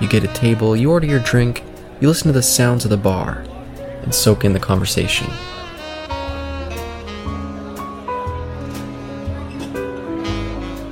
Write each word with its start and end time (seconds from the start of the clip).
You 0.00 0.06
get 0.06 0.22
a 0.22 0.28
table, 0.28 0.76
you 0.76 0.92
order 0.92 1.08
your 1.08 1.18
drink, 1.18 1.64
you 1.98 2.06
listen 2.06 2.28
to 2.28 2.32
the 2.32 2.40
sounds 2.40 2.84
of 2.84 2.90
the 2.90 2.96
bar, 2.96 3.44
and 4.02 4.14
soak 4.14 4.44
in 4.44 4.52
the 4.52 4.60
conversation. 4.60 5.26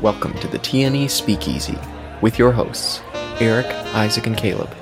Welcome 0.03 0.35
to 0.41 0.49
the 0.49 0.59
TNE 0.59 1.09
Speakeasy 1.09 1.79
with 2.21 2.37
your 2.37 2.51
hosts, 2.51 3.01
Eric, 3.39 3.67
Isaac, 3.95 4.27
and 4.27 4.37
Caleb. 4.37 4.75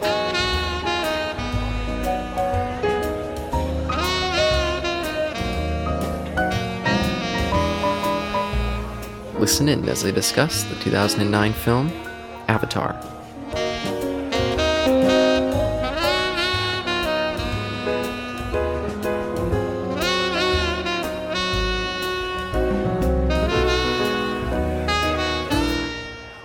Listen 9.38 9.68
in 9.68 9.86
as 9.86 10.02
they 10.02 10.12
discuss 10.12 10.62
the 10.62 10.76
2009 10.76 11.52
film 11.52 11.92
Avatar. 12.48 12.98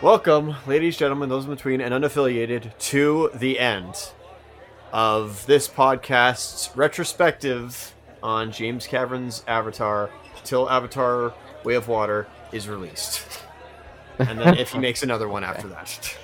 Welcome, 0.01 0.55
ladies, 0.65 0.95
and 0.95 0.99
gentlemen, 0.99 1.27
those 1.27 1.43
in 1.43 1.51
between, 1.51 1.81
and 1.81 1.93
unaffiliated, 1.93 2.77
to 2.77 3.29
the 3.35 3.59
end 3.59 4.11
of 4.93 5.45
this 5.45 5.67
podcast's 5.67 6.75
retrospective 6.75 7.93
on 8.23 8.53
James 8.53 8.87
Cameron's 8.87 9.43
Avatar 9.45 10.09
till 10.45 10.69
Avatar 10.69 11.33
Way 11.65 11.73
of 11.75 11.89
Water 11.89 12.27
is 12.53 12.69
released. 12.69 13.41
And 14.19 14.39
then 14.39 14.57
if 14.57 14.71
he 14.71 14.79
makes 14.87 15.03
another 15.03 15.27
one 15.27 15.43
after 15.43 15.67
that. 15.67 16.17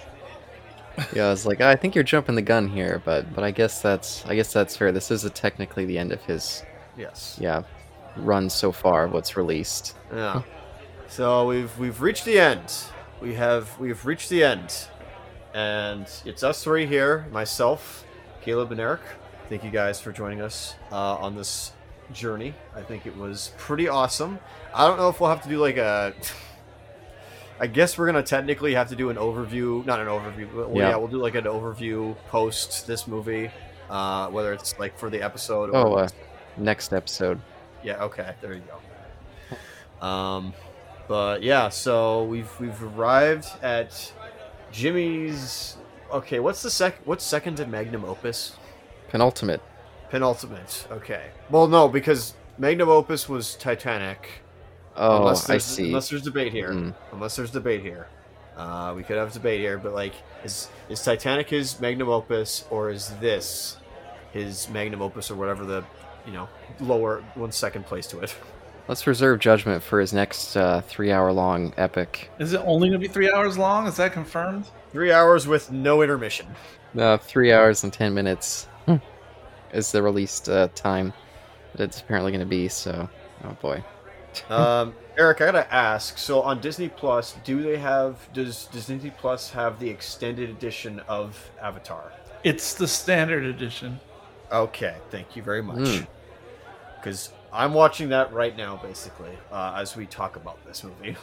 Yeah, 1.14 1.26
I 1.26 1.30
was 1.31 1.46
like, 1.46 1.59
I 1.59 1.76
think 1.76 1.96
you're 1.96 2.03
jumping 2.06 2.36
the 2.36 2.42
gun 2.42 2.70
here, 2.70 3.02
but 3.03 3.36
but 3.36 3.44
I 3.44 3.52
guess 3.52 3.81
that's 3.81 4.26
I 4.26 4.36
guess 4.36 4.53
that's 4.53 4.78
fair. 4.78 4.94
This 4.94 5.12
is 5.12 5.26
a, 5.26 5.30
technically 5.30 5.84
the 5.84 5.98
end 5.98 6.14
of 6.14 6.22
his 6.23 6.64
Yes. 6.98 7.38
yeah 7.42 7.64
run 8.16 8.50
so 8.50 8.72
far. 8.72 9.09
What's 9.09 9.36
released? 9.36 9.98
Yeah. 10.14 10.44
So 11.09 11.46
we've 11.48 11.78
we've 11.78 12.00
reached 12.00 12.23
the 12.23 12.40
end. 12.40 12.73
We 13.26 13.34
have 13.34 13.80
we've 13.80 14.06
reached 14.06 14.30
the 14.30 14.44
end, 14.44 14.88
and 15.56 16.06
it's 16.26 16.44
us 16.44 16.64
three 16.64 16.86
here. 16.86 17.26
Myself, 17.31 18.06
Caleb, 18.44 18.72
and 18.72 18.80
Eric. 18.80 19.02
Thank 19.50 19.64
you 19.64 19.72
guys 19.72 20.00
for 20.00 20.12
joining 20.12 20.42
us 20.42 20.76
uh, 20.92 21.16
on 21.16 21.36
this 21.36 21.72
journey. 22.14 22.53
I 22.76 22.81
think 22.84 23.08
it 23.08 23.18
was 23.18 23.52
pretty 23.58 23.88
awesome. 23.88 24.38
I 24.76 24.86
don't 24.86 24.98
know 24.98 25.09
if 25.09 25.20
we'll 25.20 25.31
have 25.31 25.42
to 25.42 25.50
do 25.50 25.58
like 25.58 25.78
a. 25.78 26.14
I 27.59 27.66
guess 27.66 27.98
we're 27.98 28.06
gonna 28.06 28.22
technically 28.22 28.76
have 28.76 28.90
to 28.90 28.96
do 28.96 29.09
an 29.09 29.16
overview, 29.18 29.84
not 29.88 30.00
an 30.00 30.06
overview. 30.08 30.48
But 30.56 30.70
well, 30.70 30.84
Yeah. 30.84 30.90
yeah. 30.90 30.96
we'll 30.98 31.08
do 31.08 31.18
like 31.18 31.34
an 31.34 31.46
overview 31.46 32.16
post 32.28 32.86
this 32.86 33.08
movie, 33.08 33.50
uh, 33.90 34.30
whether 34.30 34.53
it's 34.53 34.78
like 34.78 35.00
for 35.00 35.09
the 35.09 35.23
episode. 35.23 35.72
Or 35.72 35.76
Oh, 35.78 35.94
uh, 35.96 36.09
next 36.58 36.94
episode. 36.94 37.42
yeah. 37.81 38.03
Okay. 38.03 38.36
There 38.40 38.53
you 38.53 38.62
go. 40.00 40.06
Um, 40.06 40.53
but 41.08 41.44
yeah, 41.44 41.70
so 41.70 42.24
we've 42.24 42.50
we've 42.60 42.82
arrived 42.82 43.48
at 43.62 44.12
Jimmy's. 44.72 45.78
Okay, 46.12 46.40
what's 46.40 46.62
the 46.62 46.70
sec? 46.70 46.98
What's 47.06 47.24
second 47.24 47.58
to 47.58 47.66
Magnum 47.66 48.06
Opus? 48.06 48.56
Penultimate. 49.10 49.62
Penultimate. 50.10 50.88
Okay. 50.92 51.30
Well, 51.50 51.68
no, 51.68 51.88
because 51.88 52.34
Magnum 52.58 52.90
Opus 52.90 53.28
was 53.28 53.56
Titanic. 53.56 54.30
Oh, 54.96 55.18
unless 55.18 55.50
I 55.50 55.54
there's, 55.54 55.66
see. 55.66 55.88
Unless 55.88 56.10
there's 56.10 56.22
debate 56.22 56.54
here. 56.54 56.70
Mm. 56.70 56.96
Unless 57.12 57.36
there's 57.36 57.52
debate 57.52 57.82
here. 57.82 58.08
Uh, 58.56 58.94
we 58.96 59.04
could 59.04 59.18
have 59.18 59.34
debate 59.34 59.60
here, 59.60 59.78
but 59.78 59.94
like, 59.94 60.14
is 60.44 60.70
is 60.88 61.04
Titanic 61.04 61.50
his 61.50 61.80
Magnum 61.80 62.08
Opus 62.08 62.66
or 62.70 62.90
is 62.90 63.10
this 63.20 63.78
his 64.32 64.70
Magnum 64.70 65.02
Opus 65.02 65.30
or 65.30 65.36
whatever 65.36 65.66
the 65.66 65.84
you 66.26 66.32
know 66.32 66.48
lower 66.80 67.22
one 67.36 67.52
second 67.52 67.86
place 67.86 68.08
to 68.08 68.20
it? 68.20 68.36
Let's 68.88 69.07
reserve 69.07 69.40
judgment 69.40 69.81
for 69.81 70.00
his 70.00 70.13
next 70.13 70.56
uh, 70.56 70.81
three-hour-long 70.81 71.73
epic. 71.75 72.29
Is 72.38 72.53
it 72.53 72.62
only 72.66 72.90
going 72.90 73.01
to 73.01 73.07
be 73.07 73.12
three 73.12 73.31
hours 73.31 73.57
long? 73.57 73.88
Is 73.88 73.97
that 73.97 74.13
confirmed? 74.13 74.66
Three 74.91 75.12
hours 75.12 75.47
with 75.47 75.72
no 75.72 76.01
intermission. 76.03 76.46
Uh, 76.97 77.18
three 77.18 77.51
hours 77.51 77.84
and 77.84 77.91
ten 77.91 78.13
minutes 78.13 78.68
is 79.75 79.91
the 79.91 80.01
released 80.01 80.50
uh, 80.50 80.69
time 80.74 81.13
that 81.74 81.84
it's 81.84 82.01
apparently 82.01 82.31
going 82.31 82.40
to 82.40 82.45
be. 82.45 82.68
So, 82.68 83.07
oh 83.44 83.57
boy. 83.62 83.84
um, 84.50 84.95
Eric, 85.18 85.41
I 85.41 85.45
gotta 85.45 85.74
ask. 85.74 86.18
So 86.18 86.41
on 86.41 86.59
Disney 86.62 86.90
Plus, 86.90 87.35
do 87.44 87.62
they 87.62 87.78
have? 87.78 88.28
Does 88.34 88.66
Disney 88.68 89.12
Plus 89.18 89.51
have 89.51 89.79
the 89.79 89.90
extended 89.90 90.50
edition 90.50 91.00
of 91.07 91.51
Avatar? 91.62 92.12
It's 92.44 92.74
the 92.74 92.88
standard 92.88 93.45
edition. 93.45 94.00
Okay, 94.51 94.95
thank 95.09 95.35
you 95.35 95.41
very 95.41 95.62
much. 95.62 95.79
Mm. 95.79 96.07
Because 97.56 97.66
I'm 97.66 97.74
watching 97.74 98.10
that 98.10 98.34
right 98.34 98.56
now, 98.56 98.78
basically, 98.78 99.32
uh, 99.52 99.74
as 99.78 99.96
we 99.96 100.06
talk 100.06 100.36
about 100.36 100.64
this 100.66 100.84
movie. 100.84 101.16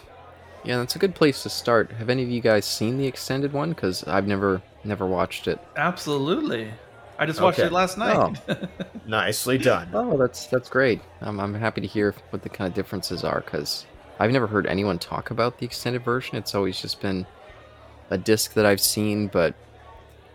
Yeah, 0.64 0.78
that's 0.78 0.94
a 0.96 0.98
good 0.98 1.14
place 1.14 1.42
to 1.42 1.50
start. 1.50 1.90
Have 1.92 2.08
any 2.08 2.22
of 2.22 2.30
you 2.30 2.40
guys 2.40 2.64
seen 2.64 2.96
the 2.96 3.06
extended 3.06 3.52
one? 3.52 3.70
Because 3.70 4.04
I've 4.04 4.26
never 4.26 4.62
never 4.84 5.06
watched 5.06 5.48
it. 5.48 5.58
Absolutely. 5.76 6.70
I 7.18 7.26
just 7.26 7.40
watched 7.40 7.58
Okay. 7.58 7.66
it 7.66 7.72
last 7.72 7.98
night. 7.98 8.40
Nicely 9.06 9.58
done. 9.58 9.88
Oh, 9.92 10.16
that's 10.16 10.46
that's 10.46 10.68
great. 10.68 11.00
I'm 11.20 11.40
I'm 11.40 11.54
happy 11.54 11.80
to 11.80 11.86
hear 11.86 12.14
what 12.30 12.42
the 12.42 12.48
kind 12.48 12.68
of 12.68 12.74
differences 12.74 13.24
are 13.24 13.40
because 13.40 13.86
I've 14.20 14.30
never 14.30 14.46
heard 14.46 14.66
anyone 14.66 14.98
talk 14.98 15.30
about 15.30 15.58
the 15.58 15.66
extended 15.66 16.04
version. 16.04 16.36
It's 16.36 16.54
always 16.54 16.80
just 16.80 17.00
been 17.00 17.26
a 18.10 18.18
disc 18.18 18.54
that 18.54 18.66
I've 18.66 18.80
seen, 18.80 19.26
but 19.28 19.54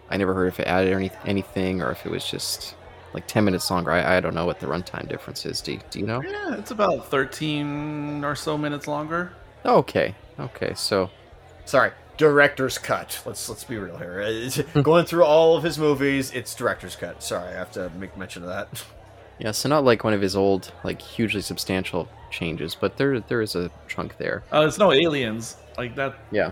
I 0.10 0.18
never 0.18 0.34
heard 0.34 0.48
if 0.48 0.60
it 0.60 0.68
added 0.68 0.94
any 0.94 1.12
anything 1.26 1.82
or 1.82 1.92
if 1.92 2.06
it 2.06 2.12
was 2.12 2.30
just 2.30 2.76
like 3.14 3.28
ten 3.28 3.46
minutes 3.46 3.70
longer. 3.72 3.92
I, 3.92 4.18
I 4.18 4.20
don't 4.20 4.34
know 4.36 4.46
what 4.46 4.60
the 4.60 4.68
runtime 4.68 5.08
difference 5.10 5.46
is. 5.46 5.62
Do 5.62 5.78
do 5.92 6.00
you 6.00 6.06
know? 6.06 6.22
yeah, 6.22 6.56
it's 6.56 6.72
about 6.72 7.10
13 7.10 8.24
or 8.24 8.36
so 8.36 8.58
minutes 8.58 8.88
longer. 8.88 9.32
Okay, 9.66 10.16
okay. 10.40 10.74
So 10.76 11.10
Sorry, 11.66 11.92
director's 12.18 12.78
cut. 12.78 13.22
Let's 13.26 13.48
let's 13.50 13.64
be 13.64 13.78
real 13.78 13.98
here. 13.98 14.20
It's- 14.22 14.62
Going 14.84 15.06
through 15.06 15.24
all 15.26 15.58
of 15.58 15.64
his 15.64 15.78
movies, 15.78 16.32
it's 16.34 16.54
director's 16.56 16.96
cut. 16.96 17.22
Sorry, 17.24 17.50
I 17.50 17.54
have 17.54 17.72
to 17.74 17.90
make 17.92 18.16
mention 18.18 18.44
of 18.44 18.50
that. 18.50 18.84
yeah, 19.40 19.52
so 19.52 19.68
not 19.70 19.84
like 19.84 20.04
one 20.04 20.14
of 20.14 20.22
his 20.22 20.36
old 20.36 20.72
like 20.84 21.02
hugely 21.02 21.42
substantial 21.42 22.08
changes, 22.32 22.76
but 22.76 22.98
there 22.98 23.20
there 23.20 23.42
is 23.42 23.56
a 23.56 23.72
chunk 23.88 24.18
there. 24.18 24.44
Uh, 24.54 24.66
it's 24.68 24.78
no 24.78 24.92
aliens 24.92 25.58
like 25.78 25.96
that. 25.96 26.16
Yeah, 26.32 26.52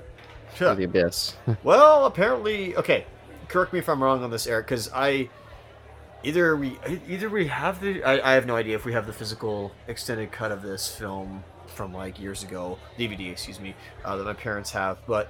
Sure. 0.56 0.70
for 0.72 0.76
the 0.76 0.84
abyss. 0.86 1.36
Well, 1.64 2.06
apparently, 2.06 2.76
okay. 2.78 3.06
Correct 3.48 3.74
me 3.74 3.80
if 3.80 3.88
I'm 3.90 4.02
wrong 4.02 4.24
on 4.24 4.32
this, 4.32 4.48
Eric, 4.48 4.66
because 4.66 4.90
I 4.94 5.30
either 6.26 6.56
we 6.56 6.78
either 7.08 7.30
we 7.30 7.48
have 7.48 7.80
the 7.82 8.04
I, 8.04 8.32
I 8.32 8.34
have 8.34 8.46
no 8.46 8.56
idea 8.56 8.76
if 8.76 8.86
we 8.86 8.94
have 8.94 9.06
the 9.08 9.14
physical 9.14 9.72
extended 9.88 10.32
cut 10.32 10.52
of 10.52 10.62
this 10.62 10.94
film 10.94 11.44
from 11.68 11.94
like 11.94 12.20
years 12.20 12.44
ago 12.44 12.78
DVD, 12.98 13.32
excuse 13.32 13.60
me, 13.60 13.76
uh, 14.04 14.16
that 14.18 14.24
my 14.26 14.34
parents 14.34 14.72
have. 14.72 14.98
But 15.08 15.30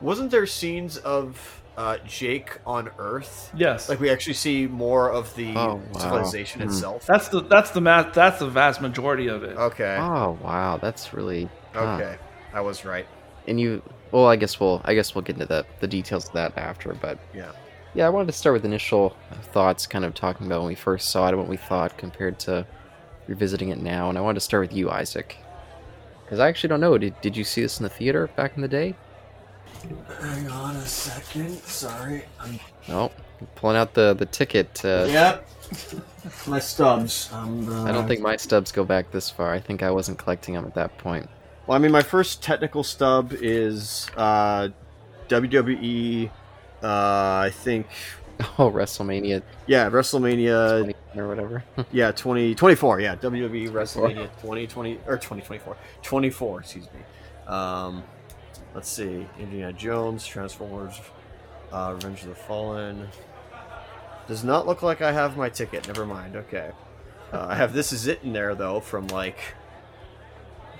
wasn't 0.00 0.30
there 0.30 0.46
scenes 0.46 0.96
of 0.98 1.62
uh, 1.76 1.98
Jake 2.06 2.58
on 2.66 2.90
Earth? 2.98 3.50
Yes. 3.56 3.88
Like 3.88 4.00
we 4.00 4.10
actually 4.10 4.34
see 4.34 4.66
more 4.66 5.10
of 5.10 5.34
the 5.36 5.54
Oh, 5.56 5.80
wow. 5.92 5.98
civilization 6.00 6.60
Hmm. 6.60 6.68
itself. 6.68 7.06
that's 7.06 7.28
the 7.28 7.40
that's 7.42 7.70
the 7.70 7.80
math 7.80 8.12
that's 8.14 8.38
the 8.40 8.48
vast 8.48 8.80
majority 8.80 9.28
of 9.28 9.42
it. 9.44 9.56
Okay. 9.56 9.96
oh 10.00 10.38
wow, 10.42 10.78
that's 10.78 11.12
really 11.14 11.48
ah. 11.74 11.96
Okay. 11.96 12.16
I 12.52 12.60
was 12.60 12.84
right. 12.84 13.06
and 13.46 13.58
you 13.60 13.80
well 14.10 14.26
i 14.26 14.34
guess 14.36 14.58
we'll 14.60 14.82
i 14.84 14.92
guess 14.92 15.14
we'll 15.14 15.22
get 15.22 15.36
into 15.36 15.46
the 15.46 15.64
the 15.78 15.86
details 15.86 16.26
of 16.26 16.32
that 16.32 16.58
after 16.58 16.92
but 16.94 17.16
Yeah. 17.32 17.52
Yeah 17.94 18.06
i 18.06 18.08
wanted 18.08 18.26
to 18.26 18.32
start 18.32 18.52
with 18.54 18.64
initial 18.64 19.16
thoughts 19.52 19.86
kind 19.86 20.04
of 20.04 20.14
talking 20.14 20.46
about 20.46 20.60
when 20.60 20.68
we 20.68 20.74
first 20.74 21.10
saw 21.10 21.26
it 21.26 21.30
and 21.30 21.38
what 21.38 21.48
we 21.48 21.56
thought 21.56 21.96
compared 21.98 22.38
to 22.38 22.66
revisiting 23.26 23.68
it 23.70 23.78
now 23.78 24.08
and 24.08 24.18
i 24.18 24.20
wanted 24.20 24.34
to 24.34 24.40
start 24.40 24.62
with 24.68 24.76
you 24.76 24.90
isaac 24.90 25.36
because 26.24 26.38
i 26.38 26.48
actually 26.48 26.68
don't 26.68 26.80
know 26.80 26.96
did, 26.98 27.18
did 27.20 27.36
you 27.36 27.44
see 27.44 27.62
this 27.62 27.78
in 27.78 27.84
the 27.84 27.88
theater 27.90 28.28
back 28.36 28.56
in 28.56 28.62
the 28.62 28.68
day 28.68 28.94
Hang 30.20 30.50
on 30.50 30.76
a 30.76 30.84
second. 30.84 31.56
Sorry. 31.62 32.24
I'm 32.38 32.58
no 32.86 33.10
pulling 33.54 33.76
out 33.76 33.94
the 33.94 34.12
the 34.14 34.26
ticket 34.26 34.84
uh, 34.84 35.06
Yep. 35.08 35.48
My 36.46 36.58
stubs. 36.58 37.30
Um, 37.32 37.86
i 37.86 37.92
don't 37.92 38.06
think 38.06 38.20
my 38.20 38.36
stubs 38.36 38.72
go 38.72 38.84
back 38.84 39.10
this 39.10 39.30
far 39.30 39.52
i 39.54 39.60
think 39.60 39.82
i 39.82 39.90
wasn't 39.90 40.18
collecting 40.18 40.54
them 40.54 40.66
at 40.66 40.74
that 40.74 40.98
point 40.98 41.30
Well, 41.66 41.76
I 41.76 41.78
mean, 41.78 41.92
my 41.92 42.02
first 42.02 42.42
technical 42.42 42.82
stub 42.82 43.32
is 43.40 44.10
uh, 44.16 44.68
WWE. 45.28 46.30
Uh, 46.82 47.42
I 47.46 47.50
think 47.52 47.86
Oh, 48.58 48.70
WrestleMania 48.70 49.42
Yeah, 49.66 49.90
WrestleMania 49.90 50.94
or 51.16 51.28
whatever. 51.28 51.62
Yeah, 51.92 52.10
2024. 52.12 53.00
yeah, 53.00 53.16
WWE 53.16 53.68
WrestleMania 53.70 54.30
2020 54.40 54.94
or 55.06 55.16
2024. 55.16 55.76
24, 56.02 56.60
excuse 56.60 56.86
me. 56.92 57.00
Um, 57.52 58.02
let's 58.74 58.88
see. 58.88 59.26
Indiana 59.38 59.72
Jones, 59.72 60.26
Transformers, 60.26 60.98
uh, 61.72 61.92
Revenge 61.94 62.22
of 62.22 62.28
the 62.30 62.34
Fallen. 62.34 63.08
Does 64.28 64.44
not 64.44 64.66
look 64.66 64.82
like 64.82 65.02
I 65.02 65.12
have 65.12 65.36
my 65.36 65.48
ticket. 65.48 65.86
Never 65.86 66.06
mind. 66.06 66.36
Okay. 66.36 66.70
Uh, 67.32 67.46
I 67.50 67.56
have 67.56 67.72
This 67.74 67.92
Is 67.92 68.06
It 68.06 68.20
in 68.22 68.32
there, 68.32 68.54
though, 68.54 68.80
from 68.80 69.06
like 69.08 69.38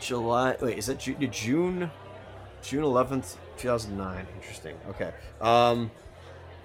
July. 0.00 0.56
Wait, 0.61 0.79
is 0.79 0.87
that 0.87 0.99
Ju- 1.00 1.14
June? 1.29 1.91
June 2.62 2.85
11th, 2.85 3.37
2009. 3.60 4.26
Interesting. 4.36 4.76
Okay. 4.88 5.12
Um, 5.40 5.90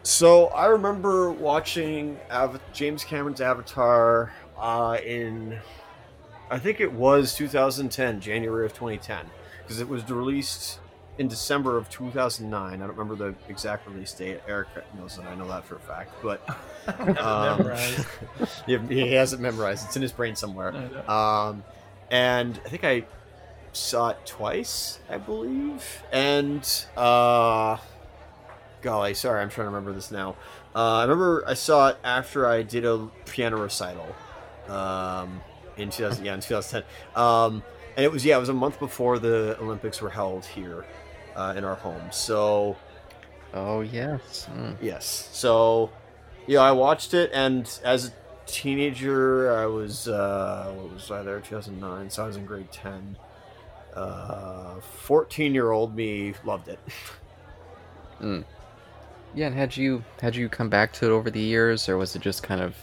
so 0.03 0.47
I 0.47 0.67
remember 0.67 1.31
watching 1.31 2.17
Ava- 2.31 2.61
James 2.73 3.03
Cameron's 3.03 3.41
Avatar 3.41 4.31
uh, 4.57 4.97
in, 5.03 5.59
I 6.49 6.59
think 6.59 6.79
it 6.79 6.91
was 6.91 7.35
2010, 7.35 8.21
January 8.21 8.65
of 8.65 8.73
2010, 8.73 9.25
because 9.63 9.81
it 9.81 9.87
was 9.87 10.09
released 10.09 10.79
in 11.17 11.27
December 11.27 11.77
of 11.77 11.89
2009. 11.89 12.73
I 12.73 12.77
don't 12.77 12.95
remember 12.95 13.15
the 13.15 13.35
exact 13.49 13.87
release 13.87 14.13
date. 14.13 14.41
Eric 14.47 14.67
knows 14.97 15.17
that. 15.17 15.25
I 15.25 15.35
know 15.35 15.47
that 15.47 15.65
for 15.65 15.75
a 15.75 15.79
fact, 15.79 16.11
but 16.21 16.47
um, 17.19 17.71
he, 18.65 18.77
he 18.93 19.13
has 19.13 19.33
it 19.33 19.39
memorized. 19.39 19.85
It's 19.85 19.95
in 19.95 20.01
his 20.01 20.11
brain 20.11 20.35
somewhere. 20.35 20.73
Um, 21.09 21.63
and 22.11 22.59
I 22.65 22.69
think 22.69 22.83
I 22.83 23.05
saw 23.75 24.09
it 24.09 24.17
twice, 24.25 24.99
I 25.09 25.17
believe. 25.17 26.03
And 26.11 26.67
uh, 26.95 27.77
golly, 28.81 29.13
sorry, 29.13 29.41
I'm 29.41 29.49
trying 29.49 29.65
to 29.65 29.69
remember 29.69 29.93
this 29.93 30.11
now. 30.11 30.35
Uh, 30.75 30.97
I 30.97 31.01
remember 31.03 31.43
I 31.47 31.53
saw 31.53 31.89
it 31.89 31.97
after 32.03 32.47
I 32.47 32.63
did 32.63 32.85
a 32.85 33.07
piano 33.25 33.61
recital 33.61 34.07
um, 34.67 35.41
in 35.77 35.89
2000, 35.89 36.25
yeah, 36.25 36.33
in 36.33 36.41
2010. 36.41 36.83
Um, 37.15 37.63
and 37.95 38.05
it 38.05 38.11
was 38.11 38.25
yeah, 38.25 38.35
it 38.35 38.39
was 38.39 38.49
a 38.49 38.53
month 38.53 38.79
before 38.79 39.19
the 39.19 39.57
Olympics 39.61 40.01
were 40.01 40.09
held 40.09 40.45
here 40.45 40.85
uh, 41.35 41.53
in 41.55 41.63
our 41.63 41.75
home. 41.75 42.11
So 42.11 42.75
Oh 43.55 43.79
yes. 43.79 44.49
Mm. 44.53 44.75
Yes. 44.81 45.29
So, 45.31 45.89
yeah, 46.45 46.59
I 46.59 46.73
watched 46.73 47.13
it, 47.13 47.31
and 47.33 47.67
as 47.85 48.09
a 48.09 48.11
teenager, 48.45 49.57
I 49.57 49.65
was 49.65 50.09
uh, 50.09 50.73
what 50.75 50.93
was 50.93 51.09
I 51.09 51.23
there? 51.23 51.39
2009. 51.39 52.09
So 52.09 52.23
I 52.23 52.27
was 52.27 52.35
in 52.35 52.45
grade 52.45 52.71
10. 52.71 53.17
Uh, 53.95 54.79
14 55.03 55.53
year 55.53 55.71
old 55.71 55.95
me 55.95 56.33
loved 56.43 56.67
it. 56.67 56.79
Yeah, 59.35 59.47
and 59.47 59.55
had 59.55 59.75
you 59.75 60.03
had 60.21 60.35
you 60.35 60.47
come 60.47 60.69
back 60.69 60.93
to 60.93 61.05
it 61.05 61.11
over 61.11 61.29
the 61.29 61.41
years, 61.41 61.89
or 61.89 61.97
was 61.97 62.15
it 62.15 62.21
just 62.21 62.41
kind 62.41 62.61
of 62.61 62.75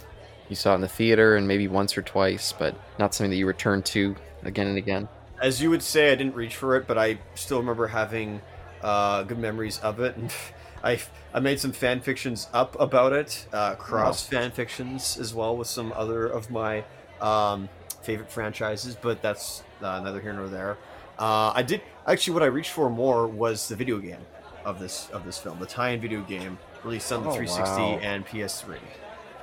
you 0.51 0.55
saw 0.55 0.73
it 0.73 0.77
in 0.77 0.81
the 0.83 0.89
theater 0.89 1.37
and 1.37 1.49
maybe 1.49 1.67
once 1.67 1.97
or 1.97 2.03
twice, 2.03 2.53
but 2.53 2.75
not 2.99 3.15
something 3.15 3.31
that 3.31 3.37
you 3.37 3.47
returned 3.47 3.87
to 3.87 4.15
again 4.43 4.67
and 4.67 4.77
again? 4.77 5.09
As 5.41 5.63
you 5.63 5.71
would 5.71 5.83
say, 5.83 6.13
I 6.13 6.15
didn't 6.15 6.35
reach 6.35 6.55
for 6.55 6.77
it, 6.77 6.87
but 6.87 6.99
I 6.99 7.19
still 7.35 7.59
remember 7.59 7.87
having 7.87 8.43
uh, 8.83 9.23
good 9.23 9.39
memories 9.39 9.79
of 9.79 9.99
it. 10.01 10.15
And 10.17 10.33
I 10.85 11.01
I 11.33 11.41
made 11.41 11.59
some 11.59 11.73
fan 11.73 12.01
fictions 12.01 12.49
up 12.53 12.79
about 12.79 13.15
it, 13.15 13.47
uh, 13.53 13.75
cross 13.77 14.29
fan 14.29 14.51
fictions 14.51 15.17
as 15.19 15.33
well 15.33 15.57
with 15.57 15.69
some 15.69 15.91
other 15.97 16.27
of 16.27 16.51
my 16.51 16.85
um, 17.23 17.71
favorite 18.03 18.31
franchises, 18.31 18.95
but 18.95 19.23
that's 19.23 19.63
uh, 19.81 20.01
neither 20.01 20.21
here 20.21 20.35
nor 20.35 20.49
there. 20.49 20.77
Uh, 21.19 21.53
I 21.55 21.63
did 21.63 21.83
actually 22.07 22.35
what 22.35 22.43
I 22.43 22.47
reached 22.47 22.71
for 22.71 22.89
more 22.91 23.27
was 23.27 23.69
the 23.69 23.77
video 23.77 23.99
game 23.99 24.21
of 24.65 24.79
this 24.79 25.09
of 25.13 25.25
this 25.25 25.39
film, 25.39 25.59
the 25.59 25.67
tie-in 25.67 26.01
video 26.01 26.23
game 26.23 26.59
released 26.85 27.13
on 27.13 27.23
the 27.23 27.31
Oh, 27.31 27.35
360 27.35 27.81
wow. 27.83 27.99
and 28.03 28.27
PS3. 28.27 28.79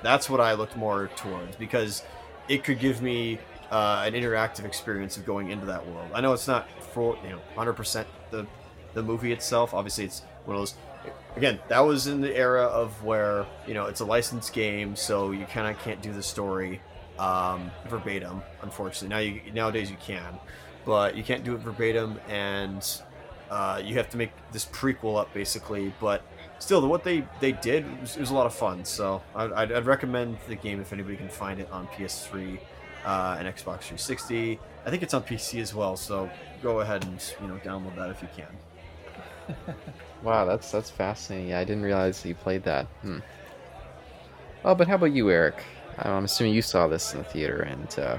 That's 0.02 0.30
what 0.30 0.40
I 0.42 0.54
looked 0.54 0.76
more 0.78 1.10
towards 1.16 1.56
because 1.58 2.04
it 2.48 2.64
could 2.64 2.80
give 2.80 3.02
me 3.02 3.40
uh, 3.70 4.04
an 4.06 4.14
interactive 4.14 4.66
experience 4.66 5.18
of 5.18 5.26
going 5.26 5.52
into 5.52 5.66
that 5.68 5.86
world. 5.88 6.10
I 6.14 6.22
know 6.22 6.34
it's 6.34 6.48
not 6.48 6.68
for 6.94 7.18
you 7.24 7.30
know 7.30 7.40
100% 7.56 8.06
the 8.32 8.48
the 8.94 9.04
movie 9.04 9.32
itself. 9.32 9.74
Obviously, 9.74 10.06
it's 10.06 10.22
one 10.46 10.56
of 10.56 10.62
those. 10.62 10.76
Again, 11.38 11.60
that 11.70 11.80
was 11.80 12.08
in 12.08 12.20
the 12.22 12.36
era 12.36 12.64
of 12.64 13.04
where 13.04 13.46
you 13.68 13.74
know 13.74 13.86
it's 13.86 14.00
a 14.00 14.06
licensed 14.06 14.52
game, 14.54 14.96
so 14.96 15.32
you 15.32 15.46
kind 15.46 15.68
of 15.68 15.82
can't 15.84 16.02
do 16.02 16.12
the 16.12 16.24
story 16.24 16.82
um, 17.20 17.70
verbatim. 17.88 18.42
Unfortunately, 18.64 19.10
now 19.10 19.20
you 19.20 19.54
nowadays 19.54 19.92
you 19.92 19.98
can, 20.02 20.40
but 20.90 21.16
you 21.16 21.22
can't 21.24 21.44
do 21.44 21.54
it 21.54 21.60
verbatim, 21.60 22.20
and 22.28 22.84
uh, 23.52 23.80
you 23.86 23.94
have 23.94 24.10
to 24.10 24.18
make 24.18 24.32
this 24.52 24.66
prequel 24.66 25.20
up 25.20 25.32
basically. 25.36 25.94
But 26.00 26.24
still, 26.58 26.88
what 26.88 27.04
they 27.04 27.24
they 27.40 27.52
did 27.52 27.86
was, 28.02 28.18
was 28.18 28.32
a 28.32 28.34
lot 28.34 28.48
of 28.48 28.56
fun. 28.56 28.84
So 28.84 29.22
I'd, 29.36 29.52
I'd, 29.54 29.72
I'd 29.72 29.86
recommend 29.86 30.40
the 30.48 30.56
game 30.56 30.82
if 30.82 30.92
anybody 30.92 31.16
can 31.16 31.30
find 31.30 31.60
it 31.60 31.70
on 31.70 31.86
PS3 31.90 32.58
uh, 33.06 33.36
and 33.38 33.48
Xbox 33.48 33.82
360. 33.82 34.60
I 34.84 34.90
think 34.90 35.04
it's 35.04 35.14
on 35.14 35.22
PC 35.22 35.62
as 35.62 35.76
well. 35.76 35.96
So 35.96 36.28
go 36.64 36.80
ahead 36.80 37.06
and 37.06 37.24
you 37.40 37.48
know 37.48 37.58
download 37.58 37.96
that 37.96 38.10
if 38.10 38.24
you 38.24 38.30
can. 38.36 39.76
Wow, 40.22 40.44
that's 40.44 40.70
that's 40.70 40.90
fascinating. 40.90 41.50
Yeah, 41.50 41.60
I 41.60 41.64
didn't 41.64 41.84
realize 41.84 42.26
you 42.26 42.36
played 42.36 42.64
that. 42.64 42.88
Hmm. 43.04 43.20
Oh, 44.66 44.76
but 44.76 44.90
how 44.90 44.96
about 44.96 45.14
you, 45.14 45.30
Eric? 45.32 45.64
I'm 45.98 46.26
assuming 46.26 46.54
you 46.54 46.62
saw 46.62 46.88
this 46.88 47.14
in 47.14 47.20
the 47.20 47.24
theater, 47.24 47.62
and 47.62 48.00
uh, 48.00 48.18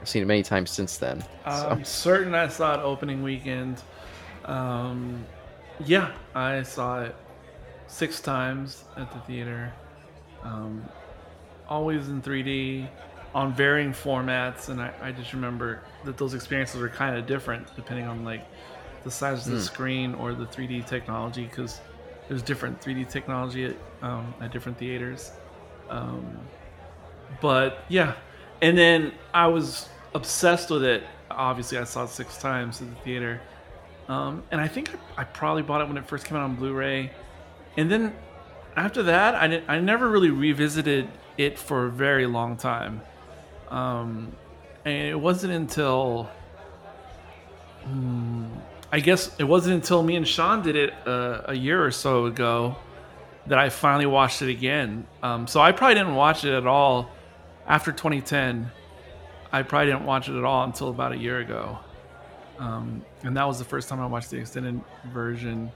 I've 0.00 0.08
seen 0.08 0.22
it 0.22 0.26
many 0.26 0.42
times 0.42 0.70
since 0.70 0.96
then. 0.96 1.20
So. 1.20 1.28
I'm 1.44 1.84
certain 1.84 2.34
I 2.34 2.48
saw 2.48 2.74
it 2.74 2.82
opening 2.82 3.22
weekend. 3.22 3.82
Um, 4.44 5.24
yeah, 5.84 6.12
I 6.34 6.62
saw 6.62 7.02
it 7.02 7.16
six 7.86 8.20
times 8.20 8.84
at 8.96 9.12
the 9.12 9.18
theater. 9.20 9.72
Um, 10.42 10.84
always 11.68 12.08
in 12.08 12.22
3D 12.22 12.88
on 13.34 13.52
varying 13.52 13.92
formats, 13.92 14.68
and 14.68 14.80
I, 14.80 14.92
I 15.02 15.12
just 15.12 15.32
remember 15.32 15.82
that 16.04 16.16
those 16.16 16.34
experiences 16.34 16.80
were 16.80 16.88
kind 16.88 17.16
of 17.16 17.26
different 17.26 17.74
depending 17.76 18.06
on 18.06 18.24
like 18.24 18.46
the 19.04 19.10
size 19.10 19.46
of 19.46 19.52
the 19.52 19.62
screen 19.62 20.14
or 20.14 20.34
the 20.34 20.46
3D 20.46 20.86
technology 20.86 21.44
because 21.44 21.80
there's 22.28 22.42
different 22.42 22.80
3D 22.80 23.08
technology 23.08 23.66
at, 23.66 23.76
um, 24.02 24.34
at 24.40 24.52
different 24.52 24.78
theaters. 24.78 25.32
Um, 25.88 26.38
but 27.40 27.84
yeah, 27.88 28.14
and 28.60 28.76
then 28.76 29.12
I 29.32 29.46
was 29.46 29.88
obsessed 30.14 30.70
with 30.70 30.84
it. 30.84 31.04
Obviously, 31.30 31.78
I 31.78 31.84
saw 31.84 32.04
it 32.04 32.10
six 32.10 32.38
times 32.38 32.80
at 32.80 32.88
the 32.88 32.96
theater, 33.02 33.40
um, 34.08 34.42
and 34.50 34.60
I 34.60 34.68
think 34.68 34.90
I, 35.16 35.22
I 35.22 35.24
probably 35.24 35.62
bought 35.62 35.80
it 35.80 35.88
when 35.88 35.96
it 35.96 36.06
first 36.06 36.24
came 36.24 36.36
out 36.36 36.42
on 36.42 36.56
Blu-ray. 36.56 37.12
And 37.76 37.90
then 37.90 38.14
after 38.76 39.02
that, 39.04 39.34
I, 39.34 39.46
di- 39.46 39.64
I 39.68 39.80
never 39.80 40.08
really 40.08 40.30
revisited 40.30 41.08
it 41.36 41.58
for 41.58 41.86
a 41.86 41.90
very 41.90 42.26
long 42.26 42.56
time. 42.56 43.02
Um, 43.68 44.32
and 44.84 45.08
it 45.08 45.20
wasn't 45.20 45.52
until 45.52 46.30
hmm, 47.84 48.46
I 48.90 49.00
guess 49.00 49.30
it 49.38 49.44
wasn't 49.44 49.74
until 49.76 50.02
me 50.02 50.16
and 50.16 50.26
Sean 50.26 50.62
did 50.62 50.76
it 50.76 50.94
uh, 51.06 51.42
a 51.46 51.54
year 51.54 51.84
or 51.84 51.90
so 51.90 52.26
ago 52.26 52.76
that 53.46 53.58
I 53.58 53.68
finally 53.68 54.06
watched 54.06 54.42
it 54.42 54.50
again. 54.50 55.06
Um, 55.22 55.46
so 55.46 55.60
I 55.60 55.72
probably 55.72 55.94
didn't 55.94 56.14
watch 56.14 56.44
it 56.44 56.54
at 56.54 56.66
all 56.66 57.10
after 57.68 57.92
2010. 57.92 58.70
I 59.52 59.62
probably 59.62 59.92
didn't 59.92 60.04
watch 60.04 60.28
it 60.28 60.36
at 60.36 60.44
all 60.44 60.64
until 60.64 60.88
about 60.88 61.12
a 61.12 61.16
year 61.16 61.38
ago. 61.38 61.78
Um, 62.58 63.04
and 63.22 63.36
that 63.36 63.46
was 63.46 63.58
the 63.58 63.64
first 63.64 63.88
time 63.88 64.00
I 64.00 64.06
watched 64.06 64.30
the 64.30 64.38
extended 64.38 64.80
version. 65.12 65.70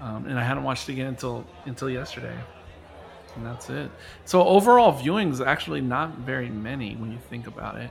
Um, 0.00 0.26
and 0.26 0.38
I 0.38 0.42
hadn't 0.42 0.64
watched 0.64 0.88
it 0.88 0.92
again 0.92 1.06
until 1.06 1.46
until 1.64 1.88
yesterday. 1.88 2.36
And 3.36 3.46
that's 3.46 3.70
it. 3.70 3.90
So 4.24 4.44
overall 4.46 4.92
viewings 4.92 5.44
actually 5.44 5.80
not 5.80 6.18
very 6.18 6.48
many 6.48 6.96
when 6.96 7.12
you 7.12 7.18
think 7.30 7.46
about 7.46 7.76
it. 7.76 7.90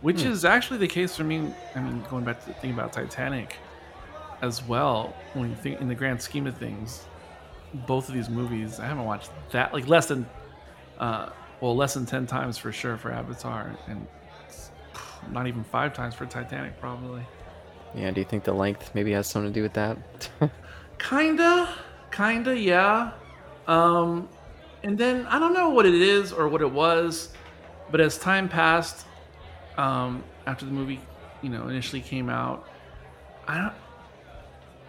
Which 0.00 0.22
is 0.22 0.46
actually 0.46 0.78
the 0.78 0.88
case 0.88 1.14
for 1.14 1.24
me. 1.24 1.52
I 1.74 1.80
mean, 1.80 2.02
going 2.10 2.24
back 2.24 2.40
to 2.40 2.46
the 2.48 2.54
thing 2.54 2.72
about 2.72 2.92
Titanic 2.92 3.56
as 4.40 4.64
well, 4.64 5.14
when 5.34 5.50
you 5.50 5.56
think 5.56 5.80
in 5.80 5.88
the 5.88 5.94
grand 5.94 6.22
scheme 6.22 6.46
of 6.46 6.56
things, 6.56 7.04
both 7.86 8.08
of 8.08 8.14
these 8.14 8.30
movies, 8.30 8.80
I 8.80 8.86
haven't 8.86 9.04
watched 9.04 9.30
that 9.50 9.72
like 9.74 9.86
less 9.88 10.06
than 10.06 10.26
uh 10.98 11.30
well, 11.60 11.76
less 11.76 11.94
than 11.94 12.06
10 12.06 12.26
times 12.26 12.58
for 12.58 12.72
sure 12.72 12.96
for 12.96 13.12
Avatar 13.12 13.70
and 13.88 14.06
not 15.30 15.46
even 15.46 15.62
5 15.64 15.92
times 15.92 16.14
for 16.14 16.26
Titanic 16.26 16.78
probably. 16.80 17.22
Yeah, 17.94 18.10
do 18.10 18.20
you 18.20 18.24
think 18.24 18.44
the 18.44 18.52
length 18.52 18.94
maybe 18.94 19.12
has 19.12 19.26
something 19.26 19.52
to 19.52 19.54
do 19.54 19.62
with 19.62 19.72
that? 19.74 19.98
Kinda, 20.98 21.74
kinda, 22.10 22.56
yeah. 22.56 23.12
Um, 23.66 24.28
and 24.82 24.96
then 24.98 25.26
I 25.26 25.38
don't 25.38 25.54
know 25.54 25.70
what 25.70 25.86
it 25.86 25.94
is 25.94 26.32
or 26.32 26.48
what 26.48 26.60
it 26.60 26.70
was, 26.70 27.30
but 27.90 28.00
as 28.00 28.18
time 28.18 28.48
passed, 28.48 29.06
um, 29.76 30.22
after 30.46 30.64
the 30.66 30.72
movie, 30.72 31.00
you 31.42 31.48
know, 31.48 31.68
initially 31.68 32.00
came 32.00 32.28
out, 32.28 32.68
I 33.48 33.58
don't, 33.58 33.74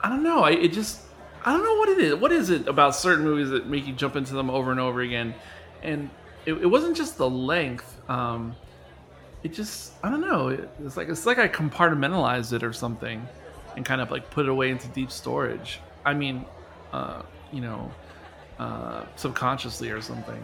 I 0.01 0.09
don't 0.09 0.23
know. 0.23 0.43
I 0.43 0.51
it 0.51 0.73
just, 0.73 1.01
I 1.45 1.53
don't 1.53 1.63
know 1.63 1.75
what 1.75 1.89
it 1.89 1.99
is. 1.99 2.15
What 2.15 2.31
is 2.31 2.49
it 2.49 2.67
about 2.67 2.95
certain 2.95 3.23
movies 3.23 3.49
that 3.49 3.67
make 3.67 3.87
you 3.87 3.93
jump 3.93 4.15
into 4.15 4.33
them 4.33 4.49
over 4.49 4.71
and 4.71 4.79
over 4.79 5.01
again? 5.01 5.33
And 5.81 6.09
it, 6.45 6.53
it 6.53 6.65
wasn't 6.65 6.95
just 6.95 7.17
the 7.17 7.29
length. 7.29 8.00
Um, 8.10 8.55
it 9.43 9.53
just, 9.53 9.93
I 10.03 10.10
don't 10.10 10.21
know. 10.21 10.50
It, 10.50 10.69
it's 10.83 10.98
like 10.98 11.10
it's 11.10 11.25
like 11.25 11.39
I 11.39 11.48
compartmentalized 11.48 12.53
it 12.53 12.63
or 12.63 12.74
something, 12.74 13.27
and 13.75 13.86
kind 13.86 14.01
of 14.01 14.12
like 14.12 14.29
put 14.29 14.45
it 14.45 14.50
away 14.50 14.69
into 14.69 14.88
deep 14.89 15.12
storage. 15.12 15.79
I 16.05 16.13
mean, 16.13 16.45
uh, 16.93 17.24
you 17.51 17.62
know, 17.62 17.91
uh, 18.60 19.05
subconsciously 19.15 19.89
or 19.89 20.01
something. 20.01 20.41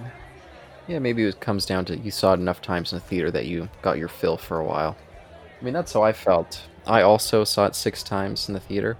Yeah, 0.88 1.00
maybe 1.00 1.24
it 1.25 1.39
comes 1.39 1.66
down 1.66 1.86
to 1.86 1.98
you 1.98 2.12
saw 2.12 2.34
it 2.34 2.39
enough 2.39 2.62
times 2.62 2.94
in 2.94 3.00
the 3.00 3.06
theater 3.06 3.30
that 3.32 3.46
you 3.46 3.70
got 3.82 3.98
your 3.98 4.08
fill 4.08 4.38
for 4.38 4.60
a 4.60 4.63
while. 4.63 4.96
I 5.60 5.63
mean, 5.63 5.74
that's 5.74 5.94
how 5.94 6.04
I 6.04 6.13
felt. 6.13 6.62
I 6.86 7.01
also 7.01 7.44
saw 7.44 7.66
it 7.66 7.75
six 7.75 8.04
times 8.04 8.48
in 8.48 8.54
the 8.54 8.60
theater. 8.60 8.98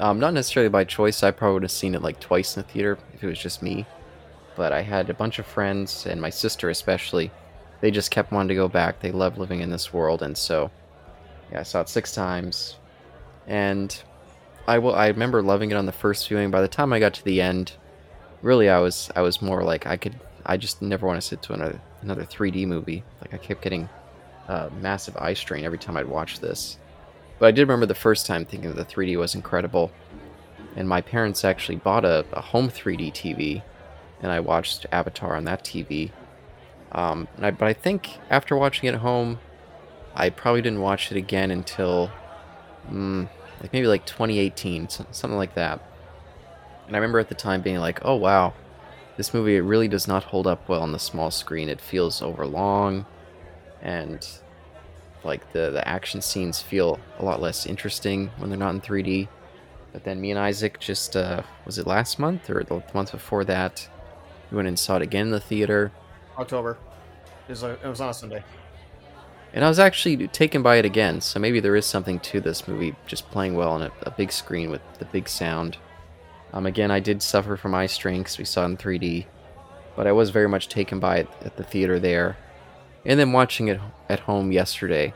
Um, 0.00 0.20
not 0.20 0.32
necessarily 0.32 0.70
by 0.70 0.84
choice. 0.84 1.22
I 1.22 1.32
probably 1.32 1.54
would 1.54 1.62
have 1.64 1.70
seen 1.72 1.94
it 1.94 2.02
like 2.02 2.20
twice 2.20 2.56
in 2.56 2.62
the 2.62 2.68
theater 2.68 2.98
if 3.14 3.22
it 3.22 3.26
was 3.26 3.38
just 3.38 3.62
me. 3.62 3.84
But 4.58 4.72
I 4.72 4.82
had 4.82 5.08
a 5.08 5.14
bunch 5.14 5.38
of 5.38 5.46
friends, 5.46 6.04
and 6.04 6.20
my 6.20 6.30
sister 6.30 6.68
especially. 6.68 7.30
They 7.80 7.92
just 7.92 8.10
kept 8.10 8.32
wanting 8.32 8.48
to 8.48 8.54
go 8.56 8.66
back. 8.66 8.98
They 8.98 9.12
love 9.12 9.38
living 9.38 9.60
in 9.60 9.70
this 9.70 9.92
world, 9.92 10.20
and 10.20 10.36
so 10.36 10.70
yeah, 11.52 11.60
I 11.60 11.62
saw 11.62 11.80
it 11.80 11.88
six 11.88 12.12
times. 12.12 12.76
And 13.46 13.96
I 14.66 14.78
will. 14.78 14.94
I 14.94 15.06
remember 15.06 15.42
loving 15.42 15.70
it 15.70 15.76
on 15.76 15.86
the 15.86 15.92
first 15.92 16.28
viewing. 16.28 16.50
By 16.50 16.60
the 16.60 16.68
time 16.68 16.92
I 16.92 16.98
got 16.98 17.14
to 17.14 17.24
the 17.24 17.40
end, 17.40 17.72
really, 18.42 18.68
I 18.68 18.80
was 18.80 19.10
I 19.14 19.22
was 19.22 19.40
more 19.40 19.62
like 19.62 19.86
I 19.86 19.96
could. 19.96 20.16
I 20.44 20.56
just 20.56 20.82
never 20.82 21.06
want 21.06 21.20
to 21.20 21.26
sit 21.26 21.40
to 21.42 21.52
another 21.52 21.80
another 22.02 22.24
3D 22.24 22.66
movie. 22.66 23.04
Like 23.20 23.32
I 23.32 23.38
kept 23.38 23.62
getting 23.62 23.88
uh, 24.48 24.70
massive 24.80 25.16
eye 25.16 25.34
strain 25.34 25.64
every 25.64 25.78
time 25.78 25.96
I'd 25.96 26.08
watch 26.08 26.40
this. 26.40 26.78
But 27.38 27.46
I 27.46 27.50
did 27.52 27.62
remember 27.62 27.86
the 27.86 27.94
first 27.94 28.26
time 28.26 28.44
thinking 28.44 28.74
that 28.74 28.76
the 28.76 28.94
3D 28.94 29.16
was 29.16 29.34
incredible. 29.34 29.92
And 30.76 30.88
my 30.88 31.00
parents 31.00 31.44
actually 31.44 31.76
bought 31.76 32.04
a, 32.04 32.24
a 32.32 32.40
home 32.40 32.68
3D 32.68 33.12
TV, 33.12 33.62
and 34.20 34.32
I 34.32 34.40
watched 34.40 34.86
Avatar 34.92 35.36
on 35.36 35.44
that 35.44 35.64
TV. 35.64 36.10
Um, 36.92 37.28
I, 37.38 37.50
but 37.50 37.68
I 37.68 37.72
think 37.72 38.18
after 38.30 38.56
watching 38.56 38.88
it 38.88 38.94
at 38.94 39.00
home, 39.00 39.38
I 40.14 40.30
probably 40.30 40.62
didn't 40.62 40.80
watch 40.80 41.12
it 41.12 41.16
again 41.16 41.50
until, 41.50 42.10
mm, 42.90 43.28
like 43.60 43.72
maybe 43.72 43.86
like 43.86 44.06
2018, 44.06 44.88
something 44.88 45.36
like 45.36 45.54
that. 45.54 45.80
And 46.86 46.96
I 46.96 46.98
remember 46.98 47.18
at 47.18 47.28
the 47.28 47.34
time 47.34 47.60
being 47.60 47.78
like, 47.78 48.00
"Oh 48.04 48.16
wow, 48.16 48.54
this 49.16 49.34
movie 49.34 49.56
it 49.56 49.60
really 49.60 49.88
does 49.88 50.08
not 50.08 50.24
hold 50.24 50.46
up 50.46 50.68
well 50.68 50.82
on 50.82 50.92
the 50.92 50.98
small 50.98 51.30
screen. 51.30 51.68
It 51.68 51.80
feels 51.80 52.22
overlong, 52.22 53.04
and 53.82 54.26
like 55.22 55.52
the 55.52 55.70
the 55.70 55.86
action 55.86 56.22
scenes 56.22 56.62
feel 56.62 56.98
a 57.18 57.24
lot 57.24 57.42
less 57.42 57.66
interesting 57.66 58.30
when 58.38 58.48
they're 58.50 58.58
not 58.58 58.74
in 58.74 58.80
3D." 58.80 59.28
But 59.92 60.04
then 60.04 60.20
me 60.20 60.30
and 60.30 60.38
Isaac 60.40 60.78
just 60.80 61.16
uh, 61.16 61.42
was 61.66 61.78
it 61.78 61.86
last 61.86 62.18
month 62.18 62.48
or 62.50 62.62
the 62.64 62.82
month 62.94 63.12
before 63.12 63.44
that? 63.44 63.88
We 64.50 64.56
went 64.56 64.68
and 64.68 64.78
saw 64.78 64.96
it 64.96 65.02
again 65.02 65.26
in 65.26 65.32
the 65.32 65.40
theater. 65.40 65.92
October. 66.38 66.78
It 67.48 67.52
was, 67.52 67.62
it 67.62 67.84
was 67.84 68.00
on 68.00 68.10
a 68.10 68.14
Sunday. 68.14 68.44
And 69.52 69.64
I 69.64 69.68
was 69.68 69.78
actually 69.78 70.28
taken 70.28 70.62
by 70.62 70.76
it 70.76 70.84
again, 70.84 71.20
so 71.20 71.40
maybe 71.40 71.58
there 71.58 71.74
is 71.74 71.86
something 71.86 72.20
to 72.20 72.40
this 72.40 72.68
movie 72.68 72.94
just 73.06 73.30
playing 73.30 73.54
well 73.54 73.70
on 73.70 73.82
a, 73.82 73.90
a 74.02 74.10
big 74.10 74.30
screen 74.30 74.70
with 74.70 74.82
the 74.98 75.06
big 75.06 75.28
sound. 75.28 75.78
Um, 76.52 76.66
again, 76.66 76.90
I 76.90 77.00
did 77.00 77.22
suffer 77.22 77.56
from 77.56 77.74
eye 77.74 77.86
strain 77.86 78.20
because 78.20 78.38
we 78.38 78.44
saw 78.44 78.62
it 78.62 78.66
in 78.66 78.76
3D, 78.76 79.26
but 79.96 80.06
I 80.06 80.12
was 80.12 80.30
very 80.30 80.48
much 80.48 80.68
taken 80.68 81.00
by 81.00 81.18
it 81.18 81.28
at 81.44 81.56
the 81.56 81.64
theater 81.64 81.98
there. 81.98 82.36
And 83.06 83.18
then 83.18 83.32
watching 83.32 83.68
it 83.68 83.80
at 84.08 84.20
home 84.20 84.52
yesterday, 84.52 85.14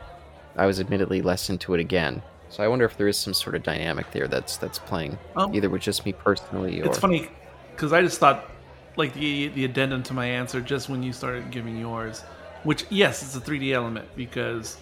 I 0.55 0.65
was 0.65 0.79
admittedly 0.79 1.21
less 1.21 1.49
into 1.49 1.73
it 1.73 1.79
again. 1.79 2.23
So 2.49 2.63
I 2.63 2.67
wonder 2.67 2.85
if 2.85 2.97
there 2.97 3.07
is 3.07 3.17
some 3.17 3.33
sort 3.33 3.55
of 3.55 3.63
dynamic 3.63 4.11
there 4.11 4.27
that's 4.27 4.57
that's 4.57 4.77
playing 4.77 5.17
Um, 5.35 5.55
either 5.55 5.69
with 5.69 5.81
just 5.81 6.05
me 6.05 6.13
personally 6.13 6.81
or 6.81 6.85
It's 6.85 6.99
funny 6.99 7.29
because 7.71 7.93
I 7.93 8.01
just 8.01 8.19
thought 8.19 8.47
like 8.95 9.13
the 9.13 9.47
the 9.49 9.65
addendum 9.65 10.03
to 10.03 10.13
my 10.13 10.25
answer 10.25 10.61
just 10.61 10.89
when 10.89 11.03
you 11.03 11.13
started 11.13 11.51
giving 11.51 11.77
yours, 11.77 12.21
which 12.63 12.85
yes, 12.89 13.21
it's 13.23 13.35
a 13.35 13.41
3D 13.41 13.73
element 13.73 14.07
because 14.15 14.77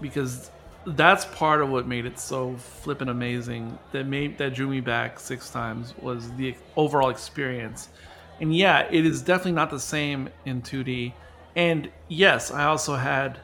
because 0.00 0.50
that's 0.86 1.24
part 1.26 1.62
of 1.62 1.70
what 1.70 1.86
made 1.86 2.04
it 2.04 2.18
so 2.18 2.56
flippin' 2.56 3.08
amazing 3.08 3.78
that 3.92 4.06
made 4.06 4.36
that 4.38 4.54
drew 4.54 4.68
me 4.68 4.80
back 4.80 5.18
six 5.18 5.50
times 5.50 5.94
was 6.00 6.30
the 6.32 6.54
overall 6.76 7.10
experience. 7.10 7.88
And 8.40 8.54
yeah, 8.54 8.88
it 8.90 9.06
is 9.06 9.22
definitely 9.22 9.52
not 9.52 9.70
the 9.70 9.80
same 9.80 10.28
in 10.44 10.60
2D. 10.60 11.12
And 11.56 11.90
yes, 12.08 12.50
I 12.50 12.64
also 12.64 12.96
had 12.96 13.38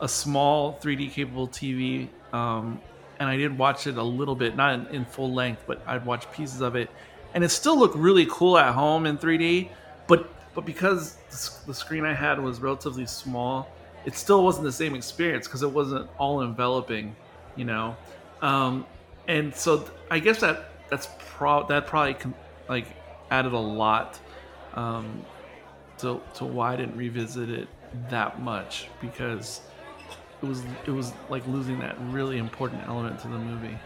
a 0.00 0.08
small 0.08 0.78
3D 0.82 1.10
capable 1.10 1.48
TV, 1.48 2.08
um, 2.32 2.80
and 3.18 3.28
I 3.28 3.36
did 3.36 3.56
watch 3.56 3.86
it 3.86 3.96
a 3.96 4.02
little 4.02 4.34
bit, 4.34 4.54
not 4.54 4.74
in, 4.74 4.86
in 4.94 5.04
full 5.06 5.32
length, 5.32 5.64
but 5.66 5.82
I'd 5.86 6.04
watch 6.04 6.30
pieces 6.32 6.60
of 6.60 6.76
it, 6.76 6.90
and 7.36 7.44
it 7.44 7.50
still 7.50 7.78
looked 7.78 7.94
really 7.94 8.26
cool 8.30 8.56
at 8.56 8.72
home 8.72 9.04
in 9.04 9.18
3D. 9.18 9.68
But 10.08 10.28
but 10.54 10.64
because 10.64 11.16
the 11.66 11.74
screen 11.74 12.06
I 12.06 12.14
had 12.14 12.40
was 12.40 12.60
relatively 12.60 13.04
small, 13.04 13.68
it 14.06 14.16
still 14.16 14.42
wasn't 14.42 14.64
the 14.64 14.72
same 14.72 14.94
experience 14.94 15.46
because 15.46 15.62
it 15.62 15.70
wasn't 15.70 16.08
all 16.16 16.40
enveloping, 16.40 17.14
you 17.54 17.66
know. 17.66 17.94
Um, 18.40 18.86
and 19.28 19.54
so 19.54 19.88
I 20.10 20.18
guess 20.18 20.40
that 20.40 20.70
that's 20.88 21.08
pro 21.18 21.66
that 21.66 21.86
probably 21.86 22.14
con- 22.14 22.34
like 22.70 22.86
added 23.30 23.52
a 23.52 23.58
lot 23.58 24.18
um, 24.72 25.22
to 25.98 26.22
to 26.36 26.46
why 26.46 26.72
I 26.72 26.76
didn't 26.76 26.96
revisit 26.96 27.50
it 27.50 27.68
that 28.08 28.40
much 28.40 28.88
because 29.02 29.60
it 30.40 30.46
was 30.46 30.62
it 30.86 30.90
was 30.90 31.12
like 31.28 31.46
losing 31.46 31.80
that 31.80 31.96
really 32.00 32.38
important 32.38 32.82
element 32.88 33.20
to 33.20 33.28
the 33.28 33.38
movie. 33.38 33.76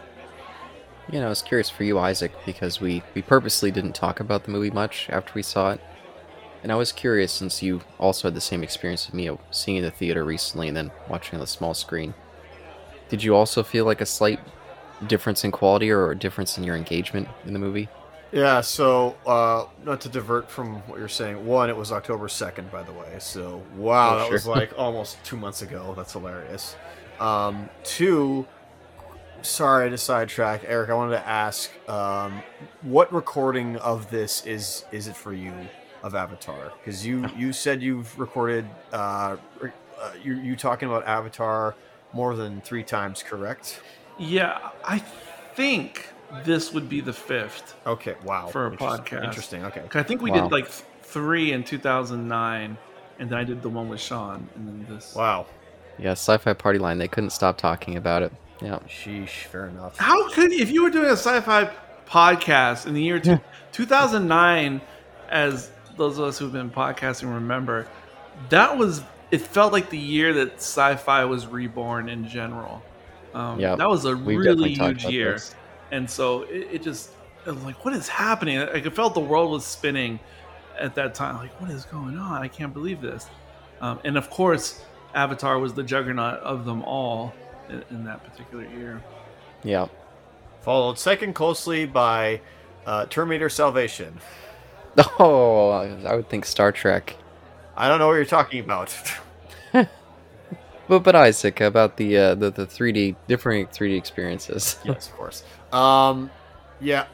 You 1.10 1.18
know, 1.18 1.26
I 1.26 1.28
was 1.30 1.42
curious 1.42 1.68
for 1.68 1.82
you, 1.82 1.98
Isaac, 1.98 2.32
because 2.46 2.80
we, 2.80 3.02
we 3.14 3.22
purposely 3.22 3.70
didn't 3.70 3.94
talk 3.94 4.20
about 4.20 4.44
the 4.44 4.50
movie 4.52 4.70
much 4.70 5.08
after 5.10 5.32
we 5.34 5.42
saw 5.42 5.72
it. 5.72 5.80
And 6.62 6.70
I 6.70 6.76
was 6.76 6.92
curious 6.92 7.32
since 7.32 7.62
you 7.62 7.80
also 7.98 8.28
had 8.28 8.34
the 8.34 8.40
same 8.40 8.62
experience 8.62 9.06
with 9.06 9.14
me 9.14 9.26
of 9.26 9.38
seeing 9.50 9.76
it 9.76 9.80
in 9.80 9.84
the 9.86 9.90
theater 9.90 10.24
recently 10.24 10.68
and 10.68 10.76
then 10.76 10.90
watching 11.08 11.34
on 11.34 11.40
the 11.40 11.46
small 11.46 11.74
screen. 11.74 12.14
Did 13.08 13.24
you 13.24 13.34
also 13.34 13.62
feel 13.62 13.86
like 13.86 14.00
a 14.00 14.06
slight 14.06 14.38
difference 15.06 15.42
in 15.42 15.50
quality 15.50 15.90
or 15.90 16.10
a 16.10 16.16
difference 16.16 16.58
in 16.58 16.64
your 16.64 16.76
engagement 16.76 17.28
in 17.44 17.54
the 17.54 17.58
movie? 17.58 17.88
Yeah, 18.30 18.60
so 18.60 19.16
uh, 19.26 19.64
not 19.84 20.02
to 20.02 20.08
divert 20.08 20.48
from 20.48 20.86
what 20.86 21.00
you're 21.00 21.08
saying. 21.08 21.44
One, 21.44 21.68
it 21.70 21.76
was 21.76 21.90
October 21.90 22.28
2nd, 22.28 22.70
by 22.70 22.84
the 22.84 22.92
way. 22.92 23.16
So, 23.18 23.62
wow, 23.74 24.14
Oh, 24.14 24.18
that 24.18 24.24
sure. 24.26 24.32
was 24.34 24.46
like 24.46 24.78
almost 24.78 25.16
two 25.24 25.36
months 25.36 25.62
ago. 25.62 25.94
That's 25.96 26.12
hilarious. 26.12 26.76
Um, 27.18 27.68
two, 27.82 28.46
sorry 29.42 29.90
to 29.90 29.98
sidetrack. 29.98 30.62
Eric, 30.66 30.90
I 30.90 30.94
wanted 30.94 31.12
to 31.16 31.26
ask 31.28 31.70
um, 31.88 32.42
what 32.82 33.12
recording 33.12 33.76
of 33.76 34.10
this 34.10 34.44
is 34.46 34.84
is 34.92 35.08
it 35.08 35.16
for 35.16 35.32
you 35.32 35.52
of 36.02 36.14
Avatar? 36.14 36.72
Because 36.78 37.04
you, 37.06 37.26
you 37.36 37.52
said 37.52 37.82
you've 37.82 38.18
recorded, 38.18 38.66
uh, 38.92 39.36
uh, 39.62 39.66
you, 40.22 40.34
you 40.36 40.56
talking 40.56 40.88
about 40.88 41.06
Avatar 41.06 41.74
more 42.12 42.34
than 42.34 42.60
three 42.62 42.82
times, 42.82 43.22
correct? 43.22 43.80
Yeah, 44.18 44.70
I 44.84 44.98
think 45.54 46.08
this 46.44 46.72
would 46.72 46.88
be 46.88 47.00
the 47.00 47.12
fifth. 47.12 47.76
Okay, 47.86 48.14
wow. 48.24 48.46
For 48.46 48.66
a 48.66 48.70
Interest- 48.72 49.04
podcast. 49.04 49.24
Interesting, 49.24 49.64
okay. 49.66 49.80
'Cause 49.88 50.00
I 50.00 50.02
think 50.02 50.22
we 50.22 50.30
Wow. 50.30 50.42
did 50.42 50.52
like 50.52 50.66
th- 50.70 50.84
three 51.02 51.52
in 51.52 51.64
2009, 51.64 52.76
and 53.18 53.30
then 53.30 53.38
I 53.38 53.44
did 53.44 53.62
the 53.62 53.68
one 53.68 53.88
with 53.88 54.00
Sean, 54.00 54.48
and 54.54 54.66
then 54.68 54.86
this. 54.94 55.14
Wow. 55.14 55.46
Yeah, 55.98 56.12
Sci 56.12 56.36
Fi 56.38 56.52
Party 56.54 56.78
Line, 56.78 56.96
they 56.98 57.08
couldn't 57.08 57.30
stop 57.30 57.58
talking 57.58 57.96
about 57.96 58.22
it. 58.22 58.32
Yeah. 58.62 58.78
Sheesh, 58.88 59.44
fair 59.46 59.66
enough. 59.68 59.96
How 59.98 60.28
could 60.30 60.52
if 60.52 60.70
you 60.70 60.82
were 60.82 60.90
doing 60.90 61.06
a 61.08 61.12
sci-fi 61.16 61.70
podcast 62.06 62.86
in 62.86 62.94
the 62.94 63.02
year 63.02 63.18
two, 63.20 63.40
2009, 63.72 64.80
as 65.30 65.70
those 65.96 66.18
of 66.18 66.24
us 66.24 66.38
who've 66.38 66.52
been 66.52 66.70
podcasting 66.70 67.32
remember, 67.34 67.86
that 68.48 68.76
was 68.76 69.02
it 69.30 69.40
felt 69.40 69.72
like 69.72 69.90
the 69.90 69.98
year 69.98 70.32
that 70.34 70.54
sci-fi 70.56 71.24
was 71.24 71.46
reborn 71.46 72.08
in 72.08 72.28
general. 72.28 72.82
Um, 73.32 73.60
Yeah, 73.60 73.76
that 73.76 73.88
was 73.88 74.04
a 74.04 74.16
We've 74.16 74.38
really 74.38 74.74
huge 74.74 75.04
year, 75.04 75.34
this. 75.34 75.54
and 75.92 76.10
so 76.10 76.42
it, 76.42 76.68
it 76.72 76.82
just 76.82 77.10
it 77.46 77.54
was 77.54 77.62
like, 77.64 77.84
what 77.84 77.94
is 77.94 78.08
happening? 78.08 78.58
Like 78.58 78.84
it 78.84 78.94
felt 78.94 79.14
the 79.14 79.20
world 79.20 79.50
was 79.52 79.64
spinning 79.64 80.18
at 80.78 80.94
that 80.96 81.14
time. 81.14 81.36
Like, 81.36 81.58
what 81.60 81.70
is 81.70 81.84
going 81.84 82.18
on? 82.18 82.42
I 82.42 82.48
can't 82.48 82.74
believe 82.74 83.00
this. 83.00 83.26
Um, 83.80 84.00
and 84.04 84.18
of 84.18 84.28
course, 84.30 84.82
Avatar 85.14 85.58
was 85.58 85.72
the 85.74 85.82
juggernaut 85.82 86.40
of 86.40 86.64
them 86.66 86.82
all 86.82 87.32
in, 87.70 87.84
in 87.90 88.04
that 88.04 88.24
particular 88.24 88.64
year. 88.64 89.02
Yeah. 89.62 89.88
Followed 90.62 90.98
second 90.98 91.34
closely 91.34 91.86
by 91.86 92.40
uh, 92.86 93.06
Terminator 93.06 93.48
Salvation. 93.48 94.18
Oh, 95.20 95.70
I 95.70 96.16
would 96.16 96.28
think 96.28 96.44
Star 96.44 96.72
Trek. 96.72 97.14
I 97.76 97.88
don't 97.88 98.00
know 98.00 98.08
what 98.08 98.14
you're 98.14 98.24
talking 98.24 98.58
about. 98.58 98.92
But 100.90 101.04
but 101.04 101.14
Isaac, 101.14 101.60
about 101.60 101.98
the 101.98 102.16
uh, 102.16 102.34
the 102.34 102.50
the 102.50 102.66
3D 102.66 103.14
different 103.28 103.70
3D 103.70 103.96
experiences. 103.96 104.76
yes, 104.84 105.06
of 105.06 105.16
course. 105.16 105.44
Um, 105.72 106.32
yeah, 106.80 107.06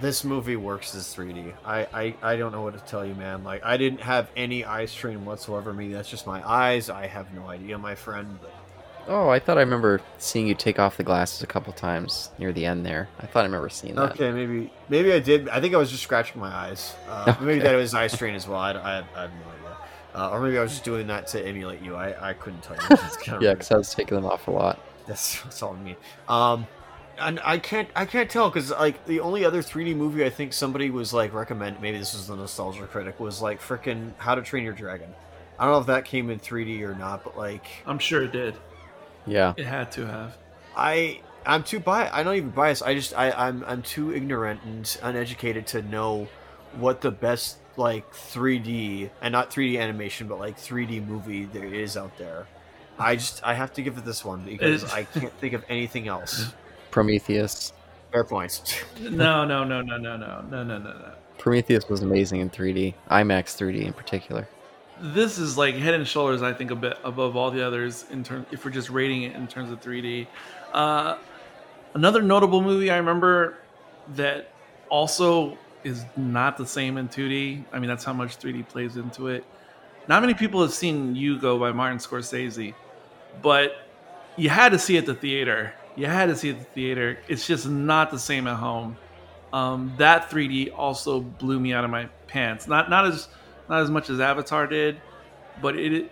this 0.00 0.22
movie 0.22 0.54
works 0.54 0.94
as 0.94 1.12
3D. 1.12 1.52
I, 1.64 1.80
I 1.92 2.14
I 2.22 2.36
don't 2.36 2.52
know 2.52 2.62
what 2.62 2.74
to 2.74 2.84
tell 2.84 3.04
you, 3.04 3.16
man. 3.16 3.42
Like 3.42 3.64
I 3.64 3.76
didn't 3.76 4.02
have 4.02 4.30
any 4.36 4.64
eye 4.64 4.86
strain 4.86 5.24
whatsoever. 5.24 5.72
Maybe 5.72 5.94
that's 5.94 6.08
just 6.08 6.28
my 6.28 6.48
eyes. 6.48 6.88
I 6.88 7.08
have 7.08 7.34
no 7.34 7.48
idea, 7.48 7.76
my 7.76 7.96
friend. 7.96 8.38
But 8.40 8.54
Oh, 9.06 9.28
I 9.28 9.38
thought 9.38 9.58
I 9.58 9.60
remember 9.60 10.00
seeing 10.18 10.46
you 10.46 10.54
take 10.54 10.78
off 10.78 10.96
the 10.96 11.02
glasses 11.04 11.42
a 11.42 11.46
couple 11.46 11.72
times 11.72 12.30
near 12.38 12.52
the 12.52 12.64
end 12.64 12.86
there. 12.86 13.08
I 13.20 13.26
thought 13.26 13.40
I 13.40 13.44
remember 13.44 13.68
seeing 13.68 13.94
that. 13.96 14.12
okay, 14.12 14.30
maybe 14.32 14.72
maybe 14.88 15.12
I 15.12 15.18
did. 15.18 15.48
I 15.48 15.60
think 15.60 15.74
I 15.74 15.78
was 15.78 15.90
just 15.90 16.02
scratching 16.02 16.40
my 16.40 16.48
eyes. 16.52 16.94
Uh, 17.08 17.34
Maybe 17.40 17.60
that 17.60 17.74
was 17.74 17.94
eye 17.94 18.06
strain 18.06 18.34
as 18.34 18.48
well. 18.48 18.58
I, 18.58 18.72
I, 18.72 18.98
I 18.98 19.20
have 19.22 19.30
no 19.32 19.50
idea. 19.50 19.76
Uh, 20.14 20.30
or 20.30 20.40
maybe 20.40 20.56
I 20.58 20.62
was 20.62 20.70
just 20.72 20.84
doing 20.84 21.06
that 21.08 21.26
to 21.28 21.44
emulate 21.46 21.82
you. 21.82 21.96
I, 21.96 22.30
I 22.30 22.32
couldn't 22.34 22.62
tell 22.62 22.76
you. 22.76 22.96
Kinda 23.20 23.40
Yeah, 23.44 23.52
because 23.54 23.70
I 23.72 23.76
was 23.76 23.92
taking 23.92 24.14
them 24.14 24.24
off 24.26 24.46
a 24.48 24.52
lot. 24.52 24.78
That's, 25.06 25.42
that's 25.42 25.62
all 25.62 25.74
I 25.74 25.82
mean. 25.82 25.96
Um, 26.28 26.66
and 27.18 27.40
I 27.44 27.58
can't 27.58 27.88
I 27.94 28.06
can't 28.06 28.30
tell 28.30 28.48
because 28.48 28.70
like 28.70 29.04
the 29.06 29.20
only 29.20 29.44
other 29.44 29.62
3D 29.62 29.94
movie 29.96 30.24
I 30.24 30.30
think 30.30 30.52
somebody 30.52 30.90
was 30.90 31.12
like 31.12 31.32
recommend 31.32 31.80
maybe 31.80 31.98
this 31.98 32.12
was 32.14 32.26
the 32.26 32.36
nostalgia 32.36 32.86
critic 32.86 33.20
was 33.20 33.42
like 33.42 33.60
freaking 33.60 34.12
How 34.18 34.34
to 34.34 34.42
Train 34.42 34.64
Your 34.64 34.72
Dragon. 34.72 35.14
I 35.58 35.64
don't 35.64 35.74
know 35.74 35.80
if 35.80 35.86
that 35.86 36.04
came 36.04 36.30
in 36.30 36.40
3D 36.40 36.80
or 36.82 36.94
not, 36.94 37.22
but 37.22 37.36
like 37.36 37.66
I'm 37.86 37.98
sure 37.98 38.22
it 38.22 38.32
did. 38.32 38.54
Yeah. 39.26 39.54
It 39.56 39.66
had 39.66 39.92
to 39.92 40.06
have. 40.06 40.36
I 40.76 41.20
I'm 41.46 41.62
too 41.62 41.80
biased. 41.80 42.14
I'm 42.14 42.24
not 42.24 42.36
even 42.36 42.50
biased. 42.50 42.82
I 42.82 42.94
just 42.94 43.14
I 43.14 43.30
I'm 43.30 43.64
I'm 43.66 43.82
too 43.82 44.14
ignorant 44.14 44.60
and 44.64 44.98
uneducated 45.02 45.66
to 45.68 45.82
know 45.82 46.28
what 46.76 47.00
the 47.00 47.10
best 47.10 47.58
like 47.76 48.12
3D 48.12 49.10
and 49.20 49.32
not 49.32 49.50
3D 49.50 49.78
animation, 49.80 50.28
but 50.28 50.38
like 50.38 50.56
3D 50.56 51.06
movie 51.06 51.44
there 51.46 51.64
is 51.64 51.96
out 51.96 52.16
there. 52.18 52.46
I 52.98 53.16
just 53.16 53.42
I 53.44 53.54
have 53.54 53.72
to 53.74 53.82
give 53.82 53.98
it 53.98 54.04
this 54.04 54.24
one 54.24 54.44
because 54.44 54.84
I 54.92 55.04
can't 55.04 55.32
think 55.40 55.54
of 55.54 55.64
anything 55.68 56.08
else. 56.08 56.52
Prometheus. 56.90 57.72
Fair 58.12 58.24
points. 58.24 58.80
No, 59.00 59.44
no, 59.44 59.64
no, 59.64 59.82
no, 59.82 59.96
no, 59.96 60.16
no, 60.16 60.42
no, 60.48 60.62
no, 60.62 60.78
no, 60.78 60.78
no. 60.78 61.12
Prometheus 61.36 61.88
was 61.88 62.02
amazing 62.02 62.40
in 62.40 62.48
3D. 62.48 62.94
IMAX 63.10 63.56
3D 63.56 63.84
in 63.84 63.92
particular. 63.92 64.48
This 65.12 65.36
is 65.36 65.58
like 65.58 65.74
head 65.74 65.92
and 65.92 66.08
shoulders, 66.08 66.40
I 66.40 66.54
think, 66.54 66.70
a 66.70 66.74
bit 66.74 66.96
above 67.04 67.36
all 67.36 67.50
the 67.50 67.60
others 67.64 68.06
in 68.10 68.24
terms. 68.24 68.46
If 68.50 68.64
we're 68.64 68.70
just 68.70 68.88
rating 68.88 69.24
it 69.24 69.36
in 69.36 69.46
terms 69.46 69.70
of 69.70 69.82
3D, 69.82 70.26
uh, 70.72 71.18
another 71.92 72.22
notable 72.22 72.62
movie 72.62 72.90
I 72.90 72.96
remember 72.96 73.58
that 74.14 74.50
also 74.88 75.58
is 75.82 76.06
not 76.16 76.56
the 76.56 76.66
same 76.66 76.96
in 76.96 77.08
2D. 77.10 77.66
I 77.70 77.78
mean, 77.78 77.88
that's 77.88 78.02
how 78.02 78.14
much 78.14 78.38
3D 78.38 78.66
plays 78.66 78.96
into 78.96 79.28
it. 79.28 79.44
Not 80.08 80.22
many 80.22 80.32
people 80.32 80.62
have 80.62 80.72
seen 80.72 81.14
Hugo 81.14 81.58
by 81.58 81.70
Martin 81.70 81.98
Scorsese, 81.98 82.74
but 83.42 83.72
you 84.36 84.48
had 84.48 84.70
to 84.70 84.78
see 84.78 84.96
it 84.96 85.00
at 85.00 85.06
the 85.06 85.14
theater. 85.14 85.74
You 85.96 86.06
had 86.06 86.30
to 86.30 86.36
see 86.36 86.48
it 86.48 86.52
at 86.52 86.60
the 86.60 86.72
theater. 86.72 87.18
It's 87.28 87.46
just 87.46 87.68
not 87.68 88.10
the 88.10 88.18
same 88.18 88.46
at 88.46 88.56
home. 88.56 88.96
Um, 89.52 89.92
that 89.98 90.30
3D 90.30 90.72
also 90.74 91.20
blew 91.20 91.60
me 91.60 91.74
out 91.74 91.84
of 91.84 91.90
my 91.90 92.06
pants. 92.26 92.66
Not 92.66 92.88
not 92.88 93.06
as 93.06 93.28
not 93.68 93.80
as 93.80 93.90
much 93.90 94.10
as 94.10 94.20
Avatar 94.20 94.66
did, 94.66 95.00
but 95.62 95.76
it 95.76 96.10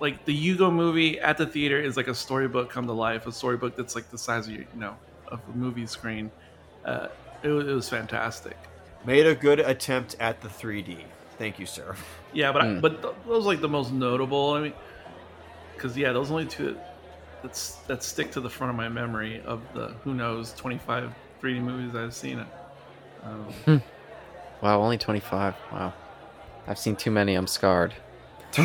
like 0.00 0.24
the 0.24 0.34
Hugo 0.34 0.70
movie 0.70 1.20
at 1.20 1.38
the 1.38 1.46
theater 1.46 1.78
is 1.80 1.96
like 1.96 2.08
a 2.08 2.14
storybook 2.14 2.70
come 2.70 2.86
to 2.86 2.92
life. 2.92 3.26
A 3.26 3.32
storybook 3.32 3.76
that's 3.76 3.94
like 3.94 4.10
the 4.10 4.18
size 4.18 4.46
of 4.46 4.52
your 4.54 4.62
you 4.62 4.80
know 4.80 4.96
of 5.28 5.40
a 5.52 5.56
movie 5.56 5.86
screen. 5.86 6.30
Uh, 6.84 7.08
it, 7.42 7.48
was, 7.48 7.66
it 7.66 7.72
was 7.72 7.88
fantastic. 7.88 8.56
Made 9.06 9.26
a 9.26 9.34
good 9.34 9.60
attempt 9.60 10.16
at 10.20 10.40
the 10.40 10.48
3D. 10.48 10.98
Thank 11.38 11.58
you, 11.58 11.66
sir. 11.66 11.94
Yeah, 12.32 12.52
but 12.52 12.62
I, 12.62 12.68
Hmm. 12.74 12.80
but 12.80 13.02
th- 13.02 13.14
those 13.26 13.44
like 13.46 13.60
the 13.60 13.68
most 13.68 13.92
notable. 13.92 14.54
I 14.54 14.60
mean, 14.60 14.72
because 15.74 15.96
yeah, 15.96 16.12
those 16.12 16.30
only 16.30 16.46
two 16.46 16.76
that's 17.42 17.76
that 17.86 18.02
stick 18.02 18.30
to 18.32 18.40
the 18.40 18.48
front 18.50 18.70
of 18.70 18.76
my 18.76 18.88
memory 18.88 19.42
of 19.44 19.60
the 19.74 19.88
who 20.04 20.14
knows 20.14 20.52
twenty 20.54 20.78
five 20.78 21.12
3D 21.42 21.60
movies 21.60 21.94
I've 21.94 22.14
seen 22.14 22.38
it. 22.40 22.46
Um, 23.22 23.82
Wow, 24.62 24.80
only 24.80 24.96
25. 24.96 25.54
Wow. 25.72 25.92
I've 26.66 26.78
seen 26.78 26.96
too 26.96 27.10
many. 27.10 27.34
I'm 27.34 27.46
scarred. 27.46 27.94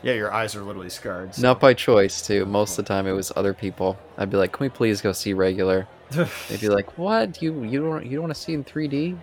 Yeah, 0.00 0.12
your 0.12 0.32
eyes 0.32 0.54
are 0.54 0.62
literally 0.62 0.90
scarred. 0.90 1.34
so- 1.34 1.42
Not 1.42 1.58
by 1.58 1.74
choice, 1.74 2.24
too. 2.24 2.46
Most 2.46 2.78
of 2.78 2.84
the 2.84 2.88
time, 2.88 3.08
it 3.08 3.12
was 3.12 3.32
other 3.34 3.52
people. 3.52 3.98
I'd 4.16 4.30
be 4.30 4.36
like, 4.36 4.52
"Can 4.52 4.64
we 4.64 4.68
please 4.68 5.00
go 5.00 5.10
see 5.10 5.32
regular?" 5.34 5.88
They'd 6.10 6.60
be 6.60 6.68
like, 6.68 6.96
"What? 6.96 7.42
You 7.42 7.64
you 7.64 7.80
don't 7.82 8.06
you 8.06 8.12
don't 8.18 8.22
want 8.28 8.34
to 8.34 8.40
see 8.40 8.52
in 8.54 8.62
3D?" 8.62 9.18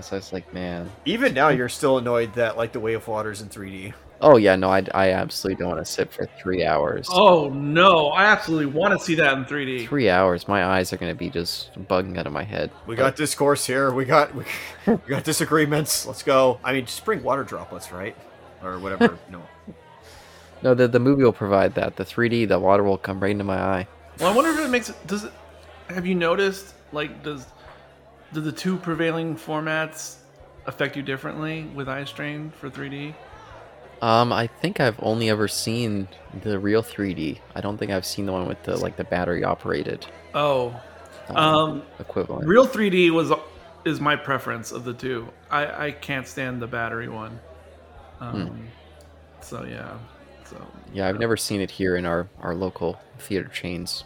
So 0.00 0.14
I 0.14 0.18
was 0.20 0.32
like, 0.32 0.54
"Man, 0.54 0.88
Even 1.04 1.34
now, 1.34 1.48
you're 1.48 1.68
still 1.68 1.98
annoyed 1.98 2.34
that 2.34 2.56
like 2.56 2.70
the 2.72 2.78
Way 2.78 2.94
of 2.94 3.08
Water's 3.08 3.40
in 3.42 3.48
3D. 3.48 3.92
Oh 4.20 4.36
yeah, 4.36 4.56
no, 4.56 4.70
I, 4.70 4.84
I 4.94 5.10
absolutely 5.12 5.62
don't 5.62 5.74
want 5.74 5.84
to 5.84 5.90
sit 5.90 6.12
for 6.12 6.26
three 6.40 6.64
hours. 6.64 7.08
oh 7.10 7.48
no, 7.50 8.08
I 8.08 8.24
absolutely 8.26 8.66
want 8.66 8.98
to 8.98 9.04
see 9.04 9.14
that 9.16 9.36
in 9.36 9.44
3D. 9.44 9.86
Three 9.86 10.08
hours, 10.10 10.48
my 10.48 10.64
eyes 10.64 10.92
are 10.92 10.96
gonna 10.96 11.14
be 11.14 11.30
just 11.30 11.72
bugging 11.88 12.18
out 12.18 12.26
of 12.26 12.32
my 12.32 12.44
head. 12.44 12.70
We 12.86 12.96
But- 12.96 13.02
got 13.02 13.16
discourse 13.16 13.66
here. 13.66 13.92
We 13.92 14.04
got 14.04 14.34
we, 14.34 14.44
we 14.86 14.96
got 15.08 15.24
disagreements. 15.24 16.06
Let's 16.06 16.22
go. 16.22 16.60
I 16.64 16.72
mean, 16.72 16.86
just 16.86 17.04
bring 17.04 17.22
water 17.22 17.44
droplets, 17.44 17.92
right? 17.92 18.16
Or 18.62 18.78
whatever. 18.78 19.18
no. 19.30 19.42
no. 20.62 20.74
The 20.74 20.88
the 20.88 21.00
movie 21.00 21.22
will 21.24 21.32
provide 21.32 21.74
that. 21.74 21.96
The 21.96 22.04
3D, 22.04 22.48
the 22.48 22.58
water 22.58 22.82
will 22.82 22.98
come 22.98 23.20
right 23.20 23.30
into 23.30 23.44
my 23.44 23.58
eye. 23.58 23.86
Well, 24.18 24.32
I 24.32 24.34
wonder 24.34 24.50
if 24.50 24.58
it 24.58 24.70
makes 24.70 24.88
it. 24.88 25.06
Does 25.06 25.24
it? 25.24 25.32
Have 25.88 26.06
you 26.06 26.14
noticed? 26.14 26.74
Like, 26.92 27.22
does 27.22 27.46
do 28.32 28.40
the 28.40 28.52
two 28.52 28.76
prevailing 28.78 29.36
formats 29.36 30.16
affect 30.66 30.96
you 30.96 31.02
differently 31.02 31.64
with 31.74 31.88
eye 31.88 32.04
strain 32.04 32.50
for 32.58 32.68
3D? 32.70 33.14
Um, 34.02 34.32
I 34.32 34.46
think 34.46 34.78
I've 34.80 34.98
only 35.02 35.30
ever 35.30 35.48
seen 35.48 36.08
the 36.42 36.58
real 36.58 36.82
3D. 36.82 37.38
I 37.54 37.60
don't 37.60 37.78
think 37.78 37.90
I've 37.90 38.04
seen 38.06 38.26
the 38.26 38.32
one 38.32 38.46
with 38.46 38.62
the 38.64 38.76
like 38.76 38.96
the 38.96 39.04
battery 39.04 39.42
operated 39.42 40.06
Oh, 40.34 40.78
um, 41.30 41.36
um, 41.36 41.82
equivalent. 41.98 42.46
real 42.46 42.66
3D 42.66 43.10
was 43.10 43.32
is 43.84 44.00
my 44.00 44.14
preference 44.16 44.70
of 44.72 44.84
the 44.84 44.92
two. 44.92 45.28
I 45.50 45.86
I 45.86 45.90
can't 45.92 46.26
stand 46.28 46.60
the 46.60 46.66
battery 46.66 47.08
one. 47.08 47.38
Um, 48.20 48.68
so 49.40 49.64
yeah, 49.64 49.96
so 50.44 50.56
Yeah, 50.92 51.08
I've 51.08 51.18
never 51.18 51.36
seen 51.36 51.60
it 51.60 51.70
here 51.70 51.96
in 51.96 52.06
our, 52.06 52.28
our 52.40 52.54
local 52.54 52.98
theater 53.18 53.48
chains. 53.48 54.04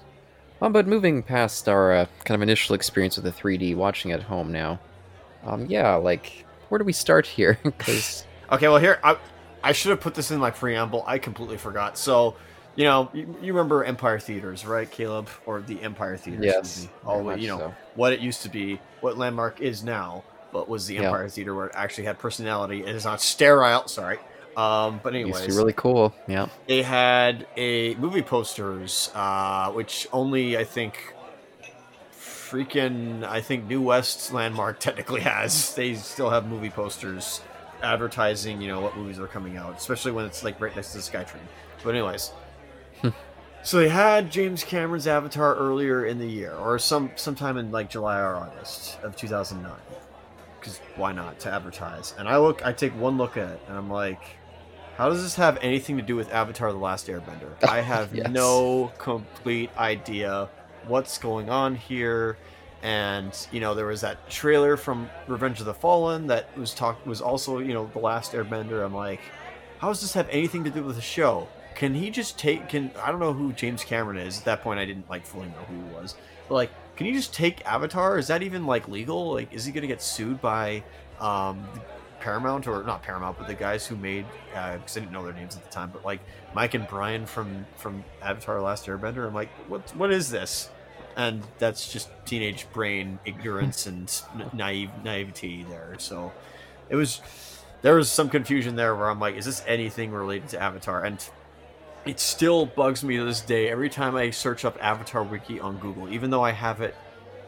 Um, 0.63 0.73
but 0.73 0.87
moving 0.87 1.23
past 1.23 1.69
our 1.69 1.93
uh, 1.93 2.07
kind 2.25 2.35
of 2.37 2.43
initial 2.43 2.75
experience 2.75 3.17
with 3.17 3.25
the 3.25 3.33
3D, 3.33 3.75
watching 3.77 4.13
at 4.13 4.23
home 4.23 4.53
now. 4.53 4.79
Um, 5.45 5.67
yeah, 5.67 5.95
like 5.95 6.45
where 6.69 6.79
do 6.79 6.85
we 6.85 6.93
start 6.93 7.27
here? 7.27 7.59
Because 7.65 8.25
Okay, 8.53 8.69
well 8.69 8.79
here 8.79 8.99
I 9.05 9.17
I 9.63 9.73
should 9.73 9.91
have 9.91 10.01
put 10.01 10.15
this 10.15 10.31
in 10.31 10.41
my 10.41 10.51
preamble. 10.51 11.05
I 11.07 11.19
completely 11.19 11.57
forgot. 11.57 11.99
So, 11.99 12.37
you 12.77 12.85
know, 12.85 13.11
you, 13.13 13.35
you 13.43 13.53
remember 13.53 13.85
Empire 13.85 14.19
Theaters, 14.19 14.65
right, 14.65 14.91
Caleb, 14.91 15.29
or 15.47 15.61
the 15.61 15.81
Empire 15.83 16.17
Theaters? 16.17 16.45
Yes, 16.45 16.81
movie. 16.83 16.93
all 17.05 17.13
very 17.15 17.23
the 17.23 17.29
way, 17.29 17.35
much 17.35 17.43
you 17.43 17.49
know 17.49 17.59
so. 17.59 17.75
what 17.95 18.13
it 18.13 18.21
used 18.21 18.43
to 18.43 18.49
be, 18.49 18.81
what 19.01 19.19
Landmark 19.19 19.61
is 19.61 19.83
now, 19.85 20.25
but 20.53 20.69
was 20.69 20.87
the 20.87 20.95
Yeah. 20.95 21.03
Empire 21.03 21.29
Theater 21.29 21.55
where 21.55 21.67
it 21.67 21.73
actually 21.75 22.05
had 22.05 22.19
personality. 22.19 22.81
It 22.83 22.95
is 22.95 23.05
not 23.05 23.21
sterile. 23.21 23.87
Sorry. 23.89 24.19
Um, 24.57 25.01
but 25.03 25.15
anyways, 25.15 25.47
used 25.47 25.57
really 25.59 25.73
cool. 25.73 26.15
Yeah. 26.27 26.49
they 26.67 26.83
had 26.83 27.47
a 27.57 27.95
movie 27.95 28.23
posters, 28.23 29.11
uh, 29.15 29.71
which 29.71 30.09
only 30.13 30.57
I 30.59 30.65
think 30.65 31.15
freaking 32.13 33.23
I 33.25 33.41
think 33.41 33.67
New 33.67 33.81
West 33.81 34.33
Landmark 34.33 34.81
technically 34.81 35.21
has. 35.21 35.75
They 35.75 35.95
still 35.95 36.31
have 36.31 36.47
movie 36.47 36.71
posters 36.71 37.41
advertising, 37.83 38.61
you 38.61 38.69
know, 38.69 38.81
what 38.81 38.97
movies 38.97 39.19
are 39.19 39.27
coming 39.27 39.57
out, 39.57 39.77
especially 39.77 40.13
when 40.13 40.25
it's 40.25 40.43
like 40.45 40.61
right 40.61 40.75
next 40.75 40.93
to 40.93 40.99
the 40.99 41.03
SkyTrain. 41.03 41.41
But 41.85 41.91
anyways. 41.95 42.33
So 43.63 43.77
they 43.79 43.91
had 43.91 44.31
James 44.33 44.65
Cameron's 44.65 45.07
Avatar 45.07 45.55
earlier 45.55 46.07
in 46.07 46.19
the 46.19 46.27
year, 46.27 46.55
or 46.55 46.79
some 46.79 47.11
sometime 47.17 47.59
in 47.59 47.71
like 47.71 47.91
July 47.91 48.19
or 48.19 48.37
August 48.37 48.99
of 49.03 49.17
2009. 49.17 49.71
Because 50.59 50.79
why 50.97 51.13
not 51.13 51.39
to 51.41 51.53
advertise? 51.53 52.15
And 52.19 52.27
I 52.27 52.39
look, 52.39 52.65
I 52.65 52.73
take 52.73 52.93
one 52.99 53.19
look 53.19 53.37
at 53.37 53.51
it, 53.51 53.61
and 53.69 53.77
I'm 53.77 53.91
like, 53.91 54.23
how 54.97 55.11
does 55.11 55.23
this 55.23 55.35
have 55.35 55.59
anything 55.61 55.99
to 55.99 56.03
do 56.03 56.17
with 56.17 56.33
Avatar: 56.33 56.73
The 56.73 56.79
Last 56.79 57.07
Airbender? 57.09 57.53
I 57.69 57.83
have 57.83 58.15
Yes. 58.15 58.31
no 58.31 58.93
complete 58.97 59.69
idea 59.77 60.49
what's 60.87 61.19
going 61.19 61.51
on 61.51 61.75
here. 61.75 62.39
And 62.83 63.37
you 63.53 63.61
know, 63.61 63.75
there 63.75 63.87
was 63.87 64.01
that 64.01 64.29
trailer 64.31 64.77
from 64.77 65.11
Revenge 65.27 65.61
of 65.61 65.67
the 65.67 65.75
Fallen 65.75 66.27
that 66.29 66.57
was 66.57 66.73
talk 66.73 67.05
was 67.05 67.21
also 67.21 67.59
you 67.59 67.75
know 67.75 67.91
the 67.93 67.99
Last 67.99 68.33
Airbender. 68.33 68.85
I'm 68.85 68.95
like, 68.95 69.21
how 69.79 69.89
does 69.89 70.01
this 70.01 70.15
have 70.15 70.29
anything 70.31 70.65
to 70.65 70.71
do 70.71 70.83
with 70.83 70.97
the 70.97 71.03
show? 71.03 71.49
Can 71.75 71.95
he 71.95 72.11
just 72.11 72.39
take? 72.39 72.69
Can 72.69 72.91
I 73.03 73.11
don't 73.11 73.21
know 73.21 73.33
who 73.33 73.53
James 73.53 73.85
Cameron 73.85 74.19
is. 74.19 74.39
At 74.39 74.45
that 74.47 74.63
point, 74.63 74.81
I 74.81 74.87
didn't 74.87 75.09
like 75.11 75.27
fully 75.27 75.49
know 75.49 75.65
who 75.69 75.77
he 75.77 75.95
was. 75.95 76.15
But 76.49 76.55
like, 76.55 76.71
can 76.97 77.07
you 77.07 77.13
just 77.13 77.35
take 77.35 77.65
Avatar? 77.67 78.19
Is 78.19 78.29
that 78.29 78.43
even 78.43 78.67
like 78.67 78.89
legal? 78.89 79.33
Like, 79.33 79.53
is 79.53 79.65
he 79.65 79.73
gonna 79.73 79.87
get 79.87 80.03
sued 80.03 80.41
by 80.41 80.83
um, 81.21 81.67
Paramount 82.19 82.67
or 82.67 82.83
not 82.83 83.03
Paramount, 83.03 83.39
but 83.39 83.47
the 83.47 83.55
guys 83.55 83.87
who 83.87 83.97
made? 83.97 84.25
Because 84.49 84.97
I 84.97 85.01
didn't 85.01 85.13
know 85.13 85.25
their 85.25 85.33
names 85.33 85.55
at 85.55 85.65
the 85.65 85.71
time. 85.71 85.91
But 85.93 86.05
like 86.05 86.21
Mike 86.55 86.75
and 86.75 86.87
Bryan 86.89 87.27
from 87.27 87.67
from 87.77 88.05
Avatar: 88.23 88.61
Last 88.61 88.87
Airbender. 88.87 89.27
I'm 89.27 89.35
like, 89.35 89.51
what 89.69 89.95
what 89.97 90.11
is 90.11 90.31
this? 90.31 90.71
And 91.17 91.43
that's 91.59 91.93
just 91.93 92.09
teenage 92.25 92.67
brain 92.73 93.19
ignorance 93.25 93.87
and 93.87 94.11
naive 94.53 94.91
naivety 95.05 95.65
there. 95.65 95.97
So 95.99 96.33
it 96.89 96.97
was 96.97 97.21
there 97.83 97.95
was 97.95 98.11
some 98.11 98.29
confusion 98.29 98.77
there 98.77 98.95
where 98.95 99.11
I'm 99.11 99.21
like, 99.21 99.37
is 99.37 99.45
this 99.45 99.63
anything 99.67 100.13
related 100.13 100.49
to 100.51 100.63
Avatar? 100.63 101.05
And 101.05 101.23
it 102.07 102.19
still 102.21 102.67
bugs 102.67 103.05
me 103.05 103.17
to 103.17 103.25
this 103.25 103.41
day 103.41 103.69
every 103.69 103.89
time 103.89 104.17
I 104.17 104.31
search 104.31 104.65
up 104.65 104.79
Avatar 104.83 105.23
Wiki 105.23 105.61
on 105.61 105.79
Google, 105.79 106.13
even 106.13 106.31
though 106.31 106.43
I 106.43 106.53
have 106.53 106.81
it 106.81 106.95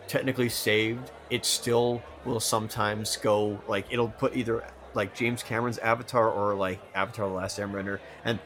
technically 0.09 0.49
saved, 0.49 1.11
it 1.31 1.45
still 1.45 2.03
will 2.25 2.41
sometimes 2.41 3.17
go 3.17 3.61
like 3.67 3.87
it'll 3.91 4.09
put 4.09 4.37
either 4.37 4.65
like 4.95 5.15
James 5.15 5.43
Cameron's 5.43 5.79
Avatar 5.79 6.31
or 6.31 6.55
like 6.55 6.81
Avatar: 6.95 7.29
The 7.29 7.35
Last 7.35 7.59
Airbender, 7.59 7.99
and 8.25 8.39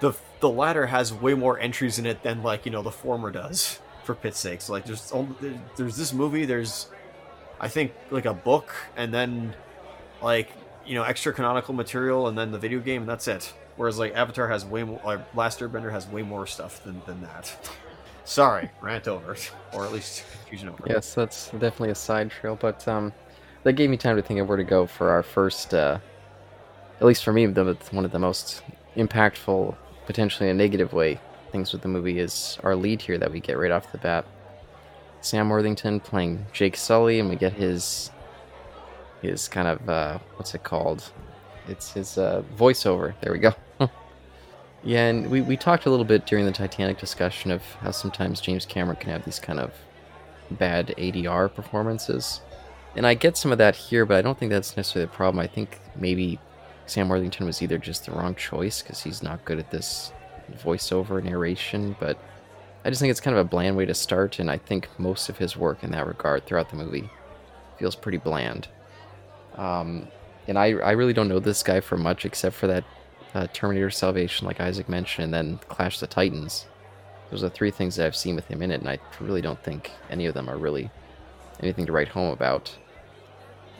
the 0.00 0.12
the 0.40 0.50
latter 0.50 0.86
has 0.86 1.12
way 1.12 1.34
more 1.34 1.58
entries 1.58 1.98
in 1.98 2.06
it 2.06 2.22
than 2.22 2.42
like 2.42 2.66
you 2.66 2.72
know 2.72 2.82
the 2.82 2.90
former 2.90 3.30
does. 3.30 3.78
For 4.04 4.14
pit's 4.14 4.38
sake, 4.38 4.68
like 4.68 4.84
there's 4.84 5.10
only, 5.12 5.58
there's 5.76 5.96
this 5.96 6.12
movie, 6.12 6.44
there's 6.44 6.88
I 7.60 7.68
think 7.68 7.92
like 8.10 8.26
a 8.26 8.34
book, 8.34 8.74
and 8.96 9.12
then 9.12 9.54
like 10.22 10.50
you 10.86 10.94
know 10.94 11.02
extra 11.02 11.32
canonical 11.32 11.74
material, 11.74 12.28
and 12.28 12.36
then 12.36 12.52
the 12.52 12.58
video 12.58 12.80
game, 12.80 13.02
and 13.02 13.08
that's 13.08 13.26
it. 13.28 13.52
Whereas 13.76 13.98
like 13.98 14.14
Avatar 14.14 14.48
has 14.48 14.64
way 14.64 14.84
more, 14.84 15.00
like 15.04 15.34
Last 15.34 15.60
Airbender 15.60 15.90
has 15.90 16.06
way 16.06 16.22
more 16.22 16.46
stuff 16.46 16.84
than 16.84 17.00
than 17.06 17.22
that. 17.22 17.70
Sorry, 18.24 18.70
rant 18.80 19.06
over, 19.06 19.36
or 19.72 19.84
at 19.84 19.92
least 19.92 20.24
confusion 20.32 20.68
over. 20.68 20.84
Yes, 20.86 21.14
that's 21.14 21.50
definitely 21.50 21.90
a 21.90 21.94
side 21.94 22.30
trail, 22.30 22.56
but 22.56 22.86
um, 22.88 23.12
that 23.64 23.74
gave 23.74 23.90
me 23.90 23.96
time 23.96 24.16
to 24.16 24.22
think 24.22 24.40
of 24.40 24.48
where 24.48 24.56
to 24.56 24.64
go 24.64 24.86
for 24.86 25.10
our 25.10 25.22
first, 25.22 25.74
uh, 25.74 25.98
at 27.00 27.06
least 27.06 27.22
for 27.22 27.32
me, 27.32 27.44
the, 27.44 27.76
one 27.90 28.04
of 28.06 28.12
the 28.12 28.18
most 28.18 28.62
impactful, 28.96 29.76
potentially 30.06 30.48
in 30.48 30.56
a 30.56 30.58
negative 30.58 30.94
way, 30.94 31.20
things 31.54 31.72
with 31.72 31.82
the 31.82 31.88
movie 31.88 32.18
is 32.18 32.58
our 32.64 32.74
lead 32.74 33.00
here 33.00 33.16
that 33.16 33.30
we 33.30 33.38
get 33.38 33.56
right 33.56 33.70
off 33.70 33.92
the 33.92 33.98
bat. 33.98 34.26
Sam 35.20 35.48
Worthington 35.48 36.00
playing 36.00 36.44
Jake 36.52 36.76
Sully, 36.76 37.20
and 37.20 37.30
we 37.30 37.36
get 37.36 37.52
his 37.52 38.10
his 39.22 39.46
kind 39.46 39.68
of 39.68 39.88
uh, 39.88 40.18
what's 40.34 40.52
it 40.56 40.64
called? 40.64 41.12
It's 41.68 41.92
his 41.92 42.18
uh, 42.18 42.42
voiceover. 42.58 43.14
There 43.20 43.32
we 43.32 43.38
go. 43.38 43.54
yeah, 44.82 45.06
and 45.06 45.30
we, 45.30 45.42
we 45.42 45.56
talked 45.56 45.86
a 45.86 45.90
little 45.90 46.04
bit 46.04 46.26
during 46.26 46.44
the 46.44 46.52
Titanic 46.52 46.98
discussion 46.98 47.52
of 47.52 47.62
how 47.80 47.92
sometimes 47.92 48.40
James 48.40 48.66
Cameron 48.66 48.96
can 48.96 49.10
have 49.12 49.24
these 49.24 49.38
kind 49.38 49.60
of 49.60 49.72
bad 50.50 50.92
ADR 50.98 51.54
performances. 51.54 52.40
And 52.96 53.06
I 53.06 53.14
get 53.14 53.36
some 53.36 53.52
of 53.52 53.58
that 53.58 53.76
here, 53.76 54.04
but 54.04 54.16
I 54.16 54.22
don't 54.22 54.36
think 54.36 54.50
that's 54.50 54.76
necessarily 54.76 55.06
the 55.06 55.16
problem. 55.16 55.40
I 55.40 55.46
think 55.46 55.80
maybe 55.94 56.40
Sam 56.86 57.08
Worthington 57.08 57.46
was 57.46 57.62
either 57.62 57.78
just 57.78 58.06
the 58.06 58.12
wrong 58.12 58.34
choice 58.34 58.82
because 58.82 59.04
he's 59.04 59.22
not 59.22 59.44
good 59.44 59.60
at 59.60 59.70
this 59.70 60.12
voiceover 60.52 61.22
narration, 61.22 61.96
but 61.98 62.18
I 62.84 62.90
just 62.90 63.00
think 63.00 63.10
it's 63.10 63.20
kind 63.20 63.36
of 63.36 63.44
a 63.44 63.48
bland 63.48 63.76
way 63.76 63.86
to 63.86 63.94
start, 63.94 64.38
and 64.38 64.50
I 64.50 64.58
think 64.58 64.88
most 64.98 65.28
of 65.28 65.38
his 65.38 65.56
work 65.56 65.82
in 65.82 65.90
that 65.92 66.06
regard 66.06 66.44
throughout 66.44 66.70
the 66.70 66.76
movie 66.76 67.08
feels 67.78 67.96
pretty 67.96 68.18
bland. 68.18 68.68
Um, 69.56 70.08
and 70.46 70.58
I, 70.58 70.72
I 70.72 70.92
really 70.92 71.12
don't 71.12 71.28
know 71.28 71.38
this 71.38 71.62
guy 71.62 71.80
for 71.80 71.96
much 71.96 72.24
except 72.26 72.56
for 72.56 72.66
that 72.66 72.84
uh, 73.34 73.46
Terminator 73.52 73.90
Salvation, 73.90 74.46
like 74.46 74.60
Isaac 74.60 74.88
mentioned, 74.88 75.24
and 75.24 75.34
then 75.34 75.58
Clash 75.68 75.98
the 75.98 76.06
Titans. 76.06 76.66
Those 77.30 77.42
are 77.42 77.48
three 77.48 77.70
things 77.70 77.96
that 77.96 78.06
I've 78.06 78.16
seen 78.16 78.36
with 78.36 78.46
him 78.48 78.62
in 78.62 78.70
it, 78.70 78.80
and 78.80 78.88
I 78.88 78.98
really 79.20 79.40
don't 79.40 79.62
think 79.62 79.90
any 80.10 80.26
of 80.26 80.34
them 80.34 80.48
are 80.48 80.58
really 80.58 80.90
anything 81.60 81.86
to 81.86 81.92
write 81.92 82.08
home 82.08 82.32
about. 82.32 82.76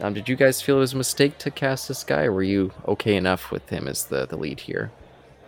Um, 0.00 0.14
did 0.14 0.28
you 0.28 0.34
guys 0.34 0.60
feel 0.60 0.76
it 0.76 0.80
was 0.80 0.94
a 0.94 0.96
mistake 0.96 1.38
to 1.38 1.50
cast 1.50 1.86
this 1.88 2.02
guy, 2.02 2.24
or 2.24 2.32
were 2.32 2.42
you 2.42 2.72
okay 2.88 3.16
enough 3.16 3.52
with 3.52 3.68
him 3.68 3.86
as 3.86 4.06
the, 4.06 4.26
the 4.26 4.36
lead 4.36 4.60
here? 4.60 4.90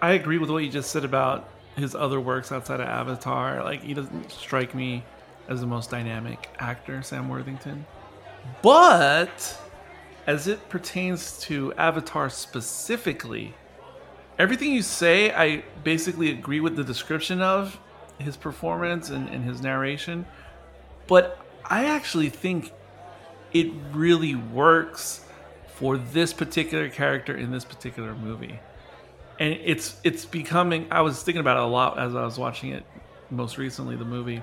I 0.01 0.13
agree 0.13 0.39
with 0.39 0.51
what 0.51 0.63
you 0.63 0.71
just 0.71 0.91
said 0.91 1.05
about 1.05 1.49
his 1.77 1.95
other 1.95 2.21
works 2.21 2.53
outside 2.53 2.81
of 2.81 2.89
Avatar. 2.89 3.63
Like, 3.63 3.83
he 3.83 3.95
doesn't 3.95 4.31
strike 4.31 4.75
me 4.75 5.05
as 5.49 5.61
the 5.61 5.67
most 5.67 5.91
dynamic 5.91 6.49
actor, 6.59 7.03
Sam 7.03 7.29
Worthington. 7.29 7.87
But 8.63 9.59
as 10.27 10.49
it 10.49 10.69
pertains 10.69 11.39
to 11.41 11.73
Avatar 11.75 12.29
specifically, 12.31 13.55
everything 14.39 14.73
you 14.73 14.83
say, 14.83 15.33
I 15.33 15.63
basically 15.85 16.31
agree 16.31 16.61
with 16.61 16.77
the 16.77 16.85
description 16.85 17.41
of 17.41 17.79
his 18.19 18.37
performance 18.37 19.11
and, 19.11 19.29
and 19.29 19.45
his 19.45 19.61
narration. 19.61 20.27
But 21.07 21.39
I 21.65 21.87
actually 21.87 22.31
think 22.31 22.73
it 23.53 23.71
really 23.93 24.35
works 24.35 25.25
for 25.75 25.97
this 25.97 26.33
particular 26.33 26.89
character 26.89 27.37
in 27.37 27.51
this 27.51 27.65
particular 27.65 28.15
movie. 28.15 28.59
And 29.39 29.59
it's 29.65 29.97
it's 30.03 30.25
becoming 30.25 30.87
I 30.91 31.03
was 31.03 31.23
thinking 31.23 31.41
about 31.41 31.59
it 31.59 31.63
a 31.65 31.67
lot 31.67 31.99
as 31.99 32.15
I 32.15 32.25
was 32.25 32.39
watching 32.39 32.71
it 32.71 32.85
most 33.31 33.59
recently 33.59 33.97
the 33.97 34.05
movie 34.05 34.43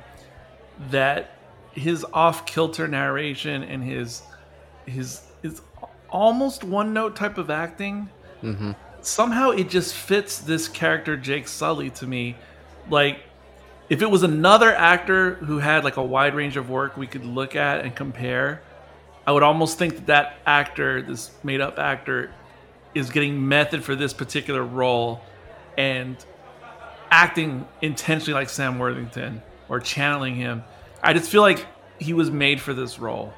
that 0.91 1.37
his 1.71 2.05
off 2.13 2.45
kilter 2.45 2.87
narration 2.87 3.63
and 3.63 3.83
his 3.83 4.21
his 4.85 5.21
his 5.41 5.61
almost 6.09 6.63
one 6.63 6.93
note 6.93 7.15
type 7.15 7.37
of 7.37 7.49
acting. 7.49 8.09
Mm-hmm. 8.41 8.71
Somehow 9.01 9.49
it 9.49 9.69
just 9.69 9.95
fits 9.95 10.39
this 10.39 10.67
character, 10.67 11.17
Jake 11.17 11.47
Sully, 11.47 11.89
to 11.91 12.07
me. 12.07 12.37
Like, 12.89 13.19
if 13.89 14.01
it 14.01 14.09
was 14.09 14.23
another 14.23 14.73
actor 14.73 15.35
who 15.35 15.57
had 15.57 15.83
like 15.83 15.97
a 15.97 16.03
wide 16.03 16.35
range 16.35 16.55
of 16.55 16.69
work 16.69 16.95
we 16.95 17.07
could 17.07 17.25
look 17.25 17.55
at 17.55 17.83
and 17.83 17.93
compare, 17.93 18.61
I 19.25 19.31
would 19.31 19.43
almost 19.43 19.77
think 19.77 19.95
that 19.95 20.05
that 20.07 20.35
actor, 20.45 21.01
this 21.01 21.31
made 21.43 21.59
up 21.59 21.79
actor, 21.79 22.31
is 22.95 23.09
getting 23.09 23.47
method 23.47 23.83
for 23.83 23.95
this 23.95 24.13
particular 24.13 24.63
role 24.63 25.21
and 25.77 26.17
acting 27.09 27.67
intentionally 27.81 28.33
like 28.33 28.49
Sam 28.49 28.79
Worthington 28.79 29.41
or 29.69 29.79
channeling 29.79 30.35
him. 30.35 30.63
I 31.01 31.13
just 31.13 31.29
feel 31.29 31.41
like 31.41 31.65
he 31.99 32.13
was 32.13 32.31
made 32.31 32.61
for 32.61 32.73
this 32.73 32.99
role, 32.99 33.33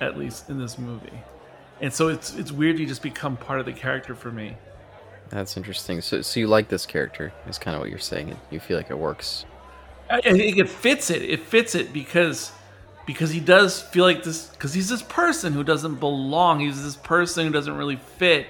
at 0.00 0.18
least 0.18 0.50
in 0.50 0.58
this 0.58 0.78
movie 0.78 1.22
and 1.82 1.92
so 1.92 2.08
it's 2.08 2.34
it's 2.36 2.52
weird 2.52 2.78
you 2.78 2.86
just 2.86 3.02
become 3.02 3.36
part 3.36 3.60
of 3.60 3.66
the 3.66 3.72
character 3.72 4.14
for 4.14 4.30
me. 4.30 4.56
That's 5.28 5.56
interesting. 5.56 6.00
So, 6.00 6.22
so 6.22 6.40
you 6.40 6.46
like 6.46 6.68
this 6.68 6.86
character? 6.86 7.32
Is 7.48 7.58
kind 7.58 7.74
of 7.74 7.80
what 7.80 7.90
you're 7.90 7.98
saying. 7.98 8.36
You 8.50 8.60
feel 8.60 8.76
like 8.76 8.90
it 8.90 8.98
works. 8.98 9.44
I, 10.08 10.18
I 10.18 10.32
think 10.32 10.58
it 10.58 10.68
fits 10.68 11.10
it. 11.10 11.22
It 11.22 11.40
fits 11.40 11.74
it 11.74 11.92
because 11.92 12.52
because 13.04 13.30
he 13.30 13.40
does 13.40 13.82
feel 13.82 14.04
like 14.04 14.22
this 14.22 14.46
because 14.48 14.72
he's 14.72 14.88
this 14.88 15.02
person 15.02 15.52
who 15.52 15.64
doesn't 15.64 15.96
belong. 15.96 16.60
He's 16.60 16.82
this 16.82 16.96
person 16.96 17.46
who 17.46 17.52
doesn't 17.52 17.76
really 17.76 17.96
fit, 17.96 18.46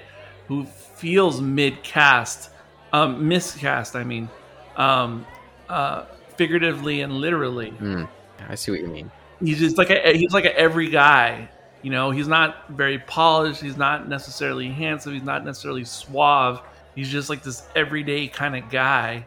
who 0.47 0.65
feels 0.65 1.41
mid 1.41 1.83
cast, 1.83 2.49
um, 2.91 3.27
miscast. 3.27 3.95
I 3.95 4.03
mean, 4.03 4.29
um, 4.77 5.25
uh, 5.69 6.05
figuratively 6.37 7.01
and 7.01 7.13
literally. 7.13 7.71
Mm, 7.71 8.07
I 8.47 8.55
see 8.55 8.71
what 8.71 8.81
you 8.81 8.87
mean. 8.87 9.11
He's 9.39 9.59
just 9.59 9.77
like 9.77 9.89
a, 9.89 10.17
he's 10.17 10.33
like 10.33 10.45
a 10.45 10.57
every 10.57 10.89
guy 10.89 11.49
you 11.83 11.91
know, 11.91 12.11
he's 12.11 12.29
not 12.29 12.69
very 12.69 12.97
polished. 12.97 13.61
He's 13.61 13.77
not 13.77 14.07
necessarily 14.07 14.69
handsome. 14.69 15.13
He's 15.13 15.21
not 15.21 15.45
necessarily 15.45 15.83
suave. 15.83 16.61
He's 16.95 17.09
just 17.09 17.29
like 17.29 17.43
this 17.43 17.67
everyday 17.75 18.27
kind 18.27 18.55
of 18.55 18.69
guy. 18.69 19.25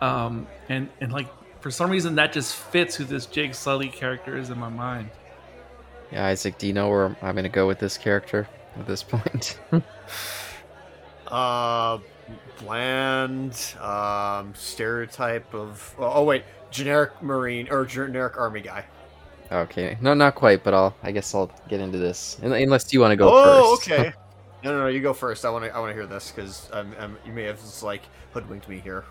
Um, 0.00 0.46
and 0.68 0.88
and 1.00 1.12
like 1.12 1.26
for 1.60 1.72
some 1.72 1.90
reason 1.90 2.14
that 2.14 2.32
just 2.32 2.54
fits 2.54 2.94
who 2.94 3.04
this 3.04 3.26
Jake 3.26 3.52
Sully 3.52 3.88
character 3.88 4.38
is 4.38 4.50
in 4.50 4.58
my 4.58 4.68
mind. 4.68 5.10
Yeah, 6.12 6.26
Isaac, 6.26 6.56
do 6.56 6.68
you 6.68 6.72
know 6.72 6.88
where 6.88 7.16
I'm 7.20 7.34
gonna 7.34 7.48
go 7.48 7.66
with 7.66 7.80
this 7.80 7.98
character 7.98 8.48
at 8.78 8.86
this 8.86 9.02
point? 9.02 9.58
uh, 11.28 11.98
bland, 12.58 13.74
um, 13.80 14.54
stereotype 14.54 15.52
of. 15.54 15.94
Oh, 15.98 16.24
wait, 16.24 16.44
generic 16.70 17.22
Marine 17.22 17.68
or 17.70 17.84
generic 17.84 18.36
Army 18.38 18.60
guy. 18.60 18.84
Okay, 19.50 19.96
no, 20.00 20.12
not 20.14 20.34
quite, 20.34 20.62
but 20.62 20.74
I'll. 20.74 20.94
I 21.02 21.12
guess 21.12 21.34
I'll 21.34 21.50
get 21.68 21.80
into 21.80 21.98
this, 21.98 22.38
unless 22.42 22.92
you 22.92 23.00
want 23.00 23.12
to 23.12 23.16
go 23.16 23.30
oh, 23.32 23.76
first. 23.76 23.90
okay. 23.90 24.12
no, 24.64 24.72
no, 24.72 24.80
no, 24.80 24.86
you 24.88 25.00
go 25.00 25.14
first. 25.14 25.44
I 25.44 25.50
want 25.50 25.64
to. 25.64 25.74
I 25.74 25.78
want 25.78 25.90
to 25.90 25.94
hear 25.94 26.06
this 26.06 26.30
because 26.30 26.68
um, 26.72 26.94
um, 26.98 27.18
you 27.24 27.32
may 27.32 27.44
have 27.44 27.58
just 27.58 27.82
like 27.82 28.02
hoodwinked 28.32 28.68
me 28.68 28.78
here. 28.78 29.04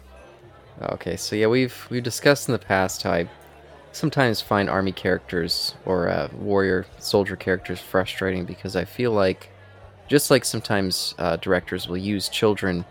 Okay, 0.81 1.15
so 1.15 1.35
yeah, 1.35 1.47
we've 1.47 1.87
we've 1.89 2.03
discussed 2.03 2.47
in 2.47 2.51
the 2.51 2.59
past 2.59 3.01
how 3.01 3.11
I 3.11 3.29
sometimes 3.91 4.41
find 4.41 4.69
army 4.69 4.91
characters 4.91 5.73
or 5.85 6.07
uh, 6.07 6.29
warrior 6.33 6.85
soldier 6.99 7.35
characters 7.35 7.79
frustrating 7.79 8.45
because 8.45 8.75
I 8.75 8.85
feel 8.85 9.11
like, 9.11 9.49
just 10.07 10.31
like 10.31 10.45
sometimes 10.45 11.15
uh, 11.17 11.35
directors 11.37 11.87
will 11.87 11.97
use 11.97 12.29
children 12.29 12.85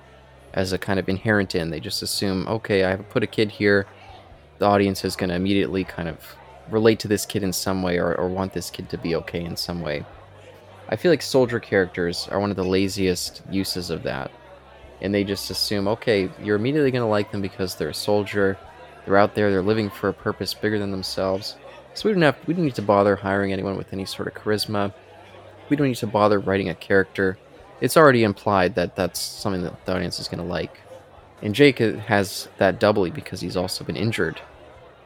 as 0.54 0.72
a 0.72 0.78
kind 0.78 0.98
of 0.98 1.08
inherent 1.08 1.54
in, 1.54 1.70
they 1.70 1.80
just 1.80 2.02
assume, 2.02 2.46
okay, 2.48 2.90
I 2.90 2.96
put 2.96 3.22
a 3.22 3.26
kid 3.26 3.50
here, 3.50 3.86
the 4.58 4.66
audience 4.66 5.04
is 5.04 5.16
going 5.16 5.28
to 5.28 5.36
immediately 5.36 5.84
kind 5.84 6.08
of 6.08 6.18
relate 6.70 6.98
to 7.00 7.08
this 7.08 7.26
kid 7.26 7.42
in 7.42 7.52
some 7.52 7.82
way 7.82 7.98
or, 7.98 8.14
or 8.14 8.28
want 8.28 8.52
this 8.52 8.70
kid 8.70 8.88
to 8.90 8.98
be 8.98 9.14
okay 9.16 9.44
in 9.44 9.56
some 9.56 9.82
way. 9.82 10.04
I 10.88 10.96
feel 10.96 11.10
like 11.10 11.22
soldier 11.22 11.60
characters 11.60 12.28
are 12.30 12.40
one 12.40 12.50
of 12.50 12.56
the 12.56 12.64
laziest 12.64 13.42
uses 13.50 13.90
of 13.90 14.02
that. 14.04 14.30
And 15.00 15.12
they 15.14 15.24
just 15.24 15.50
assume, 15.50 15.88
okay, 15.88 16.30
you're 16.42 16.56
immediately 16.56 16.90
going 16.90 17.02
to 17.02 17.08
like 17.08 17.32
them 17.32 17.42
because 17.42 17.74
they're 17.74 17.90
a 17.90 17.94
soldier. 17.94 18.56
They're 19.04 19.18
out 19.18 19.34
there, 19.34 19.50
they're 19.50 19.62
living 19.62 19.90
for 19.90 20.08
a 20.08 20.14
purpose 20.14 20.54
bigger 20.54 20.78
than 20.78 20.90
themselves. 20.90 21.56
So 21.94 22.08
we 22.08 22.12
don't 22.12 22.22
have 22.22 22.36
we 22.46 22.54
don't 22.54 22.64
need 22.64 22.74
to 22.76 22.82
bother 22.82 23.16
hiring 23.16 23.52
anyone 23.52 23.76
with 23.76 23.92
any 23.92 24.04
sort 24.04 24.28
of 24.28 24.34
charisma. 24.34 24.92
We 25.68 25.76
don't 25.76 25.88
need 25.88 25.96
to 25.96 26.06
bother 26.06 26.38
writing 26.38 26.68
a 26.68 26.74
character. 26.74 27.38
It's 27.80 27.96
already 27.96 28.24
implied 28.24 28.74
that 28.76 28.96
that's 28.96 29.20
something 29.20 29.62
that 29.62 29.84
the 29.84 29.94
audience 29.94 30.18
is 30.20 30.28
going 30.28 30.42
to 30.42 30.48
like. 30.48 30.80
And 31.42 31.54
Jake 31.54 31.78
has 31.78 32.48
that 32.58 32.80
doubly 32.80 33.10
because 33.10 33.40
he's 33.40 33.56
also 33.56 33.84
been 33.84 33.96
injured. 33.96 34.40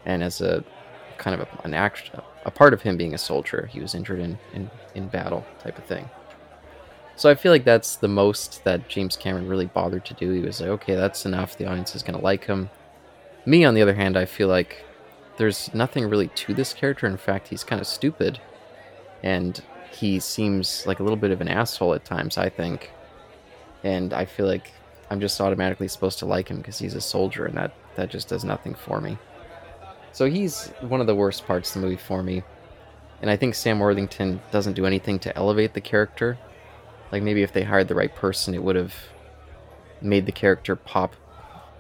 And 0.05 0.23
as 0.23 0.41
a 0.41 0.65
kind 1.19 1.41
of 1.41 1.47
a, 1.47 1.61
an 1.65 1.75
act, 1.75 2.11
a 2.45 2.51
part 2.51 2.73
of 2.73 2.83
him 2.83 2.97
being 2.97 3.15
a 3.15 3.19
soldier. 3.19 3.69
He 3.71 3.81
was 3.81 3.95
injured 3.95 4.21
in, 4.21 4.39
in, 4.55 4.71
in 4.95 5.09
battle, 5.09 5.45
type 5.61 5.79
of 5.79 5.85
thing. 5.85 6.09
So 7.17 7.29
I 7.29 7.35
feel 7.35 7.53
like 7.53 7.65
that's 7.65 7.97
the 7.97 8.09
most 8.09 8.65
that 8.65 8.89
James 8.89 9.17
Cameron 9.17 9.47
really 9.47 9.67
bothered 9.67 10.07
to 10.07 10.15
do. 10.15 10.33
He 10.33 10.41
was 10.41 10.61
like, 10.61 10.71
okay, 10.71 10.95
that's 10.95 11.27
enough. 11.27 11.59
The 11.59 11.67
audience 11.67 11.95
is 11.95 12.03
going 12.03 12.19
to 12.19 12.25
like 12.25 12.47
him. 12.47 12.71
Me, 13.45 13.65
on 13.65 13.75
the 13.75 13.83
other 13.83 13.95
hand, 13.95 14.17
I 14.17 14.25
feel 14.25 14.49
like 14.49 14.85
there's 15.37 15.73
nothing 15.75 16.09
really 16.09 16.29
to 16.29 16.55
this 16.55 16.73
character. 16.73 17.07
In 17.07 17.19
fact, 17.19 17.49
he's 17.49 17.63
kind 17.63 17.81
of 17.81 17.87
stupid. 17.87 18.41
And 19.23 19.63
he 19.91 20.21
seems 20.21 20.87
like 20.87 21.01
a 21.01 21.03
little 21.03 21.17
bit 21.19 21.31
of 21.31 21.41
an 21.41 21.49
asshole 21.49 21.95
at 21.95 22.05
times, 22.05 22.39
I 22.39 22.49
think. 22.49 22.91
And 23.83 24.13
I 24.13 24.25
feel 24.25 24.47
like 24.47 24.73
I'm 25.11 25.21
just 25.21 25.41
automatically 25.41 25.89
supposed 25.89 26.19
to 26.21 26.27
like 26.27 26.49
him 26.49 26.59
because 26.59 26.79
he's 26.79 26.95
a 26.95 27.01
soldier, 27.01 27.47
and 27.47 27.57
that, 27.57 27.73
that 27.97 28.11
just 28.11 28.29
does 28.29 28.45
nothing 28.45 28.75
for 28.75 29.01
me. 29.01 29.19
So 30.13 30.27
he's 30.27 30.69
one 30.81 31.01
of 31.01 31.07
the 31.07 31.15
worst 31.15 31.47
parts 31.47 31.75
of 31.75 31.81
the 31.81 31.87
movie 31.87 32.01
for 32.01 32.23
me. 32.23 32.43
And 33.23 33.31
I 33.31 33.37
think 33.37 33.55
Sam 33.55 33.79
Worthington 33.79 34.41
doesn't 34.51 34.73
do 34.75 34.87
anything 34.87 35.19
to 35.21 35.37
elevate 35.37 35.75
the 35.75 35.81
character. 35.81 36.39
Like 37.13 37.23
maybe 37.23 37.43
if 37.43 37.53
they 37.53 37.63
hired 37.63 37.89
the 37.89 37.95
right 37.95 38.15
person, 38.15 38.55
it 38.55 38.63
would 38.63 38.77
have 38.77 38.95
made 40.01 40.27
the 40.27 40.33
character 40.33 40.75
pop 40.75 41.15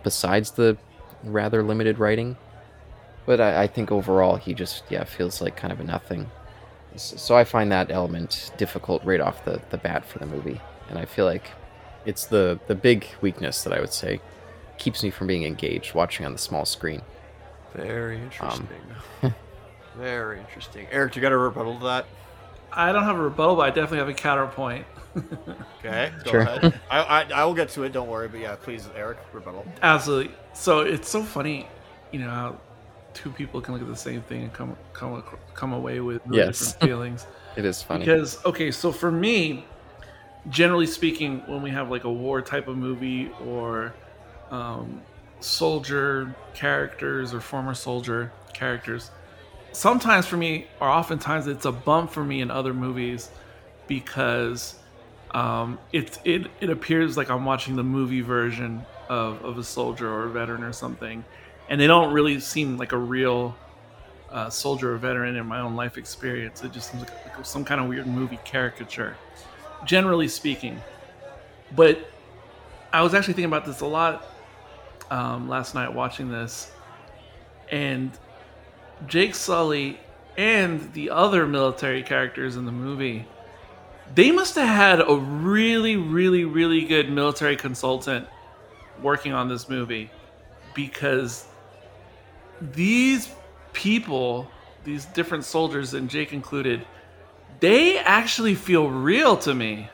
besides 0.02 0.52
the 0.52 0.76
rather 1.24 1.62
limited 1.62 1.98
writing. 1.98 2.36
But 3.26 3.40
I, 3.40 3.62
I 3.62 3.66
think 3.66 3.90
overall 3.90 4.36
he 4.36 4.54
just 4.54 4.84
yeah 4.90 5.04
feels 5.04 5.40
like 5.40 5.56
kind 5.56 5.72
of 5.72 5.80
a 5.80 5.84
nothing. 5.84 6.30
S- 6.94 7.14
So 7.16 7.36
I 7.36 7.44
find 7.44 7.70
that 7.72 7.90
element 7.90 8.52
difficult 8.56 9.04
right 9.04 9.20
off 9.20 9.44
the, 9.44 9.60
the 9.70 9.78
bat 9.78 10.04
for 10.04 10.18
the 10.18 10.26
movie, 10.26 10.60
and 10.88 10.98
I 10.98 11.04
feel 11.04 11.24
like 11.24 11.50
it's 12.06 12.26
the 12.26 12.58
the 12.66 12.74
big 12.74 13.06
weakness 13.20 13.62
that 13.64 13.72
I 13.72 13.80
would 13.80 13.92
say 13.92 14.20
keeps 14.78 15.02
me 15.02 15.10
from 15.10 15.26
being 15.26 15.44
engaged 15.44 15.94
watching 15.94 16.24
on 16.26 16.32
the 16.32 16.38
small 16.38 16.64
screen. 16.64 17.02
Very 17.74 18.16
Um, 18.16 18.22
interesting. 18.22 18.82
Very 19.96 20.38
interesting. 20.40 20.86
Eric, 20.90 21.16
you 21.16 21.22
got 21.22 21.32
a 21.32 21.36
rebuttal 21.36 21.78
to 21.78 21.84
that? 21.84 22.06
I 22.72 22.92
don't 22.92 23.02
have 23.04 23.18
a 23.18 23.22
rebuttal, 23.22 23.56
but 23.56 23.62
I 23.62 23.70
definitely 23.70 23.98
have 23.98 24.08
a 24.08 24.14
counterpoint. 24.14 24.86
Okay, 25.80 26.12
go 26.24 26.30
Sure. 26.32 26.40
ahead. 26.42 26.80
I, 26.90 27.00
I 27.00 27.22
I 27.40 27.44
will 27.46 27.54
get 27.54 27.70
to 27.70 27.84
it. 27.84 27.92
Don't 27.92 28.06
worry. 28.08 28.28
But 28.28 28.40
yeah, 28.40 28.54
please, 28.54 28.86
Eric, 28.94 29.16
rebuttal. 29.32 29.64
Absolutely. 29.82 30.32
So 30.52 30.80
it's 30.80 31.08
so 31.08 31.22
funny, 31.22 31.66
you 32.12 32.20
know, 32.20 32.28
how 32.28 32.60
two 33.14 33.30
people 33.30 33.60
can 33.60 33.74
look 33.74 33.82
at 33.82 33.88
the 33.88 33.96
same 33.96 34.22
thing 34.22 34.42
and 34.44 34.52
come 34.52 34.76
come 34.92 35.22
come 35.54 35.72
away 35.72 36.00
with 36.00 36.22
really 36.26 36.46
Yes. 36.46 36.58
different 36.58 36.80
feelings. 36.80 37.26
It 37.56 37.64
is 37.64 37.82
funny. 37.82 38.04
Because 38.04 38.38
okay, 38.44 38.70
so 38.70 38.92
for 38.92 39.10
me, 39.10 39.64
generally 40.48 40.86
speaking, 40.86 41.42
when 41.46 41.62
we 41.62 41.70
have 41.70 41.90
like 41.90 42.04
a 42.04 42.12
war 42.12 42.40
type 42.42 42.68
of 42.68 42.76
movie 42.76 43.32
or 43.44 43.92
um, 44.52 45.02
soldier 45.40 46.34
characters 46.54 47.34
or 47.34 47.40
former 47.40 47.74
soldier 47.74 48.32
characters, 48.52 49.10
sometimes 49.72 50.26
for 50.26 50.36
me, 50.36 50.68
or 50.80 50.88
oftentimes 50.88 51.48
it's 51.48 51.64
a 51.64 51.72
bump 51.72 52.10
for 52.10 52.24
me 52.24 52.40
in 52.40 52.50
other 52.52 52.72
movies 52.72 53.30
because 53.88 54.76
um, 55.32 55.78
it, 55.92 56.18
it 56.24 56.46
it 56.60 56.70
appears 56.70 57.16
like 57.16 57.30
I'm 57.30 57.44
watching 57.44 57.74
the 57.76 57.84
movie 57.84 58.20
version 58.20 58.86
of, 59.08 59.44
of 59.44 59.58
a 59.58 59.64
soldier 59.64 60.08
or 60.08 60.24
a 60.26 60.30
veteran 60.30 60.62
or 60.62 60.72
something, 60.72 61.24
and 61.70 61.80
they 61.80 61.86
don't 61.86 62.12
really 62.12 62.40
seem 62.40 62.76
like 62.76 62.92
a 62.92 62.98
real 62.98 63.56
uh, 64.30 64.50
soldier 64.50 64.92
or 64.92 64.96
veteran 64.96 65.36
in 65.36 65.46
my 65.46 65.60
own 65.60 65.76
life 65.76 65.96
experience. 65.96 66.62
It 66.62 66.72
just 66.72 66.90
seems 66.90 67.04
like, 67.04 67.36
like 67.36 67.46
some 67.46 67.64
kind 67.64 67.80
of 67.80 67.88
weird 67.88 68.06
movie 68.06 68.40
caricature, 68.44 69.16
generally 69.86 70.28
speaking. 70.28 70.80
But 71.74 72.10
I 72.92 73.02
was 73.02 73.14
actually 73.14 73.34
thinking 73.34 73.52
about 73.52 73.64
this 73.64 73.80
a 73.80 73.86
lot 73.86 74.26
um, 75.10 75.48
last 75.48 75.74
night 75.74 75.94
watching 75.94 76.28
this, 76.28 76.72
and 77.70 78.10
Jake 79.06 79.36
Sully 79.36 80.00
and 80.36 80.92
the 80.92 81.10
other 81.10 81.46
military 81.46 82.02
characters 82.02 82.56
in 82.56 82.66
the 82.66 82.72
movie, 82.72 83.26
they 84.14 84.32
must 84.32 84.56
have 84.56 84.68
had 84.68 85.00
a 85.00 85.14
really, 85.14 85.96
really, 85.96 86.44
really 86.44 86.84
good 86.84 87.10
military 87.10 87.56
consultant 87.56 88.26
working 89.00 89.32
on 89.32 89.48
this 89.48 89.68
movie 89.68 90.10
because 90.74 91.46
these 92.60 93.30
people, 93.72 94.50
these 94.84 95.06
different 95.06 95.44
soldiers, 95.44 95.94
and 95.94 96.08
Jake 96.08 96.32
included, 96.32 96.86
they 97.60 97.98
actually 97.98 98.54
feel 98.54 98.88
real 98.88 99.36
to 99.38 99.54
me 99.54 99.88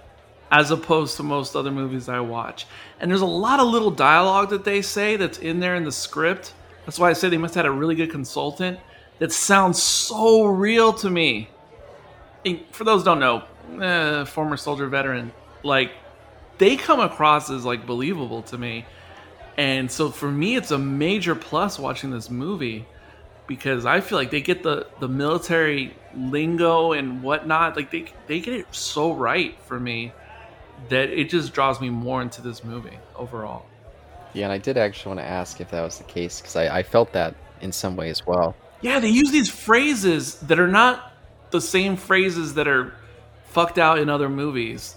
as 0.51 0.71
opposed 0.71 1.17
to 1.17 1.23
most 1.23 1.57
other 1.57 1.71
movies 1.71 2.09
I 2.09 2.21
watch. 2.21 2.67
And 3.01 3.11
there's 3.11 3.21
a 3.21 3.27
lot 3.27 3.59
of 3.59 3.67
little 3.67 3.91
dialogue 3.91 4.51
that 4.51 4.65
they 4.65 4.83
say 4.83 5.17
that's 5.17 5.39
in 5.39 5.61
there 5.61 5.75
in 5.75 5.85
the 5.85 5.93
script. 5.93 6.55
That's 6.85 6.99
why 6.99 7.11
I 7.11 7.15
say 7.15 7.29
they 7.29 7.37
must 7.37 7.55
have 7.55 7.65
had 7.65 7.71
a 7.71 7.75
really 7.75 7.97
good 7.97 8.11
consultant 8.11 8.79
that 9.19 9.33
sounds 9.33 9.83
so 9.83 10.45
real 10.45 10.93
to 10.95 11.11
me. 11.11 11.49
And 12.45 12.61
for 12.71 12.85
those 12.85 13.03
don't 13.03 13.19
know, 13.19 13.43
eh, 13.81 14.25
former 14.25 14.57
soldier 14.57 14.87
veteran, 14.87 15.33
like 15.65 15.91
they 16.59 16.77
come 16.77 17.01
across 17.01 17.51
as 17.51 17.65
like 17.65 17.87
believable 17.87 18.43
to 18.43 18.59
me. 18.59 18.87
And 19.57 19.91
so 19.91 20.11
for 20.11 20.31
me, 20.31 20.57
it's 20.57 20.71
a 20.71 20.79
major 20.79 21.35
plus 21.35 21.79
watching 21.79 22.11
this 22.11 22.31
movie 22.31 22.87
because 23.47 23.87
I 23.87 24.01
feel 24.01 24.19
like 24.19 24.31
they 24.31 24.41
get 24.41 24.63
the, 24.63 24.87
the 25.01 25.09
military 25.09 25.95
lingo 26.15 26.93
and 26.93 27.23
whatnot. 27.23 27.77
Like 27.77 27.91
they, 27.91 28.07
they 28.27 28.41
get 28.41 28.55
it 28.55 28.67
so 28.75 29.13
right 29.13 29.57
for 29.63 29.81
me 29.81 30.13
that 30.89 31.11
it 31.11 31.31
just 31.31 31.55
draws 31.55 31.81
me 31.81 31.89
more 31.89 32.21
into 32.21 32.43
this 32.43 32.63
movie 32.63 32.99
overall. 33.15 33.65
yeah, 34.35 34.45
and 34.45 34.53
I 34.53 34.59
did 34.59 34.77
actually 34.77 35.17
want 35.17 35.21
to 35.21 35.31
ask 35.33 35.61
if 35.61 35.71
that 35.71 35.83
was 35.83 35.99
the 35.99 36.05
case 36.05 36.41
because 36.41 36.57
I, 36.57 36.79
I 36.79 36.83
felt 36.83 37.13
that 37.13 37.35
in 37.63 37.73
some 37.73 37.97
way 37.97 38.11
as 38.11 38.27
well. 38.27 38.55
Yeah, 38.83 38.99
they 38.99 39.09
use 39.09 39.31
these 39.31 39.49
phrases 39.49 40.35
that 40.41 40.61
are 40.61 40.69
not 40.69 41.13
the 41.51 41.63
same 41.63 41.97
phrases 41.97 42.55
that 42.55 42.69
are 42.69 42.93
fucked 43.47 43.79
out 43.79 43.99
in 43.99 44.11
other 44.11 44.29
movies. 44.29 44.97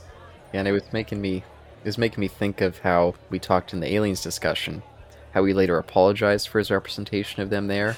Yeah, 0.53 0.59
and 0.59 0.67
it 0.67 0.73
was 0.73 0.83
making 0.91 1.21
me 1.21 1.45
was 1.85 1.97
making 1.97 2.21
me 2.21 2.27
think 2.27 2.61
of 2.61 2.79
how 2.79 3.13
we 3.29 3.39
talked 3.39 3.73
in 3.73 3.79
the 3.79 3.93
aliens 3.93 4.21
discussion 4.21 4.81
how 5.33 5.43
he 5.45 5.53
later 5.53 5.77
apologized 5.77 6.47
for 6.47 6.59
his 6.59 6.71
representation 6.71 7.41
of 7.41 7.49
them 7.49 7.67
there 7.67 7.97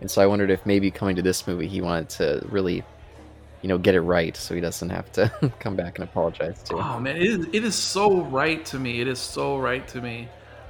and 0.00 0.10
so 0.10 0.22
i 0.22 0.26
wondered 0.26 0.50
if 0.50 0.64
maybe 0.66 0.90
coming 0.90 1.16
to 1.16 1.22
this 1.22 1.46
movie 1.46 1.68
he 1.68 1.80
wanted 1.80 2.08
to 2.08 2.44
really 2.48 2.84
you 3.62 3.68
know 3.68 3.78
get 3.78 3.94
it 3.94 4.00
right 4.00 4.36
so 4.36 4.54
he 4.54 4.60
doesn't 4.60 4.90
have 4.90 5.10
to 5.12 5.30
come 5.60 5.76
back 5.76 5.98
and 5.98 6.08
apologize 6.08 6.62
to 6.62 6.76
Oh 6.76 6.98
man, 6.98 7.16
it 7.16 7.22
is, 7.22 7.46
it 7.52 7.64
is 7.64 7.74
so 7.74 8.22
right 8.22 8.64
to 8.66 8.78
me. 8.78 9.00
It 9.00 9.08
is 9.08 9.18
so 9.18 9.58
right 9.58 9.86
to 9.88 10.00
me. 10.00 10.28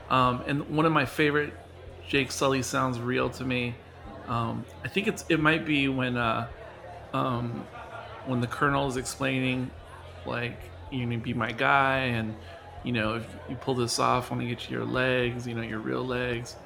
Um, 0.09 0.43
and 0.47 0.69
one 0.69 0.87
of 0.87 0.93
my 0.93 1.07
favorite 1.07 1.53
Jake 2.09 2.33
Sully 2.33 2.63
sounds 2.63 2.99
real 2.99 3.31
to 3.31 3.45
me. 3.45 3.77
Um, 4.27 4.65
I 4.85 4.89
think 4.89 5.07
it's 5.07 5.25
it 5.29 5.39
might 5.39 5.65
be 5.65 5.89
when 5.89 6.17
uh, 6.17 6.49
um, 7.13 7.65
when 8.27 8.41
the 8.41 8.47
colonel 8.49 8.89
is 8.89 8.97
explaining 8.97 9.71
like 10.27 10.59
you're 10.91 11.07
gonna 11.07 11.19
be 11.19 11.35
my 11.35 11.53
guy 11.53 11.99
and 11.99 12.35
you 12.85 12.93
know 12.93 13.17
if 13.17 13.27
you 13.49 13.57
pull 13.57 13.75
this 13.75 13.99
off 13.99 14.31
when 14.31 14.41
I 14.41 14.45
get 14.45 14.69
you 14.69 14.77
your 14.77 14.87
legs, 14.87 15.47
you 15.47 15.55
know 15.55 15.63
your 15.63 15.79
real 15.79 16.05
legs. 16.05 16.57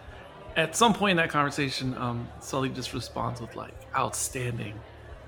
At 0.57 0.77
some 0.77 0.95
point 0.95 1.13
in 1.13 1.17
that 1.17 1.31
conversation, 1.31 1.97
um, 1.99 2.29
Sully 2.41 2.69
just 2.69 2.95
responds 2.95 3.41
with 3.41 3.57
like 3.57 3.75
outstanding. 3.97 4.75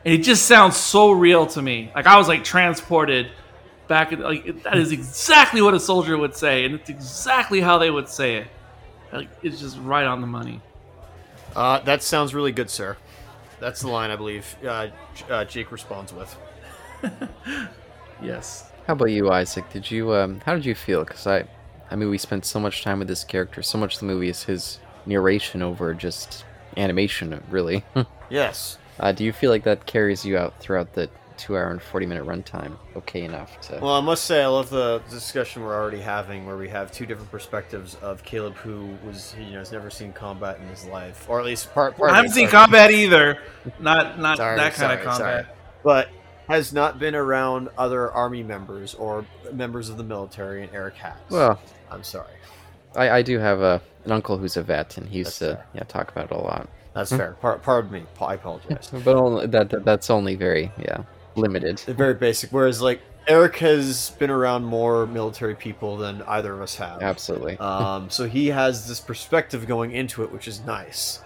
And 0.04 0.14
it 0.14 0.18
just 0.18 0.46
sounds 0.46 0.76
so 0.76 1.10
real 1.10 1.46
to 1.48 1.62
me. 1.62 1.90
Like 1.94 2.06
I 2.06 2.16
was 2.16 2.28
like 2.28 2.44
transported 2.44 3.28
back 3.88 4.12
in 4.12 4.20
like 4.20 4.62
that 4.62 4.76
is 4.78 4.92
exactly 4.92 5.60
what 5.60 5.74
a 5.74 5.80
soldier 5.80 6.16
would 6.16 6.36
say, 6.36 6.64
and 6.64 6.74
it's 6.74 6.90
exactly 6.90 7.60
how 7.60 7.78
they 7.78 7.90
would 7.90 8.08
say 8.08 8.36
it. 8.36 8.48
Like 9.12 9.28
it's 9.42 9.60
just 9.60 9.78
right 9.78 10.06
on 10.06 10.20
the 10.20 10.26
money. 10.26 10.60
Uh, 11.54 11.80
that 11.80 12.02
sounds 12.02 12.34
really 12.34 12.52
good, 12.52 12.70
sir. 12.70 12.96
That's 13.58 13.80
the 13.80 13.88
line 13.88 14.10
I 14.10 14.16
believe 14.16 14.54
uh, 14.64 14.88
uh, 15.28 15.44
Jake 15.44 15.72
responds 15.72 16.12
with. 16.12 16.36
Yes. 18.22 18.70
How 18.86 18.92
about 18.92 19.06
you 19.06 19.30
isaac 19.30 19.68
did 19.72 19.90
you 19.90 20.14
um 20.14 20.40
how 20.44 20.54
did 20.54 20.64
you 20.64 20.74
feel 20.74 21.04
because 21.04 21.26
i 21.26 21.44
i 21.90 21.96
mean 21.96 22.08
we 22.10 22.18
spent 22.18 22.44
so 22.44 22.58
much 22.60 22.82
time 22.82 22.98
with 22.98 23.08
this 23.08 23.24
character 23.24 23.62
so 23.62 23.78
much 23.78 23.94
of 23.94 24.00
the 24.00 24.06
movie 24.06 24.28
is 24.28 24.44
his 24.44 24.78
narration 25.06 25.62
over 25.62 25.92
just 25.94 26.44
animation 26.76 27.42
really 27.50 27.84
Yes. 28.30 28.78
uh, 29.00 29.12
do 29.12 29.24
you 29.24 29.32
feel 29.32 29.50
like 29.50 29.64
that 29.64 29.86
carries 29.86 30.24
you 30.24 30.36
out 30.36 30.58
throughout 30.60 30.92
the 30.94 31.08
two 31.36 31.54
hour 31.56 31.70
and 31.70 31.80
40 31.82 32.06
minute 32.06 32.24
runtime 32.24 32.76
okay 32.96 33.22
enough 33.22 33.60
to 33.60 33.78
Well, 33.80 33.92
I 33.94 34.00
must 34.00 34.24
say, 34.24 34.42
I 34.42 34.46
love 34.46 34.70
the 34.70 35.02
discussion 35.10 35.62
we're 35.62 35.74
already 35.74 36.00
having, 36.00 36.46
where 36.46 36.56
we 36.56 36.66
have 36.70 36.90
two 36.90 37.04
different 37.04 37.30
perspectives 37.30 37.94
of 37.96 38.22
Caleb, 38.24 38.54
who 38.56 38.96
was, 39.06 39.34
you 39.38 39.50
know, 39.52 39.58
has 39.58 39.70
never 39.70 39.90
seen 39.90 40.14
combat 40.14 40.58
in 40.58 40.66
his 40.68 40.86
life, 40.86 41.26
or 41.28 41.38
at 41.38 41.44
least 41.44 41.74
part. 41.74 41.94
part 41.98 42.10
I 42.10 42.16
haven't 42.16 42.30
seen 42.30 42.48
combat 42.48 42.90
either. 42.90 43.38
Not 43.78 44.18
not 44.18 44.38
Sorry, 44.38 44.56
that 44.56 44.72
kind 44.72 44.76
sorry, 44.76 44.94
of 44.94 45.04
combat. 45.04 45.44
sorry. 45.44 45.56
but 45.84 46.08
has 46.48 46.72
not 46.72 46.98
been 46.98 47.14
around 47.14 47.68
other 47.76 48.10
army 48.10 48.42
members 48.42 48.94
or 48.94 49.24
members 49.52 49.88
of 49.88 49.96
the 49.96 50.04
military, 50.04 50.62
and 50.62 50.72
Eric 50.74 50.94
has. 50.96 51.14
well 51.30 51.60
I'm 51.90 52.02
sorry. 52.02 52.32
I, 52.94 53.10
I 53.10 53.22
do 53.22 53.38
have 53.38 53.60
a 53.60 53.80
an 54.04 54.12
uncle 54.12 54.38
who's 54.38 54.56
a 54.56 54.62
vet, 54.62 54.96
and 54.96 55.08
he 55.08 55.18
used 55.18 55.40
That's 55.40 55.58
to 55.60 55.64
yeah 55.74 55.82
talk 55.84 56.10
about 56.10 56.26
it 56.26 56.30
a 56.30 56.38
lot. 56.38 56.68
That's 56.94 57.10
Hmm. 57.10 57.16
fair. 57.18 57.36
Par- 57.40 57.58
pardon 57.58 57.90
me. 57.90 58.04
I 58.20 58.34
apologize. 58.34 58.90
But 59.04 59.16
only, 59.16 59.46
that, 59.48 59.68
that 59.70 59.84
that's 59.84 60.08
only 60.10 60.34
very 60.36 60.72
yeah 60.78 61.02
limited. 61.34 61.78
They're 61.84 61.94
very 61.94 62.14
basic. 62.14 62.50
Whereas, 62.50 62.80
like, 62.80 63.02
Eric 63.28 63.56
has 63.56 64.10
been 64.18 64.30
around 64.30 64.64
more 64.64 65.06
military 65.06 65.54
people 65.56 65.96
than 65.98 66.22
either 66.22 66.54
of 66.54 66.62
us 66.62 66.76
have. 66.76 67.02
Absolutely. 67.02 67.56
Um, 67.60 68.08
so 68.08 68.26
he 68.26 68.46
has 68.48 68.86
this 68.88 69.00
perspective 69.00 69.66
going 69.66 69.90
into 69.92 70.22
it, 70.22 70.32
which 70.32 70.48
is 70.48 70.60
nice. 70.60 71.20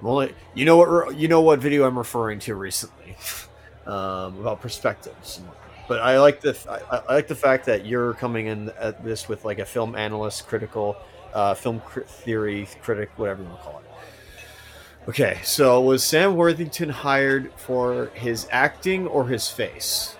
I'm 0.00 0.06
only, 0.08 0.34
you 0.54 0.64
know 0.64 0.78
what, 0.78 1.14
you 1.16 1.28
know 1.28 1.42
what 1.42 1.60
video 1.60 1.86
I'm 1.86 1.96
referring 1.96 2.40
to 2.40 2.54
recently 2.56 3.14
um, 3.86 4.38
about 4.40 4.60
perspectives. 4.60 5.40
But 5.88 6.00
I 6.00 6.20
like 6.20 6.40
the 6.40 6.56
I, 6.90 6.96
I 7.08 7.14
like 7.14 7.28
the 7.28 7.34
fact 7.34 7.66
that 7.66 7.84
you're 7.84 8.14
coming 8.14 8.46
in 8.46 8.70
at 8.78 9.04
this 9.04 9.28
with 9.28 9.44
like 9.44 9.58
a 9.58 9.64
film 9.66 9.94
analyst, 9.96 10.46
critical, 10.46 10.96
uh, 11.34 11.54
film 11.54 11.80
cri- 11.80 12.04
theory 12.06 12.68
critic, 12.82 13.10
whatever 13.16 13.42
you 13.42 13.48
want 13.48 13.60
to 13.60 13.64
call 13.64 13.78
it. 13.80 15.08
Okay, 15.08 15.40
so 15.42 15.80
was 15.80 16.04
Sam 16.04 16.36
Worthington 16.36 16.88
hired 16.88 17.52
for 17.56 18.06
his 18.14 18.46
acting 18.52 19.06
or 19.08 19.26
his 19.26 19.48
face? 19.48 20.16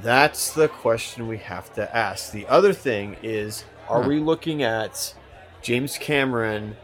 That's 0.00 0.52
the 0.52 0.68
question 0.68 1.26
we 1.26 1.38
have 1.38 1.72
to 1.74 1.94
ask. 1.96 2.30
The 2.30 2.46
other 2.46 2.72
thing 2.72 3.16
is, 3.22 3.64
are 3.88 4.02
Huh. 4.02 4.08
we 4.08 4.20
looking 4.20 4.62
at 4.62 5.12
James 5.62 5.98
Cameron 5.98 6.76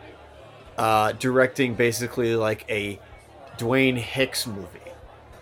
uh, 0.76 1.12
directing 1.12 1.74
basically 1.74 2.34
like 2.34 2.64
a 2.68 2.98
Dwayne 3.56 3.96
Hicks 3.98 4.46
movie? 4.46 4.80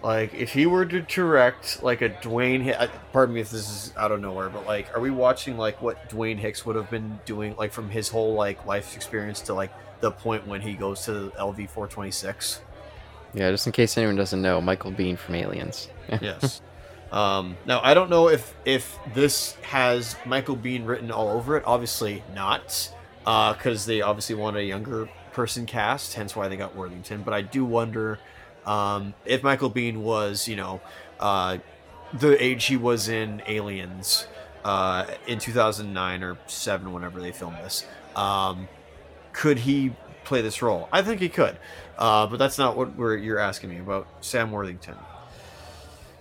Like, 0.02 0.32
if 0.32 0.52
he 0.52 0.64
were 0.64 0.86
to 0.86 1.02
direct 1.02 1.82
like 1.82 2.00
a 2.00 2.08
Dwayne, 2.08 2.74
uh, 2.78 2.88
pardon 3.12 3.34
me 3.34 3.42
if 3.42 3.50
this 3.50 3.68
is 3.68 3.92
out 3.96 4.12
of 4.12 4.20
nowhere, 4.20 4.48
but 4.48 4.66
like, 4.66 4.94
are 4.96 5.00
we 5.00 5.10
watching 5.10 5.58
like 5.58 5.82
what 5.82 6.08
Dwayne 6.08 6.38
Hicks 6.38 6.64
would 6.64 6.76
have 6.76 6.90
been 6.90 7.20
doing, 7.26 7.54
like 7.56 7.72
from 7.72 7.90
his 7.90 8.08
whole 8.08 8.34
like 8.34 8.64
life 8.64 8.96
experience 8.96 9.42
to 9.42 9.54
like 9.54 9.70
the 10.00 10.10
point 10.10 10.46
when 10.46 10.62
he 10.62 10.72
goes 10.72 11.04
to 11.04 11.32
LV 11.38 11.68
four 11.68 11.86
twenty 11.86 12.10
six? 12.10 12.62
Yeah, 13.34 13.50
just 13.50 13.66
in 13.66 13.72
case 13.72 13.96
anyone 13.98 14.16
doesn't 14.16 14.40
know, 14.40 14.60
Michael 14.60 14.90
Biehn 14.92 15.18
from 15.18 15.34
Aliens. 15.34 15.88
Yes. 16.20 16.60
Um, 17.12 17.56
now 17.66 17.80
I 17.82 17.94
don't 17.94 18.08
know 18.08 18.28
if 18.28 18.54
if 18.64 18.98
this 19.14 19.54
has 19.62 20.16
Michael 20.24 20.56
Biehn 20.56 20.86
written 20.86 21.10
all 21.10 21.28
over 21.28 21.56
it. 21.56 21.64
Obviously 21.66 22.22
not, 22.34 22.92
because 23.20 23.84
they 23.84 24.00
obviously 24.00 24.34
want 24.34 24.56
a 24.56 24.64
younger 24.64 25.08
person 25.32 25.66
cast, 25.66 26.14
hence 26.14 26.34
why 26.34 26.48
they 26.48 26.56
got 26.56 26.74
Worthington. 26.74 27.22
But 27.22 27.34
I 27.34 27.42
do 27.42 27.64
wonder 27.64 28.18
um, 28.66 29.14
if 29.24 29.42
Michael 29.42 29.70
Biehn 29.70 29.98
was, 29.98 30.48
you 30.48 30.56
know, 30.56 30.80
uh, 31.18 31.58
the 32.12 32.42
age 32.42 32.66
he 32.66 32.76
was 32.76 33.08
in 33.08 33.42
Aliens 33.46 34.26
uh, 34.64 35.06
in 35.26 35.38
2009 35.38 36.22
or 36.22 36.38
seven, 36.46 36.92
whenever 36.92 37.20
they 37.20 37.32
filmed 37.32 37.58
this. 37.58 37.86
Um, 38.16 38.68
could 39.32 39.58
he 39.58 39.94
play 40.24 40.42
this 40.42 40.62
role? 40.62 40.88
I 40.92 41.02
think 41.02 41.20
he 41.20 41.28
could, 41.28 41.56
uh, 41.98 42.26
but 42.26 42.38
that's 42.38 42.58
not 42.58 42.76
what 42.76 42.98
you're 42.98 43.38
asking 43.38 43.70
me 43.70 43.78
about. 43.78 44.08
Sam 44.20 44.50
Worthington. 44.50 44.96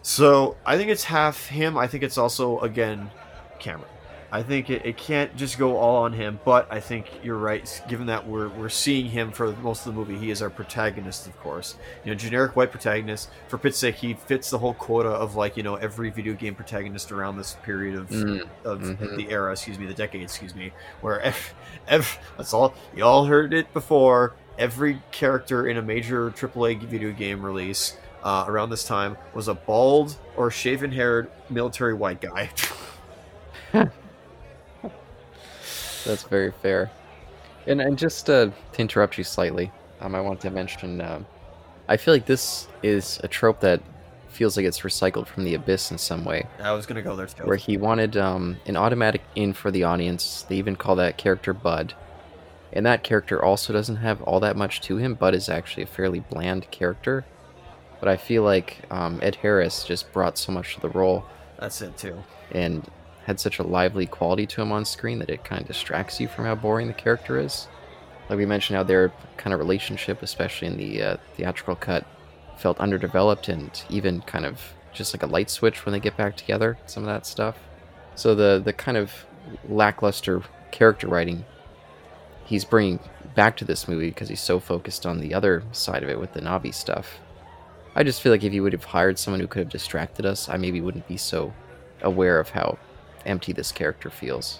So 0.02 0.56
I 0.66 0.78
think 0.78 0.90
it's 0.90 1.06
half 1.06 1.48
him. 1.48 1.78
I 1.78 1.88
think 1.88 2.04
it's 2.04 2.18
also 2.18 2.60
again 2.60 3.12
Cameron. 3.60 3.90
I 4.32 4.44
think 4.44 4.70
it, 4.70 4.86
it 4.86 4.96
can't 4.96 5.36
just 5.36 5.58
go 5.58 5.78
all 5.78 6.04
on 6.04 6.14
him, 6.14 6.40
but 6.46 6.72
I 6.72 6.80
think 6.80 7.08
you're 7.24 7.38
right. 7.38 7.82
Given 7.90 8.06
that 8.08 8.28
we're 8.28 8.50
we're 8.50 8.70
seeing 8.70 9.06
him 9.08 9.32
for 9.32 9.52
most 9.54 9.88
of 9.88 9.94
the 9.94 10.00
movie, 10.00 10.18
he 10.18 10.30
is 10.30 10.42
our 10.44 10.52
protagonist, 10.52 11.26
of 11.26 11.36
course. 11.40 11.76
You 12.06 12.12
know, 12.12 12.16
generic 12.16 12.56
white 12.56 12.70
protagonist. 12.72 13.30
For 13.48 13.58
Pitt's 13.58 13.80
sake, 13.80 13.96
he 13.96 14.14
fits 14.14 14.52
the 14.52 14.60
whole 14.60 14.76
quota 14.76 15.10
of 15.10 15.36
like 15.36 15.58
you 15.58 15.64
know 15.64 15.76
every 15.76 16.12
video 16.12 16.34
game 16.34 16.54
protagonist 16.54 17.12
around 17.12 17.38
this 17.38 17.58
period 17.64 17.96
of 17.96 18.10
Mm, 18.10 18.48
of 18.66 18.82
mhm. 18.82 19.16
the 19.18 19.32
era, 19.32 19.52
excuse 19.52 19.80
me, 19.80 19.88
the 19.88 19.94
decade, 19.96 20.22
excuse 20.22 20.54
me, 20.54 20.74
where 21.02 21.20
ev- 21.24 21.54
ev- 21.88 22.20
that's 22.38 22.54
all 22.54 22.76
you 22.96 23.04
all 23.04 23.26
heard 23.26 23.52
it 23.54 23.74
before. 23.74 24.36
Every 24.60 25.02
character 25.12 25.68
in 25.68 25.78
a 25.78 25.82
major 25.82 26.30
AAA 26.32 26.84
video 26.84 27.12
game 27.14 27.44
release 27.44 27.96
uh, 28.24 28.44
around 28.48 28.70
this 28.70 28.84
time 28.84 29.18
was 29.34 29.48
a 29.48 29.54
bald 29.56 30.18
or 30.36 30.52
shaven-haired 30.52 31.32
military 31.50 31.94
white 31.94 32.20
guy. 32.22 32.50
That's 36.06 36.24
very 36.24 36.52
fair. 36.52 36.92
And 37.68 37.82
and 37.82 37.98
just 37.98 38.30
uh, 38.30 38.52
to 38.74 38.82
interrupt 38.82 39.18
you 39.18 39.24
slightly, 39.24 39.72
um, 40.02 40.16
I 40.16 40.22
want 40.22 40.42
to 40.42 40.50
mention, 40.50 41.02
um, 41.02 41.26
I 41.88 41.98
feel 41.98 42.14
like 42.14 42.26
this 42.26 42.68
is 42.84 43.20
a 43.24 43.28
trope 43.28 43.60
that 43.62 43.82
feels 44.30 44.56
like 44.56 44.66
it's 44.66 44.82
recycled 44.82 45.28
from 45.28 45.44
the 45.44 45.54
Abyss 45.56 45.92
in 45.92 45.98
some 45.98 46.24
way, 46.24 46.48
I 46.60 46.72
was 46.72 46.86
gonna 46.86 47.02
go 47.02 47.16
there 47.16 47.28
too. 47.28 47.44
where 47.44 47.58
he 47.58 47.78
wanted 47.78 48.16
um, 48.16 48.58
an 48.66 48.78
automatic 48.78 49.22
in 49.36 49.54
for 49.54 49.70
the 49.72 49.84
audience. 49.84 50.44
They 50.48 50.56
even 50.56 50.76
call 50.76 50.96
that 50.96 51.18
character 51.18 51.54
Bud, 51.54 51.94
and 52.72 52.86
that 52.86 53.04
character 53.04 53.44
also 53.44 53.74
doesn't 53.74 53.98
have 53.98 54.22
all 54.24 54.40
that 54.40 54.56
much 54.56 54.82
to 54.82 54.98
him. 54.98 55.16
Bud 55.16 55.36
is 55.36 55.50
actually 55.50 55.84
a 55.84 55.88
fairly 55.88 56.22
bland 56.22 56.72
character, 56.72 57.26
but 58.00 58.08
I 58.08 58.16
feel 58.18 58.44
like 58.44 58.78
um, 58.90 59.20
Ed 59.22 59.36
Harris 59.36 59.84
just 59.84 60.12
brought 60.14 60.38
so 60.38 60.52
much 60.52 60.76
to 60.76 60.82
the 60.82 60.90
role 60.90 61.26
That's 61.60 61.82
it 61.82 61.98
too. 61.98 62.24
and 62.52 62.88
had 63.30 63.40
such 63.40 63.60
a 63.60 63.64
lively 63.64 64.08
quality 64.08 64.48
to 64.48 64.60
him 64.60 64.72
on 64.72 64.84
screen 64.84 65.20
that 65.20 65.30
it 65.30 65.44
kind 65.44 65.62
of 65.62 65.68
distracts 65.68 66.20
you 66.20 66.28
from 66.28 66.46
how 66.46 66.56
boring 66.56 66.88
the 66.88 66.94
character 66.94 67.38
is. 67.38 67.68
Like 68.28 68.40
we 68.40 68.46
mentioned, 68.48 68.76
how 68.76 68.82
their 68.82 69.14
kind 69.38 69.54
of 69.54 69.60
relationship, 69.60 70.24
especially 70.24 70.68
in 70.68 70.78
the 70.78 71.04
uh, 71.04 71.18
theatrical 71.38 71.76
cut, 71.76 72.08
felt 72.58 72.80
underdeveloped 72.80 73.48
and 73.48 73.84
even 73.88 74.22
kind 74.22 74.48
of 74.48 74.74
just 74.94 75.14
like 75.14 75.22
a 75.22 75.28
light 75.28 75.52
switch 75.52 75.86
when 75.86 75.94
they 75.94 76.00
get 76.00 76.18
back 76.18 76.38
together. 76.38 76.80
Some 76.88 77.04
of 77.04 77.08
that 77.08 77.28
stuff. 77.28 77.56
So 78.16 78.34
the 78.34 78.60
the 78.66 78.74
kind 78.74 78.98
of 78.98 79.14
lackluster 79.68 80.42
character 80.72 81.08
writing 81.08 81.46
he's 82.46 82.66
bringing 82.66 83.00
back 83.36 83.58
to 83.58 83.66
this 83.66 83.88
movie 83.88 84.10
because 84.10 84.28
he's 84.28 84.42
so 84.42 84.60
focused 84.60 85.06
on 85.06 85.20
the 85.20 85.36
other 85.36 85.62
side 85.72 86.02
of 86.02 86.10
it 86.10 86.20
with 86.20 86.34
the 86.34 86.42
Navi 86.42 86.74
stuff. 86.74 87.20
I 87.94 88.02
just 88.02 88.24
feel 88.24 88.32
like 88.32 88.44
if 88.44 88.54
you 88.54 88.64
would 88.64 88.74
have 88.74 88.86
hired 88.86 89.20
someone 89.20 89.40
who 89.40 89.46
could 89.46 89.60
have 89.60 89.70
distracted 89.70 90.26
us, 90.26 90.50
I 90.50 90.58
maybe 90.58 90.82
wouldn't 90.82 91.08
be 91.08 91.18
so 91.18 91.54
aware 92.02 92.40
of 92.40 92.50
how 92.50 92.80
empty 93.30 93.54
this 93.54 93.72
character 93.72 94.10
feels. 94.10 94.60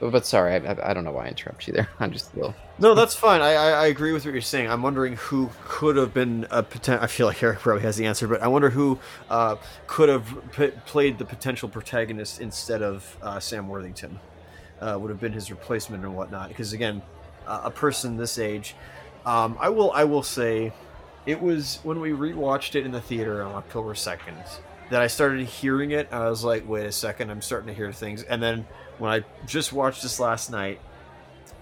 But, 0.00 0.12
but 0.12 0.26
sorry, 0.26 0.54
I, 0.54 0.90
I, 0.90 0.94
don't 0.94 1.04
know 1.04 1.12
why 1.12 1.26
I 1.26 1.28
interrupt 1.28 1.66
you 1.66 1.72
there. 1.72 1.88
I'm 2.00 2.12
just 2.12 2.32
a 2.34 2.36
little. 2.36 2.54
No, 2.78 2.94
that's 2.94 3.14
fine. 3.14 3.40
I, 3.40 3.52
I, 3.54 3.70
I 3.70 3.86
agree 3.86 4.12
with 4.12 4.24
what 4.24 4.32
you're 4.32 4.40
saying. 4.40 4.70
I'm 4.70 4.82
wondering 4.82 5.16
who 5.16 5.50
could 5.64 5.96
have 5.96 6.14
been 6.14 6.46
a 6.50 6.62
potential. 6.62 7.02
I 7.02 7.08
feel 7.08 7.26
like 7.26 7.42
Eric 7.42 7.58
probably 7.58 7.82
has 7.82 7.96
the 7.96 8.06
answer, 8.06 8.28
but 8.28 8.40
I 8.40 8.48
wonder 8.48 8.70
who 8.70 8.98
uh, 9.28 9.56
could 9.86 10.08
have 10.08 10.52
p- 10.52 10.72
played 10.86 11.18
the 11.18 11.24
potential 11.24 11.68
protagonist 11.68 12.40
instead 12.40 12.82
of 12.82 13.16
uh, 13.22 13.40
Sam 13.40 13.68
Worthington. 13.68 14.20
Uh, 14.80 14.96
would 15.00 15.10
have 15.10 15.18
been 15.18 15.32
his 15.32 15.50
replacement 15.50 16.04
and 16.04 16.14
whatnot. 16.14 16.48
Because 16.48 16.72
again, 16.72 17.02
a 17.48 17.70
person 17.70 18.16
this 18.16 18.38
age, 18.38 18.76
um, 19.26 19.58
I 19.60 19.70
will 19.70 19.90
I 19.90 20.04
will 20.04 20.22
say, 20.22 20.72
it 21.26 21.42
was 21.42 21.80
when 21.82 21.98
we 21.98 22.10
rewatched 22.10 22.76
it 22.76 22.86
in 22.86 22.92
the 22.92 23.00
theater 23.00 23.42
on 23.42 23.56
October 23.56 23.96
second 23.96 24.36
that 24.90 25.02
I 25.02 25.06
started 25.06 25.46
hearing 25.46 25.90
it. 25.90 26.08
I 26.12 26.28
was 26.30 26.44
like, 26.44 26.66
wait 26.68 26.86
a 26.86 26.92
second, 26.92 27.30
I'm 27.30 27.42
starting 27.42 27.68
to 27.68 27.74
hear 27.74 27.92
things. 27.92 28.22
And 28.22 28.42
then 28.42 28.66
when 28.98 29.10
I 29.12 29.24
just 29.46 29.72
watched 29.72 30.02
this 30.02 30.18
last 30.18 30.50
night, 30.50 30.80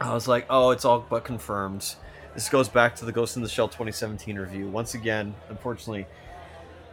I 0.00 0.12
was 0.14 0.28
like, 0.28 0.46
oh, 0.50 0.70
it's 0.70 0.84
all 0.84 1.04
but 1.08 1.24
confirmed. 1.24 1.94
This 2.34 2.48
goes 2.48 2.68
back 2.68 2.94
to 2.96 3.04
the 3.04 3.12
Ghost 3.12 3.36
in 3.36 3.42
the 3.42 3.48
Shell 3.48 3.68
2017 3.68 4.38
review. 4.38 4.68
Once 4.68 4.94
again, 4.94 5.34
unfortunately, 5.48 6.06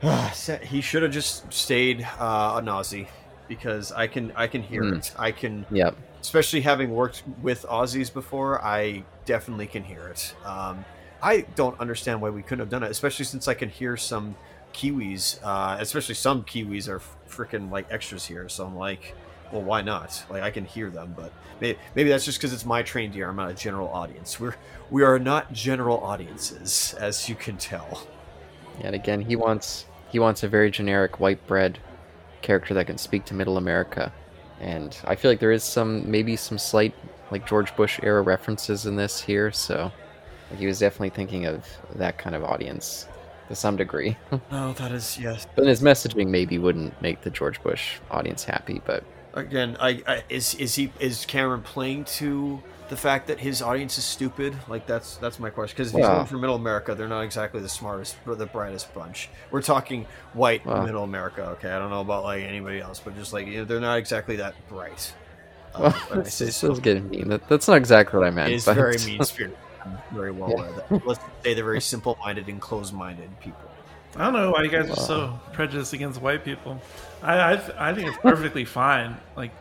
he 0.64 0.82
should 0.82 1.04
have 1.04 1.12
just 1.12 1.52
stayed 1.52 2.08
uh, 2.20 2.56
an 2.58 2.66
Aussie 2.66 3.08
because 3.48 3.92
I 3.92 4.08
can 4.08 4.32
I 4.36 4.48
can 4.48 4.64
hear 4.64 4.84
Hmm. 4.84 4.94
it. 4.96 5.14
I 5.20 5.32
can, 5.32 5.66
Yep. 5.70 5.96
especially 6.22 6.62
having 6.62 6.92
worked 6.92 7.24
with 7.42 7.64
Aussies 7.64 8.12
before, 8.14 8.62
I 8.64 9.04
definitely 9.26 9.68
can 9.68 9.84
hear 9.84 10.08
it. 10.08 10.34
Um, 10.46 10.86
I 11.22 11.42
don't 11.56 11.80
understand 11.80 12.22
why 12.22 12.30
we 12.30 12.42
couldn't 12.42 12.60
have 12.60 12.70
done 12.70 12.84
it, 12.84 12.92
especially 12.92 13.26
since 13.26 13.48
I 13.48 13.54
can 13.54 13.70
hear 13.70 13.96
some 13.98 14.36
Kiwis, 14.74 15.40
uh, 15.44 15.78
especially 15.80 16.16
some 16.16 16.44
Kiwis 16.44 16.88
are 16.88 17.02
freaking 17.30 17.72
like 17.72 17.88
extras 17.92 18.26
here. 18.26 18.50
So 18.50 18.66
I'm 18.66 18.76
like, 18.76 19.16
well, 19.52 19.62
why 19.62 19.82
not? 19.82 20.24
Like 20.30 20.44
I 20.44 20.52
can 20.52 20.66
hear 20.66 20.90
them, 20.90 21.14
but 21.16 21.32
maybe, 21.62 21.78
maybe 21.96 22.10
that's 22.10 22.26
just 22.26 22.40
because 22.40 22.54
it's 22.54 22.66
my 22.66 22.82
trained 22.82 23.16
ear. 23.16 23.30
I'm 23.30 23.36
not 23.36 23.52
a 23.52 23.54
general 23.54 23.90
audience. 23.90 24.40
We're 24.40 24.56
we 24.90 25.04
are 25.04 25.20
not 25.20 25.54
general 25.54 26.04
audiences, 26.04 26.96
as 27.00 27.30
you 27.30 27.36
can 27.36 27.58
tell. 27.58 28.08
And 28.82 28.96
again, 28.96 29.22
he 29.22 29.36
wants 29.36 29.86
he 30.10 30.20
wants 30.20 30.44
a 30.44 30.48
very 30.48 30.72
generic 30.72 31.20
white 31.20 31.46
bread 31.48 31.80
character 32.42 32.74
that 32.74 32.88
can 32.88 32.98
speak 32.98 33.26
to 33.26 33.34
Middle 33.34 33.58
America, 33.58 34.12
and 34.60 34.98
I 35.06 35.16
feel 35.16 35.30
like 35.32 35.40
there 35.40 35.52
is 35.52 35.64
some 35.64 36.10
maybe 36.10 36.36
some 36.36 36.58
slight 36.58 36.96
like 37.32 37.48
George 37.48 37.76
Bush 37.76 38.00
era 38.02 38.22
references 38.22 38.86
in 38.86 38.96
this 38.96 39.22
here. 39.22 39.52
So 39.52 39.92
he 40.58 40.66
was 40.66 40.80
definitely 40.80 41.10
thinking 41.12 41.46
of 41.46 41.66
that 41.96 42.18
kind 42.18 42.36
of 42.36 42.44
audience 42.44 43.08
to 43.50 43.56
some 43.56 43.76
degree. 43.76 44.18
No, 44.52 44.74
that 44.74 44.92
is 44.92 45.18
yes. 45.20 45.48
but 45.56 45.66
his 45.66 45.82
messaging 45.82 46.28
maybe 46.28 46.58
wouldn't 46.58 47.00
make 47.02 47.22
the 47.22 47.30
George 47.30 47.62
Bush 47.64 48.00
audience 48.12 48.44
happy. 48.44 48.82
But 48.86 49.04
Again, 49.34 49.78
I, 49.80 50.04
I 50.06 50.24
is 50.30 50.54
is 50.56 50.76
he 50.76 50.92
is 51.00 51.26
Cameron 51.26 51.64
playing 51.64 52.06
to 52.06 52.62
the 52.90 52.96
fact 52.96 53.28
that 53.28 53.40
his 53.40 53.64
audience 53.64 53.98
is 53.98 54.04
stupid? 54.04 54.56
Like 54.68 54.86
that's 54.86 55.18
that's 55.18 55.40
my 55.40 55.50
question. 55.50 55.76
Because 55.76 55.92
if 55.92 55.98
he's 55.98 56.06
going 56.06 56.26
for 56.28 56.38
Middle 56.38 56.56
America, 56.56 56.94
they're 56.94 57.08
not 57.08 57.22
exactly 57.22 57.60
the 57.60 57.70
smartest 57.70 58.16
or 58.28 58.36
the 58.36 58.46
brightest 58.46 58.94
bunch. 58.94 59.30
We're 59.50 59.64
talking 59.64 60.06
white 60.34 60.64
Middle 60.66 61.04
America. 61.04 61.46
Okay, 61.58 61.72
I 61.72 61.80
don't 61.80 61.90
know 61.90 62.02
about 62.02 62.24
like 62.24 62.44
anybody 62.44 62.80
else, 62.80 63.00
but 63.00 63.16
just 63.16 63.34
like 63.34 63.48
you 63.48 63.60
know, 63.60 63.66
they're 63.66 63.80
not 63.80 63.98
exactly 63.98 64.36
that 64.38 64.56
bright. 64.70 65.14
Uh, 65.74 65.80
well, 65.80 65.92
when 65.92 66.20
I 66.20 66.22
that's, 66.22 66.56
so. 66.56 66.76
getting 66.76 67.10
mean. 67.10 67.30
That, 67.30 67.50
that's 67.50 67.68
not 67.68 67.78
exactly 67.78 68.20
what 68.20 68.28
I 68.28 68.30
meant. 68.30 68.54
It's 68.54 68.66
very 68.66 68.96
mean 69.08 69.24
spirited. 69.24 69.58
I'm 69.86 69.98
very 70.12 70.32
well 70.32 70.52
aware 70.52 70.68
of 70.68 70.76
that. 70.76 71.08
Let's 71.08 71.22
say 71.44 71.54
they're 71.54 71.64
very 71.64 71.82
simple 71.82 72.18
minded 72.22 72.48
and 72.48 72.62
closed 72.62 72.94
minded 72.94 73.30
people. 73.40 73.70
I 74.16 74.26
don't 74.26 74.34
know 74.34 74.52
why 74.52 74.64
you 74.64 74.70
guys 74.70 74.90
are 74.90 74.96
so 74.96 75.40
prejudiced 75.54 75.94
against 75.94 76.22
white 76.22 76.46
people. 76.46 76.82
I 77.22 77.54
I, 77.56 77.90
I 77.90 77.94
think 77.94 78.10
it's 78.10 78.18
perfectly 78.18 78.66
fine. 78.82 79.18
Like 79.36 79.52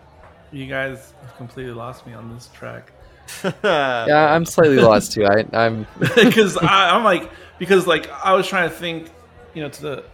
you 0.50 0.66
guys 0.66 1.12
have 1.22 1.36
completely 1.36 1.72
lost 1.72 2.06
me 2.06 2.12
on 2.12 2.34
this 2.34 2.48
track 2.52 2.92
Yeah, 3.64 4.34
I'm 4.34 4.44
slightly 4.44 4.78
lost 4.78 5.12
too. 5.12 5.24
I, 5.24 5.44
I'm 5.52 5.86
because 5.98 6.58
I'm 6.60 7.04
like 7.04 7.30
because 7.58 7.86
like 7.86 8.10
I 8.10 8.34
was 8.34 8.46
trying 8.46 8.68
to 8.68 8.74
think, 8.74 9.10
you 9.54 9.62
know, 9.62 9.68
to 9.68 9.82
the 9.82 10.04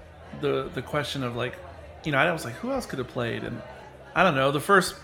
the 0.41 0.71
the 0.75 0.83
question 0.83 1.23
of 1.23 1.37
like, 1.37 1.57
you 2.05 2.13
know, 2.13 2.19
I 2.19 2.33
was 2.33 2.45
like, 2.45 2.55
who 2.55 2.71
else 2.71 2.87
could 2.87 2.99
have 2.99 3.09
played? 3.09 3.45
And 3.45 3.61
I 4.15 4.23
don't 4.23 4.35
know. 4.35 4.51
The 4.53 4.61
first 4.61 4.95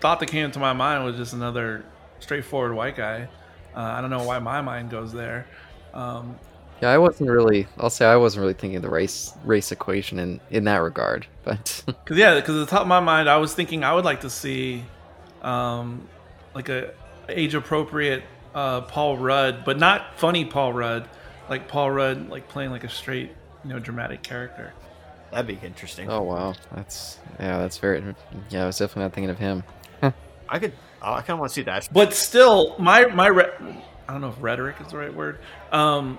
thought 0.00 0.20
that 0.20 0.26
came 0.26 0.44
into 0.44 0.58
my 0.58 0.72
mind 0.72 1.04
was 1.04 1.16
just 1.16 1.32
another 1.32 1.84
straightforward 2.20 2.74
white 2.74 2.96
guy. 2.96 3.28
Uh, 3.76 3.80
I 3.80 4.00
don't 4.00 4.10
know 4.10 4.24
why 4.24 4.38
my 4.38 4.62
mind 4.62 4.90
goes 4.90 5.12
there. 5.12 5.46
Um, 5.92 6.36
Yeah, 6.82 6.90
I 6.90 6.98
wasn't 6.98 7.30
really. 7.30 7.66
I'll 7.78 7.90
say 7.90 8.06
I 8.06 8.16
wasn't 8.16 8.40
really 8.42 8.54
thinking 8.54 8.76
of 8.76 8.82
the 8.82 8.90
race 8.90 9.34
race 9.44 9.70
equation 9.70 10.18
in 10.18 10.40
in 10.50 10.64
that 10.64 10.78
regard. 10.78 11.26
But 11.44 11.84
Cause 12.06 12.16
yeah, 12.16 12.34
because 12.34 12.56
at 12.56 12.60
the 12.60 12.70
top 12.70 12.82
of 12.82 12.88
my 12.88 13.00
mind, 13.00 13.28
I 13.28 13.36
was 13.36 13.54
thinking 13.54 13.84
I 13.84 13.92
would 13.92 14.04
like 14.04 14.22
to 14.22 14.30
see, 14.30 14.84
um, 15.42 16.08
like 16.54 16.68
a 16.68 16.92
age 17.28 17.54
appropriate 17.54 18.22
uh, 18.54 18.80
Paul 18.82 19.18
Rudd, 19.18 19.64
but 19.64 19.78
not 19.78 20.18
funny 20.18 20.44
Paul 20.46 20.72
Rudd, 20.72 21.08
like 21.50 21.68
Paul 21.68 21.90
Rudd, 21.90 22.30
like 22.30 22.48
playing 22.48 22.70
like 22.70 22.84
a 22.84 22.88
straight, 22.88 23.30
you 23.62 23.70
know 23.70 23.78
dramatic 23.78 24.22
character. 24.22 24.72
That'd 25.30 25.46
be 25.46 25.66
interesting. 25.66 26.10
Oh 26.10 26.22
wow, 26.22 26.54
that's 26.74 27.18
yeah, 27.38 27.58
that's 27.58 27.78
very 27.78 28.02
yeah. 28.48 28.62
I 28.64 28.66
was 28.66 28.78
definitely 28.78 29.02
not 29.02 29.12
thinking 29.12 29.30
of 29.30 29.38
him. 29.38 29.64
I 30.48 30.58
could. 30.58 30.72
Oh, 31.02 31.12
I 31.12 31.20
kind 31.20 31.30
of 31.30 31.38
want 31.40 31.50
to 31.50 31.54
see 31.54 31.62
that. 31.62 31.88
But 31.92 32.14
still, 32.14 32.76
my 32.78 33.06
my 33.06 33.28
re- 33.28 33.52
I 34.08 34.12
don't 34.12 34.20
know 34.20 34.28
if 34.28 34.36
rhetoric 34.40 34.76
is 34.80 34.88
the 34.88 34.98
right 34.98 35.14
word, 35.14 35.40
um, 35.72 36.18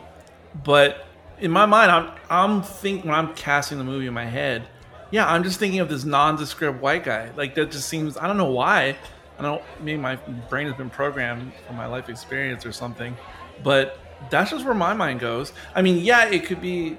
but 0.63 1.05
in 1.39 1.51
my 1.51 1.65
mind, 1.65 1.91
I'm 1.91 2.11
I'm 2.30 2.63
thinking 2.63 3.09
when 3.09 3.17
I'm 3.17 3.34
casting 3.36 3.78
the 3.78 3.84
movie 3.84 4.07
in 4.07 4.13
my 4.13 4.25
head, 4.25 4.67
yeah, 5.11 5.32
I'm 5.32 5.43
just 5.43 5.59
thinking 5.59 5.80
of 5.80 5.89
this 5.89 6.03
nondescript 6.03 6.82
white 6.82 7.03
guy. 7.03 7.32
Like 7.36 7.55
that 7.55 7.71
just 7.71 7.88
seems 7.88 8.17
I 8.17 8.28
don't 8.28 8.38
know 8.38 8.51
why. 8.51 8.97
I 9.39 9.41
don't 9.43 9.61
maybe 9.80 9.99
my 9.99 10.15
brain 10.49 10.67
has 10.67 10.75
been 10.75 10.89
programmed 10.89 11.53
from 11.67 11.75
my 11.75 11.86
life 11.86 12.09
experience 12.09 12.65
or 12.65 12.71
something, 12.71 13.15
but 13.63 13.99
that's 14.30 14.51
just 14.51 14.65
where 14.65 14.73
my 14.73 14.93
mind 14.93 15.19
goes. 15.19 15.53
I 15.75 15.82
mean, 15.82 16.03
yeah, 16.03 16.25
it 16.25 16.45
could 16.45 16.59
be 16.61 16.97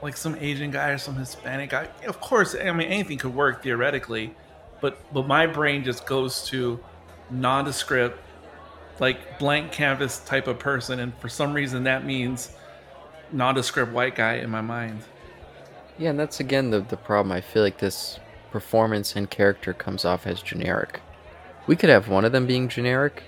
like 0.00 0.16
some 0.16 0.36
Asian 0.36 0.70
guy 0.70 0.90
or 0.90 0.98
some 0.98 1.16
Hispanic 1.16 1.70
guy. 1.70 1.88
Of 2.06 2.20
course, 2.20 2.54
I 2.54 2.70
mean 2.72 2.88
anything 2.88 3.18
could 3.18 3.34
work 3.34 3.62
theoretically, 3.62 4.34
but 4.80 4.98
but 5.12 5.26
my 5.26 5.46
brain 5.46 5.84
just 5.84 6.06
goes 6.06 6.44
to 6.48 6.80
nondescript, 7.30 8.18
like 9.00 9.38
blank 9.38 9.72
canvas 9.72 10.18
type 10.20 10.46
of 10.46 10.58
person, 10.58 11.00
and 11.00 11.12
for 11.18 11.28
some 11.28 11.52
reason 11.52 11.84
that 11.84 12.04
means 12.04 12.56
nondescript 13.32 13.92
white 13.92 14.14
guy 14.14 14.34
in 14.34 14.50
my 14.50 14.60
mind. 14.60 15.02
Yeah, 15.98 16.10
and 16.10 16.18
that's 16.18 16.40
again 16.40 16.70
the 16.70 16.80
the 16.80 16.96
problem. 16.96 17.32
I 17.32 17.40
feel 17.40 17.62
like 17.62 17.78
this 17.78 18.18
performance 18.50 19.14
and 19.16 19.28
character 19.28 19.72
comes 19.72 20.04
off 20.04 20.26
as 20.26 20.42
generic. 20.42 21.00
We 21.66 21.76
could 21.76 21.90
have 21.90 22.08
one 22.08 22.24
of 22.24 22.32
them 22.32 22.46
being 22.46 22.68
generic, 22.68 23.22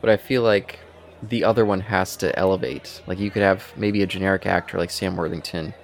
but 0.00 0.10
I 0.10 0.16
feel 0.16 0.42
like 0.42 0.80
the 1.22 1.44
other 1.44 1.64
one 1.64 1.80
has 1.80 2.16
to 2.16 2.36
elevate. 2.38 3.02
Like 3.06 3.18
you 3.18 3.30
could 3.30 3.42
have 3.42 3.72
maybe 3.76 4.02
a 4.02 4.06
generic 4.06 4.46
actor 4.46 4.78
like 4.78 4.90
Sam 4.90 5.16
Worthington 5.16 5.74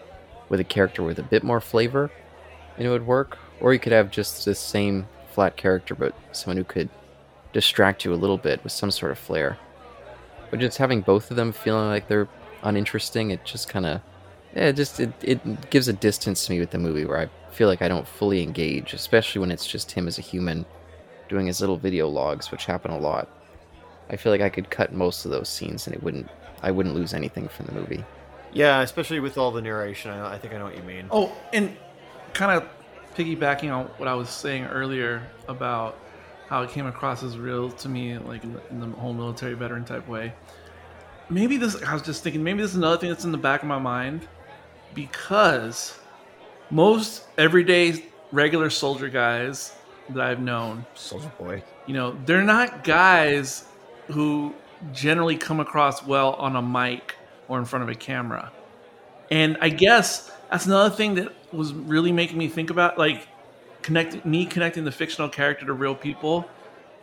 with 0.48 0.60
a 0.60 0.64
character 0.64 1.02
with 1.02 1.18
a 1.18 1.22
bit 1.22 1.42
more 1.42 1.60
flavor 1.60 2.10
and 2.76 2.86
it 2.86 2.90
would 2.90 3.06
work. 3.06 3.38
Or 3.64 3.72
you 3.72 3.78
could 3.78 3.92
have 3.92 4.10
just 4.10 4.44
the 4.44 4.54
same 4.54 5.08
flat 5.30 5.56
character 5.56 5.94
but 5.94 6.14
someone 6.32 6.58
who 6.58 6.64
could 6.64 6.90
distract 7.54 8.04
you 8.04 8.12
a 8.12 8.14
little 8.14 8.36
bit 8.36 8.62
with 8.62 8.72
some 8.72 8.90
sort 8.90 9.10
of 9.10 9.18
flair. 9.18 9.56
But 10.50 10.60
just 10.60 10.76
having 10.76 11.00
both 11.00 11.30
of 11.30 11.38
them 11.38 11.50
feeling 11.50 11.88
like 11.88 12.06
they're 12.06 12.28
uninteresting, 12.62 13.30
it 13.30 13.42
just 13.46 13.70
kind 13.70 13.86
of 13.86 14.02
yeah, 14.54 14.66
it 14.66 14.76
just 14.76 15.00
it, 15.00 15.14
it 15.22 15.70
gives 15.70 15.88
a 15.88 15.94
distance 15.94 16.44
to 16.44 16.52
me 16.52 16.60
with 16.60 16.72
the 16.72 16.78
movie 16.78 17.06
where 17.06 17.18
I 17.18 17.30
feel 17.52 17.66
like 17.66 17.80
I 17.80 17.88
don't 17.88 18.06
fully 18.06 18.42
engage, 18.42 18.92
especially 18.92 19.40
when 19.40 19.50
it's 19.50 19.66
just 19.66 19.92
him 19.92 20.08
as 20.08 20.18
a 20.18 20.20
human 20.22 20.66
doing 21.30 21.46
his 21.46 21.62
little 21.62 21.78
video 21.78 22.06
logs, 22.06 22.52
which 22.52 22.66
happen 22.66 22.90
a 22.90 22.98
lot. 22.98 23.30
I 24.10 24.16
feel 24.16 24.30
like 24.30 24.42
I 24.42 24.50
could 24.50 24.68
cut 24.68 24.92
most 24.92 25.24
of 25.24 25.30
those 25.30 25.48
scenes 25.48 25.86
and 25.86 25.96
it 25.96 26.02
wouldn't 26.02 26.28
I 26.62 26.70
wouldn't 26.70 26.94
lose 26.94 27.14
anything 27.14 27.48
from 27.48 27.64
the 27.64 27.72
movie. 27.72 28.04
Yeah, 28.52 28.82
especially 28.82 29.20
with 29.20 29.38
all 29.38 29.52
the 29.52 29.62
narration. 29.62 30.10
I, 30.10 30.34
I 30.34 30.38
think 30.38 30.52
I 30.52 30.58
know 30.58 30.66
what 30.66 30.76
you 30.76 30.82
mean. 30.82 31.06
Oh, 31.10 31.34
and 31.54 31.74
kind 32.34 32.52
of 32.52 32.68
piggybacking 33.14 33.74
on 33.74 33.86
what 33.96 34.08
I 34.08 34.14
was 34.14 34.28
saying 34.28 34.64
earlier 34.66 35.22
about 35.48 35.98
how 36.48 36.62
it 36.62 36.70
came 36.70 36.86
across 36.86 37.22
as 37.22 37.38
real 37.38 37.70
to 37.70 37.88
me, 37.88 38.18
like 38.18 38.44
in 38.44 38.52
the, 38.52 38.68
in 38.70 38.80
the 38.80 38.86
whole 38.96 39.14
military 39.14 39.54
veteran 39.54 39.84
type 39.84 40.06
way. 40.06 40.32
Maybe 41.30 41.56
this, 41.56 41.82
I 41.82 41.94
was 41.94 42.02
just 42.02 42.22
thinking, 42.22 42.42
maybe 42.42 42.60
this 42.60 42.72
is 42.72 42.76
another 42.76 42.98
thing 42.98 43.08
that's 43.08 43.24
in 43.24 43.32
the 43.32 43.38
back 43.38 43.62
of 43.62 43.68
my 43.68 43.78
mind 43.78 44.28
because 44.94 45.98
most 46.70 47.24
everyday 47.38 48.04
regular 48.30 48.68
soldier 48.68 49.08
guys 49.08 49.74
that 50.10 50.20
I've 50.20 50.40
known, 50.40 50.84
Soldier 50.94 51.32
Boy. 51.38 51.62
you 51.86 51.94
know, 51.94 52.16
they're 52.26 52.42
not 52.42 52.84
guys 52.84 53.64
who 54.08 54.54
generally 54.92 55.36
come 55.36 55.60
across 55.60 56.04
well 56.04 56.34
on 56.34 56.56
a 56.56 56.62
mic 56.62 57.16
or 57.48 57.58
in 57.58 57.64
front 57.64 57.84
of 57.84 57.88
a 57.88 57.94
camera. 57.94 58.52
And 59.30 59.56
I 59.60 59.70
guess 59.70 60.30
that's 60.50 60.66
another 60.66 60.94
thing 60.94 61.14
that 61.14 61.32
was 61.54 61.72
really 61.72 62.12
making 62.12 62.38
me 62.38 62.48
think 62.48 62.70
about 62.70 62.98
like 62.98 63.26
connecting 63.82 64.22
me 64.24 64.46
connecting 64.46 64.84
the 64.84 64.92
fictional 64.92 65.28
character 65.28 65.66
to 65.66 65.72
real 65.72 65.94
people. 65.94 66.48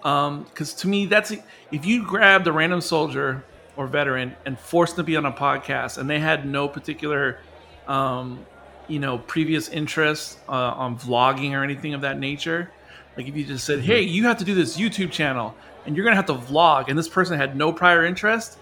Because 0.01 0.73
to 0.75 0.87
me, 0.87 1.05
that's 1.05 1.31
if 1.71 1.85
you 1.85 2.03
grabbed 2.05 2.47
a 2.47 2.51
random 2.51 2.81
soldier 2.81 3.43
or 3.77 3.87
veteran 3.87 4.35
and 4.45 4.59
forced 4.59 4.95
them 4.95 5.05
to 5.05 5.07
be 5.07 5.15
on 5.15 5.25
a 5.25 5.31
podcast, 5.31 5.97
and 5.97 6.09
they 6.09 6.19
had 6.19 6.45
no 6.45 6.67
particular, 6.67 7.39
um, 7.87 8.45
you 8.87 8.99
know, 8.99 9.19
previous 9.19 9.69
interest 9.69 10.39
uh, 10.49 10.51
on 10.51 10.97
vlogging 10.97 11.51
or 11.53 11.63
anything 11.63 11.93
of 11.93 12.01
that 12.01 12.19
nature. 12.19 12.71
Like 13.15 13.27
if 13.27 13.35
you 13.35 13.45
just 13.45 13.63
said, 13.63 13.81
"Hey, 13.81 14.01
you 14.01 14.23
have 14.23 14.37
to 14.39 14.45
do 14.45 14.55
this 14.55 14.77
YouTube 14.77 15.11
channel, 15.11 15.55
and 15.85 15.95
you're 15.95 16.03
gonna 16.03 16.15
have 16.15 16.25
to 16.27 16.33
vlog," 16.33 16.87
and 16.87 16.97
this 16.97 17.07
person 17.07 17.37
had 17.37 17.55
no 17.55 17.71
prior 17.71 18.03
interest, 18.05 18.57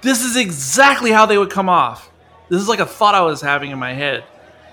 this 0.00 0.24
is 0.24 0.36
exactly 0.36 1.10
how 1.10 1.26
they 1.26 1.36
would 1.36 1.50
come 1.50 1.68
off. 1.68 2.10
This 2.48 2.62
is 2.62 2.68
like 2.68 2.80
a 2.80 2.86
thought 2.86 3.14
I 3.14 3.20
was 3.22 3.42
having 3.42 3.72
in 3.72 3.78
my 3.78 3.92
head. 3.92 4.24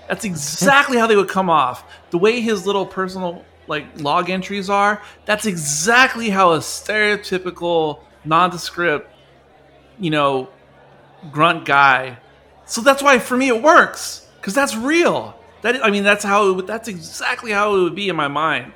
That's 0.08 0.24
exactly 0.24 0.98
how 0.98 1.06
they 1.06 1.16
would 1.16 1.28
come 1.28 1.50
off. 1.50 1.84
The 2.10 2.18
way 2.18 2.40
his 2.40 2.66
little 2.66 2.86
personal 2.86 3.44
like 3.66 4.00
log 4.00 4.30
entries 4.30 4.70
are, 4.70 5.02
that's 5.24 5.46
exactly 5.46 6.30
how 6.30 6.52
a 6.52 6.58
stereotypical 6.58 8.00
nondescript, 8.24 9.10
you 9.98 10.10
know, 10.10 10.48
grunt 11.32 11.64
guy. 11.64 12.18
So 12.66 12.80
that's 12.80 13.02
why 13.02 13.18
for 13.18 13.36
me 13.36 13.48
it 13.48 13.62
works 13.62 14.28
because 14.36 14.54
that's 14.54 14.76
real. 14.76 15.38
That 15.62 15.84
I 15.84 15.90
mean, 15.90 16.04
that's 16.04 16.24
how 16.24 16.52
would, 16.52 16.66
that's 16.66 16.88
exactly 16.88 17.50
how 17.50 17.74
it 17.74 17.82
would 17.82 17.96
be 17.96 18.08
in 18.08 18.16
my 18.16 18.28
mind. 18.28 18.72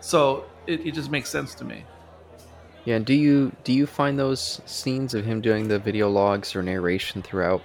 So 0.00 0.44
it, 0.66 0.86
it 0.86 0.94
just 0.94 1.10
makes 1.10 1.30
sense 1.30 1.54
to 1.56 1.64
me. 1.64 1.84
Yeah, 2.84 2.96
and 2.96 3.06
do 3.06 3.14
you 3.14 3.52
do 3.64 3.72
you 3.72 3.86
find 3.86 4.18
those 4.18 4.60
scenes 4.66 5.14
of 5.14 5.24
him 5.24 5.40
doing 5.40 5.68
the 5.68 5.78
video 5.78 6.08
logs 6.10 6.54
or 6.54 6.62
narration 6.62 7.22
throughout? 7.22 7.62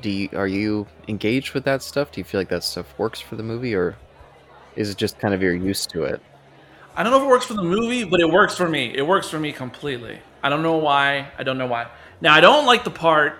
Do 0.00 0.10
you 0.10 0.28
are 0.34 0.46
you 0.46 0.86
engaged 1.08 1.52
with 1.52 1.64
that 1.64 1.82
stuff? 1.82 2.12
Do 2.12 2.20
you 2.20 2.24
feel 2.24 2.40
like 2.40 2.48
that 2.48 2.64
stuff 2.64 2.86
works 2.98 3.20
for 3.20 3.36
the 3.36 3.42
movie, 3.42 3.74
or 3.74 3.96
is 4.76 4.90
it 4.90 4.96
just 4.96 5.18
kind 5.18 5.34
of 5.34 5.42
you're 5.42 5.54
used 5.54 5.90
to 5.90 6.04
it? 6.04 6.20
I 6.96 7.02
don't 7.02 7.12
know 7.12 7.18
if 7.18 7.24
it 7.24 7.28
works 7.28 7.46
for 7.46 7.54
the 7.54 7.62
movie, 7.62 8.04
but 8.04 8.20
it 8.20 8.28
works 8.28 8.56
for 8.56 8.68
me. 8.68 8.92
It 8.94 9.06
works 9.06 9.28
for 9.28 9.38
me 9.38 9.52
completely. 9.52 10.20
I 10.42 10.48
don't 10.48 10.62
know 10.62 10.76
why. 10.76 11.28
I 11.38 11.42
don't 11.42 11.58
know 11.58 11.66
why. 11.66 11.88
Now, 12.20 12.34
I 12.34 12.40
don't 12.40 12.66
like 12.66 12.84
the 12.84 12.90
part 12.90 13.38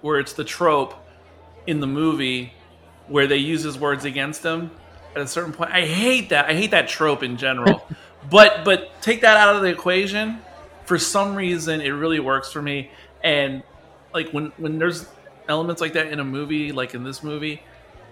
where 0.00 0.18
it's 0.18 0.32
the 0.32 0.44
trope 0.44 0.94
in 1.66 1.80
the 1.80 1.86
movie 1.86 2.52
where 3.08 3.26
they 3.26 3.36
use 3.36 3.62
his 3.62 3.78
words 3.78 4.04
against 4.04 4.42
him 4.42 4.70
at 5.14 5.22
a 5.22 5.26
certain 5.26 5.52
point. 5.52 5.70
I 5.70 5.84
hate 5.84 6.30
that. 6.30 6.46
I 6.46 6.54
hate 6.54 6.70
that 6.70 6.88
trope 6.88 7.22
in 7.22 7.36
general. 7.36 7.86
but 8.30 8.64
but 8.64 9.00
take 9.02 9.20
that 9.22 9.36
out 9.36 9.56
of 9.56 9.62
the 9.62 9.68
equation. 9.68 10.38
For 10.84 10.98
some 10.98 11.34
reason, 11.34 11.80
it 11.80 11.90
really 11.90 12.20
works 12.20 12.52
for 12.52 12.62
me. 12.62 12.90
And 13.22 13.62
like 14.14 14.30
when 14.30 14.52
when 14.56 14.78
there's 14.78 15.06
elements 15.52 15.80
like 15.82 15.94
that 15.94 16.08
in 16.08 16.20
a 16.20 16.24
movie, 16.24 16.72
like 16.72 16.94
in 16.94 17.04
this 17.04 17.22
movie, 17.22 17.68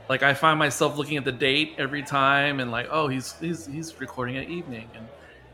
like 0.08 0.22
I 0.22 0.34
find 0.34 0.58
myself 0.58 0.96
looking 0.96 1.16
at 1.18 1.24
the 1.24 1.32
date 1.32 1.76
every 1.78 2.02
time 2.04 2.60
and 2.60 2.70
like, 2.70 2.88
oh, 2.90 3.08
he's 3.08 3.38
he's 3.40 3.66
he's 3.66 4.00
recording 4.00 4.36
at 4.38 4.46
evening 4.48 4.90
and 4.96 5.10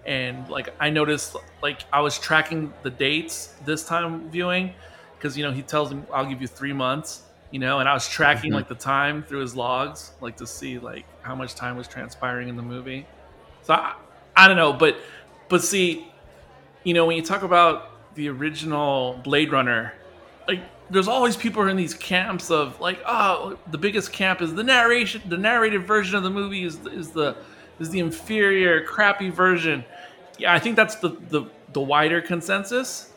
and 0.06 0.48
like 0.48 0.68
I 0.80 0.90
noticed 0.90 1.36
like 1.62 1.82
I 1.92 2.00
was 2.00 2.18
tracking 2.18 2.74
the 2.82 2.90
dates 2.90 3.56
this 3.60 3.84
time 3.84 4.30
viewing 4.30 4.74
because 5.18 5.36
you 5.36 5.44
know 5.44 5.52
he 5.52 5.62
tells 5.62 5.90
him 5.92 6.06
I'll 6.12 6.26
give 6.26 6.40
you 6.42 6.48
three 6.48 6.72
months, 6.74 7.24
you 7.50 7.60
know, 7.60 7.80
and 7.80 7.88
I 7.88 7.94
was 7.94 8.08
tracking 8.08 8.52
Mhm. 8.52 8.54
like 8.54 8.68
the 8.68 8.74
time 8.76 9.24
through 9.24 9.40
his 9.40 9.56
logs, 9.56 10.12
like 10.20 10.36
to 10.38 10.46
see 10.46 10.78
like 10.78 11.06
how 11.22 11.34
much 11.36 11.54
time 11.54 11.76
was 11.76 11.88
transpiring 11.88 12.48
in 12.48 12.56
the 12.56 12.62
movie. 12.62 13.10
So 13.62 13.74
I, 13.74 13.94
I 14.36 14.48
don't 14.48 14.56
know, 14.58 14.74
but 14.74 14.96
but 15.48 15.62
see, 15.64 16.14
you 16.84 16.94
know, 16.94 17.06
when 17.06 17.16
you 17.16 17.22
talk 17.22 17.42
about 17.42 18.14
the 18.14 18.28
original 18.28 19.20
Blade 19.24 19.52
Runner, 19.52 19.94
like 20.48 20.60
there's 20.90 21.08
always 21.08 21.36
people 21.36 21.62
who 21.62 21.68
are 21.68 21.70
in 21.70 21.76
these 21.76 21.94
camps 21.94 22.50
of 22.50 22.80
like, 22.80 23.00
oh, 23.06 23.58
the 23.70 23.78
biggest 23.78 24.12
camp 24.12 24.40
is 24.40 24.54
the 24.54 24.62
narration, 24.62 25.22
the 25.28 25.36
narrated 25.36 25.86
version 25.86 26.16
of 26.16 26.22
the 26.22 26.30
movie 26.30 26.64
is 26.64 26.78
is 26.86 27.10
the 27.10 27.36
is 27.78 27.90
the 27.90 27.98
inferior, 27.98 28.84
crappy 28.84 29.30
version. 29.30 29.84
Yeah, 30.38 30.54
I 30.54 30.58
think 30.58 30.76
that's 30.76 30.96
the 30.96 31.10
the, 31.28 31.46
the 31.72 31.80
wider 31.80 32.20
consensus. 32.20 33.12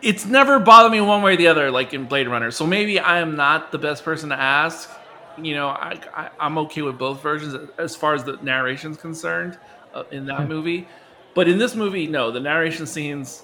It's 0.00 0.24
never 0.26 0.60
bothered 0.60 0.92
me 0.92 1.00
one 1.00 1.22
way 1.22 1.34
or 1.34 1.36
the 1.36 1.48
other, 1.48 1.70
like 1.72 1.92
in 1.92 2.04
Blade 2.04 2.28
Runner. 2.28 2.52
So 2.52 2.64
maybe 2.66 3.00
I 3.00 3.18
am 3.18 3.34
not 3.34 3.72
the 3.72 3.78
best 3.78 4.04
person 4.04 4.28
to 4.28 4.36
ask. 4.36 4.88
You 5.36 5.54
know, 5.54 5.68
I, 5.68 6.00
I 6.14 6.30
I'm 6.38 6.56
okay 6.58 6.82
with 6.82 6.98
both 6.98 7.20
versions 7.20 7.70
as 7.78 7.96
far 7.96 8.14
as 8.14 8.22
the 8.22 8.36
narration's 8.42 8.96
concerned 8.96 9.58
uh, 9.92 10.04
in 10.12 10.26
that 10.26 10.48
movie. 10.48 10.86
But 11.34 11.48
in 11.48 11.58
this 11.58 11.74
movie, 11.74 12.06
no, 12.06 12.30
the 12.30 12.40
narration 12.40 12.86
scenes 12.86 13.42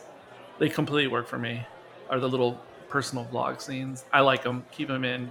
they 0.59 0.69
completely 0.69 1.09
work 1.09 1.27
for 1.27 1.39
me. 1.39 1.67
Are 2.11 2.21
the 2.21 2.29
little 2.29 2.61
personal 2.95 3.25
vlog 3.25 3.61
scenes? 3.61 4.05
I 4.13 4.21
like 4.21 4.45
them. 4.45 4.65
Keep 4.71 4.87
them 4.87 5.05
in. 5.05 5.29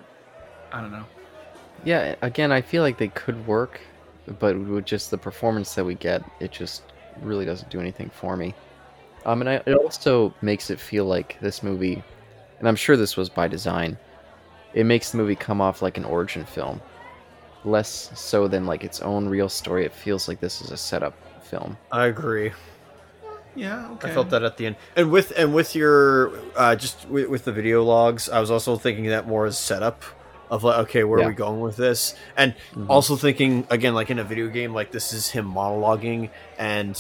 I 0.74 0.82
don't 0.82 0.92
know. 0.92 1.06
Yeah, 1.86 2.16
again, 2.22 2.52
I 2.52 2.60
feel 2.60 2.84
like 2.84 2.98
they 2.98 3.08
could 3.08 3.48
work, 3.48 3.80
but 4.38 4.60
with 4.60 4.84
just 4.84 5.12
the 5.12 5.18
performance 5.18 5.74
that 5.76 5.86
we 5.86 5.96
get, 5.96 6.22
it 6.42 6.52
just 6.52 6.84
really 7.22 7.46
doesn't 7.46 7.72
do 7.72 7.80
anything 7.80 8.10
for 8.10 8.36
me. 8.36 8.54
Um, 9.26 9.40
and 9.40 9.50
I, 9.50 9.54
it 9.66 9.76
also 9.76 10.34
makes 10.42 10.70
it 10.72 10.78
feel 10.78 11.06
like 11.06 11.40
this 11.40 11.64
movie, 11.64 12.04
and 12.60 12.68
I'm 12.68 12.76
sure 12.76 12.98
this 12.98 13.16
was 13.16 13.30
by 13.30 13.48
design, 13.48 13.98
it 14.74 14.86
makes 14.86 15.12
the 15.12 15.18
movie 15.18 15.38
come 15.38 15.62
off 15.62 15.82
like 15.82 15.98
an 15.98 16.04
origin 16.04 16.44
film, 16.44 16.82
less 17.64 18.12
so 18.20 18.46
than 18.50 18.66
like 18.66 18.84
its 18.84 19.00
own 19.00 19.30
real 19.30 19.48
story. 19.48 19.86
It 19.86 19.94
feels 19.94 20.28
like 20.28 20.42
this 20.42 20.60
is 20.60 20.72
a 20.72 20.78
setup 20.78 21.16
film. 21.42 21.78
I 21.94 22.08
agree. 22.08 22.52
Yeah. 23.56 23.92
Okay. 23.94 24.10
I 24.10 24.14
felt 24.14 24.30
that 24.32 24.44
at 24.44 24.58
the 24.58 24.66
end, 24.66 24.76
and 24.96 25.12
with 25.12 25.32
and 25.38 25.54
with 25.54 25.76
your 25.76 26.32
uh, 26.56 26.76
just 26.76 27.08
with, 27.08 27.30
with 27.30 27.46
the 27.46 27.52
video 27.52 27.84
logs, 27.84 28.28
I 28.30 28.40
was 28.40 28.50
also 28.52 28.76
thinking 28.78 29.06
that 29.08 29.28
more 29.28 29.46
as 29.46 29.58
setup. 29.58 30.04
of 30.50 30.64
like, 30.64 30.78
okay, 30.78 31.04
where 31.04 31.20
Yeah. 31.20 31.26
are 31.26 31.30
we 31.30 31.34
going 31.34 31.62
with 31.62 31.78
this? 31.78 32.14
And 32.38 32.54
Mhm. 32.76 32.86
also 32.88 33.16
thinking 33.16 33.66
again, 33.72 33.96
like 33.96 34.12
in 34.12 34.20
a 34.20 34.24
video 34.24 34.50
game, 34.50 34.72
like 34.72 34.92
this 34.92 35.12
is 35.12 35.30
him 35.30 35.52
monologuing, 35.52 36.30
and 36.60 36.96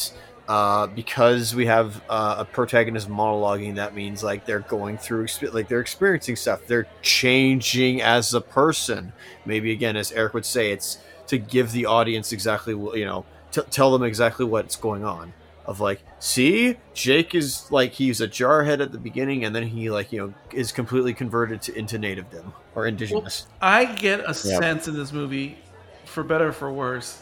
uh, 0.48 0.88
because 0.88 1.54
we 1.54 1.68
have 1.68 2.02
uh, 2.10 2.36
a 2.40 2.46
protagonist 2.46 3.08
monologuing, 3.10 3.76
that 3.76 3.94
means 3.94 4.24
like 4.24 4.46
they're 4.48 4.60
going 4.62 4.98
through, 4.98 5.26
expe- 5.26 5.54
like 5.54 5.68
they're 5.68 5.82
experiencing 5.82 6.36
stuff. 6.36 6.62
They're 6.68 6.88
changing 7.04 8.02
as 8.02 8.34
a 8.34 8.42
person. 8.42 9.14
Maybe 9.46 9.72
again, 9.72 9.96
as 9.98 10.12
Eric 10.12 10.34
would 10.34 10.46
say, 10.46 10.72
it's 10.72 10.98
to 11.28 11.38
give 11.38 11.74
the 11.74 11.86
audience 11.86 12.32
exactly 12.32 12.74
what 12.74 12.98
you 12.98 13.06
know, 13.06 13.24
t- 13.52 13.62
tell 13.70 13.92
them 13.92 14.02
exactly 14.04 14.46
what's 14.46 14.76
going 14.76 15.04
on. 15.06 15.34
Of 15.66 15.80
like, 15.80 16.02
see, 16.20 16.76
Jake 16.94 17.34
is 17.34 17.72
like 17.72 17.94
he's 17.94 18.20
a 18.20 18.28
jarhead 18.28 18.82
at 18.82 18.92
the 18.92 18.98
beginning, 18.98 19.46
and 19.46 19.56
then 19.56 19.66
he 19.66 19.90
like 19.90 20.12
you 20.12 20.20
know 20.20 20.34
is 20.52 20.74
completely 20.74 21.14
converted 21.14 21.62
to 21.64 21.76
into 21.78 21.98
nativedom 21.98 22.52
or 22.76 22.86
indigenous. 22.86 23.48
I 23.62 23.86
get 23.86 24.20
a 24.30 24.34
sense 24.34 24.90
in 24.90 24.96
this 24.96 25.14
movie, 25.14 25.58
for 26.04 26.22
better 26.22 26.50
or 26.50 26.52
for 26.52 26.72
worse, 26.72 27.22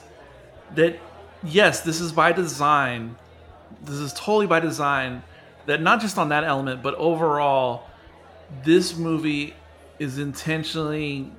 that 0.74 0.98
yes, 1.44 1.82
this 1.82 2.02
is 2.02 2.12
by 2.12 2.32
design. 2.32 3.16
This 3.84 3.96
is 3.96 4.12
totally 4.14 4.48
by 4.48 4.60
design. 4.60 5.22
That 5.68 5.82
not 5.84 6.02
just 6.02 6.18
on 6.18 6.30
that 6.30 6.44
element, 6.44 6.82
but 6.82 6.96
overall, 6.96 7.84
this 8.64 8.98
movie 8.98 9.54
is 10.00 10.18
intentionally 10.18 11.32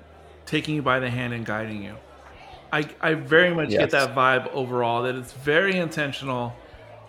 taking 0.47 0.77
you 0.77 0.83
by 0.83 1.01
the 1.01 1.11
hand 1.11 1.33
and 1.33 1.45
guiding 1.45 1.83
you. 1.83 1.97
I, 2.73 2.89
I 3.01 3.15
very 3.15 3.53
much 3.53 3.71
Yes. 3.71 3.81
get 3.81 3.91
that 3.91 4.15
vibe 4.15 4.53
overall. 4.53 5.03
That 5.03 5.17
it's 5.17 5.33
very 5.33 5.77
intentional. 5.77 6.55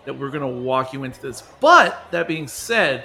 That 0.04 0.18
we're 0.18 0.30
gonna 0.30 0.48
walk 0.48 0.92
you 0.92 1.04
into 1.04 1.20
this. 1.20 1.42
But 1.60 2.10
that 2.10 2.28
being 2.28 2.48
said, 2.48 3.04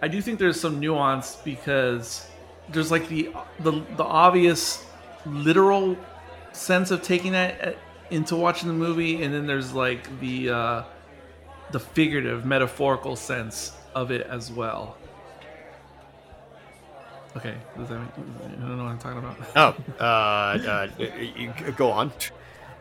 I 0.00 0.08
do 0.08 0.20
think 0.20 0.38
there's 0.38 0.60
some 0.60 0.78
nuance 0.80 1.36
because 1.36 2.26
there's 2.68 2.90
like 2.90 3.08
the 3.08 3.30
the, 3.60 3.82
the 3.96 4.04
obvious 4.04 4.84
literal 5.26 5.96
sense 6.52 6.90
of 6.90 7.02
taking 7.02 7.32
that 7.32 7.68
uh, 7.68 7.72
into 8.10 8.36
watching 8.36 8.68
the 8.68 8.74
movie, 8.74 9.22
and 9.22 9.32
then 9.34 9.46
there's 9.46 9.72
like 9.72 10.20
the 10.20 10.50
uh, 10.50 10.82
the 11.70 11.80
figurative, 11.80 12.44
metaphorical 12.44 13.16
sense 13.16 13.72
of 13.94 14.10
it 14.10 14.26
as 14.26 14.50
well. 14.50 14.96
Okay, 17.36 17.54
does 17.78 17.88
that 17.88 17.98
mean, 17.98 18.10
I 18.40 18.60
don't 18.60 18.76
know 18.76 18.84
what 18.84 18.90
I'm 18.90 18.98
talking 18.98 19.18
about. 19.18 19.36
Oh, 19.56 20.04
uh, 20.04 20.86
uh, 21.64 21.70
go 21.76 21.90
on. 21.90 22.12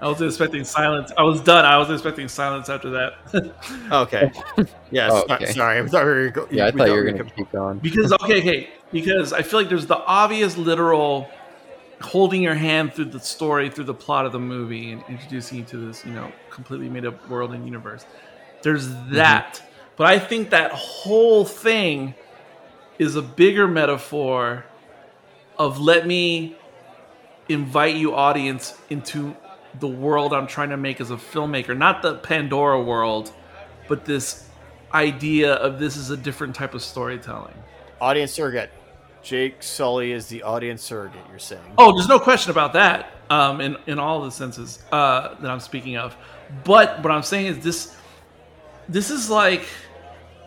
I 0.01 0.07
was 0.07 0.21
expecting 0.21 0.63
silence. 0.63 1.11
I 1.15 1.21
was 1.23 1.41
done. 1.41 1.63
I 1.63 1.77
was 1.77 1.91
expecting 1.91 2.27
silence 2.27 2.69
after 2.69 2.89
that. 2.91 3.13
Okay. 3.91 4.31
Yes. 4.89 5.11
Oh, 5.13 5.25
okay. 5.29 5.51
Sorry, 5.51 5.79
I 5.79 5.87
thought 5.87 6.05
we 6.05 6.11
were. 6.11 6.29
Go- 6.29 6.47
Yeah, 6.49 6.65
I 6.65 6.71
we 6.71 6.79
thought 6.79 6.87
you 6.87 6.93
were 6.93 7.03
gonna 7.03 7.29
keep 7.29 7.51
going. 7.51 7.79
Because 7.79 8.11
okay, 8.13 8.39
okay, 8.39 8.69
because 8.91 9.33
I 9.33 9.41
feel 9.41 9.59
like 9.59 9.69
there's 9.69 9.85
the 9.85 9.97
obvious 9.97 10.57
literal 10.57 11.29
holding 12.01 12.41
your 12.41 12.55
hand 12.55 12.93
through 12.93 13.05
the 13.05 13.19
story, 13.19 13.69
through 13.69 13.83
the 13.85 13.93
plot 13.93 14.25
of 14.25 14.31
the 14.31 14.39
movie, 14.39 14.91
and 14.91 15.03
introducing 15.07 15.59
you 15.59 15.63
to 15.65 15.77
this, 15.77 16.05
you 16.05 16.11
know, 16.11 16.31
completely 16.49 16.89
made 16.89 17.05
up 17.05 17.29
world 17.29 17.53
and 17.53 17.65
universe. 17.65 18.05
There's 18.61 18.87
mm-hmm. 18.87 19.15
that, 19.15 19.61
but 19.97 20.07
I 20.07 20.19
think 20.19 20.49
that 20.49 20.71
whole 20.71 21.45
thing 21.45 22.15
is 22.97 23.15
a 23.15 23.21
bigger 23.21 23.67
metaphor 23.67 24.65
of 25.57 25.79
let 25.79 26.07
me 26.07 26.55
invite 27.49 27.95
you, 27.95 28.15
audience, 28.15 28.77
into 28.89 29.35
the 29.80 29.88
world 29.88 30.34
I'm 30.34 30.47
trying 30.47 30.69
to 30.69 30.78
make 30.78 30.99
as 31.01 31.11
a 31.11 31.15
filmmaker, 31.15 31.78
not 31.78 32.01
the 32.01 32.15
Pandora 32.15 32.82
world, 32.82 33.32
but 33.88 34.05
this 34.05 34.47
idea 34.93 35.53
of 35.53 35.80
this 35.80 35.95
is 35.95 36.09
a 36.09 36.17
different 36.17 36.55
type 36.55 36.74
of 36.74 36.82
storytelling. 36.82 37.53
Audience 37.99 38.32
surrogate. 38.32 38.72
Jake 39.24 39.61
Sully 39.61 40.11
is 40.11 40.28
the 40.28 40.43
audience 40.43 40.82
surrogate. 40.82 41.22
You're 41.30 41.39
saying? 41.39 41.61
Oh, 41.78 41.95
there's 41.95 42.07
no 42.07 42.19
question 42.19 42.51
about 42.51 42.74
that. 42.74 43.11
Um, 43.30 43.61
in 43.61 43.78
in 43.88 43.99
all 43.99 44.24
the 44.24 44.32
senses 44.32 44.84
uh, 44.91 45.36
that 45.36 45.49
I'm 45.49 45.59
speaking 45.59 45.95
of, 45.97 46.15
but 46.63 47.01
what 47.03 47.11
I'm 47.11 47.24
saying 47.24 47.45
is 47.47 47.59
this. 47.59 47.95
This 48.89 49.09
is 49.09 49.30
like, 49.30 49.67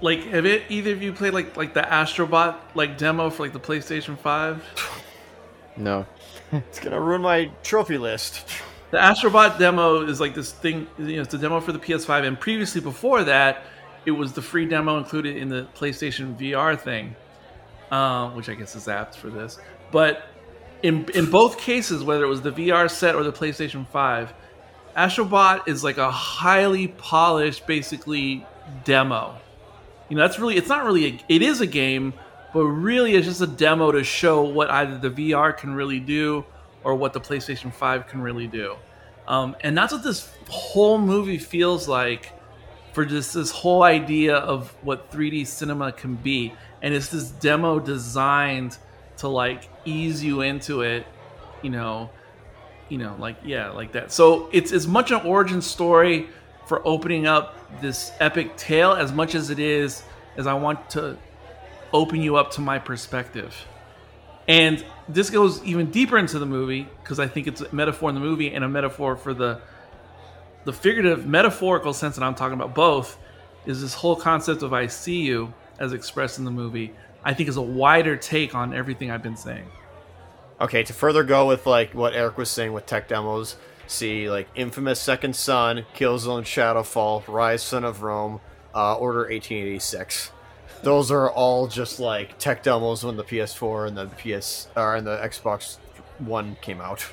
like 0.03 0.25
have 0.25 0.45
it 0.45 0.65
either 0.69 0.93
of 0.93 1.03
you 1.03 1.13
played 1.13 1.33
like 1.33 1.57
like 1.57 1.73
the 1.73 1.83
Astrobot 1.83 2.57
like 2.75 2.99
demo 2.99 3.31
for 3.31 3.45
like 3.45 3.53
the 3.53 3.61
PlayStation 3.61 4.19
Five? 4.19 4.63
No. 5.77 6.07
It's 6.53 6.79
gonna 6.79 7.01
ruin 7.01 7.23
my 7.23 7.51
trophy 7.65 7.99
list. 7.99 8.49
The 8.95 9.01
Astrobot 9.01 9.59
demo 9.59 10.07
is 10.07 10.21
like 10.21 10.37
this 10.37 10.53
thing. 10.53 10.87
You 10.99 11.17
know, 11.17 11.23
it's 11.23 11.35
a 11.35 11.39
demo 11.39 11.59
for 11.59 11.73
the 11.73 11.81
PS5, 11.81 12.29
and 12.29 12.39
previously 12.39 12.81
before 12.81 13.25
that, 13.25 13.65
it 14.07 14.13
was 14.13 14.35
the 14.35 14.41
free 14.41 14.67
demo 14.67 14.99
included 14.99 15.37
in 15.37 15.49
the 15.49 15.67
PlayStation 15.75 16.39
VR 16.39 16.79
thing, 16.79 17.17
uh, 17.91 18.31
which 18.31 18.49
I 18.49 18.55
guess 18.55 18.77
is 18.77 18.87
apt 18.87 19.17
for 19.17 19.31
this. 19.31 19.59
But 19.91 20.29
in 20.85 21.09
in 21.13 21.29
both 21.29 21.59
cases, 21.59 22.05
whether 22.05 22.23
it 22.23 22.29
was 22.29 22.43
the 22.43 22.53
VR 22.53 22.89
set 22.89 23.17
or 23.17 23.25
the 23.25 23.33
PlayStation 23.33 23.85
5, 23.89 24.33
Astrobot 24.97 25.67
is 25.67 25.83
like 25.83 25.99
a 25.99 26.13
highly 26.13 26.87
polished, 26.87 27.67
basically 27.67 28.47
demo. 28.85 29.35
You 30.09 30.19
know, 30.19 30.23
that's 30.23 30.39
really 30.39 30.57
it's 30.57 30.69
not 30.69 30.85
really 30.85 31.07
a, 31.07 31.21
it 31.29 31.43
is 31.43 31.61
a 31.61 31.67
game, 31.67 32.15
but 32.53 32.63
really 32.63 33.17
it's 33.17 33.27
just 33.27 33.41
a 33.41 33.49
demo 33.49 33.91
to 33.91 34.05
show 34.05 34.43
what 34.43 34.71
either 34.71 34.99
the 34.99 35.11
VR 35.11 35.57
can 35.57 35.75
really 35.75 35.99
do 35.99 36.45
or 36.85 36.95
what 36.95 37.13
the 37.13 37.21
PlayStation 37.21 37.73
5 37.73 38.07
can 38.07 38.21
really 38.21 38.47
do. 38.47 38.77
Um, 39.27 39.57
and 39.63 39.77
that's 39.77 39.93
what 39.93 40.03
this 40.03 40.31
whole 40.49 40.99
movie 40.99 41.39
feels 41.39 41.89
like 41.89 42.33
for 42.93 43.05
just 43.05 43.35
this 43.35 43.51
whole 43.51 43.83
idea 43.83 44.37
of 44.37 44.75
what 44.83 45.11
3D 45.11 45.47
cinema 45.47 45.93
can 45.93 46.15
be. 46.15 46.53
And 46.83 46.95
it's 46.95 47.09
this 47.09 47.31
demo 47.31 47.81
designed 47.81 48.77
to 49.19 49.29
like 49.29 49.69
ease 49.85 50.23
you 50.23 50.43
into 50.43 50.83
it, 50.83 51.07
you 51.63 51.71
know, 51.71 52.11
you 52.89 52.99
know, 52.99 53.17
like 53.19 53.37
yeah, 53.45 53.71
like 53.71 53.93
that. 53.93 54.13
So 54.13 54.49
it's 54.53 54.73
as 54.73 54.87
much 54.87 55.11
an 55.11 55.23
origin 55.23 55.63
story 55.63 56.29
for 56.67 56.87
opening 56.87 57.27
up 57.27 57.81
this 57.81 58.13
epic 58.21 58.57
tale 58.57 58.93
as 58.93 59.13
much 59.13 59.35
as 59.35 59.51
it 59.51 59.59
is 59.59 60.03
as 60.37 60.47
I 60.47 60.55
want 60.55 60.91
to 60.91 61.17
open 61.93 62.21
you 62.21 62.37
up 62.37 62.51
to 62.53 62.61
my 62.61 62.79
perspective. 62.79 63.55
And 64.47 64.85
this 65.09 65.31
goes 65.31 65.63
even 65.65 65.91
deeper 65.91 66.19
into 66.19 66.39
the 66.39 66.47
movie 66.47 66.89
because 67.03 67.19
I 67.19 67.27
think 67.27 67.47
it's 67.47 67.61
a 67.61 67.75
metaphor 67.75 68.09
in 68.09 68.15
the 68.15 68.21
movie 68.21 68.53
and 68.53 68.65
a 68.65 68.69
metaphor 68.69 69.17
for 69.17 69.35
the 69.35 69.61
the 70.65 70.73
figurative 70.73 71.27
metaphorical 71.27 71.93
sense 71.93 72.17
that 72.17 72.25
I'm 72.25 72.35
talking 72.35 72.55
about 72.55 72.75
both 72.75 73.19
is 73.67 73.83
this 73.83 73.95
whole 73.95 74.17
concept 74.17 74.63
of 74.63 74.73
I 74.73 74.87
see 74.87 75.21
you 75.21 75.53
as 75.79 75.93
expressed 75.93 76.39
in 76.39 76.45
the 76.45 76.51
movie. 76.51 76.93
I 77.23 77.35
think 77.35 77.49
is 77.49 77.57
a 77.57 77.63
wider 77.63 78.17
take 78.17 78.55
on 78.55 78.75
everything 78.75 79.11
I've 79.11 79.23
been 79.23 79.37
saying. 79.37 79.67
Okay, 80.61 80.83
to 80.85 80.93
further 80.93 81.25
go 81.25 81.47
with 81.49 81.67
like 81.67 81.95
what 81.95 82.15
Eric 82.15 82.39
was 82.39 82.51
saying 82.51 82.73
with 82.73 82.87
tech 82.87 83.09
demos, 83.09 83.57
see 83.87 84.31
like 84.31 84.49
Infamous 84.55 85.01
Second 85.01 85.35
Son, 85.37 85.85
Killzone 85.95 86.45
Shadowfall, 86.45 87.25
Ryse 87.25 87.61
Son 87.61 87.85
of 87.85 88.03
Rome, 88.03 88.41
uh, 88.75 88.97
Order 88.97 89.21
1886. 89.21 90.31
Those 90.85 91.11
are 91.11 91.31
all 91.31 91.67
just 91.67 91.99
like 91.99 92.39
tech 92.39 92.63
demos 92.63 93.05
when 93.05 93.17
the 93.17 93.25
PS4 93.25 93.89
and 93.89 93.97
the 93.97 94.07
PS 94.07 94.69
or 94.77 94.97
and 94.97 95.07
the 95.07 95.17
Xbox 95.19 95.79
One 96.19 96.57
came 96.61 96.81
out. 96.81 97.05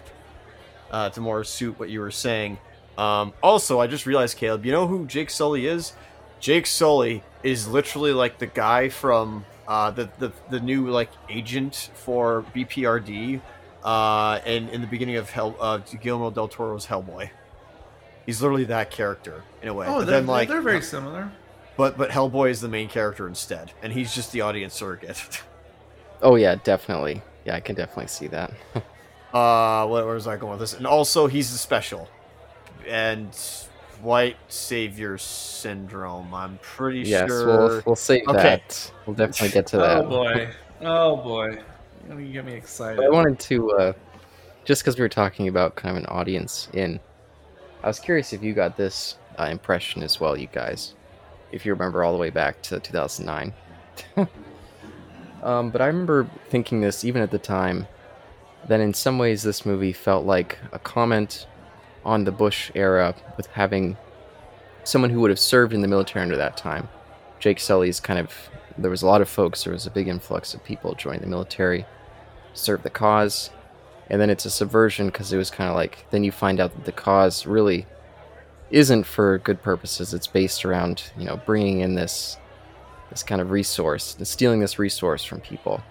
Uh, 0.91 1.09
to 1.09 1.21
more 1.21 1.43
suit 1.45 1.79
what 1.79 1.89
you 1.89 2.01
were 2.01 2.11
saying. 2.11 2.57
Um, 2.97 3.33
also, 3.41 3.79
I 3.79 3.87
just 3.87 4.05
realized, 4.05 4.37
Caleb, 4.37 4.65
you 4.65 4.73
know 4.73 4.87
who 4.87 5.05
Jake 5.05 5.29
Sully 5.29 5.65
is? 5.65 5.93
Jake 6.41 6.67
Sully 6.67 7.23
is 7.43 7.67
literally 7.67 8.11
like 8.11 8.39
the 8.39 8.47
guy 8.47 8.89
from 8.89 9.45
uh, 9.67 9.91
the, 9.91 10.09
the 10.19 10.33
the 10.49 10.59
new 10.59 10.89
like 10.89 11.09
agent 11.29 11.91
for 11.93 12.43
BPRD, 12.53 13.39
uh, 13.83 14.39
and 14.45 14.69
in 14.69 14.81
the 14.81 14.87
beginning 14.87 15.15
of 15.15 15.29
Hell, 15.29 15.55
uh, 15.61 15.77
Guillermo 15.77 16.29
del 16.29 16.49
Toro's 16.49 16.87
Hellboy. 16.87 17.29
He's 18.25 18.41
literally 18.41 18.65
that 18.65 18.91
character 18.91 19.43
in 19.61 19.69
a 19.69 19.73
way. 19.73 19.87
Oh, 19.87 19.99
but 19.99 20.05
they're, 20.05 20.19
then 20.19 20.27
like, 20.27 20.49
they're 20.49 20.61
very 20.61 20.81
similar. 20.81 21.31
But 21.81 21.97
but 21.97 22.11
Hellboy 22.11 22.51
is 22.51 22.61
the 22.61 22.67
main 22.67 22.87
character 22.87 23.27
instead, 23.27 23.71
and 23.81 23.91
he's 23.91 24.13
just 24.13 24.31
the 24.31 24.41
audience 24.41 24.75
surrogate. 24.75 25.41
Oh 26.23 26.35
yeah, 26.35 26.53
definitely. 26.63 27.23
Yeah, 27.45 27.55
I 27.55 27.61
can 27.61 27.73
definitely 27.73 28.05
see 28.05 28.27
that. 28.27 28.51
uh, 29.33 29.87
where, 29.87 30.05
where 30.05 30.13
was 30.13 30.27
I 30.27 30.37
going 30.37 30.51
with 30.51 30.59
this? 30.59 30.73
And 30.75 30.85
also, 30.85 31.25
he's 31.25 31.51
the 31.51 31.57
special, 31.57 32.07
and 32.87 33.35
White 34.03 34.37
Savior 34.47 35.17
Syndrome. 35.17 36.31
I'm 36.31 36.59
pretty 36.61 36.99
yes, 36.99 37.27
sure. 37.27 37.47
we'll 37.47 37.81
we'll 37.87 37.95
save 37.95 38.27
Okay. 38.27 38.37
that. 38.37 38.91
We'll 39.07 39.15
definitely 39.15 39.49
get 39.49 39.65
to 39.67 39.77
that. 39.79 40.05
Oh 40.05 40.09
boy. 40.09 40.49
Oh 40.81 41.15
boy. 41.17 41.57
You 42.07 42.31
get 42.31 42.45
me 42.45 42.53
excited. 42.53 42.97
But 42.97 43.07
I 43.07 43.09
wanted 43.09 43.39
to, 43.39 43.71
uh, 43.71 43.93
just 44.63 44.83
because 44.83 44.97
we 44.97 45.01
were 45.01 45.09
talking 45.09 45.47
about 45.47 45.75
kind 45.75 45.97
of 45.97 46.03
an 46.03 46.07
audience 46.07 46.69
in, 46.73 46.99
I 47.81 47.87
was 47.87 47.99
curious 47.99 48.31
if 48.31 48.43
you 48.43 48.53
got 48.53 48.77
this 48.77 49.17
uh, 49.39 49.45
impression 49.45 50.03
as 50.03 50.19
well, 50.19 50.37
you 50.37 50.49
guys, 50.51 50.93
if 51.51 51.65
you 51.65 51.73
remember 51.73 52.03
all 52.03 52.13
the 52.13 52.19
way 52.19 52.29
back 52.29 52.61
to 52.63 52.79
2009. 52.79 53.53
um, 55.43 55.69
but 55.69 55.81
I 55.81 55.87
remember 55.87 56.29
thinking 56.49 56.81
this 56.81 57.03
even 57.03 57.21
at 57.21 57.31
the 57.31 57.39
time, 57.39 57.87
that 58.67 58.79
in 58.79 58.93
some 58.93 59.17
ways 59.17 59.43
this 59.43 59.65
movie 59.65 59.93
felt 59.93 60.25
like 60.25 60.57
a 60.71 60.79
comment 60.79 61.47
on 62.05 62.23
the 62.23 62.31
Bush 62.31 62.71
era 62.75 63.15
with 63.37 63.47
having 63.47 63.97
someone 64.83 65.09
who 65.09 65.19
would 65.19 65.29
have 65.29 65.39
served 65.39 65.73
in 65.73 65.81
the 65.81 65.87
military 65.87 66.23
under 66.23 66.37
that 66.37 66.57
time. 66.57 66.89
Jake 67.39 67.59
Sully's 67.59 67.99
kind 67.99 68.19
of 68.19 68.31
there 68.77 68.91
was 68.91 69.01
a 69.01 69.07
lot 69.07 69.21
of 69.21 69.29
folks. 69.29 69.63
There 69.63 69.73
was 69.73 69.85
a 69.85 69.91
big 69.91 70.07
influx 70.07 70.53
of 70.53 70.63
people 70.63 70.95
joining 70.95 71.21
the 71.21 71.27
military 71.27 71.85
serve 72.53 72.83
the 72.83 72.89
cause. 72.89 73.49
And 74.09 74.19
then 74.19 74.29
it's 74.29 74.45
a 74.45 74.49
subversion 74.49 75.07
because 75.07 75.31
it 75.31 75.37
was 75.37 75.49
kind 75.49 75.69
of 75.69 75.75
like 75.75 76.05
then 76.11 76.23
you 76.23 76.31
find 76.31 76.59
out 76.59 76.73
that 76.75 76.85
the 76.85 76.91
cause 76.91 77.45
really 77.45 77.85
isn't 78.71 79.03
for 79.03 79.37
good 79.39 79.61
purposes. 79.61 80.13
It's 80.13 80.27
based 80.27 80.65
around 80.65 81.11
you 81.17 81.25
know 81.25 81.37
bringing 81.45 81.79
in 81.81 81.95
this 81.95 82.37
this 83.09 83.23
kind 83.23 83.41
of 83.41 83.51
resource 83.51 84.15
and 84.17 84.27
stealing 84.27 84.59
this 84.59 84.79
resource 84.79 85.23
from 85.23 85.41
people. 85.41 85.83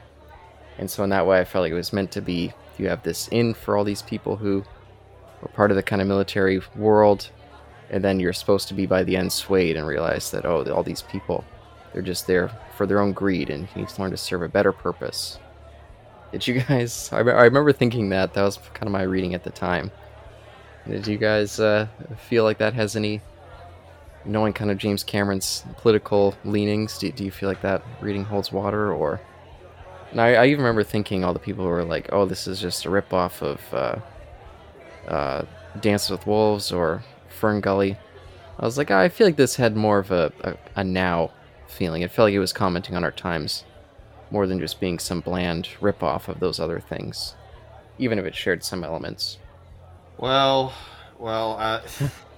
And 0.78 0.91
so 0.91 1.05
in 1.05 1.11
that 1.11 1.26
way, 1.26 1.39
I 1.39 1.45
felt 1.45 1.62
like 1.62 1.72
it 1.72 1.76
was 1.76 1.93
meant 1.93 2.11
to 2.12 2.22
be. 2.22 2.53
You 2.78 2.89
have 2.89 3.03
this 3.03 3.28
in 3.28 3.53
for 3.53 3.76
all 3.76 3.85
these 3.85 4.01
people 4.01 4.37
who 4.37 4.64
were 5.43 5.49
part 5.49 5.70
of 5.70 5.76
the 5.76 5.83
kind 5.83 6.01
of 6.01 6.09
military 6.09 6.62
world, 6.74 7.28
and 7.91 8.03
then 8.03 8.18
you're 8.18 8.33
supposed 8.33 8.68
to 8.68 8.74
be 8.74 8.87
by 8.87 9.05
the 9.05 9.16
end 9.16 9.33
swayed 9.33 9.76
and 9.76 9.87
realize 9.87 10.31
that 10.31 10.47
oh, 10.47 10.64
all 10.72 10.83
these 10.83 11.03
people, 11.03 11.45
they're 11.93 12.01
just 12.01 12.26
there 12.26 12.51
for 12.76 12.87
their 12.87 13.01
own 13.01 13.12
greed, 13.12 13.51
and 13.51 13.68
you 13.74 13.83
need 13.83 13.89
to 13.91 14.01
learn 14.01 14.11
to 14.12 14.16
serve 14.16 14.43
a 14.43 14.49
better 14.49 14.72
purpose. 14.72 15.39
Did 16.33 16.47
you 16.47 16.62
guys? 16.62 17.11
I 17.12 17.20
remember 17.20 17.72
thinking 17.72 18.09
that. 18.11 18.33
That 18.33 18.43
was 18.43 18.57
kind 18.72 18.87
of 18.87 18.93
my 18.93 19.03
reading 19.03 19.35
at 19.35 19.45
the 19.45 19.51
time. 19.51 19.91
Did 20.87 21.07
you 21.07 21.18
guys 21.18 21.61
uh, 21.61 21.87
feel 22.28 22.45
like 22.45 22.59
that 22.59 22.74
has 22.74 22.97
any, 22.97 23.20
knowing 24.24 24.53
kind 24.53 24.70
of 24.70 24.78
James 24.78 25.05
Cameron's 25.05 25.64
political 25.78 26.35
leanings? 26.45 26.99
Do, 26.99 27.11
do 27.12 27.24
you 27.24 27.31
feel 27.31 27.49
like 27.49 27.62
that 27.62 27.83
reading 28.01 28.24
holds 28.24 28.51
water, 28.51 28.93
or? 28.93 29.20
And 30.11 30.20
I, 30.20 30.35
I 30.35 30.47
even 30.47 30.62
remember 30.62 30.83
thinking 30.83 31.22
all 31.22 31.33
the 31.33 31.39
people 31.39 31.64
who 31.64 31.70
were 31.70 31.85
like, 31.85 32.09
"Oh, 32.12 32.26
this 32.26 32.47
is 32.47 32.61
just 32.61 32.85
a 32.85 32.89
ripoff 32.89 33.43
of 33.43 33.74
uh, 33.74 35.11
uh, 35.11 35.45
Dance 35.81 36.11
with 36.11 36.26
Wolves 36.26 36.72
or 36.72 37.05
Fern 37.28 37.61
Gully." 37.61 37.97
I 38.59 38.66
was 38.66 38.76
like, 38.76 38.91
I 38.91 39.09
feel 39.09 39.26
like 39.26 39.37
this 39.37 39.57
had 39.57 39.74
more 39.74 39.99
of 39.99 40.11
a, 40.11 40.31
a, 40.43 40.57
a 40.76 40.85
now 40.85 41.31
feeling. 41.66 42.03
It 42.03 42.11
felt 42.11 42.26
like 42.26 42.35
it 42.35 42.39
was 42.41 42.53
commenting 42.53 42.95
on 42.95 43.05
our 43.05 43.11
times 43.11 43.64
more 44.31 44.47
than 44.47 44.61
just 44.61 44.81
being 44.81 44.99
some 44.99 45.20
bland 45.20 45.68
ripoff 45.81 46.28
of 46.28 46.41
those 46.41 46.61
other 46.61 46.78
things, 46.78 47.35
even 47.99 48.18
if 48.18 48.26
it 48.26 48.35
shared 48.35 48.62
some 48.62 48.85
elements. 48.85 49.39
Well, 50.21 50.75
well, 51.18 51.57
uh, 51.59 51.81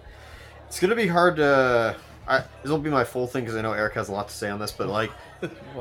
it's 0.68 0.78
gonna 0.78 0.94
be 0.94 1.08
hard 1.08 1.36
to. 1.36 1.96
I, 2.28 2.44
this 2.62 2.70
will 2.70 2.78
be 2.78 2.90
my 2.90 3.02
full 3.02 3.26
thing 3.26 3.42
because 3.42 3.56
I 3.56 3.60
know 3.60 3.72
Eric 3.72 3.94
has 3.94 4.08
a 4.08 4.12
lot 4.12 4.28
to 4.28 4.34
say 4.34 4.48
on 4.48 4.60
this, 4.60 4.70
but 4.70 4.86
like, 4.86 5.10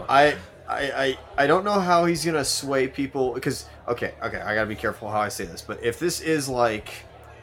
I, 0.09 0.35
I, 0.67 0.91
I, 0.91 1.17
I 1.37 1.47
don't 1.47 1.63
know 1.63 1.79
how 1.79 2.05
he's 2.05 2.25
gonna 2.25 2.43
sway 2.43 2.87
people 2.87 3.33
because 3.35 3.67
okay, 3.87 4.15
okay, 4.23 4.41
I 4.41 4.55
gotta 4.55 4.65
be 4.65 4.75
careful 4.75 5.11
how 5.11 5.19
I 5.19 5.29
say 5.29 5.45
this, 5.45 5.61
but 5.61 5.83
if 5.83 5.99
this 5.99 6.21
is 6.21 6.49
like, 6.49 6.89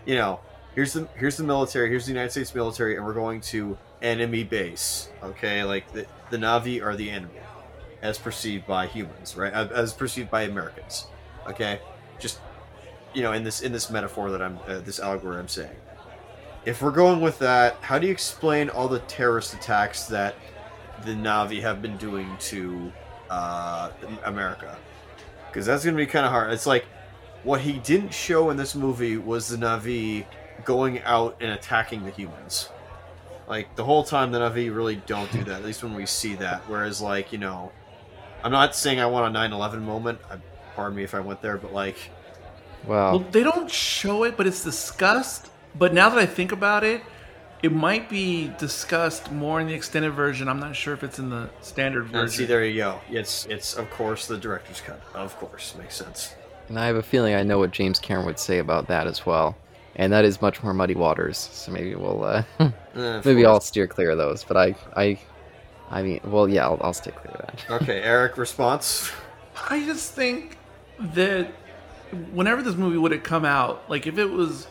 you 0.04 0.16
know, 0.16 0.40
here's 0.74 0.92
the 0.92 1.08
here's 1.14 1.36
the 1.36 1.44
military, 1.44 1.88
here's 1.88 2.06
the 2.06 2.12
United 2.12 2.32
States 2.32 2.52
military, 2.52 2.96
and 2.96 3.06
we're 3.06 3.14
going 3.14 3.40
to 3.42 3.78
enemy 4.02 4.42
base, 4.42 5.08
okay, 5.22 5.62
like 5.62 5.92
the 5.92 6.04
the 6.30 6.36
Navi 6.36 6.82
are 6.82 6.96
the 6.96 7.10
enemy, 7.10 7.38
as 8.02 8.18
perceived 8.18 8.66
by 8.66 8.88
humans, 8.88 9.36
right? 9.36 9.52
As 9.52 9.92
perceived 9.92 10.32
by 10.32 10.42
Americans, 10.42 11.06
okay, 11.46 11.78
just 12.18 12.40
you 13.14 13.22
know, 13.22 13.32
in 13.32 13.44
this 13.44 13.60
in 13.60 13.72
this 13.72 13.90
metaphor 13.90 14.30
that 14.30 14.42
I'm 14.42 14.58
uh, 14.66 14.80
this 14.80 15.00
allegory 15.00 15.38
I'm 15.38 15.48
saying. 15.48 15.76
If 16.64 16.82
we're 16.82 16.90
going 16.90 17.20
with 17.20 17.38
that, 17.38 17.76
how 17.80 17.98
do 17.98 18.06
you 18.06 18.12
explain 18.12 18.68
all 18.68 18.88
the 18.88 18.98
terrorist 19.00 19.54
attacks 19.54 20.06
that 20.06 20.34
the 21.04 21.12
Navi 21.12 21.60
have 21.62 21.80
been 21.80 21.96
doing 21.96 22.36
to 22.40 22.92
uh, 23.30 23.90
America? 24.24 24.76
Because 25.48 25.64
that's 25.64 25.84
going 25.84 25.96
to 25.96 26.02
be 26.02 26.06
kind 26.06 26.26
of 26.26 26.32
hard. 26.32 26.52
It's 26.52 26.66
like 26.66 26.84
what 27.42 27.60
he 27.60 27.74
didn't 27.78 28.12
show 28.12 28.50
in 28.50 28.56
this 28.56 28.74
movie 28.74 29.16
was 29.16 29.48
the 29.48 29.56
Navi 29.56 30.26
going 30.64 31.00
out 31.02 31.36
and 31.40 31.52
attacking 31.52 32.04
the 32.04 32.10
humans. 32.10 32.68
Like 33.46 33.74
the 33.76 33.84
whole 33.84 34.04
time, 34.04 34.30
the 34.30 34.40
Navi 34.40 34.74
really 34.74 34.96
don't 35.06 35.30
do 35.32 35.42
that. 35.44 35.60
At 35.60 35.64
least 35.64 35.82
when 35.82 35.94
we 35.94 36.04
see 36.04 36.34
that. 36.34 36.60
Whereas, 36.68 37.00
like 37.00 37.32
you 37.32 37.38
know, 37.38 37.72
I'm 38.44 38.52
not 38.52 38.76
saying 38.76 39.00
I 39.00 39.06
want 39.06 39.34
a 39.34 39.38
9/11 39.38 39.80
moment. 39.80 40.18
I, 40.30 40.36
pardon 40.74 40.96
me 40.96 41.02
if 41.02 41.14
I 41.14 41.20
went 41.20 41.40
there, 41.40 41.56
but 41.56 41.72
like 41.72 41.96
Wow. 42.86 43.12
Well, 43.12 43.26
they 43.30 43.42
don't 43.42 43.70
show 43.70 44.24
it, 44.24 44.36
but 44.36 44.46
it's 44.46 44.62
discussed. 44.64 45.50
But 45.74 45.92
now 45.94 46.08
that 46.08 46.18
I 46.18 46.26
think 46.26 46.52
about 46.52 46.84
it, 46.84 47.02
it 47.62 47.72
might 47.72 48.08
be 48.08 48.52
discussed 48.58 49.32
more 49.32 49.60
in 49.60 49.66
the 49.66 49.74
extended 49.74 50.12
version. 50.12 50.48
I'm 50.48 50.60
not 50.60 50.76
sure 50.76 50.94
if 50.94 51.02
it's 51.02 51.18
in 51.18 51.28
the 51.30 51.50
standard 51.60 52.04
version. 52.04 52.20
And 52.20 52.30
see, 52.30 52.44
there 52.44 52.64
you 52.64 52.76
go. 52.76 53.00
It's 53.10 53.46
it's 53.46 53.74
of 53.76 53.90
course 53.90 54.26
the 54.26 54.38
director's 54.38 54.80
cut. 54.80 55.00
Of 55.14 55.36
course, 55.36 55.74
makes 55.78 55.96
sense. 55.96 56.34
And 56.68 56.78
I 56.78 56.86
have 56.86 56.96
a 56.96 57.02
feeling 57.02 57.34
I 57.34 57.42
know 57.42 57.58
what 57.58 57.70
James 57.70 57.98
Cameron 57.98 58.26
would 58.26 58.38
say 58.38 58.58
about 58.58 58.86
that 58.88 59.06
as 59.06 59.24
well. 59.26 59.56
And 59.96 60.12
that 60.12 60.24
is 60.24 60.40
much 60.40 60.62
more 60.62 60.72
muddy 60.72 60.94
waters. 60.94 61.36
So 61.38 61.72
maybe 61.72 61.94
we'll 61.94 62.22
uh, 62.22 62.42
Eh, 62.60 62.70
maybe. 63.24 63.44
I'll 63.44 63.60
steer 63.60 63.86
clear 63.86 64.10
of 64.10 64.18
those. 64.18 64.44
But 64.44 64.56
I 64.56 64.74
I 64.96 65.18
I 65.90 66.02
mean, 66.02 66.20
well, 66.24 66.48
yeah, 66.48 66.64
I'll, 66.64 66.78
I'll 66.82 66.92
stay 66.92 67.10
clear 67.10 67.34
of 67.34 67.46
that. 67.46 67.82
Okay, 67.82 68.02
Eric, 68.02 68.36
response. 68.36 69.10
I 69.70 69.84
just 69.84 70.12
think 70.12 70.58
that 71.00 71.50
whenever 72.32 72.62
this 72.62 72.74
movie 72.76 72.96
would 72.98 73.12
have 73.12 73.22
come 73.22 73.44
out, 73.44 73.88
like 73.90 74.06
if 74.06 74.18
it 74.18 74.26
was 74.30 74.66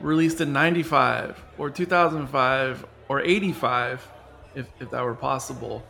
released 0.00 0.40
in 0.40 0.52
95 0.52 1.42
or 1.58 1.70
2005 1.70 2.86
or 3.08 3.20
85, 3.20 4.08
if, 4.54 4.66
if 4.80 4.90
that 4.90 5.02
were 5.04 5.14
possible, 5.14 5.84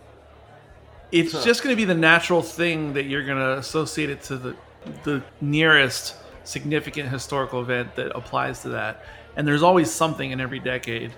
it's 1.13 1.33
Huh. 1.33 1.43
just 1.45 1.63
going 1.63 1.73
to 1.75 1.77
be 1.77 1.85
the 1.85 1.95
natural 1.95 2.43
thing 2.43 2.95
that 2.95 3.05
you're 3.05 3.25
going 3.25 3.39
to 3.39 3.59
associate 3.59 4.11
it 4.11 4.23
to 4.25 4.37
the, 4.37 4.57
the 5.05 5.23
nearest 5.41 6.15
significant 6.45 7.09
historical 7.11 7.61
event 7.61 7.95
that 7.97 8.15
applies 8.17 8.63
to 8.63 8.71
that. 8.71 9.05
And 9.37 9.47
there's 9.47 9.63
always 9.63 9.91
something 9.91 10.31
in 10.31 10.41
every 10.41 10.59
decade. 10.59 11.13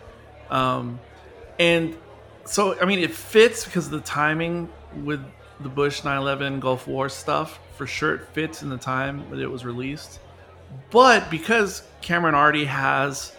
Um, 0.51 1.01
and 1.59 1.97
so, 2.45 2.81
I 2.81 2.85
mean, 2.85 2.99
it 2.99 3.13
fits 3.13 3.65
because 3.65 3.87
of 3.87 3.93
the 3.93 4.01
timing 4.01 4.69
with 5.05 5.25
the 5.61 5.69
Bush 5.69 6.05
9 6.05 6.17
11 6.19 6.61
Gulf 6.61 6.87
War 6.87 7.09
stuff. 7.09 7.59
For 7.81 7.87
sure, 7.87 8.15
it 8.17 8.27
fits 8.35 8.63
in 8.63 8.69
the 8.69 8.77
time 8.77 9.25
that 9.31 9.39
it 9.39 9.51
was 9.51 9.65
released. 9.65 10.21
But 10.91 11.31
because 11.31 11.83
Cameron 12.03 12.35
already 12.35 12.67
has 12.67 13.35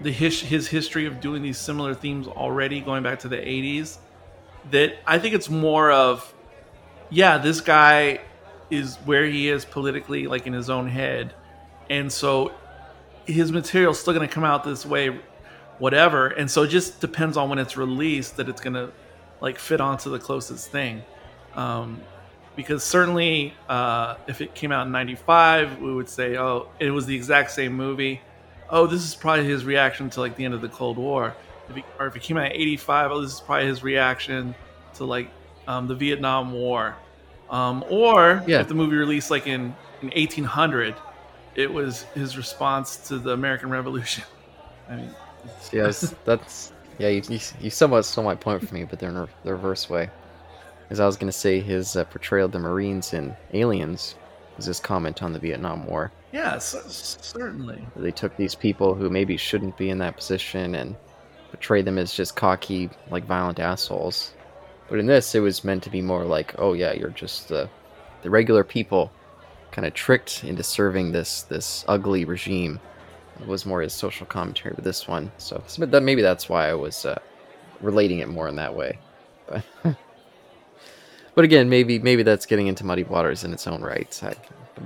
the 0.00 0.10
his, 0.10 0.40
his 0.40 0.66
history 0.66 1.06
of 1.06 1.20
doing 1.20 1.42
these 1.42 1.56
similar 1.56 1.94
themes 1.94 2.26
already 2.26 2.80
going 2.80 3.04
back 3.04 3.20
to 3.20 3.28
the 3.28 3.36
80s, 3.36 3.98
that 4.72 4.98
I 5.06 5.20
think 5.20 5.36
it's 5.36 5.48
more 5.48 5.92
of, 5.92 6.34
yeah, 7.08 7.38
this 7.38 7.60
guy 7.60 8.18
is 8.68 8.96
where 9.04 9.24
he 9.24 9.48
is 9.48 9.64
politically, 9.64 10.26
like 10.26 10.48
in 10.48 10.52
his 10.52 10.68
own 10.68 10.88
head. 10.88 11.32
And 11.88 12.10
so 12.10 12.50
his 13.26 13.52
material's 13.52 14.00
still 14.00 14.12
going 14.12 14.26
to 14.26 14.34
come 14.34 14.42
out 14.42 14.64
this 14.64 14.84
way, 14.84 15.20
whatever. 15.78 16.26
And 16.26 16.50
so 16.50 16.64
it 16.64 16.70
just 16.70 17.00
depends 17.00 17.36
on 17.36 17.48
when 17.48 17.60
it's 17.60 17.76
released 17.76 18.38
that 18.38 18.48
it's 18.48 18.60
going 18.60 18.74
to 18.74 18.90
like 19.40 19.56
fit 19.56 19.80
onto 19.80 20.10
the 20.10 20.18
closest 20.18 20.72
thing. 20.72 21.04
Um, 21.54 22.00
because 22.56 22.82
certainly 22.82 23.54
uh, 23.68 24.16
if 24.26 24.40
it 24.40 24.54
came 24.54 24.72
out 24.72 24.86
in 24.86 24.92
95 24.92 25.78
we 25.80 25.94
would 25.94 26.08
say 26.08 26.36
oh 26.36 26.68
it 26.80 26.90
was 26.90 27.06
the 27.06 27.14
exact 27.14 27.50
same 27.50 27.72
movie 27.74 28.20
oh 28.70 28.86
this 28.86 29.02
is 29.04 29.14
probably 29.14 29.44
his 29.44 29.64
reaction 29.64 30.10
to 30.10 30.20
like 30.20 30.36
the 30.36 30.44
end 30.44 30.54
of 30.54 30.60
the 30.62 30.68
cold 30.68 30.96
war 30.96 31.34
if 31.68 31.76
it, 31.76 31.84
or 31.98 32.06
if 32.06 32.16
it 32.16 32.22
came 32.22 32.36
out 32.36 32.46
in 32.46 32.52
85 32.52 33.10
oh 33.12 33.20
this 33.20 33.34
is 33.34 33.40
probably 33.40 33.66
his 33.66 33.82
reaction 33.82 34.54
to 34.94 35.04
like 35.04 35.28
um, 35.68 35.86
the 35.86 35.94
vietnam 35.94 36.52
war 36.52 36.96
um, 37.50 37.84
or 37.88 38.42
Yeah. 38.46 38.60
if 38.60 38.68
the 38.68 38.74
movie 38.74 38.96
released 38.96 39.30
like 39.30 39.46
in, 39.46 39.74
in 40.02 40.08
1800 40.08 40.94
it 41.54 41.72
was 41.72 42.02
his 42.14 42.36
response 42.36 42.96
to 43.08 43.18
the 43.18 43.30
american 43.32 43.70
revolution 43.70 44.24
i 44.90 44.96
mean 44.96 45.10
yes, 45.72 46.14
that's 46.24 46.72
yeah. 46.98 47.08
You, 47.08 47.22
you, 47.28 47.38
you 47.60 47.70
somewhat 47.70 48.02
stole 48.06 48.24
my 48.24 48.34
point 48.34 48.66
for 48.66 48.74
me, 48.74 48.84
but 48.84 48.98
they're 48.98 49.10
in 49.10 49.14
the 49.16 49.28
reverse 49.44 49.90
way. 49.90 50.08
As 50.90 51.00
I 51.00 51.06
was 51.06 51.16
gonna 51.16 51.32
say, 51.32 51.60
his 51.60 51.96
uh, 51.96 52.04
portrayal 52.04 52.46
of 52.46 52.52
the 52.52 52.58
Marines 52.58 53.12
in 53.12 53.36
Aliens 53.52 54.14
was 54.56 54.66
his 54.66 54.80
comment 54.80 55.22
on 55.22 55.32
the 55.32 55.38
Vietnam 55.38 55.86
War. 55.86 56.12
yeah 56.32 56.58
certainly 56.58 57.86
They 57.96 58.10
took 58.10 58.36
these 58.36 58.54
people 58.54 58.94
who 58.94 59.10
maybe 59.10 59.36
shouldn't 59.36 59.76
be 59.76 59.90
in 59.90 59.98
that 59.98 60.16
position 60.16 60.74
and 60.74 60.96
portrayed 61.50 61.84
them 61.84 61.98
as 61.98 62.12
just 62.12 62.36
cocky, 62.36 62.90
like 63.10 63.26
violent 63.26 63.60
assholes. 63.60 64.32
But 64.88 64.98
in 64.98 65.06
this, 65.06 65.34
it 65.34 65.40
was 65.40 65.64
meant 65.64 65.82
to 65.84 65.90
be 65.90 66.00
more 66.00 66.24
like, 66.24 66.54
oh 66.58 66.72
yeah, 66.72 66.92
you're 66.92 67.10
just 67.10 67.48
the 67.48 67.68
the 68.22 68.30
regular 68.30 68.64
people, 68.64 69.12
kind 69.70 69.86
of 69.86 69.94
tricked 69.94 70.44
into 70.44 70.62
serving 70.62 71.12
this 71.12 71.42
this 71.42 71.84
ugly 71.88 72.24
regime. 72.24 72.80
It 73.40 73.46
was 73.46 73.66
more 73.66 73.82
his 73.82 73.92
social 73.92 74.26
commentary 74.26 74.74
with 74.74 74.84
this 74.84 75.06
one. 75.06 75.30
So, 75.38 75.62
so 75.66 75.84
that 75.84 76.02
maybe 76.02 76.22
that's 76.22 76.48
why 76.48 76.68
I 76.68 76.74
was 76.74 77.04
uh, 77.04 77.18
relating 77.80 78.20
it 78.20 78.28
more 78.28 78.48
in 78.48 78.56
that 78.56 78.74
way. 78.74 78.98
But 79.46 79.64
but 81.36 81.44
again, 81.44 81.68
maybe 81.68 82.00
maybe 82.00 82.24
that's 82.24 82.46
getting 82.46 82.66
into 82.66 82.84
muddy 82.84 83.04
waters 83.04 83.44
in 83.44 83.52
its 83.52 83.68
own 83.68 83.82
right. 83.82 84.20
I, 84.24 84.34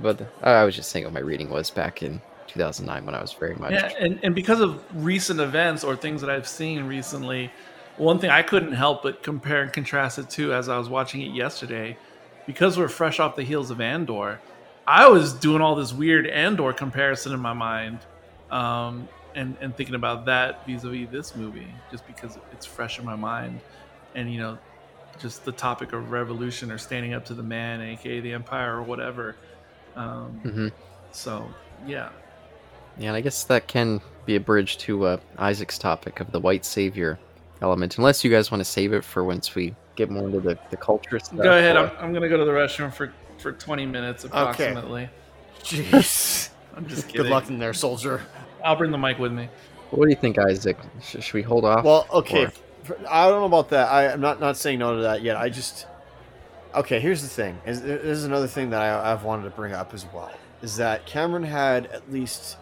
but 0.01 0.21
I 0.43 0.63
was 0.63 0.75
just 0.75 0.91
saying 0.91 1.05
what 1.05 1.13
my 1.13 1.21
reading 1.21 1.49
was 1.49 1.71
back 1.71 2.03
in 2.03 2.21
2009 2.47 3.05
when 3.05 3.15
I 3.15 3.21
was 3.21 3.31
very 3.33 3.55
much 3.55 3.71
Yeah, 3.71 3.91
and, 3.97 4.19
and 4.21 4.35
because 4.35 4.59
of 4.59 4.83
recent 4.93 5.39
events 5.39 5.83
or 5.83 5.95
things 5.95 6.19
that 6.21 6.29
I've 6.29 6.47
seen 6.47 6.83
recently, 6.83 7.51
one 7.95 8.19
thing 8.19 8.29
I 8.29 8.41
couldn't 8.41 8.73
help 8.73 9.01
but 9.03 9.23
compare 9.23 9.61
and 9.61 9.71
contrast 9.71 10.19
it 10.19 10.29
to 10.31 10.53
as 10.53 10.67
I 10.67 10.77
was 10.77 10.89
watching 10.89 11.21
it 11.21 11.33
yesterday, 11.33 11.97
because 12.45 12.77
we're 12.77 12.89
fresh 12.89 13.19
off 13.19 13.37
the 13.37 13.43
heels 13.43 13.71
of 13.71 13.79
Andor, 13.79 14.41
I 14.85 15.07
was 15.07 15.31
doing 15.31 15.61
all 15.61 15.75
this 15.75 15.93
weird 15.93 16.27
Andor 16.27 16.73
comparison 16.73 17.31
in 17.33 17.39
my 17.39 17.53
mind, 17.53 17.99
um, 18.49 19.07
and 19.35 19.55
and 19.61 19.73
thinking 19.77 19.95
about 19.95 20.25
that 20.25 20.65
vis-a-vis 20.67 21.09
this 21.09 21.33
movie, 21.33 21.67
just 21.91 22.05
because 22.07 22.37
it's 22.51 22.65
fresh 22.65 22.99
in 22.99 23.05
my 23.05 23.15
mind, 23.15 23.61
and 24.15 24.33
you 24.33 24.39
know, 24.39 24.57
just 25.19 25.45
the 25.45 25.51
topic 25.51 25.93
of 25.93 26.11
revolution 26.11 26.71
or 26.71 26.77
standing 26.77 27.13
up 27.13 27.25
to 27.25 27.33
the 27.33 27.43
man, 27.43 27.81
aka 27.81 28.19
the 28.19 28.33
empire 28.33 28.75
or 28.77 28.81
whatever. 28.83 29.35
Um, 29.95 30.29
hmm 30.43 30.67
So 31.11 31.47
yeah, 31.85 32.09
Yeah, 32.97 33.07
and 33.09 33.15
I 33.17 33.21
guess 33.21 33.43
that 33.45 33.67
can 33.67 34.01
be 34.25 34.35
a 34.35 34.39
bridge 34.39 34.77
to 34.79 35.05
uh, 35.05 35.17
Isaac's 35.37 35.77
topic 35.77 36.19
of 36.19 36.31
the 36.31 36.39
white 36.39 36.63
savior 36.65 37.19
element, 37.61 37.97
unless 37.97 38.23
you 38.23 38.31
guys 38.31 38.51
want 38.51 38.61
to 38.61 38.65
save 38.65 38.93
it 38.93 39.03
for 39.03 39.23
once 39.23 39.53
we 39.55 39.75
get 39.95 40.09
more 40.09 40.25
into 40.27 40.39
the, 40.39 40.57
the 40.69 40.77
culture 40.77 41.19
stuff. 41.19 41.37
go 41.41 41.57
ahead. 41.57 41.75
or- 41.75 41.87
I'm, 41.97 42.05
I'm 42.05 42.13
gonna 42.13 42.29
go 42.29 42.37
to 42.37 42.45
the 42.45 42.51
restroom 42.51 42.93
for 42.93 43.13
for 43.37 43.51
20 43.51 43.85
minutes 43.87 44.23
approximately. 44.23 45.09
Jeez. 45.63 46.49
I'm 46.77 46.87
just 46.87 47.07
kidding. 47.07 47.23
Good 47.23 47.31
luck 47.31 47.49
in 47.49 47.59
there, 47.59 47.73
soldier. 47.73 48.21
I'll 48.63 48.75
bring 48.75 48.91
the 48.91 48.97
mic 48.97 49.17
with 49.19 49.31
me. 49.33 49.49
What 49.89 50.05
do 50.05 50.09
you 50.09 50.15
think, 50.15 50.37
Isaac? 50.37 50.77
Sh- 51.01 51.17
should 51.21 51.33
we 51.33 51.41
hold 51.41 51.65
off? 51.65 51.83
Well, 51.83 52.07
okay. 52.13 52.45
Or- 52.45 52.49
for- 52.51 52.61
I 53.09 53.27
don't 53.27 53.41
know 53.41 53.45
about 53.45 53.69
that. 53.69 53.91
I, 53.91 54.11
I'm 54.11 54.21
not 54.21 54.39
not 54.39 54.57
saying 54.57 54.79
no 54.79 54.95
to 54.95 55.01
that 55.03 55.21
yet. 55.21 55.37
I 55.37 55.49
just 55.49 55.87
okay. 56.75 56.99
Here's 56.99 57.21
the 57.21 57.27
thing. 57.27 57.59
Is 57.65 57.81
this 57.81 58.03
is 58.03 58.25
another 58.25 58.47
thing 58.47 58.69
that 58.71 58.81
I, 58.81 59.11
I've 59.11 59.23
wanted 59.23 59.43
to 59.43 59.49
bring 59.51 59.73
up 59.73 59.93
as 59.93 60.05
well. 60.13 60.31
Is 60.61 60.77
that 60.77 61.05
Cameron 61.05 61.43
had 61.43 61.87
at 61.87 62.11
least 62.11 62.57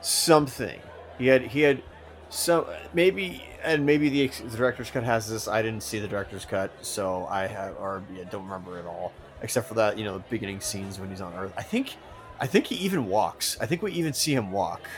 something. 0.00 0.80
He 1.18 1.26
had 1.26 1.42
he 1.42 1.60
had 1.60 1.82
some 2.28 2.64
maybe 2.94 3.42
and 3.62 3.84
maybe 3.84 4.08
the, 4.08 4.26
the 4.28 4.56
director's 4.56 4.90
cut 4.90 5.04
has 5.04 5.28
this. 5.28 5.48
I 5.48 5.62
didn't 5.62 5.82
see 5.82 5.98
the 5.98 6.08
director's 6.08 6.44
cut, 6.44 6.72
so 6.82 7.26
I 7.26 7.46
have 7.46 7.76
or 7.78 8.02
yeah, 8.14 8.24
don't 8.30 8.44
remember 8.44 8.78
it 8.78 8.86
all 8.86 9.12
except 9.42 9.68
for 9.68 9.74
that 9.74 9.98
you 9.98 10.04
know 10.04 10.18
the 10.18 10.24
beginning 10.30 10.60
scenes 10.60 10.98
when 10.98 11.10
he's 11.10 11.20
on 11.20 11.34
Earth. 11.34 11.52
I 11.56 11.62
think 11.62 11.96
I 12.40 12.46
think 12.46 12.66
he 12.66 12.76
even 12.76 13.06
walks. 13.06 13.56
I 13.60 13.66
think 13.66 13.82
we 13.82 13.92
even 13.92 14.12
see 14.12 14.34
him 14.34 14.50
walk. 14.50 14.88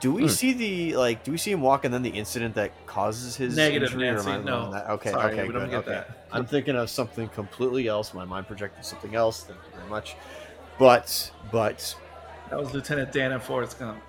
Do 0.00 0.12
we 0.12 0.22
Hmm. 0.22 0.28
see 0.28 0.52
the 0.54 0.96
like? 0.96 1.24
Do 1.24 1.30
we 1.30 1.36
see 1.38 1.52
him 1.52 1.60
walk 1.60 1.84
and 1.84 1.92
then 1.92 2.02
the 2.02 2.10
incident 2.10 2.54
that 2.54 2.72
causes 2.86 3.36
his 3.36 3.54
Negative, 3.56 3.92
injury, 3.92 4.10
Nancy, 4.10 4.30
I 4.30 4.38
no. 4.38 4.84
Okay, 4.90 5.10
Sorry, 5.10 5.32
okay, 5.34 5.46
we 5.46 5.52
don't 5.52 5.64
good, 5.64 5.70
get 5.70 5.78
okay. 5.80 5.90
that. 5.90 6.26
I'm 6.32 6.46
thinking 6.46 6.74
of 6.76 6.88
something 6.88 7.28
completely 7.28 7.86
else. 7.86 8.14
My 8.14 8.24
mind 8.24 8.46
projected 8.46 8.84
something 8.84 9.14
else. 9.14 9.42
Thank 9.44 9.58
you 9.70 9.76
very 9.78 9.90
much. 9.90 10.16
But 10.78 11.30
but 11.52 11.94
That 12.48 12.58
was 12.58 12.72
Lieutenant 12.72 13.12
Dan 13.12 13.32
and 13.32 13.42
Forrest 13.42 13.78
Gump. 13.78 14.00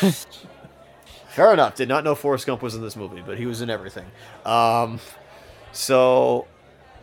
Fair 1.28 1.52
enough. 1.52 1.74
Did 1.76 1.88
not 1.88 2.02
know 2.02 2.14
Forrest 2.14 2.46
Gump 2.46 2.62
was 2.62 2.74
in 2.74 2.82
this 2.82 2.96
movie, 2.96 3.22
but 3.24 3.38
he 3.38 3.46
was 3.46 3.60
in 3.60 3.70
everything. 3.70 4.06
Um, 4.44 4.98
so 5.72 6.46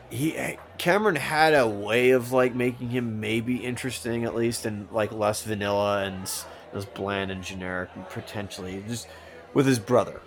he 0.09 0.57
Cameron 0.77 1.15
had 1.15 1.53
a 1.53 1.67
way 1.67 2.11
of 2.11 2.31
like 2.31 2.53
making 2.55 2.89
him 2.89 3.19
maybe 3.19 3.57
interesting 3.57 4.25
at 4.25 4.35
least, 4.35 4.65
and 4.65 4.87
like 4.91 5.11
less 5.11 5.43
vanilla 5.43 6.03
and 6.03 6.29
as 6.73 6.85
bland 6.85 7.31
and 7.31 7.43
generic, 7.43 7.89
potentially 8.09 8.83
just 8.87 9.07
with 9.53 9.65
his 9.65 9.79
brother. 9.79 10.21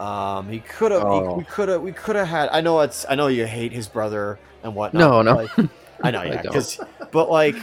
Um, 0.00 0.48
he 0.48 0.60
could 0.60 0.92
have. 0.92 1.02
Oh. 1.02 1.34
We 1.34 1.44
could 1.44 1.68
have. 1.68 1.82
We 1.82 1.92
could 1.92 2.16
have 2.16 2.28
had. 2.28 2.48
I 2.50 2.60
know 2.60 2.80
it's. 2.80 3.04
I 3.08 3.14
know 3.14 3.26
you 3.26 3.46
hate 3.46 3.72
his 3.72 3.88
brother 3.88 4.38
and 4.62 4.74
whatnot. 4.74 5.00
No, 5.00 5.22
no. 5.22 5.34
like, 5.34 5.70
I 6.02 6.10
know, 6.10 6.22
yeah. 6.24 6.42
Because, 6.42 6.80
but 7.10 7.30
like, 7.30 7.56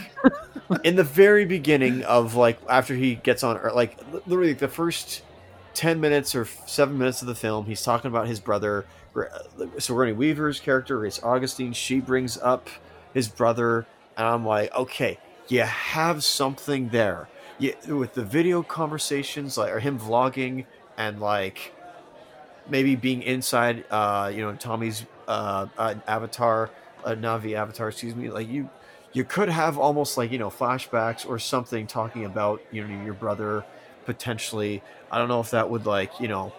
in 0.84 0.96
the 0.96 1.04
very 1.04 1.46
beginning 1.46 2.02
of 2.04 2.34
like 2.34 2.58
after 2.68 2.94
he 2.94 3.14
gets 3.14 3.42
on, 3.42 3.56
Earth, 3.56 3.74
like 3.74 3.98
literally 4.26 4.52
the 4.52 4.68
first 4.68 5.22
ten 5.72 6.00
minutes 6.00 6.34
or 6.34 6.46
seven 6.66 6.98
minutes 6.98 7.22
of 7.22 7.28
the 7.28 7.34
film, 7.34 7.66
he's 7.66 7.82
talking 7.82 8.10
about 8.10 8.26
his 8.26 8.40
brother. 8.40 8.86
So 9.14 9.70
Sigourney 9.78 10.12
Weaver's 10.12 10.60
character, 10.60 10.98
Grace 10.98 11.22
Augustine, 11.22 11.72
she 11.72 12.00
brings 12.00 12.36
up 12.36 12.68
his 13.14 13.28
brother, 13.28 13.86
and 14.14 14.26
I'm 14.26 14.44
like, 14.44 14.74
okay, 14.74 15.18
you 15.48 15.62
have 15.62 16.22
something 16.22 16.90
there. 16.90 17.28
You, 17.58 17.74
with 17.96 18.14
the 18.14 18.24
video 18.24 18.62
conversations, 18.62 19.56
like 19.56 19.72
or 19.72 19.80
him 19.80 19.98
vlogging 19.98 20.66
and 20.98 21.20
like 21.20 21.72
maybe 22.68 22.96
being 22.96 23.22
inside, 23.22 23.84
uh, 23.90 24.30
you 24.34 24.42
know, 24.42 24.54
Tommy's 24.54 25.06
uh, 25.28 25.66
uh, 25.78 25.94
avatar, 26.06 26.70
uh, 27.04 27.10
Navi 27.10 27.54
avatar, 27.54 27.88
excuse 27.88 28.14
me. 28.14 28.28
Like 28.30 28.48
you, 28.48 28.68
you 29.12 29.24
could 29.24 29.48
have 29.48 29.78
almost 29.78 30.18
like 30.18 30.30
you 30.30 30.38
know 30.38 30.50
flashbacks 30.50 31.26
or 31.26 31.38
something 31.38 31.86
talking 31.86 32.24
about 32.24 32.60
you 32.70 32.86
know 32.86 33.04
your 33.04 33.14
brother 33.14 33.64
potentially. 34.04 34.82
I 35.10 35.18
don't 35.18 35.28
know 35.28 35.40
if 35.40 35.50
that 35.52 35.70
would 35.70 35.86
like 35.86 36.20
you 36.20 36.28
know 36.28 36.52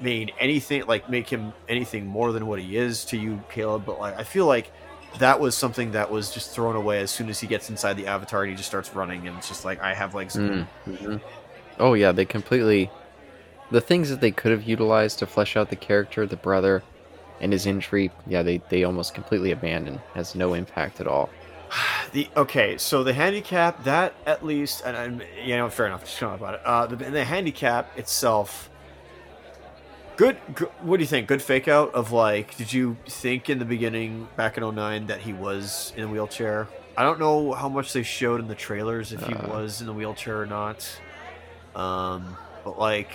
mean 0.00 0.30
anything 0.38 0.86
like 0.86 1.10
make 1.10 1.28
him 1.28 1.52
anything 1.68 2.06
more 2.06 2.32
than 2.32 2.46
what 2.46 2.60
he 2.60 2.76
is 2.76 3.04
to 3.06 3.18
you, 3.18 3.42
Caleb. 3.50 3.84
But 3.84 4.00
like 4.00 4.18
I 4.18 4.24
feel 4.24 4.46
like 4.46 4.70
that 5.18 5.40
was 5.40 5.56
something 5.56 5.92
that 5.92 6.10
was 6.10 6.30
just 6.32 6.50
thrown 6.50 6.76
away 6.76 7.00
as 7.00 7.10
soon 7.10 7.28
as 7.28 7.40
he 7.40 7.46
gets 7.46 7.70
inside 7.70 7.94
the 7.94 8.06
avatar 8.06 8.42
and 8.42 8.50
he 8.50 8.56
just 8.56 8.68
starts 8.68 8.94
running 8.94 9.26
and 9.26 9.36
it's 9.38 9.48
just 9.48 9.64
like 9.64 9.80
I 9.80 9.94
have 9.94 10.14
legs. 10.14 10.36
Mm, 10.36 10.66
mhm. 10.86 11.20
Oh 11.78 11.94
yeah, 11.94 12.12
they 12.12 12.24
completely 12.24 12.90
the 13.70 13.80
things 13.80 14.08
that 14.10 14.20
they 14.20 14.30
could 14.30 14.52
have 14.52 14.62
utilized 14.62 15.18
to 15.18 15.26
flesh 15.26 15.56
out 15.56 15.70
the 15.70 15.76
character, 15.76 16.26
the 16.26 16.36
brother, 16.36 16.82
and 17.40 17.52
his 17.52 17.66
injury. 17.66 18.10
Yeah, 18.26 18.42
they 18.42 18.62
they 18.68 18.84
almost 18.84 19.14
completely 19.14 19.50
abandoned. 19.52 20.00
Has 20.14 20.34
no 20.34 20.54
impact 20.54 21.00
at 21.00 21.06
all. 21.06 21.30
The 22.12 22.26
okay, 22.34 22.78
so 22.78 23.04
the 23.04 23.12
handicap 23.12 23.84
that 23.84 24.14
at 24.24 24.42
least, 24.42 24.82
and, 24.86 24.96
and 24.96 25.24
you 25.44 25.58
know, 25.58 25.68
fair 25.68 25.86
enough. 25.86 26.06
Just 26.06 26.18
talking 26.18 26.42
about 26.42 26.54
it. 26.54 26.60
Uh, 26.64 26.86
the, 26.86 26.96
the 26.96 27.24
handicap 27.24 27.98
itself. 27.98 28.70
Good, 30.18 30.36
good. 30.56 30.68
What 30.82 30.96
do 30.96 31.02
you 31.04 31.06
think? 31.06 31.28
Good 31.28 31.40
fake 31.40 31.68
out 31.68 31.94
of 31.94 32.10
like. 32.10 32.56
Did 32.56 32.72
you 32.72 32.96
think 33.06 33.48
in 33.48 33.60
the 33.60 33.64
beginning 33.64 34.26
back 34.36 34.58
in 34.58 34.64
09 34.74 35.06
that 35.06 35.20
he 35.20 35.32
was 35.32 35.92
in 35.96 36.02
a 36.02 36.08
wheelchair? 36.08 36.66
I 36.96 37.04
don't 37.04 37.20
know 37.20 37.52
how 37.52 37.68
much 37.68 37.92
they 37.92 38.02
showed 38.02 38.40
in 38.40 38.48
the 38.48 38.56
trailers 38.56 39.12
if 39.12 39.24
he 39.24 39.32
Uh. 39.32 39.46
was 39.48 39.80
in 39.80 39.86
the 39.86 39.92
wheelchair 39.92 40.40
or 40.42 40.46
not. 40.46 40.84
Um, 41.76 42.36
but 42.64 42.80
like, 42.80 43.10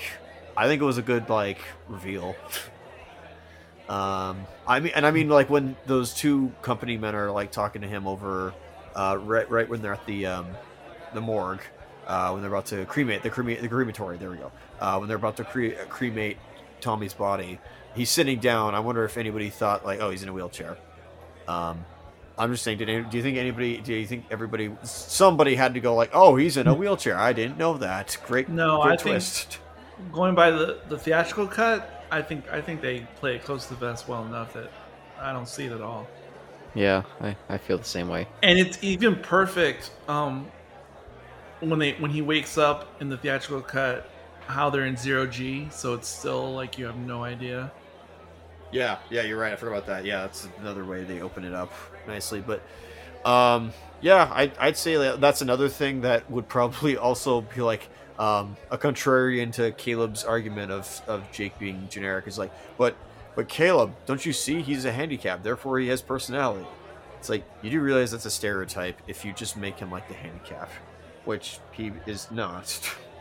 I 0.55 0.67
think 0.67 0.81
it 0.81 0.85
was 0.85 0.97
a 0.97 1.01
good 1.01 1.27
like 1.29 1.59
reveal. 1.89 2.37
Um, 3.89 4.45
I 4.65 4.79
mean, 4.79 4.93
and 4.95 5.05
I 5.05 5.11
mean, 5.11 5.27
like 5.27 5.49
when 5.49 5.75
those 5.85 6.13
two 6.13 6.53
company 6.61 6.97
men 6.97 7.15
are 7.15 7.29
like 7.31 7.51
talking 7.51 7.81
to 7.81 7.87
him 7.87 8.07
over, 8.07 8.53
uh, 8.95 9.17
right, 9.21 9.49
right 9.51 9.67
when 9.67 9.81
they're 9.81 9.93
at 9.93 10.05
the 10.05 10.25
um, 10.25 10.47
the 11.13 11.19
morgue, 11.19 11.59
uh, 12.07 12.29
when 12.31 12.41
they're 12.41 12.49
about 12.49 12.67
to 12.67 12.85
cremate 12.85 13.23
the 13.23 13.29
cremate 13.29 13.61
the 13.61 13.67
crematory. 13.67 14.15
There 14.15 14.29
we 14.29 14.37
go. 14.37 14.53
Uh, 14.79 14.95
when 14.99 15.09
they're 15.09 15.17
about 15.17 15.35
to 15.35 15.43
cre- 15.43 15.75
cremate 15.89 16.37
Tommy's 16.83 17.13
body, 17.13 17.59
he's 17.95 18.09
sitting 18.09 18.39
down. 18.39 18.75
I 18.75 18.79
wonder 18.79 19.03
if 19.05 19.17
anybody 19.17 19.49
thought 19.49 19.85
like, 19.85 19.99
oh, 19.99 20.09
he's 20.11 20.21
in 20.23 20.29
a 20.29 20.33
wheelchair. 20.33 20.77
Um, 21.47 21.85
I'm 22.37 22.51
just 22.51 22.63
saying. 22.63 22.79
Did 22.79 22.89
any, 22.89 23.03
do 23.03 23.17
you 23.17 23.23
think 23.23 23.37
anybody? 23.37 23.77
Do 23.77 23.93
you 23.93 24.05
think 24.05 24.25
everybody? 24.31 24.71
Somebody 24.83 25.55
had 25.55 25.73
to 25.75 25.79
go 25.79 25.95
like, 25.95 26.11
oh, 26.13 26.35
he's 26.35 26.57
in 26.57 26.67
a 26.67 26.73
wheelchair. 26.73 27.17
I 27.17 27.33
didn't 27.33 27.57
know 27.57 27.77
that. 27.77 28.17
Great. 28.25 28.49
No, 28.49 28.81
great 28.81 28.93
I 28.93 28.95
think- 28.97 29.01
twist. 29.01 29.59
Going 30.11 30.33
by 30.33 30.49
the, 30.49 30.79
the 30.89 30.97
theatrical 30.97 31.47
cut, 31.47 32.05
I 32.11 32.21
think 32.23 32.51
I 32.51 32.61
think 32.61 32.81
they 32.81 33.07
play 33.17 33.35
it 33.35 33.43
close 33.43 33.67
to 33.67 33.75
the 33.75 33.79
vest 33.79 34.07
well 34.07 34.25
enough 34.25 34.53
that 34.53 34.71
I 35.19 35.31
don't 35.31 35.47
see 35.47 35.65
it 35.65 35.71
at 35.71 35.81
all. 35.81 36.07
Yeah, 36.73 37.03
I, 37.21 37.37
I 37.47 37.57
feel 37.59 37.77
the 37.77 37.83
same 37.83 38.09
way. 38.09 38.27
And 38.41 38.57
it's 38.57 38.79
even 38.81 39.15
perfect 39.15 39.91
um, 40.07 40.47
when 41.59 41.77
they 41.77 41.93
when 41.93 42.09
he 42.09 42.23
wakes 42.23 42.57
up 42.57 42.99
in 42.99 43.09
the 43.09 43.17
theatrical 43.17 43.61
cut, 43.61 44.09
how 44.47 44.69
they're 44.69 44.85
in 44.85 44.97
zero 44.97 45.25
G, 45.25 45.67
so 45.71 45.93
it's 45.93 46.07
still 46.07 46.53
like 46.53 46.77
you 46.77 46.85
have 46.85 46.97
no 46.97 47.23
idea. 47.23 47.71
Yeah, 48.71 48.97
yeah, 49.09 49.21
you're 49.21 49.37
right. 49.37 49.53
I 49.53 49.55
forgot 49.55 49.73
about 49.73 49.87
that. 49.87 50.05
Yeah, 50.05 50.21
that's 50.21 50.47
another 50.59 50.83
way 50.83 51.03
they 51.03 51.21
open 51.21 51.43
it 51.43 51.53
up 51.53 51.71
nicely. 52.07 52.41
But, 52.41 52.61
um, 53.23 53.71
yeah, 54.01 54.29
I, 54.33 54.51
I'd 54.59 54.77
say 54.77 54.95
that 54.95 55.21
that's 55.21 55.41
another 55.41 55.69
thing 55.69 56.01
that 56.01 56.29
would 56.29 56.47
probably 56.49 56.97
also 56.97 57.41
be 57.41 57.61
like 57.61 57.87
um, 58.17 58.57
a 58.71 58.77
contrarian 58.77 59.51
to 59.53 59.71
Caleb's 59.73 60.23
argument 60.23 60.71
of, 60.71 61.01
of 61.07 61.31
Jake 61.31 61.57
being 61.59 61.87
generic. 61.89 62.27
Is 62.27 62.37
like, 62.39 62.51
but 62.77 62.95
but 63.35 63.47
Caleb, 63.47 63.93
don't 64.05 64.25
you 64.25 64.33
see 64.33 64.61
he's 64.61 64.85
a 64.85 64.91
handicap, 64.91 65.43
therefore 65.43 65.79
he 65.79 65.87
has 65.87 66.01
personality. 66.01 66.67
It's 67.19 67.29
like 67.29 67.43
you 67.61 67.69
do 67.69 67.79
realize 67.79 68.11
that's 68.11 68.25
a 68.25 68.31
stereotype 68.31 68.99
if 69.07 69.23
you 69.23 69.33
just 69.33 69.55
make 69.55 69.79
him 69.79 69.91
like 69.91 70.07
the 70.07 70.13
handicap, 70.13 70.69
which 71.25 71.59
he 71.71 71.91
is 72.05 72.29
not. 72.31 72.79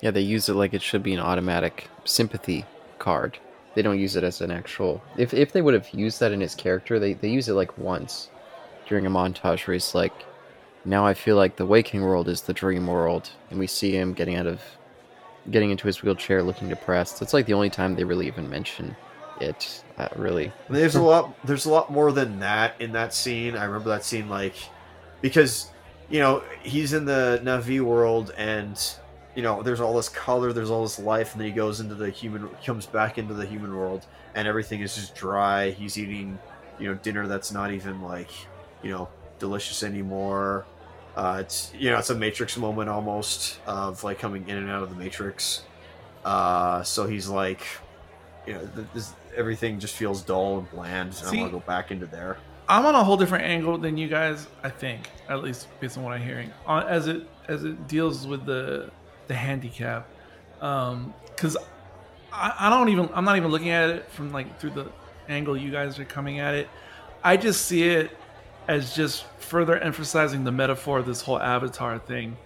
Yeah, 0.00 0.10
they 0.10 0.20
use 0.20 0.48
it 0.48 0.54
like 0.54 0.74
it 0.74 0.82
should 0.82 1.02
be 1.02 1.14
an 1.14 1.20
automatic 1.20 1.88
sympathy 2.04 2.64
card. 2.98 3.38
They 3.74 3.82
don't 3.82 3.98
use 3.98 4.16
it 4.16 4.24
as 4.24 4.40
an 4.40 4.50
actual. 4.50 5.02
If 5.16 5.34
if 5.34 5.52
they 5.52 5.62
would 5.62 5.74
have 5.74 5.90
used 5.90 6.20
that 6.20 6.32
in 6.32 6.40
his 6.40 6.54
character, 6.54 6.98
they 6.98 7.14
they 7.14 7.28
use 7.28 7.48
it 7.48 7.54
like 7.54 7.76
once 7.78 8.30
during 8.88 9.06
a 9.06 9.10
montage 9.10 9.66
where 9.66 9.74
he's 9.74 9.94
like, 9.94 10.12
"Now 10.84 11.06
I 11.06 11.14
feel 11.14 11.36
like 11.36 11.56
the 11.56 11.66
waking 11.66 12.02
world 12.02 12.28
is 12.28 12.42
the 12.42 12.52
dream 12.52 12.86
world," 12.86 13.30
and 13.50 13.58
we 13.58 13.66
see 13.66 13.92
him 13.92 14.12
getting 14.14 14.36
out 14.36 14.46
of, 14.46 14.60
getting 15.50 15.70
into 15.70 15.86
his 15.86 16.02
wheelchair, 16.02 16.42
looking 16.42 16.68
depressed. 16.68 17.22
It's 17.22 17.32
like 17.32 17.46
the 17.46 17.54
only 17.54 17.70
time 17.70 17.94
they 17.94 18.04
really 18.04 18.26
even 18.26 18.50
mention 18.50 18.96
it. 19.40 19.84
Uh, 19.98 20.08
really, 20.16 20.50
There's 20.68 20.96
a 20.96 21.02
lot. 21.02 21.34
There's 21.44 21.66
a 21.66 21.70
lot 21.70 21.92
more 21.92 22.10
than 22.10 22.40
that 22.40 22.74
in 22.80 22.92
that 22.92 23.14
scene. 23.14 23.56
I 23.56 23.64
remember 23.64 23.90
that 23.90 24.04
scene 24.04 24.28
like 24.28 24.54
because 25.20 25.70
you 26.08 26.18
know 26.18 26.42
he's 26.62 26.92
in 26.92 27.04
the 27.04 27.40
Navi 27.44 27.80
world 27.80 28.32
and 28.36 28.76
you 29.34 29.42
know 29.42 29.62
there's 29.62 29.80
all 29.80 29.94
this 29.94 30.08
color, 30.08 30.52
there's 30.52 30.70
all 30.70 30.82
this 30.82 30.98
life, 30.98 31.32
and 31.32 31.40
then 31.40 31.48
he 31.48 31.54
goes 31.54 31.80
into 31.80 31.94
the 31.94 32.10
human, 32.10 32.48
comes 32.64 32.86
back 32.86 33.18
into 33.18 33.34
the 33.34 33.46
human 33.46 33.74
world, 33.76 34.06
and 34.34 34.46
everything 34.48 34.80
is 34.80 34.94
just 34.94 35.14
dry. 35.14 35.70
He's 35.70 35.98
eating 35.98 36.38
you 36.78 36.88
know 36.88 36.94
dinner 36.94 37.26
that's 37.26 37.52
not 37.52 37.72
even 37.72 38.02
like 38.02 38.30
you 38.82 38.90
know 38.90 39.08
delicious 39.38 39.82
anymore. 39.82 40.64
Uh, 41.16 41.38
it's 41.40 41.72
you 41.76 41.90
know 41.90 41.98
it's 41.98 42.10
a 42.10 42.14
Matrix 42.14 42.56
moment 42.56 42.88
almost 42.88 43.58
of 43.66 44.02
like 44.04 44.18
coming 44.18 44.48
in 44.48 44.56
and 44.56 44.70
out 44.70 44.82
of 44.82 44.90
the 44.90 44.96
Matrix. 44.96 45.62
Uh, 46.24 46.82
so 46.82 47.06
he's 47.06 47.28
like 47.28 47.62
you 48.46 48.54
know, 48.54 48.66
th- 48.74 48.86
this 48.94 49.12
everything 49.36 49.78
just 49.78 49.94
feels 49.94 50.22
dull 50.22 50.58
and 50.58 50.70
bland. 50.70 51.14
And 51.18 51.26
I 51.26 51.30
See- 51.30 51.38
want 51.40 51.52
to 51.52 51.58
go 51.58 51.64
back 51.66 51.90
into 51.90 52.06
there. 52.06 52.38
I'm 52.68 52.86
on 52.86 52.94
a 52.94 53.02
whole 53.02 53.16
different 53.16 53.44
angle 53.44 53.78
than 53.78 53.96
you 53.96 54.06
guys. 54.06 54.46
I 54.62 54.68
think, 54.70 55.10
at 55.28 55.42
least 55.42 55.66
based 55.80 55.98
on 55.98 56.04
what 56.04 56.12
I'm 56.12 56.22
hearing, 56.22 56.52
on 56.66 56.86
as 56.86 57.08
it 57.08 57.26
as 57.48 57.64
it 57.64 57.88
deals 57.88 58.28
with 58.28 58.46
the 58.46 58.90
the 59.30 59.36
handicap, 59.36 60.08
because 60.58 61.56
I, 62.32 62.52
I 62.58 62.68
don't 62.68 62.88
even 62.88 63.08
I'm 63.14 63.24
not 63.24 63.36
even 63.36 63.52
looking 63.52 63.70
at 63.70 63.88
it 63.90 64.10
from 64.10 64.32
like 64.32 64.58
through 64.58 64.70
the 64.70 64.86
angle 65.28 65.56
you 65.56 65.70
guys 65.70 66.00
are 66.00 66.04
coming 66.04 66.40
at 66.40 66.54
it. 66.54 66.68
I 67.22 67.36
just 67.36 67.66
see 67.66 67.84
it 67.84 68.10
as 68.66 68.92
just 68.92 69.24
further 69.38 69.78
emphasizing 69.78 70.42
the 70.42 70.50
metaphor 70.50 70.98
of 70.98 71.06
this 71.06 71.20
whole 71.20 71.40
avatar 71.40 72.00
thing, 72.00 72.36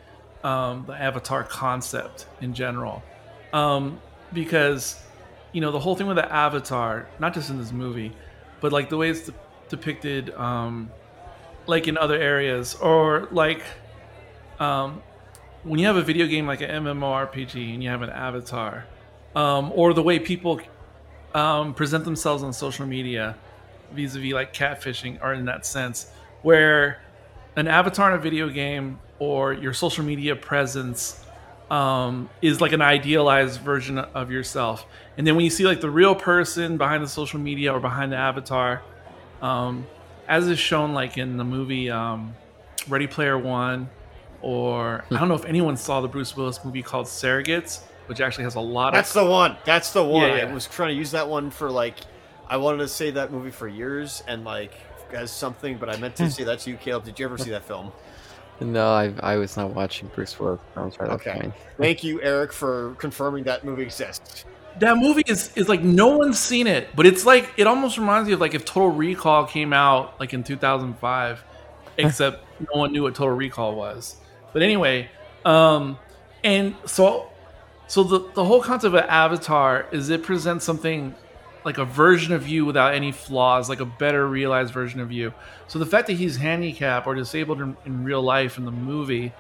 um, 0.43 0.85
the 0.87 0.93
avatar 0.93 1.43
concept 1.43 2.26
in 2.43 2.53
general, 2.53 3.03
um, 3.55 3.99
because 4.35 5.01
you 5.53 5.62
know 5.62 5.72
the 5.72 5.80
whole 5.80 5.97
thing 5.97 6.07
with 6.07 6.16
the 6.16 6.30
avatar, 6.30 7.09
not 7.18 7.32
just 7.32 7.49
in 7.49 7.57
this 7.57 7.72
movie, 7.72 8.12
but 8.61 8.72
like 8.72 8.91
the 8.91 8.99
way 8.99 9.09
it's 9.09 9.24
de- 9.24 9.35
depicted, 9.70 10.35
um, 10.35 10.91
like 11.66 11.89
in 11.89 11.97
other 11.97 12.20
areas, 12.20 12.74
or 12.74 13.26
like 13.30 13.62
um, 14.61 15.03
when 15.65 15.81
you 15.81 15.87
have 15.87 15.97
a 15.97 16.03
video 16.03 16.27
game 16.27 16.47
like 16.47 16.61
an 16.61 16.71
MMORPG 16.85 17.75
and 17.75 17.83
you 17.83 17.89
have 17.89 18.03
an 18.03 18.11
avatar, 18.11 18.87
um, 19.35 19.73
or 19.75 19.95
the 19.95 20.03
way 20.03 20.19
people 20.19 20.61
um, 21.35 21.75
present 21.75 22.05
themselves 22.05 22.43
on 22.43 22.53
social 22.53 22.87
media 22.87 23.35
vis-a-vis 23.93 24.33
like 24.33 24.53
catfishing 24.53 25.21
are 25.23 25.35
in 25.35 25.47
that 25.47 25.67
sense 25.67 26.11
where 26.43 27.01
an 27.57 27.67
avatar 27.67 28.12
in 28.12 28.19
a 28.19 28.23
video 28.23 28.49
game 28.49 28.99
or 29.19 29.53
your 29.53 29.73
social 29.73 30.05
media 30.05 30.37
presence 30.37 31.25
um, 31.71 32.29
is 32.43 32.61
like 32.61 32.73
an 32.73 32.83
idealized 32.83 33.61
version 33.61 33.99
of 33.99 34.31
yourself. 34.31 34.87
And 35.17 35.27
then 35.27 35.35
when 35.35 35.45
you 35.45 35.51
see 35.51 35.65
like 35.65 35.81
the 35.81 35.91
real 35.91 36.15
person 36.15 36.77
behind 36.77 37.03
the 37.03 37.09
social 37.09 37.41
media 37.41 37.73
or 37.73 37.81
behind 37.81 38.12
the 38.12 38.17
avatar 38.17 38.83
um, 39.41 39.87
as 40.29 40.47
is 40.47 40.59
shown 40.59 40.93
like 40.93 41.17
in 41.17 41.37
the 41.37 41.45
movie 41.45 41.91
um, 41.91 42.35
ready 42.89 43.07
player 43.07 43.39
one 43.39 43.89
or 44.45 45.05
i 45.11 45.19
don't 45.19 45.29
know 45.29 45.35
if 45.35 45.45
anyone 45.47 45.77
saw 45.77 46.01
the 46.01 46.09
bruce 46.09 46.37
willis 46.37 46.65
movie 46.65 46.83
called 46.83 47.07
surrogates 47.07 47.81
which 48.07 48.21
actually 48.21 48.45
has 48.45 48.55
a 48.55 48.61
lot 48.61 48.89
of 48.89 48.95
That's 48.95 49.13
the 49.13 49.25
one. 49.25 49.57
That's 49.65 49.93
the 49.93 50.05
one. 50.05 50.29
Yeah, 50.29 50.37
yeah. 50.37 50.47
I 50.47 50.53
was 50.53 50.67
trying 50.67 50.91
to 50.91 50.95
use 50.95 51.11
that 51.13 51.29
one 51.29 51.51
for 51.51 51.71
like, 51.71 51.97
I 52.49 52.57
wanted 52.57 52.79
to 52.79 52.89
say 52.89 53.11
that 53.13 53.33
movie 53.33 53.51
for 53.51 53.69
years 53.69 54.23
and 54.29 54.45
like 54.45 54.75
as 55.13 55.31
something, 55.31 55.79
but 55.79 55.89
I 55.89 55.97
meant 55.97 56.17
to 56.17 56.25
hmm. 56.25 56.31
say 56.31 56.45
that 56.45 56.61
to 56.61 56.71
you, 56.71 56.77
Caleb. 56.77 57.05
Did 57.05 57.19
you 57.19 57.25
ever 57.25 57.39
see 57.39 57.51
that 57.51 57.65
film? 57.65 57.93
No, 58.61 58.93
I 58.93 59.13
I 59.21 59.37
was 59.37 59.57
not 59.57 59.75
watching 59.75 60.11
Bruce 60.15 60.39
Willis. 60.39 60.61
I'm 60.77 60.93
sorry. 60.93 61.11
Okay. 61.11 61.33
fine. 61.33 61.53
Thank 61.79 62.05
you, 62.05 62.21
Eric, 62.23 62.53
for 62.53 62.95
confirming 62.99 63.45
that 63.45 63.65
movie 63.65 63.83
exists. 63.83 64.45
that 64.79 64.97
movie 64.97 65.25
is 65.27 65.51
is 65.57 65.69
like 65.69 65.83
no 65.83 66.17
one's 66.19 66.39
seen 66.39 66.67
it, 66.67 66.89
but 66.95 67.07
it's 67.07 67.25
like 67.25 67.51
it 67.57 67.67
almost 67.67 67.99
reminds 67.99 68.29
me 68.29 68.35
of 68.35 68.41
like 68.41 68.55
if 68.55 68.65
Total 68.65 68.91
Recall 68.91 69.47
came 69.47 69.73
out 69.73 70.19
like 70.21 70.35
in 70.35 70.45
2005, 70.45 71.45
except 71.99 72.45
no 72.61 72.81
one 72.81 72.93
knew 72.93 73.03
what 73.03 73.15
Total 73.15 73.35
Recall 73.35 73.75
was. 73.75 74.17
But 74.55 74.63
anyway, 74.63 75.11
um, 75.45 75.99
and 76.43 76.75
so 76.87 77.31
so 77.87 78.03
the 78.03 78.31
the 78.33 78.45
whole 78.45 78.63
concept 78.63 78.95
of 78.95 79.03
Avatar 79.03 79.87
is 79.93 80.09
it 80.09 80.23
presents 80.23 80.65
something 80.65 81.15
like 81.65 81.77
a 81.77 81.85
version 81.85 82.33
of 82.33 82.49
you 82.49 82.65
without 82.65 82.95
any 82.95 83.13
flaws, 83.13 83.69
like 83.69 83.81
a 83.81 83.87
better 83.87 84.27
realized 84.27 84.73
version 84.73 85.01
of 85.01 85.13
you. 85.13 85.35
So 85.69 85.79
the 85.79 85.87
fact 85.87 86.07
that 86.07 86.15
he's 86.15 86.37
handicapped 86.37 87.07
or 87.07 87.15
disabled 87.15 87.61
in, 87.61 87.77
in 87.85 88.05
real 88.05 88.23
life 88.23 88.57
in 88.57 88.65
the 88.65 88.71
movie 88.71 89.35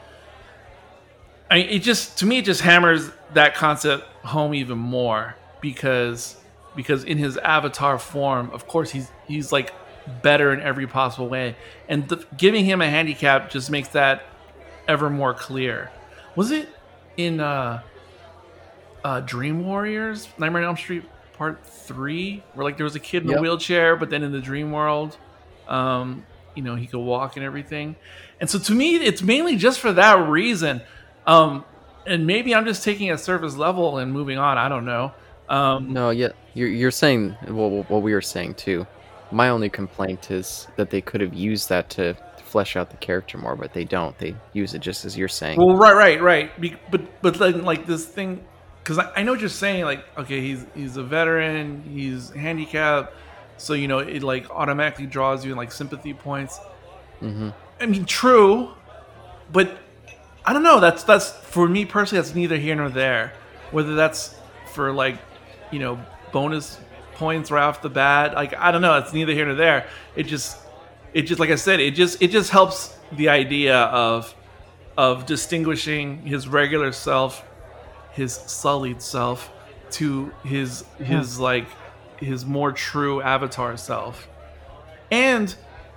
I 1.50 1.58
mean, 1.58 1.68
it 1.68 1.78
just 1.80 2.18
to 2.18 2.26
me 2.26 2.38
it 2.38 2.44
just 2.44 2.62
hammers 2.62 3.10
that 3.34 3.54
concept 3.54 4.04
home 4.24 4.54
even 4.54 4.78
more 4.78 5.36
because 5.60 6.36
because 6.74 7.04
in 7.04 7.18
his 7.18 7.36
avatar 7.36 7.98
form, 7.98 8.50
of 8.50 8.66
course 8.66 8.90
he's 8.90 9.08
he's 9.26 9.52
like 9.52 9.72
better 10.22 10.52
in 10.52 10.60
every 10.60 10.86
possible 10.86 11.28
way, 11.28 11.56
and 11.88 12.08
the, 12.08 12.24
giving 12.36 12.64
him 12.64 12.80
a 12.80 12.88
handicap 12.88 13.50
just 13.50 13.70
makes 13.70 13.88
that 13.88 14.24
ever 14.88 15.10
more 15.10 15.34
clear. 15.34 15.90
Was 16.36 16.50
it 16.50 16.68
in 17.16 17.40
uh, 17.40 17.82
uh, 19.04 19.20
Dream 19.20 19.64
Warriors, 19.64 20.28
Nightmare 20.38 20.62
on 20.62 20.68
Elm 20.68 20.76
Street 20.76 21.04
Part 21.34 21.64
Three, 21.66 22.42
where 22.54 22.64
like 22.64 22.76
there 22.76 22.84
was 22.84 22.96
a 22.96 23.00
kid 23.00 23.24
in 23.24 23.34
a 23.36 23.40
wheelchair, 23.40 23.96
but 23.96 24.10
then 24.10 24.22
in 24.22 24.32
the 24.32 24.40
dream 24.40 24.72
world, 24.72 25.16
um, 25.68 26.24
you 26.54 26.62
know, 26.62 26.74
he 26.74 26.86
could 26.86 27.00
walk 27.00 27.36
and 27.36 27.44
everything. 27.44 27.96
And 28.40 28.48
so 28.48 28.58
to 28.58 28.72
me, 28.72 28.96
it's 28.96 29.22
mainly 29.22 29.56
just 29.56 29.80
for 29.80 29.92
that 29.92 30.28
reason. 30.28 30.80
Um, 31.26 31.64
and 32.06 32.26
maybe 32.26 32.54
I'm 32.54 32.64
just 32.64 32.84
taking 32.84 33.10
a 33.10 33.18
surface 33.18 33.56
level 33.56 33.98
and 33.98 34.12
moving 34.12 34.38
on. 34.38 34.58
I 34.58 34.68
don't 34.68 34.84
know. 34.84 35.12
Um, 35.48 35.92
No, 35.92 36.10
yeah, 36.10 36.28
you're 36.54 36.68
you're 36.68 36.90
saying 36.90 37.30
what 37.46 37.90
what 37.90 38.02
we 38.02 38.12
were 38.12 38.22
saying 38.22 38.54
too. 38.54 38.86
My 39.30 39.48
only 39.48 39.68
complaint 39.68 40.30
is 40.30 40.68
that 40.76 40.90
they 40.90 41.00
could 41.00 41.20
have 41.20 41.34
used 41.34 41.68
that 41.68 41.90
to 41.90 42.16
flesh 42.54 42.76
out 42.76 42.88
the 42.90 42.96
character 42.98 43.36
more, 43.36 43.56
but 43.56 43.72
they 43.72 43.82
don't. 43.82 44.16
They 44.18 44.36
use 44.52 44.74
it 44.74 44.78
just 44.78 45.04
as 45.04 45.18
you're 45.18 45.26
saying. 45.26 45.58
Well, 45.58 45.74
right, 45.74 45.96
right, 45.96 46.22
right. 46.22 46.60
Be, 46.60 46.76
but 46.88 47.20
but 47.20 47.34
then 47.34 47.64
like 47.64 47.84
this 47.84 48.06
thing, 48.06 48.44
because 48.78 48.96
I, 48.96 49.10
I 49.16 49.22
know 49.24 49.32
what 49.32 49.40
you're 49.40 49.48
saying. 49.48 49.82
Like, 49.84 50.04
okay, 50.16 50.40
he's 50.40 50.64
he's 50.72 50.96
a 50.96 51.02
veteran, 51.02 51.82
he's 51.82 52.30
handicapped, 52.30 53.12
so 53.56 53.72
you 53.74 53.88
know 53.88 53.98
it 53.98 54.22
like 54.22 54.48
automatically 54.50 55.06
draws 55.06 55.44
you 55.44 55.50
in 55.50 55.56
like 55.56 55.72
sympathy 55.72 56.14
points. 56.14 56.60
hmm 57.18 57.48
I 57.80 57.86
mean, 57.86 58.04
true, 58.04 58.70
but 59.52 59.76
I 60.46 60.52
don't 60.52 60.62
know. 60.62 60.78
That's 60.78 61.02
that's 61.02 61.32
for 61.32 61.68
me 61.68 61.84
personally. 61.84 62.22
That's 62.22 62.36
neither 62.36 62.56
here 62.56 62.76
nor 62.76 62.88
there. 62.88 63.32
Whether 63.72 63.96
that's 63.96 64.36
for 64.72 64.92
like, 64.92 65.18
you 65.72 65.80
know, 65.80 65.98
bonus 66.30 66.78
points 67.14 67.50
right 67.50 67.64
off 67.64 67.82
the 67.82 67.90
bat. 67.90 68.34
Like 68.34 68.54
I 68.54 68.70
don't 68.70 68.80
know. 68.80 68.96
It's 68.98 69.12
neither 69.12 69.32
here 69.32 69.44
nor 69.44 69.56
there. 69.56 69.88
It 70.14 70.28
just, 70.28 70.58
it 71.14 71.22
just 71.22 71.40
like 71.40 71.50
I 71.50 71.54
said. 71.54 71.80
It 71.80 71.92
just 71.92 72.20
it 72.20 72.30
just 72.30 72.50
helps 72.50 72.96
the 73.12 73.28
idea 73.28 73.76
of 73.76 74.34
of 74.96 75.26
distinguishing 75.26 76.18
his 76.22 76.46
regular 76.48 76.92
self, 76.92 77.44
his 78.12 78.34
sullied 78.34 79.00
self, 79.00 79.50
to 79.92 80.32
his 80.44 80.84
his 80.98 81.38
like 81.38 81.66
his 82.18 82.44
more 82.44 82.72
true 82.72 83.22
avatar 83.22 83.76
self. 83.76 84.28
And 85.10 85.54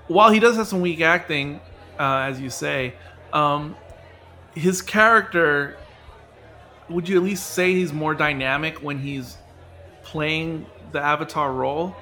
while 0.07 0.29
he 0.29 0.39
does 0.39 0.55
have 0.55 0.67
some 0.67 0.81
weak 0.81 1.01
acting, 1.01 1.59
uh, 1.99 2.19
as 2.29 2.39
you 2.39 2.49
say, 2.49 2.93
um, 3.33 3.75
his 4.55 4.81
character, 4.81 5.77
would 6.89 7.09
you 7.09 7.17
at 7.17 7.23
least 7.23 7.51
say 7.51 7.73
he's 7.73 7.91
more 7.91 8.13
dynamic 8.13 8.77
when 8.77 8.99
he's 8.99 9.37
playing 10.03 10.65
the 10.91 11.01
avatar 11.01 11.51
role? 11.51 11.95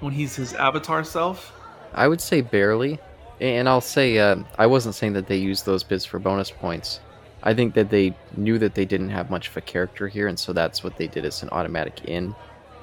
When 0.00 0.12
he's 0.12 0.36
his 0.36 0.52
avatar 0.54 1.04
self? 1.04 1.52
I 1.96 2.06
would 2.06 2.20
say 2.20 2.42
barely, 2.42 2.98
and 3.40 3.68
I'll 3.68 3.80
say 3.80 4.18
uh, 4.18 4.36
I 4.58 4.66
wasn't 4.66 4.94
saying 4.94 5.14
that 5.14 5.26
they 5.26 5.36
used 5.36 5.66
those 5.66 5.82
bits 5.82 6.04
for 6.04 6.18
bonus 6.18 6.50
points. 6.50 7.00
I 7.42 7.54
think 7.54 7.74
that 7.74 7.90
they 7.90 8.14
knew 8.36 8.58
that 8.58 8.74
they 8.74 8.84
didn't 8.84 9.10
have 9.10 9.30
much 9.30 9.48
of 9.48 9.56
a 9.56 9.60
character 9.60 10.08
here, 10.08 10.26
and 10.26 10.38
so 10.38 10.52
that's 10.52 10.84
what 10.84 10.96
they 10.96 11.06
did 11.06 11.24
as 11.24 11.42
an 11.42 11.48
automatic 11.50 12.04
in. 12.04 12.34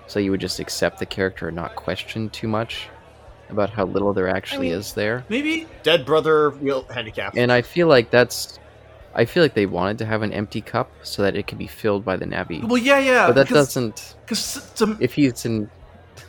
So 0.07 0.19
you 0.19 0.31
would 0.31 0.41
just 0.41 0.59
accept 0.59 0.99
the 0.99 1.05
character 1.05 1.47
and 1.47 1.55
not 1.55 1.75
question 1.75 2.29
too 2.29 2.47
much 2.47 2.89
about 3.49 3.69
how 3.69 3.85
little 3.85 4.13
there 4.13 4.27
actually 4.27 4.69
mean- 4.69 4.79
is 4.79 4.93
there. 4.93 5.23
Maybe 5.29 5.67
Dead 5.83 6.05
brother 6.05 6.51
wheel 6.51 6.83
handicap. 6.83 7.35
And 7.37 7.51
I 7.51 7.61
feel 7.61 7.87
like 7.87 8.09
that's, 8.09 8.59
I 9.13 9.25
feel 9.25 9.43
like 9.43 9.53
they 9.53 9.65
wanted 9.65 9.97
to 9.99 10.05
have 10.05 10.21
an 10.21 10.33
empty 10.33 10.61
cup 10.61 10.89
so 11.03 11.21
that 11.21 11.35
it 11.35 11.47
could 11.47 11.57
be 11.57 11.67
filled 11.67 12.03
by 12.03 12.17
the 12.17 12.25
Navi. 12.25 12.63
well, 12.63 12.77
yeah, 12.77 12.99
yeah. 12.99 13.27
but 13.27 13.35
that 13.35 13.47
because, 13.47 13.67
doesn't. 13.67 14.15
Because 14.25 14.71
to, 14.75 14.97
If 14.99 15.13
he's 15.13 15.45
in, 15.45 15.69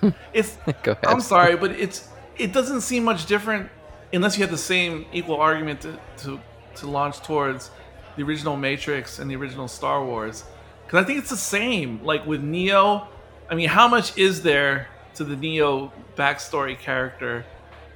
it's 0.33 0.59
ahead. 0.67 0.99
I'm 1.07 1.21
sorry, 1.21 1.57
but 1.57 1.71
it's 1.73 2.09
it 2.37 2.53
doesn't 2.53 2.81
seem 2.81 3.05
much 3.05 3.27
different 3.27 3.71
unless 4.13 4.37
you 4.37 4.43
have 4.43 4.51
the 4.51 4.59
same 4.59 5.07
equal 5.13 5.37
argument 5.37 5.81
to 5.83 5.99
to, 6.19 6.41
to 6.77 6.87
launch 6.87 7.21
towards 7.21 7.71
the 8.17 8.23
original 8.23 8.57
Matrix 8.57 9.19
and 9.19 9.31
the 9.31 9.37
original 9.37 9.69
Star 9.69 10.05
Wars. 10.05 10.45
Because 10.85 11.03
I 11.03 11.07
think 11.07 11.19
it's 11.19 11.31
the 11.31 11.37
same. 11.37 12.05
Like 12.05 12.27
with 12.27 12.43
Neo, 12.43 13.09
I 13.51 13.55
mean, 13.55 13.69
how 13.69 13.89
much 13.89 14.17
is 14.17 14.43
there 14.43 14.89
to 15.15 15.25
the 15.25 15.37
Neo 15.37 15.93
backstory 16.17 16.79
character 16.79 17.45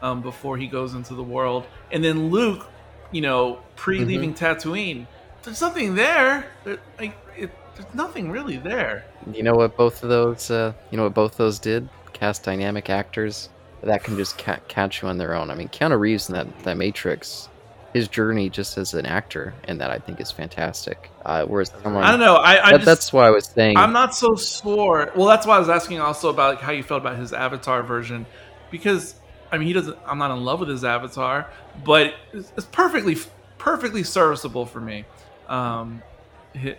um, 0.03 0.23
before 0.23 0.57
he 0.57 0.67
goes 0.67 0.95
into 0.95 1.15
the 1.15 1.23
world, 1.23 1.67
and 1.91 2.03
then 2.03 2.31
Luke, 2.31 2.67
you 3.13 3.21
know, 3.21 3.61
pre 3.77 4.05
leaving 4.05 4.35
Tatooine? 4.35 5.07
There's 5.43 5.61
nothing 5.61 5.95
there. 5.95 6.47
There- 6.65 6.79
like, 6.99 7.17
it, 7.37 7.51
there's 7.75 7.95
nothing 7.95 8.31
really 8.31 8.57
there. 8.57 9.05
You 9.33 9.43
know 9.43 9.55
what 9.55 9.77
both 9.77 10.03
of 10.03 10.09
those, 10.09 10.51
uh, 10.51 10.73
you 10.91 10.97
know 10.97 11.05
what 11.05 11.15
both 11.15 11.37
those 11.37 11.59
did? 11.59 11.89
Cast 12.13 12.43
dynamic 12.43 12.91
actors 12.91 13.49
that 13.83 14.03
can 14.05 14.17
just 14.17 14.39
ca- 14.39 14.61
catch 14.69 15.03
you 15.03 15.09
on 15.09 15.19
their 15.19 15.35
own. 15.35 15.51
I 15.51 15.55
mean, 15.55 15.69
Keanu 15.69 15.99
Reeves 15.99 16.29
in 16.29 16.35
that 16.35 16.59
that 16.65 16.77
Matrix, 16.77 17.49
his 17.95 18.09
journey 18.09 18.49
just 18.51 18.77
as 18.79 18.95
an 18.95 19.07
actor, 19.07 19.55
and 19.65 19.81
that 19.81 19.91
I 19.91 19.99
think 19.99 20.21
is 20.21 20.31
fantastic. 20.31 21.11
Uh, 21.25 21.45
whereas 21.47 21.73
someone, 21.83 22.05
I 22.05 22.11
don't 22.11 22.21
know. 22.21 22.37
I, 22.37 22.63
I 22.63 22.71
that- 22.71 22.77
just, 22.79 22.87
that's 22.87 23.13
why 23.13 23.27
I 23.27 23.31
was 23.31 23.47
saying. 23.47 23.77
I'm 23.77 23.93
not 23.93 24.15
so 24.15 24.37
sure. 24.37 25.13
Well, 25.15 25.27
that's 25.27 25.47
why 25.47 25.57
I 25.57 25.59
was 25.59 25.69
asking 25.69 26.01
also 26.01 26.29
about 26.31 26.57
like, 26.57 26.65
how 26.65 26.73
you 26.73 26.83
felt 26.83 27.01
about 27.01 27.17
his 27.17 27.33
avatar 27.33 27.83
version, 27.83 28.27
because 28.71 29.15
I 29.53 29.59
mean 29.59 29.69
he 29.69 29.75
doesn't. 29.75 29.97
I'm 30.07 30.19
not 30.19 30.31
in 30.31 30.45
love 30.45 30.61
with 30.61 30.69
his 30.69 30.85
avatar, 30.85 31.51
but 31.85 32.15
it's, 32.33 32.53
it's 32.57 32.67
perfectly 32.67 33.17
perfectly 33.59 34.03
serviceable 34.03 34.67
for 34.67 34.81
me. 34.81 35.05
Um, 35.49 36.03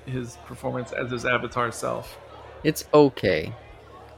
his 0.05 0.35
performance 0.45 0.91
as 0.91 1.09
his 1.09 1.25
avatar 1.25 1.71
self. 1.71 2.17
It's 2.63 2.83
okay. 2.93 3.53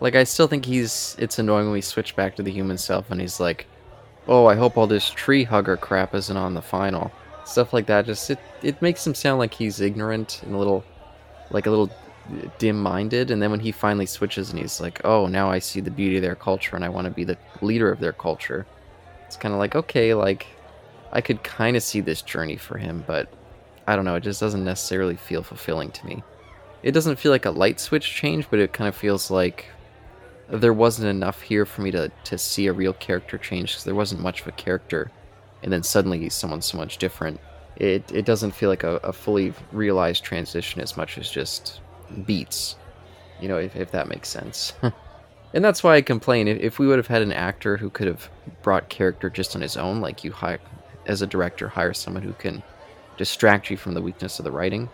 Like 0.01 0.15
I 0.15 0.23
still 0.23 0.47
think 0.47 0.65
he's 0.65 1.15
it's 1.19 1.37
annoying 1.39 1.65
when 1.65 1.73
we 1.73 1.81
switch 1.81 2.15
back 2.15 2.35
to 2.35 2.43
the 2.43 2.51
human 2.51 2.77
self 2.79 3.11
and 3.11 3.21
he's 3.21 3.39
like, 3.39 3.67
"Oh, 4.27 4.47
I 4.47 4.55
hope 4.55 4.75
all 4.75 4.87
this 4.87 5.09
tree 5.11 5.43
hugger 5.43 5.77
crap 5.77 6.15
isn't 6.15 6.35
on 6.35 6.55
the 6.55 6.61
final." 6.61 7.11
Stuff 7.45 7.71
like 7.71 7.85
that 7.85 8.07
just 8.07 8.29
it 8.31 8.39
it 8.63 8.81
makes 8.81 9.05
him 9.05 9.13
sound 9.13 9.37
like 9.37 9.53
he's 9.53 9.79
ignorant 9.79 10.41
and 10.43 10.55
a 10.55 10.57
little 10.57 10.83
like 11.51 11.67
a 11.67 11.69
little 11.69 11.91
dim-minded 12.59 13.29
and 13.31 13.41
then 13.41 13.51
when 13.51 13.59
he 13.59 13.71
finally 13.71 14.05
switches 14.07 14.49
and 14.49 14.59
he's 14.59 14.81
like, 14.81 15.01
"Oh, 15.05 15.27
now 15.27 15.51
I 15.51 15.59
see 15.59 15.81
the 15.81 15.91
beauty 15.91 16.17
of 16.17 16.23
their 16.23 16.35
culture 16.35 16.75
and 16.75 16.83
I 16.83 16.89
want 16.89 17.05
to 17.05 17.11
be 17.11 17.23
the 17.23 17.37
leader 17.61 17.91
of 17.91 17.99
their 17.99 18.13
culture." 18.13 18.65
It's 19.27 19.37
kind 19.37 19.53
of 19.53 19.59
like, 19.59 19.75
"Okay, 19.75 20.15
like 20.15 20.47
I 21.11 21.21
could 21.21 21.43
kind 21.43 21.77
of 21.77 21.83
see 21.83 22.01
this 22.01 22.23
journey 22.23 22.57
for 22.57 22.77
him, 22.79 23.03
but 23.05 23.27
I 23.85 23.95
don't 23.95 24.05
know, 24.05 24.15
it 24.15 24.23
just 24.23 24.39
doesn't 24.39 24.63
necessarily 24.63 25.15
feel 25.15 25.43
fulfilling 25.43 25.91
to 25.91 26.05
me. 26.07 26.23
It 26.83 26.93
doesn't 26.93 27.19
feel 27.19 27.31
like 27.31 27.45
a 27.45 27.51
light 27.51 27.79
switch 27.79 28.11
change, 28.15 28.47
but 28.49 28.59
it 28.59 28.73
kind 28.73 28.87
of 28.87 28.95
feels 28.95 29.29
like 29.29 29.67
there 30.59 30.73
wasn't 30.73 31.07
enough 31.07 31.41
here 31.41 31.65
for 31.65 31.81
me 31.81 31.91
to, 31.91 32.11
to 32.25 32.37
see 32.37 32.67
a 32.67 32.73
real 32.73 32.93
character 32.93 33.37
change 33.37 33.71
because 33.71 33.83
there 33.85 33.95
wasn't 33.95 34.21
much 34.21 34.41
of 34.41 34.47
a 34.47 34.51
character. 34.51 35.11
And 35.63 35.71
then 35.71 35.83
suddenly 35.83 36.19
he's 36.19 36.33
someone 36.33 36.61
so 36.61 36.77
much 36.77 36.97
different. 36.97 37.39
It, 37.77 38.11
it 38.11 38.25
doesn't 38.25 38.51
feel 38.51 38.69
like 38.69 38.83
a, 38.83 38.97
a 38.97 39.13
fully 39.13 39.53
realized 39.71 40.23
transition 40.23 40.81
as 40.81 40.97
much 40.97 41.17
as 41.17 41.29
just 41.29 41.79
beats, 42.25 42.75
you 43.39 43.47
know, 43.47 43.57
if, 43.57 43.75
if 43.75 43.91
that 43.91 44.09
makes 44.09 44.27
sense. 44.27 44.73
and 45.53 45.63
that's 45.63 45.83
why 45.83 45.95
I 45.95 46.01
complain. 46.01 46.47
If, 46.47 46.59
if 46.59 46.79
we 46.79 46.87
would 46.87 46.99
have 46.99 47.07
had 47.07 47.21
an 47.21 47.31
actor 47.31 47.77
who 47.77 47.89
could 47.89 48.07
have 48.07 48.29
brought 48.61 48.89
character 48.89 49.29
just 49.29 49.55
on 49.55 49.61
his 49.61 49.77
own, 49.77 50.01
like 50.01 50.23
you 50.23 50.31
hire, 50.31 50.59
as 51.05 51.21
a 51.21 51.27
director, 51.27 51.69
hire 51.69 51.93
someone 51.93 52.23
who 52.23 52.33
can 52.33 52.61
distract 53.17 53.69
you 53.69 53.77
from 53.77 53.93
the 53.93 54.01
weakness 54.01 54.37
of 54.39 54.45
the 54.45 54.51
writing, 54.51 54.89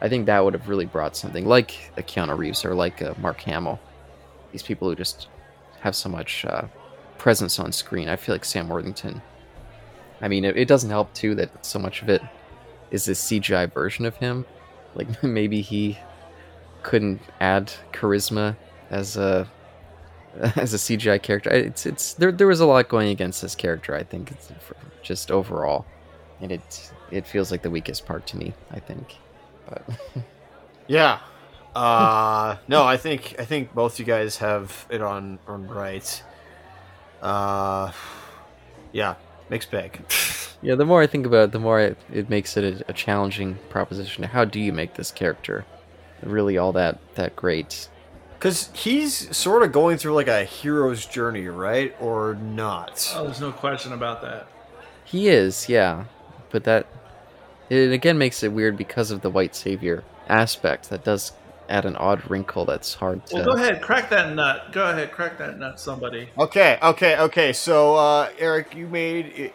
I 0.00 0.08
think 0.08 0.26
that 0.26 0.42
would 0.44 0.54
have 0.54 0.68
really 0.68 0.86
brought 0.86 1.16
something 1.16 1.46
like 1.46 1.92
a 1.96 2.02
Keanu 2.02 2.36
Reeves 2.36 2.64
or 2.64 2.74
like 2.74 3.00
a 3.02 3.14
Mark 3.20 3.40
Hamill 3.42 3.78
these 4.52 4.62
people 4.62 4.88
who 4.88 4.94
just 4.94 5.28
have 5.80 5.96
so 5.96 6.08
much 6.08 6.44
uh, 6.44 6.62
presence 7.18 7.58
on 7.58 7.72
screen. 7.72 8.08
I 8.08 8.16
feel 8.16 8.34
like 8.34 8.44
Sam 8.44 8.68
Worthington. 8.68 9.20
I 10.20 10.28
mean, 10.28 10.44
it, 10.44 10.56
it, 10.56 10.68
doesn't 10.68 10.90
help 10.90 11.12
too 11.14 11.34
that 11.34 11.66
so 11.66 11.78
much 11.78 12.02
of 12.02 12.08
it 12.08 12.22
is 12.92 13.04
this 13.06 13.24
CGI 13.24 13.72
version 13.72 14.06
of 14.06 14.16
him. 14.16 14.46
Like 14.94 15.22
maybe 15.24 15.60
he 15.60 15.98
couldn't 16.82 17.20
add 17.40 17.72
charisma 17.92 18.56
as 18.90 19.16
a 19.16 19.48
as 20.56 20.74
a 20.74 20.76
CGI 20.76 21.20
character. 21.22 21.50
It's 21.50 21.86
it's 21.86 22.14
there. 22.14 22.32
There 22.32 22.46
was 22.46 22.60
a 22.60 22.66
lot 22.66 22.88
going 22.88 23.08
against 23.08 23.42
this 23.42 23.54
character. 23.54 23.94
I 23.94 24.02
think 24.02 24.32
just 25.02 25.30
overall, 25.30 25.84
and 26.40 26.52
it 26.52 26.92
it 27.10 27.26
feels 27.26 27.50
like 27.50 27.62
the 27.62 27.70
weakest 27.70 28.06
part 28.06 28.26
to 28.28 28.36
me. 28.36 28.54
I 28.70 28.78
think, 28.78 29.16
but 29.68 29.84
yeah, 30.86 31.18
uh, 31.74 32.56
no, 32.68 32.84
I 32.84 32.96
think 32.96 33.36
I 33.38 33.44
think 33.44 33.74
both 33.74 33.98
you 33.98 34.04
guys 34.04 34.38
have 34.38 34.86
it 34.90 35.00
on 35.00 35.38
on 35.46 35.68
right. 35.68 36.22
Uh, 37.22 37.92
yeah, 38.92 39.14
mixed 39.48 39.70
bag. 39.70 40.04
yeah, 40.62 40.74
the 40.74 40.84
more 40.84 41.02
I 41.02 41.06
think 41.06 41.24
about 41.24 41.44
it, 41.44 41.52
the 41.52 41.58
more 41.58 41.80
it, 41.80 41.98
it 42.12 42.28
makes 42.28 42.56
it 42.56 42.64
a, 42.64 42.90
a, 42.90 42.92
challenging 42.92 43.58
proposition. 43.70 44.24
How 44.24 44.44
do 44.44 44.58
you 44.58 44.72
make 44.72 44.94
this 44.94 45.10
character 45.10 45.64
really 46.22 46.58
all 46.58 46.72
that 46.72 46.98
that 47.14 47.36
great? 47.36 47.88
Because 48.38 48.70
he's 48.74 49.34
sort 49.34 49.62
of 49.62 49.70
going 49.70 49.98
through 49.98 50.14
like 50.14 50.26
a 50.26 50.44
hero's 50.44 51.06
journey, 51.06 51.46
right, 51.46 51.94
or 52.00 52.34
not? 52.34 53.12
Oh, 53.14 53.24
there's 53.24 53.40
no 53.40 53.52
question 53.52 53.92
about 53.92 54.20
that. 54.22 54.48
He 55.04 55.28
is, 55.28 55.68
yeah, 55.68 56.04
but 56.50 56.64
that 56.64 56.86
it 57.70 57.92
again 57.92 58.18
makes 58.18 58.42
it 58.42 58.52
weird 58.52 58.76
because 58.76 59.10
of 59.10 59.22
the 59.22 59.30
white 59.30 59.54
savior 59.54 60.04
aspect 60.28 60.90
that 60.90 61.04
does 61.04 61.32
add 61.68 61.84
an 61.84 61.96
odd 61.96 62.28
wrinkle 62.30 62.64
that's 62.64 62.94
hard 62.94 63.24
to. 63.26 63.36
Well, 63.36 63.44
go 63.44 63.52
ahead, 63.52 63.82
crack 63.82 64.10
that 64.10 64.34
nut. 64.34 64.72
Go 64.72 64.88
ahead, 64.90 65.12
crack 65.12 65.38
that 65.38 65.58
nut, 65.58 65.80
somebody. 65.80 66.28
Okay, 66.38 66.78
okay, 66.82 67.18
okay. 67.18 67.52
So, 67.52 67.96
uh, 67.96 68.30
Eric, 68.38 68.74
you 68.74 68.86
made 68.86 69.52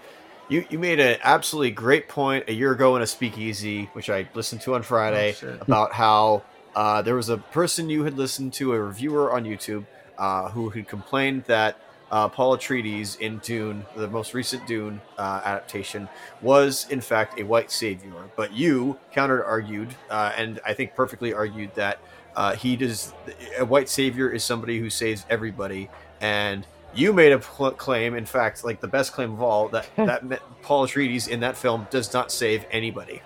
you 0.49 0.65
you 0.69 0.79
made 0.79 0.99
an 0.99 1.17
absolutely 1.23 1.71
great 1.71 2.07
point 2.07 2.45
a 2.47 2.53
year 2.53 2.71
ago 2.71 2.95
in 2.95 3.01
a 3.01 3.07
speakeasy, 3.07 3.85
which 3.93 4.09
I 4.09 4.27
listened 4.33 4.61
to 4.61 4.75
on 4.75 4.83
Friday, 4.83 5.35
oh, 5.43 5.57
about 5.61 5.93
how 5.93 6.43
uh, 6.75 7.01
there 7.01 7.15
was 7.15 7.29
a 7.29 7.37
person 7.37 7.89
you 7.89 8.03
had 8.03 8.17
listened 8.17 8.53
to, 8.53 8.73
a 8.73 8.79
reviewer 8.79 9.33
on 9.33 9.43
YouTube, 9.43 9.85
uh, 10.17 10.49
who 10.49 10.69
had 10.69 10.87
complained 10.87 11.45
that 11.45 11.77
uh, 12.11 12.29
Paul 12.29 12.57
Atreides 12.57 13.19
in 13.19 13.39
Dune, 13.39 13.85
the 13.95 14.07
most 14.07 14.33
recent 14.33 14.65
Dune 14.67 15.01
uh, 15.17 15.41
adaptation, 15.43 16.07
was 16.41 16.87
in 16.89 17.01
fact 17.01 17.39
a 17.39 17.43
white 17.43 17.71
savior. 17.71 18.13
But 18.35 18.53
you 18.53 18.97
counter 19.11 19.43
argued, 19.43 19.93
uh, 20.09 20.31
and 20.37 20.59
I 20.65 20.73
think 20.73 20.95
perfectly 20.95 21.33
argued 21.33 21.73
that 21.75 21.99
uh, 22.35 22.55
he 22.55 22.75
does 22.75 23.13
a 23.57 23.65
white 23.65 23.89
savior 23.89 24.29
is 24.29 24.43
somebody 24.43 24.79
who 24.79 24.89
saves 24.89 25.25
everybody, 25.29 25.89
and 26.21 26.65
you 26.93 27.11
made 27.11 27.31
a 27.31 27.39
pl- 27.39 27.71
claim, 27.71 28.15
in 28.15 28.25
fact, 28.25 28.63
like 28.63 28.79
the 28.79 28.87
best 28.87 29.11
claim 29.11 29.33
of 29.33 29.41
all, 29.41 29.67
that 29.69 29.87
that 29.95 30.41
Paul 30.61 30.87
Atreides 30.87 31.27
in 31.27 31.41
that 31.41 31.57
film 31.57 31.87
does 31.89 32.13
not 32.13 32.31
save 32.31 32.65
anybody. 32.71 33.21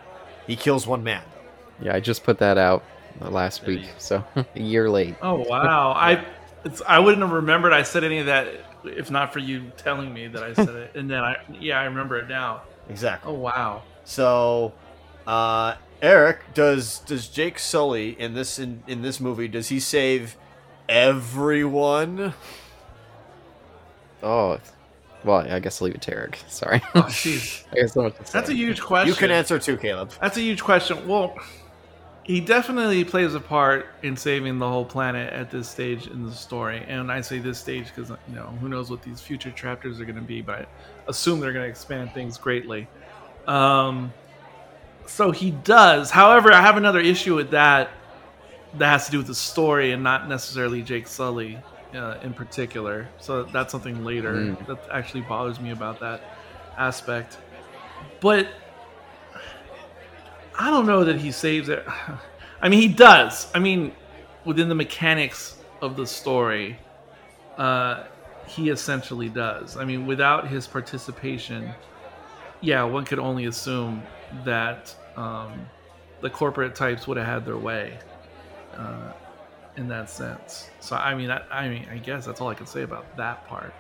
He 0.47 0.55
kills 0.55 0.87
one 0.87 1.03
man. 1.03 1.23
Yeah, 1.81 1.95
I 1.95 1.99
just 1.99 2.23
put 2.23 2.39
that 2.39 2.57
out 2.57 2.83
last 3.19 3.65
week, 3.65 3.89
so 3.97 4.23
a 4.35 4.59
year 4.59 4.89
late. 4.89 5.15
Oh 5.21 5.35
wow, 5.49 5.91
I 5.91 6.25
I 6.87 6.99
wouldn't 6.99 7.21
have 7.21 7.31
remembered 7.31 7.73
I 7.73 7.83
said 7.83 8.03
any 8.03 8.19
of 8.19 8.27
that 8.27 8.47
if 8.83 9.11
not 9.11 9.33
for 9.33 9.39
you 9.39 9.71
telling 9.77 10.13
me 10.13 10.27
that 10.27 10.43
I 10.43 10.53
said 10.53 10.69
it. 10.69 10.91
And 10.95 11.09
then 11.09 11.19
I, 11.21 11.37
yeah, 11.59 11.79
I 11.79 11.85
remember 11.85 12.17
it 12.17 12.27
now. 12.27 12.61
Exactly. 12.89 13.31
Oh 13.31 13.35
wow. 13.35 13.83
So, 14.03 14.73
uh, 15.27 15.75
Eric, 16.01 16.53
does 16.53 16.99
does 16.99 17.27
Jake 17.27 17.59
Sully 17.59 18.19
in 18.19 18.33
this 18.33 18.59
in, 18.59 18.83
in 18.87 19.01
this 19.01 19.19
movie 19.19 19.47
does 19.47 19.69
he 19.69 19.79
save 19.79 20.35
everyone? 20.89 22.33
Oh, 24.23 24.59
well, 25.23 25.37
I 25.37 25.59
guess 25.59 25.81
I'll 25.81 25.87
leave 25.87 25.95
it 25.95 26.01
to 26.03 26.13
Eric. 26.13 26.39
Sorry. 26.47 26.81
Oh, 26.95 27.01
jeez. 27.03 27.63
I 27.71 27.75
guess 27.75 27.93
so 27.93 28.03
much 28.03 28.17
That's 28.31 28.49
a 28.49 28.53
huge 28.53 28.81
question. 28.81 29.07
You 29.07 29.15
can 29.15 29.31
answer 29.31 29.59
too, 29.59 29.77
Caleb. 29.77 30.11
That's 30.21 30.37
a 30.37 30.41
huge 30.41 30.61
question. 30.61 31.07
Well, 31.07 31.37
he 32.31 32.39
definitely 32.39 33.03
plays 33.03 33.35
a 33.35 33.41
part 33.41 33.87
in 34.03 34.15
saving 34.15 34.57
the 34.57 34.65
whole 34.65 34.85
planet 34.85 35.33
at 35.33 35.51
this 35.51 35.67
stage 35.67 36.07
in 36.07 36.25
the 36.25 36.31
story. 36.31 36.81
And 36.87 37.11
I 37.11 37.19
say 37.19 37.39
this 37.39 37.59
stage 37.59 37.87
because 37.93 38.09
you 38.09 38.35
know 38.35 38.45
who 38.61 38.69
knows 38.69 38.89
what 38.89 39.01
these 39.01 39.19
future 39.19 39.51
chapters 39.51 39.99
are 39.99 40.05
going 40.05 40.15
to 40.15 40.21
be, 40.21 40.41
but 40.41 40.59
I 40.59 40.65
assume 41.09 41.41
they're 41.41 41.51
going 41.51 41.65
to 41.65 41.69
expand 41.69 42.13
things 42.13 42.37
greatly. 42.37 42.87
Um, 43.47 44.13
so 45.07 45.31
he 45.31 45.51
does. 45.51 46.09
However, 46.09 46.53
I 46.53 46.61
have 46.61 46.77
another 46.77 47.01
issue 47.01 47.35
with 47.35 47.51
that. 47.51 47.89
That 48.75 48.87
has 48.87 49.07
to 49.07 49.11
do 49.11 49.17
with 49.17 49.27
the 49.27 49.35
story 49.35 49.91
and 49.91 50.01
not 50.01 50.29
necessarily 50.29 50.81
Jake 50.81 51.07
Sully 51.07 51.59
uh, 51.93 52.15
in 52.23 52.33
particular. 52.33 53.09
So 53.19 53.43
that's 53.43 53.73
something 53.73 54.05
later 54.05 54.35
mm. 54.35 54.67
that 54.67 54.87
actually 54.89 55.23
bothers 55.23 55.59
me 55.59 55.71
about 55.71 55.99
that 55.99 56.21
aspect. 56.77 57.39
But 58.21 58.47
I 60.57 60.69
don't 60.69 60.85
know 60.85 61.03
that 61.05 61.17
he 61.17 61.31
saves 61.31 61.69
it. 61.69 61.85
I 62.61 62.69
mean, 62.69 62.81
he 62.81 62.87
does. 62.87 63.47
I 63.55 63.59
mean, 63.59 63.93
within 64.45 64.69
the 64.69 64.75
mechanics 64.75 65.57
of 65.81 65.95
the 65.95 66.05
story, 66.05 66.77
uh, 67.57 68.03
he 68.45 68.69
essentially 68.69 69.29
does. 69.29 69.77
I 69.77 69.85
mean, 69.85 70.05
without 70.05 70.47
his 70.47 70.67
participation, 70.67 71.73
yeah, 72.59 72.83
one 72.83 73.05
could 73.05 73.19
only 73.19 73.45
assume 73.45 74.03
that 74.43 74.95
um, 75.15 75.67
the 76.21 76.29
corporate 76.29 76.75
types 76.75 77.07
would 77.07 77.17
have 77.17 77.25
had 77.25 77.45
their 77.45 77.57
way 77.57 77.97
uh, 78.75 79.13
in 79.77 79.87
that 79.87 80.09
sense. 80.09 80.69
So, 80.79 80.95
I 80.95 81.15
mean, 81.15 81.31
I, 81.31 81.41
I 81.51 81.69
mean, 81.69 81.87
I 81.91 81.97
guess 81.97 82.25
that's 82.25 82.41
all 82.41 82.49
I 82.49 82.55
can 82.55 82.67
say 82.67 82.83
about 82.83 83.17
that 83.17 83.47
part. 83.47 83.73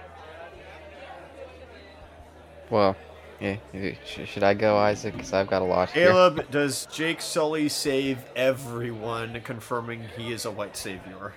Well, 2.69 2.95
yeah, 3.41 3.93
should 4.05 4.43
I 4.43 4.53
go, 4.53 4.77
Isaac? 4.77 5.13
Because 5.13 5.33
I've 5.33 5.47
got 5.47 5.63
a 5.63 5.65
lot 5.65 5.89
here. 5.89 6.07
Caleb, 6.07 6.51
does 6.51 6.85
Jake 6.87 7.21
Sully 7.21 7.69
save 7.69 8.19
everyone, 8.35 9.41
confirming 9.41 10.03
he 10.15 10.31
is 10.31 10.45
a 10.45 10.51
white 10.51 10.77
savior? 10.77 11.33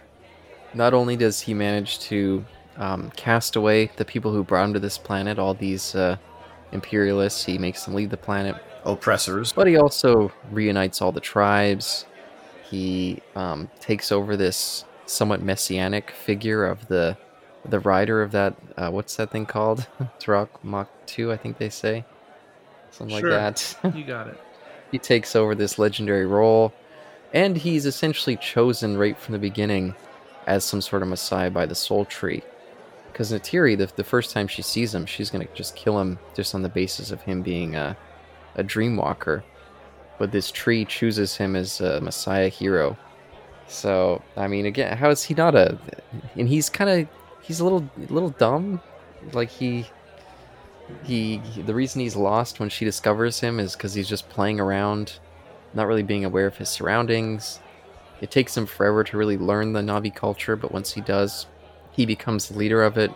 Not 0.74 0.92
only 0.92 1.16
does 1.16 1.40
he 1.40 1.54
manage 1.54 2.00
to 2.00 2.44
um, 2.76 3.10
cast 3.16 3.56
away 3.56 3.90
the 3.96 4.04
people 4.04 4.32
who 4.32 4.44
brought 4.44 4.66
him 4.66 4.74
to 4.74 4.80
this 4.80 4.98
planet, 4.98 5.38
all 5.38 5.54
these 5.54 5.94
uh, 5.94 6.16
imperialists, 6.72 7.44
he 7.44 7.56
makes 7.56 7.84
them 7.84 7.94
leave 7.94 8.10
the 8.10 8.18
planet. 8.18 8.56
Oppressors. 8.84 9.52
But 9.52 9.66
he 9.66 9.76
also 9.76 10.30
reunites 10.50 11.00
all 11.00 11.10
the 11.10 11.20
tribes. 11.20 12.04
He 12.68 13.22
um, 13.34 13.70
takes 13.80 14.12
over 14.12 14.36
this 14.36 14.84
somewhat 15.06 15.40
messianic 15.40 16.10
figure 16.10 16.66
of 16.66 16.86
the 16.88 17.16
the 17.64 17.80
rider 17.80 18.22
of 18.22 18.32
that 18.32 18.56
uh, 18.76 18.90
what's 18.90 19.16
that 19.16 19.30
thing 19.30 19.46
called? 19.46 19.86
Turok 20.20 20.48
Mach 20.62 20.88
2, 21.06 21.32
I 21.32 21.36
think 21.36 21.58
they 21.58 21.70
say. 21.70 22.04
Something 22.90 23.18
sure. 23.18 23.30
like 23.30 23.56
that. 23.56 23.76
you 23.96 24.04
got 24.04 24.28
it. 24.28 24.40
He 24.90 24.98
takes 24.98 25.34
over 25.34 25.54
this 25.54 25.78
legendary 25.78 26.26
role, 26.26 26.72
and 27.32 27.56
he's 27.56 27.86
essentially 27.86 28.36
chosen 28.36 28.96
right 28.96 29.18
from 29.18 29.32
the 29.32 29.38
beginning 29.38 29.94
as 30.46 30.64
some 30.64 30.80
sort 30.80 31.02
of 31.02 31.08
messiah 31.08 31.50
by 31.50 31.66
the 31.66 31.74
soul 31.74 32.04
tree. 32.04 32.42
Because 33.10 33.32
Neytiri, 33.32 33.78
the, 33.78 33.86
the 33.96 34.04
first 34.04 34.32
time 34.32 34.48
she 34.48 34.62
sees 34.62 34.94
him, 34.94 35.06
she's 35.06 35.30
going 35.30 35.46
to 35.46 35.54
just 35.54 35.76
kill 35.76 36.00
him 36.00 36.18
just 36.34 36.54
on 36.54 36.62
the 36.62 36.68
basis 36.68 37.10
of 37.10 37.22
him 37.22 37.42
being 37.42 37.76
a, 37.76 37.96
a 38.56 38.62
dream 38.62 38.96
walker. 38.96 39.44
But 40.18 40.32
this 40.32 40.50
tree 40.50 40.84
chooses 40.84 41.36
him 41.36 41.56
as 41.56 41.80
a 41.80 42.00
messiah 42.00 42.48
hero 42.48 42.96
So 43.68 44.22
I 44.36 44.48
mean, 44.48 44.66
again, 44.66 44.96
how 44.96 45.10
is 45.10 45.24
he 45.24 45.34
not 45.34 45.54
a? 45.54 45.78
And 46.36 46.48
he's 46.48 46.68
kind 46.68 46.90
of 46.90 47.08
he's 47.44 47.60
a 47.60 47.64
little 47.64 47.88
little 48.08 48.30
dumb. 48.30 48.80
Like 49.32 49.50
he 49.50 49.86
he 51.04 51.40
the 51.64 51.74
reason 51.74 52.00
he's 52.00 52.16
lost 52.16 52.58
when 52.58 52.68
she 52.68 52.84
discovers 52.84 53.40
him 53.40 53.60
is 53.60 53.74
because 53.74 53.94
he's 53.94 54.08
just 54.08 54.28
playing 54.28 54.60
around, 54.60 55.18
not 55.74 55.86
really 55.86 56.02
being 56.02 56.24
aware 56.24 56.46
of 56.46 56.56
his 56.56 56.68
surroundings. 56.68 57.60
It 58.20 58.30
takes 58.30 58.56
him 58.56 58.66
forever 58.66 59.04
to 59.04 59.16
really 59.16 59.36
learn 59.36 59.72
the 59.72 59.82
Navi 59.82 60.14
culture, 60.14 60.56
but 60.56 60.72
once 60.72 60.92
he 60.92 61.00
does, 61.00 61.46
he 61.90 62.06
becomes 62.06 62.48
the 62.48 62.56
leader 62.56 62.82
of 62.82 62.96
it, 62.96 63.10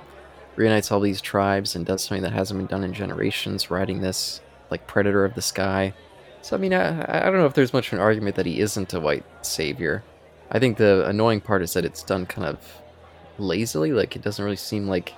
reunites 0.57 0.93
all 0.93 1.01
these 1.01 1.20
tribes, 1.20 1.74
and 1.74 1.87
does 1.87 2.05
something 2.05 2.22
that 2.22 2.33
hasn't 2.33 2.59
been 2.59 2.66
done 2.66 2.85
in 2.85 2.93
generations, 2.93 3.70
riding 3.70 4.01
this 4.01 4.41
like 4.70 4.87
predator 4.87 5.24
of 5.24 5.35
the 5.35 5.43
sky. 5.43 5.95
So 6.43 6.57
I 6.57 6.59
mean, 6.59 6.74
I, 6.74 7.20
I 7.20 7.24
don't 7.24 7.39
know 7.39 7.47
if 7.47 7.55
there's 7.55 7.72
much 7.72 7.89
of 7.89 7.95
an 7.95 8.01
argument 8.01 8.37
that 8.37 8.47
he 8.47 8.61
isn't 8.61 8.93
a 8.93 9.01
white 9.01 9.24
savior. 9.43 10.03
I 10.51 10.59
think 10.59 10.76
the 10.76 11.07
annoying 11.07 11.41
part 11.41 11.62
is 11.62 11.72
that 11.74 11.85
it's 11.85 12.03
done 12.03 12.26
kind 12.26 12.47
of 12.47 12.59
lazily. 13.39 13.93
Like 13.93 14.16
it 14.16 14.22
doesn't 14.22 14.45
really 14.45 14.57
seem 14.57 14.89
like 14.89 15.14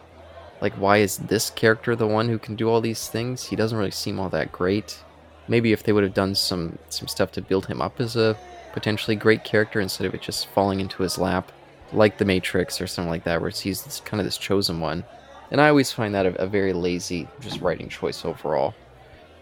like 0.60 0.74
why 0.74 0.98
is 0.98 1.16
this 1.18 1.50
character 1.50 1.96
the 1.96 2.06
one 2.06 2.28
who 2.28 2.38
can 2.38 2.56
do 2.56 2.68
all 2.68 2.80
these 2.80 3.08
things? 3.08 3.44
He 3.46 3.56
doesn't 3.56 3.76
really 3.76 3.90
seem 3.90 4.20
all 4.20 4.28
that 4.30 4.52
great. 4.52 5.02
Maybe 5.48 5.72
if 5.72 5.82
they 5.82 5.92
would 5.92 6.04
have 6.04 6.14
done 6.14 6.34
some 6.34 6.78
some 6.88 7.08
stuff 7.08 7.32
to 7.32 7.42
build 7.42 7.66
him 7.66 7.80
up 7.80 8.00
as 8.00 8.16
a 8.16 8.36
potentially 8.72 9.16
great 9.16 9.44
character 9.44 9.80
instead 9.80 10.06
of 10.06 10.14
it 10.14 10.22
just 10.22 10.46
falling 10.48 10.80
into 10.80 11.02
his 11.02 11.18
lap, 11.18 11.50
like 11.92 12.18
the 12.18 12.24
Matrix 12.24 12.80
or 12.80 12.86
something 12.86 13.10
like 13.10 13.24
that, 13.24 13.40
where 13.40 13.50
he's 13.50 13.82
this, 13.82 14.00
kind 14.00 14.20
of 14.20 14.24
this 14.24 14.38
chosen 14.38 14.80
one. 14.80 15.04
And 15.50 15.60
I 15.60 15.68
always 15.68 15.90
find 15.90 16.14
that 16.14 16.26
a, 16.26 16.42
a 16.42 16.46
very 16.46 16.72
lazy 16.72 17.26
just 17.40 17.60
writing 17.60 17.88
choice 17.88 18.24
overall. 18.24 18.74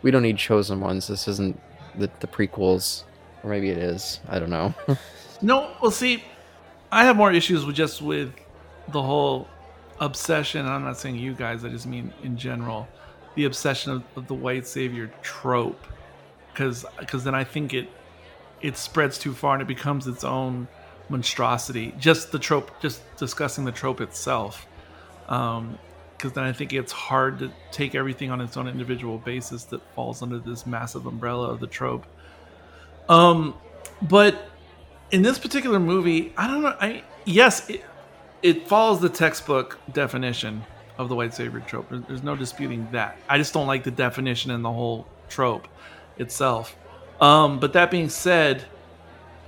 We 0.00 0.10
don't 0.10 0.22
need 0.22 0.38
chosen 0.38 0.80
ones. 0.80 1.08
This 1.08 1.28
isn't 1.28 1.60
the, 1.96 2.10
the 2.20 2.26
prequels, 2.26 3.04
or 3.42 3.50
maybe 3.50 3.68
it 3.68 3.76
is. 3.78 4.20
I 4.28 4.38
don't 4.38 4.50
know. 4.50 4.74
No, 5.40 5.70
well, 5.80 5.90
see, 5.90 6.24
I 6.90 7.04
have 7.04 7.16
more 7.16 7.32
issues 7.32 7.64
with 7.64 7.76
just 7.76 8.02
with 8.02 8.32
the 8.92 9.02
whole 9.02 9.48
obsession. 10.00 10.66
I'm 10.66 10.84
not 10.84 10.98
saying 10.98 11.16
you 11.16 11.34
guys; 11.34 11.64
I 11.64 11.68
just 11.68 11.86
mean 11.86 12.12
in 12.22 12.36
general, 12.36 12.88
the 13.34 13.44
obsession 13.44 13.92
of, 13.92 14.02
of 14.16 14.26
the 14.26 14.34
white 14.34 14.66
savior 14.66 15.10
trope. 15.22 15.84
Because 16.52 16.84
because 16.98 17.24
then 17.24 17.34
I 17.34 17.44
think 17.44 17.74
it 17.74 17.88
it 18.60 18.76
spreads 18.76 19.18
too 19.18 19.32
far 19.32 19.54
and 19.54 19.62
it 19.62 19.68
becomes 19.68 20.06
its 20.06 20.24
own 20.24 20.68
monstrosity. 21.08 21.94
Just 21.98 22.32
the 22.32 22.38
trope, 22.38 22.80
just 22.80 23.00
discussing 23.16 23.64
the 23.64 23.72
trope 23.72 24.00
itself. 24.00 24.66
Um, 25.28 25.78
because 26.16 26.32
then 26.32 26.42
I 26.42 26.52
think 26.52 26.72
it's 26.72 26.90
hard 26.90 27.38
to 27.38 27.52
take 27.70 27.94
everything 27.94 28.32
on 28.32 28.40
its 28.40 28.56
own 28.56 28.66
individual 28.66 29.18
basis 29.18 29.62
that 29.64 29.80
falls 29.94 30.20
under 30.20 30.40
this 30.40 30.66
massive 30.66 31.06
umbrella 31.06 31.48
of 31.48 31.60
the 31.60 31.68
trope. 31.68 32.04
Um, 33.08 33.54
but 34.02 34.50
in 35.12 35.22
this 35.22 35.38
particular 35.38 35.78
movie, 35.78 36.32
I 36.36 36.48
don't 36.48 36.62
know. 36.62 36.76
I 36.80 37.04
yes, 37.24 37.70
it, 37.70 37.84
it 38.42 38.68
follows 38.68 39.00
the 39.00 39.08
textbook 39.08 39.78
definition 39.92 40.64
of 40.96 41.08
the 41.08 41.14
white 41.14 41.34
savior 41.34 41.60
trope. 41.60 41.86
There's, 41.90 42.22
no 42.22 42.34
disputing 42.34 42.88
that. 42.92 43.16
I 43.28 43.38
just 43.38 43.54
don't 43.54 43.66
like 43.66 43.84
the 43.84 43.90
definition 43.90 44.50
and 44.50 44.64
the 44.64 44.72
whole 44.72 45.06
trope 45.28 45.68
itself. 46.16 46.76
Um, 47.20 47.60
but 47.60 47.72
that 47.74 47.90
being 47.90 48.08
said, 48.08 48.64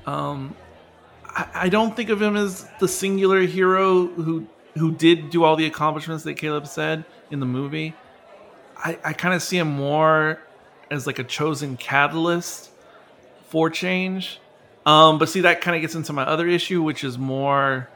um, 0.06 0.54
I, 1.24 1.48
I 1.54 1.68
don't 1.68 1.96
think 1.96 2.10
of 2.10 2.20
him 2.20 2.36
as 2.36 2.68
the 2.78 2.88
singular 2.88 3.40
hero 3.42 4.06
who 4.06 4.46
who 4.74 4.92
did 4.92 5.30
do 5.30 5.42
all 5.42 5.56
the 5.56 5.66
accomplishments 5.66 6.22
that 6.22 6.34
Caleb 6.34 6.66
said 6.66 7.04
in 7.32 7.40
the 7.40 7.46
movie. 7.46 7.92
I, 8.76 8.98
I 9.04 9.12
kind 9.12 9.34
of 9.34 9.42
see 9.42 9.58
him 9.58 9.68
more 9.68 10.40
as 10.92 11.08
like 11.08 11.18
a 11.18 11.24
chosen 11.24 11.76
catalyst 11.76 12.70
for 13.48 13.68
change 13.68 14.40
um, 14.86 15.18
but 15.18 15.28
see, 15.28 15.42
that 15.42 15.60
kind 15.60 15.76
of 15.76 15.82
gets 15.82 15.94
into 15.94 16.12
my 16.12 16.22
other 16.22 16.48
issue, 16.48 16.82
which 16.82 17.04
is 17.04 17.18
more. 17.18 17.88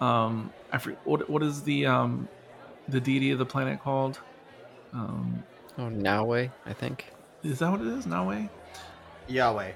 Um, 0.00 0.52
I 0.72 0.78
forget, 0.78 1.00
what 1.04 1.28
what 1.30 1.42
is 1.42 1.62
the 1.62 1.86
um, 1.86 2.28
the 2.88 3.00
deity 3.00 3.30
of 3.30 3.38
the 3.38 3.46
planet 3.46 3.80
called? 3.82 4.20
Um, 4.92 5.42
oh, 5.78 5.82
Nahue, 5.82 6.50
I 6.64 6.72
think. 6.72 7.06
Is 7.42 7.58
that 7.60 7.70
what 7.70 7.80
it 7.80 7.86
is? 7.86 8.06
Nahue? 8.06 8.48
Yahweh. 9.28 9.72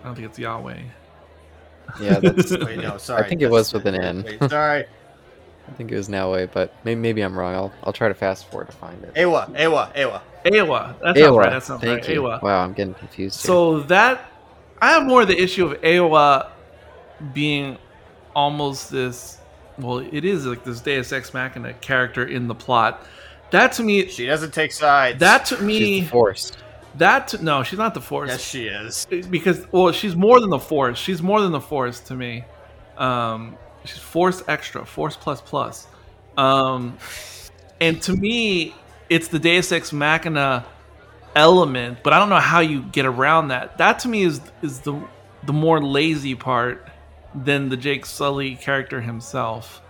I 0.00 0.04
don't 0.04 0.14
think 0.14 0.28
it's 0.28 0.38
Yahweh. 0.38 0.80
Yeah, 2.00 2.18
that's. 2.20 2.56
Wait, 2.56 2.78
no, 2.78 2.98
sorry. 2.98 3.24
I 3.24 3.28
think 3.28 3.42
it 3.42 3.50
was 3.50 3.72
with 3.72 3.86
an 3.86 3.94
N. 3.94 4.22
Wait, 4.24 4.50
sorry. 4.50 4.84
I 5.68 5.72
think 5.72 5.92
it 5.92 5.96
was 5.96 6.08
Nahue, 6.08 6.50
but 6.52 6.74
maybe, 6.84 7.00
maybe 7.00 7.22
I'm 7.22 7.38
wrong. 7.38 7.54
I'll 7.54 7.72
I'll 7.84 7.92
try 7.92 8.08
to 8.08 8.14
fast 8.14 8.50
forward 8.50 8.66
to 8.66 8.76
find 8.76 9.02
it. 9.04 9.14
Eywa, 9.14 9.48
Eywa, 9.56 9.94
Eywa. 9.94 10.20
Eywa. 10.44 11.00
That 11.00 11.16
sounds 11.16 11.36
right. 11.36 11.50
That 11.50 11.62
sounds 11.62 11.80
Thank 11.80 12.02
right. 12.02 12.10
you. 12.10 12.22
Eywa. 12.22 12.42
Wow, 12.42 12.64
I'm 12.64 12.72
getting 12.72 12.94
confused. 12.94 13.40
here. 13.40 13.46
So 13.46 13.80
that 13.82 14.30
I 14.80 14.90
have 14.90 15.04
more 15.04 15.22
of 15.22 15.28
the 15.28 15.40
issue 15.40 15.66
of 15.66 15.80
Eywa 15.80 16.50
being 17.32 17.78
almost 18.34 18.90
this. 18.90 19.38
Well, 19.78 19.98
it 19.98 20.24
is 20.24 20.46
like 20.46 20.64
this 20.64 20.80
Deus 20.80 21.12
Ex 21.12 21.32
Machina 21.34 21.72
character 21.74 22.24
in 22.26 22.46
the 22.48 22.54
plot. 22.54 23.04
That 23.50 23.72
to 23.72 23.82
me, 23.82 24.08
She 24.08 24.26
doesn't 24.26 24.52
take 24.54 24.72
sides. 24.72 25.18
that 25.20 25.44
to 25.46 25.56
she's 25.56 25.64
me, 25.64 26.00
the 26.00 26.06
force. 26.06 26.52
that 26.96 27.28
to, 27.28 27.44
no, 27.44 27.62
she's 27.62 27.78
not 27.78 27.94
the 27.94 28.00
Force. 28.00 28.30
Yes, 28.30 28.40
she 28.42 28.66
is. 28.66 29.06
because 29.30 29.66
well, 29.72 29.92
she's 29.92 30.16
more 30.16 30.40
than 30.40 30.50
the 30.50 30.58
Force. 30.58 30.98
She's 30.98 31.20
more 31.22 31.40
than 31.40 31.52
the 31.52 31.60
Force 31.60 32.00
to 32.00 32.14
me. 32.14 32.44
Um, 32.96 33.56
she's 33.84 33.98
Force 33.98 34.42
extra, 34.48 34.84
Force 34.86 35.16
plus 35.16 35.40
plus. 35.42 35.86
Um, 36.36 36.96
and 37.80 38.00
to 38.02 38.12
me, 38.14 38.74
it's 39.10 39.28
the 39.28 39.38
Deus 39.38 39.70
Ex 39.72 39.92
Machina 39.92 40.64
element, 41.34 41.98
but 42.02 42.12
I 42.12 42.18
don't 42.18 42.28
know 42.28 42.36
how 42.40 42.60
you 42.60 42.82
get 42.82 43.04
around 43.06 43.48
that. 43.48 43.78
That 43.78 43.98
to 44.00 44.08
me 44.08 44.22
is 44.22 44.40
is 44.62 44.80
the 44.80 44.98
the 45.44 45.52
more 45.52 45.82
lazy 45.82 46.34
part 46.34 46.88
than 47.34 47.68
the 47.68 47.76
Jake 47.76 48.06
Sully 48.06 48.56
character 48.56 49.00
himself. 49.00 49.80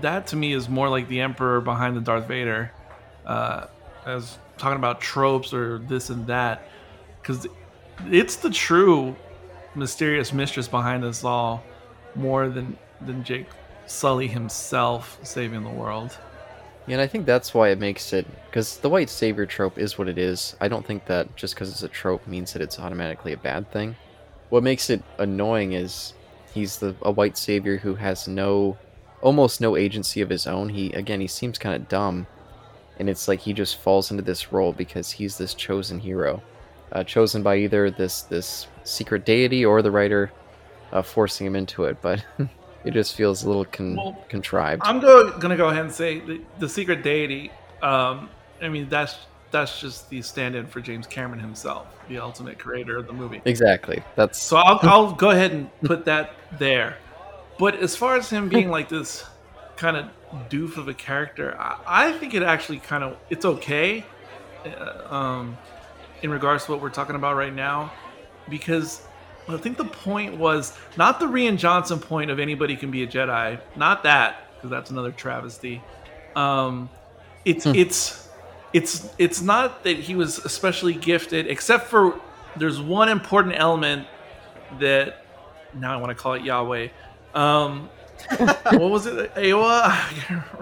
That 0.00 0.26
to 0.28 0.36
me 0.36 0.52
is 0.52 0.68
more 0.68 0.88
like 0.88 1.08
the 1.08 1.20
Emperor 1.20 1.60
behind 1.60 1.96
the 1.96 2.00
Darth 2.00 2.26
Vader, 2.26 2.72
uh, 3.24 3.66
as 4.04 4.38
talking 4.58 4.76
about 4.76 5.00
tropes 5.00 5.54
or 5.54 5.78
this 5.78 6.10
and 6.10 6.26
that, 6.26 6.68
because 7.20 7.46
it's 8.10 8.36
the 8.36 8.50
true 8.50 9.16
mysterious 9.74 10.32
mistress 10.32 10.68
behind 10.68 11.04
us 11.04 11.24
all, 11.24 11.62
more 12.14 12.48
than 12.48 12.76
than 13.00 13.22
Jake 13.24 13.46
Sully 13.86 14.26
himself 14.26 15.18
saving 15.22 15.62
the 15.62 15.70
world. 15.70 16.16
Yeah, 16.86 16.94
and 16.94 17.02
I 17.02 17.06
think 17.06 17.26
that's 17.26 17.52
why 17.52 17.68
it 17.68 17.78
makes 17.78 18.12
it 18.12 18.26
because 18.46 18.78
the 18.78 18.88
white 18.88 19.10
savior 19.10 19.46
trope 19.46 19.78
is 19.78 19.98
what 19.98 20.08
it 20.08 20.18
is. 20.18 20.56
I 20.60 20.68
don't 20.68 20.84
think 20.84 21.06
that 21.06 21.36
just 21.36 21.54
because 21.54 21.70
it's 21.70 21.82
a 21.82 21.88
trope 21.88 22.26
means 22.26 22.52
that 22.52 22.62
it's 22.62 22.78
automatically 22.78 23.32
a 23.32 23.36
bad 23.36 23.70
thing. 23.70 23.96
What 24.48 24.62
makes 24.62 24.88
it 24.88 25.02
annoying 25.18 25.72
is 25.72 26.14
he's 26.52 26.78
the 26.78 26.94
a 27.02 27.10
white 27.10 27.36
savior 27.36 27.78
who 27.78 27.94
has 27.96 28.26
no, 28.28 28.76
almost 29.20 29.60
no 29.60 29.76
agency 29.76 30.20
of 30.20 30.30
his 30.30 30.46
own. 30.46 30.68
He 30.70 30.92
again, 30.92 31.20
he 31.20 31.26
seems 31.26 31.58
kind 31.58 31.74
of 31.74 31.88
dumb, 31.88 32.26
and 32.98 33.08
it's 33.08 33.28
like 33.28 33.40
he 33.40 33.52
just 33.52 33.76
falls 33.78 34.10
into 34.10 34.22
this 34.22 34.52
role 34.52 34.72
because 34.72 35.10
he's 35.10 35.38
this 35.38 35.54
chosen 35.54 35.98
hero, 35.98 36.42
uh, 36.92 37.04
chosen 37.04 37.42
by 37.42 37.56
either 37.56 37.90
this 37.90 38.22
this 38.22 38.66
secret 38.84 39.24
deity 39.24 39.64
or 39.64 39.82
the 39.82 39.90
writer, 39.90 40.32
uh, 40.92 41.02
forcing 41.02 41.46
him 41.46 41.56
into 41.56 41.84
it. 41.84 42.00
But 42.02 42.24
it 42.84 42.92
just 42.92 43.14
feels 43.14 43.44
a 43.44 43.48
little 43.48 43.64
con- 43.66 43.96
Well, 43.96 44.24
contrived. 44.28 44.82
I'm 44.84 45.00
go, 45.00 45.36
gonna 45.38 45.56
go 45.56 45.68
ahead 45.68 45.84
and 45.84 45.92
say 45.92 46.20
the, 46.20 46.40
the 46.58 46.68
secret 46.68 47.02
deity. 47.02 47.50
Um, 47.82 48.28
I 48.60 48.68
mean, 48.68 48.88
that's 48.88 49.16
that's 49.50 49.80
just 49.80 50.08
the 50.10 50.22
stand-in 50.22 50.66
for 50.66 50.80
James 50.80 51.06
Cameron 51.06 51.40
himself, 51.40 51.86
the 52.08 52.18
ultimate 52.18 52.58
creator 52.58 52.96
of 52.96 53.06
the 53.06 53.12
movie. 53.12 53.40
exactly. 53.44 54.02
That's 54.16 54.38
So 54.38 54.56
I'll, 54.56 54.78
I'll 54.82 55.12
go 55.12 55.30
ahead 55.30 55.52
and 55.52 55.70
put 55.82 56.04
that 56.04 56.34
there. 56.58 56.96
But 57.58 57.76
as 57.76 57.96
far 57.96 58.16
as 58.16 58.30
him 58.30 58.48
being 58.48 58.70
like 58.70 58.88
this 58.88 59.24
kind 59.76 59.96
of 59.96 60.10
doof 60.48 60.76
of 60.76 60.88
a 60.88 60.94
character, 60.94 61.56
I, 61.58 61.78
I 61.86 62.12
think 62.12 62.34
it 62.34 62.42
actually 62.42 62.78
kind 62.78 63.02
of 63.02 63.16
it's 63.30 63.44
okay. 63.44 64.04
Uh, 64.64 65.14
um, 65.14 65.56
in 66.22 66.30
regards 66.30 66.64
to 66.64 66.72
what 66.72 66.80
we're 66.80 66.90
talking 66.90 67.14
about 67.14 67.36
right 67.36 67.54
now, 67.54 67.92
because 68.48 69.02
I 69.48 69.56
think 69.56 69.76
the 69.76 69.84
point 69.84 70.36
was 70.36 70.76
not 70.96 71.20
the 71.20 71.26
Rian 71.26 71.56
Johnson 71.56 71.98
point 71.98 72.30
of 72.30 72.38
anybody 72.38 72.76
can 72.76 72.90
be 72.90 73.02
a 73.02 73.06
Jedi, 73.06 73.60
not 73.76 74.02
that 74.02 74.48
because 74.56 74.70
that's 74.70 74.90
another 74.90 75.12
travesty. 75.12 75.82
Um, 76.34 76.90
it's 77.44 77.66
it's 77.66 78.27
it's 78.72 79.08
it's 79.18 79.40
not 79.40 79.84
that 79.84 79.98
he 79.98 80.14
was 80.14 80.38
especially 80.38 80.94
gifted, 80.94 81.46
except 81.46 81.86
for 81.88 82.20
there's 82.56 82.80
one 82.80 83.08
important 83.08 83.54
element 83.56 84.06
that 84.78 85.24
now 85.74 85.92
I 85.92 86.00
want 86.00 86.10
to 86.10 86.14
call 86.14 86.34
it 86.34 86.42
Yahweh. 86.42 86.88
Um, 87.34 87.88
what 88.38 88.80
was 88.80 89.06
it? 89.06 89.34
Eywa, 89.34 89.92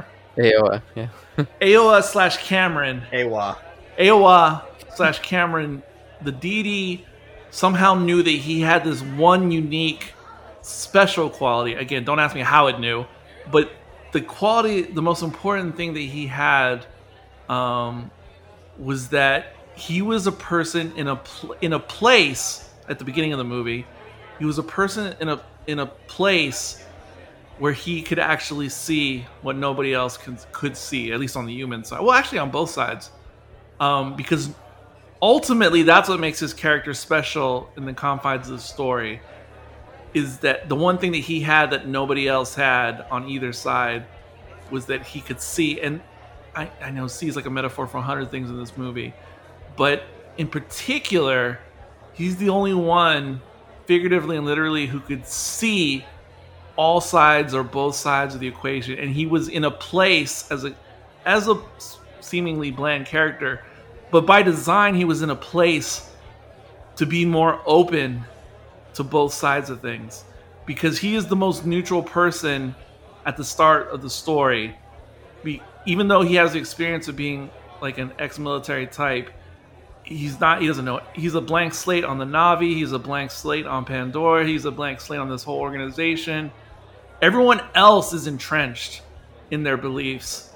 Aoa, 0.36 0.82
yeah. 0.94 1.08
Eywa 1.60 2.02
slash 2.02 2.36
Cameron. 2.38 3.02
Eywa. 3.12 3.56
Eywa 3.98 4.62
slash 4.94 5.18
Cameron, 5.20 5.82
the 6.22 6.32
deity 6.32 7.06
somehow 7.50 7.94
knew 7.94 8.22
that 8.22 8.30
he 8.30 8.60
had 8.60 8.84
this 8.84 9.02
one 9.02 9.50
unique 9.50 10.12
special 10.62 11.30
quality. 11.30 11.74
Again, 11.74 12.04
don't 12.04 12.18
ask 12.18 12.34
me 12.34 12.42
how 12.42 12.66
it 12.66 12.78
knew, 12.78 13.06
but 13.50 13.70
the 14.12 14.20
quality, 14.20 14.82
the 14.82 15.02
most 15.02 15.22
important 15.22 15.76
thing 15.76 15.94
that 15.94 16.00
he 16.00 16.26
had, 16.26 16.86
um, 17.48 18.10
was 18.78 19.08
that 19.08 19.54
he 19.74 20.02
was 20.02 20.26
a 20.26 20.32
person 20.32 20.92
in 20.96 21.08
a 21.08 21.16
pl- 21.16 21.56
in 21.60 21.72
a 21.72 21.80
place 21.80 22.68
at 22.88 22.98
the 22.98 23.04
beginning 23.04 23.32
of 23.32 23.38
the 23.38 23.44
movie. 23.44 23.86
He 24.38 24.44
was 24.44 24.58
a 24.58 24.62
person 24.62 25.14
in 25.20 25.28
a 25.28 25.42
in 25.66 25.78
a 25.78 25.86
place 25.86 26.84
where 27.58 27.72
he 27.72 28.02
could 28.02 28.18
actually 28.18 28.68
see 28.68 29.26
what 29.42 29.56
nobody 29.56 29.94
else 29.94 30.16
could, 30.16 30.36
could 30.52 30.76
see, 30.76 31.12
at 31.12 31.18
least 31.18 31.36
on 31.36 31.46
the 31.46 31.54
human 31.54 31.84
side. 31.84 32.00
Well, 32.00 32.12
actually, 32.12 32.38
on 32.38 32.50
both 32.50 32.70
sides. 32.70 33.10
Um, 33.80 34.14
because 34.14 34.50
ultimately, 35.22 35.82
that's 35.82 36.08
what 36.08 36.20
makes 36.20 36.38
his 36.38 36.52
character 36.52 36.92
special 36.92 37.70
in 37.76 37.86
the 37.86 37.94
confines 37.94 38.48
of 38.48 38.56
the 38.56 38.62
story. 38.62 39.20
Is 40.12 40.38
that 40.38 40.68
the 40.68 40.76
one 40.76 40.98
thing 40.98 41.12
that 41.12 41.18
he 41.18 41.40
had 41.40 41.70
that 41.70 41.86
nobody 41.86 42.28
else 42.28 42.54
had 42.54 43.06
on 43.10 43.28
either 43.28 43.52
side 43.52 44.06
was 44.70 44.86
that 44.86 45.06
he 45.06 45.20
could 45.20 45.40
see. 45.40 45.80
And 45.80 46.00
I, 46.56 46.70
I 46.82 46.90
know 46.90 47.06
see 47.06 47.28
is 47.28 47.36
like 47.36 47.46
a 47.46 47.50
metaphor 47.50 47.86
for 47.86 47.98
a 47.98 48.02
hundred 48.02 48.30
things 48.30 48.48
in 48.48 48.58
this 48.58 48.76
movie, 48.76 49.12
but 49.76 50.04
in 50.38 50.48
particular, 50.48 51.60
he's 52.14 52.36
the 52.36 52.48
only 52.48 52.74
one, 52.74 53.42
figuratively 53.84 54.36
and 54.36 54.46
literally, 54.46 54.86
who 54.86 55.00
could 55.00 55.26
see 55.26 56.04
all 56.76 57.00
sides 57.00 57.54
or 57.54 57.62
both 57.62 57.94
sides 57.94 58.34
of 58.34 58.40
the 58.40 58.48
equation. 58.48 58.98
And 58.98 59.10
he 59.10 59.26
was 59.26 59.48
in 59.48 59.64
a 59.64 59.70
place 59.70 60.50
as 60.50 60.64
a 60.64 60.74
as 61.26 61.48
a 61.48 61.60
seemingly 62.20 62.70
bland 62.70 63.06
character, 63.06 63.62
but 64.10 64.26
by 64.26 64.42
design, 64.42 64.94
he 64.94 65.04
was 65.04 65.22
in 65.22 65.30
a 65.30 65.36
place 65.36 66.10
to 66.96 67.04
be 67.04 67.24
more 67.24 67.60
open 67.66 68.24
to 68.94 69.04
both 69.04 69.34
sides 69.34 69.68
of 69.68 69.80
things 69.80 70.24
because 70.64 70.98
he 70.98 71.14
is 71.14 71.26
the 71.26 71.36
most 71.36 71.66
neutral 71.66 72.02
person 72.02 72.74
at 73.26 73.36
the 73.36 73.44
start 73.44 73.88
of 73.88 74.00
the 74.02 74.10
story. 74.10 74.74
Even 75.86 76.08
though 76.08 76.22
he 76.22 76.34
has 76.34 76.52
the 76.52 76.58
experience 76.58 77.08
of 77.08 77.16
being 77.16 77.50
like 77.80 77.98
an 77.98 78.12
ex-military 78.18 78.86
type, 78.86 79.30
he's 80.02 80.38
not. 80.40 80.60
He 80.60 80.66
doesn't 80.66 80.84
know. 80.84 81.00
He's 81.14 81.34
a 81.34 81.40
blank 81.40 81.74
slate 81.74 82.04
on 82.04 82.18
the 82.18 82.24
Navi. 82.24 82.74
He's 82.74 82.92
a 82.92 82.98
blank 82.98 83.30
slate 83.30 83.66
on 83.66 83.84
Pandora. 83.84 84.46
He's 84.46 84.64
a 84.64 84.70
blank 84.70 85.00
slate 85.00 85.20
on 85.20 85.28
this 85.28 85.42
whole 85.42 85.60
organization. 85.60 86.50
Everyone 87.22 87.62
else 87.74 88.12
is 88.12 88.26
entrenched 88.26 89.02
in 89.50 89.62
their 89.62 89.76
beliefs 89.76 90.50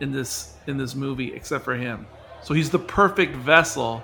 in 0.00 0.12
this 0.12 0.54
in 0.66 0.76
this 0.76 0.94
movie 0.94 1.32
except 1.32 1.64
for 1.64 1.74
him. 1.74 2.06
So 2.42 2.54
he's 2.54 2.70
the 2.70 2.78
perfect 2.78 3.34
vessel 3.36 4.02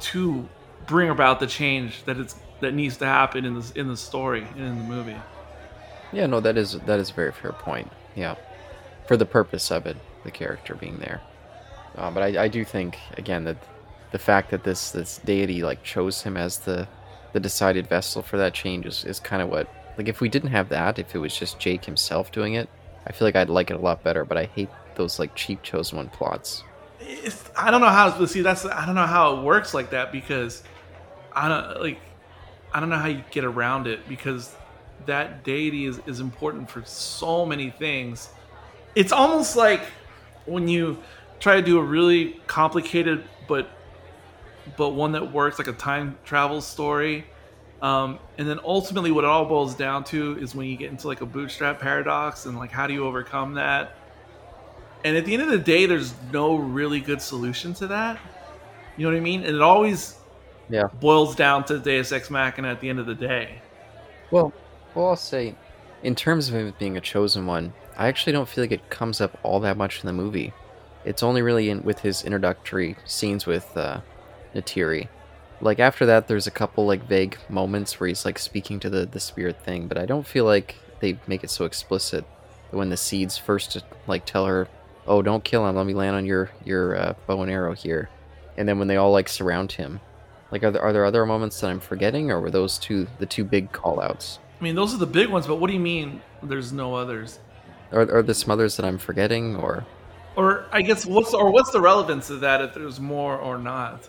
to 0.00 0.48
bring 0.86 1.10
about 1.10 1.40
the 1.40 1.46
change 1.46 2.04
that 2.04 2.18
it's 2.18 2.36
that 2.60 2.74
needs 2.74 2.96
to 2.98 3.06
happen 3.06 3.44
in 3.44 3.54
this 3.54 3.70
in 3.72 3.88
the 3.88 3.96
story 3.96 4.46
and 4.56 4.60
in 4.60 4.78
the 4.78 4.84
movie. 4.84 5.16
Yeah, 6.12 6.26
no, 6.26 6.40
that 6.40 6.56
is 6.56 6.78
that 6.80 7.00
is 7.00 7.10
a 7.10 7.14
very 7.14 7.32
fair 7.32 7.52
point. 7.52 7.90
Yeah, 8.14 8.36
for 9.06 9.16
the 9.16 9.26
purpose 9.26 9.70
of 9.70 9.86
it, 9.86 9.96
the 10.24 10.30
character 10.30 10.74
being 10.74 10.98
there. 10.98 11.20
Uh, 11.96 12.10
but 12.10 12.22
I, 12.22 12.44
I 12.44 12.48
do 12.48 12.64
think 12.64 12.98
again 13.16 13.44
that 13.44 13.56
the 14.12 14.18
fact 14.18 14.50
that 14.50 14.64
this 14.64 14.90
this 14.90 15.18
deity 15.18 15.62
like 15.62 15.82
chose 15.82 16.22
him 16.22 16.36
as 16.36 16.58
the 16.58 16.88
the 17.32 17.40
decided 17.40 17.86
vessel 17.86 18.22
for 18.22 18.36
that 18.36 18.54
change 18.54 18.86
is, 18.86 19.04
is 19.04 19.18
kind 19.20 19.42
of 19.42 19.48
what 19.48 19.68
like 19.98 20.08
if 20.08 20.20
we 20.20 20.28
didn't 20.28 20.50
have 20.50 20.68
that, 20.70 20.98
if 20.98 21.14
it 21.14 21.18
was 21.18 21.36
just 21.36 21.58
Jake 21.58 21.84
himself 21.84 22.32
doing 22.32 22.54
it, 22.54 22.68
I 23.06 23.12
feel 23.12 23.26
like 23.26 23.36
I'd 23.36 23.50
like 23.50 23.70
it 23.70 23.74
a 23.74 23.80
lot 23.80 24.02
better. 24.02 24.24
But 24.24 24.38
I 24.38 24.44
hate 24.44 24.70
those 24.94 25.18
like 25.18 25.34
cheap 25.34 25.62
chosen 25.62 25.98
one 25.98 26.08
plots. 26.08 26.62
I 27.56 27.70
don't 27.70 27.80
know 27.80 27.88
how 27.88 28.10
to 28.10 28.26
see 28.28 28.42
that's 28.42 28.64
I 28.64 28.86
don't 28.86 28.94
know 28.94 29.06
how 29.06 29.36
it 29.36 29.42
works 29.42 29.74
like 29.74 29.90
that 29.90 30.12
because 30.12 30.62
I 31.32 31.48
don't 31.48 31.80
like 31.80 31.98
I 32.72 32.80
don't 32.80 32.88
know 32.88 32.98
how 32.98 33.08
you 33.08 33.22
get 33.30 33.44
around 33.44 33.86
it 33.86 34.08
because 34.08 34.54
that 35.06 35.42
deity 35.44 35.84
is, 35.84 36.00
is 36.06 36.20
important 36.20 36.70
for 36.70 36.82
so 36.84 37.44
many 37.44 37.70
things. 37.70 38.28
It's 38.94 39.12
almost 39.12 39.56
like 39.56 39.82
when 40.46 40.68
you 40.68 40.98
try 41.40 41.56
to 41.56 41.62
do 41.62 41.78
a 41.78 41.82
really 41.82 42.40
complicated 42.46 43.24
but 43.48 43.68
but 44.76 44.90
one 44.90 45.12
that 45.12 45.32
works 45.32 45.58
like 45.58 45.68
a 45.68 45.72
time 45.72 46.16
travel 46.24 46.60
story. 46.60 47.26
Um, 47.80 48.20
and 48.38 48.48
then 48.48 48.60
ultimately 48.64 49.10
what 49.10 49.24
it 49.24 49.30
all 49.30 49.44
boils 49.44 49.74
down 49.74 50.04
to 50.04 50.38
is 50.38 50.54
when 50.54 50.68
you 50.68 50.76
get 50.76 50.90
into 50.90 51.08
like 51.08 51.20
a 51.20 51.26
bootstrap 51.26 51.80
paradox 51.80 52.46
and 52.46 52.56
like 52.56 52.70
how 52.70 52.86
do 52.86 52.94
you 52.94 53.04
overcome 53.04 53.54
that? 53.54 53.96
And 55.04 55.16
at 55.16 55.24
the 55.24 55.34
end 55.34 55.42
of 55.42 55.48
the 55.48 55.58
day 55.58 55.86
there's 55.86 56.14
no 56.32 56.54
really 56.56 57.00
good 57.00 57.20
solution 57.20 57.74
to 57.74 57.88
that. 57.88 58.20
You 58.96 59.06
know 59.06 59.12
what 59.12 59.16
I 59.16 59.20
mean? 59.20 59.42
And 59.44 59.56
it 59.56 59.62
always 59.62 60.16
Yeah. 60.68 60.84
boils 61.00 61.34
down 61.34 61.64
to 61.64 61.78
Deus 61.78 62.12
Ex 62.12 62.30
Machina 62.30 62.68
at 62.68 62.80
the 62.80 62.88
end 62.88 63.00
of 63.00 63.06
the 63.06 63.14
day. 63.14 63.60
Well, 64.30 64.52
well, 64.94 65.08
I'll 65.08 65.16
say, 65.16 65.54
in 66.02 66.14
terms 66.14 66.48
of 66.48 66.54
him 66.54 66.72
being 66.78 66.96
a 66.96 67.00
chosen 67.00 67.46
one, 67.46 67.72
I 67.96 68.08
actually 68.08 68.32
don't 68.32 68.48
feel 68.48 68.64
like 68.64 68.72
it 68.72 68.90
comes 68.90 69.20
up 69.20 69.38
all 69.42 69.60
that 69.60 69.76
much 69.76 70.00
in 70.00 70.06
the 70.06 70.12
movie. 70.12 70.52
It's 71.04 71.22
only 71.22 71.42
really 71.42 71.68
in 71.68 71.82
with 71.82 72.00
his 72.00 72.24
introductory 72.24 72.96
scenes 73.04 73.46
with 73.46 73.76
uh, 73.76 74.00
Neytiri. 74.54 75.08
Like 75.60 75.78
after 75.78 76.06
that, 76.06 76.28
there's 76.28 76.46
a 76.46 76.52
couple 76.52 76.86
like 76.86 77.06
vague 77.06 77.38
moments 77.48 77.98
where 77.98 78.08
he's 78.08 78.24
like 78.24 78.38
speaking 78.38 78.80
to 78.80 78.90
the 78.90 79.06
the 79.06 79.20
spirit 79.20 79.62
thing, 79.62 79.86
but 79.86 79.98
I 79.98 80.06
don't 80.06 80.26
feel 80.26 80.44
like 80.44 80.76
they 81.00 81.18
make 81.26 81.44
it 81.44 81.50
so 81.50 81.64
explicit. 81.64 82.24
When 82.70 82.88
the 82.88 82.96
seeds 82.96 83.36
first 83.36 83.82
like 84.06 84.24
tell 84.24 84.46
her, 84.46 84.66
"Oh, 85.06 85.22
don't 85.22 85.44
kill 85.44 85.66
him. 85.66 85.76
Let 85.76 85.86
me 85.86 85.94
land 85.94 86.16
on 86.16 86.26
your 86.26 86.50
your 86.64 86.96
uh, 86.96 87.14
bow 87.26 87.42
and 87.42 87.50
arrow 87.50 87.74
here," 87.74 88.08
and 88.56 88.68
then 88.68 88.78
when 88.78 88.88
they 88.88 88.96
all 88.96 89.12
like 89.12 89.28
surround 89.28 89.72
him, 89.72 90.00
like 90.50 90.64
are 90.64 90.70
there 90.70 90.82
are 90.82 90.92
there 90.92 91.04
other 91.04 91.26
moments 91.26 91.60
that 91.60 91.70
I'm 91.70 91.80
forgetting, 91.80 92.30
or 92.30 92.40
were 92.40 92.50
those 92.50 92.78
two 92.78 93.06
the 93.18 93.26
two 93.26 93.44
big 93.44 93.72
call 93.72 94.00
outs? 94.00 94.38
I 94.60 94.64
mean, 94.64 94.74
those 94.74 94.94
are 94.94 94.98
the 94.98 95.06
big 95.06 95.28
ones, 95.28 95.46
but 95.46 95.56
what 95.56 95.66
do 95.68 95.74
you 95.74 95.80
mean 95.80 96.22
there's 96.42 96.72
no 96.72 96.94
others? 96.94 97.38
Are, 97.92 98.00
are 98.10 98.22
there 98.22 98.34
some 98.34 98.50
others 98.50 98.76
that 98.76 98.84
I'm 98.86 98.98
forgetting, 98.98 99.56
or 99.56 99.84
Or 100.36 100.66
I 100.72 100.82
guess 100.82 101.06
what's 101.06 101.34
or 101.34 101.50
what's 101.50 101.70
the 101.70 101.80
relevance 101.80 102.30
of 102.30 102.40
that 102.40 102.60
if 102.60 102.74
there's 102.74 103.00
more 103.00 103.36
or 103.38 103.58
not? 103.58 104.08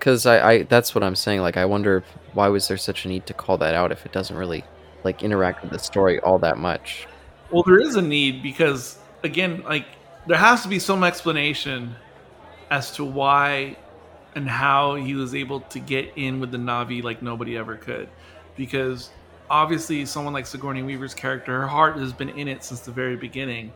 because 0.00 0.24
I, 0.24 0.50
I 0.50 0.62
that's 0.62 0.94
what 0.94 1.04
I'm 1.04 1.14
saying. 1.14 1.42
Like, 1.42 1.58
I 1.58 1.66
wonder 1.66 2.02
why 2.32 2.48
was 2.48 2.66
there 2.68 2.78
such 2.78 3.04
a 3.04 3.08
need 3.08 3.26
to 3.26 3.34
call 3.34 3.58
that 3.58 3.74
out 3.74 3.92
if 3.92 4.06
it 4.06 4.12
doesn't 4.12 4.34
really 4.34 4.64
like 5.04 5.22
interact 5.22 5.62
with 5.62 5.70
the 5.70 5.78
story 5.78 6.18
all 6.20 6.38
that 6.38 6.56
much. 6.58 7.06
Well, 7.50 7.62
there 7.62 7.78
is 7.78 7.96
a 7.96 8.02
need 8.02 8.42
because 8.42 8.98
again, 9.22 9.62
like 9.62 9.86
there 10.26 10.38
has 10.38 10.62
to 10.62 10.68
be 10.68 10.78
some 10.78 11.04
explanation 11.04 11.94
as 12.70 12.92
to 12.92 13.04
why 13.04 13.76
and 14.34 14.48
how 14.48 14.94
he 14.94 15.14
was 15.14 15.34
able 15.34 15.60
to 15.60 15.78
get 15.78 16.12
in 16.16 16.40
with 16.40 16.50
the 16.50 16.58
Navi 16.58 17.02
like 17.02 17.20
nobody 17.20 17.56
ever 17.56 17.76
could. 17.76 18.08
Because 18.56 19.10
obviously, 19.50 20.06
someone 20.06 20.32
like 20.32 20.46
Sigourney 20.46 20.82
Weaver's 20.82 21.12
character, 21.12 21.60
her 21.60 21.66
heart 21.66 21.96
has 21.96 22.12
been 22.12 22.30
in 22.30 22.48
it 22.48 22.64
since 22.64 22.80
the 22.80 22.92
very 22.92 23.16
beginning, 23.16 23.72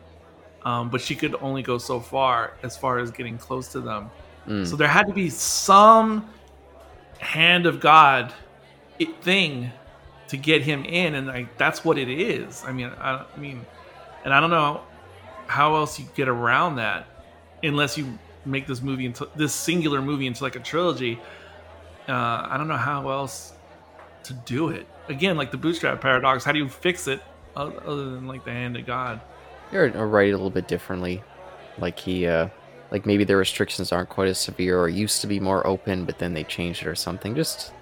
um, 0.63 0.89
but 0.89 1.01
she 1.01 1.15
could 1.15 1.35
only 1.41 1.61
go 1.61 1.77
so 1.77 1.99
far 1.99 2.53
as 2.63 2.75
far 2.75 2.97
as 2.97 3.11
getting 3.11 3.37
close 3.37 3.67
to 3.73 3.81
them. 3.81 4.09
Mm. 4.47 4.65
So 4.65 4.75
there 4.75 4.87
had 4.87 5.07
to 5.07 5.13
be 5.13 5.29
some 5.29 6.27
hand 7.19 7.65
of 7.65 7.79
God 7.79 8.33
thing 9.21 9.71
to 10.29 10.37
get 10.37 10.61
him 10.61 10.85
in, 10.85 11.15
and 11.15 11.27
like 11.27 11.57
that's 11.57 11.83
what 11.83 11.97
it 11.97 12.09
is. 12.09 12.63
I 12.65 12.71
mean, 12.71 12.87
I, 12.97 13.25
I 13.35 13.37
mean, 13.37 13.65
and 14.23 14.33
I 14.33 14.39
don't 14.39 14.49
know 14.49 14.81
how 15.47 15.75
else 15.75 15.99
you 15.99 16.05
get 16.15 16.27
around 16.27 16.77
that 16.77 17.07
unless 17.61 17.97
you 17.97 18.17
make 18.45 18.65
this 18.67 18.81
movie 18.81 19.05
into 19.05 19.27
this 19.35 19.53
singular 19.53 20.01
movie 20.01 20.27
into 20.27 20.43
like 20.43 20.55
a 20.55 20.59
trilogy. 20.59 21.19
Uh, 22.07 22.47
I 22.49 22.55
don't 22.57 22.67
know 22.67 22.77
how 22.77 23.09
else 23.09 23.53
to 24.23 24.33
do 24.33 24.69
it. 24.69 24.87
Again, 25.07 25.37
like 25.37 25.51
the 25.51 25.57
bootstrap 25.57 26.01
paradox. 26.01 26.43
How 26.43 26.51
do 26.51 26.59
you 26.59 26.69
fix 26.69 27.07
it 27.07 27.21
other 27.55 28.11
than 28.11 28.27
like 28.27 28.43
the 28.43 28.51
hand 28.51 28.75
of 28.77 28.85
God? 28.85 29.21
Or 29.73 29.87
write 30.07 30.29
it 30.29 30.31
a 30.31 30.37
little 30.37 30.49
bit 30.49 30.67
differently, 30.67 31.23
like 31.79 31.99
he, 31.99 32.27
uh, 32.27 32.49
like 32.91 33.05
maybe 33.05 33.23
the 33.23 33.35
restrictions 33.35 33.91
aren't 33.91 34.09
quite 34.09 34.27
as 34.27 34.39
severe, 34.39 34.79
or 34.79 34.87
used 34.87 35.21
to 35.21 35.27
be 35.27 35.39
more 35.39 35.65
open, 35.65 36.05
but 36.05 36.19
then 36.19 36.33
they 36.33 36.43
changed 36.43 36.83
it 36.83 36.87
or 36.87 36.95
something. 36.95 37.35
Just, 37.35 37.73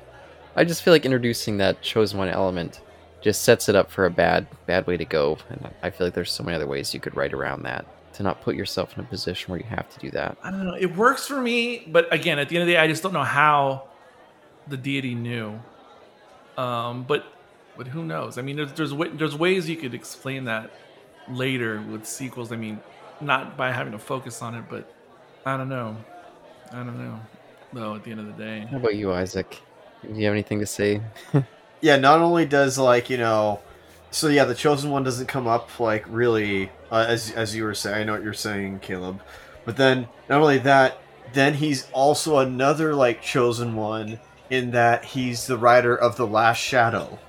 I 0.56 0.64
just 0.64 0.82
feel 0.82 0.94
like 0.94 1.06
introducing 1.06 1.58
that 1.58 1.82
chosen 1.82 2.18
one 2.18 2.30
element 2.30 2.82
just 3.22 3.44
sets 3.44 3.70
it 3.70 3.76
up 3.76 3.91
for 3.91 4.06
a 4.06 4.10
bad, 4.10 4.48
bad 4.66 4.88
way 4.88 4.98
to 4.98 5.06
go. 5.06 5.38
And 5.50 5.70
I 5.82 5.90
feel 5.90 6.08
like 6.08 6.14
there's 6.14 6.32
so 6.32 6.44
many 6.44 6.56
other 6.56 6.68
ways 6.68 6.94
you 6.94 7.00
could 7.00 7.16
write 7.16 7.34
around 7.34 7.64
that 7.64 7.86
to 8.14 8.24
not 8.24 8.41
put 8.41 8.56
yourself 8.56 8.98
in 8.98 9.04
a 9.04 9.08
position 9.08 9.52
where 9.52 9.60
you 9.60 9.66
have 9.68 9.90
to 9.90 10.00
do 10.00 10.12
that. 10.12 10.38
I 10.44 10.52
don't 10.52 10.66
know. 10.66 10.76
It 10.76 10.95
works 10.95 11.28
for 11.28 11.41
me, 11.41 11.84
but 11.88 12.12
again, 12.14 12.40
at 12.40 12.50
the 12.50 12.56
end 12.56 12.64
of 12.64 12.68
the 12.68 12.74
day, 12.74 12.80
I 12.80 12.88
just 12.88 13.04
don't 13.04 13.14
know 13.14 13.24
how 13.24 13.88
the 14.68 14.78
deity 14.78 15.16
knew. 15.16 15.60
Um, 16.58 17.04
but 17.04 17.26
but 17.78 17.88
who 17.88 18.06
knows? 18.06 18.38
I 18.38 18.42
mean, 18.42 18.56
there's 18.56 18.74
there's 18.74 18.94
wa- 18.94 19.08
there's 19.14 19.36
ways 19.36 19.70
you 19.70 19.76
could 19.76 19.94
explain 19.94 20.46
that 20.46 20.72
later 21.30 21.82
with 21.82 22.06
sequels. 22.06 22.52
I 22.52 22.56
mean, 22.56 22.80
not 23.22 23.58
by 23.58 23.72
having 23.72 23.94
to 23.94 24.00
focus 24.00 24.42
on 24.42 24.56
it, 24.56 24.66
but 24.70 24.92
I 25.46 25.58
don't 25.58 25.70
know. 25.70 25.98
I 26.72 26.78
don't 26.78 26.98
know. 26.98 27.20
Though 27.72 27.96
at 27.96 28.04
the 28.04 28.12
end 28.12 28.20
of 28.20 28.28
the 28.28 28.34
day, 28.34 28.68
How 28.70 28.78
about 28.78 28.96
you, 28.96 29.12
Isaac? 29.12 29.60
Do 30.04 30.14
you 30.14 30.26
have 30.26 30.34
anything 30.34 30.60
to 30.60 30.66
say? 30.66 31.02
yeah, 31.82 31.96
not 31.98 32.20
only 32.20 32.46
does 32.46 32.78
like 32.78 33.10
you 33.10 33.18
know, 33.18 33.62
so 34.12 34.28
yeah, 34.28 34.46
the 34.46 34.54
chosen 34.54 34.92
one 34.92 35.04
doesn't 35.04 35.28
come 35.28 35.48
up 35.48 35.80
like 35.80 36.06
really 36.08 36.70
uh, 36.92 37.06
as 37.08 37.32
as 37.32 37.56
you 37.56 37.64
were 37.64 37.74
saying. 37.74 37.96
I 37.96 38.04
know 38.04 38.14
what 38.14 38.24
you're 38.24 38.34
saying, 38.34 38.80
Caleb, 38.80 39.22
but 39.66 39.78
then 39.78 40.08
not 40.30 40.42
only 40.42 40.60
that, 40.60 41.00
then 41.34 41.56
he's 41.56 41.90
also 41.94 42.38
another 42.38 42.94
like 42.94 43.22
chosen 43.24 43.76
one 43.76 44.20
in 44.49 44.72
that 44.72 45.06
he's 45.06 45.48
the 45.48 45.57
rider 45.57 45.95
of 45.95 46.18
the 46.18 46.28
Last 46.28 46.57
Shadow. 46.60 47.20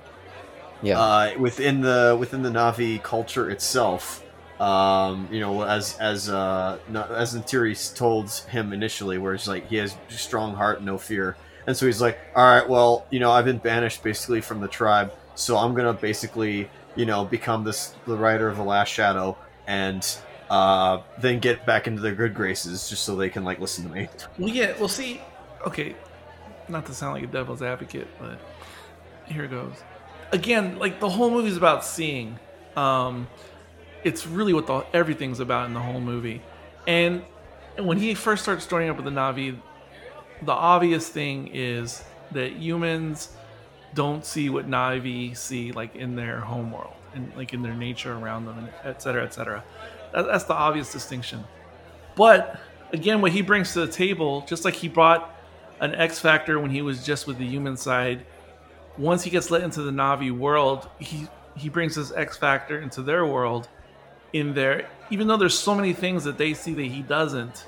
Yeah. 0.81 0.99
Uh, 0.99 1.39
within 1.39 1.81
the 1.81 2.15
within 2.19 2.43
the 2.43 2.49
Navi 2.49 3.01
culture 3.01 3.49
itself, 3.49 4.23
um, 4.59 5.27
you 5.31 5.39
know, 5.39 5.63
as 5.63 5.97
as 5.99 6.29
uh, 6.29 6.77
Na- 6.89 7.07
as 7.07 7.35
Neytiri 7.35 7.95
told 7.95 8.31
him 8.49 8.73
initially, 8.73 9.17
where 9.17 9.33
it's 9.33 9.47
like 9.47 9.67
he 9.67 9.77
has 9.77 9.95
strong 10.09 10.53
heart, 10.53 10.77
and 10.77 10.85
no 10.85 10.97
fear, 10.97 11.37
and 11.65 11.75
so 11.75 11.85
he's 11.85 12.01
like, 12.01 12.19
all 12.35 12.43
right, 12.43 12.67
well, 12.67 13.05
you 13.09 13.19
know, 13.19 13.31
I've 13.31 13.45
been 13.45 13.57
banished 13.57 14.03
basically 14.03 14.41
from 14.41 14.59
the 14.61 14.67
tribe. 14.67 15.13
So 15.35 15.57
I'm 15.57 15.73
gonna 15.73 15.93
basically, 15.93 16.69
you 16.95 17.05
know, 17.05 17.25
become 17.25 17.63
this 17.63 17.95
the 18.05 18.15
writer 18.15 18.47
of 18.47 18.57
the 18.57 18.63
Last 18.63 18.89
Shadow 18.89 19.37
and 19.67 20.05
uh, 20.49 21.01
then 21.19 21.39
get 21.39 21.65
back 21.65 21.87
into 21.87 22.01
their 22.01 22.15
good 22.15 22.33
graces 22.33 22.89
just 22.89 23.03
so 23.03 23.15
they 23.15 23.29
can 23.29 23.43
like 23.43 23.59
listen 23.59 23.85
to 23.85 23.91
me. 23.91 24.07
Well, 24.37 24.49
yeah. 24.49 24.73
Well, 24.77 24.89
see, 24.89 25.21
okay, 25.65 25.95
not 26.67 26.85
to 26.87 26.93
sound 26.93 27.13
like 27.13 27.23
a 27.23 27.27
devil's 27.27 27.61
advocate, 27.61 28.07
but 28.19 28.39
here 29.25 29.45
it 29.45 29.51
goes. 29.51 29.75
Again, 30.31 30.79
like 30.79 30.99
the 30.99 31.09
whole 31.09 31.29
movie's 31.29 31.57
about 31.57 31.85
seeing. 31.85 32.39
Um, 32.75 33.27
it's 34.03 34.27
really 34.27 34.53
what 34.53 34.67
the 34.67 34.85
everything's 34.93 35.39
about 35.39 35.67
in 35.67 35.73
the 35.73 35.79
whole 35.79 36.01
movie. 36.01 36.41
And 36.87 37.23
when 37.77 37.97
he 37.97 38.13
first 38.13 38.43
starts 38.43 38.65
joining 38.67 38.89
up 38.89 38.95
with 38.95 39.05
the 39.05 39.11
Navi, 39.11 39.57
the 40.41 40.51
obvious 40.51 41.09
thing 41.09 41.49
is 41.53 42.03
that 42.31 42.53
humans 42.53 43.29
don't 43.93 44.25
see 44.25 44.49
what 44.49 44.69
Navi 44.69 45.35
see 45.35 45.71
like 45.71 45.95
in 45.95 46.15
their 46.15 46.39
home 46.39 46.71
world 46.71 46.93
and 47.13 47.31
like 47.35 47.53
in 47.53 47.61
their 47.61 47.73
nature 47.73 48.13
around 48.13 48.45
them, 48.45 48.57
and 48.57 48.69
et 48.83 49.01
cetera, 49.01 49.23
et 49.23 49.33
cetera. 49.33 49.63
That, 50.13 50.23
that's 50.23 50.43
the 50.43 50.53
obvious 50.53 50.91
distinction. 50.91 51.43
But 52.15 52.59
again, 52.91 53.21
what 53.21 53.31
he 53.31 53.41
brings 53.41 53.73
to 53.73 53.85
the 53.85 53.91
table, 53.91 54.45
just 54.47 54.65
like 54.65 54.73
he 54.73 54.87
brought 54.87 55.34
an 55.79 55.95
X 55.95 56.19
factor 56.19 56.59
when 56.59 56.71
he 56.71 56.81
was 56.81 57.05
just 57.05 57.27
with 57.27 57.37
the 57.37 57.45
human 57.45 57.77
side, 57.77 58.25
once 58.97 59.23
he 59.23 59.29
gets 59.29 59.51
let 59.51 59.63
into 59.63 59.81
the 59.81 59.91
Navi 59.91 60.31
world, 60.31 60.89
he 60.99 61.27
he 61.55 61.69
brings 61.69 61.95
this 61.95 62.11
X 62.11 62.37
factor 62.37 62.79
into 62.79 63.01
their 63.01 63.25
world. 63.25 63.67
In 64.33 64.53
there, 64.53 64.89
even 65.09 65.27
though 65.27 65.37
there's 65.37 65.57
so 65.57 65.73
many 65.73 65.93
things 65.93 66.25
that 66.25 66.37
they 66.37 66.53
see 66.53 66.73
that 66.73 66.83
he 66.83 67.01
doesn't, 67.01 67.67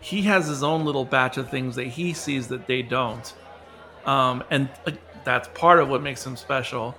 he 0.00 0.22
has 0.22 0.48
his 0.48 0.64
own 0.64 0.84
little 0.84 1.04
batch 1.04 1.36
of 1.36 1.48
things 1.48 1.76
that 1.76 1.86
he 1.86 2.12
sees 2.12 2.48
that 2.48 2.66
they 2.66 2.82
don't, 2.82 3.32
um, 4.04 4.42
and 4.50 4.68
uh, 4.86 4.90
that's 5.24 5.48
part 5.54 5.78
of 5.78 5.88
what 5.88 6.02
makes 6.02 6.26
him 6.26 6.36
special. 6.36 6.96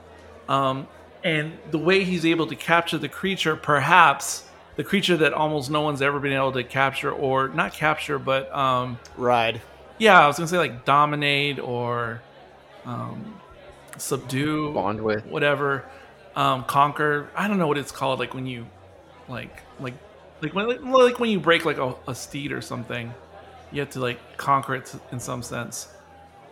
Um, 0.47 0.87
and 1.23 1.57
the 1.69 1.77
way 1.77 2.05
he's 2.05 2.25
able 2.25 2.47
to 2.47 2.55
capture 2.55 2.97
the 2.97 3.09
creature, 3.09 3.57
perhaps 3.57 4.45
the 4.77 4.83
creature 4.85 5.17
that 5.17 5.33
almost 5.33 5.69
no 5.69 5.81
one's 5.81 6.01
ever 6.01 6.21
been 6.21 6.31
able 6.31 6.53
to 6.53 6.63
capture, 6.63 7.11
or 7.11 7.49
not 7.49 7.73
capture, 7.73 8.17
but 8.17 8.49
um, 8.55 8.97
Ride. 9.17 9.61
Yeah, 9.99 10.19
I 10.19 10.27
was 10.27 10.37
gonna 10.37 10.47
say 10.47 10.57
like 10.57 10.85
dominate 10.85 11.59
or 11.59 12.21
um, 12.85 13.39
subdue, 13.97 14.73
Bond 14.73 15.01
with. 15.01 15.25
whatever, 15.25 15.85
um, 16.35 16.63
conquer. 16.63 17.29
I 17.35 17.47
don't 17.47 17.59
know 17.59 17.67
what 17.67 17.77
it's 17.77 17.91
called. 17.91 18.19
Like 18.19 18.33
when 18.33 18.45
you, 18.45 18.65
like, 19.27 19.61
like, 19.79 19.93
like 20.41 20.53
when, 20.53 20.67
like, 20.67 20.81
like 20.81 21.19
when 21.19 21.29
you 21.29 21.39
break 21.39 21.65
like 21.65 21.77
a, 21.77 21.95
a 22.07 22.15
steed 22.15 22.51
or 22.51 22.61
something, 22.61 23.13
you 23.71 23.81
have 23.81 23.91
to 23.91 23.99
like 23.99 24.37
conquer 24.37 24.75
it 24.75 24.93
in 25.11 25.19
some 25.19 25.43
sense. 25.43 25.89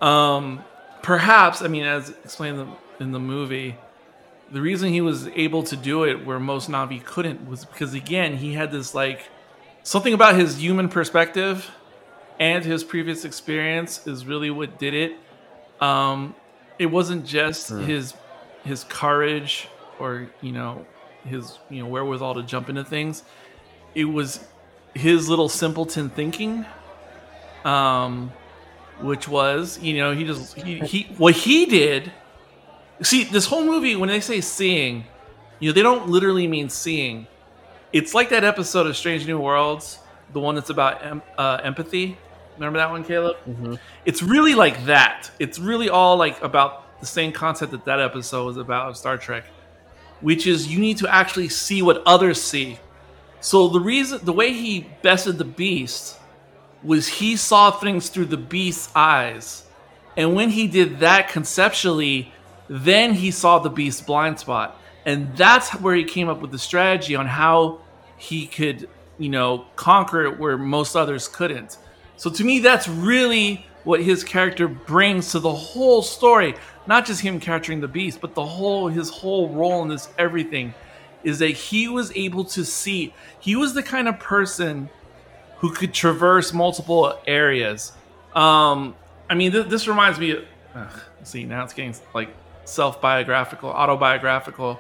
Um, 0.02 0.64
perhaps 1.02 1.62
I 1.62 1.68
mean, 1.68 1.84
as 1.84 2.10
explained 2.10 2.60
in 2.60 2.68
the, 2.68 3.04
in 3.04 3.12
the 3.14 3.20
movie, 3.20 3.76
the 4.52 4.62
reason 4.62 4.92
he 4.92 5.02
was 5.02 5.28
able 5.30 5.64
to 5.64 5.76
do 5.76 6.04
it 6.04 6.26
where 6.26 6.40
most 6.40 6.70
Navi 6.70 7.04
couldn't 7.04 7.50
was 7.50 7.66
because 7.66 7.94
again 7.94 8.38
he 8.38 8.54
had 8.54 8.72
this 8.72 8.94
like 8.94 9.30
something 9.84 10.14
about 10.14 10.36
his 10.36 10.58
human 10.58 10.90
perspective 10.90 11.70
and 12.40 12.64
his 12.64 12.84
previous 12.84 13.26
experience 13.26 14.06
is 14.08 14.26
really 14.26 14.50
what 14.50 14.78
did 14.78 14.94
it. 14.94 15.18
Um, 15.82 16.36
it 16.80 16.88
wasn't 16.88 17.26
just 17.26 17.70
his 17.70 18.14
his 18.64 18.84
courage 18.84 19.68
or 20.00 20.30
you 20.42 20.52
know 20.52 20.86
his 21.26 21.60
you 21.70 21.82
know 21.84 21.90
wherewithal 21.90 22.36
to 22.36 22.44
jump 22.44 22.70
into 22.70 22.84
things. 22.84 23.24
It 23.96 24.06
was 24.06 24.46
his 24.94 25.30
little 25.30 25.50
simpleton 25.50 26.10
thinking, 26.10 26.66
um, 27.66 28.32
which 29.00 29.28
was 29.28 29.80
you 29.80 29.98
know 29.98 30.14
he 30.14 30.26
just 30.26 30.56
he, 30.56 30.80
he 30.80 31.04
what 31.18 31.36
he 31.36 31.66
did. 31.66 32.12
See 33.02 33.24
this 33.24 33.46
whole 33.46 33.64
movie 33.64 33.96
when 33.96 34.10
they 34.10 34.20
say 34.20 34.42
seeing, 34.42 35.06
you 35.60 35.70
know 35.70 35.74
they 35.74 35.84
don't 35.84 36.10
literally 36.10 36.48
mean 36.48 36.70
seeing. 36.70 37.28
It's 37.94 38.14
like 38.14 38.30
that 38.30 38.44
episode 38.44 38.86
of 38.86 38.98
Strange 38.98 39.26
New 39.26 39.40
Worlds, 39.40 40.00
the 40.34 40.40
one 40.40 40.56
that's 40.56 40.70
about 40.70 41.04
em- 41.06 41.22
uh, 41.38 41.62
empathy. 41.64 42.18
Remember 42.58 42.80
that 42.80 42.90
one, 42.90 43.04
Caleb? 43.04 43.38
Mm-hmm. 43.48 43.76
It's 44.06 44.22
really 44.22 44.56
like 44.56 44.86
that. 44.86 45.32
It's 45.40 45.60
really 45.60 45.90
all 45.90 46.18
like 46.18 46.42
about 46.42 47.00
the 47.00 47.06
same 47.06 47.32
concept 47.32 47.72
that 47.72 47.86
that 47.86 48.00
episode 48.00 48.46
was 48.46 48.58
about 48.58 48.90
of 48.90 48.98
Star 48.98 49.18
Trek, 49.18 49.46
which 50.22 50.48
is 50.48 50.68
you 50.68 50.80
need 50.80 50.98
to 50.98 51.08
actually 51.08 51.50
see 51.50 51.82
what 51.82 52.02
others 52.06 52.42
see. 52.42 52.80
So 53.40 53.68
the 53.68 53.80
reason, 53.80 54.20
the 54.24 54.34
way 54.34 54.54
he 54.54 54.88
bested 55.02 55.38
the 55.38 55.46
beast 55.46 56.18
was 56.84 57.08
he 57.08 57.36
saw 57.36 57.72
things 57.72 58.10
through 58.10 58.26
the 58.26 58.38
beast's 58.38 58.90
eyes, 58.96 59.64
and 60.16 60.34
when 60.34 60.50
he 60.50 60.68
did 60.68 61.00
that 61.00 61.30
conceptually, 61.30 62.32
then 62.68 63.14
he 63.14 63.30
saw 63.30 63.60
the 63.60 63.70
beast's 63.70 64.02
blind 64.02 64.40
spot, 64.40 64.80
and 65.06 65.36
that's 65.38 65.70
where 65.76 65.96
he 65.96 66.04
came 66.04 66.30
up 66.30 66.42
with 66.42 66.52
the 66.52 66.60
strategy 66.60 67.16
on 67.16 67.28
how 67.28 67.80
he 68.18 68.48
could, 68.48 68.90
you 69.20 69.30
know, 69.30 69.66
conquer 69.76 70.24
it 70.26 70.40
where 70.40 70.58
most 70.58 70.96
others 70.96 71.28
couldn't. 71.28 71.78
So 72.18 72.30
to 72.30 72.44
me, 72.44 72.60
that's 72.60 72.88
really 72.88 73.66
what 73.84 74.02
his 74.02 74.24
character 74.24 74.68
brings 74.68 75.32
to 75.32 75.40
the 75.40 75.54
whole 75.54 76.02
story. 76.02 76.56
Not 76.88 77.06
just 77.06 77.22
him 77.22 77.40
capturing 77.40 77.80
the 77.80 77.88
beast, 77.88 78.20
but 78.20 78.34
the 78.34 78.46
whole 78.46 78.88
his 78.88 79.10
whole 79.10 79.50
role 79.50 79.82
in 79.84 79.88
this 79.88 80.10
everything 80.18 80.74
is 81.24 81.40
that 81.40 81.50
he 81.50 81.88
was 81.88 82.12
able 82.16 82.44
to 82.46 82.66
see. 82.66 83.14
He 83.40 83.56
was 83.56 83.74
the 83.74 83.84
kind 83.84 84.08
of 84.08 84.20
person 84.20 84.90
who 85.58 85.72
could 85.72 85.94
traverse 85.94 86.54
multiple 86.54 87.20
areas. 87.26 87.92
Um, 88.36 88.96
I 89.30 89.36
mean, 89.36 89.52
th- 89.52 89.68
this 89.68 89.88
reminds 89.88 90.20
me. 90.20 90.32
Of, 90.32 90.46
ugh, 90.76 91.00
see, 91.24 91.44
now 91.44 91.64
it's 91.64 91.74
getting 91.74 91.96
like 92.14 92.30
self-biographical, 92.66 93.70
autobiographical. 93.70 94.80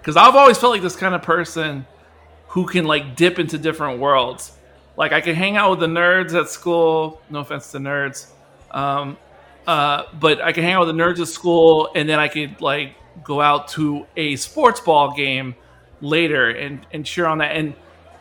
Because 0.00 0.16
I've 0.16 0.34
always 0.34 0.58
felt 0.58 0.72
like 0.72 0.82
this 0.82 0.96
kind 0.96 1.14
of 1.14 1.22
person 1.22 1.86
who 2.48 2.66
can 2.66 2.84
like 2.84 3.16
dip 3.16 3.38
into 3.38 3.56
different 3.56 4.00
worlds. 4.00 4.52
Like 4.96 5.12
I 5.12 5.20
could 5.20 5.34
hang 5.34 5.56
out 5.56 5.70
with 5.70 5.80
the 5.80 5.86
nerds 5.86 6.38
at 6.38 6.48
school. 6.48 7.20
No 7.30 7.40
offense 7.40 7.72
to 7.72 7.78
nerds, 7.78 8.26
um, 8.70 9.16
uh, 9.66 10.04
but 10.20 10.40
I 10.40 10.52
could 10.52 10.64
hang 10.64 10.74
out 10.74 10.86
with 10.86 10.94
the 10.94 11.02
nerds 11.02 11.20
at 11.20 11.28
school, 11.28 11.90
and 11.94 12.08
then 12.08 12.18
I 12.18 12.28
could 12.28 12.60
like 12.60 12.94
go 13.24 13.40
out 13.40 13.68
to 13.68 14.06
a 14.16 14.36
sports 14.36 14.80
ball 14.80 15.14
game 15.14 15.54
later 16.00 16.50
and 16.50 16.86
and 16.92 17.06
cheer 17.06 17.26
on 17.26 17.38
that. 17.38 17.56
And 17.56 17.74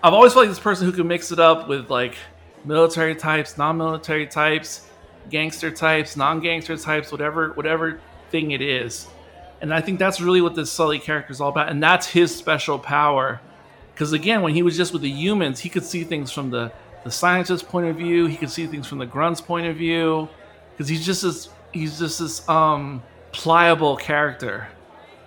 I've 0.03 0.13
always 0.13 0.33
felt 0.33 0.45
like 0.45 0.49
this 0.49 0.59
person 0.59 0.85
who 0.85 0.93
can 0.93 1.07
mix 1.07 1.31
it 1.31 1.39
up 1.39 1.67
with 1.67 1.89
like 1.89 2.15
military 2.63 3.15
types, 3.15 3.57
non-military 3.57 4.27
types, 4.27 4.87
gangster 5.29 5.71
types, 5.71 6.15
non-gangster 6.15 6.77
types, 6.77 7.11
whatever 7.11 7.49
whatever 7.53 7.99
thing 8.29 8.51
it 8.51 8.61
is. 8.61 9.07
And 9.61 9.73
I 9.73 9.81
think 9.81 9.99
that's 9.99 10.19
really 10.19 10.41
what 10.41 10.55
this 10.55 10.71
Sully 10.71 10.97
character 10.99 11.31
is 11.31 11.41
all 11.41 11.49
about, 11.49 11.69
and 11.69 11.83
that's 11.83 12.07
his 12.07 12.35
special 12.35 12.79
power. 12.79 13.41
Because 13.93 14.13
again, 14.13 14.41
when 14.41 14.53
he 14.53 14.63
was 14.63 14.77
just 14.77 14.93
with 14.93 15.01
the 15.01 15.11
humans, 15.11 15.59
he 15.59 15.69
could 15.69 15.83
see 15.83 16.03
things 16.03 16.31
from 16.31 16.49
the 16.49 16.71
the 17.03 17.11
scientist's 17.11 17.67
point 17.67 17.87
of 17.87 17.95
view. 17.95 18.27
He 18.27 18.37
could 18.37 18.51
see 18.51 18.67
things 18.67 18.87
from 18.87 18.99
the 18.99 19.05
grunt's 19.05 19.41
point 19.41 19.67
of 19.67 19.75
view. 19.75 20.29
Because 20.71 20.87
he's 20.87 21.05
just 21.05 21.23
this 21.23 21.49
he's 21.71 21.99
just 21.99 22.19
this 22.19 22.47
um 22.47 23.03
pliable 23.31 23.95
character. 23.97 24.67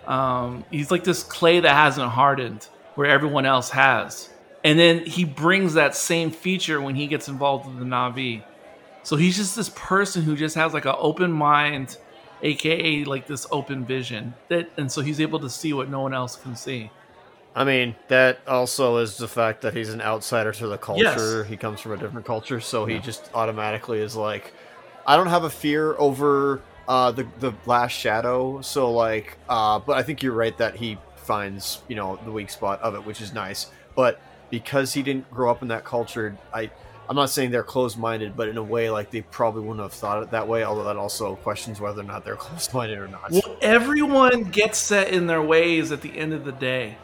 Um, 0.07 0.65
he's 0.71 0.91
like 0.91 1.05
this 1.05 1.23
clay 1.23 1.61
that 1.61 1.75
hasn't 1.75 2.11
hardened, 2.11 2.69
where 2.95 3.09
everyone 3.09 3.47
else 3.47 3.71
has. 3.71 4.29
And 4.63 4.79
then 4.79 5.05
he 5.05 5.25
brings 5.25 5.75
that 5.75 5.95
same 5.95 6.31
feature 6.31 6.81
when 6.81 6.95
he 6.95 7.07
gets 7.07 7.29
involved 7.29 7.67
with 7.67 7.79
the 7.79 7.85
Navi. 7.85 8.43
So 9.03 9.17
he's 9.17 9.37
just 9.37 9.57
this 9.57 9.71
person 9.71 10.23
who 10.23 10.37
just 10.37 10.55
has 10.55 10.73
like 10.73 10.87
an 10.87 10.95
open 10.99 11.31
mind, 11.31 11.99
aka 12.43 13.05
like 13.05 13.27
this 13.27 13.47
open 13.51 13.85
vision. 13.85 14.35
That 14.49 14.71
and 14.77 14.91
so 14.91 15.03
he's 15.03 15.21
able 15.21 15.41
to 15.41 15.51
see 15.51 15.73
what 15.73 15.91
no 15.91 16.01
one 16.01 16.15
else 16.15 16.37
can 16.37 16.57
see. 16.57 16.91
I 17.55 17.65
mean, 17.65 17.95
that 18.09 18.41
also 18.49 18.97
is 18.97 19.17
the 19.17 19.29
fact 19.29 19.63
that 19.63 19.75
he's 19.75 19.91
an 19.91 20.01
outsider 20.01 20.53
to 20.53 20.67
the 20.67 20.79
culture. 20.79 21.03
Yes. 21.03 21.47
He 21.49 21.57
comes 21.57 21.81
from 21.81 21.93
a 21.93 21.97
different 21.97 22.27
culture, 22.27 22.61
so 22.61 22.85
he 22.85 22.99
just 22.99 23.31
automatically 23.33 24.01
is 24.01 24.17
like, 24.17 24.53
I 25.07 25.17
don't 25.17 25.29
have 25.29 25.45
a 25.45 25.51
fear 25.51 25.95
over 25.99 26.63
uh, 26.89 27.13
the 27.13 27.27
the 27.39 27.53
last 27.67 27.93
shadow. 27.93 28.61
So 28.61 28.91
like, 28.91 29.39
uh, 29.49 29.79
but 29.79 29.97
I 29.97 30.03
think 30.03 30.23
you're 30.23 30.35
right 30.35 30.57
that 30.59 30.75
he 30.75 30.99
finds 31.17 31.83
you 31.89 31.97
know 31.97 32.19
the 32.25 32.33
weak 32.33 32.51
spot 32.51 32.81
of 32.83 32.95
it, 32.95 33.05
which 33.07 33.21
is 33.21 33.33
nice. 33.33 33.69
But 33.95 34.21
because 34.51 34.93
he 34.93 35.03
didn't 35.03 35.31
grow 35.31 35.51
up 35.51 35.63
in 35.63 35.69
that 35.69 35.85
culture, 35.85 36.37
I 36.53 36.71
I'm 37.09 37.17
not 37.17 37.31
saying 37.31 37.51
they're 37.51 37.63
closed 37.63 37.99
minded, 37.99 38.37
but 38.37 38.49
in 38.49 38.57
a 38.57 38.63
way, 38.63 38.91
like 38.91 39.11
they 39.11 39.23
probably 39.23 39.63
wouldn't 39.63 39.81
have 39.81 39.93
thought 39.93 40.23
it 40.23 40.31
that 40.31 40.49
way. 40.49 40.65
Although 40.65 40.85
that 40.85 40.97
also 40.97 41.37
questions 41.37 41.81
whether 41.81 42.01
or 42.01 42.05
not 42.05 42.25
they're 42.25 42.37
closed 42.37 42.73
minded 42.73 42.99
or 42.99 43.09
not. 43.09 43.31
Well, 43.31 43.57
everyone 43.61 44.45
gets 44.45 44.79
set 44.79 45.09
in 45.09 45.27
their 45.27 45.43
ways 45.43 45.93
at 45.93 46.01
the 46.01 46.19
end 46.19 46.33
of 46.33 46.45
the 46.45 46.53
day. 46.53 46.97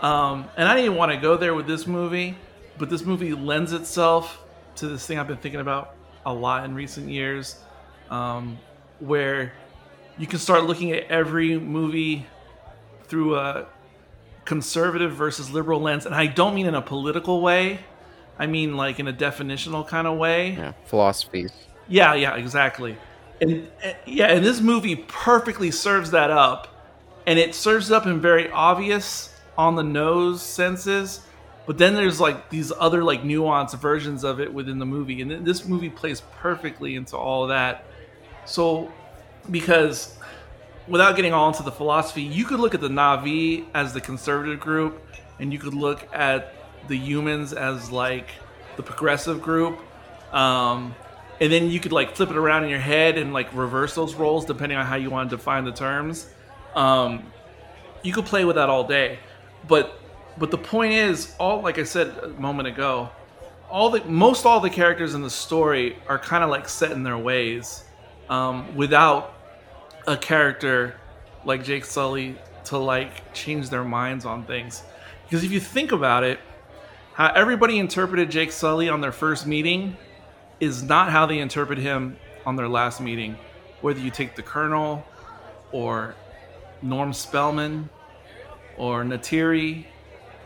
Um, 0.00 0.48
and 0.56 0.68
I 0.68 0.74
didn't 0.74 0.86
even 0.86 0.98
want 0.98 1.12
to 1.12 1.18
go 1.18 1.36
there 1.36 1.54
with 1.54 1.66
this 1.66 1.86
movie, 1.86 2.36
but 2.78 2.90
this 2.90 3.02
movie 3.02 3.32
lends 3.32 3.72
itself 3.72 4.42
to 4.76 4.88
this 4.88 5.06
thing 5.06 5.18
I've 5.18 5.28
been 5.28 5.38
thinking 5.38 5.60
about 5.60 5.94
a 6.24 6.32
lot 6.32 6.64
in 6.64 6.74
recent 6.74 7.08
years, 7.08 7.56
um, 8.10 8.58
where 8.98 9.52
you 10.18 10.26
can 10.26 10.38
start 10.38 10.64
looking 10.64 10.92
at 10.92 11.04
every 11.04 11.58
movie 11.58 12.26
through 13.04 13.36
a 13.36 13.66
conservative 14.44 15.12
versus 15.12 15.50
liberal 15.50 15.80
lens. 15.80 16.06
And 16.06 16.14
I 16.14 16.26
don't 16.26 16.54
mean 16.54 16.66
in 16.66 16.74
a 16.74 16.82
political 16.82 17.40
way, 17.40 17.80
I 18.38 18.46
mean 18.46 18.76
like 18.76 19.00
in 19.00 19.08
a 19.08 19.12
definitional 19.12 19.86
kind 19.86 20.06
of 20.06 20.18
way. 20.18 20.52
Yeah, 20.52 20.72
philosophies. 20.84 21.52
Yeah, 21.88 22.14
yeah, 22.14 22.36
exactly. 22.36 22.96
And 23.40 23.68
uh, 23.84 23.92
yeah, 24.04 24.26
and 24.26 24.44
this 24.44 24.60
movie 24.60 24.96
perfectly 24.96 25.70
serves 25.70 26.10
that 26.10 26.30
up 26.30 26.68
and 27.26 27.38
it 27.38 27.54
serves 27.54 27.90
up 27.90 28.06
in 28.06 28.20
very 28.20 28.50
obvious 28.50 29.35
on 29.58 29.74
the 29.74 29.82
nose 29.82 30.42
senses 30.42 31.20
but 31.66 31.78
then 31.78 31.94
there's 31.94 32.20
like 32.20 32.48
these 32.48 32.72
other 32.78 33.02
like 33.02 33.22
nuanced 33.22 33.78
versions 33.78 34.22
of 34.22 34.40
it 34.40 34.54
within 34.54 34.78
the 34.78 34.86
movie 34.86 35.20
and 35.20 35.30
th- 35.30 35.42
this 35.42 35.66
movie 35.66 35.90
plays 35.90 36.22
perfectly 36.36 36.94
into 36.94 37.16
all 37.16 37.48
that. 37.48 37.84
So 38.44 38.92
because 39.50 40.16
without 40.86 41.16
getting 41.16 41.32
all 41.32 41.48
into 41.48 41.64
the 41.64 41.72
philosophy 41.72 42.22
you 42.22 42.44
could 42.44 42.60
look 42.60 42.74
at 42.74 42.80
the 42.80 42.88
navi 42.88 43.66
as 43.74 43.92
the 43.92 44.00
conservative 44.00 44.60
group 44.60 45.04
and 45.40 45.52
you 45.52 45.58
could 45.58 45.74
look 45.74 46.08
at 46.14 46.54
the 46.86 46.96
humans 46.96 47.52
as 47.52 47.90
like 47.90 48.28
the 48.76 48.82
progressive 48.82 49.42
group 49.42 49.80
um, 50.32 50.94
and 51.40 51.52
then 51.52 51.68
you 51.68 51.80
could 51.80 51.92
like 51.92 52.14
flip 52.14 52.30
it 52.30 52.36
around 52.36 52.62
in 52.62 52.70
your 52.70 52.78
head 52.78 53.18
and 53.18 53.32
like 53.32 53.52
reverse 53.52 53.96
those 53.96 54.14
roles 54.14 54.44
depending 54.44 54.78
on 54.78 54.86
how 54.86 54.94
you 54.94 55.10
want 55.10 55.28
to 55.28 55.36
define 55.36 55.64
the 55.64 55.72
terms. 55.72 56.28
Um, 56.76 57.24
you 58.02 58.12
could 58.12 58.26
play 58.26 58.44
with 58.44 58.54
that 58.54 58.68
all 58.68 58.84
day 58.84 59.18
but 59.68 60.00
but 60.38 60.50
the 60.50 60.58
point 60.58 60.92
is 60.92 61.34
all 61.38 61.60
like 61.60 61.78
i 61.78 61.82
said 61.82 62.08
a 62.22 62.28
moment 62.28 62.68
ago 62.68 63.08
all 63.70 63.90
the 63.90 64.04
most 64.04 64.46
all 64.46 64.60
the 64.60 64.70
characters 64.70 65.14
in 65.14 65.22
the 65.22 65.30
story 65.30 65.96
are 66.08 66.18
kind 66.18 66.44
of 66.44 66.50
like 66.50 66.68
set 66.68 66.92
in 66.92 67.02
their 67.02 67.18
ways 67.18 67.84
um, 68.28 68.74
without 68.76 69.34
a 70.06 70.16
character 70.16 70.94
like 71.44 71.64
jake 71.64 71.84
sully 71.84 72.36
to 72.66 72.78
like 72.78 73.32
change 73.32 73.70
their 73.70 73.84
minds 73.84 74.24
on 74.24 74.44
things. 74.44 74.82
Because 75.24 75.44
if 75.44 75.50
you 75.50 75.60
think 75.60 75.92
about 75.92 76.24
it 76.24 76.38
how 77.14 77.32
everybody 77.34 77.78
interpreted 77.78 78.30
jake 78.30 78.52
sully 78.52 78.88
on 78.88 79.00
their 79.00 79.12
first 79.12 79.46
meeting 79.46 79.96
is 80.60 80.82
not 80.82 81.10
how 81.10 81.26
they 81.26 81.38
interpret 81.38 81.78
him 81.78 82.16
on 82.44 82.56
their 82.56 82.68
last 82.68 83.00
meeting. 83.00 83.36
Whether 83.80 84.00
you 84.00 84.10
take 84.10 84.36
the 84.36 84.42
colonel 84.42 85.04
or 85.72 86.14
norm 86.82 87.12
spellman 87.12 87.88
or 88.76 89.04
neytiri 89.04 89.84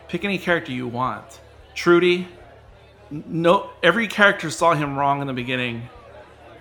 pick 0.09 0.25
any 0.25 0.39
character 0.39 0.73
you 0.73 0.89
want. 0.89 1.41
Trudy, 1.75 2.27
no, 3.11 3.71
every 3.83 4.09
character 4.09 4.51
saw 4.51 4.75
him 4.75 4.99
wrong 4.99 5.21
in 5.21 5.27
the 5.27 5.33
beginning 5.33 5.89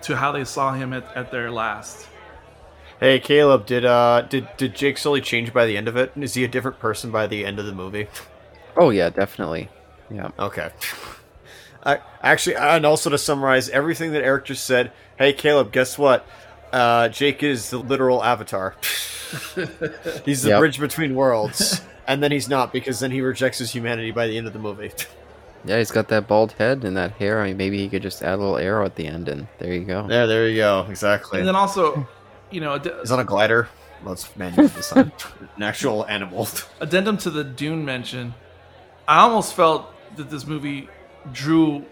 to 0.02 0.16
how 0.16 0.32
they 0.32 0.44
saw 0.44 0.72
him 0.72 0.92
at, 0.92 1.04
at 1.16 1.30
their 1.30 1.50
last. 1.50 2.08
Hey 3.00 3.18
Caleb, 3.18 3.66
did 3.66 3.84
uh 3.84 4.22
did 4.22 4.48
did 4.56 4.74
Jake 4.74 4.98
Sully 4.98 5.20
change 5.20 5.52
by 5.52 5.66
the 5.66 5.76
end 5.76 5.88
of 5.88 5.96
it? 5.96 6.12
Is 6.16 6.34
he 6.34 6.44
a 6.44 6.48
different 6.48 6.78
person 6.78 7.10
by 7.10 7.26
the 7.26 7.44
end 7.44 7.58
of 7.58 7.66
the 7.66 7.72
movie? 7.72 8.08
Oh 8.76 8.90
yeah, 8.90 9.10
definitely. 9.10 9.68
Yeah. 10.10 10.30
Okay. 10.38 10.70
I 11.82 12.00
actually 12.22 12.56
and 12.56 12.84
also 12.84 13.08
to 13.08 13.16
summarize 13.16 13.70
everything 13.70 14.12
that 14.12 14.22
Eric 14.22 14.44
just 14.44 14.64
said. 14.64 14.92
Hey 15.18 15.32
Caleb, 15.32 15.72
guess 15.72 15.98
what? 15.98 16.26
Uh, 16.72 17.08
Jake 17.08 17.42
is 17.42 17.70
the 17.70 17.78
literal 17.78 18.22
avatar. 18.22 18.74
he's 20.24 20.42
the 20.42 20.50
Yep. 20.50 20.58
bridge 20.58 20.80
between 20.80 21.14
worlds, 21.14 21.80
and 22.06 22.22
then 22.22 22.32
he's 22.32 22.48
not 22.48 22.72
because 22.72 23.00
then 23.00 23.10
he 23.10 23.20
rejects 23.20 23.58
his 23.58 23.70
humanity 23.72 24.10
by 24.10 24.26
the 24.26 24.36
end 24.38 24.46
of 24.46 24.52
the 24.52 24.58
movie. 24.58 24.92
Yeah, 25.62 25.76
he's 25.76 25.90
got 25.90 26.08
that 26.08 26.26
bald 26.26 26.52
head 26.52 26.84
and 26.84 26.96
that 26.96 27.12
hair. 27.16 27.42
I 27.42 27.48
mean, 27.48 27.58
maybe 27.58 27.76
he 27.76 27.90
could 27.90 28.00
just 28.00 28.22
add 28.22 28.32
a 28.32 28.36
little 28.38 28.56
arrow 28.56 28.82
at 28.86 28.94
the 28.96 29.06
end, 29.06 29.28
and 29.28 29.46
there 29.58 29.74
you 29.74 29.84
go. 29.84 30.06
there, 30.08 30.26
there 30.26 30.48
you 30.48 30.56
go. 30.56 30.86
Exactly. 30.88 31.38
And 31.38 31.46
then 31.46 31.54
also, 31.54 32.08
you 32.50 32.62
know, 32.62 32.76
ad- 32.76 32.90
He's 33.00 33.10
on 33.10 33.20
a 33.20 33.24
glider. 33.24 33.68
Well, 34.02 34.14
it's 34.14 34.34
manual 34.36 34.68
design. 34.68 35.12
An 35.56 35.62
actual 35.62 36.06
animal. 36.06 36.48
addendum 36.80 37.18
to 37.18 37.28
the 37.28 37.44
Dune 37.44 37.84
mention, 37.84 38.32
I 39.06 39.18
almost 39.18 39.52
felt 39.52 39.84
that 40.16 40.30
this 40.30 40.46
movie 40.46 40.88
drew 41.30 41.84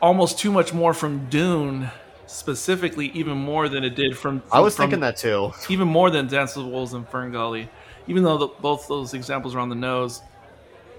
almost 0.00 0.40
too 0.40 0.50
much 0.50 0.74
more 0.74 0.92
from 0.92 1.28
Dune, 1.28 1.92
specifically, 2.32 3.08
even 3.14 3.36
more 3.36 3.68
than 3.68 3.84
it 3.84 3.94
did 3.94 4.16
from. 4.16 4.42
I 4.50 4.60
was 4.60 4.74
from- 4.76 4.84
thinking 4.84 5.00
that 5.00 5.16
too. 5.16 5.52
even 5.68 5.88
more 5.88 6.10
than 6.10 6.26
Dance 6.26 6.56
with 6.56 6.66
Wolves 6.66 6.92
and 6.94 7.08
Fern 7.08 7.32
Gully. 7.32 7.68
Even 8.08 8.24
though 8.24 8.36
the, 8.38 8.46
both 8.48 8.88
those 8.88 9.14
examples 9.14 9.54
are 9.54 9.60
on 9.60 9.68
the 9.68 9.76
nose, 9.76 10.20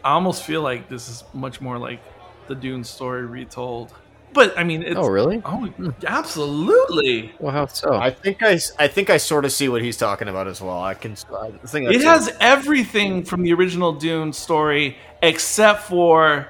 I 0.06 0.12
almost 0.12 0.44
feel 0.44 0.62
like 0.62 0.88
this 0.88 1.10
is 1.10 1.24
much 1.34 1.60
more 1.60 1.78
like 1.78 2.00
the 2.48 2.56
Dune 2.56 2.84
story 2.84 3.26
retold. 3.26 3.94
But 4.32 4.58
I 4.58 4.64
mean, 4.64 4.82
it's, 4.84 4.98
Oh 4.98 5.08
really? 5.08 5.42
oh, 5.46 5.66
hmm. 5.68 5.90
absolutely. 6.08 7.34
Well, 7.40 7.52
how 7.52 7.66
so? 7.68 7.94
I 7.94 8.10
think 8.10 8.42
I, 8.42 8.60
I 8.80 8.88
think 8.88 9.10
I 9.10 9.18
sort 9.18 9.46
of 9.46 9.52
see 9.52 9.70
what 9.70 9.82
he's 9.82 9.98
talking 9.98 10.28
about 10.28 10.48
as 10.48 10.62
well. 10.62 10.82
I 10.82 10.94
can. 10.94 11.12
I 11.40 11.52
think 11.68 11.90
It 11.90 12.02
that's 12.02 12.28
has 12.28 12.38
everything 12.40 13.24
from 13.26 13.44
the 13.44 13.54
original 13.54 13.94
Dune 13.94 14.34
story, 14.34 14.98
except 15.22 15.84
for, 15.84 16.48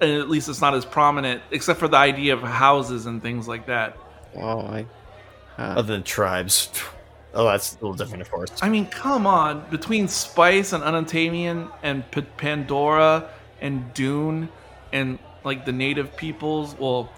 and 0.00 0.10
at 0.12 0.28
least 0.30 0.48
it's 0.48 0.60
not 0.60 0.74
as 0.74 0.84
prominent, 0.84 1.42
except 1.50 1.78
for 1.78 1.88
the 1.88 1.96
idea 1.98 2.32
of 2.32 2.42
houses 2.42 3.06
and 3.06 3.20
things 3.20 3.46
like 3.46 3.66
that. 3.66 3.96
Oh, 4.38 4.60
I. 4.60 4.86
Huh. 5.56 5.62
other 5.78 5.94
than 5.94 6.02
tribes. 6.02 6.68
Oh, 7.32 7.44
that's 7.46 7.72
a 7.72 7.76
little 7.76 7.94
different, 7.94 8.20
of 8.22 8.30
course. 8.30 8.50
I 8.62 8.68
mean, 8.68 8.86
come 8.86 9.26
on. 9.26 9.68
Between 9.70 10.06
Spice 10.08 10.72
and 10.72 10.82
Unobtanium 10.84 11.70
and 11.82 12.10
P- 12.10 12.22
Pandora 12.22 13.30
and 13.60 13.92
Dune 13.94 14.48
and 14.92 15.18
like 15.44 15.64
the 15.64 15.72
native 15.72 16.16
peoples, 16.16 16.76
well, 16.78 17.10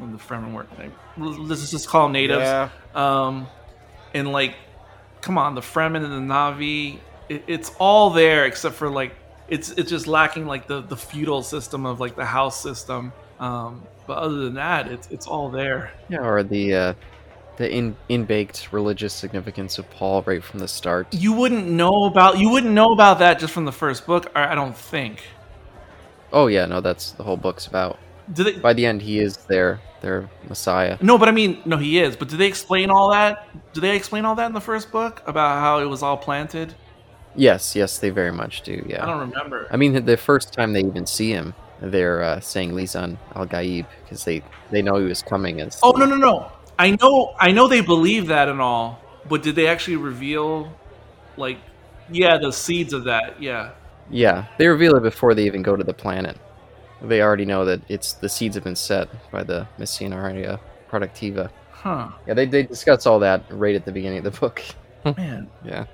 the 0.00 0.16
Fremen 0.18 0.52
weren't. 0.52 0.76
like, 0.78 0.90
Let's 1.16 1.70
just 1.70 1.88
call 1.88 2.04
them 2.04 2.12
natives. 2.12 2.42
Yeah. 2.42 2.68
Um, 2.94 3.46
and 4.14 4.30
like, 4.32 4.54
come 5.20 5.38
on, 5.38 5.54
the 5.54 5.60
Fremen 5.60 6.04
and 6.04 6.12
the 6.28 6.34
Navi. 6.34 6.98
It, 7.28 7.44
it's 7.46 7.70
all 7.78 8.10
there 8.10 8.46
except 8.46 8.74
for 8.76 8.88
like, 8.88 9.14
it's 9.48 9.70
it's 9.72 9.90
just 9.90 10.06
lacking 10.06 10.46
like 10.46 10.66
the 10.66 10.80
the 10.82 10.96
feudal 10.96 11.42
system 11.42 11.84
of 11.84 12.00
like 12.00 12.16
the 12.16 12.24
house 12.24 12.60
system. 12.60 13.12
Um, 13.38 13.82
but 14.12 14.24
other 14.24 14.36
than 14.36 14.54
that, 14.54 14.88
it's 14.88 15.08
it's 15.10 15.26
all 15.26 15.48
there. 15.48 15.90
Yeah, 16.10 16.18
or 16.18 16.42
the 16.42 16.74
uh, 16.74 16.94
the 17.56 17.72
in 17.72 17.96
in 18.10 18.26
baked 18.26 18.70
religious 18.70 19.14
significance 19.14 19.78
of 19.78 19.88
Paul 19.90 20.22
right 20.26 20.44
from 20.44 20.58
the 20.58 20.68
start. 20.68 21.14
You 21.14 21.32
wouldn't 21.32 21.66
know 21.66 22.04
about 22.04 22.38
you 22.38 22.50
wouldn't 22.50 22.74
know 22.74 22.92
about 22.92 23.20
that 23.20 23.38
just 23.38 23.54
from 23.54 23.64
the 23.64 23.72
first 23.72 24.04
book. 24.06 24.30
I 24.34 24.52
I 24.52 24.54
don't 24.54 24.76
think. 24.76 25.22
Oh 26.30 26.46
yeah, 26.46 26.66
no, 26.66 26.82
that's 26.82 27.12
the 27.12 27.22
whole 27.22 27.38
book's 27.38 27.66
about. 27.66 27.98
Do 28.34 28.44
they? 28.44 28.58
By 28.58 28.74
the 28.74 28.84
end, 28.84 29.00
he 29.00 29.18
is 29.18 29.38
their 29.38 29.80
their 30.02 30.28
messiah. 30.46 30.98
No, 31.00 31.16
but 31.16 31.30
I 31.30 31.32
mean, 31.32 31.62
no, 31.64 31.78
he 31.78 31.98
is. 31.98 32.14
But 32.14 32.28
do 32.28 32.36
they 32.36 32.48
explain 32.48 32.90
all 32.90 33.12
that? 33.12 33.48
Do 33.72 33.80
they 33.80 33.96
explain 33.96 34.26
all 34.26 34.34
that 34.34 34.44
in 34.44 34.52
the 34.52 34.60
first 34.60 34.92
book 34.92 35.22
about 35.26 35.58
how 35.60 35.78
it 35.78 35.86
was 35.86 36.02
all 36.02 36.18
planted? 36.18 36.74
Yes, 37.34 37.74
yes, 37.74 37.96
they 37.96 38.10
very 38.10 38.32
much 38.32 38.60
do. 38.60 38.84
Yeah. 38.86 39.04
I 39.04 39.06
don't 39.06 39.20
remember. 39.20 39.68
I 39.70 39.78
mean, 39.78 40.04
the 40.04 40.18
first 40.18 40.52
time 40.52 40.74
they 40.74 40.80
even 40.80 41.06
see 41.06 41.30
him, 41.30 41.54
they're 41.82 42.22
uh, 42.22 42.40
saying 42.40 42.72
Lisan 42.72 43.16
Al 43.34 43.46
Gaib 43.46 43.86
because 44.04 44.24
they 44.24 44.42
they 44.70 44.82
know 44.82 44.96
he 44.96 45.04
was 45.04 45.22
coming 45.22 45.60
as. 45.60 45.80
Oh 45.82 45.92
no, 45.92 46.06
no, 46.06 46.16
no! 46.16 46.52
I 46.78 46.96
know, 47.00 47.34
I 47.38 47.52
know 47.52 47.68
they 47.68 47.80
believe 47.80 48.26
that 48.28 48.48
and 48.48 48.60
all, 48.60 49.00
but 49.28 49.42
did 49.42 49.54
they 49.54 49.66
actually 49.66 49.96
reveal, 49.96 50.72
like, 51.36 51.58
yeah, 52.10 52.38
the 52.38 52.52
seeds 52.52 52.92
of 52.92 53.04
that? 53.04 53.40
Yeah. 53.40 53.70
Yeah, 54.10 54.46
they 54.58 54.66
reveal 54.66 54.96
it 54.96 55.02
before 55.02 55.34
they 55.34 55.44
even 55.44 55.62
go 55.62 55.76
to 55.76 55.84
the 55.84 55.94
planet. 55.94 56.36
They 57.00 57.22
already 57.22 57.44
know 57.44 57.64
that 57.64 57.80
it's 57.88 58.14
the 58.14 58.28
seeds 58.28 58.56
have 58.56 58.64
been 58.64 58.76
set 58.76 59.08
by 59.30 59.42
the 59.42 59.66
Missionaria 59.78 60.58
Protectiva. 60.90 61.50
Huh. 61.70 62.10
Yeah, 62.26 62.34
they 62.34 62.46
they 62.46 62.64
discuss 62.64 63.06
all 63.06 63.18
that 63.20 63.44
right 63.50 63.74
at 63.74 63.84
the 63.84 63.92
beginning 63.92 64.18
of 64.18 64.24
the 64.24 64.40
book. 64.40 64.62
Man. 65.16 65.48
Yeah, 65.64 65.86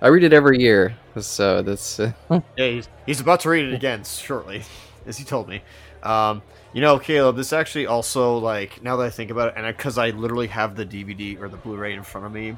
I 0.00 0.08
read 0.08 0.24
it 0.24 0.32
every 0.32 0.60
year, 0.60 0.96
so 1.20 1.62
that's 1.62 2.00
uh, 2.00 2.12
Yeah, 2.56 2.66
he's, 2.68 2.88
he's 3.06 3.20
about 3.20 3.40
to 3.40 3.50
read 3.50 3.66
it 3.66 3.74
again 3.74 4.04
shortly, 4.04 4.62
as 5.06 5.16
he 5.18 5.24
told 5.24 5.48
me. 5.48 5.62
Um, 6.02 6.42
you 6.72 6.80
know, 6.80 6.98
Caleb, 6.98 7.36
this 7.36 7.52
actually 7.52 7.86
also 7.86 8.38
like 8.38 8.82
now 8.82 8.96
that 8.96 9.04
I 9.04 9.10
think 9.10 9.30
about 9.30 9.48
it, 9.48 9.54
and 9.56 9.76
because 9.76 9.98
I, 9.98 10.10
literally 10.10 10.48
have 10.48 10.76
the 10.76 10.84
DVD 10.84 11.40
or 11.40 11.48
the 11.48 11.56
Blu-ray 11.56 11.94
in 11.94 12.02
front 12.02 12.26
of 12.26 12.32
me, 12.32 12.56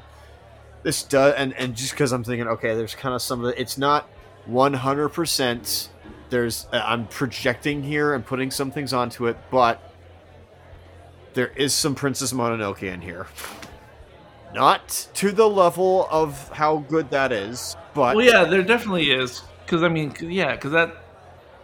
this 0.83 1.03
does, 1.03 1.33
and 1.35 1.53
and 1.53 1.75
just 1.75 1.91
because 1.91 2.11
I'm 2.11 2.23
thinking, 2.23 2.47
okay, 2.47 2.75
there's 2.75 2.95
kind 2.95 3.15
of 3.15 3.21
some 3.21 3.43
of 3.43 3.47
the, 3.47 3.59
it's 3.61 3.77
not 3.77 4.09
100. 4.45 5.09
percent 5.09 5.89
There's 6.29 6.67
uh, 6.71 6.81
I'm 6.85 7.07
projecting 7.07 7.83
here 7.83 8.13
and 8.13 8.25
putting 8.25 8.51
some 8.51 8.71
things 8.71 8.93
onto 8.93 9.27
it, 9.27 9.37
but 9.51 9.81
there 11.33 11.51
is 11.55 11.73
some 11.73 11.95
Princess 11.95 12.33
Mononoke 12.33 12.83
in 12.83 13.01
here. 13.01 13.27
Not 14.53 15.07
to 15.13 15.31
the 15.31 15.47
level 15.47 16.07
of 16.09 16.49
how 16.49 16.77
good 16.77 17.11
that 17.11 17.31
is, 17.31 17.75
but 17.93 18.15
Well, 18.15 18.25
yeah, 18.25 18.45
there 18.45 18.63
definitely 18.63 19.11
is. 19.11 19.43
Because 19.63 19.83
I 19.83 19.89
mean, 19.89 20.15
yeah, 20.19 20.55
because 20.55 20.71
that 20.71 20.95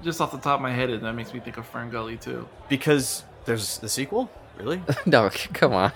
just 0.04 0.22
off 0.22 0.32
the 0.32 0.38
top 0.38 0.56
of 0.60 0.62
my 0.62 0.72
head, 0.72 0.90
it 0.90 1.02
that 1.02 1.14
makes 1.14 1.34
me 1.34 1.40
think 1.40 1.58
of 1.58 1.66
Fern 1.66 1.90
Gully 1.90 2.18
too. 2.18 2.48
because 2.70 3.24
there's 3.46 3.78
the 3.80 3.90
sequel. 3.90 4.30
Really? 4.58 4.82
no, 5.06 5.30
come 5.54 5.74
on. 5.74 5.92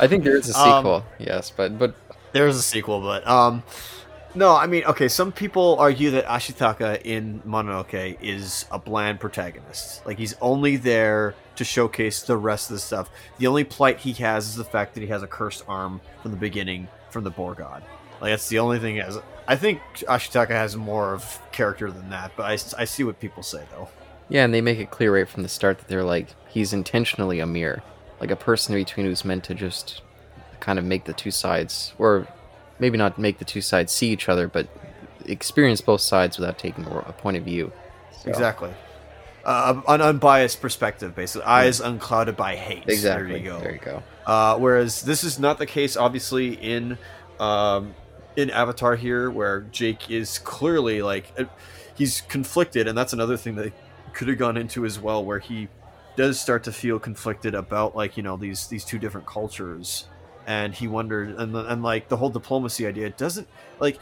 I 0.00 0.06
think 0.06 0.24
there 0.24 0.36
is 0.36 0.50
a 0.54 0.58
Um, 0.58 0.78
sequel, 0.82 1.04
yes, 1.18 1.50
but 1.54 1.78
but 1.78 1.94
There 2.32 2.46
is 2.46 2.56
a 2.56 2.62
sequel, 2.62 3.00
but 3.00 3.26
um, 3.26 3.62
no. 4.34 4.54
I 4.54 4.66
mean, 4.66 4.84
okay. 4.84 5.08
Some 5.08 5.32
people 5.32 5.76
argue 5.78 6.10
that 6.12 6.26
Ashitaka 6.26 7.02
in 7.02 7.40
Mononoke 7.46 8.18
is 8.20 8.66
a 8.70 8.78
bland 8.78 9.20
protagonist. 9.20 10.04
Like 10.06 10.18
he's 10.18 10.34
only 10.40 10.76
there 10.76 11.34
to 11.56 11.64
showcase 11.64 12.22
the 12.22 12.36
rest 12.36 12.70
of 12.70 12.76
the 12.76 12.80
stuff. 12.80 13.10
The 13.38 13.46
only 13.46 13.64
plight 13.64 13.98
he 14.00 14.12
has 14.14 14.48
is 14.48 14.56
the 14.56 14.64
fact 14.64 14.94
that 14.94 15.00
he 15.00 15.06
has 15.08 15.22
a 15.22 15.26
cursed 15.26 15.64
arm 15.68 16.00
from 16.22 16.30
the 16.30 16.36
beginning 16.38 16.88
from 17.10 17.24
the 17.24 17.30
Boar 17.30 17.54
God. 17.54 17.82
Like 18.20 18.30
that's 18.32 18.48
the 18.48 18.58
only 18.60 18.78
thing 18.78 18.94
he 18.94 19.00
has. 19.00 19.18
I 19.46 19.56
think 19.56 19.80
Ashitaka 20.08 20.50
has 20.50 20.76
more 20.76 21.14
of 21.14 21.40
character 21.52 21.90
than 21.90 22.10
that, 22.10 22.32
but 22.36 22.44
I, 22.44 22.52
I 22.80 22.84
see 22.84 23.04
what 23.04 23.20
people 23.20 23.42
say 23.42 23.64
though. 23.70 23.88
yeah, 24.28 24.44
and 24.44 24.54
they 24.54 24.60
make 24.60 24.78
it 24.78 24.90
clear 24.90 25.14
right 25.14 25.28
from 25.28 25.42
the 25.42 25.48
start 25.48 25.78
that 25.78 25.88
they're 25.88 26.04
like 26.04 26.28
he's 26.48 26.72
intentionally 26.72 27.40
a 27.40 27.46
mirror, 27.46 27.82
like 28.20 28.30
a 28.30 28.36
person 28.36 28.74
in 28.74 28.80
between 28.80 29.06
who's 29.06 29.24
meant 29.24 29.44
to 29.44 29.54
just 29.54 30.02
kind 30.60 30.78
of 30.78 30.84
make 30.84 31.04
the 31.04 31.12
two 31.12 31.30
sides 31.30 31.92
or 31.98 32.26
maybe 32.78 32.96
not 32.96 33.18
make 33.18 33.38
the 33.38 33.44
two 33.44 33.60
sides 33.60 33.92
see 33.92 34.10
each 34.10 34.28
other, 34.28 34.48
but 34.48 34.68
experience 35.26 35.80
both 35.80 36.00
sides 36.00 36.38
without 36.38 36.58
taking 36.58 36.84
a, 36.84 37.12
point 37.12 37.36
of 37.36 37.44
view. 37.44 37.72
So, 38.22 38.30
Exactly. 38.30 38.70
Uh, 39.44 39.80
an 39.88 40.00
unbiased 40.00 40.60
perspective, 40.60 41.14
basically. 41.14 41.46
Eyes 41.46 41.80
unclouded 41.80 42.36
by 42.36 42.54
hate. 42.54 42.84
Exactly. 42.88 43.28
There 43.28 43.38
you 43.38 43.44
go. 43.44 43.60
There 43.60 43.72
you 43.72 43.78
go. 43.78 44.02
Uh, 44.24 44.56
whereas 44.58 45.02
this 45.02 45.24
is 45.24 45.38
not 45.38 45.58
the 45.58 45.66
case, 45.66 45.96
obviously, 45.96 46.54
in 46.54 46.96
um, 47.40 47.94
in 48.36 48.50
Avatar 48.50 48.96
here, 48.96 49.30
where 49.30 49.62
Jake 49.62 50.10
is 50.10 50.38
clearly 50.38 51.02
like 51.02 51.34
he's 51.96 52.22
conflicted, 52.22 52.88
and 52.88 52.96
that's 52.96 53.12
another 53.12 53.36
thing 53.36 53.56
that 53.56 53.72
could 54.12 54.28
have 54.28 54.38
gone 54.38 54.56
into 54.56 54.84
as 54.84 54.98
well, 54.98 55.24
where 55.24 55.38
he 55.38 55.68
does 56.16 56.40
start 56.40 56.64
to 56.64 56.72
feel 56.72 56.98
conflicted 56.98 57.54
about 57.54 57.96
like 57.96 58.16
you 58.16 58.22
know 58.22 58.36
these 58.36 58.66
these 58.68 58.84
two 58.84 58.98
different 58.98 59.26
cultures, 59.26 60.06
and 60.46 60.74
he 60.74 60.88
wondered, 60.88 61.30
and 61.36 61.54
and 61.56 61.82
like 61.82 62.08
the 62.08 62.16
whole 62.16 62.30
diplomacy 62.30 62.86
idea 62.86 63.10
doesn't 63.10 63.48
like. 63.80 63.98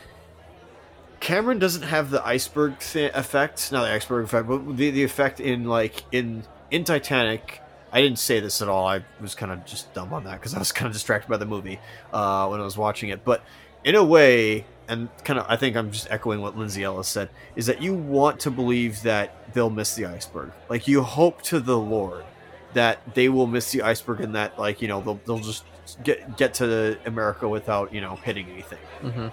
Cameron 1.20 1.58
doesn't 1.58 1.82
have 1.82 2.08
the 2.08 2.26
iceberg 2.26 2.78
th- 2.78 3.12
effect, 3.14 3.70
not 3.72 3.82
the 3.82 3.92
iceberg 3.92 4.24
effect, 4.24 4.48
but 4.48 4.78
the, 4.78 4.90
the 4.90 5.04
effect 5.04 5.38
in 5.38 5.64
like 5.64 6.04
in 6.12 6.44
in 6.70 6.84
Titanic. 6.84 7.60
I 7.92 8.00
didn't 8.00 8.20
say 8.20 8.38
this 8.38 8.62
at 8.62 8.68
all. 8.68 8.86
I 8.86 9.04
was 9.20 9.34
kind 9.34 9.50
of 9.52 9.66
just 9.66 9.92
dumb 9.92 10.12
on 10.12 10.24
that 10.24 10.40
because 10.40 10.54
I 10.54 10.58
was 10.60 10.72
kind 10.72 10.86
of 10.86 10.92
distracted 10.92 11.28
by 11.28 11.36
the 11.36 11.44
movie 11.44 11.80
uh, 12.12 12.46
when 12.46 12.60
I 12.60 12.64
was 12.64 12.78
watching 12.78 13.10
it. 13.10 13.24
But 13.24 13.42
in 13.84 13.94
a 13.94 14.04
way, 14.04 14.64
and 14.88 15.08
kind 15.24 15.38
of, 15.38 15.46
I 15.48 15.56
think 15.56 15.76
I'm 15.76 15.90
just 15.90 16.10
echoing 16.10 16.40
what 16.40 16.56
Lindsay 16.56 16.82
Ellis 16.84 17.08
said, 17.08 17.30
is 17.56 17.66
that 17.66 17.80
you 17.82 17.94
want 17.94 18.40
to 18.40 18.50
believe 18.50 19.02
that 19.02 19.52
they'll 19.54 19.70
miss 19.70 19.94
the 19.94 20.06
iceberg. 20.06 20.52
Like 20.68 20.88
you 20.88 21.02
hope 21.02 21.42
to 21.42 21.60
the 21.60 21.78
Lord 21.78 22.24
that 22.74 23.14
they 23.14 23.28
will 23.28 23.46
miss 23.46 23.72
the 23.72 23.82
iceberg 23.82 24.20
and 24.20 24.34
that, 24.34 24.58
like 24.58 24.82
you 24.82 24.88
know, 24.88 25.00
they'll 25.00 25.20
they'll 25.26 25.38
just 25.38 25.64
get 26.04 26.36
get 26.36 26.54
to 26.54 26.98
America 27.06 27.48
without 27.48 27.92
you 27.92 28.00
know 28.00 28.16
hitting 28.16 28.48
anything. 28.48 28.78
Hmm 29.00 29.28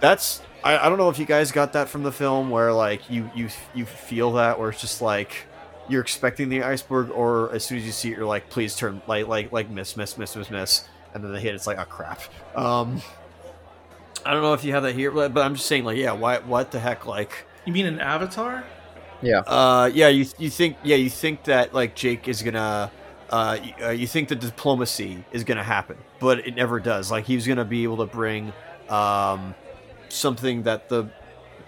that's 0.00 0.42
I, 0.64 0.78
I 0.78 0.88
don't 0.88 0.98
know 0.98 1.08
if 1.08 1.18
you 1.18 1.26
guys 1.26 1.52
got 1.52 1.74
that 1.74 1.88
from 1.88 2.02
the 2.02 2.12
film 2.12 2.50
where 2.50 2.72
like 2.72 3.08
you 3.08 3.30
you 3.34 3.48
you 3.74 3.86
feel 3.86 4.32
that 4.32 4.58
where 4.58 4.70
it's 4.70 4.80
just 4.80 5.00
like 5.00 5.46
you're 5.88 6.00
expecting 6.00 6.48
the 6.48 6.62
iceberg 6.62 7.10
or 7.10 7.52
as 7.52 7.64
soon 7.64 7.78
as 7.78 7.84
you 7.84 7.92
see 7.92 8.10
it 8.10 8.16
you're 8.16 8.26
like 8.26 8.48
please 8.48 8.74
turn 8.76 9.00
like 9.06 9.26
like 9.26 9.52
like 9.52 9.70
miss 9.70 9.96
miss 9.96 10.16
miss 10.18 10.34
miss 10.34 10.50
miss 10.50 10.88
and 11.14 11.22
then 11.22 11.32
they 11.32 11.40
hit 11.40 11.54
it's 11.54 11.66
like 11.66 11.78
oh 11.78 11.84
crap. 11.84 12.20
Um 12.56 13.02
i 14.24 14.32
don't 14.32 14.42
know 14.42 14.52
if 14.54 14.64
you 14.64 14.72
have 14.72 14.82
that 14.82 14.94
here 14.94 15.10
but, 15.10 15.32
but 15.34 15.44
i'm 15.44 15.54
just 15.54 15.66
saying 15.66 15.84
like 15.84 15.96
yeah 15.96 16.12
why 16.12 16.38
what 16.38 16.70
the 16.70 16.78
heck 16.80 17.06
like 17.06 17.44
You 17.64 17.72
mean 17.72 17.86
an 17.86 18.00
Avatar? 18.00 18.64
Yeah. 19.22 19.40
uh 19.40 19.90
yeah 19.92 20.08
you 20.08 20.26
you 20.38 20.48
think 20.50 20.76
yeah 20.82 20.96
you 20.96 21.10
think 21.10 21.44
that 21.44 21.74
like 21.74 21.94
jake 21.94 22.26
is 22.28 22.42
gonna 22.42 22.90
uh, 23.30 23.58
y- 23.62 23.74
uh 23.82 23.90
you 23.90 24.06
think 24.06 24.28
the 24.28 24.34
diplomacy 24.34 25.24
is 25.30 25.44
gonna 25.44 25.62
happen 25.62 25.96
but 26.18 26.40
it 26.46 26.56
never 26.56 26.80
does 26.80 27.10
like 27.10 27.26
he's 27.26 27.46
gonna 27.46 27.64
be 27.64 27.82
able 27.84 27.98
to 27.98 28.06
bring 28.06 28.52
um 28.88 29.54
something 30.08 30.62
that 30.64 30.88
the 30.88 31.08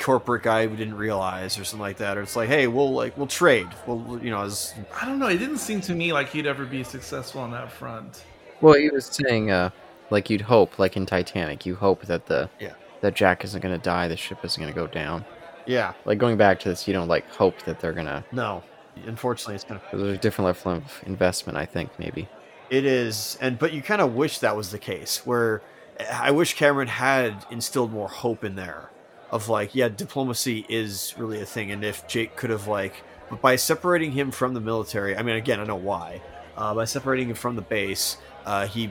corporate 0.00 0.42
guy 0.42 0.66
didn't 0.66 0.94
realize 0.96 1.56
or 1.58 1.64
something 1.64 1.82
like 1.82 1.98
that 1.98 2.16
or 2.18 2.22
it's 2.22 2.34
like 2.34 2.48
hey 2.48 2.66
we'll 2.66 2.92
like 2.92 3.16
we'll 3.16 3.26
trade 3.28 3.68
we'll 3.86 4.18
you 4.24 4.30
know 4.30 4.40
as 4.42 4.74
I 5.00 5.04
don't 5.06 5.18
know. 5.20 5.28
It 5.28 5.36
didn't 5.38 5.58
seem 5.58 5.80
to 5.82 5.94
me 5.94 6.12
like 6.12 6.30
he'd 6.30 6.46
ever 6.46 6.64
be 6.64 6.82
successful 6.82 7.40
on 7.42 7.52
that 7.52 7.70
front. 7.70 8.24
Well, 8.60 8.74
he 8.74 8.88
was 8.90 9.06
saying, 9.06 9.50
uh, 9.52 9.70
like 10.12 10.30
you'd 10.30 10.42
hope, 10.42 10.78
like 10.78 10.96
in 10.96 11.06
Titanic, 11.06 11.66
you 11.66 11.74
hope 11.74 12.06
that 12.06 12.26
the 12.26 12.48
Yeah. 12.60 12.74
that 13.00 13.14
Jack 13.14 13.42
isn't 13.44 13.60
going 13.60 13.74
to 13.74 13.82
die, 13.82 14.06
the 14.08 14.16
ship 14.16 14.38
isn't 14.44 14.60
going 14.62 14.72
to 14.72 14.78
go 14.78 14.86
down. 14.86 15.24
yeah 15.66 15.92
Like 16.04 16.18
going 16.18 16.36
back 16.36 16.60
to 16.60 16.68
this, 16.68 16.86
you 16.86 16.92
don't 16.94 17.08
like 17.08 17.28
hope 17.30 17.62
that 17.64 17.80
they're 17.80 17.92
gonna. 17.92 18.24
no 18.32 18.62
unfortunately 19.06 19.54
it's 19.54 19.64
kind 19.64 19.80
of 19.80 20.00
There's 20.00 20.16
a 20.16 20.20
different 20.20 20.46
level 20.46 20.72
of 20.72 21.02
investment, 21.06 21.56
I 21.58 21.64
think, 21.66 21.90
maybe. 21.98 22.28
It 22.70 22.84
is, 22.84 23.38
and 23.40 23.58
but 23.58 23.72
you 23.72 23.82
kind 23.82 24.00
of 24.02 24.14
wish 24.14 24.38
that 24.38 24.56
was 24.56 24.70
the 24.70 24.78
case. 24.78 25.24
Where 25.26 25.62
I 26.10 26.30
wish 26.30 26.54
Cameron 26.54 26.88
had 26.88 27.44
instilled 27.50 27.92
more 27.92 28.08
hope 28.08 28.44
in 28.44 28.54
there, 28.56 28.90
of 29.30 29.48
like, 29.48 29.74
yeah, 29.74 29.88
diplomacy 29.88 30.66
is 30.68 31.14
really 31.18 31.40
a 31.40 31.46
thing, 31.46 31.70
and 31.70 31.84
if 31.84 32.06
Jake 32.06 32.36
could 32.36 32.50
have 32.50 32.66
like, 32.66 33.02
but 33.30 33.40
by 33.40 33.56
separating 33.56 34.12
him 34.12 34.30
from 34.30 34.52
the 34.54 34.60
military, 34.60 35.16
I 35.16 35.22
mean, 35.22 35.36
again, 35.36 35.58
I 35.60 35.64
know 35.64 35.76
why. 35.76 36.20
Uh, 36.56 36.74
by 36.74 36.84
separating 36.84 37.28
him 37.30 37.34
from 37.34 37.56
the 37.56 37.62
base, 37.62 38.18
uh, 38.44 38.66
he, 38.66 38.90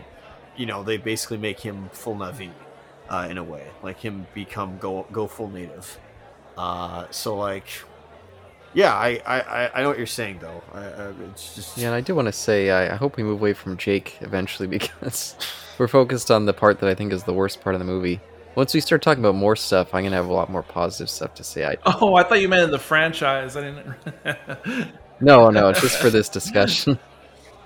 you 0.58 0.66
know, 0.66 0.84
they 0.84 0.98
basically 0.98 1.38
make 1.38 1.60
him 1.60 1.90
full 1.94 2.16
Navi, 2.16 2.52
uh, 3.10 3.28
in 3.30 3.38
a 3.38 3.44
way, 3.44 3.68
like 3.84 4.00
him 4.00 4.28
become 4.34 4.78
go 4.78 5.06
go 5.12 5.28
full 5.28 5.50
native. 5.50 6.00
Uh, 6.58 7.06
so 7.12 7.36
like, 7.38 7.68
yeah, 8.74 8.94
I, 8.94 9.22
I 9.26 9.40
I- 9.42 9.72
I 9.76 9.82
know 9.82 9.90
what 9.90 9.98
you're 9.98 10.08
saying 10.08 10.40
though. 10.40 10.62
I, 10.74 10.80
I, 10.80 11.14
it's 11.32 11.56
just 11.56 11.78
Yeah, 11.78 11.88
and 11.88 11.96
I 11.96 12.02
do 12.02 12.16
want 12.16 12.28
to 12.28 12.32
say 12.34 12.70
I, 12.72 12.94
I 12.94 12.96
hope 12.96 13.18
we 13.18 13.24
move 13.24 13.40
away 13.40 13.54
from 13.54 13.78
Jake 13.78 14.18
eventually 14.22 14.68
because 14.78 15.36
we're 15.78 15.88
focused 15.88 16.32
on 16.32 16.46
the 16.46 16.54
part 16.54 16.80
that 16.80 16.90
I 16.90 16.96
think 16.96 17.12
is 17.14 17.24
the 17.24 17.34
worst 17.34 17.62
part 17.62 17.76
of 17.76 17.80
the 17.80 17.86
movie. 17.86 18.20
Once 18.56 18.74
we 18.74 18.82
start 18.82 19.02
talking 19.02 19.24
about 19.24 19.36
more 19.36 19.56
stuff, 19.56 19.94
I'm 19.94 20.04
gonna 20.04 20.16
have 20.18 20.28
a 20.28 20.34
lot 20.34 20.50
more 20.50 20.64
positive 20.64 21.10
stuff 21.10 21.34
to 21.36 21.44
say. 21.44 21.66
I 21.66 21.78
Oh, 21.86 22.16
I 22.16 22.24
thought 22.24 22.42
you 22.42 22.50
meant 22.50 22.64
in 22.64 22.72
the 22.72 22.80
franchise. 22.80 23.56
I 23.56 23.62
didn't. 23.62 24.92
no, 25.22 25.50
no, 25.50 25.70
it's 25.70 25.82
just 25.82 25.98
for 25.98 26.10
this 26.10 26.28
discussion 26.30 27.00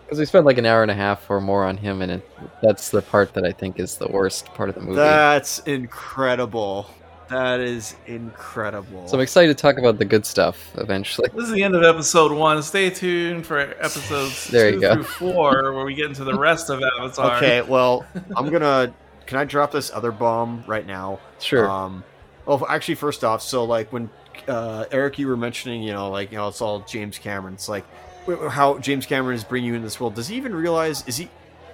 because 0.05 0.19
we 0.19 0.25
spent 0.25 0.45
like 0.45 0.57
an 0.57 0.65
hour 0.65 0.81
and 0.81 0.91
a 0.91 0.95
half 0.95 1.29
or 1.29 1.41
more 1.41 1.65
on 1.65 1.77
him, 1.77 2.01
and 2.01 2.11
it, 2.13 2.29
that's 2.61 2.89
the 2.89 3.01
part 3.01 3.33
that 3.33 3.43
I 3.45 3.51
think 3.51 3.79
is 3.79 3.97
the 3.97 4.07
worst 4.07 4.45
part 4.53 4.69
of 4.69 4.75
the 4.75 4.81
movie. 4.81 4.95
That's 4.95 5.59
incredible. 5.59 6.89
That 7.29 7.59
is 7.59 7.95
incredible. 8.05 9.07
So 9.07 9.17
I'm 9.17 9.21
excited 9.21 9.57
to 9.57 9.59
talk 9.59 9.79
about 9.79 9.97
the 9.97 10.05
good 10.05 10.27
stuff 10.27 10.71
eventually. 10.75 11.27
this 11.33 11.45
is 11.45 11.51
the 11.53 11.63
end 11.63 11.75
of 11.75 11.81
episode 11.83 12.31
one. 12.31 12.61
Stay 12.61 12.91
tuned 12.91 13.47
for 13.47 13.57
episodes 13.59 14.47
There 14.51 14.67
you 14.69 14.75
two 14.75 14.81
go. 14.81 14.93
through 14.95 15.03
four, 15.05 15.73
where 15.73 15.85
we 15.85 15.95
get 15.95 16.05
into 16.05 16.23
the 16.23 16.37
rest 16.37 16.69
of 16.69 16.83
Avatar. 16.99 17.37
okay, 17.37 17.61
well, 17.67 18.05
I'm 18.35 18.49
gonna. 18.49 18.93
Can 19.25 19.39
I 19.39 19.43
drop 19.45 19.71
this 19.71 19.91
other 19.91 20.11
bomb 20.11 20.63
right 20.67 20.85
now? 20.85 21.19
Sure. 21.39 21.67
Um, 21.67 22.03
well, 22.45 22.63
actually, 22.69 22.93
first 22.93 23.23
off, 23.23 23.41
so 23.41 23.63
like 23.63 23.91
when 23.91 24.07
uh, 24.47 24.85
Eric, 24.91 25.17
you 25.17 25.27
were 25.27 25.37
mentioning, 25.37 25.81
you 25.81 25.93
know, 25.93 26.11
like 26.11 26.31
you 26.31 26.37
know, 26.37 26.47
it's 26.47 26.61
all 26.61 26.81
James 26.81 27.17
Cameron. 27.17 27.55
It's 27.55 27.67
like 27.67 27.85
wh- 27.85 28.04
how 28.49 28.77
James 28.79 29.05
Cameron 29.05 29.35
is 29.35 29.43
bringing 29.43 29.69
you 29.69 29.75
into 29.75 29.85
this 29.85 29.99
world. 29.99 30.15
Does 30.15 30.27
he 30.27 30.35
even 30.35 30.55
realize? 30.55 31.03
Is 31.07 31.17
he 31.17 31.29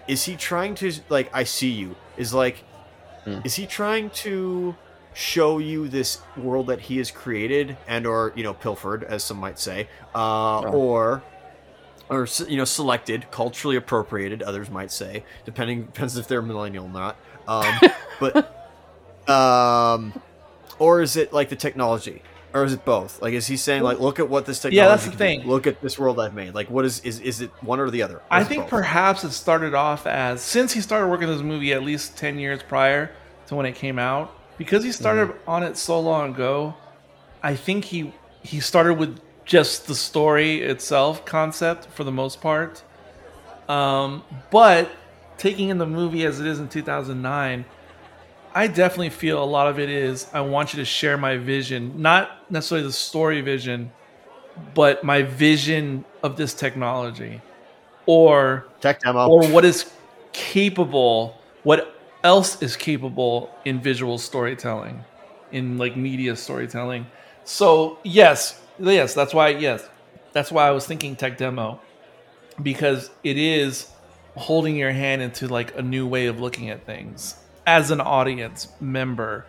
is 0.07 0.23
he 0.25 0.35
trying 0.35 0.75
to 0.75 0.91
like 1.09 1.29
I 1.33 1.43
see 1.43 1.69
you? 1.71 1.95
Is 2.17 2.33
like 2.33 2.63
Hmm. 3.23 3.37
is 3.43 3.53
he 3.53 3.67
trying 3.67 4.09
to 4.09 4.75
show 5.13 5.59
you 5.59 5.87
this 5.87 6.21
world 6.35 6.65
that 6.67 6.79
he 6.81 6.97
has 6.97 7.11
created 7.11 7.77
and 7.87 8.07
or 8.07 8.33
you 8.35 8.41
know 8.43 8.53
pilfered 8.55 9.03
as 9.03 9.23
some 9.23 9.37
might 9.37 9.59
say 9.59 9.87
uh, 10.15 10.61
or 10.61 11.21
or 12.09 12.27
you 12.47 12.57
know 12.57 12.65
selected 12.65 13.29
culturally 13.29 13.75
appropriated 13.75 14.41
others 14.41 14.71
might 14.71 14.91
say 14.91 15.23
depending 15.45 15.83
depends 15.83 16.17
if 16.17 16.27
they're 16.27 16.41
millennial 16.41 16.85
or 16.85 16.89
not 16.89 17.15
um, 17.47 17.79
but 18.19 19.29
um 19.29 20.13
or 20.79 20.99
is 21.01 21.15
it 21.15 21.31
like 21.31 21.49
the 21.49 21.55
technology 21.55 22.23
or 22.53 22.63
is 22.65 22.73
it 22.73 22.83
both 22.85 23.21
like 23.21 23.33
is 23.33 23.47
he 23.47 23.55
saying 23.57 23.81
like 23.83 23.99
look 23.99 24.19
at 24.19 24.27
what 24.29 24.45
this 24.45 24.59
technology 24.59 24.77
Yeah, 24.77 24.87
that's 24.87 25.03
the 25.05 25.09
can 25.11 25.17
do. 25.17 25.23
thing. 25.25 25.47
look 25.47 25.67
at 25.67 25.81
this 25.81 25.97
world 25.97 26.19
i've 26.19 26.33
made 26.33 26.53
like 26.53 26.69
what 26.69 26.83
is 26.85 26.99
is, 27.01 27.19
is 27.21 27.41
it 27.41 27.49
one 27.61 27.79
or 27.79 27.89
the 27.89 28.01
other 28.03 28.17
Or 28.17 28.21
I 28.29 28.41
it 28.41 28.47
think 28.47 28.67
perhaps 28.67 29.23
it 29.23 29.31
started 29.31 29.73
off 29.73 30.05
as 30.07 30.41
since 30.41 30.73
he 30.73 30.81
started 30.81 31.07
working 31.07 31.27
on 31.29 31.33
this 31.35 31.43
movie 31.43 31.73
at 31.73 31.83
least 31.83 32.17
ten 32.17 32.37
years 32.39 32.61
prior 32.63 33.11
to 33.47 33.55
when 33.55 33.65
it 33.65 33.75
came 33.75 33.97
out, 33.99 34.33
because 34.57 34.83
he 34.83 34.91
started 34.91 35.29
Mm-hmm. 35.29 35.49
on 35.49 35.63
it 35.63 35.77
so 35.77 35.99
long 35.99 36.33
ago. 36.33 36.73
I 37.43 37.55
think 37.55 37.85
he 37.85 38.13
he 38.43 38.59
started 38.59 38.95
with 38.95 39.19
just 39.45 39.87
the 39.87 39.95
story 39.95 40.61
itself 40.61 41.25
concept 41.25 41.85
for 41.87 42.03
the 42.03 42.11
most 42.11 42.39
part. 42.41 42.83
Um, 43.67 44.23
but 44.51 44.89
taking 45.37 45.69
in 45.69 45.77
the 45.77 45.85
movie 45.87 46.25
as 46.25 46.39
it 46.39 46.45
is 46.45 46.59
in 46.59 46.67
2009, 46.69 47.65
I 48.53 48.67
definitely 48.67 49.09
feel 49.11 49.41
a 49.41 49.45
lot 49.45 49.67
of 49.67 49.79
it 49.79 49.89
is 49.89 50.27
I 50.33 50.41
want 50.41 50.73
you 50.73 50.79
to 50.79 50.85
share 50.85 51.17
my 51.17 51.37
vision, 51.37 52.01
not 52.01 52.51
necessarily 52.51 52.85
the 52.87 52.93
story 52.93 53.41
vision, 53.41 53.91
but 54.73 55.03
my 55.03 55.23
vision 55.23 56.05
of 56.23 56.37
this 56.37 56.53
technology 56.53 57.41
or 58.05 58.67
tech 58.81 58.99
demo. 59.01 59.27
or 59.27 59.47
what 59.49 59.65
is 59.65 59.91
capable 60.33 61.37
what 61.63 61.95
else 62.23 62.61
is 62.61 62.75
capable 62.77 63.49
in 63.65 63.79
visual 63.81 64.17
storytelling 64.17 65.03
in 65.51 65.77
like 65.77 65.97
media 65.97 66.35
storytelling. 66.35 67.07
So 67.45 67.99
yes 68.03 68.61
yes 68.79 69.13
that's 69.13 69.33
why 69.33 69.49
yes 69.49 69.87
that's 70.33 70.51
why 70.51 70.67
i 70.67 70.71
was 70.71 70.85
thinking 70.87 71.15
tech 71.15 71.37
demo 71.37 71.79
because 72.63 73.11
it 73.23 73.37
is 73.37 73.89
holding 74.37 74.75
your 74.75 74.91
hand 74.91 75.21
into 75.21 75.47
like 75.47 75.75
a 75.77 75.81
new 75.81 76.07
way 76.07 76.27
of 76.27 76.39
looking 76.39 76.69
at 76.69 76.85
things 76.85 77.35
as 77.65 77.91
an 77.91 78.01
audience 78.01 78.67
member 78.79 79.45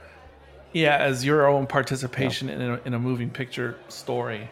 yeah 0.73 0.97
as 0.97 1.25
your 1.25 1.47
own 1.47 1.67
participation 1.67 2.49
in, 2.49 2.61
a, 2.61 2.81
in 2.85 2.95
a 2.95 2.99
moving 2.99 3.31
picture 3.31 3.77
story. 3.89 4.51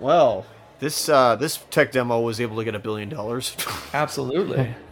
Well 0.00 0.46
this 0.78 1.08
uh 1.08 1.36
this 1.36 1.58
tech 1.70 1.92
demo 1.92 2.20
was 2.20 2.40
able 2.40 2.56
to 2.56 2.64
get 2.64 2.74
a 2.74 2.80
billion 2.80 3.08
dollars. 3.08 3.56
Absolutely. 3.94 4.74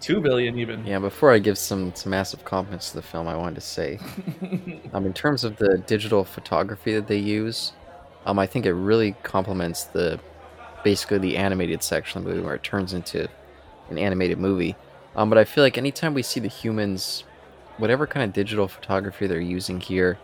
Two 0.00 0.20
billion 0.20 0.58
even. 0.58 0.86
Yeah, 0.86 0.98
before 0.98 1.32
I 1.32 1.38
give 1.38 1.58
some, 1.58 1.94
some 1.94 2.10
massive 2.10 2.44
compliments 2.44 2.90
to 2.90 2.96
the 2.96 3.02
film, 3.02 3.28
I 3.28 3.36
wanted 3.36 3.56
to 3.56 3.60
say, 3.60 3.98
um, 4.94 5.04
in 5.04 5.12
terms 5.12 5.44
of 5.44 5.56
the 5.58 5.78
digital 5.86 6.24
photography 6.24 6.94
that 6.94 7.08
they 7.08 7.18
use, 7.18 7.72
um, 8.24 8.38
I 8.38 8.46
think 8.46 8.64
it 8.64 8.72
really 8.72 9.12
complements 9.22 9.84
the 9.84 10.18
basically 10.82 11.18
the 11.18 11.36
animated 11.36 11.82
section 11.82 12.18
of 12.18 12.24
the 12.24 12.30
movie 12.30 12.42
where 12.42 12.54
it 12.54 12.62
turns 12.62 12.94
into 12.94 13.28
an 13.90 13.98
animated 13.98 14.38
movie. 14.38 14.76
Um, 15.16 15.28
but 15.28 15.38
I 15.38 15.44
feel 15.44 15.64
like 15.64 15.78
anytime 15.78 16.14
we 16.14 16.22
see 16.22 16.40
the 16.40 16.48
humans 16.48 17.24
whatever 17.78 18.06
kind 18.06 18.24
of 18.24 18.32
digital 18.32 18.68
photography 18.68 19.26
they're 19.26 19.40
using 19.40 19.80
here 19.80 20.18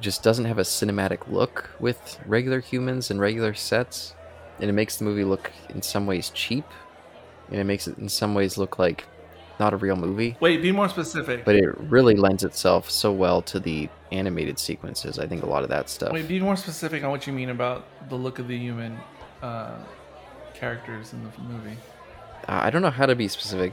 just 0.00 0.22
doesn't 0.22 0.44
have 0.44 0.58
a 0.58 0.62
cinematic 0.62 1.30
look 1.30 1.70
with 1.80 2.20
regular 2.26 2.60
humans 2.60 3.10
and 3.10 3.20
regular 3.20 3.54
sets, 3.54 4.14
and 4.60 4.68
it 4.68 4.72
makes 4.72 4.96
the 4.98 5.04
movie 5.04 5.24
look 5.24 5.50
in 5.70 5.80
some 5.80 6.06
ways 6.06 6.30
cheap, 6.30 6.66
and 7.50 7.58
it 7.58 7.64
makes 7.64 7.88
it 7.88 7.96
in 7.98 8.08
some 8.08 8.34
ways 8.34 8.58
look 8.58 8.78
like 8.78 9.06
not 9.58 9.72
a 9.72 9.76
real 9.76 9.96
movie. 9.96 10.36
Wait, 10.40 10.60
be 10.60 10.70
more 10.70 10.88
specific. 10.88 11.46
But 11.46 11.56
it 11.56 11.78
really 11.80 12.14
lends 12.14 12.44
itself 12.44 12.90
so 12.90 13.10
well 13.10 13.40
to 13.42 13.58
the 13.58 13.88
animated 14.12 14.58
sequences. 14.58 15.18
I 15.18 15.26
think 15.26 15.42
a 15.42 15.46
lot 15.46 15.62
of 15.62 15.70
that 15.70 15.88
stuff. 15.88 16.12
Wait, 16.12 16.28
be 16.28 16.40
more 16.40 16.56
specific 16.56 17.02
on 17.02 17.10
what 17.10 17.26
you 17.26 17.32
mean 17.32 17.48
about 17.48 17.86
the 18.10 18.16
look 18.16 18.38
of 18.38 18.48
the 18.48 18.58
human 18.58 18.98
uh, 19.42 19.78
characters 20.52 21.14
in 21.14 21.22
the 21.24 21.30
movie. 21.40 21.76
I 22.48 22.70
don't 22.70 22.82
know 22.82 22.90
how 22.90 23.06
to 23.06 23.14
be 23.14 23.28
specific 23.28 23.72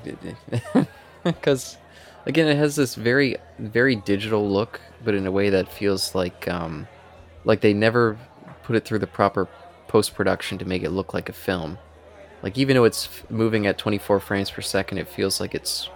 because, 1.23 1.77
again, 2.25 2.47
it 2.47 2.57
has 2.57 2.75
this 2.75 2.95
very, 2.95 3.37
very 3.59 3.95
digital 3.95 4.49
look, 4.49 4.81
but 5.03 5.13
in 5.13 5.27
a 5.27 5.31
way 5.31 5.49
that 5.49 5.71
feels 5.71 6.15
like, 6.15 6.47
um, 6.47 6.87
like 7.45 7.61
they 7.61 7.73
never 7.73 8.17
put 8.63 8.75
it 8.75 8.85
through 8.85 8.99
the 8.99 9.07
proper 9.07 9.47
post 9.87 10.15
production 10.15 10.57
to 10.57 10.65
make 10.65 10.83
it 10.83 10.89
look 10.89 11.13
like 11.13 11.29
a 11.29 11.33
film. 11.33 11.77
Like 12.41 12.57
even 12.57 12.75
though 12.75 12.83
it's 12.83 13.05
f- 13.05 13.29
moving 13.29 13.67
at 13.67 13.77
24 13.77 14.19
frames 14.19 14.49
per 14.49 14.61
second, 14.61 14.97
it 14.97 15.07
feels 15.07 15.39
like 15.39 15.53
it's 15.53 15.89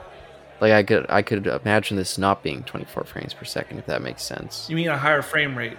like 0.61 0.71
I 0.71 0.83
could 0.83 1.05
I 1.09 1.21
could 1.21 1.47
imagine 1.47 1.97
this 1.97 2.17
not 2.17 2.43
being 2.43 2.63
24 2.63 3.03
frames 3.03 3.33
per 3.33 3.45
second 3.45 3.79
if 3.79 3.85
that 3.87 4.01
makes 4.01 4.23
sense. 4.23 4.69
You 4.69 4.75
mean 4.75 4.87
a 4.87 4.97
higher 4.97 5.21
frame 5.21 5.57
rate? 5.57 5.77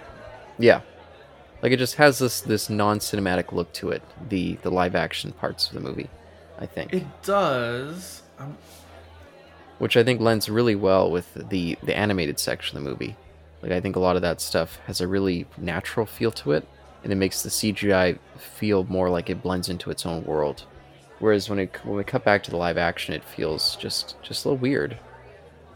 Yeah. 0.57 0.81
Like 1.61 1.71
it 1.71 1.77
just 1.77 1.95
has 1.95 2.19
this 2.19 2.41
this 2.41 2.69
non-cinematic 2.69 3.51
look 3.51 3.71
to 3.73 3.89
it. 3.89 4.03
The 4.29 4.55
the 4.61 4.69
live 4.69 4.95
action 4.95 5.31
parts 5.31 5.67
of 5.67 5.73
the 5.73 5.79
movie, 5.81 6.09
I 6.59 6.65
think. 6.65 6.93
It 6.93 7.05
does. 7.23 8.21
Um, 8.37 8.57
which 9.79 9.95
I 9.95 10.03
think 10.03 10.19
lends 10.19 10.49
really 10.49 10.75
well 10.75 11.09
with 11.09 11.33
the 11.33 11.77
the 11.81 11.97
animated 11.97 12.37
section 12.37 12.77
of 12.77 12.83
the 12.83 12.89
movie. 12.89 13.15
Like 13.61 13.71
I 13.71 13.79
think 13.79 13.95
a 13.95 13.99
lot 13.99 14.15
of 14.15 14.21
that 14.21 14.41
stuff 14.41 14.77
has 14.87 15.01
a 15.01 15.07
really 15.07 15.45
natural 15.57 16.05
feel 16.05 16.31
to 16.31 16.51
it, 16.51 16.67
and 17.03 17.11
it 17.11 17.15
makes 17.15 17.41
the 17.43 17.49
CGI 17.49 18.19
feel 18.37 18.83
more 18.85 19.09
like 19.09 19.29
it 19.29 19.41
blends 19.41 19.69
into 19.69 19.89
its 19.89 20.05
own 20.05 20.23
world. 20.25 20.65
Whereas 21.19 21.49
when 21.49 21.59
it 21.59 21.75
when 21.85 21.97
we 21.97 22.03
cut 22.03 22.23
back 22.25 22.43
to 22.43 22.51
the 22.51 22.57
live 22.57 22.77
action, 22.77 23.13
it 23.13 23.23
feels 23.23 23.75
just 23.77 24.15
just 24.21 24.43
a 24.45 24.49
little 24.49 24.61
weird. 24.61 24.97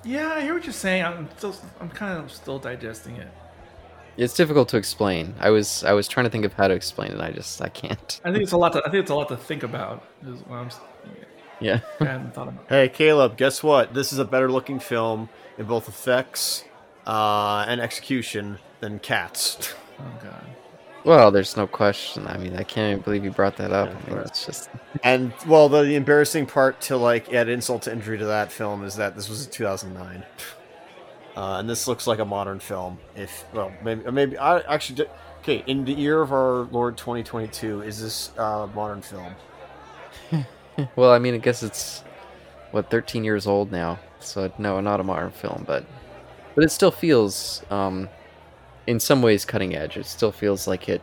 yeah, 0.03 0.34
I 0.34 0.41
hear 0.41 0.53
what 0.53 0.65
you're 0.65 0.73
saying. 0.73 1.03
I'm 1.03 1.30
still, 1.38 1.55
I'm 1.80 1.89
kind 1.89 2.19
of 2.22 2.31
still 2.31 2.60
digesting 2.60 3.15
it. 3.15 3.30
It's 4.18 4.34
difficult 4.35 4.69
to 4.69 4.77
explain. 4.77 5.34
I 5.40 5.49
was 5.49 5.84
I 5.84 5.94
was 5.94 6.07
trying 6.07 6.26
to 6.26 6.30
think 6.30 6.45
of 6.45 6.53
how 6.53 6.68
to 6.68 6.73
explain 6.73 7.11
it. 7.11 7.19
I 7.19 7.31
just 7.31 7.61
I 7.61 7.69
can't. 7.69 8.22
I 8.23 8.31
think 8.31 8.44
it's 8.44 8.52
a 8.52 8.57
lot. 8.57 8.73
To, 8.73 8.80
I 8.85 8.90
think 8.91 9.02
it's 9.02 9.11
a 9.11 9.15
lot 9.15 9.30
to 9.30 9.38
think 9.38 9.64
about. 9.64 10.03
Is 10.26 10.40
what 10.41 10.57
I'm. 10.57 10.68
s- 10.68 10.80
Yeah. 11.60 11.80
I 11.99 12.06
hadn't 12.06 12.34
thought 12.34 12.48
about. 12.49 12.65
Hey, 12.69 12.90
Caleb, 12.90 13.38
guess 13.38 13.64
what? 13.64 13.94
This 13.94 14.14
is 14.14 14.19
a 14.19 14.26
better 14.26 14.52
looking 14.52 14.80
film 14.80 15.30
in 15.57 15.65
both 15.65 15.88
effects 15.88 16.64
uh, 17.07 17.65
and 17.68 17.81
execution 17.81 18.60
than 18.80 18.99
Cats. 18.99 19.73
Oh 19.99 20.19
god. 20.23 20.44
well, 21.06 21.30
there's 21.31 21.56
no 21.56 21.68
question. 21.68 22.26
I 22.27 22.38
mean, 22.38 22.56
I 22.57 22.64
can't 22.64 22.91
even 22.94 23.03
believe 23.03 23.23
you 23.23 23.30
brought 23.30 23.57
that 23.57 23.72
up. 23.72 23.90
I 23.90 24.10
mean, 24.10 24.18
it's 24.19 24.44
just 24.44 24.69
and, 25.03 25.31
well, 25.48 25.69
the, 25.69 25.84
the 25.84 25.95
embarrassing 25.95 26.48
part 26.48 26.81
to, 26.81 26.98
like, 26.98 27.31
add 27.31 27.48
insult 27.48 27.84
to 27.84 27.91
injury 27.91 28.18
to 28.18 28.26
that 28.26 28.52
film 28.52 28.84
is 28.84 28.95
that 28.95 29.15
this 29.15 29.30
was 29.30 29.45
2009. 29.48 30.23
Uh, 31.35 31.57
and 31.57 31.69
this 31.69 31.88
looks 31.88 32.05
like 32.05 32.19
a 32.19 32.26
modern 32.26 32.60
film. 32.60 32.99
If, 33.15 33.45
well, 33.53 33.72
maybe, 33.84 34.10
maybe 34.11 34.38
I 34.38 34.60
actually, 34.61 34.97
did, 34.97 35.10
okay, 35.39 35.64
in 35.65 35.84
the 35.84 35.93
year 35.93 36.22
of 36.22 36.31
our 36.31 36.68
Lord 36.72 36.97
2022, 36.97 37.81
is 37.81 38.01
this 38.01 38.31
uh, 38.38 38.68
modern 38.76 39.01
film? 39.01 39.34
well, 40.95 41.11
I 41.11 41.19
mean, 41.19 41.34
I 41.34 41.39
guess 41.39 41.64
it's 41.64 42.03
what 42.72 42.89
13 42.89 43.23
years 43.23 43.47
old 43.47 43.72
now. 43.72 43.99
So 44.19 44.51
no, 44.57 44.80
not 44.80 44.99
a 44.99 45.03
modern 45.03 45.31
film, 45.31 45.64
but 45.68 45.85
but 46.55 46.64
it 46.64 46.72
still 46.72 46.91
feels 46.91 47.61
um 47.69 48.07
in 48.88 48.99
some 48.99 49.22
ways 49.22 49.45
cutting 49.45 49.76
edge. 49.76 49.97
It 49.97 50.05
still 50.05 50.31
feels 50.31 50.68
like 50.68 50.89
it 50.89 51.01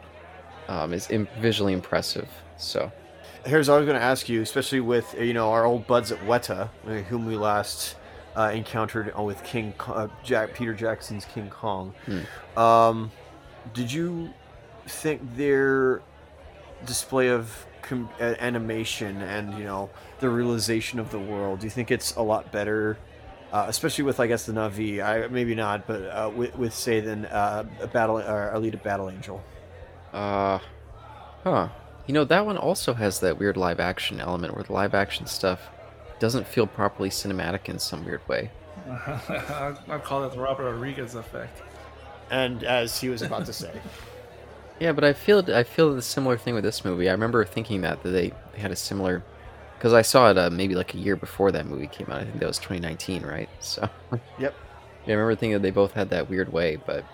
um, 0.68 0.92
is 0.92 1.10
im- 1.10 1.28
visually 1.38 1.72
impressive. 1.72 2.28
So 2.56 2.90
Here's 3.46 3.68
what 3.68 3.76
I 3.76 3.78
was 3.78 3.86
going 3.86 3.98
to 3.98 4.04
ask 4.04 4.28
you, 4.28 4.42
especially 4.42 4.80
with 4.80 5.14
you 5.18 5.32
know 5.32 5.50
our 5.50 5.64
old 5.64 5.86
buds 5.86 6.12
at 6.12 6.18
Weta, 6.20 6.68
whom 7.08 7.26
we 7.26 7.36
last 7.36 7.96
uh, 8.40 8.50
encountered 8.50 9.12
uh, 9.16 9.22
with 9.22 9.42
King 9.44 9.74
uh, 9.86 10.08
Jack 10.24 10.54
Peter 10.54 10.74
Jackson's 10.74 11.24
King 11.26 11.50
Kong. 11.50 11.92
Um, 12.56 13.10
did 13.74 13.92
you 13.92 14.30
think 14.86 15.36
their 15.36 16.00
display 16.86 17.28
of 17.28 17.66
com- 17.82 18.08
uh, 18.20 18.34
animation 18.38 19.20
and 19.22 19.58
you 19.58 19.64
know 19.64 19.90
the 20.20 20.28
realization 20.30 20.98
of 20.98 21.10
the 21.10 21.18
world? 21.18 21.60
Do 21.60 21.66
you 21.66 21.70
think 21.70 21.90
it's 21.90 22.16
a 22.16 22.22
lot 22.22 22.50
better? 22.50 22.98
Uh, 23.52 23.64
especially 23.66 24.04
with, 24.04 24.20
I 24.20 24.28
guess, 24.28 24.46
the 24.46 24.52
Na'vi. 24.52 25.02
I 25.04 25.26
maybe 25.26 25.56
not, 25.56 25.84
but 25.84 26.02
uh, 26.02 26.30
with, 26.32 26.54
with 26.54 26.72
say 26.72 27.00
than 27.00 27.26
uh, 27.26 27.64
a 27.80 27.88
battle 27.88 28.18
or 28.18 28.52
Alita 28.54 28.80
Battle 28.80 29.10
Angel. 29.10 29.42
uh 30.12 30.58
huh. 31.44 31.68
You 32.06 32.14
know, 32.14 32.24
that 32.24 32.46
one 32.46 32.56
also 32.56 32.94
has 32.94 33.20
that 33.20 33.38
weird 33.38 33.56
live 33.56 33.80
action 33.80 34.20
element 34.20 34.54
where 34.54 34.62
the 34.64 34.72
live 34.72 34.94
action 34.94 35.26
stuff 35.26 35.68
doesn't 36.20 36.46
feel 36.46 36.66
properly 36.66 37.10
cinematic 37.10 37.68
in 37.68 37.78
some 37.78 38.04
weird 38.04 38.26
way. 38.28 38.50
I 38.88 39.74
I 39.88 39.98
call 39.98 40.24
it 40.24 40.32
the 40.32 40.38
Robert 40.40 40.70
Rodriguez 40.70 41.14
effect. 41.16 41.60
And 42.30 42.62
as 42.62 43.00
he 43.00 43.08
was 43.08 43.22
about 43.22 43.46
to 43.46 43.52
say. 43.52 43.72
Yeah, 44.78 44.92
but 44.92 45.04
I 45.04 45.12
feel 45.12 45.44
I 45.54 45.62
feel 45.62 45.94
the 45.94 46.00
similar 46.00 46.38
thing 46.38 46.54
with 46.54 46.64
this 46.64 46.86
movie. 46.86 47.10
I 47.10 47.12
remember 47.12 47.44
thinking 47.44 47.82
that 47.82 48.02
that 48.02 48.08
they, 48.08 48.32
they 48.54 48.58
had 48.60 48.70
a 48.70 48.76
similar 48.76 49.22
because 49.76 49.92
I 49.92 50.00
saw 50.00 50.30
it 50.30 50.38
uh, 50.38 50.48
maybe 50.48 50.74
like 50.74 50.94
a 50.94 50.96
year 50.96 51.16
before 51.16 51.52
that 51.52 51.66
movie 51.66 51.86
came 51.86 52.06
out. 52.08 52.20
I 52.22 52.24
think 52.24 52.38
that 52.38 52.46
was 52.46 52.56
2019, 52.58 53.22
right? 53.22 53.50
So 53.60 53.86
Yep. 54.10 54.22
yeah, 54.38 54.50
I 55.06 55.10
remember 55.10 55.34
thinking 55.34 55.52
that 55.52 55.60
they 55.60 55.70
both 55.70 55.92
had 55.92 56.08
that 56.10 56.30
weird 56.30 56.50
way, 56.50 56.76
but 56.76 57.04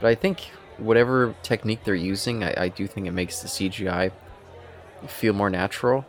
but 0.00 0.08
I 0.08 0.16
think 0.16 0.50
whatever 0.78 1.36
technique 1.44 1.84
they're 1.84 1.94
using, 1.94 2.42
I, 2.42 2.54
I 2.64 2.68
do 2.68 2.88
think 2.88 3.06
it 3.06 3.12
makes 3.12 3.38
the 3.42 3.46
CGI 3.48 4.10
feel 5.06 5.34
more 5.34 5.50
natural. 5.50 6.04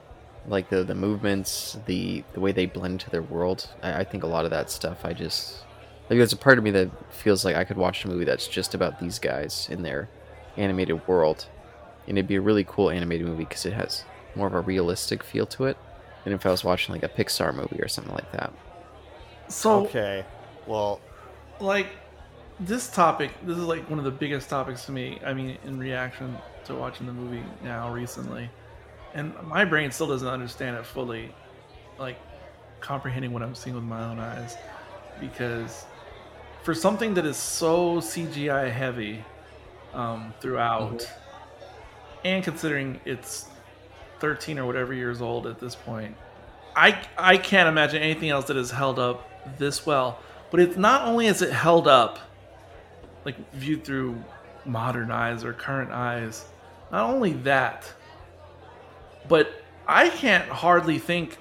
Like 0.48 0.70
the 0.70 0.84
the 0.84 0.96
movements, 0.96 1.78
the 1.86 2.24
the 2.34 2.40
way 2.40 2.52
they 2.52 2.66
blend 2.66 3.00
to 3.02 3.10
their 3.10 3.22
world. 3.22 3.70
I, 3.82 4.02
I 4.02 4.04
think 4.04 4.24
a 4.24 4.28
lot 4.28 4.46
of 4.46 4.52
that 4.52 4.70
stuff. 4.70 5.06
I 5.06 5.14
just 5.14 5.64
like 6.10 6.18
there's 6.18 6.34
a 6.34 6.38
part 6.38 6.58
of 6.58 6.64
me 6.64 6.72
that 6.72 6.90
feels 7.14 7.46
like 7.46 7.56
I 7.56 7.64
could 7.64 7.78
watch 7.78 8.04
a 8.04 8.10
movie 8.10 8.26
that's 8.26 8.48
just 8.48 8.74
about 8.74 9.00
these 9.00 9.20
guys 9.20 9.68
in 9.72 9.84
their 9.84 10.10
animated 10.58 11.08
world, 11.08 11.48
and 12.08 12.18
it'd 12.18 12.28
be 12.28 12.36
a 12.36 12.42
really 12.42 12.66
cool 12.66 12.90
animated 12.90 13.26
movie 13.28 13.46
because 13.46 13.66
it 13.66 13.74
has 13.74 14.04
more 14.36 14.48
of 14.48 14.54
a 14.54 14.62
realistic 14.62 15.24
feel 15.24 15.46
to 15.46 15.66
it 15.66 15.78
than 16.24 16.34
if 16.34 16.46
I 16.46 16.52
was 16.52 16.64
watching 16.64 16.94
like 16.94 17.04
a 17.04 17.10
Pixar 17.10 17.56
movie 17.56 17.82
or 17.82 17.88
something 17.88 18.14
like 18.14 18.32
that. 18.34 18.52
So 19.48 19.86
Okay. 19.86 20.26
Well, 20.68 21.00
like 21.60 21.88
this 22.60 22.90
topic 22.90 23.32
this 23.44 23.58
is 23.58 23.64
like 23.64 23.90
one 23.90 24.00
of 24.00 24.06
the 24.06 24.12
biggest 24.12 24.50
topics 24.50 24.86
to 24.86 24.92
me 24.92 25.20
i 25.26 25.34
mean 25.34 25.58
in 25.66 25.78
reaction 25.78 26.38
to 26.64 26.76
watching 26.76 27.06
the 27.08 27.14
movie 27.14 27.44
now 27.64 27.92
recently 27.92 28.50
and 29.14 29.34
my 29.44 29.66
brain 29.66 29.92
still 29.92 30.08
doesn't 30.08 30.28
understand 30.28 30.76
it 30.78 30.86
fully 30.86 31.34
like 32.00 32.18
comprehending 32.80 33.32
what 33.32 33.42
i'm 33.42 33.56
seeing 33.56 33.76
with 33.76 33.84
my 33.84 34.04
own 34.04 34.20
eyes. 34.20 34.58
Because 35.20 35.86
for 36.64 36.74
something 36.74 37.14
that 37.14 37.26
is 37.26 37.38
so 37.38 37.98
cgi 37.98 38.72
heavy 38.72 39.24
um, 39.94 40.34
throughout 40.40 41.08
and 42.26 42.44
considering 42.44 43.00
it's 43.06 43.48
13 44.20 44.58
or 44.58 44.66
whatever 44.66 44.94
years 44.94 45.22
old 45.22 45.46
at 45.46 45.60
this 45.60 45.76
point 45.76 46.16
i 46.76 46.98
i 47.18 47.38
can't 47.38 47.68
imagine 47.68 48.02
anything 48.02 48.30
else 48.30 48.46
that 48.46 48.56
has 48.56 48.72
held 48.72 48.98
up 48.98 49.30
this 49.58 49.86
well. 49.86 50.20
But 50.52 50.60
it's 50.60 50.78
not 50.78 51.08
only 51.08 51.28
is 51.28 51.42
it 51.42 51.52
held 51.52 51.88
up 51.88 52.20
like 53.26 53.52
viewed 53.54 53.84
through 53.84 54.22
modern 54.66 55.12
eyes 55.12 55.44
or 55.44 55.54
current 55.54 55.92
eyes 55.92 56.46
not 56.92 57.10
only 57.10 57.34
that 57.34 57.92
but 59.28 59.64
i 59.88 60.10
can't 60.10 60.48
hardly 60.50 60.98
think 61.00 61.38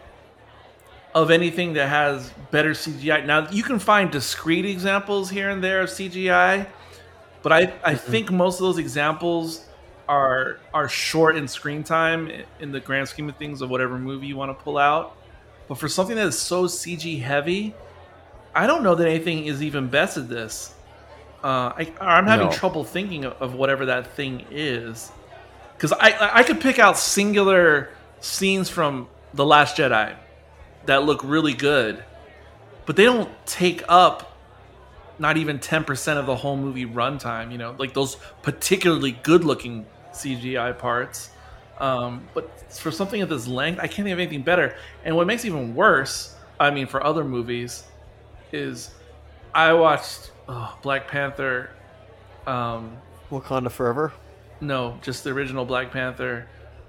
of 1.14 1.30
anything 1.30 1.74
that 1.74 1.88
has 1.88 2.30
better 2.50 2.70
cgi 2.70 3.24
now 3.26 3.48
you 3.50 3.62
can 3.62 3.78
find 3.78 4.10
discrete 4.10 4.64
examples 4.64 5.30
here 5.30 5.50
and 5.50 5.62
there 5.62 5.80
of 5.82 5.88
cgi 5.90 6.66
but 7.42 7.52
i 7.52 7.72
i 7.84 7.94
think 7.94 8.30
most 8.30 8.54
of 8.56 8.60
those 8.60 8.78
examples 8.78 9.66
are 10.08 10.58
are 10.74 10.88
short 10.88 11.36
in 11.36 11.46
screen 11.46 11.82
time 11.84 12.30
in 12.60 12.72
the 12.72 12.80
grand 12.80 13.06
scheme 13.08 13.28
of 13.28 13.36
things 13.36 13.60
of 13.62 13.70
whatever 13.70 13.98
movie 13.98 14.26
you 14.26 14.36
want 14.36 14.56
to 14.56 14.64
pull 14.64 14.78
out 14.78 15.16
but 15.68 15.76
for 15.76 15.88
something 15.88 16.16
that 16.16 16.26
is 16.26 16.38
so 16.38 16.64
cg 16.64 17.20
heavy 17.22 17.74
I 18.54 18.66
don't 18.66 18.82
know 18.82 18.94
that 18.94 19.08
anything 19.08 19.46
is 19.46 19.62
even 19.62 19.88
best 19.88 20.18
at 20.18 20.28
this. 20.28 20.74
Uh, 21.42 21.72
I, 21.74 21.90
I'm 22.02 22.26
having 22.26 22.48
No. 22.48 22.52
trouble 22.52 22.84
thinking 22.84 23.24
of, 23.24 23.32
of 23.40 23.54
whatever 23.54 23.86
that 23.86 24.08
thing 24.08 24.44
is, 24.50 25.10
because 25.82 25.98
I 25.98 26.38
I 26.38 26.42
could 26.44 26.60
pick 26.60 26.78
out 26.78 26.96
singular 26.96 27.90
scenes 28.20 28.68
from 28.68 29.08
the 29.34 29.44
Last 29.44 29.76
Jedi 29.76 30.14
that 30.86 31.02
look 31.02 31.24
really 31.24 31.54
good, 31.54 32.04
but 32.86 32.94
they 32.94 33.02
don't 33.02 33.28
take 33.46 33.82
up 33.88 34.38
not 35.18 35.38
even 35.38 35.58
ten 35.58 35.82
percent 35.82 36.20
of 36.20 36.26
the 36.26 36.36
whole 36.36 36.56
movie 36.56 36.86
runtime. 36.86 37.50
You 37.50 37.58
know, 37.58 37.74
like 37.78 37.94
those 37.94 38.16
particularly 38.42 39.10
good-looking 39.10 39.84
CGI 40.12 40.78
parts. 40.78 41.30
Um, 41.80 42.28
but 42.32 42.72
for 42.72 42.92
something 42.92 43.20
of 43.20 43.28
this 43.28 43.48
length, 43.48 43.80
I 43.80 43.88
can't 43.88 44.06
think 44.06 44.12
of 44.12 44.20
anything 44.20 44.42
better. 44.42 44.76
And 45.04 45.16
what 45.16 45.26
makes 45.26 45.42
it 45.42 45.48
even 45.48 45.74
worse, 45.74 46.36
I 46.60 46.70
mean, 46.70 46.86
for 46.86 47.04
other 47.04 47.24
movies, 47.24 47.82
is 48.52 48.92
I 49.52 49.72
watched 49.72 50.30
oh, 50.48 50.78
Black 50.82 51.08
Panther. 51.08 51.70
Um, 52.46 52.98
Wakanda 53.32 53.70
Forever. 53.70 54.12
No, 54.62 54.98
just 55.02 55.24
the 55.24 55.30
original 55.30 55.64
Black 55.66 55.90
Panther. 55.90 56.46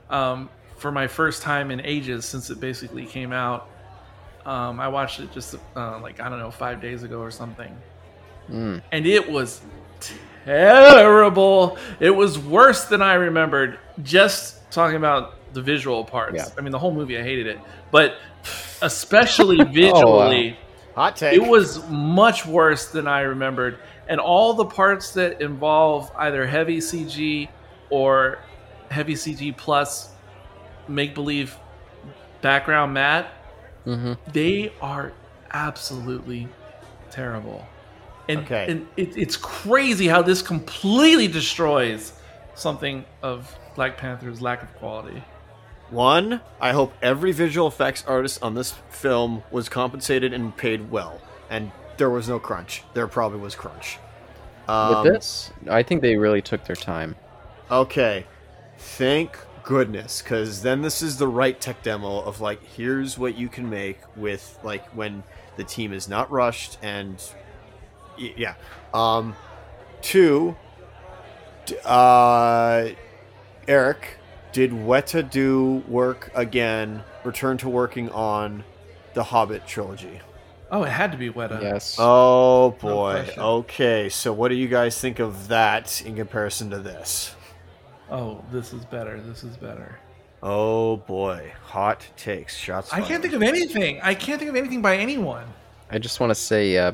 Um, 0.10 0.50
for 0.78 0.91
my 0.91 1.08
first 1.08 1.41
time 1.41 1.72
in 1.72 1.80
ages 1.82 2.26
since 2.26 2.50
it 2.50 2.60
basically 2.60 3.06
came 3.06 3.32
out. 3.34 3.70
Um, 4.45 4.80
I 4.82 4.90
watched 4.90 5.20
it 5.22 5.32
just 5.32 5.56
uh, 5.76 6.00
like 6.02 6.20
I 6.20 6.28
don't 6.30 6.40
know 6.40 6.52
five 6.52 6.82
days 6.82 7.04
ago 7.04 7.20
or 7.20 7.32
something, 7.32 7.74
Mm. 8.52 8.82
and 8.91 9.06
it 9.08 9.30
was 9.32 9.62
terrible. 10.45 11.78
It 12.00 12.10
was 12.10 12.38
worse 12.40 12.86
than 12.86 13.02
I 13.02 13.14
remembered. 13.14 13.80
Just 14.04 14.70
talking 14.72 14.98
about 14.98 15.36
the 15.54 15.62
visual 15.62 16.04
parts. 16.04 16.36
Yeah. 16.36 16.45
I 16.58 16.62
mean, 16.62 16.72
the 16.72 16.80
whole 16.80 16.94
movie, 16.94 17.18
I 17.18 17.24
hated 17.24 17.48
it, 17.48 17.60
but 17.91 18.18
especially 18.82 19.64
visually, 19.72 20.58
Hot 20.95 21.16
take. 21.16 21.34
it 21.34 21.48
was 21.48 21.88
much 21.90 22.45
worse 22.45 22.88
than 22.91 23.08
I 23.08 23.22
remembered. 23.22 23.80
And 24.10 24.20
all 24.20 24.54
the 24.54 24.66
parts 24.66 25.14
that 25.14 25.41
involve 25.41 26.12
either 26.18 26.45
heavy 26.45 26.80
CG 26.80 27.48
or 27.94 28.40
heavy 28.90 29.14
CG 29.14 29.56
plus 29.56 30.10
make 30.88 31.14
believe 31.14 31.56
background 32.41 32.91
matte, 32.91 33.32
hmm 33.84 34.14
they 34.32 34.74
are 34.82 35.14
absolutely 35.52 36.48
terrible. 37.11 37.64
And, 38.28 38.40
Okay. 38.40 38.65
and 38.68 38.88
it, 38.98 39.15
it's 39.15 39.38
crazy 39.38 40.07
how 40.07 40.24
this 40.24 40.41
completely 40.41 41.28
destroys 41.28 42.14
something 42.56 43.06
of 43.22 43.56
Black 43.76 43.95
Panther's 43.98 44.41
lack 44.41 44.64
of 44.64 44.74
quality. 44.76 45.22
One, 45.91 46.41
I 46.60 46.72
hope 46.72 46.94
every 47.03 47.32
visual 47.32 47.68
effects 47.68 48.03
artist 48.07 48.41
on 48.41 48.56
this 48.56 48.72
film 48.90 49.44
was 49.52 49.70
compensated 49.70 50.34
and 50.34 50.57
paid 50.57 50.90
well, 50.90 51.22
and 51.52 51.72
there 51.98 52.10
was 52.10 52.28
no 52.28 52.40
crunch. 52.40 52.82
There 52.95 53.07
probably 53.07 53.40
was 53.40 53.53
crunch. 53.53 53.99
Um, 54.68 55.03
With 55.03 55.14
this, 55.14 55.52
I 55.70 55.84
think 55.84 56.02
they 56.02 56.15
really 56.15 56.41
took 56.41 56.65
their 56.65 56.76
time. 56.76 57.15
Okay, 57.74 58.28
thank 58.78 59.36
goodness, 59.64 60.22
because 60.22 60.62
then 60.62 60.84
this 60.84 61.02
is 61.02 61.18
the 61.18 61.28
right 61.28 61.60
tech 61.60 61.82
demo 61.82 62.20
of 62.20 62.40
like, 62.40 62.64
here's 62.64 63.18
what 63.18 63.36
you 63.36 63.50
can 63.50 63.68
make 63.68 64.00
with 64.16 64.60
like 64.62 64.86
when 64.95 65.24
the 65.58 65.64
team 65.64 65.91
is 65.91 66.08
not 66.08 66.30
rushed 66.30 66.78
and 66.84 67.20
yeah. 68.16 68.54
Um, 68.94 69.36
two, 70.04 70.56
uh, 71.84 72.90
Eric, 73.68 74.18
did 74.52 74.70
Weta 74.70 75.28
do 75.28 75.84
work 75.88 76.30
again? 76.36 77.04
Return 77.24 77.58
to 77.58 77.70
working 77.70 78.10
on 78.12 78.64
the 79.16 79.24
Hobbit 79.24 79.66
trilogy. 79.66 80.20
Oh, 80.70 80.84
it 80.84 80.90
had 80.90 81.12
to 81.12 81.18
be 81.18 81.32
Weta. 81.32 81.60
Yes. 81.60 81.95
Oh 81.98 82.72
boy. 82.80 83.24
question. 83.24 83.41
okay, 83.41 84.10
so 84.10 84.32
what 84.32 84.50
do 84.50 84.56
you 84.56 84.68
guys 84.68 85.00
think 85.00 85.18
of 85.18 85.48
that 85.48 86.04
in 86.06 86.16
comparison 86.16 86.70
to 86.70 86.78
this? 86.78 87.36
Oh, 88.14 88.44
this 88.52 88.73
is 88.73 88.85
better. 88.85 89.19
This 89.19 89.44
is 89.44 89.57
better. 89.57 89.98
Oh 90.44 90.98
boy, 90.98 91.52
hot 91.64 92.06
takes, 92.15 92.56
shots. 92.56 92.94
I 92.94 93.02
can't 93.02 93.23
think 93.23 93.34
of 93.34 93.41
anything. 93.41 93.99
I 94.03 94.14
can't 94.14 94.38
think 94.38 94.49
of 94.49 94.56
anything 94.56 94.84
by 94.84 94.98
anyone. 94.98 95.45
I 95.90 95.98
just 95.98 96.19
want 96.19 96.30
to 96.30 96.35
say, 96.35 96.77
uh, 96.77 96.91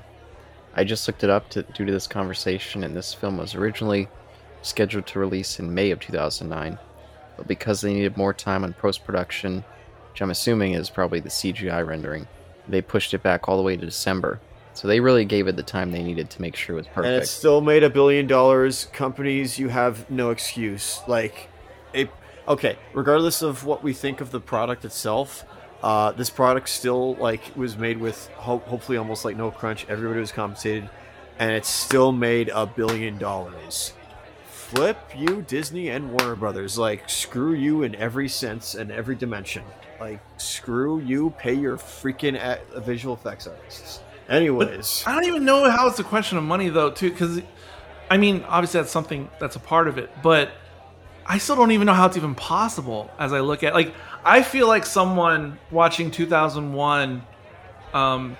I 0.75 0.85
just 0.85 1.05
looked 1.09 1.25
it 1.25 1.29
up 1.29 1.49
to, 1.49 1.63
due 1.63 1.85
to 1.85 1.91
this 1.91 2.07
conversation, 2.07 2.85
and 2.85 2.95
this 2.95 3.13
film 3.13 3.37
was 3.37 3.53
originally 3.53 4.07
scheduled 4.61 5.07
to 5.07 5.19
release 5.19 5.59
in 5.59 5.73
May 5.73 5.91
of 5.91 5.99
2009, 5.99 6.79
but 7.35 7.47
because 7.49 7.81
they 7.81 7.93
needed 7.93 8.15
more 8.15 8.33
time 8.33 8.63
on 8.63 8.71
post 8.71 9.03
production, 9.03 9.65
which 10.11 10.21
I'm 10.21 10.31
assuming 10.31 10.73
is 10.73 10.89
probably 10.89 11.19
the 11.19 11.29
CGI 11.29 11.85
rendering, 11.85 12.27
they 12.65 12.81
pushed 12.81 13.13
it 13.13 13.23
back 13.23 13.49
all 13.49 13.57
the 13.57 13.63
way 13.63 13.75
to 13.75 13.85
December. 13.85 14.39
So 14.73 14.87
they 14.87 14.99
really 14.99 15.25
gave 15.25 15.47
it 15.47 15.55
the 15.55 15.63
time 15.63 15.91
they 15.91 16.03
needed 16.03 16.29
to 16.31 16.41
make 16.41 16.55
sure 16.55 16.75
it 16.75 16.79
was 16.79 16.87
perfect. 16.87 17.07
And 17.07 17.23
it 17.23 17.27
still 17.27 17.59
made 17.61 17.83
a 17.83 17.89
billion 17.89 18.27
dollars. 18.27 18.85
Companies, 18.93 19.59
you 19.59 19.67
have 19.69 20.09
no 20.09 20.29
excuse. 20.29 21.01
Like, 21.07 21.49
it. 21.93 22.09
Okay, 22.47 22.77
regardless 22.93 23.41
of 23.41 23.65
what 23.65 23.83
we 23.83 23.93
think 23.93 24.21
of 24.21 24.31
the 24.31 24.39
product 24.39 24.85
itself, 24.85 25.43
uh, 25.83 26.11
this 26.13 26.29
product 26.29 26.69
still 26.69 27.15
like 27.15 27.55
was 27.55 27.77
made 27.77 27.99
with 27.99 28.27
ho- 28.35 28.59
hopefully 28.65 28.97
almost 28.97 29.23
like 29.25 29.35
no 29.37 29.51
crunch. 29.51 29.85
Everybody 29.89 30.19
was 30.19 30.31
compensated, 30.31 30.89
and 31.37 31.51
it 31.51 31.65
still 31.65 32.11
made 32.11 32.49
a 32.49 32.65
billion 32.65 33.17
dollars. 33.17 33.93
Flip 34.49 34.97
you, 35.15 35.43
Disney 35.47 35.89
and 35.89 36.11
Warner 36.11 36.35
Brothers. 36.35 36.77
Like, 36.77 37.09
screw 37.09 37.53
you 37.53 37.81
in 37.83 37.95
every 37.95 38.29
sense 38.29 38.75
and 38.75 38.91
every 38.91 39.15
dimension. 39.15 39.63
Like, 39.99 40.19
screw 40.37 40.99
you. 40.99 41.31
Pay 41.39 41.55
your 41.55 41.77
freaking 41.77 42.35
a- 42.39 42.79
visual 42.79 43.15
effects 43.15 43.47
artists. 43.47 44.01
Anyways, 44.29 45.03
I 45.07 45.13
don't 45.13 45.25
even 45.25 45.43
know 45.43 45.69
how 45.69 45.87
it's 45.87 45.99
a 45.99 46.03
question 46.03 46.37
of 46.37 46.43
money 46.43 46.69
though, 46.69 46.91
too, 46.91 47.09
because 47.09 47.41
I 48.09 48.17
mean, 48.17 48.43
obviously 48.47 48.81
that's 48.81 48.91
something 48.91 49.29
that's 49.39 49.55
a 49.55 49.59
part 49.59 49.87
of 49.87 49.97
it, 49.97 50.09
but 50.21 50.51
I 51.29 51.37
still 51.37 51.55
don't 51.55 51.71
even 51.71 51.85
know 51.85 51.93
how 51.93 52.07
it's 52.07 52.17
even 52.17 52.33
possible 52.33 53.11
as 53.19 53.33
I 53.33 53.41
look 53.41 53.63
at 53.63 53.75
like 53.75 53.93
I 54.25 54.41
feel 54.41 54.67
like 54.67 54.85
someone 54.85 55.59
watching 55.69 56.09
2001 56.09 57.21
um 57.93 58.37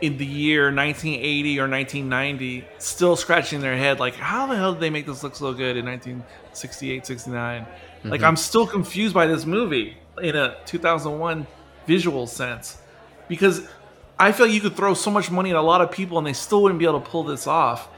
in 0.00 0.16
the 0.16 0.26
year 0.26 0.64
1980 0.74 1.60
or 1.60 1.68
1990 1.68 2.66
still 2.78 3.14
scratching 3.16 3.60
their 3.60 3.76
head 3.76 4.00
like 4.00 4.14
how 4.14 4.46
the 4.46 4.56
hell 4.56 4.72
did 4.72 4.80
they 4.80 4.90
make 4.90 5.06
this 5.06 5.22
look 5.22 5.36
so 5.36 5.52
good 5.54 5.76
in 5.76 5.86
1968 5.86 7.06
69 7.06 7.66
like 8.04 8.22
i'm 8.22 8.36
still 8.36 8.66
confused 8.66 9.14
by 9.14 9.26
this 9.26 9.46
movie 9.46 9.96
in 10.20 10.36
a 10.36 10.56
2001 10.66 11.46
visual 11.86 12.26
sense 12.26 12.76
because 13.28 13.66
i 14.18 14.32
feel 14.32 14.46
like 14.46 14.54
you 14.54 14.60
could 14.60 14.76
throw 14.76 14.94
so 14.94 15.10
much 15.10 15.30
money 15.30 15.50
at 15.50 15.56
a 15.56 15.62
lot 15.62 15.80
of 15.80 15.90
people 15.90 16.18
and 16.18 16.26
they 16.26 16.32
still 16.32 16.62
wouldn't 16.62 16.78
be 16.78 16.84
able 16.84 17.00
to 17.00 17.08
pull 17.08 17.24
this 17.24 17.46
off. 17.46 17.88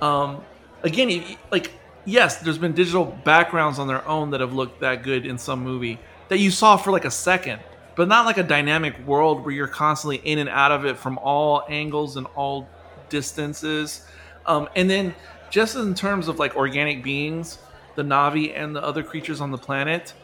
Um, 0.00 0.42
again 0.82 1.36
like 1.52 1.72
yes 2.04 2.38
there's 2.38 2.58
been 2.58 2.72
digital 2.72 3.04
backgrounds 3.04 3.78
on 3.78 3.86
their 3.86 4.06
own 4.08 4.30
that 4.30 4.40
have 4.40 4.54
looked 4.54 4.80
that 4.80 5.02
good 5.02 5.26
in 5.26 5.36
some 5.36 5.62
movie 5.62 5.98
that 6.28 6.38
you 6.38 6.50
saw 6.50 6.78
for 6.78 6.90
like 6.90 7.04
a 7.04 7.10
second 7.10 7.60
but 7.96 8.08
not 8.08 8.24
like 8.24 8.38
a 8.38 8.42
dynamic 8.42 8.98
world 9.06 9.44
where 9.44 9.52
you're 9.52 9.68
constantly 9.68 10.16
in 10.16 10.38
and 10.38 10.48
out 10.48 10.72
of 10.72 10.86
it 10.86 10.96
from 10.96 11.18
all 11.18 11.64
angles 11.68 12.16
and 12.16 12.26
all 12.34 12.66
distances. 13.10 14.06
Um, 14.46 14.70
and 14.74 14.88
then 14.88 15.14
just 15.50 15.76
in 15.76 15.94
terms 15.94 16.28
of 16.28 16.38
like 16.38 16.56
organic 16.56 17.02
beings 17.02 17.58
the 17.96 18.02
Na'vi 18.02 18.56
and 18.56 18.74
the 18.74 18.82
other 18.82 19.02
creatures 19.02 19.40
on 19.40 19.50
the 19.50 19.58
planet 19.58 20.14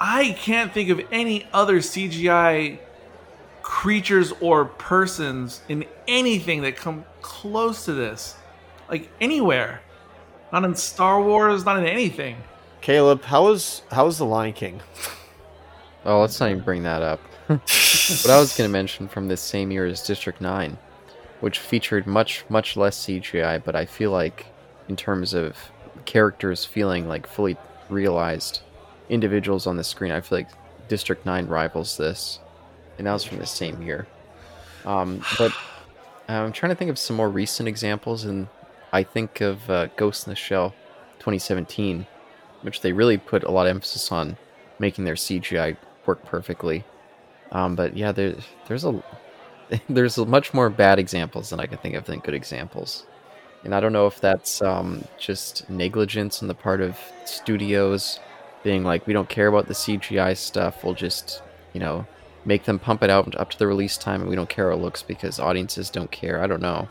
i 0.00 0.32
can't 0.32 0.72
think 0.72 0.88
of 0.88 1.00
any 1.12 1.46
other 1.52 1.78
cgi 1.78 2.78
creatures 3.62 4.32
or 4.40 4.64
persons 4.64 5.62
in 5.68 5.84
anything 6.08 6.62
that 6.62 6.76
come 6.76 7.04
close 7.20 7.84
to 7.84 7.92
this 7.92 8.36
like 8.88 9.08
anywhere 9.20 9.80
not 10.52 10.64
in 10.64 10.74
star 10.74 11.22
wars 11.22 11.64
not 11.64 11.78
in 11.78 11.86
anything 11.86 12.36
Caleb, 12.82 13.22
how 13.22 13.44
was 13.44 13.82
how 13.92 14.06
was 14.06 14.18
the 14.18 14.26
Lion 14.26 14.52
King? 14.52 14.82
Oh, 16.04 16.20
let's 16.20 16.38
not 16.40 16.50
even 16.50 16.64
bring 16.64 16.82
that 16.82 17.00
up. 17.00 17.20
what 17.46 18.28
I 18.28 18.40
was 18.40 18.56
going 18.56 18.68
to 18.68 18.72
mention 18.72 19.06
from 19.06 19.28
this 19.28 19.40
same 19.40 19.70
year 19.70 19.86
is 19.86 20.02
District 20.02 20.40
9, 20.40 20.76
which 21.40 21.60
featured 21.60 22.08
much, 22.08 22.44
much 22.48 22.76
less 22.76 23.06
CGI, 23.06 23.62
but 23.62 23.76
I 23.76 23.86
feel 23.86 24.10
like, 24.10 24.46
in 24.88 24.96
terms 24.96 25.32
of 25.32 25.56
characters 26.06 26.64
feeling 26.64 27.06
like 27.06 27.28
fully 27.28 27.56
realized 27.88 28.62
individuals 29.08 29.68
on 29.68 29.76
the 29.76 29.84
screen, 29.84 30.10
I 30.10 30.20
feel 30.20 30.38
like 30.38 30.48
District 30.88 31.24
9 31.24 31.46
rivals 31.46 31.96
this. 31.96 32.40
And 32.98 33.06
that 33.06 33.12
was 33.12 33.24
from 33.24 33.38
the 33.38 33.46
same 33.46 33.82
year. 33.82 34.06
Um, 34.84 35.24
but 35.38 35.52
I'm 36.28 36.52
trying 36.52 36.70
to 36.70 36.76
think 36.76 36.90
of 36.90 36.98
some 36.98 37.16
more 37.16 37.28
recent 37.28 37.68
examples, 37.68 38.24
and 38.24 38.48
I 38.92 39.02
think 39.02 39.40
of 39.40 39.68
uh, 39.70 39.86
Ghost 39.96 40.26
in 40.26 40.30
the 40.30 40.36
Shell 40.36 40.70
2017, 41.18 42.06
which 42.62 42.80
they 42.80 42.92
really 42.92 43.18
put 43.18 43.44
a 43.44 43.50
lot 43.50 43.66
of 43.66 43.70
emphasis 43.70 44.10
on 44.12 44.36
making 44.78 45.04
their 45.04 45.14
CGI 45.14 45.76
work 46.06 46.24
perfectly. 46.24 46.84
Um, 47.50 47.76
but 47.76 47.96
yeah, 47.96 48.12
there's 48.12 48.44
there's 48.66 48.84
a 48.84 49.02
there's 49.88 50.18
a 50.18 50.26
much 50.26 50.52
more 50.52 50.70
bad 50.70 50.98
examples 50.98 51.50
than 51.50 51.60
I 51.60 51.66
can 51.66 51.78
think 51.78 51.94
of 51.94 52.04
than 52.04 52.20
good 52.20 52.34
examples. 52.34 53.06
And 53.64 53.74
I 53.74 53.80
don't 53.80 53.92
know 53.92 54.06
if 54.06 54.20
that's 54.20 54.60
um, 54.60 55.04
just 55.18 55.68
negligence 55.70 56.42
on 56.42 56.48
the 56.48 56.54
part 56.54 56.80
of 56.80 56.98
studios 57.24 58.18
being 58.64 58.82
like, 58.84 59.06
we 59.06 59.12
don't 59.12 59.28
care 59.28 59.46
about 59.46 59.68
the 59.68 59.74
CGI 59.74 60.36
stuff. 60.36 60.82
We'll 60.82 60.94
just, 60.94 61.42
you 61.72 61.80
know, 61.80 62.06
make 62.44 62.64
them 62.64 62.78
pump 62.78 63.02
it 63.02 63.10
out 63.10 63.34
up 63.36 63.50
to 63.50 63.58
the 63.58 63.66
release 63.66 63.96
time, 63.96 64.20
and 64.20 64.30
we 64.30 64.36
don't 64.36 64.48
care 64.48 64.70
how 64.70 64.76
it 64.76 64.80
looks 64.80 65.02
because 65.02 65.38
audiences 65.38 65.90
don't 65.90 66.10
care. 66.10 66.42
I 66.42 66.46
don't 66.46 66.62
know. 66.62 66.88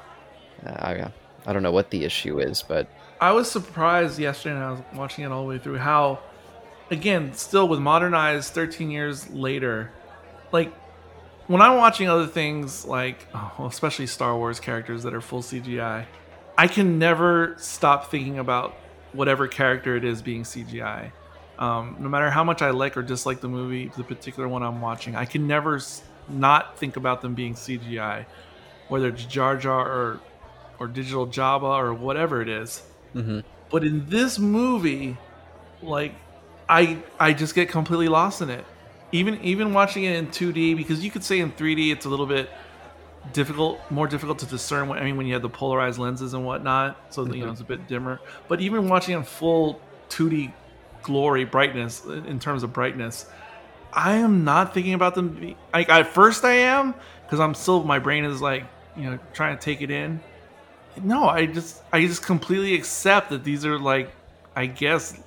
Uh, 0.65 0.69
I 0.71 1.11
I 1.45 1.53
don't 1.53 1.63
know 1.63 1.71
what 1.71 1.89
the 1.89 2.03
issue 2.03 2.39
is, 2.39 2.61
but 2.61 2.87
I 3.19 3.31
was 3.33 3.49
surprised 3.49 4.19
yesterday 4.19 4.55
when 4.55 4.63
I 4.63 4.71
was 4.71 4.81
watching 4.95 5.25
it 5.25 5.31
all 5.31 5.43
the 5.43 5.49
way 5.49 5.57
through 5.59 5.77
how, 5.77 6.19
again, 6.89 7.33
still 7.33 7.67
with 7.67 7.79
modernized 7.79 8.53
13 8.53 8.89
years 8.89 9.29
later, 9.29 9.91
like 10.51 10.73
when 11.47 11.61
I'm 11.61 11.77
watching 11.77 12.09
other 12.09 12.27
things 12.27 12.85
like, 12.85 13.27
oh, 13.33 13.67
especially 13.67 14.07
Star 14.07 14.35
Wars 14.35 14.59
characters 14.59 15.03
that 15.03 15.13
are 15.13 15.21
full 15.21 15.41
CGI, 15.41 16.05
I 16.57 16.67
can 16.67 16.99
never 16.99 17.55
stop 17.57 18.09
thinking 18.11 18.39
about 18.39 18.75
whatever 19.13 19.47
character 19.47 19.95
it 19.95 20.03
is 20.03 20.21
being 20.21 20.43
CGI. 20.43 21.11
Um, 21.61 21.95
no 21.99 22.09
matter 22.09 22.29
how 22.31 22.43
much 22.43 22.61
I 22.61 22.71
like 22.71 22.97
or 22.97 23.03
dislike 23.03 23.39
the 23.39 23.47
movie, 23.47 23.91
the 23.95 24.03
particular 24.03 24.49
one 24.49 24.63
I'm 24.63 24.81
watching, 24.81 25.15
I 25.15 25.25
can 25.25 25.45
never 25.47 25.75
s- 25.75 26.01
not 26.27 26.77
think 26.77 26.97
about 26.97 27.21
them 27.21 27.35
being 27.35 27.53
CGI. 27.55 28.25
whether 28.89 29.07
it's 29.09 29.23
Jar 29.25 29.55
Jar 29.55 29.87
or 29.87 30.19
or 30.79 30.87
digital 30.87 31.27
Jabba 31.27 31.63
or 31.83 31.93
whatever 31.93 32.41
it 32.41 32.49
is. 32.49 32.81
Mm-hmm. 33.15 33.39
But 33.69 33.83
in 33.85 34.09
this 34.09 34.39
movie, 34.39 35.15
like 35.81 36.13
I 36.67 36.97
I 37.19 37.33
just 37.33 37.53
get 37.55 37.69
completely 37.69 38.07
lost 38.09 38.41
in 38.41 38.49
it. 38.49 38.65
Even 39.11 39.39
even 39.41 39.73
watching 39.73 40.03
it 40.03 40.15
in 40.15 40.27
2D 40.27 40.75
because 40.75 41.03
you 41.05 41.11
could 41.11 41.23
say 41.23 41.39
in 41.39 41.51
3D 41.51 41.91
it's 41.91 42.05
a 42.05 42.09
little 42.09 42.25
bit 42.25 42.49
difficult, 43.33 43.79
more 43.91 44.07
difficult 44.07 44.39
to 44.39 44.45
discern. 44.45 44.87
When, 44.87 44.97
I 44.97 45.03
mean, 45.03 45.15
when 45.17 45.27
you 45.27 45.33
have 45.33 45.41
the 45.41 45.49
polarized 45.49 45.99
lenses 45.99 46.33
and 46.33 46.43
whatnot, 46.45 46.97
so 47.13 47.25
you 47.25 47.45
know 47.45 47.51
it's 47.51 47.61
a 47.61 47.65
bit 47.65 47.87
dimmer. 47.87 48.19
But 48.47 48.61
even 48.61 48.89
watching 48.89 49.15
in 49.15 49.23
full 49.23 49.79
2D 50.09 50.51
glory 51.03 51.45
brightness 51.45 52.05
in 52.05 52.39
terms 52.39 52.63
of 52.63 52.73
brightness, 52.73 53.25
I 53.93 54.15
am 54.15 54.43
not 54.43 54.73
thinking 54.73 54.93
about 54.93 55.15
them. 55.15 55.29
Be, 55.29 55.57
like 55.73 55.89
at 55.89 56.07
first 56.07 56.45
I 56.45 56.53
am 56.53 56.93
because 57.23 57.39
I'm 57.39 57.53
still 57.53 57.83
my 57.83 57.99
brain 57.99 58.25
is 58.25 58.41
like 58.41 58.63
you 58.95 59.09
know 59.09 59.19
trying 59.33 59.57
to 59.57 59.61
take 59.61 59.81
it 59.81 59.91
in. 59.91 60.19
No, 61.01 61.27
I 61.27 61.45
just 61.45 61.81
I 61.91 62.05
just 62.05 62.23
completely 62.23 62.75
accept 62.75 63.29
that 63.29 63.43
these 63.43 63.65
are 63.65 63.79
like 63.79 64.11
I 64.55 64.65
guess 64.65 65.17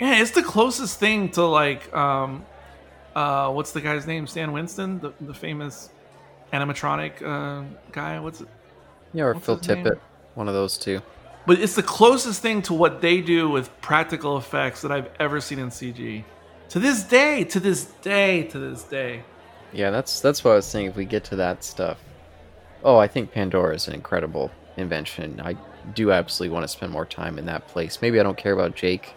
yeah, 0.00 0.20
it's 0.20 0.32
the 0.32 0.42
closest 0.42 0.98
thing 0.98 1.30
to 1.30 1.44
like 1.44 1.92
um 1.94 2.44
uh 3.14 3.50
what's 3.52 3.72
the 3.72 3.80
guy's 3.80 4.06
name? 4.06 4.26
Stan 4.26 4.52
Winston, 4.52 5.00
the 5.00 5.12
the 5.20 5.34
famous 5.34 5.90
animatronic 6.52 7.22
uh, 7.22 7.64
guy. 7.92 8.20
What's 8.20 8.40
it? 8.40 8.48
Yeah, 9.12 9.24
or 9.24 9.34
What's 9.34 9.46
Phil 9.46 9.56
his 9.56 9.68
name? 9.68 9.84
Tippett, 9.84 10.00
one 10.34 10.48
of 10.48 10.54
those 10.54 10.78
two. 10.78 11.00
But 11.46 11.58
it's 11.58 11.74
the 11.74 11.82
closest 11.82 12.40
thing 12.40 12.62
to 12.62 12.74
what 12.74 13.00
they 13.00 13.20
do 13.20 13.48
with 13.48 13.68
practical 13.80 14.36
effects 14.38 14.82
that 14.82 14.92
I've 14.92 15.10
ever 15.18 15.40
seen 15.40 15.58
in 15.58 15.68
CG. 15.68 16.24
To 16.70 16.78
this 16.78 17.02
day, 17.02 17.44
to 17.44 17.60
this 17.60 17.84
day, 17.84 18.44
to 18.44 18.58
this 18.58 18.84
day. 18.84 19.24
Yeah, 19.72 19.90
that's 19.90 20.20
that's 20.20 20.44
what 20.44 20.52
I 20.52 20.54
was 20.56 20.66
saying. 20.66 20.86
If 20.86 20.96
we 20.96 21.04
get 21.04 21.24
to 21.24 21.36
that 21.36 21.64
stuff, 21.64 21.98
oh, 22.84 22.96
I 22.96 23.08
think 23.08 23.32
Pandora 23.32 23.74
is 23.74 23.88
an 23.88 23.94
incredible 23.94 24.50
invention. 24.76 25.40
I 25.42 25.56
do 25.94 26.12
absolutely 26.12 26.54
want 26.54 26.64
to 26.64 26.68
spend 26.68 26.92
more 26.92 27.06
time 27.06 27.38
in 27.38 27.46
that 27.46 27.66
place. 27.68 28.00
Maybe 28.00 28.20
I 28.20 28.22
don't 28.22 28.36
care 28.36 28.52
about 28.52 28.76
Jake. 28.76 29.14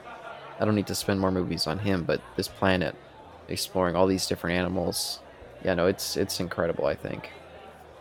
I 0.60 0.66
don't 0.66 0.76
need 0.76 0.88
to 0.88 0.96
spend 0.96 1.20
more 1.20 1.32
movies 1.32 1.68
on 1.68 1.80
him, 1.80 2.04
but 2.04 2.22
this 2.38 2.48
planet, 2.48 2.96
exploring 3.50 3.96
all 3.96 4.08
these 4.08 4.26
different 4.26 4.58
animals, 4.58 5.20
yeah, 5.64 5.74
no, 5.74 5.88
it's 5.88 6.18
it's 6.18 6.40
incredible. 6.40 6.86
I 6.86 6.96
think, 6.96 7.30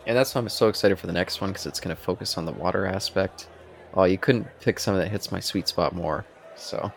and 0.07 0.17
that's 0.17 0.35
why 0.35 0.41
I'm 0.41 0.49
so 0.49 0.69
excited 0.69 0.99
for 0.99 1.07
the 1.07 1.13
next 1.13 1.41
one 1.41 1.51
because 1.51 1.67
it's 1.67 1.81
going 1.81 1.95
to 1.95 2.01
focus 2.01 2.39
on 2.39 2.45
the 2.45 2.53
water 2.53 2.87
aspect. 2.87 3.49
Oh, 3.95 4.05
you 4.05 4.19
couldn't 4.19 4.47
pick 4.61 4.79
something 4.79 5.01
that 5.01 5.11
hits 5.11 5.31
my 5.31 5.41
sweet 5.41 5.69
spot 5.69 5.95
more. 5.95 6.25
So, 6.57 6.93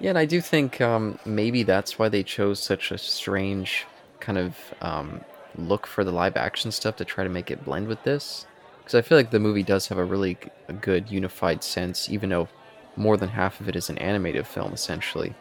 yeah, 0.00 0.10
and 0.10 0.18
I 0.18 0.24
do 0.24 0.40
think 0.40 0.80
um, 0.80 1.18
maybe 1.24 1.62
that's 1.62 1.98
why 1.98 2.08
they 2.08 2.22
chose 2.22 2.60
such 2.60 2.90
a 2.90 2.98
strange 2.98 3.86
kind 4.20 4.38
of 4.38 4.56
um, 4.80 5.20
look 5.56 5.86
for 5.86 6.04
the 6.04 6.12
live 6.12 6.36
action 6.36 6.70
stuff 6.72 6.96
to 6.96 7.04
try 7.04 7.24
to 7.24 7.30
make 7.30 7.50
it 7.50 7.64
blend 7.64 7.88
with 7.88 8.02
this. 8.04 8.46
Because 8.78 8.94
I 8.94 9.02
feel 9.02 9.16
like 9.16 9.30
the 9.30 9.38
movie 9.38 9.62
does 9.62 9.88
have 9.88 9.98
a 9.98 10.04
really 10.04 10.38
good 10.80 11.10
unified 11.10 11.62
sense, 11.62 12.08
even 12.08 12.30
though 12.30 12.48
more 12.96 13.16
than 13.16 13.28
half 13.28 13.60
of 13.60 13.68
it 13.68 13.76
is 13.76 13.88
an 13.90 13.98
animated 13.98 14.46
film, 14.46 14.72
essentially. 14.72 15.34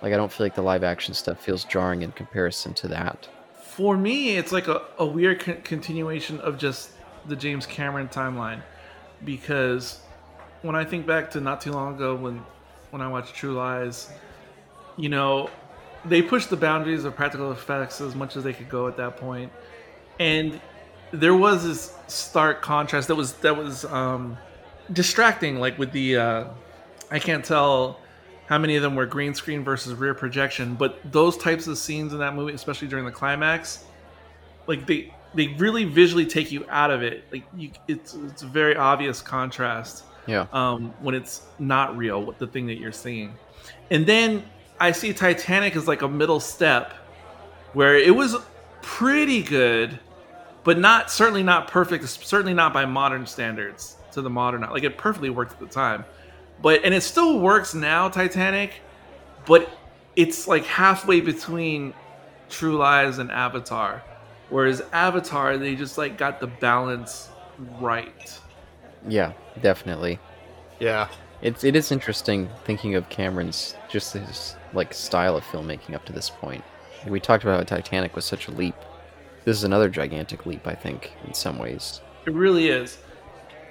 Like, 0.00 0.12
I 0.12 0.16
don't 0.16 0.32
feel 0.32 0.46
like 0.46 0.56
the 0.56 0.62
live 0.62 0.82
action 0.82 1.14
stuff 1.14 1.40
feels 1.40 1.64
jarring 1.64 2.02
in 2.02 2.12
comparison 2.12 2.74
to 2.74 2.88
that. 2.88 3.28
For 3.62 3.96
me, 3.96 4.36
it's 4.36 4.52
like 4.52 4.68
a, 4.68 4.82
a 4.98 5.06
weird 5.06 5.40
con- 5.40 5.62
continuation 5.62 6.40
of 6.40 6.58
just 6.58 6.90
the 7.26 7.36
James 7.36 7.66
Cameron 7.66 8.08
timeline. 8.08 8.62
Because 9.24 10.00
when 10.62 10.74
I 10.74 10.84
think 10.84 11.06
back 11.06 11.30
to 11.32 11.40
not 11.40 11.60
too 11.60 11.72
long 11.72 11.94
ago 11.94 12.14
when 12.14 12.44
when 12.90 13.00
I 13.00 13.08
watched 13.08 13.34
True 13.34 13.54
Lies, 13.54 14.10
you 14.96 15.08
know, 15.08 15.48
they 16.04 16.20
pushed 16.20 16.50
the 16.50 16.56
boundaries 16.56 17.04
of 17.04 17.16
practical 17.16 17.52
effects 17.52 18.00
as 18.00 18.14
much 18.14 18.36
as 18.36 18.44
they 18.44 18.52
could 18.52 18.68
go 18.68 18.86
at 18.86 18.96
that 18.98 19.16
point. 19.16 19.52
And 20.18 20.60
there 21.12 21.34
was 21.34 21.64
this 21.64 21.94
stark 22.08 22.62
contrast 22.62 23.08
that 23.08 23.14
was 23.14 23.34
that 23.34 23.56
was 23.56 23.84
um 23.86 24.36
distracting 24.92 25.58
like 25.58 25.78
with 25.78 25.92
the 25.92 26.16
uh 26.16 26.44
I 27.10 27.18
can't 27.18 27.44
tell 27.44 28.00
how 28.46 28.58
many 28.58 28.76
of 28.76 28.82
them 28.82 28.94
were 28.94 29.06
green 29.06 29.34
screen 29.34 29.64
versus 29.64 29.94
rear 29.94 30.14
projection, 30.14 30.74
but 30.74 30.98
those 31.10 31.36
types 31.36 31.66
of 31.66 31.78
scenes 31.78 32.12
in 32.12 32.18
that 32.18 32.34
movie, 32.34 32.52
especially 32.52 32.88
during 32.88 33.04
the 33.04 33.12
climax, 33.12 33.84
like 34.66 34.86
they 34.86 35.12
they 35.34 35.48
really 35.48 35.84
visually 35.84 36.26
take 36.26 36.52
you 36.52 36.64
out 36.68 36.90
of 36.90 37.02
it. 37.02 37.24
Like 37.32 37.44
you, 37.56 37.70
it's 37.88 38.14
it's 38.14 38.42
a 38.42 38.46
very 38.46 38.76
obvious 38.76 39.22
contrast 39.22 40.04
Yeah. 40.26 40.46
um, 40.52 40.92
when 41.00 41.14
it's 41.14 41.42
not 41.58 41.96
real, 41.96 42.22
what 42.22 42.38
the 42.38 42.46
thing 42.46 42.66
that 42.66 42.78
you're 42.78 42.92
seeing. 42.92 43.34
And 43.90 44.06
then 44.06 44.44
I 44.80 44.92
see 44.92 45.12
Titanic 45.12 45.76
as 45.76 45.86
like 45.88 46.02
a 46.02 46.08
middle 46.08 46.40
step 46.40 46.92
where 47.72 47.96
it 47.96 48.14
was 48.14 48.36
pretty 48.82 49.42
good, 49.42 49.98
but 50.64 50.78
not 50.78 51.10
certainly 51.10 51.42
not 51.42 51.68
perfect, 51.68 52.06
certainly 52.08 52.54
not 52.54 52.72
by 52.72 52.84
modern 52.84 53.26
standards 53.26 53.96
to 54.12 54.20
the 54.20 54.30
modern 54.30 54.60
like 54.62 54.84
it 54.84 54.98
perfectly 54.98 55.30
worked 55.30 55.52
at 55.52 55.60
the 55.60 55.66
time. 55.66 56.04
But 56.60 56.84
and 56.84 56.92
it 56.94 57.02
still 57.02 57.40
works 57.40 57.74
now, 57.74 58.08
Titanic, 58.08 58.74
but 59.46 59.70
it's 60.14 60.46
like 60.46 60.64
halfway 60.66 61.20
between 61.20 61.94
True 62.50 62.76
Lies 62.76 63.18
and 63.18 63.30
Avatar. 63.32 64.02
Whereas 64.52 64.82
Avatar, 64.92 65.56
they 65.56 65.74
just 65.74 65.96
like 65.96 66.18
got 66.18 66.38
the 66.38 66.46
balance 66.46 67.30
right. 67.80 68.38
Yeah, 69.08 69.32
definitely. 69.62 70.18
Yeah. 70.78 71.08
It's 71.40 71.64
it 71.64 71.74
is 71.74 71.90
interesting 71.90 72.50
thinking 72.64 72.94
of 72.94 73.08
Cameron's 73.08 73.74
just 73.88 74.12
his 74.12 74.54
like 74.74 74.92
style 74.92 75.38
of 75.38 75.44
filmmaking 75.44 75.94
up 75.94 76.04
to 76.04 76.12
this 76.12 76.28
point. 76.28 76.62
We 77.06 77.18
talked 77.18 77.44
about 77.44 77.56
how 77.58 77.76
Titanic 77.76 78.14
was 78.14 78.26
such 78.26 78.46
a 78.46 78.50
leap. 78.50 78.74
This 79.46 79.56
is 79.56 79.64
another 79.64 79.88
gigantic 79.88 80.44
leap, 80.44 80.66
I 80.66 80.74
think, 80.74 81.12
in 81.26 81.32
some 81.32 81.58
ways. 81.58 82.02
It 82.26 82.34
really 82.34 82.68
is. 82.68 82.98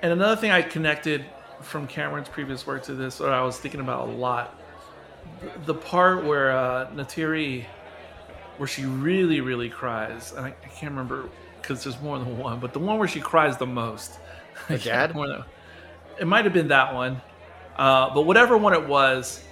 And 0.02 0.12
another 0.12 0.36
thing 0.36 0.50
I 0.50 0.64
connected 0.64 1.24
from 1.62 1.86
Cameron's 1.86 2.28
previous 2.28 2.66
work 2.66 2.82
to 2.86 2.96
this, 2.96 3.22
or 3.22 3.30
I 3.30 3.44
was 3.44 3.60
thinking 3.60 3.82
about 3.82 4.10
a 4.10 4.12
lot, 4.12 4.60
the 5.66 5.76
part 5.76 6.26
where 6.26 6.52
uh, 6.52 6.90
Neytiri, 6.90 7.66
where 8.58 8.68
she 8.68 8.86
really, 8.86 9.42
really 9.42 9.70
cries, 9.70 10.34
and 10.34 10.46
I, 10.46 10.50
I 10.50 10.68
can't 10.68 10.92
remember 10.92 11.30
because 11.62 11.84
there's 11.84 12.00
more 12.02 12.18
than 12.20 12.38
one, 12.38 12.60
but 12.60 12.74
the 12.74 12.80
one 12.80 12.98
where 12.98 13.08
she 13.08 13.20
cries 13.22 13.58
the 13.58 13.66
most. 13.68 14.20
The 14.68 14.78
dad? 14.78 15.14
Than- 15.16 15.44
it 16.20 16.28
might 16.28 16.46
have 16.46 16.54
been 16.54 16.68
that 16.68 16.94
one, 16.94 17.20
uh, 17.78 18.14
but 18.14 18.24
whatever 18.24 18.58
one 18.58 18.74
it 18.74 18.88
was, 18.88 19.44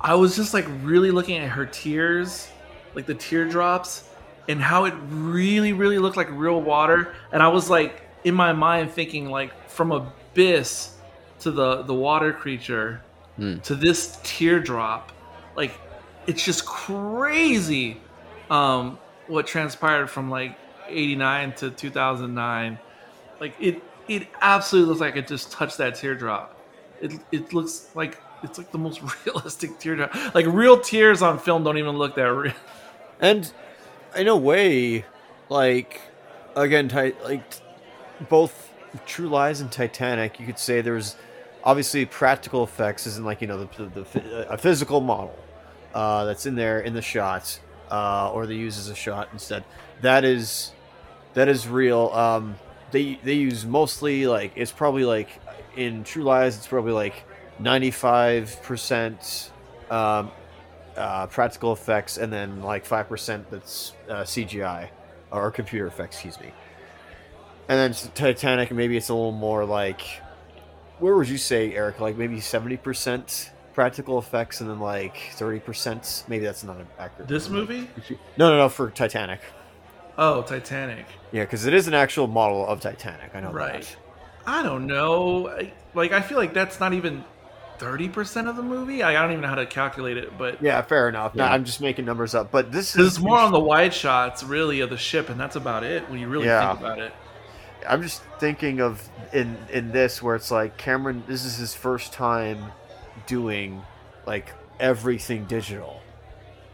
I 0.00 0.14
was 0.14 0.34
just 0.36 0.54
like 0.54 0.66
really 0.82 1.10
looking 1.10 1.36
at 1.38 1.50
her 1.50 1.66
tears, 1.66 2.48
like 2.94 3.04
the 3.06 3.14
teardrops, 3.14 4.08
and 4.48 4.62
how 4.62 4.84
it 4.84 4.94
really, 5.08 5.72
really 5.74 5.98
looked 5.98 6.16
like 6.16 6.30
real 6.30 6.60
water. 6.62 7.14
And 7.32 7.42
I 7.42 7.48
was 7.48 7.68
like 7.68 8.02
in 8.24 8.34
my 8.34 8.52
mind 8.52 8.90
thinking 8.92 9.28
like 9.30 9.68
from 9.68 9.92
abyss 9.92 10.96
to 11.40 11.50
the 11.50 11.82
the 11.82 11.94
water 11.94 12.32
creature 12.32 13.02
Hmm. 13.36 13.58
to 13.58 13.74
this 13.74 14.18
teardrop, 14.22 15.12
like 15.56 15.72
it's 16.26 16.42
just 16.42 16.64
crazy. 16.64 17.98
Um, 18.50 18.98
what 19.26 19.46
transpired 19.46 20.08
from 20.08 20.30
like 20.30 20.58
'89 20.88 21.52
to 21.54 21.70
2009, 21.70 22.78
like 23.40 23.54
it 23.60 23.82
it 24.08 24.28
absolutely 24.40 24.88
looks 24.88 25.00
like 25.00 25.16
it 25.16 25.26
just 25.26 25.50
touched 25.50 25.78
that 25.78 25.96
teardrop. 25.96 26.58
It 27.00 27.12
it 27.32 27.52
looks 27.52 27.90
like 27.94 28.20
it's 28.42 28.58
like 28.58 28.70
the 28.72 28.78
most 28.78 29.00
realistic 29.26 29.78
teardrop. 29.78 30.14
Like 30.34 30.46
real 30.46 30.80
tears 30.80 31.22
on 31.22 31.38
film 31.38 31.64
don't 31.64 31.78
even 31.78 31.96
look 31.96 32.14
that 32.16 32.24
real. 32.24 32.52
And 33.20 33.50
in 34.14 34.28
a 34.28 34.36
way, 34.36 35.04
like 35.48 36.00
again, 36.54 36.88
ti- 36.88 37.14
like 37.24 37.42
both 38.28 38.70
True 39.06 39.28
Lies 39.28 39.60
and 39.60 39.70
Titanic, 39.70 40.40
you 40.40 40.46
could 40.46 40.58
say 40.58 40.80
there's 40.80 41.16
obviously 41.64 42.06
practical 42.06 42.64
effects, 42.64 43.06
isn't 43.06 43.24
like 43.24 43.40
you 43.40 43.46
know 43.46 43.64
the, 43.64 43.84
the, 43.84 44.02
the 44.02 44.52
a 44.52 44.56
physical 44.58 45.00
model 45.00 45.36
uh, 45.94 46.24
that's 46.24 46.46
in 46.46 46.54
there 46.54 46.80
in 46.80 46.94
the 46.94 47.02
shot, 47.02 47.58
uh, 47.90 48.30
or 48.32 48.46
they 48.46 48.54
use 48.54 48.78
as 48.78 48.88
a 48.88 48.94
shot 48.94 49.28
instead. 49.32 49.64
That 50.02 50.24
is 50.24 50.72
that 51.34 51.48
is 51.48 51.68
real. 51.68 52.08
Um, 52.08 52.56
they 52.90 53.18
they 53.22 53.34
use 53.34 53.64
mostly 53.64 54.26
like 54.26 54.52
it's 54.56 54.72
probably 54.72 55.04
like 55.04 55.28
in 55.76 56.04
True 56.04 56.22
Lies, 56.24 56.56
it's 56.56 56.66
probably 56.66 56.92
like 56.92 57.24
ninety 57.58 57.90
five 57.90 58.60
percent 58.62 59.50
um, 59.90 60.30
uh, 60.96 61.26
practical 61.26 61.72
effects, 61.72 62.16
and 62.16 62.32
then 62.32 62.62
like 62.62 62.84
five 62.84 63.08
percent 63.08 63.50
that's 63.50 63.92
uh, 64.08 64.22
CGI 64.22 64.88
or 65.30 65.50
computer 65.50 65.86
effects. 65.86 66.16
Excuse 66.16 66.40
me. 66.40 66.52
And 67.68 67.78
then 67.94 68.10
Titanic, 68.14 68.70
maybe 68.70 68.96
it's 68.96 69.08
a 69.08 69.14
little 69.14 69.32
more 69.32 69.64
like, 69.64 70.00
where 71.00 71.16
would 71.16 71.28
you 71.28 71.38
say, 71.38 71.74
Eric? 71.74 72.00
Like 72.00 72.16
maybe 72.16 72.40
seventy 72.40 72.76
percent 72.76 73.50
practical 73.76 74.18
effects, 74.18 74.60
and 74.60 74.68
then 74.68 74.80
like 74.80 75.16
thirty 75.34 75.60
percent. 75.60 76.24
Maybe 76.26 76.44
that's 76.44 76.64
not 76.64 76.78
an 76.78 76.86
accurate. 76.98 77.28
This 77.28 77.48
number. 77.48 77.72
movie? 77.74 77.88
No, 78.36 78.50
no, 78.50 78.56
no. 78.56 78.68
For 78.68 78.90
Titanic. 78.90 79.40
Oh, 80.18 80.42
Titanic. 80.42 81.06
Yeah, 81.30 81.44
because 81.44 81.66
it 81.66 81.74
is 81.74 81.86
an 81.86 81.94
actual 81.94 82.26
model 82.26 82.66
of 82.66 82.80
Titanic. 82.80 83.34
I 83.34 83.40
know 83.40 83.52
Right. 83.52 83.82
that. 83.82 83.96
I 84.46 84.62
don't 84.64 84.86
know. 84.86 85.54
Like 85.94 86.10
I 86.12 86.20
feel 86.22 86.38
like 86.38 86.54
that's 86.54 86.80
not 86.80 86.94
even 86.94 87.22
thirty 87.78 88.08
percent 88.08 88.48
of 88.48 88.56
the 88.56 88.62
movie. 88.62 89.02
I, 89.02 89.12
don't 89.12 89.30
even 89.32 89.42
know 89.42 89.48
how 89.48 89.56
to 89.56 89.66
calculate 89.66 90.16
it, 90.16 90.36
but 90.38 90.62
Yeah, 90.62 90.80
fair 90.82 91.08
enough. 91.08 91.34
No, 91.34 91.44
I'm 91.44 91.64
just 91.64 91.80
making 91.82 92.06
numbers 92.06 92.34
up, 92.34 92.50
but 92.50 92.72
this 92.72 92.96
is 92.96 93.06
it's 93.06 93.18
more 93.18 93.38
on 93.38 93.52
the 93.52 93.60
wide 93.60 93.92
shots, 93.92 94.42
really, 94.42 94.80
of 94.80 94.88
the 94.88 94.96
ship, 94.96 95.28
and 95.28 95.38
that's 95.38 95.56
about 95.56 95.84
it 95.84 96.08
when 96.08 96.18
you 96.18 96.28
really 96.28 96.46
Yeah. 96.46 96.68
think 96.70 96.80
about 96.80 96.98
it. 96.98 97.12
I'm 97.86 98.02
just 98.02 98.22
thinking 98.40 98.80
of 98.80 99.06
in 99.34 99.58
in 99.70 99.92
this 99.92 100.22
where 100.22 100.34
it's 100.34 100.50
like 100.50 100.78
Cameron. 100.78 101.24
This 101.28 101.44
is 101.44 101.56
his 101.58 101.74
first 101.74 102.12
time 102.14 102.72
doing 103.26 103.82
like 104.26 104.52
everything 104.80 105.44
digital, 105.44 106.00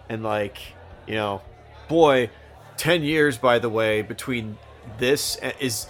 and 0.09 0.23
like 0.23 0.59
you 1.07 1.15
know, 1.15 1.43
boy, 1.89 2.31
ten 2.77 3.03
years 3.03 3.39
by 3.39 3.59
the 3.59 3.69
way 3.69 4.03
between 4.03 4.59
this 4.99 5.39
is 5.61 5.87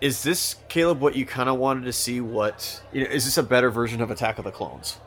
is 0.00 0.22
this 0.22 0.56
Caleb 0.68 1.00
what 1.00 1.16
you 1.16 1.26
kind 1.26 1.48
of 1.48 1.58
wanted 1.58 1.84
to 1.84 1.92
see? 1.92 2.20
What 2.20 2.82
you 2.92 3.04
know, 3.04 3.10
is 3.10 3.24
this 3.24 3.38
a 3.38 3.42
better 3.42 3.70
version 3.70 4.00
of 4.00 4.10
Attack 4.10 4.38
of 4.38 4.44
the 4.44 4.52
Clones? 4.52 4.98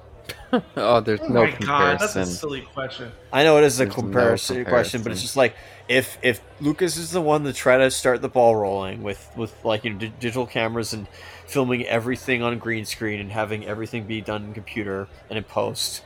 Oh, 0.77 0.99
there's 1.01 1.21
Oh 1.21 1.29
no 1.29 1.41
my 1.41 1.51
god, 1.51 1.99
that's 1.99 2.15
a 2.15 2.25
silly 2.25 2.61
question. 2.61 3.11
I 3.31 3.43
know 3.43 3.57
it 3.57 3.63
is 3.63 3.79
a 3.79 3.85
There's 3.85 4.01
no 4.01 4.37
comparison, 4.47 4.65
question, 4.65 5.03
but 5.03 5.11
it's 5.11 5.21
just 5.21 5.35
like 5.35 5.55
if 5.87 6.17
if 6.23 6.41
Lucas 6.59 6.97
is 6.97 7.11
the 7.11 7.21
one 7.21 7.43
to 7.43 7.53
try 7.53 7.77
to 7.77 7.91
start 7.91 8.21
the 8.21 8.29
ball 8.29 8.55
rolling 8.55 9.03
with 9.03 9.29
with 9.35 9.63
like 9.63 9.83
you 9.83 9.91
know 9.91 9.99
di- 9.99 10.07
digital 10.19 10.47
cameras 10.47 10.93
and 10.93 11.07
filming 11.45 11.85
everything 11.85 12.41
on 12.41 12.57
green 12.57 12.85
screen 12.85 13.19
and 13.19 13.31
having 13.31 13.65
everything 13.67 14.07
be 14.07 14.21
done 14.21 14.45
in 14.45 14.53
computer 14.53 15.09
and 15.29 15.37
in 15.37 15.43
post, 15.43 16.03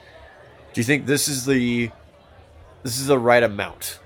do 0.73 0.81
you 0.81 0.85
think 0.85 1.05
this 1.05 1.27
is 1.27 1.45
the 1.45 1.91
this 2.83 2.99
is 2.99 3.07
the 3.07 3.19
right 3.19 3.43
amount 3.43 4.01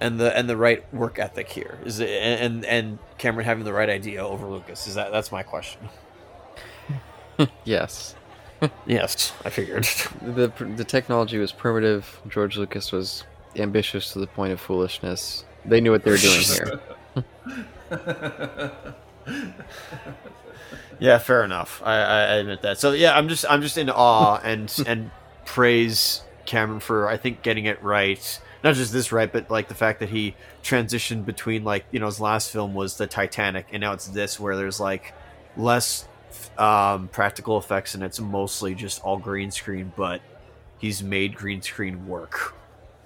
and 0.00 0.20
the 0.20 0.36
and 0.36 0.48
the 0.48 0.56
right 0.56 0.92
work 0.92 1.18
ethic 1.18 1.50
here? 1.50 1.80
Is 1.84 2.00
it 2.00 2.10
and 2.10 2.64
and 2.66 3.00
Cameron 3.18 3.46
having 3.46 3.64
the 3.64 3.72
right 3.74 3.90
idea 3.90 4.26
over 4.26 4.48
Lucas? 4.48 4.86
Is 4.86 4.94
that 4.96 5.12
that's 5.12 5.32
my 5.32 5.42
question? 5.44 5.90
Yes. 7.64 8.14
Yes, 8.86 9.32
I 9.44 9.50
figured. 9.50 9.84
The 10.22 10.50
the 10.76 10.84
technology 10.84 11.38
was 11.38 11.52
primitive. 11.52 12.20
George 12.28 12.56
Lucas 12.56 12.90
was 12.90 13.24
ambitious 13.56 14.12
to 14.12 14.18
the 14.18 14.26
point 14.26 14.52
of 14.52 14.60
foolishness. 14.60 15.44
They 15.64 15.80
knew 15.80 15.90
what 15.90 16.04
they 16.04 16.10
were 16.10 16.16
doing 16.16 16.40
here. 16.40 16.80
Yeah, 20.98 21.18
fair 21.18 21.44
enough. 21.44 21.82
I, 21.84 21.96
I 21.96 22.20
I 22.20 22.34
admit 22.36 22.62
that. 22.62 22.78
So 22.78 22.92
yeah, 22.92 23.16
I'm 23.16 23.28
just 23.28 23.44
I'm 23.48 23.62
just 23.62 23.76
in 23.76 23.90
awe 23.90 24.40
and 24.44 24.72
and 24.86 25.10
praise 25.44 26.22
Cameron 26.46 26.80
for 26.80 27.08
I 27.08 27.16
think 27.16 27.42
getting 27.42 27.66
it 27.66 27.82
right. 27.82 28.40
Not 28.64 28.74
just 28.74 28.92
this 28.92 29.12
right, 29.12 29.30
but 29.30 29.50
like 29.50 29.68
the 29.68 29.74
fact 29.74 30.00
that 30.00 30.08
he 30.08 30.34
transitioned 30.62 31.24
between 31.26 31.64
like 31.64 31.84
you 31.90 32.00
know 32.00 32.06
his 32.06 32.20
last 32.20 32.50
film 32.50 32.74
was 32.74 32.96
the 32.96 33.06
Titanic, 33.06 33.66
and 33.72 33.80
now 33.80 33.92
it's 33.92 34.06
this 34.08 34.40
where 34.40 34.56
there's 34.56 34.80
like 34.80 35.12
less 35.56 36.08
um, 36.58 37.08
practical 37.08 37.58
effects 37.58 37.94
and 37.94 38.02
it's 38.02 38.20
mostly 38.20 38.74
just 38.74 39.02
all 39.02 39.18
green 39.18 39.50
screen, 39.50 39.92
but 39.96 40.20
he's 40.78 41.02
made 41.02 41.34
green 41.34 41.62
screen 41.62 42.06
work, 42.06 42.54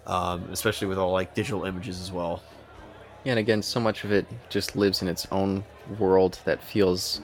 um, 0.06 0.48
especially 0.50 0.86
with 0.88 0.98
all 0.98 1.12
like 1.12 1.34
digital 1.34 1.64
images 1.64 2.00
as 2.00 2.12
well. 2.12 2.42
Yeah, 3.24 3.32
and 3.32 3.38
again, 3.38 3.62
so 3.62 3.80
much 3.80 4.04
of 4.04 4.12
it 4.12 4.26
just 4.48 4.76
lives 4.76 5.02
in 5.02 5.08
its 5.08 5.26
own 5.30 5.64
world 5.98 6.38
that 6.44 6.62
feels 6.62 7.20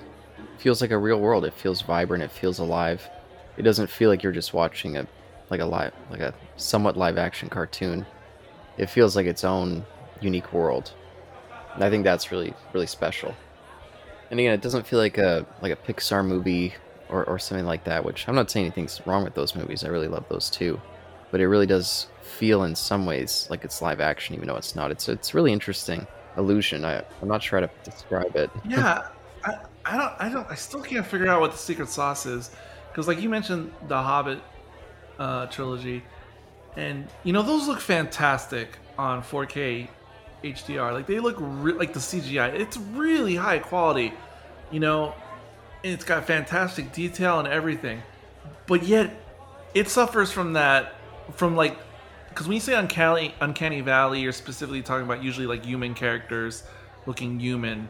feels 0.59 0.81
like 0.81 0.91
a 0.91 0.99
real 0.99 1.21
world. 1.21 1.45
It 1.45 1.55
feels 1.55 1.83
vibrant. 1.83 2.23
It 2.23 2.31
feels 2.31 2.59
alive. 2.59 3.09
It 3.57 3.63
doesn't 3.63 3.89
feel 3.89 4.11
like 4.11 4.23
you're 4.23 4.33
just 4.33 4.53
watching 4.53 4.97
a 4.97 5.07
like 5.49 5.61
a 5.61 5.65
live 5.65 5.93
like 6.11 6.21
a 6.21 6.35
somewhat 6.57 6.97
live 6.97 7.19
action 7.19 7.49
cartoon. 7.49 8.05
It 8.77 8.91
feels 8.91 9.17
like 9.17 9.27
its 9.27 9.45
own 9.45 9.87
unique 10.21 10.53
world. 10.53 10.93
And 11.75 11.83
I 11.85 11.91
think 11.91 12.05
that's 12.05 12.31
really 12.31 12.53
really 12.73 12.87
special. 12.87 13.35
And 14.31 14.41
again, 14.41 14.53
it 14.53 14.61
doesn't 14.61 14.87
feel 14.87 14.99
like 14.99 15.19
a 15.19 15.47
like 15.63 15.73
a 15.73 15.77
Pixar 15.77 16.27
movie 16.27 16.75
or, 17.09 17.25
or 17.25 17.39
something 17.39 17.67
like 17.67 17.85
that. 17.85 18.05
Which 18.05 18.29
I'm 18.29 18.35
not 18.35 18.51
saying 18.51 18.67
anything's 18.67 19.01
wrong 19.07 19.25
with 19.25 19.35
those 19.35 19.55
movies. 19.55 19.85
I 19.85 19.89
really 19.89 20.09
love 20.09 20.25
those 20.29 20.51
too. 20.51 20.81
But 21.31 21.41
it 21.41 21.49
really 21.49 21.67
does 21.67 22.07
feel 22.23 22.65
in 22.65 22.75
some 22.75 23.07
ways 23.07 23.47
like 23.51 23.65
it's 23.65 23.83
live 23.83 24.01
action, 24.01 24.35
even 24.35 24.49
though 24.49 24.57
it's 24.57 24.75
not. 24.75 24.91
It's 24.91 25.09
it's 25.09 25.35
really 25.35 25.53
interesting 25.53 26.07
illusion. 26.37 26.85
I 26.85 27.03
I'm 27.23 27.29
not 27.29 27.43
sure 27.43 27.61
how 27.61 27.67
to 27.67 27.91
describe 27.91 28.37
it. 28.37 28.51
yeah, 28.69 29.09
I, 29.45 29.59
I 29.85 29.97
don't, 29.97 30.13
I 30.19 30.29
don't, 30.29 30.51
I 30.51 30.55
still 30.55 30.83
can't 30.83 31.07
figure 31.07 31.29
out 31.29 31.41
what 31.41 31.53
the 31.53 31.59
secret 31.59 31.89
sauce 31.89 32.27
is, 32.27 32.51
because 32.91 33.09
like 33.09 33.21
you 33.21 33.29
mentioned 33.29 33.73
the 33.89 34.01
Hobbit 34.01 34.41
uh, 35.19 35.47
trilogy, 35.47 36.03
and 36.77 37.07
you 37.25 37.33
know 37.33 37.43
those 37.43 37.69
look 37.69 37.81
fantastic 37.81 38.79
on 38.99 39.23
4K 39.23 39.89
HDR. 40.55 40.93
Like 40.93 41.07
they 41.07 41.21
look 41.21 41.37
re- 41.39 41.73
like 41.73 41.93
the 41.93 42.01
CGI. 42.01 42.55
It's 42.55 42.77
really 42.77 43.37
high 43.37 43.59
quality, 43.59 44.13
you 44.71 44.81
know, 44.81 45.15
and 45.85 45.93
it's 45.93 46.05
got 46.05 46.27
fantastic 46.27 46.93
detail 46.93 47.39
and 47.39 47.49
everything, 47.49 48.03
but 48.67 48.83
yet 48.83 49.15
it 49.75 49.89
suffers 49.89 50.33
from 50.33 50.55
that, 50.55 50.95
from 51.33 51.57
like. 51.57 51.77
Because 52.29 52.49
when 52.49 52.55
you 52.57 52.61
say 52.61 52.75
uncanny, 52.75 53.35
uncanny 53.41 53.81
valley, 53.81 54.21
you're 54.21 54.31
specifically 54.31 54.83
talking 54.83 55.07
about 55.07 55.23
usually 55.23 55.47
like 55.47 55.65
human 55.65 55.95
characters 55.95 56.65
looking 57.07 57.41
human, 57.41 57.89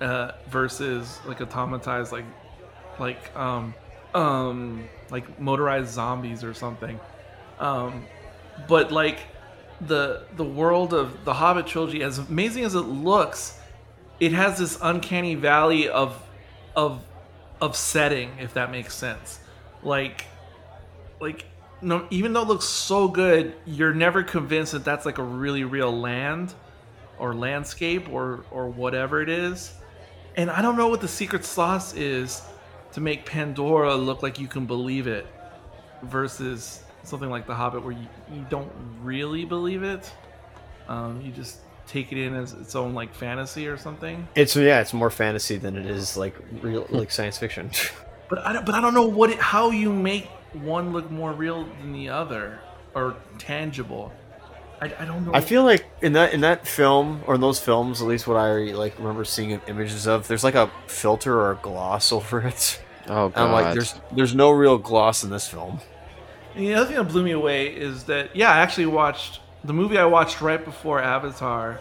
uh, 0.00 0.32
versus 0.48 1.18
like 1.26 1.38
automatized 1.38 2.12
like 2.12 2.26
like 2.98 3.34
um 3.36 3.74
um 4.14 4.88
like 5.10 5.40
motorized 5.40 5.92
zombies 5.92 6.42
or 6.42 6.54
something 6.54 6.98
um 7.58 8.04
but 8.66 8.90
like 8.90 9.20
the 9.80 10.24
the 10.36 10.44
world 10.44 10.92
of 10.92 11.24
the 11.24 11.34
hobbit 11.34 11.66
trilogy 11.66 12.02
as 12.02 12.18
amazing 12.18 12.64
as 12.64 12.74
it 12.74 12.80
looks 12.80 13.58
it 14.20 14.32
has 14.32 14.58
this 14.58 14.78
uncanny 14.82 15.34
valley 15.34 15.88
of 15.88 16.20
of 16.74 17.02
of 17.60 17.76
setting 17.76 18.30
if 18.40 18.54
that 18.54 18.70
makes 18.70 18.94
sense. 18.94 19.40
Like 19.82 20.24
like 21.20 21.44
no 21.80 22.06
even 22.10 22.32
though 22.32 22.42
it 22.42 22.48
looks 22.48 22.64
so 22.64 23.08
good 23.08 23.54
you're 23.64 23.94
never 23.94 24.22
convinced 24.22 24.72
that 24.72 24.84
that's 24.84 25.06
like 25.06 25.18
a 25.18 25.22
really 25.22 25.64
real 25.64 25.96
land 25.96 26.54
or 27.18 27.34
landscape 27.34 28.08
or 28.12 28.44
or 28.50 28.68
whatever 28.68 29.22
it 29.22 29.28
is. 29.28 29.72
And 30.36 30.50
I 30.50 30.62
don't 30.62 30.76
know 30.76 30.88
what 30.88 31.00
the 31.00 31.08
secret 31.08 31.44
sauce 31.44 31.94
is 31.94 32.42
to 32.92 33.00
make 33.00 33.26
Pandora 33.26 33.94
look 33.94 34.22
like 34.22 34.38
you 34.38 34.48
can 34.48 34.66
believe 34.66 35.06
it 35.06 35.26
versus 36.02 36.82
something 37.08 37.30
like 37.30 37.46
The 37.46 37.54
Hobbit 37.54 37.82
where 37.82 37.92
you, 37.92 38.06
you 38.32 38.46
don't 38.48 38.70
really 39.02 39.44
believe 39.44 39.82
it. 39.82 40.10
Um, 40.88 41.20
you 41.20 41.32
just 41.32 41.58
take 41.86 42.12
it 42.12 42.18
in 42.18 42.34
as 42.34 42.52
its 42.52 42.74
own 42.74 42.94
like 42.94 43.14
fantasy 43.14 43.66
or 43.66 43.76
something. 43.76 44.28
It's 44.34 44.54
yeah, 44.54 44.80
it's 44.80 44.92
more 44.92 45.10
fantasy 45.10 45.56
than 45.56 45.76
it 45.76 45.86
is 45.86 46.16
like 46.16 46.34
real 46.62 46.86
like 46.90 47.10
science 47.10 47.38
fiction. 47.38 47.70
But 48.28 48.40
I 48.40 48.52
don't, 48.52 48.66
but 48.66 48.74
I 48.74 48.82
don't 48.82 48.92
know 48.92 49.06
what 49.08 49.30
it, 49.30 49.38
how 49.38 49.70
you 49.70 49.90
make 49.90 50.26
one 50.52 50.92
look 50.92 51.10
more 51.10 51.32
real 51.32 51.64
than 51.80 51.94
the 51.94 52.10
other 52.10 52.60
or 52.94 53.16
tangible. 53.38 54.12
I, 54.82 54.92
I 54.98 55.04
don't 55.06 55.24
know. 55.24 55.32
I 55.34 55.40
feel 55.40 55.64
like 55.64 55.86
in 56.02 56.12
that 56.12 56.34
in 56.34 56.42
that 56.42 56.66
film 56.68 57.22
or 57.26 57.36
in 57.36 57.40
those 57.40 57.58
films, 57.58 58.02
at 58.02 58.06
least 58.06 58.26
what 58.26 58.36
I 58.36 58.52
like 58.74 58.98
remember 58.98 59.24
seeing 59.24 59.58
images 59.66 60.06
of, 60.06 60.28
there's 60.28 60.44
like 60.44 60.54
a 60.56 60.70
filter 60.86 61.40
or 61.40 61.52
a 61.52 61.54
gloss 61.56 62.12
over 62.18 62.40
it. 62.46 62.82
Oh 63.06 63.24
And 63.26 63.34
god. 63.34 63.46
I'm 63.46 63.52
like, 63.52 63.72
there's 63.72 63.94
there's 64.12 64.34
no 64.34 64.50
real 64.50 64.76
gloss 64.76 65.24
in 65.24 65.30
this 65.30 65.48
film. 65.48 65.80
And 66.58 66.66
the 66.66 66.74
other 66.74 66.86
thing 66.86 66.96
that 66.96 67.04
blew 67.04 67.22
me 67.22 67.30
away 67.30 67.68
is 67.68 68.02
that 68.04 68.34
yeah, 68.34 68.50
I 68.50 68.58
actually 68.58 68.86
watched 68.86 69.38
the 69.62 69.72
movie 69.72 69.96
I 69.96 70.06
watched 70.06 70.40
right 70.40 70.62
before 70.62 71.00
Avatar 71.00 71.80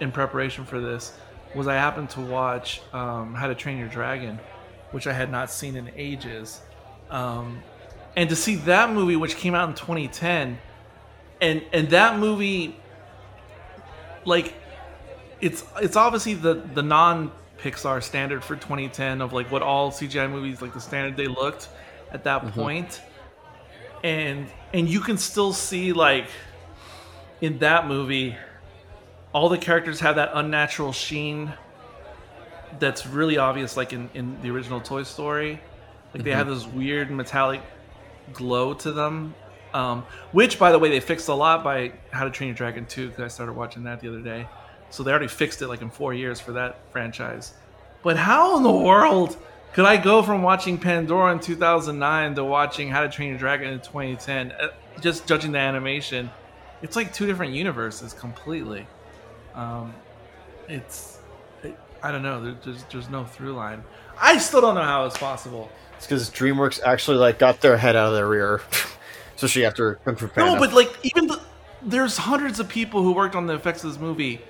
in 0.00 0.10
preparation 0.10 0.64
for 0.64 0.80
this 0.80 1.12
was 1.54 1.68
I 1.68 1.74
happened 1.74 2.10
to 2.10 2.20
watch 2.20 2.82
um, 2.92 3.32
How 3.32 3.46
to 3.46 3.54
Train 3.54 3.78
Your 3.78 3.86
Dragon, 3.86 4.40
which 4.90 5.06
I 5.06 5.12
had 5.12 5.30
not 5.30 5.52
seen 5.52 5.76
in 5.76 5.88
ages, 5.94 6.60
um, 7.10 7.62
and 8.16 8.28
to 8.30 8.34
see 8.34 8.56
that 8.56 8.92
movie, 8.92 9.14
which 9.14 9.36
came 9.36 9.54
out 9.54 9.68
in 9.68 9.76
2010, 9.76 10.58
and 11.40 11.62
and 11.72 11.90
that 11.90 12.18
movie, 12.18 12.74
like, 14.24 14.52
it's 15.40 15.64
it's 15.80 15.94
obviously 15.94 16.34
the 16.34 16.54
the 16.54 16.82
non 16.82 17.30
Pixar 17.58 18.02
standard 18.02 18.42
for 18.42 18.56
2010 18.56 19.20
of 19.20 19.32
like 19.32 19.48
what 19.52 19.62
all 19.62 19.92
CGI 19.92 20.28
movies 20.28 20.60
like 20.60 20.74
the 20.74 20.80
standard 20.80 21.16
they 21.16 21.28
looked 21.28 21.68
at 22.10 22.24
that 22.24 22.50
point 22.52 23.00
and 24.02 24.48
and 24.72 24.88
you 24.88 25.00
can 25.00 25.18
still 25.18 25.52
see 25.52 25.92
like 25.92 26.26
in 27.40 27.58
that 27.58 27.86
movie 27.86 28.36
all 29.32 29.48
the 29.48 29.58
characters 29.58 30.00
have 30.00 30.16
that 30.16 30.30
unnatural 30.34 30.92
sheen 30.92 31.52
that's 32.78 33.06
really 33.06 33.36
obvious 33.36 33.76
like 33.76 33.92
in, 33.92 34.10
in 34.14 34.40
the 34.42 34.50
original 34.50 34.80
toy 34.80 35.02
story. 35.02 35.60
Like 36.12 36.24
they 36.24 36.32
have 36.32 36.48
this 36.48 36.66
weird 36.66 37.10
metallic 37.10 37.60
glow 38.32 38.74
to 38.74 38.90
them 38.90 39.34
um, 39.74 40.04
which 40.32 40.58
by 40.58 40.72
the 40.72 40.78
way 40.78 40.90
they 40.90 41.00
fixed 41.00 41.28
a 41.28 41.34
lot 41.34 41.62
by 41.62 41.92
how 42.10 42.24
to 42.24 42.30
train 42.30 42.48
your 42.48 42.56
dragon 42.56 42.86
2 42.86 43.08
because 43.08 43.24
i 43.24 43.28
started 43.28 43.52
watching 43.52 43.84
that 43.84 44.00
the 44.00 44.08
other 44.08 44.20
day. 44.20 44.48
So 44.90 45.02
they 45.02 45.10
already 45.10 45.28
fixed 45.28 45.62
it 45.62 45.68
like 45.68 45.82
in 45.82 45.90
four 45.90 46.12
years 46.12 46.40
for 46.40 46.52
that 46.52 46.80
franchise. 46.90 47.54
But 48.02 48.16
how 48.16 48.56
in 48.56 48.62
the 48.62 48.72
world 48.72 49.36
could 49.72 49.84
I 49.84 49.96
go 49.96 50.22
from 50.22 50.42
watching 50.42 50.78
Pandora 50.78 51.32
in 51.32 51.40
2009 51.40 52.34
to 52.34 52.44
watching 52.44 52.88
How 52.88 53.02
to 53.02 53.08
Train 53.08 53.30
Your 53.30 53.38
Dragon 53.38 53.72
in 53.72 53.80
2010? 53.80 54.52
Uh, 54.52 54.68
just 55.00 55.26
judging 55.26 55.52
the 55.52 55.58
animation, 55.58 56.30
it's 56.82 56.96
like 56.96 57.12
two 57.12 57.26
different 57.26 57.52
universes 57.52 58.12
completely. 58.12 58.86
Um, 59.54 59.94
it's, 60.68 61.18
it, 61.62 61.78
I 62.02 62.10
don't 62.10 62.22
know. 62.22 62.54
There's 62.62 62.84
there's 62.84 63.10
no 63.10 63.24
through 63.24 63.52
line. 63.52 63.84
I 64.20 64.38
still 64.38 64.60
don't 64.60 64.74
know 64.74 64.82
how 64.82 65.06
it's 65.06 65.16
possible. 65.16 65.70
It's 65.96 66.06
because 66.06 66.30
DreamWorks 66.30 66.80
actually 66.82 67.18
like 67.18 67.38
got 67.38 67.60
their 67.60 67.76
head 67.76 67.96
out 67.96 68.08
of 68.08 68.14
their 68.14 68.28
rear, 68.28 68.62
especially 69.36 69.64
after 69.64 69.96
Kung 69.96 70.16
Fu 70.16 70.28
Panda. 70.28 70.54
No, 70.54 70.58
but 70.58 70.72
like 70.72 70.92
even 71.04 71.26
the, 71.26 71.40
there's 71.82 72.16
hundreds 72.16 72.58
of 72.58 72.68
people 72.68 73.02
who 73.02 73.12
worked 73.12 73.36
on 73.36 73.46
the 73.46 73.54
effects 73.54 73.84
of 73.84 73.92
this 73.92 74.00
movie, 74.00 74.40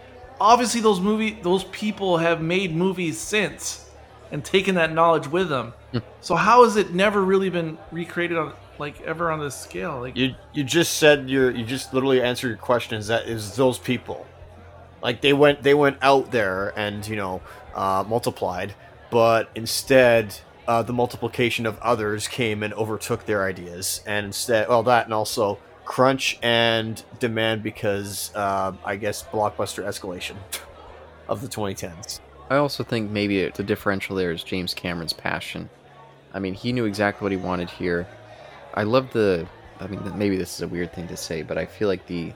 obviously 0.40 0.80
those 0.80 1.00
movie 1.00 1.38
those 1.42 1.64
people 1.64 2.18
have 2.18 2.40
made 2.40 2.74
movies 2.74 3.18
since 3.18 3.89
and 4.30 4.44
taken 4.44 4.74
that 4.76 4.92
knowledge 4.92 5.28
with 5.28 5.48
them. 5.48 5.74
so 6.20 6.36
how 6.36 6.64
has 6.64 6.76
it 6.76 6.94
never 6.94 7.22
really 7.22 7.50
been 7.50 7.78
recreated 7.90 8.36
on 8.36 8.52
like 8.78 9.00
ever 9.02 9.30
on 9.30 9.40
this 9.40 9.54
scale? 9.54 10.00
Like 10.00 10.16
You 10.16 10.34
you 10.52 10.64
just 10.64 10.96
said 10.96 11.28
your 11.28 11.50
you 11.50 11.64
just 11.64 11.92
literally 11.92 12.22
answered 12.22 12.48
your 12.48 12.56
question. 12.56 12.98
Is 12.98 13.08
that 13.08 13.26
is 13.26 13.56
those 13.56 13.78
people? 13.78 14.26
Like 15.02 15.20
they 15.20 15.32
went 15.32 15.62
they 15.62 15.74
went 15.74 15.98
out 16.02 16.30
there 16.30 16.72
and 16.76 17.06
you 17.06 17.16
know 17.16 17.42
uh, 17.74 18.04
multiplied, 18.06 18.74
but 19.10 19.50
instead 19.54 20.34
uh, 20.66 20.82
the 20.82 20.92
multiplication 20.92 21.66
of 21.66 21.78
others 21.80 22.28
came 22.28 22.62
and 22.62 22.72
overtook 22.74 23.26
their 23.26 23.44
ideas, 23.44 24.02
and 24.06 24.26
instead 24.26 24.68
well 24.68 24.82
that 24.84 25.04
and 25.04 25.14
also 25.14 25.58
crunch 25.84 26.38
and 26.42 27.02
demand 27.18 27.62
because 27.62 28.30
uh, 28.34 28.72
I 28.84 28.96
guess 28.96 29.24
blockbuster 29.24 29.84
escalation 29.84 30.36
of 31.28 31.42
the 31.42 31.48
2010s. 31.48 32.20
I 32.50 32.56
also 32.56 32.82
think 32.82 33.12
maybe 33.12 33.48
the 33.48 33.62
differential 33.62 34.16
there 34.16 34.32
is 34.32 34.42
James 34.42 34.74
Cameron's 34.74 35.12
passion. 35.12 35.70
I 36.34 36.40
mean, 36.40 36.52
he 36.52 36.72
knew 36.72 36.84
exactly 36.84 37.24
what 37.24 37.30
he 37.30 37.38
wanted 37.38 37.70
here. 37.70 38.08
I 38.74 38.82
love 38.82 39.12
the. 39.12 39.46
I 39.78 39.86
mean, 39.86 40.02
maybe 40.18 40.36
this 40.36 40.54
is 40.56 40.60
a 40.60 40.68
weird 40.68 40.92
thing 40.92 41.06
to 41.08 41.16
say, 41.16 41.42
but 41.42 41.56
I 41.56 41.64
feel 41.64 41.86
like 41.86 42.06
the 42.06 42.32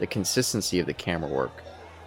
the 0.00 0.06
consistency 0.08 0.80
of 0.80 0.86
the 0.86 0.92
camera 0.92 1.30
work 1.30 1.62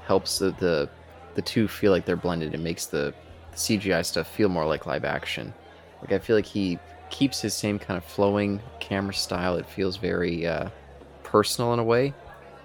helps 0.05 0.39
the 0.39 0.51
the, 0.51 0.89
the 1.35 1.41
two 1.41 1.69
feel 1.69 1.93
like 1.93 2.05
they're 2.05 2.17
blended. 2.17 2.53
It 2.53 2.59
makes 2.59 2.87
the, 2.87 3.13
the 3.51 3.57
CGI 3.57 4.05
stuff 4.05 4.27
feel 4.27 4.49
more 4.49 4.65
like 4.65 4.85
live 4.85 5.05
action. 5.05 5.53
Like 6.01 6.11
I 6.11 6.19
feel 6.19 6.35
like 6.35 6.45
he 6.45 6.77
keeps 7.09 7.39
his 7.39 7.53
same 7.53 7.79
kind 7.79 7.97
of 7.97 8.03
flowing 8.03 8.59
camera 8.81 9.13
style. 9.13 9.55
It 9.55 9.65
feels 9.65 9.95
very 9.95 10.45
uh, 10.45 10.69
personal 11.23 11.73
in 11.73 11.79
a 11.79 11.85
way, 11.85 12.13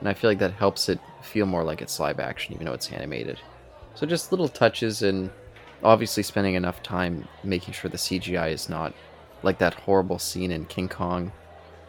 and 0.00 0.08
I 0.08 0.14
feel 0.14 0.30
like 0.30 0.40
that 0.40 0.54
helps 0.54 0.88
it 0.88 0.98
feel 1.22 1.46
more 1.46 1.62
like 1.62 1.80
it's 1.80 2.00
live 2.00 2.18
action, 2.18 2.54
even 2.54 2.66
though 2.66 2.74
it's 2.74 2.90
animated. 2.90 3.40
So 3.94 4.06
just 4.06 4.30
little 4.32 4.48
touches 4.48 5.02
and 5.02 5.30
obviously 5.82 6.22
spending 6.22 6.54
enough 6.54 6.82
time 6.82 7.26
making 7.44 7.74
sure 7.74 7.90
the 7.90 7.96
CGI 7.98 8.50
is 8.52 8.68
not 8.68 8.94
like 9.42 9.58
that 9.58 9.74
horrible 9.74 10.18
scene 10.18 10.50
in 10.52 10.64
King 10.66 10.88
Kong 10.88 11.32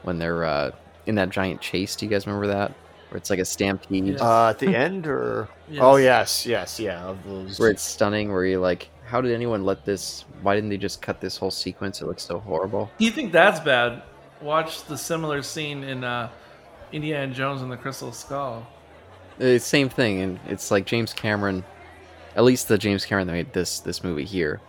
when 0.04 0.18
they're 0.18 0.44
uh, 0.44 0.72
in 1.06 1.16
that 1.16 1.30
giant 1.30 1.62
chase. 1.62 1.96
Do 1.96 2.06
you 2.06 2.10
guys 2.12 2.26
remember 2.26 2.48
that? 2.48 2.72
Where 3.10 3.18
it's 3.18 3.30
like 3.30 3.40
a 3.40 3.46
stampede, 3.46 4.06
Yes. 4.06 4.22
Uh, 4.22 4.50
at 4.50 4.60
the 4.60 4.68
end, 4.76 5.06
or 5.06 5.50
Yes. 5.70 5.82
oh 5.84 5.98
yes, 5.98 6.46
yes, 6.46 6.80
yeah, 6.80 7.04
of 7.04 7.22
those. 7.26 7.60
where 7.60 7.70
it's 7.70 7.84
stunning, 7.84 8.32
where 8.32 8.46
you're 8.46 8.60
like, 8.62 8.90
how 9.06 9.20
did 9.20 9.34
anyone 9.34 9.66
let 9.66 9.84
this? 9.84 10.24
Why 10.42 10.56
didn't 10.56 10.70
they 10.70 10.78
just 10.78 11.02
cut 11.02 11.20
this 11.20 11.36
whole 11.36 11.52
sequence? 11.52 12.02
It 12.02 12.06
looks 12.08 12.24
so 12.24 12.40
horrible. 12.40 12.90
you 13.00 13.12
think 13.12 13.34
that's 13.34 13.60
bad? 13.60 14.04
Watch 14.42 14.86
the 14.86 14.98
similar 14.98 15.42
scene 15.42 15.84
in 15.84 16.06
uh, 16.06 16.30
Indiana 16.94 17.34
Jones 17.34 17.62
and 17.62 17.70
the 17.72 17.76
Crystal 17.78 18.14
Skull. 18.14 18.66
It's 19.40 19.66
same 19.66 19.90
thing, 19.90 20.22
and 20.22 20.40
it's 20.48 20.72
like 20.72 20.86
James 20.86 21.12
Cameron, 21.14 21.66
at 22.36 22.44
least 22.44 22.68
the 22.68 22.78
James 22.78 23.06
Cameron 23.06 23.28
that 23.28 23.34
made 23.34 23.54
this 23.54 23.80
this 23.80 24.04
movie 24.04 24.26
here, 24.26 24.62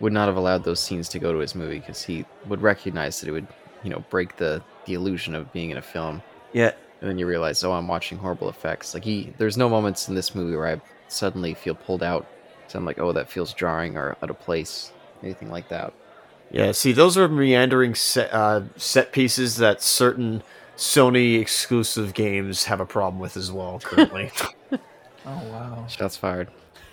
would 0.00 0.12
not 0.12 0.28
have 0.28 0.36
allowed 0.36 0.64
those 0.64 0.80
scenes 0.80 1.08
to 1.10 1.18
go 1.18 1.32
to 1.32 1.38
his 1.38 1.54
movie 1.54 1.78
because 1.78 2.02
he 2.02 2.24
would 2.46 2.62
recognize 2.62 3.20
that 3.20 3.28
it 3.28 3.32
would, 3.32 3.46
you 3.82 3.90
know, 3.90 4.04
break 4.10 4.36
the 4.36 4.62
the 4.84 4.94
illusion 4.94 5.34
of 5.34 5.52
being 5.52 5.70
in 5.70 5.78
a 5.78 5.82
film. 5.82 6.22
yeah, 6.52 6.72
and 7.00 7.10
then 7.10 7.18
you 7.18 7.26
realize, 7.26 7.62
oh, 7.64 7.72
I'm 7.72 7.88
watching 7.88 8.18
horrible 8.18 8.48
effects. 8.48 8.94
Like 8.94 9.04
he, 9.04 9.32
there's 9.38 9.56
no 9.56 9.68
moments 9.68 10.08
in 10.08 10.14
this 10.14 10.34
movie 10.34 10.56
where 10.56 10.68
I 10.68 10.80
suddenly 11.08 11.54
feel 11.54 11.74
pulled 11.74 12.02
out. 12.02 12.26
So 12.68 12.78
I'm 12.78 12.84
like, 12.84 12.98
oh, 12.98 13.12
that 13.12 13.28
feels 13.30 13.52
jarring 13.52 13.96
or 13.96 14.16
out 14.22 14.30
of 14.30 14.38
place, 14.40 14.92
anything 15.22 15.50
like 15.50 15.68
that. 15.68 15.92
Yeah, 16.50 16.72
see, 16.72 16.92
those 16.92 17.18
are 17.18 17.28
meandering 17.28 17.94
set, 17.94 18.32
uh, 18.32 18.62
set 18.76 19.12
pieces 19.12 19.56
that 19.56 19.82
certain 19.82 20.42
Sony 20.76 21.40
exclusive 21.40 22.14
games 22.14 22.64
have 22.64 22.80
a 22.80 22.86
problem 22.86 23.20
with 23.20 23.36
as 23.36 23.50
well 23.52 23.80
currently. 23.82 24.30
Oh 25.28 25.42
wow! 25.50 25.84
Shots 25.88 26.16
fired. 26.16 26.48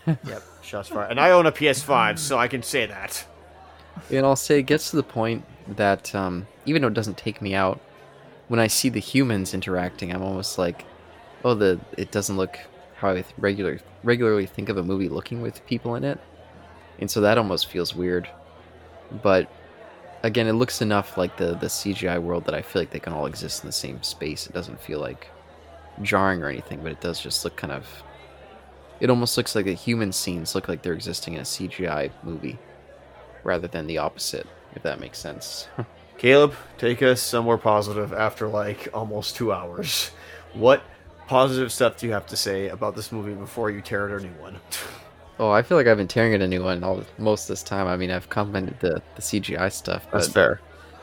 Yep, 0.07 0.43
shots 0.61 0.89
fired. 0.89 1.11
And 1.11 1.19
I 1.19 1.31
own 1.31 1.45
a 1.45 1.51
PS5, 1.51 2.19
so 2.19 2.38
I 2.38 2.47
can 2.47 2.63
say 2.63 2.85
that. 2.85 3.25
And 4.09 4.25
I'll 4.25 4.35
say 4.35 4.59
it 4.59 4.63
gets 4.63 4.89
to 4.89 4.95
the 4.95 5.03
point 5.03 5.45
that 5.67 6.13
um, 6.15 6.47
even 6.65 6.81
though 6.81 6.88
it 6.88 6.93
doesn't 6.93 7.17
take 7.17 7.41
me 7.41 7.53
out, 7.53 7.80
when 8.47 8.59
I 8.59 8.67
see 8.67 8.89
the 8.89 8.99
humans 8.99 9.53
interacting, 9.53 10.13
I'm 10.13 10.21
almost 10.21 10.57
like, 10.57 10.85
oh, 11.43 11.53
the 11.53 11.80
it 11.97 12.11
doesn't 12.11 12.38
look 12.38 12.59
how 12.95 13.09
I 13.09 13.23
regular 13.38 13.80
regularly 14.03 14.45
think 14.45 14.69
of 14.69 14.77
a 14.77 14.84
movie 14.84 15.09
looking 15.09 15.41
with 15.41 15.65
people 15.65 15.95
in 15.95 16.03
it, 16.03 16.19
and 16.99 17.09
so 17.09 17.21
that 17.21 17.38
almost 17.38 17.67
feels 17.67 17.95
weird. 17.95 18.27
But 19.21 19.49
again, 20.23 20.47
it 20.47 20.53
looks 20.53 20.81
enough 20.81 21.17
like 21.17 21.38
the 21.38 21.55
the 21.55 21.67
CGI 21.67 22.21
world 22.21 22.45
that 22.45 22.55
I 22.55 22.61
feel 22.61 22.81
like 22.81 22.91
they 22.91 22.99
can 22.99 23.13
all 23.13 23.25
exist 23.25 23.63
in 23.63 23.67
the 23.67 23.73
same 23.73 24.03
space. 24.03 24.47
It 24.47 24.53
doesn't 24.53 24.81
feel 24.81 24.99
like 24.99 25.30
jarring 26.01 26.41
or 26.41 26.49
anything, 26.49 26.81
but 26.81 26.91
it 26.91 27.01
does 27.01 27.19
just 27.19 27.43
look 27.43 27.55
kind 27.55 27.73
of. 27.73 27.88
It 29.03 29.09
almost 29.09 29.35
looks 29.35 29.53
like 29.53 29.65
the 29.65 29.73
human 29.73 30.13
scenes 30.13 30.55
look 30.55 30.69
like 30.69 30.81
they're 30.81 30.93
existing 30.93 31.34
in 31.34 31.41
a 31.41 31.43
CGI 31.43 32.09
movie, 32.23 32.57
rather 33.43 33.67
than 33.67 33.85
the 33.85 33.97
opposite. 33.97 34.47
If 34.75 34.84
that 34.84 35.01
makes 35.01 35.17
sense. 35.17 35.67
Caleb, 36.17 36.53
take 36.77 37.01
us 37.01 37.21
somewhere 37.21 37.57
positive 37.57 38.13
after 38.13 38.47
like 38.47 38.88
almost 38.93 39.35
two 39.35 39.51
hours. 39.51 40.11
What 40.53 40.84
positive 41.27 41.69
stuff 41.73 41.97
do 41.97 42.07
you 42.07 42.13
have 42.13 42.27
to 42.27 42.38
say 42.38 42.69
about 42.69 42.95
this 42.95 43.11
movie 43.11 43.34
before 43.34 43.69
you 43.69 43.81
tear 43.81 44.07
it 44.07 44.21
a 44.21 44.25
new 44.25 44.41
one? 44.41 44.57
oh, 45.38 45.51
I 45.51 45.63
feel 45.63 45.77
like 45.77 45.88
I've 45.88 45.97
been 45.97 46.07
tearing 46.07 46.31
it 46.31 46.41
a 46.41 46.47
new 46.47 46.63
one 46.63 46.81
all 46.81 47.03
most 47.17 47.43
of 47.43 47.47
this 47.49 47.61
time. 47.61 47.88
I 47.88 47.97
mean, 47.97 48.09
I've 48.09 48.30
complimented 48.30 48.80
the 48.80 49.01
the 49.15 49.21
CGI 49.21 49.69
stuff, 49.69 50.07
but 50.13 50.25
fair. 50.27 50.61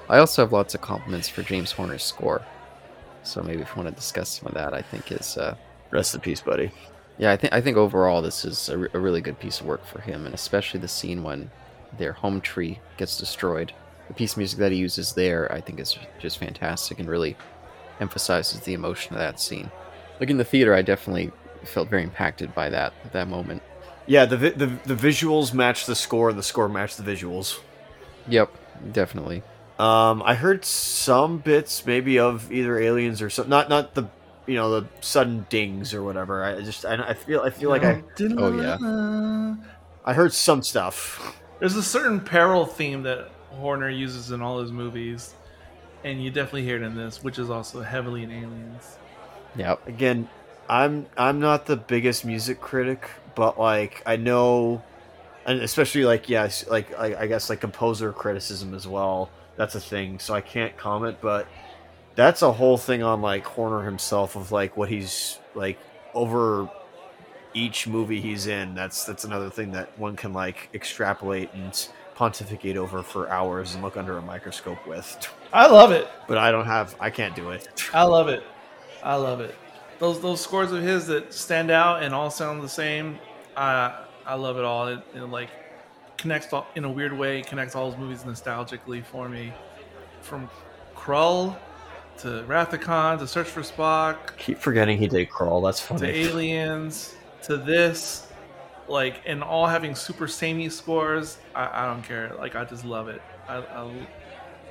I 0.09 0.21
also 0.21 0.41
have 0.41 0.55
lots 0.55 0.75
of 0.75 0.81
compliments 0.81 1.29
for 1.29 1.43
James 1.43 1.71
Horner's 1.71 2.03
score. 2.03 2.41
So 3.25 3.43
maybe 3.43 3.61
if 3.61 3.69
you 3.69 3.83
want 3.83 3.91
to 3.91 3.95
discuss 3.95 4.31
some 4.31 4.47
of 4.49 4.55
that, 4.55 4.73
I 4.73 4.81
think 4.81 5.13
is 5.13 5.37
uh, 5.37 5.55
Rest 5.91 6.15
in 6.15 6.21
peace, 6.21 6.41
buddy. 6.41 6.71
Yeah, 7.21 7.31
I 7.31 7.37
think 7.37 7.53
I 7.53 7.61
think 7.61 7.77
overall 7.77 8.23
this 8.23 8.47
is 8.47 8.71
a, 8.71 8.79
re- 8.79 8.89
a 8.95 8.99
really 8.99 9.21
good 9.21 9.39
piece 9.39 9.61
of 9.61 9.67
work 9.67 9.85
for 9.85 10.01
him, 10.01 10.25
and 10.25 10.35
especially 10.35 10.81
the 10.81 10.89
scene 10.89 11.23
when 11.23 11.51
their 11.99 12.15
home 12.15 12.41
tree 12.41 12.79
gets 12.97 13.19
destroyed. 13.19 13.75
The 14.09 14.15
piece 14.15 14.33
of 14.33 14.39
music 14.39 14.59
that 14.59 14.73
he 14.73 14.79
uses 14.79 15.13
there, 15.13 15.53
I 15.53 15.61
think, 15.61 15.81
is 15.81 15.99
just 16.19 16.39
fantastic 16.39 16.99
and 16.99 17.07
really 17.07 17.37
emphasizes 18.01 18.61
the 18.61 18.73
emotion 18.73 19.13
of 19.13 19.19
that 19.19 19.39
scene. 19.39 19.71
Like 20.19 20.31
in 20.31 20.39
the 20.39 20.45
theater, 20.45 20.75
I 20.75 20.81
definitely 20.81 21.31
felt 21.63 21.91
very 21.91 22.05
impacted 22.05 22.55
by 22.55 22.71
that 22.71 22.95
that 23.13 23.29
moment. 23.29 23.63
Yeah, 24.07 24.25
the, 24.25 24.39
vi- 24.39 24.51
the 24.51 24.67
the 24.87 24.95
visuals 24.95 25.53
match 25.53 25.85
the 25.85 25.95
score, 25.95 26.31
and 26.31 26.39
the 26.39 26.43
score 26.43 26.71
matched 26.71 26.97
the 26.97 27.03
visuals. 27.03 27.61
Yep, 28.29 28.51
definitely. 28.93 29.43
Um, 29.79 30.23
I 30.25 30.37
heard 30.37 30.65
some 30.65 31.37
bits 31.37 31.85
maybe 31.85 32.19
of 32.19 32.51
either 32.51 32.79
aliens 32.79 33.21
or 33.21 33.29
something. 33.29 33.51
Not 33.51 33.69
not 33.69 33.95
the 33.95 34.05
you 34.51 34.57
know 34.57 34.81
the 34.81 34.89
sudden 35.01 35.47
dings 35.49 35.95
or 35.95 36.03
whatever. 36.03 36.43
I 36.43 36.61
just 36.61 36.85
I, 36.85 36.95
I 37.11 37.15
feel 37.15 37.41
I 37.41 37.51
feel 37.51 37.71
like 37.71 37.85
I 37.85 38.03
Oh, 38.37 38.61
yeah. 38.61 39.55
I 40.05 40.13
heard 40.13 40.33
some 40.33 40.63
stuff. 40.63 41.41
There's 41.61 41.77
a 41.77 41.83
certain 41.83 42.21
peril 42.21 42.67
theme 42.67 43.05
that 43.05 43.31
Horner 43.51 43.91
uses 43.91 44.33
in 44.33 44.43
all 44.43 44.61
his 44.61 44.73
movies, 44.73 45.35
and 46.03 46.23
you 46.23 46.31
definitely 46.31 46.65
hear 46.65 46.77
it 46.77 46.83
in 46.83 46.97
this, 46.97 47.23
which 47.23 47.39
is 47.39 47.49
also 47.49 47.83
heavily 47.83 48.25
in 48.25 48.31
Aliens. 48.33 48.97
Yeah. 49.55 49.77
Again, 49.87 50.29
I'm 50.69 51.07
I'm 51.17 51.39
not 51.39 51.67
the 51.67 51.77
biggest 51.77 52.25
music 52.25 52.61
critic, 52.61 53.09
but 53.37 53.57
like 53.57 54.03
I 54.05 54.17
know, 54.17 54.83
and 55.47 55.61
especially 55.61 56.05
like 56.05 56.29
yes, 56.29 56.67
like 56.69 56.99
I, 56.99 57.23
I 57.23 57.27
guess 57.29 57.51
like 57.51 57.61
composer 57.61 58.13
criticism 58.13 58.75
as 58.75 58.89
well. 58.89 59.31
That's 59.57 59.77
a 59.77 59.81
thing, 59.81 60.19
so 60.19 60.35
I 60.35 60.41
can't 60.41 60.77
comment, 60.77 61.19
but 61.21 61.47
that's 62.21 62.43
a 62.43 62.53
whole 62.53 62.77
thing 62.77 63.03
on 63.03 63.23
like 63.23 63.45
Horner 63.47 63.83
himself 63.83 64.37
of 64.37 64.53
like 64.53 64.77
what 64.77 64.91
he's 64.91 65.39
like 65.55 65.79
over 66.13 66.69
each 67.55 67.87
movie 67.87 68.21
he's 68.21 68.47
in. 68.47 68.75
That's 68.75 69.05
that's 69.05 69.25
another 69.25 69.49
thing 69.49 69.73
that 69.73 69.99
one 69.99 70.17
can 70.17 70.35
like 70.35 70.69
extrapolate 70.75 71.51
and 71.55 71.89
pontificate 72.15 72.77
over 72.77 73.03
for 73.03 73.31
hours 73.31 73.75
and 73.75 73.83
look 73.83 73.97
under 73.97 74.19
a 74.19 74.23
microscope 74.23 74.87
with. 74.87 75.33
I 75.51 75.67
love 75.67 75.93
it. 75.93 76.09
But 76.29 76.37
I 76.37 76.53
don't 76.53 76.67
have, 76.67 76.95
I 77.01 77.09
can't 77.09 77.35
do 77.35 77.53
it. 77.53 77.69
I 77.95 78.03
love 78.03 78.29
it. 78.29 78.43
I 79.03 79.15
love 79.15 79.41
it. 79.41 79.55
Those 79.99 80.21
those 80.21 80.43
scores 80.43 80.73
of 80.73 80.83
his 80.83 81.07
that 81.07 81.33
stand 81.33 81.71
out 81.71 82.03
and 82.03 82.15
all 82.15 82.31
sound 82.31 82.63
the 82.63 82.69
same. 82.69 83.19
I 83.57 84.05
I 84.27 84.35
love 84.35 84.59
it 84.59 84.65
all. 84.65 84.89
It, 84.89 85.01
it 85.15 85.23
like 85.23 85.49
connects 86.19 86.53
all, 86.53 86.67
in 86.75 86.85
a 86.85 86.91
weird 86.91 87.15
way. 87.15 87.41
Connects 87.41 87.75
all 87.75 87.91
his 87.91 87.99
movies 87.99 88.25
nostalgically 88.25 89.03
for 89.03 89.27
me, 89.27 89.55
from 90.21 90.51
Krull 90.95 91.57
to 92.23 92.45
Wrath 92.45 92.73
of 92.73 92.81
Khan 92.81 93.19
to 93.19 93.27
Search 93.27 93.47
for 93.47 93.63
Spock 93.63 94.37
Keep 94.37 94.59
forgetting 94.59 94.99
he 94.99 95.07
did 95.07 95.31
Krull. 95.31 95.63
That's 95.63 95.81
funny. 95.81 96.13
to. 96.13 96.19
Aliens 96.31 97.15
to 97.43 97.57
this, 97.57 98.27
like, 98.89 99.23
and 99.27 99.43
all 99.43 99.67
having 99.67 99.95
super 99.95 100.29
samey 100.29 100.69
scores. 100.69 101.39
I, 101.55 101.85
I 101.85 101.87
don't 101.87 102.03
care. 102.03 102.35
Like, 102.39 102.57
I 102.57 102.65
just 102.65 102.85
love 102.85 103.09
it. 103.09 103.23
I, 103.49 103.57
I 103.59 103.91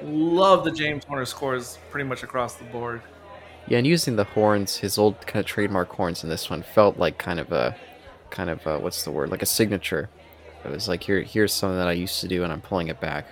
love 0.03 0.63
the 0.63 0.71
James 0.71 1.03
Horner 1.05 1.25
scores 1.25 1.79
pretty 1.89 2.07
much 2.07 2.23
across 2.23 2.55
the 2.55 2.65
board. 2.65 3.01
Yeah, 3.67 3.79
and 3.79 3.87
using 3.87 4.15
the 4.15 4.23
horns, 4.23 4.77
his 4.77 4.97
old 4.97 5.25
kind 5.25 5.41
of 5.41 5.45
trademark 5.45 5.89
horns 5.89 6.23
in 6.23 6.29
this 6.29 6.49
one 6.49 6.63
felt 6.63 6.97
like 6.97 7.17
kind 7.17 7.39
of 7.39 7.51
a, 7.51 7.75
kind 8.29 8.49
of 8.49 8.65
a, 8.65 8.79
what's 8.79 9.03
the 9.03 9.11
word? 9.11 9.29
Like 9.29 9.41
a 9.41 9.47
signature. 9.47 10.09
It 10.63 10.71
was 10.71 10.87
like 10.87 11.03
here, 11.03 11.21
here's 11.21 11.53
something 11.53 11.77
that 11.77 11.87
I 11.87 11.93
used 11.93 12.19
to 12.21 12.27
do, 12.27 12.43
and 12.43 12.51
I'm 12.51 12.61
pulling 12.61 12.87
it 12.89 12.99
back. 12.99 13.25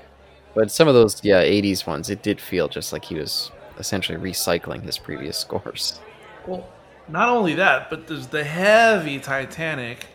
But 0.55 0.71
some 0.71 0.87
of 0.87 0.93
those, 0.93 1.23
yeah, 1.23 1.43
'80s 1.43 1.85
ones, 1.85 2.09
it 2.09 2.23
did 2.23 2.41
feel 2.41 2.67
just 2.67 2.91
like 2.93 3.05
he 3.05 3.15
was 3.15 3.51
essentially 3.77 4.17
recycling 4.17 4.83
his 4.83 4.97
previous 4.97 5.37
scores. 5.45 5.99
Well, 6.45 6.67
not 7.07 7.29
only 7.29 7.55
that, 7.55 7.89
but 7.89 8.07
there's 8.07 8.27
the 8.27 8.43
heavy 8.43 9.19
Titanic 9.19 10.05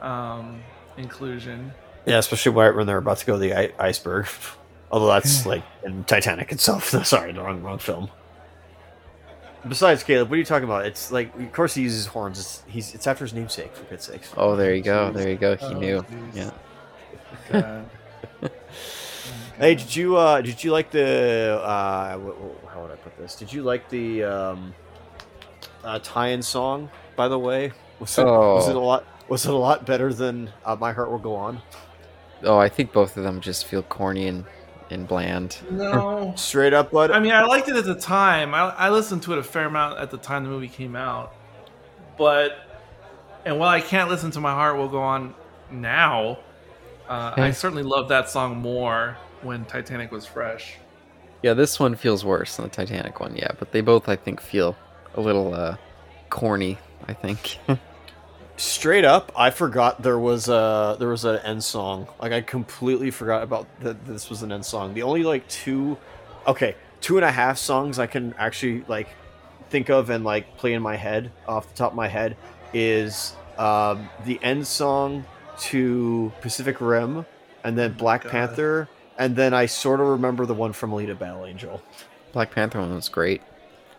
um, 0.00 0.62
inclusion. 0.96 1.72
Yeah, 2.06 2.18
especially 2.18 2.52
right 2.52 2.74
when 2.74 2.86
they're 2.86 2.98
about 2.98 3.18
to 3.18 3.26
go 3.26 3.34
to 3.34 3.38
the 3.38 3.54
I- 3.54 3.72
iceberg. 3.78 4.26
Although 4.90 5.06
that's 5.06 5.46
like 5.46 5.62
in 5.84 6.04
Titanic 6.04 6.52
itself. 6.52 6.88
Sorry, 7.06 7.32
the 7.32 7.40
wrong 7.42 7.62
wrong 7.62 7.78
film. 7.78 8.10
Besides 9.66 10.02
Caleb, 10.02 10.28
what 10.28 10.34
are 10.34 10.38
you 10.38 10.44
talking 10.44 10.64
about? 10.64 10.84
It's 10.86 11.12
like, 11.12 11.34
of 11.38 11.52
course, 11.52 11.72
he 11.74 11.82
uses 11.82 12.04
horns. 12.06 12.38
It's 12.40 12.62
he's 12.66 12.94
it's 12.94 13.06
after 13.06 13.24
his 13.24 13.32
namesake, 13.32 13.74
for 13.76 13.84
good 13.84 14.02
sakes. 14.02 14.30
Oh, 14.36 14.56
there 14.56 14.74
you 14.74 14.82
go. 14.82 15.12
There 15.12 15.28
you 15.30 15.36
go. 15.36 15.56
He 15.56 15.64
Oh, 15.66 15.78
knew. 15.78 16.02
jeez. 16.02 16.50
Yeah. 17.52 17.82
God. 19.52 19.60
Hey, 19.64 19.74
did 19.74 19.94
you 19.96 20.16
uh 20.16 20.40
did 20.40 20.62
you 20.62 20.72
like 20.72 20.90
the 20.90 21.60
uh 21.62 22.18
wh- 22.18 22.34
wh- 22.36 22.72
how 22.72 22.82
would 22.82 22.90
I 22.90 22.96
put 22.96 23.16
this? 23.18 23.34
Did 23.36 23.52
you 23.52 23.62
like 23.62 23.88
the 23.88 24.24
um 24.24 24.74
uh, 25.84 25.98
tie-in 26.02 26.42
song? 26.42 26.90
By 27.16 27.28
the 27.28 27.38
way, 27.38 27.72
was 27.98 28.16
it, 28.18 28.24
was 28.24 28.68
it 28.68 28.76
a 28.76 28.78
Oh. 28.78 28.84
lot? 28.86 29.04
Was 29.28 29.46
it 29.46 29.52
a 29.52 29.56
lot 29.56 29.84
better 29.86 30.12
than 30.12 30.50
uh, 30.64 30.76
"My 30.76 30.92
Heart 30.92 31.10
Will 31.10 31.18
Go 31.18 31.34
On"? 31.34 31.60
Oh, 32.44 32.58
I 32.58 32.68
think 32.68 32.92
both 32.92 33.16
of 33.16 33.22
them 33.24 33.40
just 33.40 33.66
feel 33.66 33.82
corny 33.82 34.26
and, 34.28 34.44
and 34.90 35.06
bland. 35.06 35.58
No. 35.70 36.32
Straight 36.36 36.72
up, 36.74 36.90
But 36.90 37.12
I 37.12 37.20
mean, 37.20 37.32
I 37.32 37.42
liked 37.44 37.68
it 37.68 37.76
at 37.76 37.84
the 37.84 37.94
time. 37.94 38.52
I, 38.54 38.70
I 38.70 38.90
listened 38.90 39.22
to 39.24 39.32
it 39.32 39.38
a 39.38 39.42
fair 39.44 39.66
amount 39.66 39.98
at 40.00 40.10
the 40.10 40.18
time 40.18 40.42
the 40.44 40.50
movie 40.50 40.68
came 40.68 40.96
out. 40.96 41.32
But, 42.18 42.52
and 43.44 43.58
while 43.60 43.68
I 43.68 43.80
can't 43.80 44.10
listen 44.10 44.32
to 44.32 44.40
My 44.40 44.50
Heart 44.52 44.76
Will 44.76 44.88
Go 44.88 45.00
On 45.02 45.34
now, 45.70 46.38
uh, 47.08 47.32
I 47.36 47.52
certainly 47.52 47.84
love 47.84 48.08
that 48.08 48.28
song 48.28 48.56
more 48.58 49.16
when 49.44 49.64
Titanic 49.64 50.10
was 50.10 50.26
fresh. 50.26 50.76
Yeah, 51.42 51.54
this 51.54 51.80
one 51.80 51.96
feels 51.96 52.24
worse 52.24 52.56
than 52.56 52.66
the 52.66 52.70
Titanic 52.70 53.18
one, 53.20 53.34
yeah, 53.34 53.50
but 53.58 53.72
they 53.72 53.80
both, 53.80 54.08
I 54.08 54.16
think, 54.16 54.40
feel 54.40 54.76
a 55.14 55.20
little 55.20 55.54
uh, 55.54 55.76
corny, 56.30 56.78
I 57.08 57.12
think. 57.12 57.58
Straight 58.56 59.04
up, 59.04 59.32
I 59.34 59.50
forgot 59.50 60.02
there 60.02 60.18
was 60.18 60.48
a 60.48 60.96
there 60.98 61.08
was 61.08 61.24
an 61.24 61.38
end 61.38 61.64
song. 61.64 62.06
Like 62.20 62.32
I 62.32 62.42
completely 62.42 63.10
forgot 63.10 63.42
about 63.42 63.66
that. 63.80 64.04
This 64.04 64.30
was 64.30 64.42
an 64.42 64.52
end 64.52 64.64
song. 64.64 64.94
The 64.94 65.02
only 65.02 65.24
like 65.24 65.48
two, 65.48 65.96
okay, 66.46 66.76
two 67.00 67.16
and 67.16 67.24
a 67.24 67.32
half 67.32 67.58
songs 67.58 67.98
I 67.98 68.06
can 68.06 68.34
actually 68.38 68.84
like 68.86 69.08
think 69.70 69.90
of 69.90 70.10
and 70.10 70.22
like 70.22 70.56
play 70.58 70.74
in 70.74 70.82
my 70.82 70.96
head 70.96 71.32
off 71.48 71.68
the 71.68 71.74
top 71.74 71.92
of 71.92 71.96
my 71.96 72.08
head 72.08 72.36
is 72.72 73.34
um, 73.58 74.08
the 74.24 74.38
end 74.42 74.66
song 74.66 75.24
to 75.58 76.32
Pacific 76.40 76.80
Rim, 76.80 77.26
and 77.64 77.76
then 77.76 77.92
Black 77.92 78.22
God. 78.22 78.30
Panther, 78.30 78.88
and 79.24 79.36
then 79.36 79.54
I 79.54 79.66
sort 79.66 80.00
of 80.00 80.06
remember 80.08 80.46
the 80.46 80.54
one 80.54 80.72
from 80.72 80.90
Alita 80.90 81.18
Battle 81.18 81.46
Angel. 81.46 81.82
Black 82.32 82.50
Panther 82.50 82.80
one 82.80 82.94
was 82.94 83.08
great. 83.08 83.42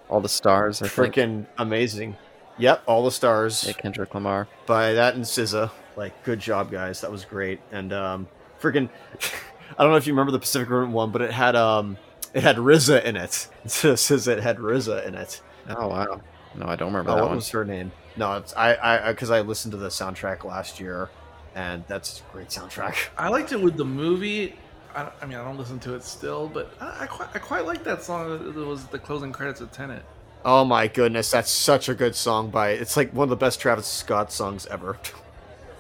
All 0.10 0.20
the 0.22 0.30
stars, 0.30 0.82
I 0.82 0.88
think. 0.88 1.16
Freaking 1.16 1.46
amazing. 1.58 2.18
Yep, 2.58 2.84
all 2.86 3.04
the 3.04 3.12
stars. 3.12 3.64
Yeah, 3.66 3.74
Kendrick 3.74 4.14
Lamar. 4.14 4.48
by 4.66 4.94
that 4.94 5.16
and 5.16 5.24
SZA. 5.24 5.72
Like, 5.96 6.24
good 6.24 6.40
job, 6.40 6.72
guys. 6.72 7.02
That 7.02 7.12
was 7.12 7.26
great. 7.26 7.60
And 7.72 7.92
um, 7.94 8.28
freaking, 8.62 8.90
I 9.78 9.84
don't 9.84 9.92
know 9.92 9.98
if 9.98 10.06
you 10.08 10.14
remember 10.14 10.32
the 10.32 10.40
Pacific 10.40 10.70
Rim 10.70 10.92
one, 10.94 11.12
but 11.12 11.22
it 11.22 11.32
had 11.32 11.56
um, 11.56 11.98
it 12.34 12.44
had 12.44 12.58
RZA 12.58 13.04
in 13.04 13.16
it. 13.16 13.32
SZA 13.66 14.42
had 14.42 14.58
RZA 14.58 15.06
in 15.08 15.16
it. 15.16 15.42
Oh, 15.70 15.88
wow. 15.88 16.22
No, 16.56 16.68
I 16.68 16.76
don't 16.76 16.90
remember 16.94 17.12
Oh, 17.12 17.16
that 17.16 17.22
what 17.22 17.30
one. 17.30 17.38
was 17.38 17.50
her 17.50 17.66
name? 17.66 17.92
No, 18.16 18.34
it's 18.38 18.56
I 18.56 18.76
I 19.08 19.12
because 19.12 19.32
I, 19.32 19.42
listened 19.42 19.72
to 19.72 19.78
the 19.78 19.88
soundtrack 19.90 20.44
last 20.44 20.80
year, 20.80 21.10
and 21.56 21.84
that's 21.88 22.20
a 22.22 22.32
great 22.32 22.50
soundtrack. 22.50 22.96
I 23.18 23.30
liked 23.30 23.52
it 23.52 23.60
with 23.62 23.78
the 23.78 23.86
movie. 23.86 24.56
I, 24.96 25.12
I 25.22 25.26
mean, 25.26 25.38
I 25.38 25.44
don't 25.44 25.58
listen 25.58 25.80
to 25.82 25.96
it 25.96 26.04
still, 26.04 26.48
but 26.48 26.74
I, 26.80 27.04
I, 27.04 27.06
quite, 27.08 27.30
I 27.34 27.40
quite 27.40 27.66
like 27.66 27.84
that 27.84 28.04
song 28.04 28.54
that 28.54 28.66
was 28.66 28.86
the 28.86 29.00
closing 29.00 29.32
credits 29.32 29.62
of 29.62 29.72
Tenet. 29.72 30.04
Oh 30.46 30.66
my 30.66 30.88
goodness, 30.88 31.32
that's 31.32 31.50
such 31.50 31.88
a 31.90 31.94
good 31.94 32.16
song 32.16 32.50
by. 32.50 32.72
It's 32.72 32.98
like 32.98 33.14
one 33.14 33.26
of 33.26 33.30
the 33.30 33.36
best 33.36 33.60
Travis 33.60 33.88
Scott 33.88 34.32
songs 34.32 34.66
ever. 34.68 34.98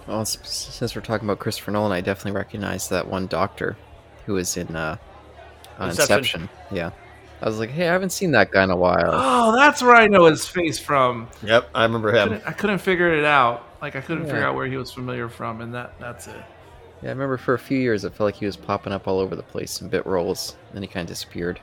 Well, 0.06 0.26
since 0.26 0.96
we're 0.96 1.02
talking 1.02 1.26
about 1.26 1.40
Christopher 1.40 1.72
Nolan, 1.72 1.94
I 1.94 2.02
definitely 2.02 2.34
recognize 2.34 2.90
that 2.90 3.08
one 3.08 3.26
doctor 3.28 3.78
who 4.26 4.34
was 4.34 4.58
in 4.58 4.76
uh, 4.76 4.98
uh, 5.80 5.86
Inception. 5.86 6.42
Inception. 6.42 6.50
Yeah. 6.74 6.92
I 7.42 7.46
was 7.46 7.60
like, 7.60 7.70
hey, 7.70 7.88
I 7.88 7.92
haven't 7.92 8.12
seen 8.12 8.32
that 8.32 8.52
guy 8.52 8.64
in 8.64 8.70
a 8.70 8.76
while. 8.76 9.12
Oh, 9.12 9.56
that's 9.56 9.82
where 9.82 9.96
I 9.96 10.08
know 10.08 10.26
his 10.26 10.48
face 10.48 10.80
from. 10.80 11.28
Yep, 11.42 11.70
I 11.76 11.84
remember 11.84 12.14
him. 12.14 12.30
Couldn't, 12.30 12.48
I 12.48 12.52
couldn't 12.52 12.78
figure 12.80 13.14
it 13.14 13.26
out. 13.26 13.68
Like 13.82 13.98
I 13.98 14.02
couldn't 14.02 14.26
figure 14.26 14.46
out 14.46 14.56
where 14.56 14.66
he 14.66 14.78
was 14.78 14.94
familiar 14.94 15.28
from, 15.28 15.60
and 15.60 15.74
that 15.74 16.00
that's 16.00 16.28
it. 16.28 16.42
Yeah, 17.04 17.10
I 17.10 17.12
remember 17.12 17.36
for 17.38 17.54
a 17.54 17.60
few 17.60 17.78
years 17.78 18.06
it 18.06 18.14
felt 18.14 18.28
like 18.30 18.36
he 18.36 18.46
was 18.46 18.56
popping 18.56 18.94
up 18.94 19.08
all 19.10 19.20
over 19.20 19.36
the 19.36 19.44
place 19.44 19.82
in 19.82 19.90
bit 19.90 20.06
roles, 20.06 20.56
then 20.74 20.82
he 20.82 20.88
kind 20.88 21.04
of 21.04 21.10
disappeared. 21.10 21.60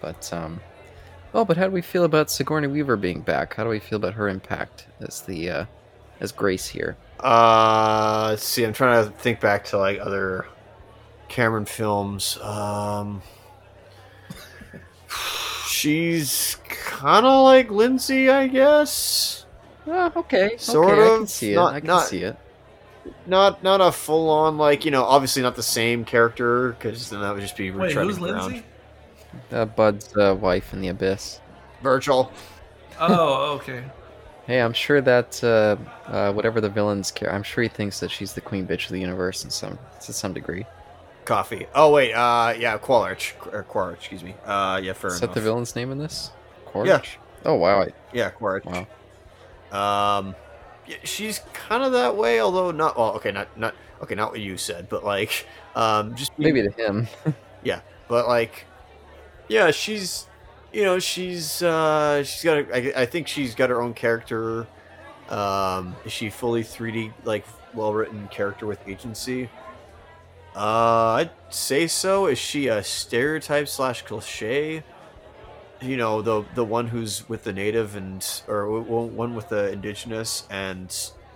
But 0.00 0.32
um, 0.32 0.60
oh, 1.34 1.44
but 1.44 1.58
how 1.58 1.66
do 1.66 1.72
we 1.72 1.82
feel 1.82 2.04
about 2.04 2.30
Sigourney 2.30 2.68
Weaver 2.68 2.96
being 2.96 3.20
back? 3.20 3.54
How 3.54 3.64
do 3.64 3.70
we 3.70 3.80
feel 3.80 3.96
about 3.96 4.14
her 4.14 4.28
impact 4.28 4.86
as 5.00 5.20
the 5.20 5.50
uh, 5.50 5.64
as 6.20 6.32
Grace 6.32 6.66
here? 6.68 6.96
Uh, 7.20 8.28
let's 8.30 8.44
see. 8.44 8.64
I'm 8.64 8.72
trying 8.72 9.04
to 9.04 9.10
think 9.18 9.40
back 9.40 9.64
to 9.66 9.78
like 9.78 9.98
other 10.00 10.46
Cameron 11.28 11.66
films. 11.66 12.38
Um, 12.38 13.20
she's 15.66 16.56
kind 16.64 17.26
of 17.26 17.44
like 17.44 17.70
Lindsey, 17.70 18.30
I 18.30 18.46
guess. 18.48 19.44
Oh, 19.86 20.12
okay, 20.16 20.56
Sort 20.58 20.92
okay, 20.92 21.02
I 21.02 21.16
can 21.18 21.26
see 21.26 21.52
it. 21.52 21.56
not- 21.56 21.74
I 21.74 21.80
can 21.80 21.86
not- 21.88 22.06
see 22.06 22.22
it. 22.22 22.36
Not 23.26 23.62
not 23.62 23.80
a 23.80 23.90
full 23.92 24.30
on 24.30 24.58
like 24.58 24.84
you 24.84 24.90
know 24.90 25.04
obviously 25.04 25.42
not 25.42 25.56
the 25.56 25.62
same 25.62 26.04
character 26.04 26.70
because 26.72 27.10
then 27.10 27.20
that 27.20 27.32
would 27.34 27.40
just 27.40 27.56
be 27.56 27.70
Wait, 27.70 27.92
who's 27.92 28.18
ground. 28.18 28.42
Lindsey? 28.52 28.64
Uh, 29.50 29.64
Bud's 29.64 30.14
uh, 30.16 30.36
wife 30.38 30.72
in 30.72 30.80
the 30.80 30.88
abyss. 30.88 31.40
Virgil. 31.82 32.32
Oh, 33.00 33.54
okay. 33.54 33.82
Hey, 34.46 34.60
I'm 34.60 34.72
sure 34.72 35.00
that 35.00 35.42
uh, 35.42 35.76
uh, 36.06 36.32
whatever 36.32 36.60
the 36.60 36.68
villain's 36.68 37.10
care, 37.10 37.32
I'm 37.32 37.42
sure 37.42 37.62
he 37.62 37.68
thinks 37.68 37.98
that 38.00 38.10
she's 38.10 38.34
the 38.34 38.40
queen 38.40 38.66
bitch 38.66 38.84
of 38.86 38.90
the 38.92 39.00
universe 39.00 39.44
in 39.44 39.50
some 39.50 39.78
to 40.02 40.12
some 40.12 40.32
degree. 40.32 40.66
Coffey. 41.24 41.66
Oh 41.74 41.92
wait, 41.92 42.12
uh, 42.12 42.54
yeah, 42.58 42.76
Quaritch. 42.78 43.34
Or 43.52 43.62
Quaritch, 43.62 43.98
excuse 44.00 44.22
me. 44.24 44.34
Uh, 44.44 44.80
yeah, 44.82 44.92
fair 44.92 45.10
Is 45.10 45.18
enough. 45.18 45.30
that 45.32 45.34
the 45.34 45.40
villain's 45.44 45.74
name 45.76 45.90
in 45.92 45.98
this? 45.98 46.30
Quaritch? 46.66 46.88
Yeah. 46.88 47.00
Oh 47.50 47.54
wow. 47.54 47.82
I, 47.82 47.88
Yeah, 48.12 48.30
Quaritch. 48.30 48.64
wow. 48.64 48.86
Um, 50.18 50.26
yeah, 50.28 50.34
she's 51.04 51.40
kind 51.52 51.82
of 51.82 51.92
that 51.92 52.16
way, 52.16 52.40
although 52.40 52.70
not. 52.70 52.96
Well, 52.96 53.12
okay, 53.16 53.32
not 53.32 53.56
not 53.58 53.74
okay, 54.02 54.14
not 54.14 54.30
what 54.30 54.40
you 54.40 54.56
said, 54.56 54.88
but 54.88 55.04
like, 55.04 55.46
um, 55.74 56.14
just 56.14 56.36
being- 56.36 56.54
Maybe 56.54 56.68
to 56.68 56.74
him. 56.74 57.08
yeah, 57.62 57.80
but 58.08 58.26
like, 58.28 58.66
yeah, 59.48 59.70
she's, 59.70 60.26
you 60.72 60.84
know, 60.84 60.98
she's 60.98 61.62
uh, 61.62 62.22
she's 62.24 62.44
got. 62.44 62.58
A, 62.58 62.96
I, 62.98 63.02
I 63.02 63.06
think 63.06 63.28
she's 63.28 63.54
got 63.54 63.70
her 63.70 63.80
own 63.82 63.94
character. 63.94 64.66
Um, 65.28 65.96
is 66.04 66.12
she 66.12 66.30
fully 66.30 66.62
3D 66.62 67.12
like 67.24 67.46
well 67.74 67.94
written 67.94 68.28
character 68.28 68.66
with 68.66 68.80
agency? 68.86 69.48
Uh, 70.54 71.24
I'd 71.24 71.30
say 71.48 71.86
so. 71.86 72.26
Is 72.26 72.38
she 72.38 72.68
a 72.68 72.82
stereotype 72.84 73.68
slash 73.68 74.02
cliche? 74.02 74.82
You 75.82 75.96
know, 75.96 76.22
the 76.22 76.44
the 76.54 76.64
one 76.64 76.86
who's 76.86 77.28
with 77.28 77.44
the 77.44 77.52
native 77.52 77.96
and 77.96 78.24
or 78.48 78.80
one 78.80 79.34
with 79.34 79.48
the 79.48 79.72
indigenous 79.72 80.46
and 80.50 80.94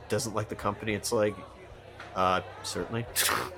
doesn't 0.09 0.35
like 0.35 0.48
the 0.48 0.55
company. 0.55 0.94
It's 0.94 1.12
like, 1.12 1.35
uh, 2.14 2.40
certainly. 2.62 3.05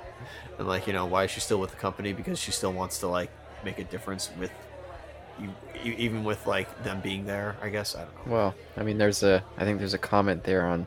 and 0.59 0.67
like, 0.67 0.87
you 0.87 0.93
know, 0.93 1.07
why 1.07 1.25
is 1.25 1.31
she 1.31 1.41
still 1.41 1.61
with 1.61 1.71
the 1.71 1.77
company? 1.77 2.13
Because 2.13 2.39
she 2.39 2.51
still 2.51 2.73
wants 2.73 2.99
to 3.01 3.07
like 3.07 3.31
make 3.65 3.79
a 3.79 3.85
difference 3.85 4.31
with 4.39 4.51
you, 5.41 5.51
e- 5.85 5.95
even 5.99 6.25
with 6.25 6.47
like 6.47 6.83
them 6.85 7.01
being 7.01 7.27
there. 7.27 7.57
I 7.63 7.69
guess 7.69 7.95
I 7.95 8.05
don't 8.05 8.27
know. 8.27 8.33
well, 8.33 8.55
I 8.77 8.83
mean, 8.83 8.99
there's 8.99 9.23
a. 9.23 9.45
I 9.57 9.65
think 9.65 9.79
there's 9.79 9.95
a 9.95 9.99
comment 9.99 10.45
there 10.45 10.67
on 10.67 10.87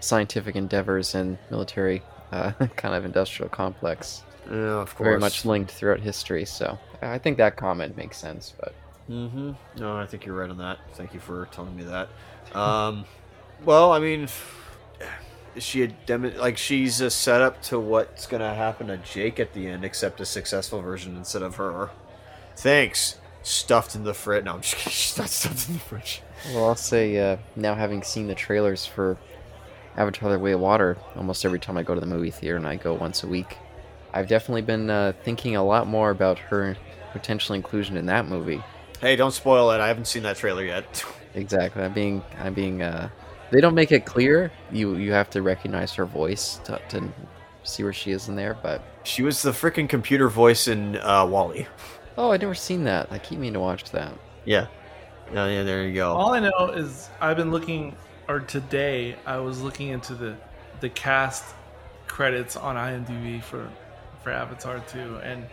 scientific 0.00 0.54
endeavors 0.54 1.14
and 1.14 1.38
military 1.50 2.02
uh, 2.32 2.52
kind 2.76 2.94
of 2.94 3.04
industrial 3.04 3.48
complex. 3.48 4.22
Yeah, 4.50 4.80
of 4.80 4.94
course. 4.94 5.06
Very 5.06 5.18
much 5.18 5.44
linked 5.44 5.70
throughout 5.70 6.00
history. 6.00 6.44
So 6.44 6.78
I 7.02 7.18
think 7.18 7.38
that 7.38 7.56
comment 7.56 7.96
makes 7.96 8.18
sense. 8.18 8.54
But 8.60 8.74
Mm-hmm. 9.08 9.52
No, 9.78 9.96
I 9.96 10.06
think 10.06 10.24
you're 10.24 10.34
right 10.34 10.48
on 10.48 10.58
that. 10.58 10.78
Thank 10.94 11.12
you 11.14 11.20
for 11.20 11.46
telling 11.52 11.76
me 11.76 11.84
that. 11.84 12.08
Um, 12.54 13.04
well, 13.64 13.92
I 13.92 13.98
mean, 13.98 14.28
is 15.54 15.62
she 15.62 15.82
a 15.82 15.88
demi- 15.88 16.30
like 16.30 16.56
she's 16.56 17.00
a 17.00 17.10
setup 17.10 17.60
to 17.64 17.78
what's 17.78 18.26
gonna 18.26 18.54
happen 18.54 18.86
to 18.88 18.96
Jake 18.96 19.38
at 19.38 19.52
the 19.52 19.66
end, 19.68 19.84
except 19.84 20.20
a 20.20 20.24
successful 20.26 20.80
version 20.80 21.16
instead 21.16 21.42
of 21.42 21.56
her. 21.56 21.90
Thanks. 22.56 23.18
Stuffed 23.42 23.94
in 23.94 24.04
the 24.04 24.14
fridge. 24.14 24.44
No, 24.44 24.54
I'm 24.54 24.60
just 24.62 24.76
kidding. 24.76 24.92
She's 24.92 25.18
not 25.18 25.28
stuffed 25.28 25.68
in 25.68 25.74
the 25.74 25.80
fridge. 25.80 26.22
well, 26.54 26.68
I'll 26.68 26.76
say 26.76 27.18
uh, 27.18 27.36
now 27.56 27.74
having 27.74 28.02
seen 28.02 28.26
the 28.26 28.34
trailers 28.34 28.86
for 28.86 29.18
Avatar: 29.98 30.30
The 30.30 30.38
Way 30.38 30.52
of 30.52 30.60
Water 30.60 30.96
almost 31.14 31.44
every 31.44 31.58
time 31.60 31.76
I 31.76 31.82
go 31.82 31.94
to 31.94 32.00
the 32.00 32.06
movie 32.06 32.30
theater, 32.30 32.56
and 32.56 32.66
I 32.66 32.76
go 32.76 32.94
once 32.94 33.22
a 33.22 33.26
week, 33.26 33.58
I've 34.14 34.28
definitely 34.28 34.62
been 34.62 34.88
uh, 34.88 35.12
thinking 35.24 35.56
a 35.56 35.64
lot 35.64 35.86
more 35.86 36.10
about 36.10 36.38
her 36.38 36.76
potential 37.12 37.54
inclusion 37.54 37.98
in 37.98 38.06
that 38.06 38.26
movie. 38.26 38.62
Hey, 39.04 39.16
don't 39.16 39.32
spoil 39.32 39.70
it. 39.72 39.80
I 39.80 39.88
haven't 39.88 40.06
seen 40.06 40.22
that 40.22 40.38
trailer 40.38 40.64
yet. 40.64 41.04
Exactly. 41.36 41.82
I'm 41.82 41.92
being. 41.92 42.22
I'm 42.38 42.54
being. 42.54 42.80
Uh, 42.80 43.08
they 43.50 43.60
don't 43.60 43.74
make 43.74 43.90
it 43.90 44.06
clear. 44.06 44.52
You 44.70 44.94
you 44.94 45.10
have 45.10 45.28
to 45.30 45.42
recognize 45.42 45.92
her 45.94 46.06
voice 46.06 46.60
to, 46.62 46.80
to 46.90 47.12
see 47.64 47.82
where 47.82 47.92
she 47.92 48.12
is 48.12 48.28
in 48.28 48.36
there. 48.36 48.56
But 48.62 48.80
she 49.02 49.24
was 49.24 49.42
the 49.42 49.50
freaking 49.50 49.88
computer 49.88 50.28
voice 50.28 50.68
in 50.68 50.96
uh, 50.98 51.26
WALL-E. 51.26 51.66
oh, 52.16 52.30
I've 52.30 52.40
never 52.40 52.54
seen 52.54 52.84
that. 52.84 53.08
I 53.10 53.18
keep 53.18 53.40
meaning 53.40 53.54
to 53.54 53.58
watch 53.58 53.90
that. 53.90 54.12
Yeah. 54.44 54.68
Yeah, 55.32 55.48
yeah, 55.48 55.64
there 55.64 55.84
you 55.84 55.94
go. 55.94 56.12
All 56.12 56.34
I 56.34 56.38
know 56.38 56.70
is 56.72 57.10
I've 57.20 57.36
been 57.36 57.50
looking, 57.50 57.96
or 58.28 58.38
today 58.38 59.16
I 59.26 59.38
was 59.38 59.60
looking 59.60 59.88
into 59.88 60.14
the 60.14 60.36
the 60.78 60.88
cast 60.88 61.56
credits 62.06 62.56
on 62.56 62.76
IMDb 62.76 63.42
for 63.42 63.68
for 64.22 64.30
Avatar 64.30 64.78
2, 64.78 65.16
and 65.24 65.44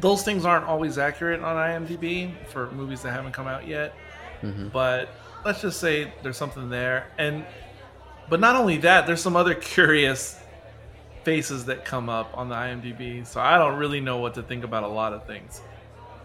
those 0.00 0.22
things 0.22 0.44
aren't 0.44 0.64
always 0.64 0.98
accurate 0.98 1.42
on 1.42 1.56
IMDb 1.56 2.32
for 2.48 2.70
movies 2.70 3.02
that 3.02 3.12
haven't 3.12 3.32
come 3.32 3.46
out 3.46 3.66
yet. 3.66 3.94
hmm 4.40 4.68
But 4.68 5.08
let's 5.44 5.60
just 5.60 5.80
say 5.80 6.12
there's 6.22 6.36
something 6.36 6.68
there, 6.68 7.08
and 7.18 7.44
but 8.28 8.40
not 8.40 8.56
only 8.56 8.78
that, 8.78 9.06
there's 9.06 9.22
some 9.22 9.36
other 9.36 9.54
curious 9.74 10.38
faces 11.24 11.66
that 11.66 11.84
come 11.84 12.08
up 12.08 12.30
on 12.36 12.48
the 12.48 12.54
IMDb. 12.54 13.26
So 13.26 13.40
I 13.40 13.58
don't 13.58 13.76
really 13.78 14.00
know 14.00 14.18
what 14.18 14.34
to 14.34 14.42
think 14.42 14.64
about 14.64 14.82
a 14.84 14.88
lot 14.88 15.12
of 15.12 15.26
things. 15.26 15.60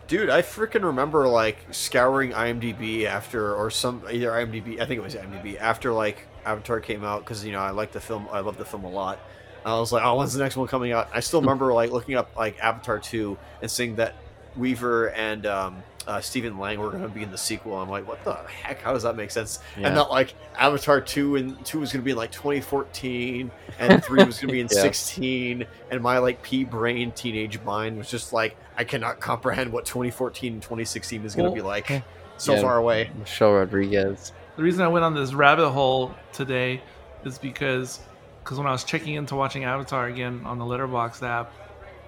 Dude, 0.07 0.29
I 0.29 0.41
freaking 0.41 0.83
remember 0.83 1.27
like 1.27 1.57
scouring 1.71 2.31
IMDb 2.31 3.05
after, 3.05 3.55
or 3.55 3.71
some 3.71 4.03
either 4.11 4.29
IMDb, 4.29 4.79
I 4.79 4.85
think 4.85 4.99
it 4.99 5.03
was 5.03 5.15
IMDb 5.15 5.57
after 5.59 5.91
like 5.93 6.27
Avatar 6.45 6.79
came 6.81 7.03
out 7.03 7.19
because 7.23 7.43
you 7.45 7.53
know 7.53 7.59
I 7.59 7.71
like 7.71 7.93
the 7.93 8.01
film, 8.01 8.27
I 8.31 8.41
love 8.41 8.57
the 8.57 8.65
film 8.65 8.83
a 8.83 8.89
lot. 8.89 9.19
I 9.65 9.79
was 9.79 9.91
like, 9.91 10.03
oh, 10.05 10.15
when's 10.17 10.33
the 10.33 10.43
next 10.43 10.57
one 10.57 10.67
coming 10.67 10.91
out? 10.91 11.09
I 11.13 11.19
still 11.19 11.41
remember 11.41 11.73
like 11.73 11.91
looking 11.91 12.15
up 12.15 12.35
like 12.35 12.59
Avatar 12.59 12.99
two 12.99 13.37
and 13.61 13.69
seeing 13.71 13.95
that 13.95 14.15
Weaver 14.57 15.07
and 15.11 15.45
um, 15.45 15.83
uh, 16.05 16.19
Stephen 16.21 16.59
Lang 16.59 16.79
were 16.79 16.89
going 16.91 17.01
to 17.03 17.09
be 17.09 17.23
in 17.23 17.31
the 17.31 17.37
sequel. 17.37 17.75
I'm 17.77 17.89
like, 17.89 18.07
what 18.07 18.23
the 18.23 18.33
heck? 18.35 18.81
How 18.81 18.93
does 18.93 19.03
that 19.03 19.15
make 19.15 19.31
sense? 19.31 19.59
Yeah. 19.77 19.87
And 19.87 19.95
not 19.95 20.11
like 20.11 20.33
Avatar 20.57 21.01
two 21.01 21.37
and 21.37 21.63
two 21.65 21.79
was 21.79 21.91
going 21.91 22.01
to 22.01 22.05
be 22.05 22.11
in 22.11 22.17
like 22.17 22.31
2014 22.31 23.49
and 23.79 24.03
three 24.03 24.23
was 24.23 24.37
going 24.39 24.49
to 24.49 24.53
be 24.53 24.59
in 24.59 24.67
Yeah. 24.71 24.81
16. 24.81 25.65
And 25.91 26.01
my 26.01 26.17
like 26.19 26.41
pea 26.43 26.65
brain 26.65 27.11
teenage 27.11 27.59
mind 27.61 27.97
was 27.97 28.09
just 28.09 28.33
like, 28.33 28.55
I 28.77 28.83
cannot 28.83 29.19
comprehend 29.19 29.71
what 29.71 29.85
2014 29.85 30.53
and 30.53 30.61
2016 30.61 31.23
is 31.25 31.35
going 31.35 31.45
to 31.45 31.49
Well, 31.49 31.55
be 31.55 31.61
like. 31.61 32.03
So 32.37 32.55
yeah. 32.55 32.61
far 32.61 32.77
away. 32.77 33.09
Michelle 33.17 33.53
Rodriguez. 33.53 34.33
The 34.57 34.63
reason 34.63 34.81
I 34.83 34.87
went 34.87 35.05
on 35.05 35.13
this 35.13 35.33
rabbit 35.33 35.69
hole 35.69 36.13
today 36.31 36.81
is 37.23 37.37
because 37.37 37.99
because 38.43 38.57
when 38.57 38.67
I 38.67 38.71
was 38.71 38.83
checking 38.83 39.13
into 39.15 39.35
watching 39.35 39.63
Avatar 39.63 40.07
again 40.07 40.41
on 40.45 40.59
the 40.59 40.65
Letterboxd 40.65 41.23
app, 41.23 41.53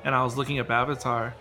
and 0.04 0.14
I 0.14 0.24
was 0.24 0.38
looking 0.38 0.60
up 0.60 0.70
Avatar, 0.70 1.34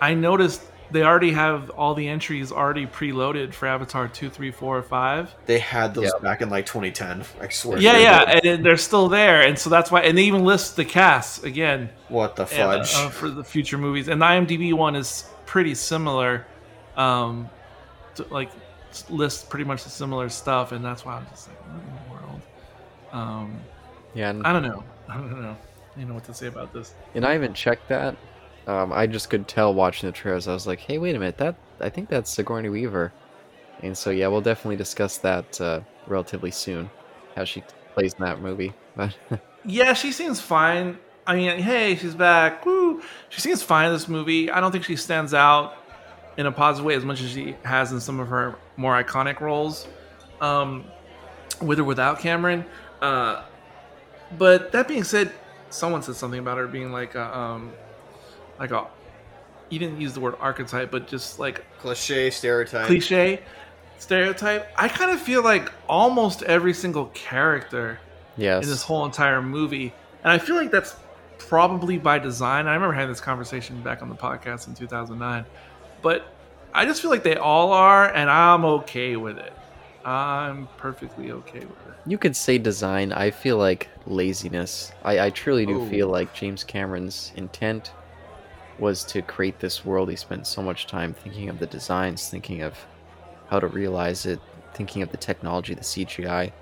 I 0.00 0.14
noticed 0.14 0.62
they 0.90 1.02
already 1.02 1.32
have 1.32 1.70
all 1.70 1.94
the 1.94 2.06
entries 2.08 2.52
already 2.52 2.86
preloaded 2.86 3.52
for 3.52 3.66
Avatar 3.66 4.06
two, 4.08 4.30
three, 4.30 4.50
four, 4.52 4.80
five. 4.82 5.34
They 5.46 5.58
had 5.58 5.94
those 5.94 6.04
Yeah. 6.04 6.22
back 6.22 6.40
in 6.42 6.48
like 6.48 6.64
2010. 6.66 7.24
I 7.40 7.48
swear. 7.48 7.78
Yeah, 7.78 7.98
yeah, 7.98 8.34
did. 8.40 8.46
and 8.46 8.64
they're 8.64 8.76
still 8.76 9.08
there, 9.08 9.42
and 9.42 9.58
so 9.58 9.68
that's 9.68 9.90
why. 9.90 10.02
And 10.02 10.16
they 10.16 10.22
even 10.24 10.44
list 10.44 10.76
the 10.76 10.84
cast 10.84 11.44
again 11.44 11.90
What 12.08 12.36
the 12.36 12.42
and, 12.42 12.50
fudge? 12.50 12.94
uh, 12.94 13.08
for 13.10 13.28
the 13.28 13.42
future 13.44 13.78
movies. 13.78 14.08
And 14.08 14.22
the 14.22 14.26
IMDb 14.26 14.72
one 14.72 14.94
is 14.96 15.28
pretty 15.44 15.74
similar, 15.74 16.46
um, 16.96 17.50
to, 18.14 18.24
like 18.30 18.50
s- 18.90 19.04
lists 19.10 19.42
pretty 19.44 19.64
much 19.64 19.82
the 19.84 19.90
similar 19.90 20.28
stuff, 20.28 20.70
and 20.72 20.84
that's 20.84 21.04
why 21.04 21.14
I'm 21.16 21.26
just 21.30 21.48
like, 21.48 21.58
what 21.66 21.82
in 21.82 21.92
the 22.08 22.12
world? 22.26 22.40
Um, 23.12 23.60
Yeah, 24.16 24.30
and, 24.30 24.46
I 24.46 24.52
don't 24.52 24.62
know. 24.62 24.82
I 25.08 25.16
don't 25.18 25.42
know. 25.42 25.56
I 25.94 25.98
don't 26.00 26.08
know 26.08 26.14
what 26.14 26.24
to 26.24 26.34
say 26.34 26.46
about 26.46 26.72
this. 26.72 26.94
and 27.14 27.24
I 27.24 27.32
haven't 27.32 27.54
checked 27.54 27.88
that. 27.88 28.16
Um, 28.66 28.92
I 28.92 29.06
just 29.06 29.30
could 29.30 29.46
tell 29.46 29.72
watching 29.72 30.08
the 30.08 30.12
trailers. 30.12 30.48
I 30.48 30.54
was 30.54 30.66
like, 30.66 30.80
hey, 30.80 30.98
wait 30.98 31.14
a 31.14 31.18
minute, 31.18 31.38
that 31.38 31.54
I 31.80 31.90
think 31.90 32.08
that's 32.08 32.30
Sigourney 32.30 32.68
Weaver. 32.68 33.12
And 33.82 33.96
so 33.96 34.10
yeah, 34.10 34.26
we'll 34.28 34.40
definitely 34.40 34.76
discuss 34.76 35.18
that 35.18 35.60
uh, 35.60 35.80
relatively 36.06 36.50
soon, 36.50 36.90
how 37.36 37.44
she 37.44 37.62
plays 37.94 38.14
in 38.14 38.24
that 38.24 38.40
movie. 38.40 38.72
But 38.96 39.14
Yeah, 39.64 39.92
she 39.92 40.12
seems 40.12 40.40
fine. 40.40 40.98
I 41.26 41.36
mean, 41.36 41.58
hey, 41.58 41.96
she's 41.96 42.14
back. 42.14 42.64
Woo! 42.64 43.02
She 43.28 43.40
seems 43.40 43.62
fine 43.62 43.86
in 43.86 43.92
this 43.92 44.08
movie. 44.08 44.50
I 44.50 44.60
don't 44.60 44.72
think 44.72 44.84
she 44.84 44.96
stands 44.96 45.34
out 45.34 45.74
in 46.36 46.46
a 46.46 46.52
positive 46.52 46.86
way 46.86 46.94
as 46.94 47.04
much 47.04 47.20
as 47.20 47.30
she 47.30 47.56
has 47.64 47.92
in 47.92 48.00
some 48.00 48.20
of 48.20 48.28
her 48.28 48.56
more 48.76 49.02
iconic 49.02 49.40
roles, 49.40 49.88
um, 50.40 50.84
with 51.60 51.80
or 51.80 51.84
without 51.84 52.20
Cameron. 52.20 52.64
Uh, 53.02 53.42
but 54.38 54.72
that 54.72 54.88
being 54.88 55.04
said, 55.04 55.32
someone 55.70 56.02
said 56.02 56.16
something 56.16 56.40
about 56.40 56.58
her 56.58 56.66
being 56.66 56.92
like 56.92 57.14
a, 57.14 57.36
um, 57.36 57.72
like 58.58 58.70
a. 58.70 58.86
You 59.68 59.78
didn't 59.80 60.00
use 60.00 60.14
the 60.14 60.20
word 60.20 60.36
archetype, 60.40 60.90
but 60.90 61.08
just 61.08 61.38
like 61.38 61.64
Cliche 61.80 62.30
stereotype. 62.30 62.86
cliche 62.86 63.42
stereotype. 63.98 64.68
I 64.76 64.88
kind 64.88 65.10
of 65.10 65.20
feel 65.20 65.42
like 65.42 65.72
almost 65.88 66.42
every 66.44 66.72
single 66.72 67.06
character 67.06 67.98
yes, 68.36 68.62
in 68.62 68.70
this 68.70 68.82
whole 68.82 69.04
entire 69.04 69.42
movie. 69.42 69.92
And 70.22 70.32
I 70.32 70.38
feel 70.38 70.54
like 70.54 70.70
that's 70.70 70.94
probably 71.38 71.98
by 71.98 72.18
design. 72.18 72.66
I 72.66 72.74
remember 72.74 72.94
having 72.94 73.08
this 73.08 73.20
conversation 73.20 73.80
back 73.82 74.02
on 74.02 74.08
the 74.08 74.14
podcast 74.14 74.68
in 74.68 74.74
2009. 74.74 75.44
But 76.02 76.26
I 76.72 76.84
just 76.84 77.02
feel 77.02 77.10
like 77.10 77.22
they 77.24 77.36
all 77.36 77.72
are, 77.72 78.12
and 78.12 78.30
I'm 78.30 78.64
okay 78.64 79.16
with 79.16 79.38
it. 79.38 79.52
I'm 80.04 80.68
perfectly 80.76 81.32
okay 81.32 81.60
with 81.60 81.70
it. 81.70 81.94
you 82.06 82.18
could 82.18 82.36
say 82.36 82.58
design. 82.58 83.12
I 83.12 83.32
feel 83.32 83.56
like 83.56 83.88
laziness. 84.06 84.92
I, 85.04 85.20
I 85.26 85.30
truly 85.30 85.66
do 85.66 85.80
Oh. 85.82 85.86
feel 85.86 86.08
like 86.08 86.34
James 86.34 86.64
Cameron's 86.64 87.32
intent 87.36 87.92
was 88.78 89.04
to 89.04 89.22
create 89.22 89.58
this 89.58 89.84
world. 89.84 90.10
He 90.10 90.16
spent 90.16 90.46
so 90.46 90.62
much 90.62 90.86
time 90.86 91.14
thinking 91.14 91.48
of 91.48 91.58
the 91.58 91.66
designs, 91.66 92.28
thinking 92.28 92.62
of 92.62 92.76
how 93.48 93.58
to 93.60 93.66
realize 93.66 94.26
it, 94.26 94.40
thinking 94.74 95.02
of 95.02 95.10
the 95.10 95.16
technology, 95.16 95.74
the 95.74 95.80
CGI, 95.82 96.52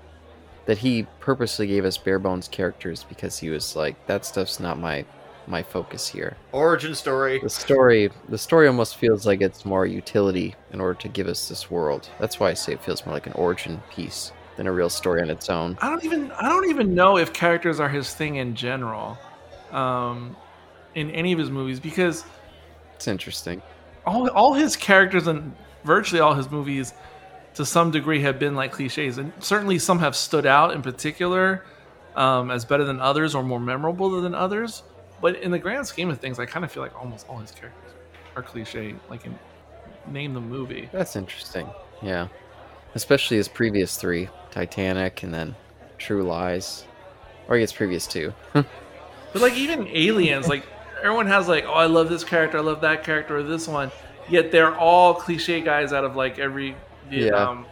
that 0.65 0.77
he 0.77 1.05
purposely 1.19 1.67
gave 1.67 1.85
us 1.85 1.97
bare 1.97 2.19
bones 2.19 2.47
characters 2.47 3.03
because 3.03 3.37
he 3.39 3.49
was 3.49 3.75
like, 3.75 4.07
that 4.07 4.25
stuff's 4.25 4.59
not 4.59 4.79
my 4.79 5.05
my 5.47 5.61
focus 5.61 6.07
here. 6.07 6.35
Origin 6.53 6.95
story. 6.95 7.39
The 7.39 7.49
story 7.49 8.09
the 8.29 8.37
story 8.37 8.67
almost 8.67 8.95
feels 8.95 9.27
like 9.27 9.41
it's 9.41 9.63
more 9.63 9.85
utility 9.85 10.55
in 10.71 10.81
order 10.81 10.99
to 11.01 11.07
give 11.07 11.27
us 11.27 11.47
this 11.47 11.69
world. 11.69 12.09
That's 12.19 12.39
why 12.39 12.49
I 12.49 12.55
say 12.55 12.73
it 12.73 12.83
feels 12.83 13.05
more 13.05 13.13
like 13.13 13.27
an 13.27 13.33
origin 13.33 13.83
piece 13.91 14.31
than 14.57 14.67
a 14.67 14.71
real 14.71 14.89
story 14.89 15.21
on 15.21 15.29
its 15.29 15.49
own. 15.49 15.77
I 15.81 15.89
don't 15.89 16.03
even 16.05 16.31
I 16.31 16.47
don't 16.49 16.69
even 16.69 16.93
know 16.95 17.17
if 17.17 17.33
characters 17.33 17.79
are 17.79 17.89
his 17.89 18.13
thing 18.13 18.35
in 18.37 18.55
general, 18.55 19.17
um, 19.71 20.35
in 20.95 21.11
any 21.11 21.33
of 21.33 21.39
his 21.39 21.49
movies 21.49 21.79
because 21.79 22.23
It's 22.95 23.07
interesting. 23.07 23.61
all 24.05 24.29
all 24.29 24.53
his 24.53 24.75
characters 24.75 25.27
and 25.27 25.53
virtually 25.83 26.21
all 26.21 26.33
his 26.33 26.49
movies 26.49 26.93
to 27.55 27.65
some 27.65 27.91
degree 27.91 28.21
have 28.21 28.37
been 28.39 28.55
like 28.55 28.71
cliches 28.71 29.17
and 29.17 29.31
certainly 29.39 29.77
some 29.79 29.99
have 29.99 30.15
stood 30.15 30.45
out 30.45 30.71
in 30.73 30.81
particular 30.81 31.63
um, 32.15 32.49
as 32.51 32.65
better 32.65 32.83
than 32.83 32.99
others 32.99 33.35
or 33.35 33.43
more 33.43 33.59
memorable 33.59 34.09
than 34.21 34.33
others 34.35 34.83
but 35.21 35.35
in 35.37 35.51
the 35.51 35.59
grand 35.59 35.85
scheme 35.87 36.09
of 36.09 36.19
things 36.19 36.37
i 36.39 36.45
kind 36.45 36.65
of 36.65 36.71
feel 36.71 36.81
like 36.83 36.93
almost 36.99 37.27
all 37.29 37.37
his 37.37 37.51
characters 37.51 37.93
are 38.35 38.41
cliche 38.43 38.95
like 39.09 39.25
in 39.25 39.37
name 40.07 40.33
the 40.33 40.41
movie 40.41 40.89
That's 40.91 41.15
interesting. 41.15 41.67
Yeah. 42.01 42.27
Especially 42.93 43.37
his 43.37 43.47
previous 43.47 43.95
three 43.97 44.29
Titanic 44.55 45.21
and 45.23 45.33
then 45.33 45.53
True 45.97 46.23
Lies. 46.23 46.85
Or 47.47 47.57
I 47.57 47.59
guess 47.59 47.73
previous 47.73 48.07
two. 48.07 48.33
but 48.53 48.65
like 49.35 49.53
even 49.53 49.85
aliens 49.89 50.47
like 50.47 50.65
everyone 51.03 51.27
has 51.27 51.45
like 51.49 51.65
oh 51.65 51.73
i 51.73 51.85
love 51.85 52.07
this 52.07 52.23
character 52.23 52.57
i 52.57 52.61
love 52.61 52.79
that 52.79 53.03
character 53.03 53.37
or 53.37 53.43
this 53.43 53.67
one 53.67 53.91
yet 54.29 54.49
they're 54.49 54.73
all 54.77 55.13
cliche 55.13 55.59
guys 55.59 55.91
out 55.91 56.05
of 56.05 56.15
like 56.15 56.39
every 56.39 56.73
vietnam 57.09 57.65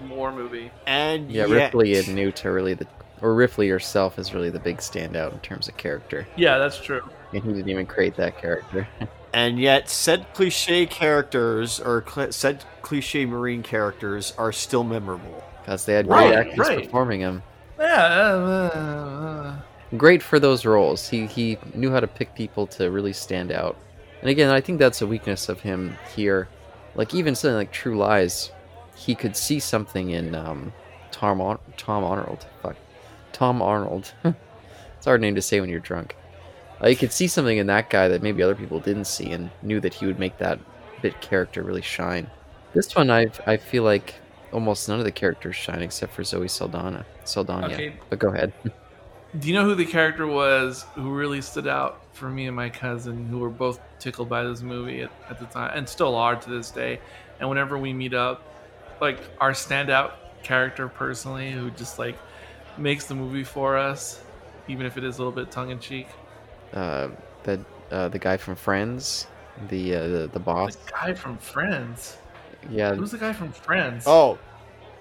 um, 0.00 0.10
war 0.10 0.30
movie 0.32 0.70
And 0.86 1.28
yeah, 1.30 1.44
yet, 1.46 1.72
Ripley 1.74 1.98
and 1.98 2.14
Newt 2.14 2.46
are 2.46 2.52
really 2.54 2.74
the. 2.74 2.86
Or 3.20 3.34
Ripley 3.34 3.68
herself 3.68 4.16
is 4.16 4.32
really 4.32 4.48
the 4.50 4.60
big 4.60 4.76
standout 4.76 5.32
in 5.32 5.40
terms 5.40 5.66
of 5.66 5.76
character. 5.76 6.24
yeah 6.36 6.56
that's 6.58 6.78
true 6.80 7.02
And 7.32 7.42
he 7.42 7.52
didn't 7.52 7.68
even 7.68 7.84
create 7.86 8.14
that 8.16 8.38
character. 8.38 8.86
and 9.34 9.58
yet 9.58 9.90
said 9.90 10.24
cliche 10.34 10.86
characters 10.86 11.80
or 11.80 12.04
cl- 12.08 12.30
said 12.30 12.64
cliche 12.80 13.26
marine 13.26 13.64
characters 13.64 14.32
are 14.38 14.52
still 14.52 14.84
memorable. 14.84 15.42
Because 15.68 15.84
they 15.84 15.92
had 15.92 16.06
Right, 16.06 16.28
great 16.28 16.38
actors 16.38 16.58
right. 16.58 16.84
performing 16.84 17.20
him. 17.20 17.42
yeah 17.78 18.06
uh, 18.06 18.78
uh, 18.78 19.56
great 19.98 20.22
for 20.22 20.38
those 20.40 20.64
roles. 20.64 21.06
He 21.06 21.26
he 21.26 21.58
knew 21.74 21.90
how 21.90 22.00
to 22.00 22.06
pick 22.06 22.34
people 22.34 22.66
to 22.68 22.90
really 22.90 23.12
stand 23.12 23.52
out. 23.52 23.76
And 24.22 24.30
again, 24.30 24.48
I 24.50 24.62
think 24.62 24.78
that's 24.78 25.02
a 25.02 25.06
weakness 25.06 25.50
of 25.50 25.60
him 25.60 25.98
here. 26.16 26.48
Like 26.94 27.12
even 27.12 27.34
something 27.34 27.54
like 27.56 27.70
True 27.70 27.98
Lies, 27.98 28.50
he 28.96 29.14
could 29.14 29.36
see 29.36 29.60
something 29.60 30.08
in 30.08 30.34
um, 30.34 30.72
Tom 31.10 31.38
Ar- 31.42 31.60
Tom 31.76 32.02
Arnold. 32.02 32.46
Fuck, 32.62 32.76
Tom 33.32 33.60
Arnold. 33.60 34.14
it's 34.24 35.06
a 35.06 35.10
hard 35.10 35.20
name 35.20 35.34
to 35.34 35.42
say 35.42 35.60
when 35.60 35.68
you're 35.68 35.80
drunk. 35.80 36.16
Uh, 36.82 36.88
you 36.88 36.96
could 36.96 37.12
see 37.12 37.26
something 37.26 37.58
in 37.58 37.66
that 37.66 37.90
guy 37.90 38.08
that 38.08 38.22
maybe 38.22 38.42
other 38.42 38.54
people 38.54 38.80
didn't 38.80 39.04
see, 39.04 39.32
and 39.32 39.50
knew 39.60 39.80
that 39.80 39.92
he 39.92 40.06
would 40.06 40.18
make 40.18 40.38
that 40.38 40.58
bit 41.02 41.20
character 41.20 41.62
really 41.62 41.82
shine. 41.82 42.30
This 42.72 42.96
one, 42.96 43.10
I 43.10 43.26
I 43.46 43.58
feel 43.58 43.82
like 43.82 44.14
almost 44.52 44.88
none 44.88 44.98
of 44.98 45.04
the 45.04 45.12
characters 45.12 45.56
shine 45.56 45.82
except 45.82 46.12
for 46.12 46.24
Zoe 46.24 46.48
Saldana. 46.48 47.04
Saldana. 47.24 47.66
Okay. 47.66 47.94
But 48.10 48.18
go 48.18 48.28
ahead. 48.28 48.52
Do 49.38 49.46
you 49.46 49.52
know 49.52 49.64
who 49.64 49.74
the 49.74 49.84
character 49.84 50.26
was 50.26 50.86
who 50.94 51.10
really 51.10 51.42
stood 51.42 51.66
out 51.66 52.00
for 52.14 52.30
me 52.30 52.46
and 52.46 52.56
my 52.56 52.70
cousin, 52.70 53.26
who 53.26 53.38
were 53.38 53.50
both 53.50 53.78
tickled 53.98 54.28
by 54.30 54.42
this 54.42 54.62
movie 54.62 55.02
at, 55.02 55.10
at 55.28 55.38
the 55.38 55.44
time, 55.46 55.70
and 55.74 55.86
still 55.86 56.14
are 56.14 56.34
to 56.34 56.50
this 56.50 56.70
day? 56.70 56.98
And 57.38 57.48
whenever 57.48 57.76
we 57.76 57.92
meet 57.92 58.14
up, 58.14 58.42
like 59.02 59.20
our 59.38 59.52
standout 59.52 60.12
character 60.42 60.88
personally, 60.88 61.50
who 61.50 61.70
just 61.72 61.98
like 61.98 62.16
makes 62.78 63.04
the 63.04 63.14
movie 63.14 63.44
for 63.44 63.76
us, 63.76 64.22
even 64.66 64.86
if 64.86 64.96
it 64.96 65.04
is 65.04 65.18
a 65.18 65.18
little 65.18 65.32
bit 65.32 65.50
tongue 65.50 65.70
in 65.70 65.78
cheek. 65.78 66.08
uh, 66.72 67.08
the 67.42 67.64
uh, 67.90 68.08
the 68.08 68.18
guy 68.18 68.36
from 68.38 68.54
Friends, 68.56 69.26
the 69.68 69.94
uh, 69.94 70.08
the, 70.08 70.30
the 70.32 70.40
boss. 70.40 70.74
The 70.76 70.90
guy 70.90 71.14
from 71.14 71.36
Friends. 71.38 72.16
Yeah, 72.68 72.94
Who's 72.94 73.10
the 73.12 73.18
guy 73.18 73.32
from 73.32 73.52
Friends? 73.52 74.04
Oh, 74.06 74.38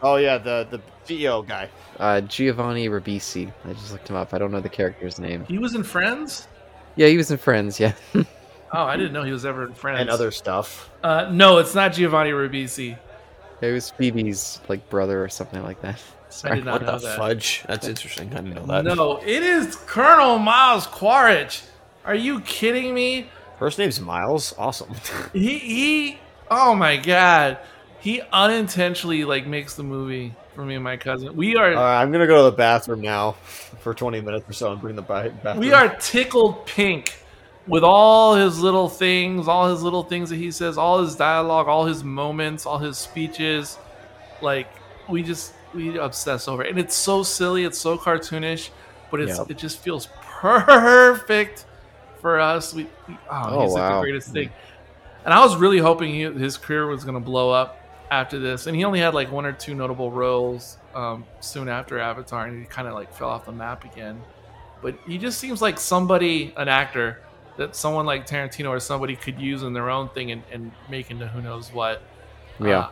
oh 0.02 0.16
yeah, 0.18 0.38
the 0.38 0.68
the 0.70 0.80
CEO 1.08 1.46
guy. 1.48 1.70
uh, 2.00 2.22
Giovanni 2.22 2.90
Ribisi. 2.90 3.52
I 3.66 3.74
just 3.74 3.92
looked 3.92 4.10
him 4.10 4.16
up. 4.16 4.34
I 4.34 4.38
don't 4.38 4.52
know 4.52 4.62
the 4.62 4.70
character's 4.70 5.20
name. 5.20 5.46
he 5.48 5.58
was 5.58 5.76
in 5.76 5.84
Friends. 5.84 6.48
Yeah, 6.96 7.08
he 7.08 7.18
was 7.18 7.30
in 7.32 7.38
Friends. 7.38 7.80
Yeah. 7.80 7.94
Oh, 8.74 8.84
I 8.84 8.98
didn't 8.98 9.14
know 9.14 9.24
he 9.24 9.32
was 9.32 9.46
ever 9.46 9.66
in 9.66 9.74
Friends. 9.74 10.02
and 10.02 10.10
other 10.10 10.30
stuff. 10.30 10.90
Uh, 11.02 11.30
no, 11.32 11.58
it's 11.60 11.74
not 11.74 11.94
Giovanni 11.94 12.32
Ribisi. 12.32 12.98
It 13.62 13.72
was 13.72 13.92
Phoebe's 13.92 14.60
like 14.68 14.90
brother 14.90 15.24
or 15.24 15.30
something 15.30 15.64
like 15.64 15.80
that. 15.84 15.96
I 15.96 16.30
Sorry. 16.30 16.56
did 16.58 16.66
not 16.66 16.82
What 16.82 16.86
know 16.86 17.00
the 17.00 17.08
that. 17.08 17.18
fudge? 17.18 17.64
That's 17.66 17.88
interesting. 17.88 18.28
I 18.34 18.42
didn't 18.42 18.56
know 18.56 18.66
that. 18.66 18.84
No, 18.84 19.20
it 19.22 19.42
is 19.42 19.78
Colonel 19.88 20.38
Miles 20.38 20.86
Quaritch. 20.86 21.62
Are 22.04 22.14
you 22.14 22.42
kidding 22.42 22.94
me? 22.94 23.30
First 23.58 23.80
name's 23.80 24.02
Miles. 24.02 24.54
Awesome. 24.58 24.94
He 25.32 25.58
he. 25.60 26.20
Oh 26.50 26.74
my 26.76 26.98
god, 26.98 27.58
he 28.00 28.22
unintentionally 28.32 29.26
like 29.26 29.48
makes 29.48 29.76
the 29.76 29.84
movie 29.84 30.34
for 30.56 30.66
me 30.66 30.76
and 30.76 30.84
my 30.84 30.98
cousin. 30.98 31.36
We 31.36 31.56
are 31.56 31.72
right, 31.72 32.02
I'm 32.02 32.12
gonna 32.12 32.28
go 32.28 32.38
to 32.38 32.50
the 32.52 32.56
bathroom 32.58 33.02
now 33.02 33.32
for 33.80 33.94
20 33.94 34.22
minutes 34.22 34.50
or 34.50 34.54
so 34.54 34.72
and 34.72 34.82
bring 34.82 34.96
the 34.96 35.02
ba- 35.02 35.34
bathroom. 35.44 35.60
we 35.60 35.74
are 35.74 35.96
tickled 35.98 36.66
pink 36.66 37.16
with 37.68 37.84
all 37.84 38.36
his 38.36 38.60
little 38.60 38.88
things, 38.88 39.48
all 39.48 39.70
his 39.70 39.84
little 39.84 40.04
things 40.04 40.30
that 40.30 40.38
he 40.38 40.52
says, 40.52 40.78
all 40.78 41.02
his 41.02 41.16
dialogue, 41.16 41.68
all 41.68 41.86
his 41.86 42.04
moments, 42.04 42.66
all 42.66 42.78
his 42.78 42.98
speeches. 42.98 43.78
Like 44.42 44.68
we 45.10 45.24
just 45.24 45.54
we 45.74 45.98
obsess 45.98 46.48
over 46.48 46.64
it, 46.64 46.70
and 46.70 46.80
it's 46.80 46.96
so 46.96 47.24
silly, 47.24 47.66
it's 47.66 47.78
so 47.78 47.98
cartoonish, 47.98 48.70
but 49.12 49.20
it's 49.20 49.38
it 49.50 49.58
just 49.58 49.80
feels 49.80 50.08
perfect 50.22 51.66
for 52.22 52.40
us. 52.40 52.74
We, 52.74 52.84
we 53.08 53.18
oh, 53.30 53.44
Oh, 53.50 53.62
he's 53.64 53.74
like 53.74 53.94
the 53.94 54.02
greatest 54.02 54.32
thing. 54.32 54.50
And 55.28 55.34
I 55.34 55.44
was 55.44 55.58
really 55.58 55.80
hoping 55.80 56.14
he, 56.14 56.22
his 56.22 56.56
career 56.56 56.88
was 56.88 57.04
going 57.04 57.16
to 57.16 57.20
blow 57.20 57.52
up 57.52 57.84
after 58.10 58.40
this, 58.40 58.66
and 58.66 58.74
he 58.78 58.86
only 58.86 59.02
had 59.02 59.14
like 59.14 59.30
one 59.30 59.46
or 59.46 59.52
two 59.52 59.76
notable 59.76 60.10
roles 60.10 60.78
um, 60.96 61.26
soon 61.42 61.68
after 61.68 62.00
Avatar, 62.00 62.46
and 62.48 62.58
he 62.58 62.66
kind 62.66 62.88
of 62.88 62.94
like 62.94 63.14
fell 63.14 63.28
off 63.28 63.44
the 63.46 63.52
map 63.52 63.84
again. 63.84 64.22
But 64.82 64.98
he 65.06 65.18
just 65.18 65.38
seems 65.38 65.62
like 65.62 65.80
somebody, 65.80 66.54
an 66.56 66.70
actor 66.70 67.20
that 67.58 67.76
someone 67.76 68.06
like 68.06 68.26
Tarantino 68.26 68.70
or 68.70 68.80
somebody 68.80 69.18
could 69.18 69.38
use 69.38 69.64
in 69.64 69.74
their 69.74 69.90
own 69.90 70.08
thing 70.10 70.32
and, 70.32 70.44
and 70.50 70.72
make 70.90 71.12
into 71.12 71.28
who 71.28 71.42
knows 71.42 71.74
what. 71.74 72.02
Yeah. 72.62 72.80
Uh, 72.80 72.90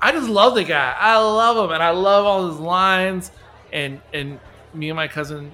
I 0.00 0.12
just 0.12 0.30
love 0.30 0.54
the 0.54 0.64
guy. 0.64 0.96
I 0.98 1.18
love 1.18 1.62
him, 1.62 1.74
and 1.74 1.82
I 1.82 1.90
love 1.90 2.24
all 2.24 2.48
his 2.48 2.58
lines. 2.58 3.32
And 3.70 4.00
and 4.14 4.40
me 4.72 4.88
and 4.88 4.96
my 4.96 5.08
cousin 5.08 5.52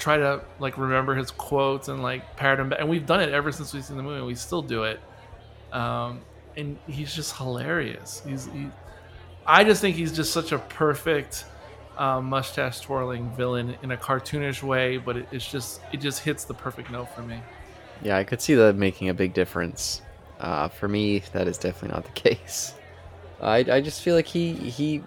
try 0.00 0.16
to 0.16 0.42
like 0.58 0.78
remember 0.78 1.14
his 1.14 1.30
quotes 1.30 1.86
and 1.86 2.02
like 2.02 2.36
parrot 2.36 2.58
him. 2.58 2.70
back. 2.70 2.80
And 2.80 2.88
we've 2.88 3.06
done 3.06 3.20
it 3.20 3.28
ever 3.28 3.52
since 3.52 3.72
we've 3.72 3.84
seen 3.84 3.96
the 3.96 4.02
movie. 4.02 4.16
and 4.16 4.26
We 4.26 4.34
still 4.34 4.60
do 4.60 4.82
it. 4.82 4.98
Um, 5.74 6.20
and 6.56 6.78
he's 6.86 7.14
just 7.14 7.36
hilarious. 7.36 8.22
He's 8.26 8.46
he, 8.46 8.68
I 9.46 9.64
just 9.64 9.80
think 9.80 9.96
he's 9.96 10.12
just 10.12 10.32
such 10.32 10.52
a 10.52 10.58
perfect 10.58 11.44
um, 11.98 12.26
mustache 12.26 12.80
twirling 12.80 13.30
villain 13.36 13.76
in 13.82 13.90
a 13.90 13.96
cartoonish 13.96 14.62
way, 14.62 14.96
but 14.96 15.16
it, 15.16 15.28
it's 15.32 15.50
just 15.50 15.80
it 15.92 16.00
just 16.00 16.20
hits 16.20 16.44
the 16.44 16.54
perfect 16.54 16.90
note 16.90 17.14
for 17.14 17.22
me. 17.22 17.40
Yeah, 18.02 18.16
I 18.16 18.24
could 18.24 18.40
see 18.40 18.54
that 18.54 18.76
making 18.76 19.08
a 19.08 19.14
big 19.14 19.34
difference. 19.34 20.00
Uh, 20.40 20.68
for 20.68 20.88
me, 20.88 21.20
that 21.32 21.48
is 21.48 21.58
definitely 21.58 21.94
not 21.94 22.04
the 22.04 22.10
case. 22.20 22.74
I, 23.40 23.58
I 23.58 23.80
just 23.80 24.02
feel 24.02 24.14
like 24.14 24.26
he 24.26 24.54
he 24.54 25.02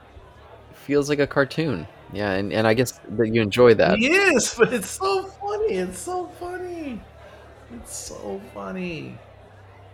feels 0.73 1.09
like 1.09 1.19
a 1.19 1.27
cartoon. 1.27 1.87
Yeah, 2.13 2.31
and, 2.31 2.53
and 2.53 2.65
I 2.65 2.73
guess 2.73 2.99
that 3.09 3.33
you 3.33 3.41
enjoy 3.41 3.73
that. 3.75 3.97
He 3.97 4.07
is, 4.07 4.53
but 4.57 4.73
it's 4.73 4.89
so 4.89 5.23
funny. 5.23 5.73
It's 5.73 5.99
so 5.99 6.27
funny. 6.39 7.01
It's 7.73 7.95
so 7.95 8.41
funny. 8.53 9.17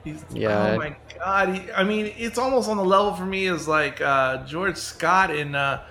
He's, 0.04 0.24
Yeah. 0.34 0.74
Oh 0.74 0.78
my 0.78 0.96
god. 1.18 1.56
He, 1.56 1.72
I 1.72 1.84
mean, 1.84 2.14
it's 2.18 2.38
almost 2.38 2.70
on 2.70 2.78
the 2.78 2.84
level 2.84 3.14
for 3.14 3.26
me 3.26 3.48
as 3.48 3.68
like 3.68 4.02
uh, 4.02 4.46
George 4.46 4.78
Scott 4.78 5.34
in 5.34 5.56
uh, 5.56 5.84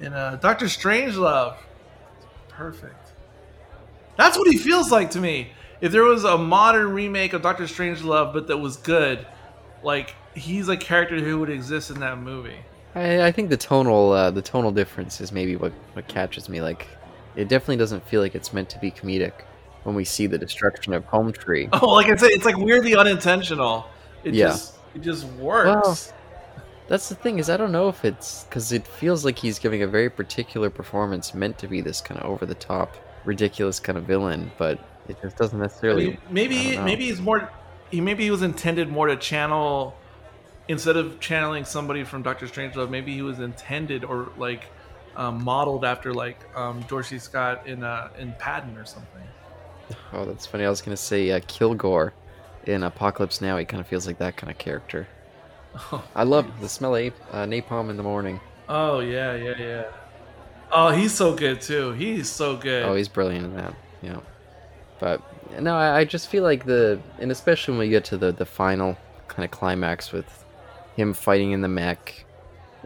in 0.00 0.12
uh, 0.12 0.38
Doctor 0.40 0.66
Strangelove. 0.66 1.56
Perfect. 2.48 3.12
That's 4.16 4.36
what 4.36 4.50
he 4.50 4.58
feels 4.58 4.90
like 4.90 5.10
to 5.12 5.20
me. 5.20 5.52
If 5.80 5.92
there 5.92 6.04
was 6.04 6.24
a 6.24 6.38
modern 6.38 6.92
remake 6.92 7.32
of 7.32 7.42
Doctor 7.42 7.64
Strangelove, 7.64 8.32
but 8.32 8.46
that 8.48 8.58
was 8.58 8.76
good, 8.76 9.26
like 9.82 10.14
he's 10.34 10.68
a 10.68 10.76
character 10.76 11.18
who 11.18 11.38
would 11.40 11.50
exist 11.50 11.90
in 11.90 12.00
that 12.00 12.18
movie. 12.18 12.58
I, 12.94 13.26
I 13.26 13.32
think 13.32 13.50
the 13.50 13.56
tonal 13.56 14.12
uh, 14.12 14.30
the 14.30 14.42
tonal 14.42 14.72
difference 14.72 15.20
is 15.20 15.32
maybe 15.32 15.56
what 15.56 15.72
what 15.92 16.08
catches 16.08 16.48
me. 16.48 16.60
Like, 16.60 16.88
it 17.36 17.48
definitely 17.48 17.76
doesn't 17.76 18.06
feel 18.06 18.20
like 18.20 18.34
it's 18.34 18.52
meant 18.52 18.68
to 18.70 18.78
be 18.78 18.90
comedic 18.90 19.32
when 19.84 19.94
we 19.94 20.04
see 20.04 20.26
the 20.26 20.38
destruction 20.38 20.92
of 20.92 21.04
Home 21.06 21.32
Tree. 21.32 21.68
Oh, 21.82 21.92
like 21.94 22.06
I 22.10 22.16
said, 22.16 22.30
it's 22.30 22.44
like 22.44 22.56
weirdly 22.56 22.94
unintentional. 22.96 23.86
It 24.24 24.34
Yeah. 24.34 24.48
just 24.48 24.76
it 24.94 25.00
just 25.02 25.24
works. 25.34 25.66
Well, 25.66 25.98
That's 26.88 27.08
the 27.08 27.14
thing 27.14 27.38
is 27.38 27.48
I 27.48 27.56
don't 27.56 27.72
know 27.72 27.88
if 27.88 28.04
it's 28.04 28.44
because 28.44 28.72
it 28.72 28.86
feels 28.86 29.24
like 29.24 29.38
he's 29.38 29.58
giving 29.58 29.82
a 29.82 29.86
very 29.86 30.10
particular 30.10 30.68
performance 30.70 31.32
meant 31.34 31.58
to 31.58 31.68
be 31.68 31.80
this 31.80 32.00
kind 32.00 32.20
of 32.20 32.26
over 32.30 32.44
the 32.44 32.54
top, 32.54 32.96
ridiculous 33.24 33.80
kind 33.80 33.96
of 33.96 34.04
villain, 34.04 34.50
but 34.58 34.78
it 35.08 35.16
just 35.22 35.36
doesn't 35.36 35.58
I 35.60 35.64
necessarily. 35.64 36.06
mean, 36.08 36.18
maybe 36.30 36.78
I 36.78 36.84
maybe 36.84 37.06
he's 37.06 37.20
more 37.20 37.50
he 37.90 38.00
maybe 38.00 38.24
he 38.24 38.30
was 38.30 38.42
intended 38.42 38.88
more 38.88 39.06
to 39.06 39.16
channel 39.16 39.96
instead 40.68 40.96
of 40.96 41.18
channeling 41.20 41.64
somebody 41.64 42.04
from 42.04 42.22
Doctor 42.22 42.46
Strangelove, 42.46 42.88
maybe 42.90 43.12
he 43.14 43.22
was 43.22 43.40
intended 43.40 44.04
or 44.04 44.30
like 44.36 44.64
um, 45.16 45.42
modeled 45.42 45.84
after 45.84 46.12
like 46.14 46.38
um, 46.56 46.84
George 46.88 47.06
C. 47.06 47.18
Scott 47.18 47.66
in 47.66 47.82
uh, 47.84 48.08
in 48.18 48.32
Patton 48.38 48.76
or 48.76 48.84
something. 48.84 49.22
Oh, 50.12 50.24
that's 50.24 50.46
funny. 50.46 50.64
I 50.64 50.70
was 50.70 50.82
gonna 50.82 50.96
say 50.96 51.30
uh, 51.30 51.40
Kilgore 51.46 52.12
in 52.66 52.82
Apocalypse 52.82 53.40
Now. 53.40 53.56
He 53.56 53.64
kind 53.64 53.80
of 53.80 53.86
feels 53.86 54.06
like 54.06 54.18
that 54.18 54.36
kind 54.36 54.50
of 54.50 54.58
character. 54.58 55.06
I 56.14 56.24
love 56.24 56.46
the 56.60 56.68
smell 56.68 56.94
of 56.96 57.12
uh, 57.30 57.44
napalm 57.44 57.90
in 57.90 57.96
the 57.96 58.02
morning. 58.02 58.40
Oh 58.68 59.00
yeah, 59.00 59.34
yeah, 59.34 59.54
yeah. 59.58 59.84
Oh, 60.70 60.90
he's 60.90 61.12
so 61.12 61.34
good 61.34 61.60
too. 61.60 61.92
He's 61.92 62.30
so 62.30 62.56
good. 62.56 62.84
Oh, 62.84 62.94
he's 62.94 63.08
brilliant 63.08 63.44
in 63.44 63.54
that. 63.56 63.74
Yeah. 64.00 64.20
But 65.00 65.20
no, 65.60 65.76
I, 65.76 65.98
I 65.98 66.04
just 66.04 66.28
feel 66.28 66.42
like 66.44 66.64
the, 66.64 67.00
and 67.18 67.30
especially 67.30 67.72
when 67.72 67.80
we 67.80 67.88
get 67.88 68.04
to 68.06 68.16
the 68.16 68.32
the 68.32 68.46
final 68.46 68.96
kind 69.28 69.44
of 69.44 69.50
climax 69.50 70.12
with 70.12 70.44
him 70.96 71.12
fighting 71.12 71.52
in 71.52 71.60
the 71.60 71.68
mech, 71.68 72.24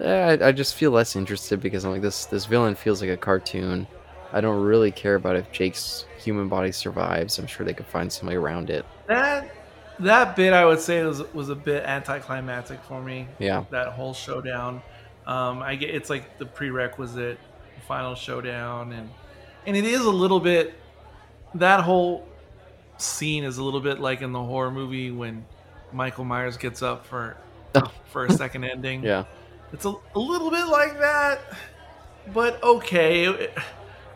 eh, 0.00 0.38
I, 0.40 0.48
I 0.48 0.52
just 0.52 0.74
feel 0.74 0.92
less 0.92 1.14
interested 1.14 1.60
because 1.60 1.84
I'm 1.84 1.92
like 1.92 2.02
this 2.02 2.26
this 2.26 2.46
villain 2.46 2.74
feels 2.74 3.00
like 3.00 3.10
a 3.10 3.16
cartoon. 3.16 3.86
I 4.32 4.40
don't 4.40 4.62
really 4.62 4.90
care 4.90 5.14
about 5.14 5.36
if 5.36 5.52
Jake's 5.52 6.05
human 6.26 6.48
body 6.48 6.72
survives. 6.72 7.38
I'm 7.38 7.46
sure 7.46 7.64
they 7.64 7.72
could 7.72 7.86
find 7.86 8.12
some 8.12 8.28
way 8.28 8.34
around 8.34 8.68
it. 8.70 8.84
that 9.06 9.50
that 10.00 10.36
bit 10.36 10.52
I 10.52 10.64
would 10.66 10.80
say 10.80 11.02
was 11.04 11.22
was 11.32 11.48
a 11.48 11.54
bit 11.54 11.84
anticlimactic 11.84 12.82
for 12.84 13.00
me. 13.00 13.28
Yeah. 13.38 13.64
that 13.70 13.88
whole 13.88 14.12
showdown. 14.12 14.82
Um, 15.26 15.62
I 15.62 15.76
get 15.76 15.90
it's 15.94 16.10
like 16.10 16.38
the 16.38 16.46
prerequisite 16.46 17.38
final 17.88 18.14
showdown, 18.14 18.92
and 18.92 19.08
and 19.66 19.76
it 19.76 19.84
is 19.84 20.02
a 20.04 20.10
little 20.10 20.40
bit 20.40 20.74
that 21.54 21.80
whole 21.80 22.26
scene 22.98 23.44
is 23.44 23.58
a 23.58 23.62
little 23.64 23.80
bit 23.80 24.00
like 24.00 24.20
in 24.22 24.32
the 24.32 24.42
horror 24.42 24.70
movie 24.70 25.10
when 25.10 25.44
Michael 25.92 26.24
Myers 26.24 26.56
gets 26.56 26.82
up 26.82 27.06
for 27.06 27.36
Oh. 27.74 27.92
for 28.10 28.26
a 28.26 28.32
second 28.32 28.64
ending. 28.64 29.02
Yeah. 29.04 29.24
It's 29.72 29.84
a, 29.84 29.92
a 30.14 30.18
little 30.18 30.50
bit 30.50 30.66
like 30.66 30.98
that, 30.98 31.40
but 32.32 32.62
okay. 32.62 33.26
It, 33.26 33.52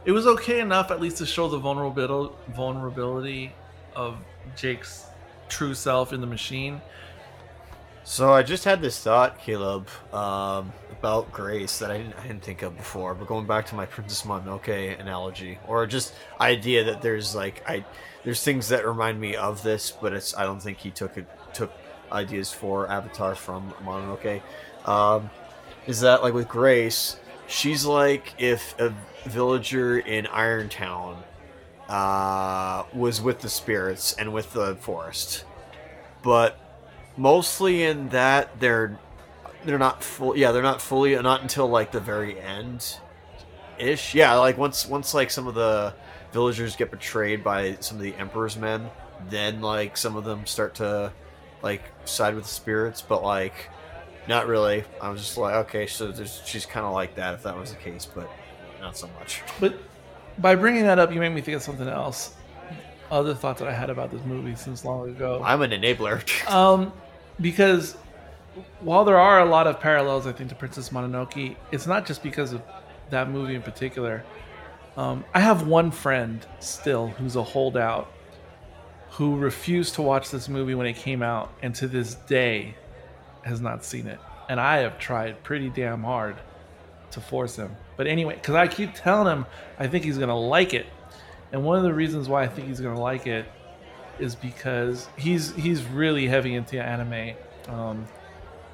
it 0.04 0.12
was 0.12 0.26
okay 0.26 0.60
enough 0.60 0.90
at 0.90 1.00
least 1.00 1.18
to 1.18 1.26
show 1.26 1.48
the 1.48 1.58
vulnerability 1.58 2.34
vulnerability 2.54 3.52
of 3.94 4.16
Jake's 4.56 5.06
true 5.48 5.74
self 5.74 6.12
in 6.12 6.20
the 6.20 6.26
machine. 6.26 6.80
So 8.04 8.32
I 8.32 8.42
just 8.42 8.64
had 8.64 8.80
this 8.80 8.98
thought, 8.98 9.38
Caleb, 9.38 9.86
um, 10.12 10.72
about 10.90 11.30
Grace 11.32 11.78
that 11.78 11.90
I 11.90 11.98
didn't, 11.98 12.14
I 12.18 12.26
didn't 12.26 12.42
think 12.42 12.62
of 12.62 12.76
before. 12.76 13.14
But 13.14 13.28
going 13.28 13.46
back 13.46 13.66
to 13.66 13.74
my 13.74 13.86
Princess 13.86 14.22
Mononoke 14.22 14.98
analogy, 14.98 15.58
or 15.68 15.86
just 15.86 16.14
idea 16.40 16.84
that 16.84 17.02
there's 17.02 17.34
like 17.34 17.62
I, 17.68 17.84
there's 18.24 18.42
things 18.42 18.68
that 18.68 18.86
remind 18.86 19.20
me 19.20 19.36
of 19.36 19.62
this, 19.62 19.90
but 19.90 20.12
it's 20.12 20.34
I 20.34 20.44
don't 20.44 20.60
think 20.60 20.78
he 20.78 20.90
took 20.90 21.18
it 21.18 21.26
took 21.52 21.72
ideas 22.10 22.50
for 22.50 22.90
Avatar 22.90 23.34
from 23.34 23.72
Mononoke. 23.84 24.40
Um, 24.86 25.30
is 25.86 26.00
that 26.00 26.22
like 26.22 26.34
with 26.34 26.48
Grace? 26.48 27.16
She's 27.50 27.84
like 27.84 28.34
if 28.38 28.78
a 28.78 28.94
villager 29.26 29.98
in 29.98 30.24
Irontown 30.26 31.16
uh, 31.88 32.84
was 32.94 33.20
with 33.20 33.40
the 33.40 33.48
spirits 33.48 34.14
and 34.14 34.32
with 34.32 34.52
the 34.52 34.76
forest, 34.76 35.44
but 36.22 36.58
mostly 37.16 37.82
in 37.82 38.08
that 38.10 38.60
they're 38.60 38.98
they're 39.64 39.78
not 39.78 40.02
full 40.02 40.34
yeah 40.36 40.52
they're 40.52 40.62
not 40.62 40.80
fully 40.80 41.14
not 41.20 41.42
until 41.42 41.68
like 41.68 41.92
the 41.92 42.00
very 42.00 42.40
end 42.40 42.98
ish 43.78 44.14
yeah 44.14 44.34
like 44.36 44.56
once 44.56 44.86
once 44.86 45.12
like 45.12 45.30
some 45.30 45.46
of 45.46 45.54
the 45.54 45.92
villagers 46.32 46.76
get 46.76 46.90
betrayed 46.90 47.44
by 47.44 47.76
some 47.80 47.98
of 47.98 48.02
the 48.02 48.14
emperor's 48.14 48.56
men 48.56 48.88
then 49.28 49.60
like 49.60 49.98
some 49.98 50.16
of 50.16 50.24
them 50.24 50.46
start 50.46 50.76
to 50.76 51.12
like 51.62 51.82
side 52.04 52.34
with 52.34 52.44
the 52.44 52.50
spirits. 52.50 53.02
But 53.02 53.22
like 53.22 53.70
not 54.30 54.46
really 54.46 54.84
i 55.02 55.10
was 55.10 55.20
just 55.20 55.36
like 55.36 55.54
okay 55.54 55.86
so 55.86 56.10
there's, 56.10 56.40
she's 56.46 56.64
kind 56.64 56.86
of 56.86 56.92
like 56.94 57.14
that 57.16 57.34
if 57.34 57.42
that 57.42 57.56
was 57.56 57.70
the 57.72 57.76
case 57.78 58.06
but 58.06 58.30
not 58.80 58.96
so 58.96 59.08
much 59.18 59.42
But 59.58 59.74
by 60.38 60.54
bringing 60.54 60.84
that 60.84 60.98
up, 60.98 61.12
you 61.12 61.20
made 61.20 61.34
me 61.34 61.42
think 61.42 61.56
of 61.56 61.62
something 61.62 61.86
else. 61.88 62.34
Other 63.10 63.34
thoughts 63.34 63.58
that 63.60 63.68
I 63.68 63.72
had 63.74 63.90
about 63.90 64.10
this 64.10 64.24
movie 64.24 64.54
since 64.54 64.84
long 64.86 65.10
ago. 65.10 65.42
i'm 65.44 65.60
an 65.60 65.72
enabler 65.72 66.16
Um, 66.50 66.92
because 67.40 67.96
while 68.80 69.04
there 69.04 69.18
are 69.18 69.40
a 69.40 69.44
lot 69.44 69.66
of 69.66 69.80
parallels, 69.80 70.26
I 70.26 70.32
think, 70.32 70.48
to 70.48 70.54
Princess 70.54 70.88
Mononoke, 70.90 71.56
it's 71.72 71.86
not 71.86 72.06
just 72.06 72.22
because 72.22 72.52
of 72.54 72.62
that 73.10 73.28
movie 73.30 73.54
in 73.54 73.62
particular. 73.62 74.24
Um, 74.96 75.24
I 75.34 75.40
have 75.40 75.66
one 75.66 75.90
friend 75.90 76.44
still 76.60 77.08
who's 77.08 77.36
a 77.36 77.42
holdout 77.42 78.10
who 79.10 79.36
refused 79.36 79.94
to 79.96 80.02
watch 80.02 80.30
this 80.30 80.48
movie 80.48 80.74
when 80.74 80.86
it 80.86 80.96
came 80.96 81.22
out, 81.22 81.52
and 81.62 81.74
to 81.74 81.86
this 81.88 82.14
day 82.14 82.76
has 83.42 83.60
not 83.60 83.84
seen 83.84 84.06
it. 84.06 84.18
And 84.48 84.60
I 84.60 84.78
have 84.78 84.98
tried 84.98 85.42
pretty 85.44 85.70
damn 85.70 86.02
hard 86.02 86.36
to 87.12 87.20
force 87.20 87.56
him. 87.56 87.76
But 87.96 88.06
anyway, 88.06 88.34
because 88.34 88.54
I 88.54 88.66
keep 88.68 88.94
telling 88.94 89.26
him 89.26 89.46
I 89.78 89.86
think 89.86 90.04
he's 90.04 90.18
gonna 90.18 90.38
like 90.38 90.74
it, 90.74 90.86
and 91.52 91.64
one 91.64 91.76
of 91.76 91.82
the 91.82 91.92
reasons 91.92 92.28
why 92.28 92.42
I 92.42 92.48
think 92.48 92.68
he's 92.68 92.80
gonna 92.80 93.00
like 93.00 93.26
it 93.26 93.46
is 94.18 94.34
because 94.34 95.08
he's 95.16 95.54
he's 95.54 95.82
really 95.82 96.26
heavy 96.26 96.54
into 96.54 96.80
anime, 96.82 97.36
um, 97.68 98.06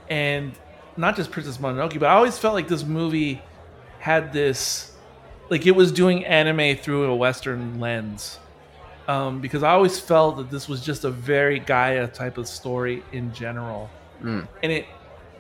and 0.09 0.52
not 0.97 1.16
just 1.16 1.30
Princess 1.30 1.59
Mononoke, 1.59 1.98
but 1.98 2.06
I 2.06 2.14
always 2.14 2.38
felt 2.38 2.55
like 2.55 2.68
this 2.68 2.84
movie 2.84 3.43
had 3.98 4.32
this, 4.32 4.93
like 5.51 5.66
it 5.66 5.72
was 5.72 5.93
doing 5.93 6.24
anime 6.24 6.76
through 6.76 7.05
a 7.10 7.16
Western 7.16 7.80
lens, 7.80 8.38
um, 9.09 9.40
because 9.40 9.62
I 9.62 9.70
always 9.70 9.98
felt 9.98 10.36
that 10.36 10.51
this 10.51 10.68
was 10.68 10.84
just 10.84 11.05
a 11.05 11.10
very 11.10 11.59
Gaia 11.59 12.06
type 12.06 12.38
of 12.38 12.47
story 12.48 13.02
in 13.12 13.32
general, 13.32 13.90
Mm. 14.22 14.48
and 14.62 14.72
it, 14.72 14.86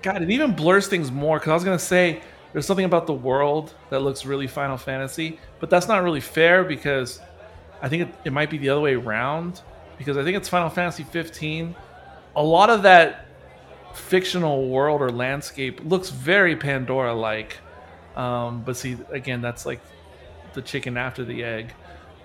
God, 0.02 0.22
it 0.22 0.30
even 0.30 0.54
blurs 0.54 0.86
things 0.86 1.10
more. 1.10 1.38
Because 1.38 1.50
I 1.50 1.54
was 1.54 1.64
gonna 1.64 1.78
say 1.78 2.20
there's 2.52 2.66
something 2.66 2.84
about 2.84 3.06
the 3.06 3.14
world 3.14 3.74
that 3.90 4.00
looks 4.00 4.24
really 4.24 4.46
Final 4.46 4.76
Fantasy, 4.76 5.38
but 5.60 5.70
that's 5.70 5.88
not 5.88 6.02
really 6.02 6.20
fair 6.20 6.64
because 6.64 7.20
I 7.82 7.88
think 7.88 8.08
it, 8.08 8.14
it 8.24 8.32
might 8.32 8.50
be 8.50 8.58
the 8.58 8.70
other 8.70 8.80
way 8.80 8.94
around 8.94 9.60
because 9.98 10.16
I 10.16 10.24
think 10.24 10.36
it's 10.36 10.48
Final 10.48 10.70
Fantasy 10.70 11.04
15. 11.04 11.74
A 12.36 12.42
lot 12.42 12.70
of 12.70 12.82
that 12.82 13.26
fictional 13.94 14.68
world 14.68 15.00
or 15.00 15.10
landscape 15.10 15.80
looks 15.84 16.10
very 16.10 16.56
Pandora 16.56 17.14
like. 17.14 17.58
Um, 18.14 18.62
but 18.62 18.76
see, 18.76 18.96
again, 19.10 19.40
that's 19.40 19.66
like 19.66 19.80
the 20.54 20.62
chicken 20.62 20.96
after 20.96 21.24
the 21.24 21.44
egg 21.44 21.72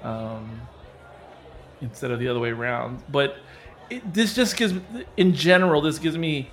um, 0.04 0.62
instead 1.82 2.12
of 2.12 2.20
the 2.20 2.28
other 2.28 2.40
way 2.40 2.50
around. 2.50 3.04
But 3.10 3.38
it, 3.92 4.14
this 4.14 4.34
just 4.34 4.58
gives, 4.58 4.74
in 5.18 5.34
general, 5.34 5.82
this 5.82 6.00
gives 6.00 6.18
me 6.18 6.50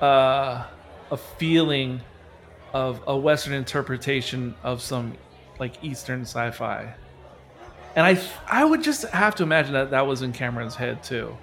uh, 0.00 0.64
a 1.10 1.16
feeling 1.16 2.00
of 2.72 3.02
a 3.06 3.16
Western 3.16 3.52
interpretation 3.52 4.54
of 4.62 4.82
some 4.82 5.16
like 5.58 5.82
Eastern 5.84 6.22
sci-fi. 6.22 6.94
And 7.96 8.04
I, 8.04 8.20
I 8.46 8.64
would 8.64 8.82
just 8.82 9.04
have 9.10 9.36
to 9.36 9.44
imagine 9.44 9.74
that 9.74 9.90
that 9.90 10.06
was 10.06 10.22
in 10.22 10.32
Cameron's 10.32 10.74
head 10.74 11.02
too, 11.04 11.36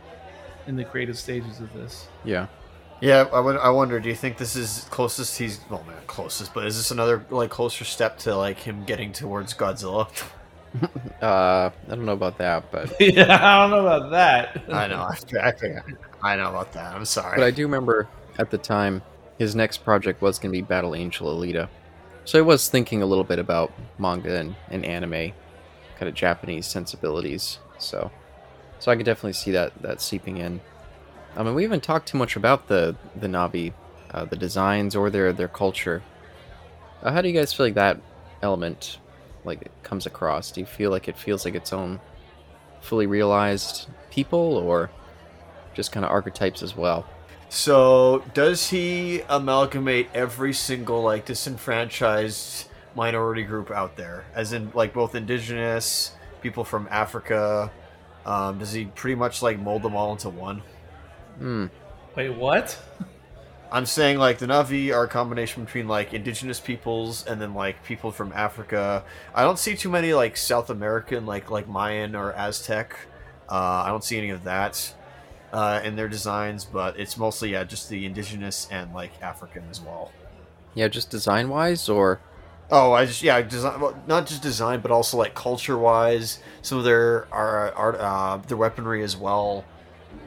in 0.67 0.75
the 0.75 0.83
creative 0.83 1.17
stages 1.17 1.59
of 1.61 1.71
this. 1.73 2.07
Yeah. 2.25 2.47
Yeah, 2.99 3.27
I, 3.33 3.39
would, 3.39 3.57
I 3.57 3.69
wonder. 3.69 3.99
Do 3.99 4.09
you 4.09 4.15
think 4.15 4.37
this 4.37 4.55
is 4.55 4.85
closest 4.91 5.39
he's 5.39 5.59
well, 5.71 5.83
not 5.87 6.05
closest, 6.05 6.53
but 6.53 6.67
is 6.67 6.77
this 6.77 6.91
another 6.91 7.25
like 7.31 7.49
closer 7.49 7.83
step 7.83 8.19
to 8.19 8.35
like 8.35 8.59
him 8.59 8.83
getting 8.85 9.11
towards 9.11 9.53
Godzilla? 9.53 10.07
Uh, 11.21 11.69
I 11.85 11.89
don't 11.89 12.05
know 12.05 12.13
about 12.13 12.39
that, 12.39 12.71
but 12.71 12.95
yeah, 12.99 13.37
I 13.39 13.61
don't 13.61 13.69
know 13.69 13.85
about 13.85 14.09
that. 14.09 14.63
I 14.73 14.87
know, 14.87 15.01
I, 15.01 15.15
I, 15.39 16.33
I 16.33 16.35
know 16.35 16.49
about 16.49 16.73
that. 16.73 16.95
I'm 16.95 17.05
sorry. 17.05 17.37
but 17.37 17.43
I 17.45 17.51
do 17.51 17.61
remember 17.61 18.07
at 18.39 18.49
the 18.49 18.57
time 18.57 19.03
his 19.37 19.55
next 19.55 19.79
project 19.83 20.19
was 20.21 20.39
going 20.39 20.51
to 20.51 20.57
be 20.57 20.63
Battle 20.63 20.95
Angel 20.95 21.27
Alita. 21.27 21.69
So 22.25 22.39
I 22.39 22.41
was 22.41 22.69
thinking 22.69 23.03
a 23.03 23.05
little 23.05 23.23
bit 23.23 23.37
about 23.37 23.71
manga 23.99 24.35
and, 24.35 24.55
and 24.69 24.83
anime, 24.83 25.33
kind 25.99 26.09
of 26.09 26.15
Japanese 26.15 26.65
sensibilities. 26.65 27.59
So, 27.77 28.09
so 28.79 28.91
I 28.91 28.95
could 28.95 29.05
definitely 29.05 29.33
see 29.33 29.51
that 29.51 29.79
that 29.83 30.01
seeping 30.01 30.37
in. 30.37 30.59
I 31.35 31.43
mean, 31.43 31.53
we 31.53 31.63
haven't 31.63 31.83
talked 31.83 32.07
too 32.07 32.17
much 32.17 32.35
about 32.35 32.67
the 32.67 32.95
the 33.15 33.27
Na'vi, 33.27 33.73
uh, 34.11 34.25
the 34.25 34.35
designs 34.35 34.95
or 34.95 35.09
their 35.11 35.33
their 35.33 35.47
culture. 35.47 36.01
Uh, 37.03 37.11
how 37.11 37.21
do 37.21 37.29
you 37.29 37.33
guys 37.39 37.53
feel 37.53 37.67
like 37.67 37.75
that 37.75 37.99
element, 38.41 38.97
like 39.45 39.61
it 39.61 39.71
comes 39.83 40.05
across? 40.05 40.51
Do 40.51 40.59
you 40.59 40.65
feel 40.65 40.91
like 40.91 41.07
it 41.07 41.17
feels 41.17 41.45
like 41.45 41.55
its 41.55 41.73
own 41.73 41.99
fully 42.81 43.07
realized 43.07 43.87
people, 44.09 44.57
or 44.57 44.89
just 45.73 45.91
kind 45.91 46.05
of 46.05 46.11
archetypes 46.11 46.63
as 46.63 46.75
well? 46.75 47.05
So, 47.49 48.23
does 48.33 48.69
he 48.69 49.21
amalgamate 49.27 50.09
every 50.13 50.53
single 50.53 51.01
like 51.01 51.25
disenfranchised 51.25 52.67
minority 52.95 53.43
group 53.43 53.71
out 53.71 53.97
there, 53.97 54.25
as 54.33 54.53
in 54.53 54.71
like 54.73 54.93
both 54.93 55.15
indigenous 55.15 56.13
people 56.41 56.63
from 56.63 56.87
Africa? 56.89 57.71
Um, 58.25 58.59
does 58.59 58.71
he 58.71 58.85
pretty 58.85 59.15
much 59.15 59.41
like 59.41 59.59
mold 59.59 59.83
them 59.83 59.95
all 59.95 60.11
into 60.11 60.29
one? 60.29 60.61
Hmm. 61.37 61.65
Wait, 62.15 62.29
what? 62.29 62.77
I'm 63.71 63.85
saying 63.85 64.17
like 64.17 64.39
the 64.39 64.47
Na'vi 64.47 64.93
are 64.93 65.05
a 65.05 65.07
combination 65.07 65.63
between 65.63 65.87
like 65.87 66.13
indigenous 66.13 66.59
peoples 66.59 67.25
and 67.25 67.39
then 67.39 67.53
like 67.53 67.83
people 67.83 68.11
from 68.11 68.33
Africa. 68.33 69.05
I 69.33 69.43
don't 69.43 69.57
see 69.57 69.75
too 69.75 69.89
many 69.89 70.13
like 70.13 70.35
South 70.35 70.69
American 70.69 71.25
like 71.25 71.49
like 71.49 71.69
Mayan 71.69 72.15
or 72.15 72.33
Aztec. 72.33 72.95
Uh, 73.49 73.83
I 73.85 73.87
don't 73.87 74.03
see 74.03 74.17
any 74.17 74.29
of 74.29 74.43
that 74.43 74.93
uh, 75.53 75.81
in 75.83 75.95
their 75.95 76.09
designs, 76.09 76.65
but 76.65 76.99
it's 76.99 77.17
mostly 77.17 77.51
yeah 77.51 77.63
just 77.63 77.87
the 77.87 78.05
indigenous 78.05 78.67
and 78.69 78.93
like 78.93 79.11
African 79.21 79.63
as 79.69 79.79
well. 79.79 80.11
Yeah, 80.73 80.89
just 80.89 81.09
design 81.09 81.47
wise, 81.49 81.87
or 81.87 82.19
Oh, 82.73 82.93
I 82.93 83.05
just 83.05 83.21
yeah, 83.21 83.41
design 83.41 83.81
well, 83.81 84.01
not 84.07 84.27
just 84.27 84.41
design, 84.41 84.79
but 84.79 84.91
also 84.91 85.17
like 85.17 85.35
culture 85.35 85.77
wise. 85.77 86.39
Some 86.61 86.77
of 86.77 86.85
their 86.85 87.27
are 87.33 87.73
art, 87.73 87.95
uh, 87.99 88.37
their 88.47 88.55
weaponry 88.55 89.03
as 89.03 89.17
well. 89.17 89.65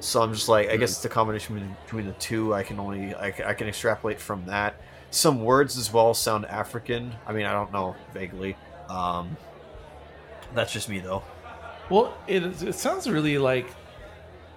So 0.05 0.21
I'm 0.21 0.35
just 0.35 0.51
like, 0.51 0.69
I 0.69 0.77
guess 0.77 0.91
it's 0.91 1.05
a 1.07 1.09
combination 1.09 1.75
between, 1.87 2.05
the 2.05 2.13
two. 2.13 2.53
I 2.53 2.63
can 2.63 2.79
only 2.79 3.15
I, 3.15 3.29
I 3.47 3.55
can 3.55 3.69
extrapolate 3.69 4.21
from 4.21 4.45
that. 4.47 4.75
Some 5.11 5.43
words 5.43 5.79
as 5.79 5.91
well 5.91 6.13
sound 6.13 6.45
African. 6.45 7.15
I 7.27 7.33
mean, 7.33 7.47
I 7.47 7.53
don't 7.53 7.73
know 7.73 7.97
vaguely. 8.13 8.55
Um, 8.91 9.35
that's 10.55 10.75
just 10.75 10.91
me 10.91 10.99
though. 10.99 11.23
Well, 11.89 12.15
it 12.27 12.43
it 12.63 12.75
sounds 12.75 13.09
really 13.09 13.39
like 13.39 13.67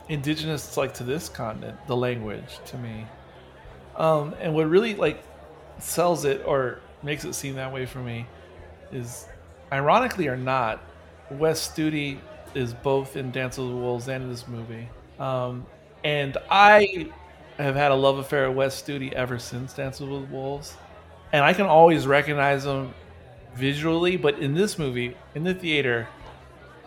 indigenous, 0.10 0.76
like 0.76 0.94
to 0.96 1.06
this 1.06 1.30
continent, 1.30 1.78
the 1.88 1.96
language 1.96 2.60
to 2.66 2.78
me. 2.78 3.06
Um, 3.96 4.36
and 4.42 4.54
what 4.54 4.68
really 4.68 4.96
like 4.96 5.24
sells 5.80 6.26
it 6.26 6.44
or 6.46 6.82
makes 7.04 7.24
it 7.24 7.34
seem 7.34 7.56
that 7.56 7.72
way 7.72 7.86
for 7.86 8.00
me 8.00 8.26
is, 8.92 9.28
ironically 9.72 10.28
or 10.28 10.36
not, 10.36 10.84
Wes 11.32 11.70
Studi 11.70 12.20
is 12.54 12.74
both 12.74 13.16
in 13.16 13.32
Dance 13.32 13.58
of 13.58 13.70
the 13.70 13.76
Wolves 13.76 14.10
and 14.10 14.26
in 14.26 14.30
this 14.30 14.46
movie. 14.46 14.90
Um, 15.20 15.66
and 16.04 16.38
I 16.50 17.10
have 17.58 17.76
had 17.76 17.92
a 17.92 17.96
love 17.96 18.18
affair 18.18 18.50
with 18.50 18.58
Wes 18.58 18.82
Studi 18.82 19.12
ever 19.14 19.40
since 19.40 19.74
Dances 19.74 20.08
with 20.08 20.30
Wolves, 20.30 20.76
and 21.32 21.44
I 21.44 21.54
can 21.54 21.66
always 21.66 22.06
recognize 22.06 22.66
him 22.66 22.94
visually, 23.56 24.18
but 24.18 24.40
in 24.40 24.54
this 24.54 24.78
movie, 24.78 25.18
in 25.34 25.44
the 25.44 25.54
theater, 25.54 26.08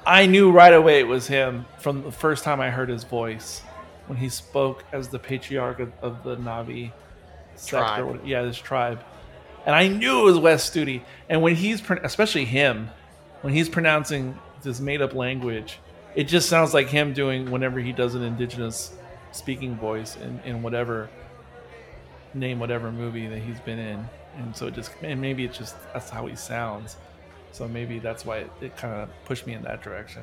I 0.06 0.26
knew 0.26 0.50
right 0.50 0.72
away 0.72 1.00
it 1.00 1.08
was 1.08 1.26
him 1.26 1.66
from 1.78 2.02
the 2.02 2.12
first 2.12 2.44
time 2.44 2.60
I 2.60 2.70
heard 2.70 2.88
his 2.88 3.04
voice 3.04 3.60
when 4.06 4.18
he 4.18 4.28
spoke 4.28 4.84
as 4.92 5.08
the 5.08 5.18
patriarch 5.18 5.80
of, 5.80 5.92
of 6.00 6.22
the 6.22 6.36
Na'vi 6.36 6.92
sector. 7.56 8.02
Tribe. 8.02 8.20
Yeah, 8.24 8.42
this 8.42 8.56
tribe. 8.56 9.04
And 9.66 9.74
I 9.74 9.88
knew 9.88 10.20
it 10.20 10.24
was 10.24 10.38
Wes 10.38 10.68
Studi. 10.68 11.02
And 11.28 11.42
when 11.42 11.54
he's, 11.54 11.82
especially 12.02 12.44
him, 12.44 12.88
when 13.42 13.52
he's 13.52 13.68
pronouncing 13.68 14.38
this 14.62 14.80
made 14.80 15.02
up 15.02 15.14
language, 15.14 15.78
it 16.14 16.24
just 16.24 16.48
sounds 16.48 16.74
like 16.74 16.88
him 16.88 17.12
doing 17.12 17.50
whenever 17.50 17.80
he 17.80 17.92
does 17.92 18.14
an 18.14 18.22
indigenous 18.22 18.92
speaking 19.32 19.76
voice 19.76 20.16
in, 20.16 20.40
in 20.44 20.62
whatever 20.62 21.08
name, 22.34 22.58
whatever 22.58 22.90
movie 22.90 23.26
that 23.26 23.38
he's 23.38 23.60
been 23.60 23.78
in. 23.78 24.08
And 24.36 24.54
so 24.56 24.66
it 24.66 24.74
just, 24.74 24.92
and 25.02 25.20
maybe 25.20 25.44
it's 25.44 25.58
just, 25.58 25.76
that's 25.92 26.10
how 26.10 26.26
he 26.26 26.36
sounds. 26.36 26.96
So 27.52 27.66
maybe 27.66 27.98
that's 27.98 28.24
why 28.24 28.38
it, 28.38 28.50
it 28.60 28.76
kind 28.76 28.94
of 28.94 29.08
pushed 29.24 29.46
me 29.46 29.54
in 29.54 29.62
that 29.62 29.82
direction. 29.82 30.22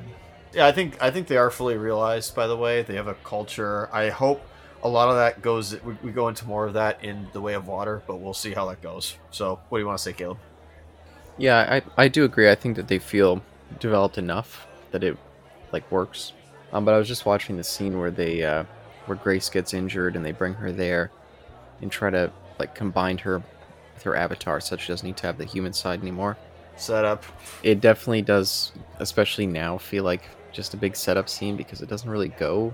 Yeah, 0.52 0.66
I 0.66 0.72
think 0.72 1.02
I 1.02 1.10
think 1.10 1.26
they 1.28 1.36
are 1.36 1.50
fully 1.50 1.76
realized. 1.76 2.34
By 2.34 2.46
the 2.46 2.56
way, 2.56 2.82
they 2.82 2.94
have 2.94 3.06
a 3.06 3.14
culture. 3.14 3.88
I 3.92 4.08
hope 4.08 4.40
a 4.82 4.88
lot 4.88 5.10
of 5.10 5.16
that 5.16 5.42
goes. 5.42 5.80
We, 5.82 5.92
we 6.02 6.10
go 6.10 6.28
into 6.28 6.46
more 6.46 6.64
of 6.64 6.72
that 6.72 7.04
in 7.04 7.28
the 7.34 7.40
way 7.42 7.52
of 7.52 7.66
water, 7.66 8.02
but 8.06 8.16
we'll 8.16 8.32
see 8.32 8.52
how 8.52 8.66
that 8.68 8.80
goes. 8.80 9.16
So, 9.30 9.60
what 9.68 9.78
do 9.78 9.82
you 9.82 9.86
want 9.86 9.98
to 9.98 10.02
say, 10.02 10.14
Caleb? 10.14 10.38
Yeah, 11.36 11.80
I, 11.96 12.04
I 12.04 12.08
do 12.08 12.24
agree. 12.24 12.50
I 12.50 12.54
think 12.54 12.76
that 12.76 12.88
they 12.88 12.98
feel 12.98 13.42
developed 13.78 14.16
enough 14.16 14.66
that 14.90 15.04
it 15.04 15.18
like 15.72 15.90
works. 15.90 16.32
Um, 16.72 16.84
but 16.84 16.94
I 16.94 16.98
was 16.98 17.08
just 17.08 17.26
watching 17.26 17.56
the 17.56 17.64
scene 17.64 17.98
where 17.98 18.10
they 18.10 18.42
uh, 18.44 18.64
where 19.06 19.16
Grace 19.16 19.48
gets 19.48 19.74
injured 19.74 20.16
and 20.16 20.24
they 20.24 20.32
bring 20.32 20.54
her 20.54 20.72
there 20.72 21.10
and 21.80 21.90
try 21.90 22.10
to 22.10 22.30
like 22.58 22.74
combine 22.74 23.18
her 23.18 23.42
with 23.94 24.02
her 24.02 24.16
avatar, 24.16 24.60
so 24.60 24.76
she 24.76 24.88
doesn't 24.88 25.06
need 25.06 25.16
to 25.18 25.26
have 25.26 25.38
the 25.38 25.44
human 25.44 25.72
side 25.72 26.00
anymore. 26.00 26.36
Setup. 26.76 27.24
It 27.62 27.80
definitely 27.80 28.22
does, 28.22 28.72
especially 28.98 29.46
now, 29.46 29.78
feel 29.78 30.04
like 30.04 30.22
just 30.52 30.74
a 30.74 30.76
big 30.76 30.94
setup 30.94 31.28
scene 31.28 31.56
because 31.56 31.82
it 31.82 31.88
doesn't 31.88 32.08
really 32.08 32.28
go 32.28 32.72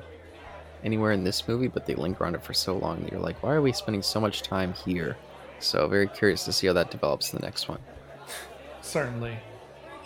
anywhere 0.85 1.13
in 1.13 1.25
this 1.25 1.49
movie, 1.49 1.69
but 1.69 1.87
they 1.87 1.95
linger 1.95 2.27
on 2.27 2.35
it 2.35 2.43
for 2.43 2.53
so 2.53 2.77
long 2.77 3.03
that 3.03 3.11
you're 3.11 3.21
like, 3.21 3.43
why 3.43 3.55
are 3.55 3.63
we 3.63 3.73
spending 3.73 4.03
so 4.03 4.21
much 4.21 4.43
time 4.43 4.75
here? 4.75 5.17
So 5.59 5.89
very 5.89 6.07
curious 6.09 6.45
to 6.45 6.53
see 6.53 6.67
how 6.67 6.75
that 6.75 6.91
develops 6.91 7.33
in 7.33 7.41
the 7.41 7.47
next 7.47 7.69
one. 7.69 7.79
Certainly. 8.83 9.39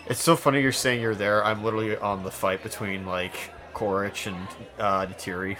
It's 0.09 0.23
so 0.23 0.35
funny 0.35 0.61
you're 0.61 0.71
saying 0.71 1.01
you're 1.01 1.13
there. 1.13 1.45
I'm 1.45 1.63
literally 1.63 1.95
on 1.95 2.23
the 2.23 2.31
fight 2.31 2.63
between 2.63 3.05
like 3.05 3.51
Quaritch 3.73 4.25
and 4.25 4.47
uh, 4.79 5.05
Neytiri. 5.05 5.55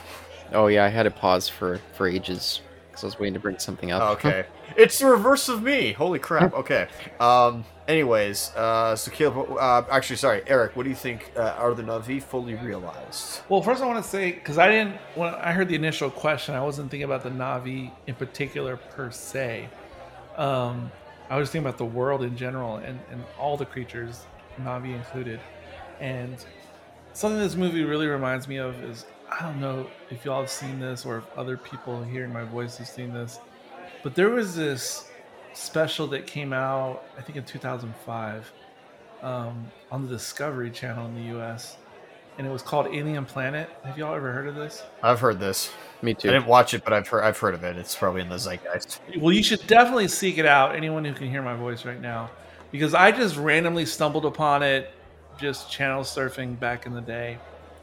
Oh 0.53 0.65
yeah, 0.65 0.85
I 0.85 0.88
had 0.88 1.03
to 1.03 1.11
pause 1.11 1.47
for 1.47 1.80
for 1.93 2.07
ages 2.07 2.61
because 2.88 3.03
I 3.03 3.07
was 3.07 3.19
waiting 3.19 3.35
to 3.35 3.39
bring 3.39 3.59
something 3.59 3.91
up. 3.91 4.01
Okay. 4.17 4.45
it's 4.76 4.97
the 4.97 5.05
reverse 5.05 5.49
of 5.49 5.61
me. 5.61 5.91
Holy 5.91 6.17
crap. 6.17 6.53
Okay. 6.59 6.88
Um. 7.19 7.63
Anyways, 7.88 8.51
uh, 8.55 8.95
so 8.95 9.11
Caleb, 9.11 9.51
uh, 9.51 9.84
actually, 9.89 10.17
sorry, 10.17 10.41
Eric. 10.45 10.76
What 10.76 10.84
do 10.84 10.89
you 10.89 10.95
think? 10.95 11.31
Uh, 11.35 11.55
are 11.57 11.73
the 11.76 11.84
Na'vi 11.84 12.21
fully 12.21 12.55
realized? 12.55 13.41
Well, 13.49 13.61
first 13.61 13.84
I 13.84 13.85
want 13.85 14.03
to 14.03 14.09
say 14.09 14.31
because 14.31 14.57
I 14.57 14.69
didn't 14.69 14.95
when 15.13 15.34
I 15.35 15.51
heard 15.51 15.69
the 15.69 15.76
initial 15.76 16.09
question, 16.09 16.55
I 16.55 16.61
wasn't 16.61 16.89
thinking 16.89 17.05
about 17.05 17.21
the 17.21 17.30
Na'vi 17.30 17.91
in 18.07 18.15
particular 18.15 18.77
per 18.77 19.11
se. 19.11 19.69
Um, 20.38 20.91
I 21.30 21.38
was 21.38 21.51
thinking 21.51 21.67
about 21.67 21.77
the 21.77 21.85
world 21.85 22.23
in 22.23 22.35
general 22.35 22.77
and, 22.77 22.99
and 23.11 23.23
all 23.38 23.55
the 23.55 23.65
creatures, 23.65 24.26
Na'vi 24.60 24.95
included. 24.95 25.40
And 25.99 26.44
something 27.14 27.40
this 27.40 27.56
movie 27.56 27.84
really 27.84 28.07
reminds 28.07 28.48
me 28.48 28.57
of 28.57 28.81
is 28.84 29.06
I 29.31 29.41
don't 29.44 29.60
know 29.60 29.88
if 30.10 30.26
y'all 30.26 30.41
have 30.41 30.49
seen 30.49 30.80
this 30.80 31.06
or 31.06 31.18
if 31.18 31.38
other 31.38 31.57
people 31.57 32.03
hearing 32.03 32.34
my 32.34 32.44
voice 32.44 32.77
have 32.77 32.88
seen 32.88 33.14
this, 33.14 33.40
but 34.03 34.15
there 34.15 34.30
was 34.30 34.56
this 34.56 35.10
special 35.53 36.07
that 36.07 36.26
came 36.26 36.53
out, 36.53 37.03
I 37.18 37.22
think 37.22 37.38
in 37.38 37.44
2005, 37.44 38.52
um, 39.22 39.72
on 39.91 40.03
the 40.03 40.10
Discovery 40.10 40.72
Channel 40.72 41.06
in 41.07 41.15
the 41.15 41.38
US, 41.40 41.77
and 42.38 42.48
it 42.48 42.49
was 42.49 42.61
called 42.61 42.88
Alien 42.88 43.26
Planet. 43.26 43.69
Have 43.84 43.98
y'all 43.98 44.15
ever 44.15 44.31
heard 44.31 44.48
of 44.48 44.56
this? 44.56 44.84
I've 45.03 45.19
heard 45.19 45.40
this. 45.40 45.72
Me 46.02 46.14
too. 46.14 46.30
I 46.30 46.34
didn't 46.34 46.48
watch 46.48 46.73
it, 46.73 46.84
but 46.86 46.94
I've 46.94 47.07
heard 47.07 47.23
I've 47.23 47.38
heard 47.38 47.53
of 47.53 47.64
it. 47.65 47.76
It's 47.76 47.95
probably 47.95 48.22
in 48.22 48.30
the 48.30 48.38
zeitgeist. 48.38 49.02
Well, 49.18 49.34
you 49.34 49.44
should 49.44 49.65
definitely 49.68 50.07
seek 50.07 50.38
it 50.38 50.45
out. 50.45 50.73
Anyone 50.73 51.03
who 51.03 51.14
can 51.14 51.30
hear 51.30 51.41
my 51.41 51.56
voice 51.56 51.84
right 51.84 51.99
now, 51.99 52.30
because 52.71 52.93
I 52.93 53.11
just 53.11 53.35
randomly 53.37 53.85
stumbled 53.85 54.25
upon 54.25 54.63
it, 54.63 54.91
just 55.39 55.71
channel 55.71 56.03
surfing 56.03 56.59
back 56.59 56.85
in 56.85 56.93
the 56.93 57.01
day, 57.01 57.37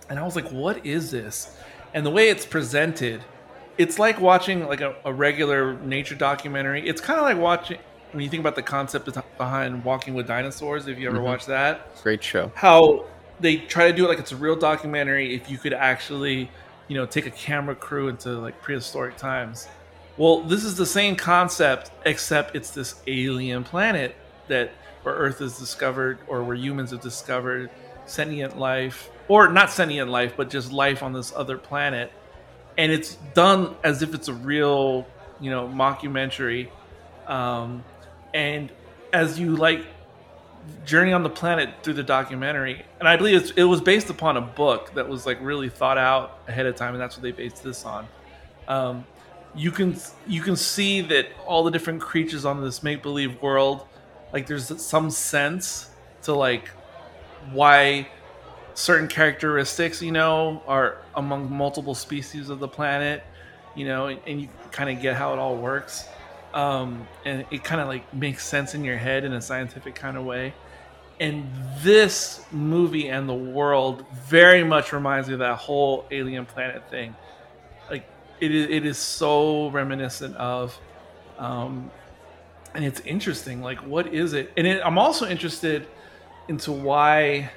and 0.08 0.18
I 0.18 0.22
was 0.24 0.36
like, 0.36 0.48
"What 0.50 0.84
is 0.86 1.10
this?" 1.10 1.56
And 1.94 2.04
the 2.04 2.10
way 2.10 2.28
it's 2.28 2.44
presented, 2.44 3.22
it's 3.78 3.98
like 3.98 4.20
watching 4.20 4.66
like 4.66 4.80
a, 4.80 4.94
a 5.04 5.12
regular 5.12 5.74
nature 5.80 6.14
documentary. 6.14 6.86
It's 6.86 7.00
kind 7.00 7.18
of 7.18 7.24
like 7.24 7.38
watching 7.38 7.78
when 8.12 8.22
you 8.22 8.28
think 8.30 8.40
about 8.40 8.54
the 8.54 8.62
concept 8.62 9.08
behind 9.38 9.84
Walking 9.84 10.14
with 10.14 10.26
Dinosaurs. 10.26 10.86
If 10.88 10.98
you 10.98 11.08
ever 11.08 11.18
Mhm. 11.18 11.22
watched 11.24 11.46
that, 11.48 12.02
Great 12.02 12.22
show. 12.22 12.50
how 12.54 13.04
they 13.40 13.56
try 13.56 13.90
to 13.90 13.96
do 13.96 14.04
it 14.06 14.08
like 14.08 14.18
it's 14.18 14.32
a 14.32 14.36
real 14.36 14.56
documentary 14.56 15.34
if 15.34 15.50
you 15.50 15.58
could 15.58 15.74
actually 15.74 16.48
you 16.88 16.96
know 16.96 17.04
take 17.04 17.26
a 17.26 17.30
camera 17.30 17.74
crew 17.74 18.08
into 18.08 18.30
like 18.30 18.62
prehistoric 18.62 19.14
times 19.18 19.68
well 20.16 20.40
this 20.40 20.64
is 20.64 20.76
the 20.76 20.86
same 20.86 21.14
concept 21.16 21.90
except 22.06 22.56
it's 22.56 22.70
this 22.70 22.94
alien 23.06 23.62
planet 23.62 24.14
that 24.48 24.73
where 25.02 25.14
earth 25.14 25.40
is 25.40 25.59
discovered 25.59 26.18
or 26.27 26.43
where 26.43 26.56
humans 26.56 26.90
have 26.90 27.01
discovered 27.01 27.70
sentient 28.06 28.59
life 28.59 29.10
or 29.28 29.48
not 29.48 29.70
sentient 29.70 30.10
life 30.10 30.35
but 30.36 30.51
just 30.51 30.73
life 30.73 31.02
on 31.02 31.12
this 31.12 31.32
other 31.35 31.59
planet. 31.59 32.12
And 32.78 32.93
it's 32.93 33.14
done 33.35 33.74
as 33.82 34.02
if 34.02 34.14
it's 34.14 34.28
a 34.28 34.35
real 34.35 35.06
you 35.40 35.51
know 35.51 35.68
mockumentary. 35.68 36.68
Um, 37.27 37.85
and 38.35 38.70
as 39.12 39.39
you 39.39 39.56
like 39.56 39.85
journey 40.85 41.12
on 41.12 41.23
the 41.23 41.31
planet 41.31 41.70
through 41.82 41.94
the 41.94 42.02
documentary 42.02 42.85
and 42.98 43.09
i 43.09 43.16
believe 43.16 43.52
it 43.55 43.62
was 43.62 43.81
based 43.81 44.10
upon 44.10 44.36
a 44.36 44.40
book 44.40 44.93
that 44.94 45.09
was 45.09 45.24
like 45.24 45.39
really 45.40 45.68
thought 45.68 45.97
out 45.97 46.40
ahead 46.48 46.66
of 46.66 46.74
time 46.74 46.93
and 46.93 47.01
that's 47.01 47.16
what 47.16 47.23
they 47.23 47.31
based 47.31 47.62
this 47.62 47.85
on. 47.85 48.09
Um, 48.68 49.05
you 49.55 49.70
can 49.70 49.97
you 50.27 50.43
can 50.43 50.56
see 50.56 51.01
that 51.02 51.28
all 51.47 51.64
the 51.64 51.70
different 51.70 52.01
creatures 52.01 52.44
on 52.44 52.60
this 52.62 52.82
make-believe 52.82 53.40
world 53.40 53.86
like 54.36 54.46
there's 54.46 54.68
some 54.84 55.10
sense 55.10 55.88
to 56.22 56.34
like 56.34 56.68
why 57.52 58.06
certain 58.74 59.08
characteristics 59.08 60.02
you 60.02 60.12
know 60.12 60.62
are 60.66 60.98
among 61.14 61.50
multiple 61.50 61.94
species 61.94 62.50
of 62.50 62.58
the 62.58 62.68
planet 62.68 63.24
you 63.74 63.86
know 63.86 64.08
and, 64.08 64.20
and 64.26 64.40
you 64.40 64.48
kind 64.72 64.90
of 64.90 65.00
get 65.00 65.16
how 65.16 65.32
it 65.32 65.38
all 65.38 65.56
works 65.56 66.06
um, 66.56 67.06
and 67.26 67.44
it 67.50 67.62
kind 67.62 67.82
of 67.82 67.86
like 67.86 68.12
makes 68.14 68.44
sense 68.44 68.74
in 68.74 68.82
your 68.82 68.96
head 68.96 69.24
in 69.24 69.34
a 69.34 69.42
scientific 69.42 69.94
kind 69.94 70.16
of 70.16 70.24
way. 70.24 70.54
And 71.20 71.50
this 71.80 72.42
movie 72.50 73.08
and 73.08 73.28
the 73.28 73.34
world 73.34 74.06
very 74.24 74.64
much 74.64 74.92
reminds 74.94 75.28
me 75.28 75.34
of 75.34 75.40
that 75.40 75.56
whole 75.56 76.06
alien 76.10 76.46
planet 76.46 76.88
thing. 76.90 77.14
Like 77.90 78.08
it 78.40 78.54
is, 78.54 78.70
it 78.70 78.86
is 78.86 78.96
so 78.96 79.68
reminiscent 79.68 80.34
of, 80.36 80.78
um, 81.38 81.90
and 82.77 82.85
it's 82.85 83.01
interesting. 83.01 83.62
Like, 83.62 83.78
what 83.78 84.12
is 84.12 84.34
it? 84.34 84.52
And 84.57 84.67
it, 84.67 84.83
I'm 84.84 84.99
also 84.99 85.26
interested 85.26 85.89
into 86.47 86.73
why 86.73 87.50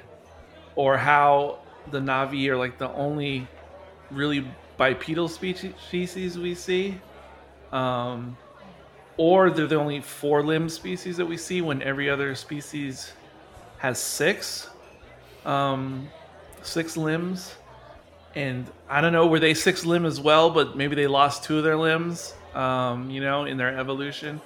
or 0.74 0.96
how 0.96 1.58
the 1.90 2.00
Na'vi 2.00 2.48
are 2.48 2.56
like 2.56 2.78
the 2.78 2.90
only 2.92 3.46
really 4.10 4.46
bipedal 4.78 5.28
species 5.28 6.38
we 6.38 6.54
see. 6.54 6.98
Um, 7.70 8.36
or 9.18 9.50
they're 9.50 9.66
the 9.66 9.76
only 9.76 10.00
four 10.00 10.42
limb 10.42 10.70
species 10.70 11.18
that 11.18 11.26
we 11.26 11.36
see 11.36 11.60
when 11.60 11.82
every 11.82 12.08
other 12.08 12.34
species 12.34 13.12
has 13.76 13.98
six 13.98 14.68
um 15.44 16.08
six 16.62 16.96
limbs 16.96 17.54
and 18.34 18.66
i 18.88 19.00
don't 19.00 19.12
know 19.12 19.26
were 19.26 19.40
they 19.40 19.54
six 19.54 19.84
limb 19.86 20.04
as 20.04 20.20
well 20.20 20.50
but 20.50 20.76
maybe 20.76 20.94
they 20.94 21.06
lost 21.06 21.44
two 21.44 21.58
of 21.58 21.64
their 21.64 21.76
limbs 21.76 22.34
um 22.54 23.10
you 23.10 23.20
know 23.20 23.44
in 23.44 23.56
their 23.56 23.78
evolution 23.78 24.40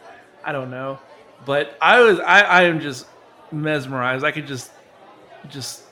i 0.44 0.52
don't 0.52 0.70
know. 0.70 0.98
But 1.44 1.76
i 1.80 2.00
was 2.00 2.20
i 2.20 2.40
i 2.40 2.62
am 2.64 2.80
just 2.80 3.06
mesmerized. 3.52 4.24
I 4.24 4.30
could 4.30 4.46
just 4.46 4.70
just 5.48 5.84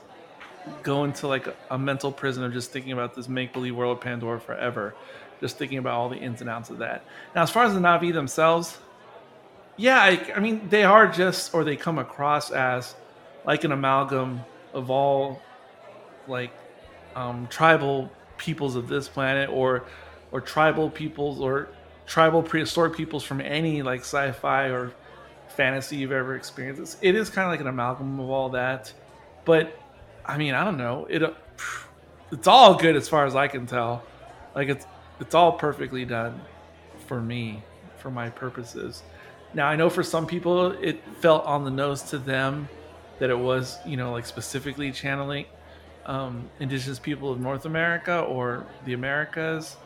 go 0.83 1.05
into 1.05 1.27
like 1.27 1.47
a, 1.47 1.55
a 1.71 1.79
mental 1.79 2.13
prison 2.13 2.45
of 2.45 2.53
just 2.53 2.71
thinking 2.71 2.93
about 2.93 3.15
this 3.15 3.29
make 3.29 3.53
believe 3.53 3.75
world 3.75 3.99
of 3.99 4.03
pandora 4.03 4.41
forever. 4.41 4.95
Just 5.41 5.59
thinking 5.59 5.79
about 5.79 5.95
all 5.95 6.09
the 6.09 6.17
ins 6.17 6.41
and 6.41 6.49
outs 6.49 6.71
of 6.71 6.79
that. 6.79 7.05
Now, 7.35 7.43
as 7.43 7.51
far 7.51 7.65
as 7.65 7.75
the 7.75 7.81
Na'vi 7.81 8.13
themselves, 8.13 8.79
yeah, 9.77 10.01
I, 10.01 10.33
I 10.37 10.41
mean, 10.41 10.69
they 10.69 10.85
are 10.85 11.09
just, 11.09 11.53
or 11.53 11.65
they 11.65 11.75
come 11.75 11.99
across 11.99 12.53
as 12.53 12.95
like 13.45 13.65
an 13.65 13.73
amalgam 13.73 14.43
of 14.73 14.91
all 14.91 15.41
like 16.29 16.53
um, 17.17 17.49
tribal 17.49 18.11
peoples 18.37 18.77
of 18.77 18.89
this 18.89 19.09
planet 19.09 19.51
or 19.51 19.85
or 20.31 20.41
tribal 20.41 20.89
peoples 20.89 21.41
or 21.41 21.69
tribal 22.07 22.43
prehistoric 22.43 22.97
peoples 22.97 23.25
from 23.25 23.41
any 23.41 23.83
like 23.83 24.01
sci-fi 24.01 24.69
or 24.69 24.93
fantasy 25.49 25.97
you've 25.97 26.13
ever 26.13 26.35
experienced. 26.35 26.81
It's, 26.81 26.97
it 27.01 27.15
is 27.15 27.31
kind 27.31 27.47
of 27.47 27.53
like 27.53 27.61
an 27.61 27.67
amalgam 27.67 28.19
of 28.21 28.31
all 28.31 28.51
that. 28.51 28.93
But 29.45 29.79
I 30.25 30.37
mean, 30.37 30.55
I 30.55 30.65
don't 30.65 30.79
know. 30.79 31.07
It 31.09 31.23
uh, 31.23 31.33
it's 32.31 32.47
all 32.47 32.75
good 32.75 32.97
as 32.97 33.09
far 33.09 33.27
as 33.27 33.37
I 33.37 33.49
can 33.49 33.67
tell. 33.67 34.03
Like 34.55 34.69
it's 34.69 34.87
it's 35.21 35.35
all 35.35 35.53
perfectly 35.53 36.05
done 36.05 36.41
for 37.07 37.21
me, 37.21 37.63
for 37.99 38.11
my 38.11 38.31
purposes. 38.31 39.03
Now 39.55 39.67
I 39.67 39.77
know 39.77 39.91
for 39.91 40.03
some 40.03 40.27
people 40.27 40.73
it 40.73 41.03
felt 41.21 41.45
on 41.45 41.65
the 41.65 41.71
nose 41.71 42.03
to 42.05 42.19
them 42.19 42.69
that 43.19 43.31
it 43.31 43.39
was, 43.39 43.79
you 43.87 43.97
know, 43.97 44.13
like 44.13 44.27
specifically 44.27 44.91
channeling 44.91 45.47
um, 46.07 46.51
indigenous 46.59 46.99
people 46.99 47.31
of 47.31 47.41
North 47.41 47.67
America 47.67 48.21
or 48.21 48.67
the 48.85 48.95
Americas, 48.95 49.77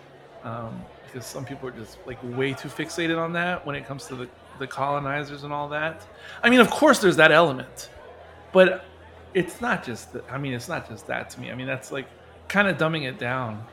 um, 0.45 0.83
because 1.07 1.27
some 1.27 1.45
people 1.45 1.69
are 1.69 1.73
just 1.73 1.99
like 2.07 2.19
way 2.37 2.53
too 2.53 2.69
fixated 2.69 3.19
on 3.19 3.33
that 3.35 3.65
when 3.67 3.75
it 3.77 3.87
comes 3.87 4.07
to 4.07 4.15
the, 4.17 4.29
the 4.59 4.67
colonizers 4.67 5.45
and 5.45 5.53
all 5.53 5.69
that. 5.69 6.07
I 6.43 6.51
mean, 6.51 6.61
of 6.61 6.71
course, 6.71 6.99
there's 6.99 7.17
that 7.17 7.33
element, 7.33 7.91
but 8.53 8.85
it's 9.35 9.61
not 9.61 9.85
just. 9.85 10.13
The, 10.13 10.23
I 10.31 10.39
mean, 10.39 10.53
it's 10.53 10.69
not 10.69 10.89
just 10.89 11.07
that 11.07 11.31
to 11.31 11.41
me. 11.41 11.51
I 11.51 11.55
mean, 11.55 11.67
that's 11.67 11.93
like 11.93 12.07
kind 12.49 12.69
of 12.69 12.77
dumbing 12.79 13.09
it 13.09 13.19
down 13.19 13.65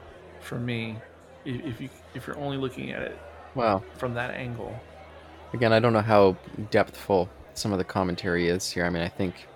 for 0.41 0.59
me 0.59 0.97
if, 1.45 1.65
if 1.65 1.81
you 1.81 1.89
if 2.13 2.27
you're 2.27 2.37
only 2.37 2.57
looking 2.57 2.91
at 2.91 3.01
it 3.01 3.17
Wow. 3.55 3.83
from 3.97 4.13
that 4.15 4.31
angle. 4.31 4.77
Again, 5.53 5.71
I 5.73 5.79
don't 5.79 5.93
know 5.93 6.01
how 6.01 6.35
depthful 6.71 7.29
some 7.53 7.71
of 7.71 7.77
the 7.77 7.83
commentary 7.83 8.47
is 8.47 8.69
here. 8.69 8.85
I 8.85 8.89
mean, 8.89 9.03
I 9.03 9.09
think 9.09 9.47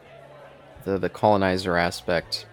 the 0.85 0.97
the 0.97 1.09
colonizer 1.09 1.77
aspect 1.77 2.45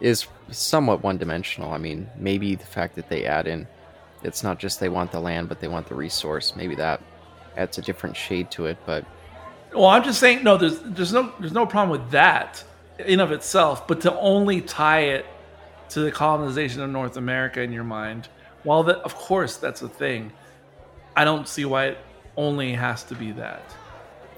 is 0.00 0.26
somewhat 0.50 1.02
one-dimensional. 1.02 1.72
I 1.72 1.78
mean, 1.78 2.08
maybe 2.16 2.54
the 2.54 2.66
fact 2.66 2.94
that 2.96 3.08
they 3.08 3.24
add 3.24 3.46
in 3.48 3.66
it's 4.22 4.42
not 4.42 4.58
just 4.58 4.80
they 4.80 4.88
want 4.88 5.12
the 5.12 5.20
land, 5.20 5.48
but 5.48 5.60
they 5.60 5.68
want 5.68 5.86
the 5.86 5.94
resource. 5.94 6.54
Maybe 6.56 6.74
that 6.76 7.00
adds 7.56 7.78
a 7.78 7.82
different 7.82 8.16
shade 8.16 8.50
to 8.52 8.66
it. 8.66 8.78
But 8.86 9.04
Well, 9.74 9.86
I'm 9.86 10.04
just 10.04 10.20
saying 10.20 10.44
no. 10.44 10.56
There's 10.56 10.80
there's 10.80 11.12
no 11.12 11.32
there's 11.38 11.52
no 11.52 11.66
problem 11.66 11.90
with 11.90 12.10
that 12.10 12.64
in 12.98 13.20
of 13.20 13.32
itself, 13.32 13.86
but 13.86 14.00
to 14.02 14.18
only 14.18 14.60
tie 14.60 15.00
it 15.00 15.26
to 15.90 16.00
the 16.00 16.10
colonization 16.10 16.82
of 16.82 16.90
North 16.90 17.16
America 17.16 17.62
in 17.62 17.72
your 17.72 17.84
mind, 17.84 18.28
while 18.64 18.82
that 18.84 18.98
of 18.98 19.14
course 19.14 19.56
that's 19.56 19.82
a 19.82 19.88
thing, 19.88 20.32
I 21.16 21.24
don't 21.24 21.48
see 21.48 21.64
why 21.64 21.86
it 21.86 21.98
only 22.36 22.72
has 22.72 23.04
to 23.04 23.14
be 23.14 23.32
that. 23.32 23.62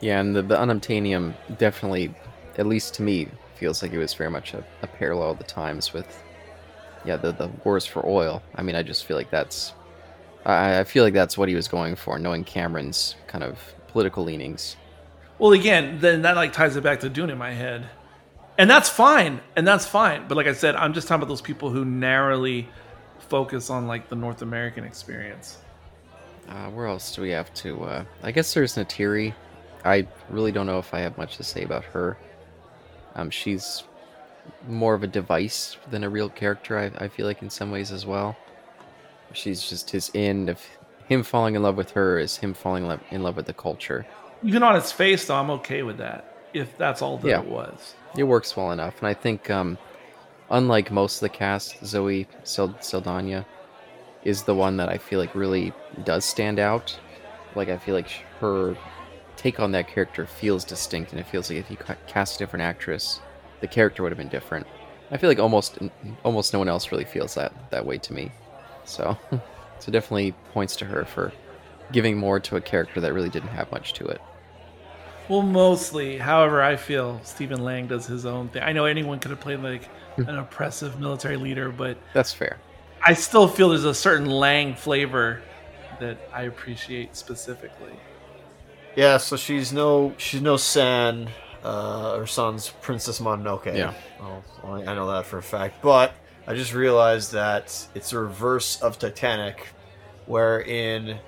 yeah, 0.00 0.20
and 0.20 0.34
the, 0.34 0.42
the 0.42 0.57
unobtanium 0.57 1.34
definitely, 1.59 2.15
at 2.57 2.67
least 2.67 2.94
to 2.94 3.02
me, 3.02 3.28
feels 3.57 3.83
like 3.83 3.92
it 3.92 3.99
was 3.99 4.15
very 4.15 4.31
much 4.31 4.55
a, 4.55 4.65
a 4.83 4.86
parallel 4.86 5.33
of 5.33 5.39
the 5.39 5.44
times 5.44 5.92
with, 5.92 6.23
yeah, 7.04 7.16
the 7.16 7.32
the 7.32 7.48
wars 7.64 7.86
for 7.86 8.06
oil. 8.06 8.42
I 8.54 8.62
mean, 8.62 8.76
I 8.76 8.82
just 8.82 9.04
feel 9.04 9.16
like 9.16 9.30
that's, 9.30 9.72
I, 10.44 10.80
I 10.80 10.84
feel 10.84 11.04
like 11.04 11.14
that's 11.14 11.36
what 11.38 11.48
he 11.48 11.54
was 11.54 11.68
going 11.68 11.96
for, 11.96 12.18
knowing 12.18 12.44
Cameron's 12.44 13.16
kind 13.26 13.44
of 13.44 13.58
political 13.88 14.24
leanings. 14.24 14.76
Well, 15.38 15.52
again, 15.52 15.98
then 16.00 16.22
that 16.22 16.36
like 16.36 16.52
ties 16.52 16.76
it 16.76 16.82
back 16.82 17.00
to 17.00 17.08
Dune 17.08 17.30
in 17.30 17.38
my 17.38 17.52
head, 17.52 17.88
and 18.58 18.68
that's 18.68 18.88
fine, 18.88 19.40
and 19.56 19.66
that's 19.66 19.86
fine. 19.86 20.28
But 20.28 20.36
like 20.36 20.46
I 20.46 20.52
said, 20.52 20.76
I'm 20.76 20.92
just 20.92 21.08
talking 21.08 21.22
about 21.22 21.28
those 21.28 21.40
people 21.40 21.70
who 21.70 21.84
narrowly 21.84 22.68
focus 23.18 23.70
on 23.70 23.86
like 23.86 24.08
the 24.08 24.16
North 24.16 24.42
American 24.42 24.84
experience. 24.84 25.58
Uh, 26.48 26.68
where 26.70 26.86
else 26.86 27.14
do 27.14 27.22
we 27.22 27.30
have 27.30 27.52
to? 27.54 27.82
Uh, 27.84 28.04
I 28.22 28.32
guess 28.32 28.52
there's 28.52 28.74
Neytiri. 28.74 29.34
I 29.84 30.06
really 30.28 30.52
don't 30.52 30.66
know 30.66 30.78
if 30.78 30.92
I 30.92 31.00
have 31.00 31.16
much 31.16 31.36
to 31.36 31.44
say 31.44 31.62
about 31.62 31.84
her. 31.84 32.18
Um, 33.14 33.30
she's 33.30 33.84
more 34.68 34.94
of 34.94 35.02
a 35.02 35.06
device 35.06 35.76
than 35.90 36.04
a 36.04 36.08
real 36.10 36.28
character. 36.28 36.78
I, 36.78 37.04
I 37.04 37.08
feel 37.08 37.26
like 37.26 37.42
in 37.42 37.50
some 37.50 37.70
ways 37.70 37.92
as 37.92 38.04
well. 38.06 38.36
She's 39.32 39.68
just 39.68 39.90
his 39.90 40.10
end 40.14 40.48
of 40.48 40.60
him 41.08 41.22
falling 41.22 41.54
in 41.54 41.62
love 41.62 41.76
with 41.76 41.90
her 41.92 42.18
is 42.18 42.36
him 42.36 42.54
falling 42.54 42.86
lo- 42.86 43.00
in 43.10 43.22
love 43.22 43.36
with 43.36 43.46
the 43.46 43.52
culture. 43.52 44.06
Even 44.42 44.62
on 44.62 44.76
its 44.76 44.90
face, 44.92 45.26
though, 45.26 45.34
I'm 45.36 45.50
okay 45.50 45.82
with 45.82 45.98
that. 45.98 46.24
If 46.52 46.76
that's 46.78 47.02
all 47.02 47.18
that 47.18 47.28
Yeah. 47.28 47.40
it 47.40 47.46
was. 47.48 47.94
It 48.16 48.24
works 48.24 48.56
well 48.56 48.72
enough, 48.72 48.98
and 48.98 49.06
I 49.08 49.14
think, 49.14 49.50
um, 49.50 49.78
unlike 50.50 50.90
most 50.90 51.16
of 51.16 51.20
the 51.20 51.28
cast, 51.28 51.84
Zoe 51.84 52.26
Saldana 52.44 53.46
is 54.24 54.42
the 54.42 54.54
one 54.54 54.76
that 54.78 54.88
I 54.88 54.98
feel 54.98 55.18
like 55.20 55.34
really 55.34 55.72
does 56.04 56.24
stand 56.24 56.58
out. 56.58 56.98
Like 57.54 57.68
I 57.68 57.76
feel 57.78 57.94
like 57.94 58.10
her 58.40 58.76
take 59.36 59.60
on 59.60 59.72
that 59.72 59.88
character 59.88 60.26
feels 60.26 60.64
distinct, 60.64 61.12
and 61.12 61.20
it 61.20 61.26
feels 61.26 61.50
like 61.50 61.58
if 61.60 61.70
you 61.70 61.76
cast 62.06 62.36
a 62.36 62.38
different 62.38 62.62
actress, 62.64 63.20
the 63.60 63.68
character 63.68 64.02
would 64.02 64.12
have 64.12 64.18
been 64.18 64.28
different. 64.28 64.66
I 65.10 65.16
feel 65.16 65.28
like 65.28 65.39
almost 65.39 65.78
almost 66.24 66.52
no 66.52 66.58
one 66.58 66.68
else 66.68 66.92
really 66.92 67.05
feels 67.05 67.34
that 67.34 67.52
that 67.70 67.84
way 67.84 67.98
to 67.98 68.12
me. 68.12 68.30
So, 68.84 69.16
so 69.78 69.92
definitely 69.92 70.32
points 70.52 70.76
to 70.76 70.84
her 70.84 71.05
for 71.05 71.32
giving 71.92 72.16
more 72.16 72.39
to 72.40 72.56
a 72.56 72.60
character 72.60 73.00
that 73.00 73.12
really 73.12 73.30
didn't 73.30 73.48
have 73.48 73.70
much 73.72 73.92
to 73.94 74.06
it. 74.06 74.20
Well, 75.28 75.42
mostly. 75.42 76.18
However, 76.18 76.60
I 76.60 76.76
feel 76.76 77.20
Stephen 77.22 77.62
Lang 77.62 77.86
does 77.86 78.06
his 78.06 78.26
own 78.26 78.48
thing. 78.48 78.62
I 78.62 78.72
know 78.72 78.84
anyone 78.84 79.20
could 79.20 79.30
have 79.30 79.40
played 79.40 79.60
like 79.60 79.84
hmm. 80.16 80.22
an 80.22 80.39
oppressive 80.39 80.98
military 80.98 81.36
leader, 81.36 81.70
but 81.70 81.98
That's 82.14 82.32
fair. 82.32 82.58
I 83.05 83.14
still 83.14 83.48
feel 83.48 83.70
there's 83.70 83.84
a 83.84 83.94
certain 83.94 84.26
Lang 84.26 84.74
flavor 84.74 85.40
that 86.00 86.18
I 86.32 86.42
appreciate 86.42 87.16
specifically. 87.16 87.92
Yeah, 88.97 89.18
so 89.18 89.36
she's 89.36 89.72
no 89.72 90.14
she's 90.18 90.42
no 90.42 90.56
San. 90.56 91.30
Uh, 91.62 92.18
her 92.18 92.26
son's 92.26 92.70
Princess 92.80 93.20
Mononoke. 93.20 93.76
Yeah. 93.76 93.92
Well, 94.18 94.42
I 94.64 94.92
I 94.92 94.94
know 94.94 95.10
that 95.10 95.26
for 95.26 95.39
a 95.39 95.42
fact. 95.42 95.82
But 95.82 96.12
I 96.47 96.55
just 96.55 96.72
realized 96.72 97.32
that 97.32 97.86
it's 97.94 98.12
a 98.12 98.18
reverse 98.18 98.80
of 98.80 98.98
Titanic, 98.98 99.68
where 100.26 100.60
in 100.62 101.18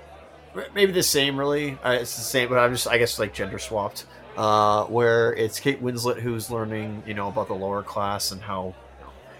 maybe 0.74 0.92
the 0.92 1.02
same 1.02 1.38
really. 1.38 1.78
Uh, 1.84 1.98
it's 2.00 2.16
the 2.16 2.22
same, 2.22 2.48
but 2.48 2.58
I'm 2.58 2.72
just 2.72 2.88
I 2.88 2.98
guess 2.98 3.18
like 3.18 3.34
gender 3.34 3.58
swapped. 3.58 4.06
Uh, 4.36 4.86
where 4.86 5.34
it's 5.34 5.60
Kate 5.60 5.82
Winslet 5.82 6.18
who's 6.18 6.50
learning, 6.50 7.02
you 7.06 7.12
know, 7.12 7.28
about 7.28 7.48
the 7.48 7.54
lower 7.54 7.82
class 7.82 8.32
and 8.32 8.40
how 8.40 8.74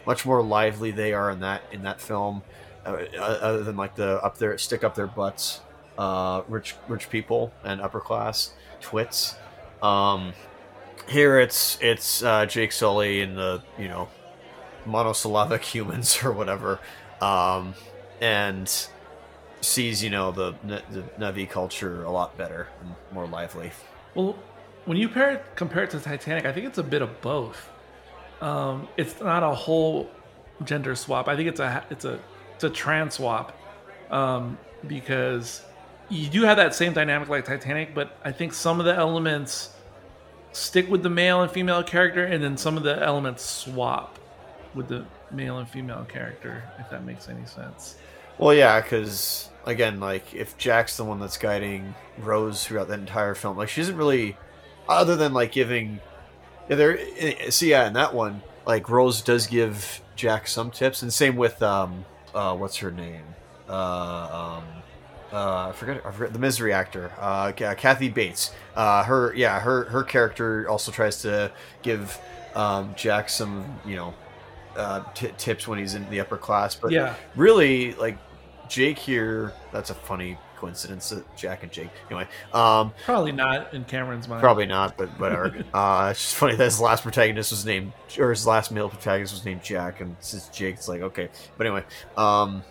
much 0.07 0.27
more 0.27 0.43
lively 0.43 0.91
they 0.91 1.15
are 1.15 1.31
in 1.31 1.41
that 1.41 1.63
in 1.73 1.83
that 1.85 1.99
film, 1.99 2.43
uh, 2.85 2.91
other 3.19 3.63
than 3.63 3.77
like 3.77 3.95
the 3.95 4.23
up 4.23 4.37
there 4.37 4.59
stick 4.59 4.85
up 4.85 4.95
their 4.95 5.07
butts, 5.07 5.61
uh, 5.97 6.43
rich 6.47 6.75
rich 6.89 7.09
people 7.09 7.53
and 7.65 7.81
upper 7.81 8.01
class 8.01 8.53
twits. 8.83 9.35
Um, 9.83 10.35
here 11.09 11.39
it's 11.39 11.79
it's 11.81 12.23
uh, 12.23 12.47
Jake 12.47 12.73
Sully 12.73 13.21
and 13.21 13.37
the 13.37 13.63
you 13.79 13.89
know 13.89 14.09
monosyllabic 14.87 15.63
humans 15.75 16.23
or 16.23 16.33
whatever, 16.33 16.81
um, 17.21 17.75
and 18.21 18.89
sees 19.61 20.03
you 20.03 20.11
know 20.11 20.33
the 20.33 20.55
the 20.65 21.03
Na'vi 21.19 21.49
culture 21.49 22.05
a 22.05 22.11
lot 22.11 22.37
better 22.37 22.69
and 22.81 22.95
more 23.13 23.27
lively. 23.27 23.73
Well, 24.15 24.37
when 24.85 24.97
you 24.99 25.09
pair 25.09 25.31
it, 25.33 25.45
compare 25.55 25.85
it 25.85 25.91
to 25.91 26.01
Titanic, 26.01 26.45
I 26.45 26.53
think 26.53 26.67
it's 26.67 26.79
a 26.79 26.83
bit 26.83 27.03
of 27.03 27.21
both. 27.21 27.71
Um, 28.41 28.89
it's 28.97 29.21
not 29.21 29.43
a 29.43 29.55
whole 29.55 30.11
gender 30.65 30.95
swap. 30.95 31.29
I 31.29 31.37
think 31.37 31.49
it's 31.49 31.61
a 31.61 31.85
it's 31.91 32.05
a 32.05 32.19
it's 32.55 32.65
a 32.65 32.71
trans 32.71 33.15
swap 33.15 33.57
um, 34.11 34.59
because 34.87 35.63
you 36.09 36.29
do 36.29 36.43
have 36.43 36.57
that 36.57 36.75
same 36.75 36.93
dynamic 36.93 37.29
like 37.29 37.45
Titanic, 37.45 37.95
but 37.95 38.17
I 38.25 38.33
think 38.33 38.53
some 38.53 38.81
of 38.81 38.87
the 38.87 38.95
elements 38.95 39.71
stick 40.53 40.89
with 40.91 41.03
the 41.03 41.11
male 41.11 41.43
and 41.43 41.51
female 41.51 41.83
character, 41.83 42.25
and 42.25 42.43
then 42.43 42.57
some 42.57 42.77
of 42.77 42.83
the 42.83 43.03
elements 43.03 43.45
swap 43.45 44.19
with 44.75 44.89
the 44.89 45.05
male 45.31 45.59
and 45.59 45.69
female 45.69 46.05
character. 46.05 46.63
If 46.79 46.91
that 46.91 47.05
makes 47.05 47.29
any 47.29 47.45
sense. 47.47 47.97
Well, 48.39 48.55
yeah, 48.55 48.81
because 48.81 49.51
again, 49.67 50.01
like 50.01 50.35
if 50.35 50.57
Jack's 50.59 50.97
the 50.97 51.05
one 51.05 51.21
that's 51.21 51.37
guiding 51.37 51.95
Rose 52.19 52.65
throughout 52.65 52.89
the 52.89 52.95
entire 52.95 53.35
film, 53.35 53.57
like 53.57 53.69
she 53.69 53.81
isn't 53.83 53.97
really, 53.97 54.37
other 54.89 55.17
than 55.17 55.33
like 55.33 55.53
giving, 55.53 56.01
yeah, 56.69 56.77
there. 56.77 56.99
eh, 57.19 57.51
See, 57.51 57.71
yeah, 57.71 57.87
in 57.87 57.93
that 57.95 58.15
one, 58.15 58.43
like 58.67 58.89
Rose 58.89 59.23
does 59.23 59.47
give 59.47 60.01
Jack 60.17 60.49
some 60.49 60.71
tips, 60.71 61.03
and 61.03 61.13
same 61.13 61.37
with 61.37 61.63
um, 61.63 62.05
uh, 62.35 62.57
what's 62.57 62.77
her 62.79 62.91
name, 62.91 63.25
uh, 63.69 64.59
um, 64.59 64.82
uh, 65.33 65.69
I 65.69 65.73
forget, 65.73 66.05
I 66.05 66.11
forget 66.11 66.33
the 66.33 66.39
misery 66.39 66.73
actor, 66.73 67.13
uh, 67.19 67.53
Kathy 67.53 68.09
Bates. 68.09 68.53
Uh, 68.77 69.03
her, 69.05 69.35
yeah, 69.35 69.59
her 69.61 69.85
her 69.85 70.03
character 70.05 70.69
also 70.69 70.93
tries 70.93 71.23
to 71.23 71.51
give 71.83 72.19
um, 72.55 72.95
Jack 72.97 73.29
some, 73.31 73.65
you 73.85 73.97
know, 73.97 74.15
uh, 74.77 75.03
t- 75.15 75.33
tips 75.39 75.67
when 75.67 75.79
he's 75.79 75.95
in 75.95 76.09
the 76.11 76.21
upper 76.21 76.37
class, 76.37 76.75
but 76.75 76.91
Yeah. 76.91 77.15
really 77.37 77.95
like 77.95 78.19
Jake 78.69 78.99
here. 78.99 79.53
That's 79.73 79.91
a 79.91 79.95
funny 79.95 80.37
coincidence 80.57 81.09
that 81.09 81.25
Jack 81.37 81.63
and 81.65 81.73
Jake. 81.73 81.89
Anyway, 82.09 82.27
um, 82.55 82.93
Probably 83.05 83.33
not 83.33 83.75
in 83.75 83.85
Cameron's 83.85 84.29
mind. 84.29 84.41
probably 84.41 84.65
not, 84.67 84.97
but 84.97 85.09
whatever. 85.19 85.47
uh, 85.75 86.09
it's 86.13 86.21
just 86.21 86.37
funny 86.37 86.55
that 86.57 86.65
his 86.65 86.81
last 86.81 87.03
protagonist 87.03 87.51
was 87.51 87.67
named, 87.67 87.93
or 88.19 88.31
his 88.31 88.47
last 88.47 88.71
male 88.71 88.89
protagonist 88.89 89.33
was 89.35 89.45
named 89.45 89.63
Jack, 89.63 90.01
and 90.01 90.15
since 90.21 90.49
Jake, 90.49 90.77
it's 90.77 90.89
like 90.89 91.01
okay. 91.03 91.29
But 91.59 91.67
anyway, 91.67 91.85
um, 92.17 92.63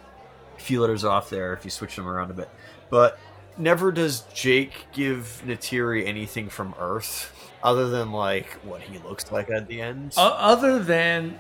few 0.62 0.82
letters 0.82 1.04
off 1.04 1.30
there 1.30 1.54
if 1.54 1.66
you 1.66 1.72
switch 1.72 1.96
them 1.96 2.08
around 2.08 2.32
a 2.32 2.34
bit. 2.34 2.50
But 2.90 3.18
never 3.58 3.92
does 3.92 4.22
Jake 4.34 4.86
give 4.94 5.42
Neytiri 5.46 6.06
anything 6.08 6.50
from 6.50 6.74
Earth 6.80 7.34
other 7.64 7.90
than 7.90 8.12
like 8.12 8.48
what 8.64 8.82
he 8.82 8.98
looks 9.00 9.32
like 9.32 9.50
at 9.50 9.68
the 9.68 9.82
end. 9.82 10.14
O- 10.18 10.28
other 10.28 10.80
than 10.80 11.40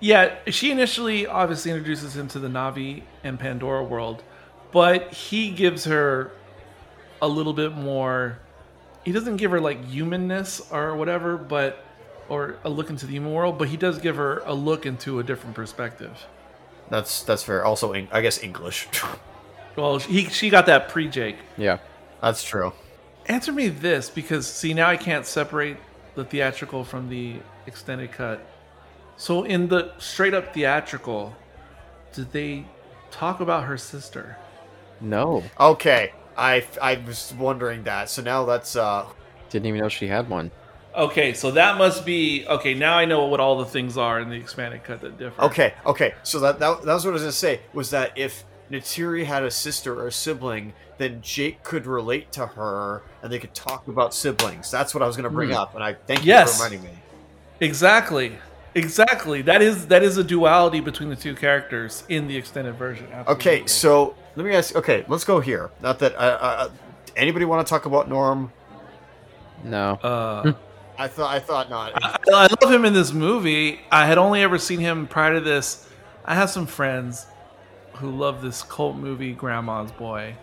yeah 0.00 0.34
she 0.46 0.70
initially 0.70 1.26
obviously 1.26 1.70
introduces 1.70 2.16
him 2.16 2.26
to 2.28 2.38
the 2.38 2.48
Na'vi 2.48 3.02
and 3.22 3.38
pandora 3.38 3.84
world 3.84 4.22
but 4.72 5.12
he 5.12 5.50
gives 5.50 5.84
her 5.84 6.30
a 7.20 7.28
little 7.28 7.52
bit 7.52 7.72
more 7.72 8.38
he 9.04 9.12
doesn't 9.12 9.36
give 9.36 9.50
her 9.50 9.60
like 9.60 9.84
humanness 9.84 10.62
or 10.72 10.96
whatever 10.96 11.36
but 11.36 11.84
or 12.30 12.56
a 12.64 12.70
look 12.70 12.88
into 12.88 13.04
the 13.06 13.12
human 13.12 13.32
world 13.32 13.58
but 13.58 13.68
he 13.68 13.76
does 13.76 13.98
give 13.98 14.16
her 14.16 14.38
a 14.46 14.54
look 14.54 14.86
into 14.86 15.18
a 15.18 15.22
different 15.22 15.54
perspective 15.54 16.26
that's 16.90 17.22
that's 17.22 17.42
fair. 17.42 17.64
Also, 17.64 17.92
I 17.94 18.20
guess 18.20 18.42
English. 18.42 18.88
well 19.76 19.98
he, 19.98 20.24
she 20.24 20.50
got 20.50 20.66
that 20.66 20.88
pre-jake 20.88 21.36
Yeah. 21.56 21.78
that's 22.20 22.42
true. 22.42 22.72
answer 23.26 23.52
me 23.52 23.68
this 23.68 24.10
because 24.10 24.44
see 24.46 24.74
now 24.74 24.88
i 24.88 24.96
can't 24.96 25.24
separate 25.24 25.76
the 26.16 26.24
theatrical 26.24 26.82
from 26.84 27.08
the 27.08 27.36
extended 27.68 28.10
cut 28.10 28.44
so 29.16 29.44
in 29.44 29.68
the 29.68 29.92
straight 29.98 30.34
up 30.34 30.52
theatrical 30.52 31.34
did 32.12 32.32
they 32.32 32.64
talk 33.12 33.38
about 33.40 33.64
her 33.64 33.78
sister 33.78 34.36
No. 35.00 35.44
Okay, 35.58 36.12
I 36.36 36.64
I 36.82 37.00
was 37.06 37.32
wondering 37.38 37.84
that. 37.84 38.10
So 38.10 38.20
now 38.22 38.44
that's 38.44 38.74
uh 38.76 39.06
Didn't 39.50 39.66
even 39.66 39.80
know 39.80 39.88
she 39.88 40.08
had 40.08 40.28
one. 40.28 40.50
Okay 40.94 41.32
so 41.34 41.50
that 41.52 41.78
must 41.78 42.04
be 42.04 42.44
okay 42.48 42.74
now 42.74 42.98
i 42.98 43.04
know 43.04 43.26
what 43.26 43.38
all 43.40 43.58
the 43.58 43.64
things 43.64 43.96
are 43.96 44.18
in 44.20 44.28
the 44.28 44.36
expanded 44.36 44.82
cut 44.82 45.00
that 45.02 45.16
differ 45.18 45.40
okay 45.42 45.74
okay. 45.86 46.14
So 46.24 46.40
that 46.40 46.58
that, 46.58 46.82
that 46.82 46.92
was 46.94 47.04
what 47.04 47.10
I 47.12 47.14
was 47.14 47.22
gonna 47.22 47.32
say 47.32 47.60
was 47.72 47.90
that 47.90 48.16
if 48.18 48.44
Neytiri 48.70 49.24
had 49.24 49.42
a 49.42 49.50
sister 49.50 50.00
or 50.00 50.06
a 50.08 50.12
sibling, 50.12 50.72
then 50.98 51.20
Jake 51.22 51.62
could 51.64 51.86
relate 51.86 52.30
to 52.32 52.46
her 52.46 53.02
and 53.22 53.32
they 53.32 53.38
could 53.40 53.52
talk 53.54 53.88
about 53.88 54.14
siblings. 54.14 54.70
That's 54.70 54.94
what 54.94 55.02
I 55.02 55.06
was 55.06 55.16
gonna 55.16 55.30
bring 55.30 55.50
Hmm. 55.50 55.56
up, 55.56 55.74
and 55.74 55.82
I 55.82 55.94
thank 55.94 56.24
you 56.24 56.32
for 56.46 56.52
reminding 56.52 56.82
me. 56.84 56.90
exactly 57.60 58.38
exactly 58.76 59.42
that 59.42 59.60
is 59.62 59.88
that 59.88 60.02
is 60.04 60.16
a 60.16 60.22
duality 60.24 60.78
between 60.80 61.08
the 61.10 61.16
two 61.16 61.34
characters 61.34 62.04
in 62.08 62.28
the 62.28 62.36
extended 62.36 62.74
version 62.76 63.06
Okay, 63.26 63.66
so 63.66 64.14
let 64.36 64.46
me 64.46 64.54
ask. 64.54 64.74
Okay, 64.76 65.04
let's 65.08 65.24
go 65.24 65.40
here. 65.40 65.70
Not 65.82 65.98
that 65.98 66.14
uh, 66.14 66.38
uh, 66.40 66.68
anybody 67.16 67.44
want 67.44 67.66
to 67.66 67.68
talk 67.70 67.86
about 67.86 68.08
Norm. 68.08 68.52
No. 69.64 69.94
uh 70.02 70.52
I 71.00 71.08
thought 71.08 71.34
I 71.34 71.38
thought 71.38 71.70
not. 71.70 71.92
I, 72.04 72.18
I 72.30 72.48
love 72.60 72.70
him 72.70 72.84
in 72.84 72.92
this 72.92 73.10
movie. 73.14 73.80
I 73.90 74.04
had 74.04 74.18
only 74.18 74.42
ever 74.42 74.58
seen 74.58 74.80
him 74.80 75.06
prior 75.06 75.32
to 75.32 75.40
this. 75.40 75.88
I 76.26 76.34
have 76.34 76.50
some 76.50 76.66
friends 76.66 77.24
who 77.94 78.10
love 78.10 78.42
this 78.42 78.62
cult 78.62 78.96
movie, 78.96 79.32
Grandma's 79.32 79.92
Boy, 79.92 80.34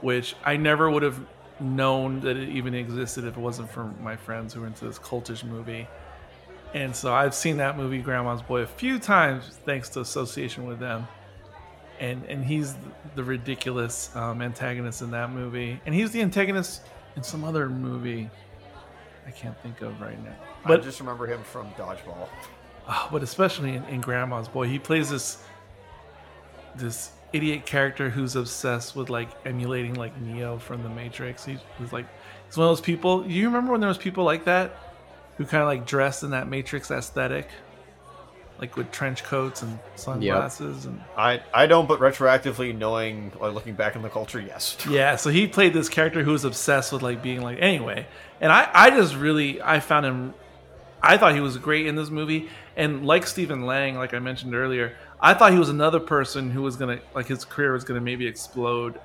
which 0.00 0.36
I 0.44 0.56
never 0.56 0.88
would 0.88 1.02
have 1.02 1.18
known 1.58 2.20
that 2.20 2.36
it 2.36 2.50
even 2.50 2.72
existed 2.72 3.24
if 3.24 3.36
it 3.36 3.40
wasn't 3.40 3.68
for 3.68 3.86
my 4.00 4.14
friends 4.14 4.54
who 4.54 4.60
were 4.60 4.68
into 4.68 4.84
this 4.84 4.96
cultish 4.96 5.42
movie. 5.42 5.88
And 6.72 6.94
so 6.94 7.12
I've 7.12 7.34
seen 7.34 7.56
that 7.56 7.76
movie, 7.76 7.98
Grandma's 7.98 8.42
Boy, 8.42 8.60
a 8.60 8.68
few 8.68 9.00
times 9.00 9.58
thanks 9.64 9.88
to 9.90 10.00
association 10.00 10.66
with 10.66 10.78
them. 10.78 11.08
And 11.98 12.24
and 12.26 12.44
he's 12.44 12.76
the 13.16 13.24
ridiculous 13.24 14.14
um, 14.14 14.40
antagonist 14.40 15.02
in 15.02 15.10
that 15.10 15.32
movie, 15.32 15.80
and 15.84 15.92
he's 15.92 16.12
the 16.12 16.22
antagonist 16.22 16.82
in 17.16 17.24
some 17.24 17.42
other 17.42 17.68
movie 17.68 18.30
I 19.30 19.32
can't 19.32 19.56
think 19.62 19.80
of 19.80 20.00
right 20.00 20.20
now. 20.24 20.34
I 20.64 20.76
just 20.78 20.98
remember 20.98 21.24
him 21.24 21.40
from 21.44 21.70
Dodgeball. 21.74 22.28
Oh, 22.88 23.08
but 23.12 23.22
especially 23.22 23.76
in, 23.76 23.84
in 23.84 24.00
Grandma's 24.00 24.48
Boy, 24.48 24.66
he 24.66 24.80
plays 24.80 25.08
this 25.08 25.40
this 26.74 27.12
idiot 27.32 27.64
character 27.64 28.10
who's 28.10 28.34
obsessed 28.34 28.96
with 28.96 29.08
like 29.08 29.28
emulating 29.46 29.94
like 29.94 30.20
Neo 30.20 30.58
from 30.58 30.82
the 30.82 30.88
Matrix. 30.88 31.44
He's, 31.44 31.60
he's 31.78 31.92
like 31.92 32.06
he's 32.46 32.56
one 32.56 32.66
of 32.66 32.70
those 32.72 32.80
people. 32.80 33.24
You 33.24 33.46
remember 33.46 33.70
when 33.70 33.80
there 33.80 33.86
was 33.86 33.98
people 33.98 34.24
like 34.24 34.46
that 34.46 34.74
who 35.36 35.44
kind 35.44 35.62
of 35.62 35.68
like 35.68 35.86
dressed 35.86 36.24
in 36.24 36.30
that 36.30 36.48
Matrix 36.48 36.90
aesthetic, 36.90 37.48
like 38.60 38.76
with 38.76 38.92
trench 38.92 39.24
coats 39.24 39.62
and 39.62 39.78
sunglasses 39.96 40.84
and 40.84 41.00
I 41.16 41.42
I 41.52 41.66
don't, 41.66 41.88
but 41.88 41.98
retroactively 41.98 42.76
knowing 42.76 43.32
or 43.40 43.50
looking 43.50 43.74
back 43.74 43.96
in 43.96 44.02
the 44.02 44.10
culture, 44.10 44.40
yes. 44.40 44.76
yeah. 44.88 45.16
So 45.16 45.30
he 45.30 45.46
played 45.46 45.72
this 45.72 45.88
character 45.88 46.22
who 46.22 46.32
was 46.32 46.44
obsessed 46.44 46.92
with 46.92 47.02
like 47.02 47.22
being 47.22 47.40
like 47.40 47.58
anyway. 47.60 48.06
And 48.40 48.52
I 48.52 48.68
I 48.72 48.90
just 48.90 49.16
really 49.16 49.60
I 49.62 49.80
found 49.80 50.04
him. 50.06 50.34
I 51.02 51.16
thought 51.16 51.34
he 51.34 51.40
was 51.40 51.56
great 51.56 51.86
in 51.86 51.96
this 51.96 52.10
movie, 52.10 52.50
and 52.76 53.06
like 53.06 53.26
Stephen 53.26 53.64
Lang, 53.64 53.96
like 53.96 54.12
I 54.12 54.18
mentioned 54.18 54.54
earlier, 54.54 54.94
I 55.18 55.32
thought 55.32 55.52
he 55.52 55.58
was 55.58 55.70
another 55.70 55.98
person 55.98 56.50
who 56.50 56.60
was 56.60 56.76
gonna 56.76 57.00
like 57.14 57.26
his 57.26 57.46
career 57.46 57.72
was 57.72 57.84
gonna 57.84 58.02
maybe 58.02 58.26
explode 58.26 59.00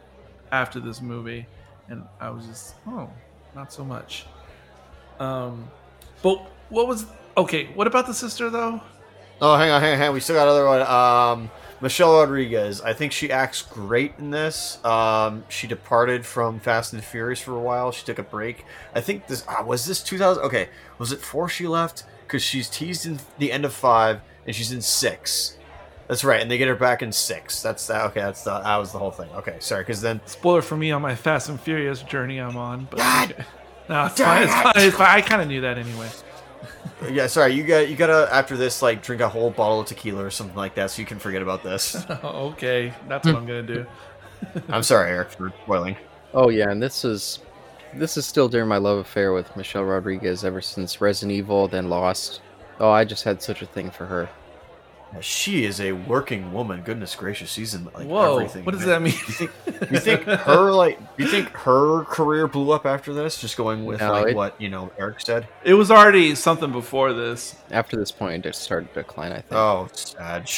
after 0.52 0.82
this 0.82 1.02
movie, 1.02 1.48
and 1.88 2.04
I 2.20 2.30
was 2.32 2.46
just 2.46 2.76
oh, 2.88 3.10
not 3.56 3.72
so 3.72 3.86
much. 3.86 4.26
Um, 5.18 5.70
but 6.22 6.40
what 6.68 6.90
was 6.90 7.06
okay? 7.38 7.68
What 7.68 7.88
about 7.88 8.08
the 8.08 8.14
sister 8.14 8.50
though? 8.50 8.82
Oh, 9.42 9.58
hang 9.58 9.72
on, 9.72 9.82
hang 9.82 9.94
on, 9.94 9.98
hang 10.00 10.08
on. 10.10 10.14
We 10.14 10.20
still 10.20 10.36
got 10.36 10.44
another 10.44 10.66
one. 10.66 10.82
Um, 10.82 11.52
Michelle 11.82 12.14
Rodriguez. 12.14 12.82
I 12.82 12.94
think 12.94 13.12
she 13.12 13.32
acts 13.32 13.62
great 13.62 14.14
in 14.18 14.32
this. 14.32 14.84
Um, 14.86 15.44
she 15.50 15.68
departed 15.68 16.26
from 16.26 16.60
Fast 16.60 16.94
and 16.94 17.04
Furious 17.04 17.40
for 17.42 17.56
a 17.56 17.60
while. 17.60 17.92
She 17.92 18.06
took 18.06 18.18
a 18.18 18.24
break. 18.24 18.66
I 18.94 19.02
think 19.02 19.28
this 19.28 19.44
ah, 19.48 19.64
was 19.64 19.86
this 19.86 20.02
2000. 20.02 20.44
Okay, 20.44 20.70
was 20.98 21.12
it 21.12 21.20
four 21.20 21.50
she 21.50 21.68
left? 21.68 22.04
Because 22.26 22.42
she's 22.42 22.70
teased 22.70 23.06
in 23.06 23.20
the 23.38 23.52
end 23.52 23.66
of 23.66 23.74
five, 23.74 24.22
and 24.46 24.56
she's 24.56 24.72
in 24.72 24.82
six. 24.82 25.58
That's 26.08 26.24
right, 26.24 26.42
and 26.42 26.50
they 26.50 26.58
get 26.58 26.68
her 26.68 26.76
back 26.76 27.02
in 27.02 27.12
six. 27.12 27.62
That's 27.62 27.86
that. 27.88 28.06
Okay, 28.06 28.22
that's 28.22 28.44
the, 28.44 28.60
that 28.60 28.78
was 28.78 28.92
the 28.92 29.00
whole 29.00 29.12
thing. 29.12 29.30
Okay, 29.36 29.58
sorry. 29.60 29.82
Because 29.82 30.02
then 30.02 30.22
Spoiler 30.26 30.62
for 30.62 30.78
me 30.78 30.92
on 30.92 31.02
my 31.02 31.16
Fast 31.16 31.50
and 31.50 31.60
Furious 31.60 32.02
journey 32.04 32.40
I'm 32.40 32.56
on. 32.58 32.88
But 32.90 33.00
God 33.00 33.46
no, 33.90 34.06
it's 34.06 34.22
fine. 34.22 34.44
It's 34.44 34.54
fine. 34.54 34.74
It's 34.76 34.96
fine. 34.96 35.08
I 35.08 35.22
kind 35.22 35.42
of 35.42 35.48
knew 35.48 35.62
that 35.62 35.78
anyway. 35.78 36.10
Yeah, 37.10 37.28
sorry. 37.28 37.54
You 37.54 37.64
got 37.64 37.90
you 37.90 37.96
gotta 37.96 38.28
after 38.32 38.58
this 38.58 38.82
like 38.82 39.02
drink 39.02 39.22
a 39.22 39.30
whole 39.30 39.52
bottle 39.52 39.82
of 39.82 39.88
tequila 39.88 40.24
or 40.24 40.30
something 40.30 40.56
like 40.56 40.76
that, 40.76 40.92
so 40.92 41.02
you 41.02 41.06
can 41.06 41.20
forget 41.20 41.42
about 41.42 41.64
this. 41.64 42.06
okay, 42.24 42.94
that's 43.08 43.26
what 43.26 43.36
I'm 43.36 43.46
gonna 43.46 43.64
do. 43.64 43.86
I'm 44.70 44.84
sorry, 44.84 45.12
Eric, 45.12 45.32
for 45.32 45.52
spoiling. 45.64 45.98
Oh 46.34 46.50
yeah, 46.50 46.70
and 46.70 46.82
this 46.82 47.06
is 47.06 47.40
this 47.94 48.18
is 48.18 48.26
still 48.26 48.50
during 48.50 48.68
my 48.68 48.78
love 48.78 48.98
affair 48.98 49.34
with 49.34 49.56
Michelle 49.56 49.84
Rodriguez 49.84 50.44
ever 50.44 50.62
since 50.62 51.00
Resident 51.02 51.38
Evil, 51.38 51.68
then 51.68 51.90
Lost. 51.90 52.42
Oh, 52.80 52.90
I 52.90 53.06
just 53.06 53.24
had 53.24 53.42
such 53.42 53.62
a 53.62 53.66
thing 53.66 53.90
for 53.90 54.06
her. 54.06 54.30
She 55.22 55.64
is 55.64 55.80
a 55.80 55.94
working 55.94 56.52
woman. 56.52 56.82
Goodness 56.82 57.16
gracious, 57.16 57.50
she's 57.50 57.74
in 57.74 57.86
like 57.86 58.06
Whoa, 58.06 58.36
everything. 58.36 58.66
what 58.66 58.74
does 58.74 58.84
that 58.86 59.02
mean? 59.02 59.14
You 59.14 59.20
think 59.34 59.52
you 59.92 60.00
think 60.00 60.24
her 60.24 60.72
like 60.72 61.00
you 61.18 61.26
think 61.28 61.48
her 61.52 62.04
career 62.04 62.48
blew 62.48 62.72
up 62.72 62.86
after 62.86 63.14
this? 63.14 63.40
Just 63.40 63.56
going 63.56 63.86
with 63.86 64.02
No, 64.02 64.12
like 64.12 64.28
it- 64.30 64.36
what 64.36 64.60
you 64.60 64.70
know 64.70 64.92
Eric 64.98 65.22
said. 65.22 65.48
It 65.64 65.76
was 65.76 65.90
already 65.90 66.36
something 66.36 66.72
before 66.72 67.14
this. 67.14 67.56
After 67.72 67.96
this 67.96 68.12
point, 68.12 68.46
it 68.46 68.56
started 68.56 68.94
to 68.94 69.02
decline, 69.04 69.32
I 69.32 69.36
think. 69.36 69.54
Oh, 69.54 69.88
sad. 69.94 70.50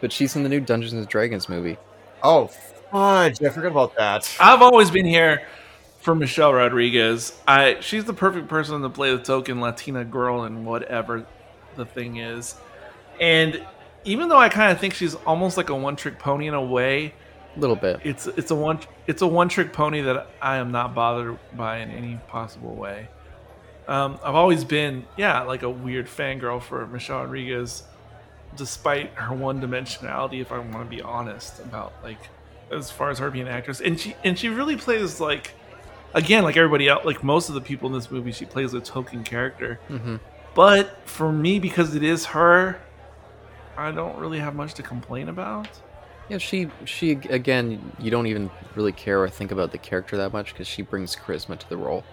But 0.00 0.12
she's 0.12 0.34
in 0.34 0.44
the 0.44 0.48
new 0.48 0.60
Dungeons 0.60 0.94
and 0.94 1.06
Dragons 1.06 1.46
movie. 1.48 1.76
Oh, 2.22 2.46
fudge! 2.46 3.42
I 3.42 3.50
forgot 3.50 3.70
about 3.70 3.96
that. 3.96 4.34
I've 4.40 4.62
always 4.62 4.90
been 4.90 5.04
here 5.06 5.42
for 6.00 6.14
Michelle 6.14 6.54
Rodriguez. 6.54 7.38
I 7.46 7.76
she's 7.80 8.06
the 8.06 8.14
perfect 8.14 8.48
person 8.48 8.80
to 8.80 8.88
play 8.88 9.14
the 9.14 9.22
token 9.22 9.60
Latina 9.60 10.04
girl 10.06 10.44
and 10.44 10.64
whatever 10.64 11.26
the 11.76 11.84
thing 11.84 12.16
is. 12.16 12.54
And 13.20 13.62
even 14.04 14.28
though 14.28 14.38
I 14.38 14.48
kind 14.48 14.72
of 14.72 14.78
think 14.80 14.94
she's 14.94 15.14
almost 15.14 15.56
like 15.56 15.68
a 15.70 15.74
one-trick 15.74 16.18
pony 16.18 16.46
in 16.46 16.54
a 16.54 16.62
way, 16.64 17.12
A 17.56 17.60
little 17.60 17.76
bit. 17.76 18.00
it's 18.04 18.26
it's 18.26 18.50
a 18.50 18.54
one 18.54 18.80
it's 19.06 19.22
a 19.22 19.26
one-trick 19.26 19.72
pony 19.72 20.00
that 20.02 20.26
I 20.40 20.56
am 20.56 20.70
not 20.72 20.94
bothered 20.94 21.38
by 21.56 21.78
in 21.78 21.90
any 21.90 22.18
possible 22.28 22.74
way. 22.74 23.08
Um, 23.88 24.18
I've 24.24 24.34
always 24.36 24.64
been 24.64 25.04
yeah 25.16 25.42
like 25.42 25.62
a 25.62 25.70
weird 25.70 26.06
fangirl 26.06 26.62
for 26.62 26.86
Michelle 26.86 27.20
Rodriguez, 27.22 27.82
despite 28.56 29.12
her 29.14 29.34
one-dimensionality. 29.34 30.40
If 30.40 30.52
I 30.52 30.58
want 30.58 30.72
to 30.90 30.96
be 30.96 31.02
honest 31.02 31.60
about 31.60 31.92
like 32.02 32.18
as 32.70 32.90
far 32.90 33.10
as 33.10 33.18
her 33.18 33.30
being 33.30 33.46
an 33.48 33.52
actress, 33.52 33.80
and 33.80 33.98
she 33.98 34.14
and 34.24 34.38
she 34.38 34.48
really 34.48 34.76
plays 34.76 35.20
like 35.20 35.52
again 36.14 36.42
like 36.44 36.56
everybody 36.56 36.88
else 36.88 37.04
like 37.04 37.22
most 37.24 37.48
of 37.48 37.54
the 37.54 37.60
people 37.60 37.88
in 37.88 37.92
this 37.94 38.10
movie 38.10 38.32
she 38.32 38.44
plays 38.44 38.72
a 38.74 38.80
token 38.80 39.24
character. 39.24 39.80
hmm 39.88 40.16
But 40.54 41.08
for 41.08 41.30
me, 41.32 41.58
because 41.58 41.94
it 41.94 42.02
is 42.02 42.26
her, 42.26 42.80
I 43.76 43.90
don't 43.90 44.18
really 44.18 44.38
have 44.38 44.54
much 44.54 44.74
to 44.74 44.82
complain 44.82 45.28
about. 45.28 45.68
Yeah, 46.28 46.38
she 46.38 46.68
she 46.84 47.12
again, 47.12 47.92
you 47.98 48.10
don't 48.10 48.26
even 48.26 48.50
really 48.76 48.92
care 48.92 49.20
or 49.20 49.28
think 49.28 49.50
about 49.50 49.72
the 49.72 49.78
character 49.78 50.16
that 50.18 50.32
much 50.32 50.52
because 50.52 50.68
she 50.68 50.82
brings 50.82 51.16
charisma 51.16 51.58
to 51.58 51.68
the 51.68 51.76
role, 51.76 52.04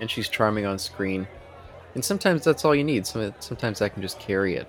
and 0.00 0.10
she's 0.10 0.28
charming 0.28 0.64
on 0.64 0.78
screen, 0.78 1.28
and 1.94 2.04
sometimes 2.04 2.42
that's 2.42 2.64
all 2.64 2.74
you 2.74 2.84
need. 2.84 3.06
Some 3.06 3.34
sometimes 3.40 3.80
that 3.80 3.92
can 3.92 4.00
just 4.00 4.18
carry 4.18 4.54
it. 4.54 4.66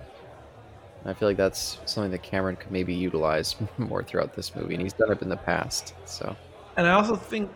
I 1.06 1.14
feel 1.14 1.30
like 1.30 1.38
that's 1.38 1.80
something 1.86 2.12
that 2.12 2.24
Cameron 2.24 2.58
could 2.58 2.72
maybe 2.72 2.94
utilize 2.94 3.56
more 3.78 4.04
throughout 4.04 4.36
this 4.36 4.54
movie, 4.56 4.74
and 4.74 4.84
he's 4.84 4.94
done 4.94 5.12
it 5.12 5.22
in 5.22 5.30
the 5.30 5.38
past. 5.38 5.94
So 6.06 6.36
And 6.76 6.86
I 6.86 6.92
also 6.92 7.16
think, 7.16 7.50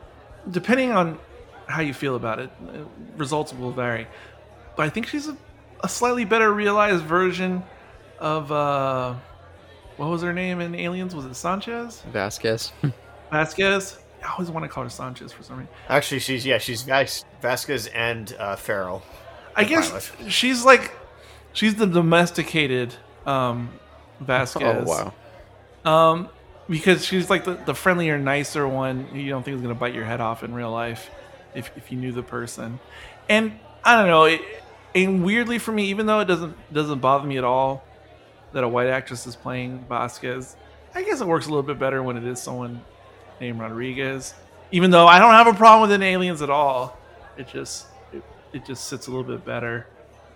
depending 0.52 0.92
on 0.92 1.20
how 1.68 1.82
you 1.82 1.94
feel 1.94 2.16
about 2.16 2.40
it, 2.40 2.50
results 3.18 3.54
will 3.54 3.72
vary. 3.72 4.08
But 4.76 4.86
I 4.86 4.90
think 4.90 5.08
she's 5.08 5.28
a, 5.28 5.38
a 5.82 5.90
slightly 5.90 6.26
better 6.26 6.54
realized 6.54 7.04
version 7.04 7.64
of 8.20 8.52
uh, 8.52 9.16
what 9.98 10.10
was 10.10 10.22
her 10.22 10.34
name 10.34 10.60
in 10.62 10.76
Aliens? 10.76 11.16
Was 11.16 11.26
it 11.26 11.36
Sanchez? 11.36 12.02
Vasquez, 12.12 12.72
Vasquez? 13.32 13.98
I 14.24 14.32
always 14.32 14.50
want 14.50 14.64
to 14.64 14.70
call 14.70 14.84
her 14.84 14.90
Sanchez 14.90 15.32
for 15.34 15.44
some 15.44 15.58
reason. 15.58 15.74
Actually, 15.90 16.20
she's 16.20 16.46
yeah, 16.46 16.58
she's 16.58 16.84
Vas- 16.84 17.26
Vasquez 17.42 17.88
and 17.88 18.34
uh, 18.40 18.56
Farrell. 18.56 19.04
I 19.56 19.66
guess 19.66 19.90
pilot. 19.90 20.32
she's 20.32 20.64
like, 20.66 20.94
she's 21.52 21.76
the 21.76 21.86
domesticated 21.86 22.96
um, 23.26 23.70
Vasquez. 24.20 24.88
oh 24.88 25.12
wow, 25.86 25.92
Um, 25.92 26.30
because 26.70 27.06
she's 27.06 27.30
like 27.30 27.44
the, 27.44 27.56
the 27.66 27.76
friendlier, 27.76 28.18
nicer 28.18 28.68
one 28.68 29.04
who 29.06 29.20
you 29.20 29.30
don't 29.30 29.44
think 29.44 29.56
is 29.56 29.62
gonna 29.62 29.76
bite 29.76 29.94
your 29.94 30.06
head 30.06 30.22
off 30.22 30.44
in 30.44 30.54
real 30.54 30.72
life, 30.72 31.10
if 31.54 31.70
if 31.76 31.92
you 31.92 31.98
knew 31.98 32.12
the 32.14 32.24
person. 32.24 32.80
And 33.30 33.60
I 33.84 33.96
don't 33.98 34.08
know, 34.08 34.24
it, 34.24 34.42
and 34.96 35.24
weirdly 35.26 35.60
for 35.60 35.72
me, 35.74 35.86
even 35.88 36.06
though 36.06 36.22
it 36.22 36.26
doesn't 36.26 36.56
doesn't 36.74 37.00
bother 37.00 37.28
me 37.28 37.38
at 37.38 37.44
all 37.44 37.84
that 38.54 38.64
a 38.64 38.68
white 38.68 38.88
actress 38.88 39.28
is 39.28 39.36
playing 39.36 39.84
Vasquez, 39.90 40.56
I 40.96 41.04
guess 41.04 41.22
it 41.22 41.28
works 41.28 41.48
a 41.48 41.50
little 41.50 41.64
bit 41.64 41.80
better 41.80 42.02
when 42.04 42.18
it 42.18 42.24
is 42.24 42.42
someone 42.42 42.82
named 43.42 43.60
Rodriguez. 43.60 44.34
Even 44.72 44.92
though 44.92 45.08
I 45.08 45.20
don't 45.20 45.34
have 45.34 45.48
a 45.48 45.54
problem 45.54 45.82
with 45.90 45.92
an 45.92 46.04
aliens 46.04 46.42
at 46.42 46.50
all, 46.50 46.98
it 47.38 47.48
just 47.48 47.88
it, 48.12 48.24
it 48.54 48.66
just 48.66 48.86
sits 48.86 49.08
a 49.08 49.10
little 49.12 49.24
bit 49.24 49.44
better 49.46 49.88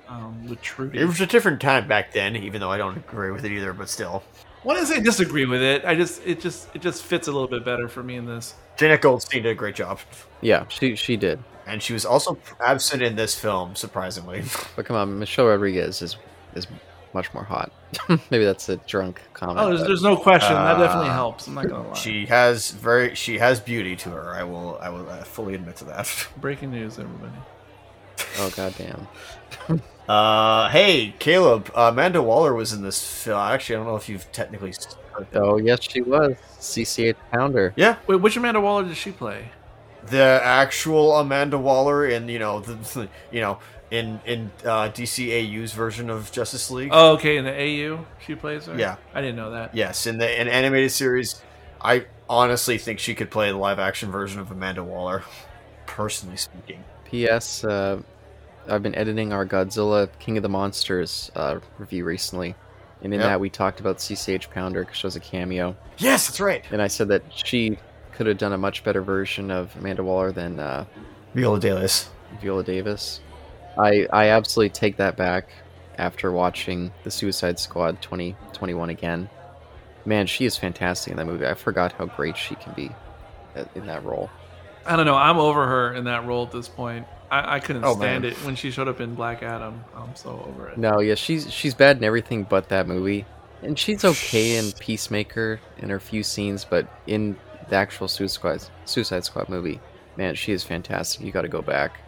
um, 0.07 0.47
with 0.47 0.61
Trudy. 0.61 0.99
It 0.99 1.05
was 1.05 1.21
a 1.21 1.25
different 1.27 1.61
time 1.61 1.87
back 1.87 2.11
then, 2.13 2.35
even 2.35 2.59
though 2.61 2.71
I 2.71 2.77
don't 2.77 2.97
agree 2.97 3.31
with 3.31 3.45
it 3.45 3.51
either. 3.51 3.73
But 3.73 3.89
still, 3.89 4.23
When 4.63 4.77
I 4.77 4.83
say 4.83 4.99
disagree 4.99 5.45
with 5.45 5.61
it, 5.61 5.85
I 5.85 5.95
just 5.95 6.21
it 6.25 6.39
just 6.39 6.67
it 6.75 6.81
just 6.81 7.03
fits 7.03 7.27
a 7.27 7.31
little 7.31 7.47
bit 7.47 7.63
better 7.65 7.87
for 7.87 8.03
me 8.03 8.15
in 8.15 8.25
this. 8.25 8.53
Jenette 8.77 9.01
Goldstein 9.01 9.41
did 9.43 9.49
a 9.51 9.55
great 9.55 9.75
job, 9.75 9.99
yeah, 10.41 10.65
she 10.69 10.95
she 10.95 11.17
did. 11.17 11.39
and 11.65 11.81
she 11.81 11.93
was 11.93 12.05
also 12.05 12.37
absent 12.59 13.01
in 13.01 13.15
this 13.15 13.33
film, 13.39 13.75
surprisingly. 13.75 14.43
But 14.75 14.85
come 14.85 14.95
on, 14.95 15.17
Michelle 15.19 15.47
Rodriguez 15.47 16.01
is 16.03 16.15
is 16.53 16.67
much 17.13 17.33
more 17.33 17.43
hot. 17.43 17.71
maybe 18.29 18.43
that's 18.45 18.67
a 18.69 18.77
drunk 18.77 19.21
comment. 19.33 19.59
Oh, 19.59 19.67
there's, 19.69 19.81
but- 19.81 19.87
there's 19.87 20.03
no 20.03 20.17
question. 20.17 20.53
that 20.53 20.77
definitely 20.77 21.09
Uh, 21.09 21.13
helps. 21.13 21.47
I'm 21.47 21.53
not 21.55 21.67
gonna 21.69 21.87
lie. 21.89 21.93
She 21.95 22.25
has 22.27 22.71
very 22.71 23.15
she 23.15 23.37
has 23.37 23.59
beauty 23.59 23.95
to 23.97 24.09
her. 24.09 24.29
I 24.35 24.43
will 24.43 24.77
I 24.81 24.89
will 24.89 25.09
uh, 25.09 25.23
fully 25.23 25.53
admit 25.55 25.77
to 25.77 25.85
that. 25.85 26.27
Breaking 26.37 26.71
news, 26.71 26.99
everybody. 26.99 27.33
oh 28.39 28.51
goddamn. 28.55 29.07
Uh, 30.07 30.69
hey 30.69 31.13
Caleb, 31.19 31.69
uh, 31.75 31.89
Amanda 31.91 32.21
Waller 32.21 32.53
was 32.53 32.71
in 32.71 32.81
this 32.81 33.23
film. 33.25 33.37
Actually, 33.41 33.75
I 33.75 33.79
don't 33.79 33.87
know 33.87 33.97
if 33.97 34.07
you've 34.07 34.31
technically. 34.31 34.73
Oh 35.33 35.57
yes, 35.57 35.79
she 35.81 35.99
was 36.01 36.35
CCH 36.61 37.17
Pounder. 37.33 37.73
Yeah, 37.75 37.97
Wait, 38.07 38.21
which 38.21 38.37
Amanda 38.37 38.61
Waller 38.61 38.85
did 38.85 38.95
she 38.95 39.11
play? 39.11 39.49
the 40.05 40.39
actual 40.41 41.17
Amanda 41.17 41.57
Waller 41.57 42.05
in 42.07 42.29
you 42.29 42.39
know 42.39 42.61
the 42.61 43.09
you 43.33 43.41
know 43.41 43.59
in 43.91 44.19
in 44.25 44.51
uh, 44.63 44.89
DCAU's 44.89 45.73
version 45.73 46.09
of 46.09 46.31
Justice 46.31 46.69
League. 46.71 46.89
Oh, 46.91 47.13
okay, 47.13 47.37
in 47.37 47.45
the 47.45 47.53
AU 47.53 48.05
she 48.25 48.35
plays 48.35 48.65
her. 48.65 48.77
Yeah. 48.77 48.97
I 49.13 49.21
didn't 49.21 49.35
know 49.37 49.51
that. 49.51 49.75
Yes, 49.75 50.05
in 50.07 50.17
the 50.17 50.41
in 50.41 50.47
animated 50.47 50.91
series, 50.91 51.41
I 51.81 52.05
honestly 52.29 52.77
think 52.77 52.99
she 52.99 53.15
could 53.15 53.31
play 53.31 53.49
the 53.51 53.57
live 53.57 53.79
action 53.79 54.11
version 54.11 54.39
of 54.41 54.51
Amanda 54.51 54.83
Waller. 54.83 55.23
Personally 55.85 56.37
speaking. 56.37 56.83
P.S. 57.05 57.63
Uh, 57.63 58.01
I've 58.69 58.83
been 58.83 58.95
editing 58.95 59.31
our 59.31 59.45
Godzilla 59.45 60.09
King 60.19 60.35
of 60.37 60.43
the 60.43 60.49
Monsters 60.49 61.31
uh, 61.35 61.59
review 61.79 62.03
recently, 62.03 62.55
and 63.01 63.13
in 63.13 63.21
Yep. 63.21 63.29
that 63.29 63.39
we 63.39 63.49
talked 63.49 63.79
about 63.79 63.97
CCH 63.97 64.49
Pounder 64.49 64.81
because 64.81 64.97
she 64.97 65.07
was 65.07 65.15
a 65.15 65.21
cameo, 65.21 65.75
Yes, 65.97 66.27
that's 66.27 66.41
right. 66.41 66.65
and 66.71 66.81
I 66.81 66.87
said 66.87 67.07
that 67.07 67.23
she 67.33 67.79
could 68.11 68.27
have 68.27 68.37
done 68.37 68.51
a 68.51 68.57
much 68.57 68.83
better 68.83 69.01
version 69.01 69.49
of 69.49 69.73
Amanda 69.77 70.03
Waller 70.03 70.33
than 70.33 70.59
uh, 70.59 70.83
Viola 71.33 71.59
Davis. 71.61 72.09
Viola 72.41 72.63
Davis. 72.65 73.21
I 73.77 74.07
I 74.11 74.29
absolutely 74.29 74.69
take 74.71 74.97
that 74.97 75.15
back 75.17 75.49
after 75.97 76.31
watching 76.31 76.91
the 77.03 77.11
Suicide 77.11 77.59
Squad 77.59 78.01
2021 78.01 78.89
again. 78.89 79.29
Man, 80.05 80.25
she 80.27 80.45
is 80.45 80.55
fantastic 80.57 81.11
in 81.11 81.17
that 81.17 81.25
movie. 81.25 81.45
I 81.45 81.53
forgot 81.53 81.91
how 81.93 82.05
great 82.05 82.37
she 82.37 82.55
can 82.55 82.73
be 82.73 82.91
uh, 83.55 83.65
in 83.75 83.85
that 83.87 84.03
role. 84.05 84.29
I 84.85 84.95
don't 84.95 85.05
know. 85.05 85.15
I'm 85.15 85.37
over 85.37 85.65
her 85.67 85.93
in 85.95 86.05
that 86.05 86.25
role 86.25 86.45
at 86.45 86.51
this 86.51 86.69
point. 86.69 87.05
I, 87.29 87.55
I 87.55 87.59
couldn't 87.59 87.83
Oh, 87.83 87.95
stand 87.95 88.23
man. 88.23 88.31
it 88.31 88.37
when 88.45 88.55
she 88.55 88.71
showed 88.71 88.87
up 88.87 89.01
in 89.01 89.15
Black 89.15 89.43
Adam. 89.43 89.83
I'm 89.95 90.15
so 90.15 90.45
over 90.47 90.69
it. 90.69 90.77
No, 90.77 90.99
yeah, 91.01 91.15
she's 91.15 91.51
she's 91.51 91.73
bad 91.73 91.97
in 91.97 92.03
everything 92.05 92.43
but 92.43 92.69
that 92.69 92.87
movie, 92.87 93.25
and 93.63 93.77
she's 93.77 94.05
okay 94.05 94.55
in 94.57 94.71
Peacemaker 94.79 95.59
in 95.79 95.89
her 95.89 95.99
few 95.99 96.23
scenes, 96.23 96.63
but 96.63 96.87
in 97.05 97.35
the 97.69 97.75
actual 97.75 98.07
Suicide 98.07 98.33
Squad, 98.33 98.63
Suicide 98.85 99.25
Squad 99.25 99.49
movie, 99.49 99.81
man, 100.15 100.35
she 100.35 100.53
is 100.53 100.63
fantastic. 100.63 101.21
You 101.25 101.33
got 101.33 101.41
to 101.41 101.49
go 101.49 101.61
back. 101.61 101.99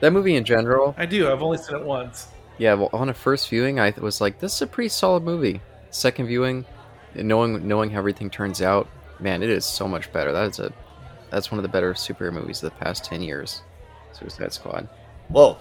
That 0.00 0.12
movie 0.12 0.36
in 0.36 0.44
general, 0.44 0.94
I 0.98 1.06
do. 1.06 1.30
I've 1.30 1.42
only 1.42 1.58
seen 1.58 1.76
it 1.76 1.84
once. 1.84 2.28
yeah. 2.58 2.74
Well, 2.74 2.90
on 2.92 3.08
a 3.08 3.14
first 3.14 3.48
viewing, 3.48 3.80
I 3.80 3.92
was 3.98 4.20
like, 4.20 4.38
this 4.38 4.54
is 4.54 4.62
a 4.62 4.66
pretty 4.66 4.88
solid 4.88 5.22
movie. 5.24 5.60
Second 5.90 6.26
viewing, 6.26 6.64
knowing 7.14 7.66
knowing 7.66 7.90
how 7.90 7.98
everything 7.98 8.30
turns 8.30 8.62
out, 8.62 8.88
man, 9.20 9.42
it 9.42 9.50
is 9.50 9.64
so 9.64 9.88
much 9.88 10.12
better. 10.12 10.32
That 10.32 10.48
is 10.50 10.58
a 10.60 10.72
that's 11.30 11.50
one 11.50 11.58
of 11.58 11.62
the 11.62 11.68
better 11.68 11.92
superhero 11.94 12.32
movies 12.32 12.62
of 12.62 12.70
the 12.72 12.76
past 12.84 13.04
ten 13.04 13.22
years. 13.22 13.62
Suicide 14.12 14.52
Squad, 14.52 14.88
Whoa, 15.28 15.58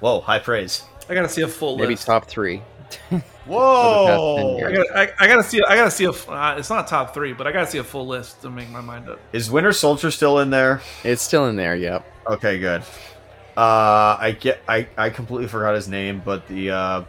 whoa, 0.00 0.20
high 0.20 0.38
praise. 0.38 0.84
I 1.08 1.14
gotta 1.14 1.28
see 1.28 1.42
a 1.42 1.48
full 1.48 1.72
list. 1.72 1.80
maybe 1.80 1.92
list. 1.94 2.06
top 2.06 2.26
three. 2.26 2.62
Whoa! 3.46 4.58
I 4.64 4.72
gotta, 4.72 4.98
I, 4.98 5.24
I 5.24 5.26
gotta 5.28 5.42
see. 5.42 5.62
I 5.62 5.74
gotta 5.76 5.90
see 5.90 6.04
a. 6.04 6.10
f- 6.10 6.28
Uh, 6.28 6.54
it's 6.58 6.70
not 6.70 6.86
top 6.86 7.12
three, 7.14 7.32
but 7.32 7.46
I 7.46 7.52
gotta 7.52 7.66
see 7.70 7.78
a 7.78 7.84
full 7.84 8.06
list 8.06 8.42
to 8.42 8.50
make 8.50 8.68
my 8.70 8.80
mind 8.80 9.08
up. 9.08 9.18
Is 9.32 9.50
Winter 9.50 9.72
Soldier 9.72 10.10
still 10.10 10.38
in 10.40 10.50
there? 10.50 10.80
It's 11.04 11.22
still 11.22 11.46
in 11.46 11.56
there. 11.56 11.74
Yep. 11.76 12.04
Okay, 12.28 12.58
good. 12.58 12.82
Uh, 13.60 14.16
I 14.18 14.30
get. 14.32 14.62
I 14.66 14.88
I 14.96 15.10
completely 15.10 15.46
forgot 15.48 15.74
his 15.74 15.86
name, 15.86 16.22
but 16.24 16.48
the 16.48 16.70
uh, 16.70 17.04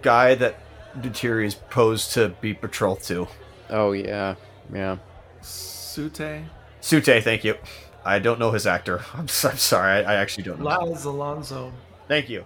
guy 0.00 0.36
that 0.36 0.54
Neytiri 0.96 1.44
is 1.44 1.56
posed 1.56 2.12
to 2.12 2.28
be 2.40 2.52
betrothed 2.52 3.02
to. 3.08 3.26
Oh 3.68 3.90
yeah, 3.90 4.36
yeah. 4.72 4.98
Tsu'tey, 5.42 6.44
Tsu'tey, 6.80 7.20
thank 7.22 7.42
you. 7.42 7.56
I 8.04 8.20
don't 8.20 8.38
know 8.38 8.52
his 8.52 8.64
actor. 8.64 9.02
I'm, 9.14 9.24
s- 9.24 9.44
I'm 9.44 9.56
sorry. 9.56 10.04
I, 10.04 10.12
I 10.12 10.14
actually 10.18 10.44
don't 10.44 10.60
know. 10.60 10.66
Laz 10.66 11.04
Alonso. 11.04 11.72
Thank 12.06 12.28
you. 12.28 12.44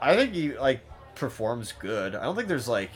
I 0.00 0.14
think 0.14 0.34
he 0.34 0.52
like 0.58 0.80
performs 1.14 1.72
good. 1.72 2.14
I 2.14 2.24
don't 2.24 2.36
think 2.36 2.48
there's 2.48 2.68
like. 2.68 2.90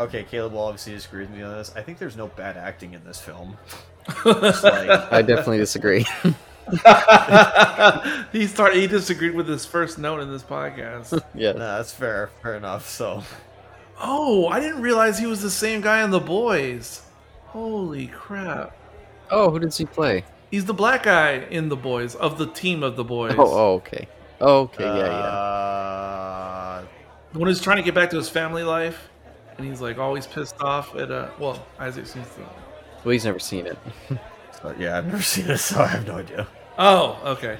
Okay, 0.00 0.24
Caleb 0.24 0.52
will 0.54 0.60
obviously 0.62 0.94
disagree 0.94 1.20
with 1.20 1.30
me 1.30 1.42
on 1.42 1.56
this. 1.56 1.72
I 1.76 1.82
think 1.82 1.98
there's 1.98 2.16
no 2.16 2.26
bad 2.28 2.56
acting 2.56 2.94
in 2.94 3.04
this 3.04 3.20
film. 3.20 3.56
Like, 4.24 4.64
I 5.12 5.20
definitely 5.22 5.58
disagree. 5.58 6.06
he 8.32 8.46
started. 8.46 8.80
He 8.80 8.86
disagreed 8.86 9.34
with 9.34 9.48
his 9.48 9.64
first 9.64 9.98
note 9.98 10.20
in 10.20 10.30
this 10.30 10.42
podcast. 10.42 11.22
yeah. 11.34 11.52
nah, 11.52 11.76
that's 11.78 11.92
fair. 11.92 12.30
Fair 12.42 12.56
enough. 12.56 12.88
So, 12.88 13.22
oh, 14.00 14.46
I 14.48 14.60
didn't 14.60 14.82
realize 14.82 15.18
he 15.18 15.26
was 15.26 15.42
the 15.42 15.50
same 15.50 15.80
guy 15.80 16.02
in 16.04 16.10
The 16.10 16.20
Boys. 16.20 17.02
Holy 17.46 18.08
crap! 18.08 18.76
Oh, 19.30 19.50
who 19.50 19.58
does 19.58 19.76
he 19.78 19.84
play? 19.86 20.24
He's 20.50 20.64
the 20.64 20.74
black 20.74 21.02
guy 21.02 21.46
in 21.50 21.68
The 21.68 21.76
Boys 21.76 22.14
of 22.14 22.38
the 22.38 22.46
team 22.46 22.82
of 22.82 22.96
The 22.96 23.04
Boys. 23.04 23.34
Oh, 23.38 23.44
oh, 23.46 23.74
okay. 23.74 24.08
Oh, 24.40 24.60
okay, 24.60 24.84
yeah, 24.84 24.96
yeah. 24.96 25.02
Uh, 25.12 26.84
The 27.32 27.38
one 27.38 27.48
who's 27.48 27.60
trying 27.60 27.78
to 27.78 27.82
get 27.82 27.94
back 27.94 28.10
to 28.10 28.16
his 28.16 28.28
family 28.28 28.62
life, 28.62 29.08
and 29.56 29.66
he's 29.66 29.80
like 29.80 29.98
always 29.98 30.26
pissed 30.26 30.60
off 30.60 30.94
at 30.94 31.10
uh. 31.10 31.28
Well, 31.38 31.64
Isaac 31.78 32.06
seems 32.06 32.28
to. 32.34 32.40
Well, 33.04 33.12
he's 33.12 33.24
never 33.24 33.38
seen 33.38 33.66
it. 33.66 33.78
so, 34.62 34.74
yeah, 34.78 34.98
I've 34.98 35.06
never 35.06 35.22
seen 35.22 35.48
it, 35.48 35.58
so 35.58 35.80
I 35.82 35.86
have 35.86 36.06
no 36.06 36.16
idea. 36.16 36.46
Oh, 36.78 37.18
okay. 37.24 37.58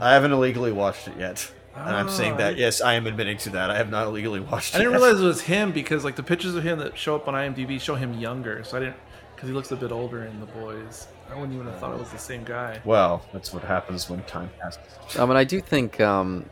I 0.00 0.12
haven't 0.12 0.32
illegally 0.32 0.72
watched 0.72 1.08
it 1.08 1.14
yet. 1.18 1.50
And 1.76 1.96
I'm 1.96 2.08
saying 2.08 2.34
Oh, 2.34 2.36
that, 2.36 2.56
yes, 2.56 2.80
I 2.80 2.94
am 2.94 3.06
admitting 3.08 3.36
to 3.38 3.50
that. 3.50 3.68
I 3.70 3.76
have 3.76 3.90
not 3.90 4.06
illegally 4.06 4.38
watched 4.38 4.74
it. 4.74 4.76
I 4.76 4.80
it. 4.80 4.82
didn't 4.84 4.92
yet. 5.00 5.02
realize 5.06 5.20
it 5.20 5.26
was 5.26 5.40
him 5.40 5.72
because 5.72 6.04
like 6.04 6.14
the 6.14 6.22
pictures 6.22 6.54
of 6.54 6.62
him 6.62 6.78
that 6.78 6.96
show 6.96 7.16
up 7.16 7.26
on 7.26 7.34
IMDb 7.34 7.80
show 7.80 7.96
him 7.96 8.14
younger. 8.14 8.62
So 8.62 8.76
I 8.76 8.80
didn't 8.80 8.96
because 9.34 9.48
he 9.48 9.54
looks 9.54 9.72
a 9.72 9.76
bit 9.76 9.90
older 9.90 10.24
in 10.24 10.38
The 10.38 10.46
Boys. 10.46 11.08
I 11.28 11.34
wouldn't 11.34 11.52
even 11.52 11.66
have 11.66 11.78
thought 11.80 11.92
it 11.92 11.98
was 11.98 12.10
the 12.12 12.18
same 12.18 12.44
guy. 12.44 12.80
Well, 12.84 13.24
that's 13.32 13.52
what 13.52 13.64
happens 13.64 14.08
when 14.08 14.22
time 14.22 14.50
passes. 14.60 15.18
Um, 15.18 15.30
and 15.30 15.38
I 15.38 15.42
do 15.42 15.60
think 15.60 16.00
um, 16.00 16.48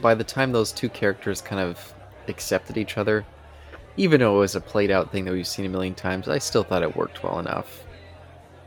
by 0.00 0.14
the 0.16 0.24
time 0.24 0.50
those 0.50 0.72
two 0.72 0.88
characters 0.88 1.40
kind 1.40 1.60
of 1.60 1.94
accepted 2.26 2.76
each 2.76 2.98
other, 2.98 3.24
even 3.96 4.18
though 4.20 4.36
it 4.36 4.40
was 4.40 4.56
a 4.56 4.60
played 4.60 4.90
out 4.90 5.12
thing 5.12 5.24
that 5.26 5.32
we've 5.32 5.46
seen 5.46 5.66
a 5.66 5.68
million 5.68 5.94
times, 5.94 6.28
I 6.28 6.38
still 6.38 6.64
thought 6.64 6.82
it 6.82 6.96
worked 6.96 7.22
well 7.22 7.38
enough. 7.38 7.84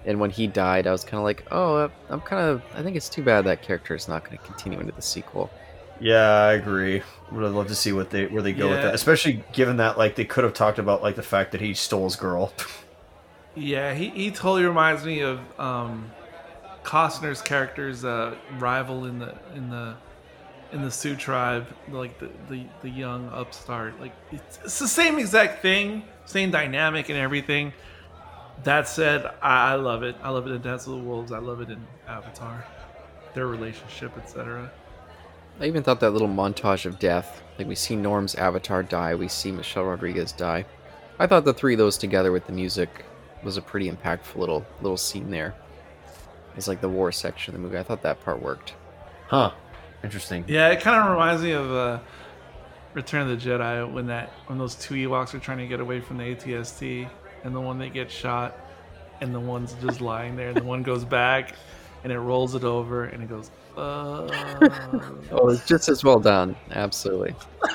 And 0.05 0.19
when 0.19 0.29
he 0.29 0.47
died, 0.47 0.87
I 0.87 0.91
was 0.91 1.03
kind 1.03 1.17
of 1.17 1.23
like, 1.23 1.45
oh, 1.51 1.89
I'm 2.09 2.21
kind 2.21 2.47
of. 2.47 2.63
I 2.73 2.83
think 2.83 2.95
it's 2.95 3.09
too 3.09 3.23
bad 3.23 3.45
that 3.45 3.61
character 3.61 3.95
is 3.95 4.07
not 4.07 4.23
going 4.23 4.37
to 4.37 4.43
continue 4.43 4.79
into 4.79 4.91
the 4.91 5.01
sequel. 5.01 5.49
Yeah, 5.99 6.29
I 6.29 6.53
agree. 6.53 7.01
Would 7.31 7.43
have 7.43 7.55
loved 7.55 7.69
to 7.69 7.75
see 7.75 7.91
what 7.93 8.09
they 8.09 8.27
where 8.27 8.41
they 8.41 8.53
go 8.53 8.69
with 8.69 8.81
that, 8.81 8.93
especially 8.93 9.43
given 9.53 9.77
that 9.77 9.97
like 9.97 10.15
they 10.15 10.25
could 10.25 10.43
have 10.43 10.53
talked 10.53 10.77
about 10.77 11.01
like 11.01 11.15
the 11.15 11.23
fact 11.23 11.51
that 11.53 11.61
he 11.61 11.73
stole 11.73 12.03
his 12.05 12.15
girl. 12.15 12.53
Yeah, 13.55 13.93
he, 13.93 14.09
he 14.09 14.31
totally 14.31 14.65
reminds 14.65 15.05
me 15.05 15.21
of 15.21 15.39
um, 15.57 16.11
Costner's 16.83 17.41
character's 17.41 18.03
uh, 18.03 18.35
rival 18.59 19.05
in 19.05 19.19
the 19.19 19.33
in 19.55 19.69
the 19.69 19.95
in 20.71 20.81
the 20.81 20.91
Sioux 20.91 21.15
tribe, 21.15 21.65
like 21.89 22.19
the, 22.19 22.29
the, 22.49 22.65
the 22.81 22.89
young 22.89 23.29
upstart. 23.29 23.99
Like 24.01 24.11
it's, 24.31 24.59
it's 24.63 24.79
the 24.79 24.87
same 24.87 25.17
exact 25.17 25.61
thing, 25.61 26.03
same 26.25 26.51
dynamic 26.51 27.07
and 27.07 27.17
everything. 27.17 27.71
That 28.63 28.87
said, 28.87 29.25
I, 29.41 29.73
I 29.73 29.75
love 29.75 30.03
it. 30.03 30.15
I 30.23 30.29
love 30.29 30.47
it 30.47 30.51
in 30.51 30.61
Dance 30.61 30.87
of 30.87 30.93
the 30.93 30.99
Wolves. 30.99 31.31
I 31.31 31.39
love 31.39 31.61
it 31.61 31.69
in 31.69 31.85
Avatar, 32.07 32.65
their 33.33 33.47
relationship, 33.47 34.17
etc. 34.17 34.71
I 35.59 35.65
even 35.65 35.83
thought 35.83 35.99
that 36.01 36.11
little 36.11 36.27
montage 36.27 36.85
of 36.85 36.99
death, 36.99 37.41
like 37.57 37.67
we 37.67 37.75
see 37.75 37.95
Norm's 37.95 38.35
avatar 38.35 38.83
die, 38.83 39.15
we 39.15 39.27
see 39.29 39.51
Michelle 39.51 39.85
Rodriguez 39.85 40.31
die. 40.33 40.65
I 41.17 41.27
thought 41.27 41.45
the 41.45 41.53
three 41.53 41.73
of 41.73 41.77
those 41.77 41.97
together 41.97 42.31
with 42.31 42.45
the 42.45 42.51
music 42.51 42.89
was 43.43 43.55
a 43.55 43.61
pretty 43.61 43.89
impactful 43.89 44.35
little 44.35 44.65
little 44.81 44.97
scene 44.97 45.29
there. 45.29 45.55
It's 46.57 46.67
like 46.67 46.81
the 46.81 46.89
war 46.89 47.11
section 47.11 47.53
of 47.55 47.61
the 47.61 47.65
movie. 47.65 47.77
I 47.77 47.83
thought 47.83 48.01
that 48.01 48.23
part 48.23 48.41
worked. 48.41 48.73
Huh. 49.27 49.51
Interesting. 50.03 50.43
Yeah, 50.47 50.69
it 50.69 50.81
kind 50.81 51.01
of 51.01 51.09
reminds 51.09 51.41
me 51.41 51.51
of 51.51 51.71
uh, 51.71 51.99
Return 52.93 53.29
of 53.29 53.41
the 53.41 53.49
Jedi 53.49 53.91
when 53.91 54.07
that 54.07 54.29
when 54.47 54.57
those 54.57 54.75
two 54.75 54.95
Ewoks 54.95 55.33
are 55.33 55.39
trying 55.39 55.57
to 55.59 55.67
get 55.67 55.79
away 55.79 56.01
from 56.01 56.17
the 56.17 56.23
ATST, 56.23 57.09
and 57.45 57.55
the 57.55 57.61
one 57.61 57.77
that 57.79 57.93
gets 57.93 58.13
shot, 58.13 58.57
and 59.21 59.33
the 59.33 59.39
one's 59.39 59.73
just 59.75 60.01
lying 60.01 60.35
there, 60.35 60.49
and 60.49 60.57
the 60.57 60.63
one 60.63 60.83
goes 60.83 61.05
back, 61.05 61.55
and 62.03 62.11
it 62.11 62.19
rolls 62.19 62.55
it 62.55 62.65
over, 62.65 63.05
and 63.05 63.23
it 63.23 63.29
goes. 63.29 63.49
Uh, 63.77 64.27
Oh, 65.31 65.49
it's 65.49 65.65
just 65.65 65.89
as 65.89 66.03
well 66.03 66.19
done. 66.19 66.55
Absolutely. 66.71 67.35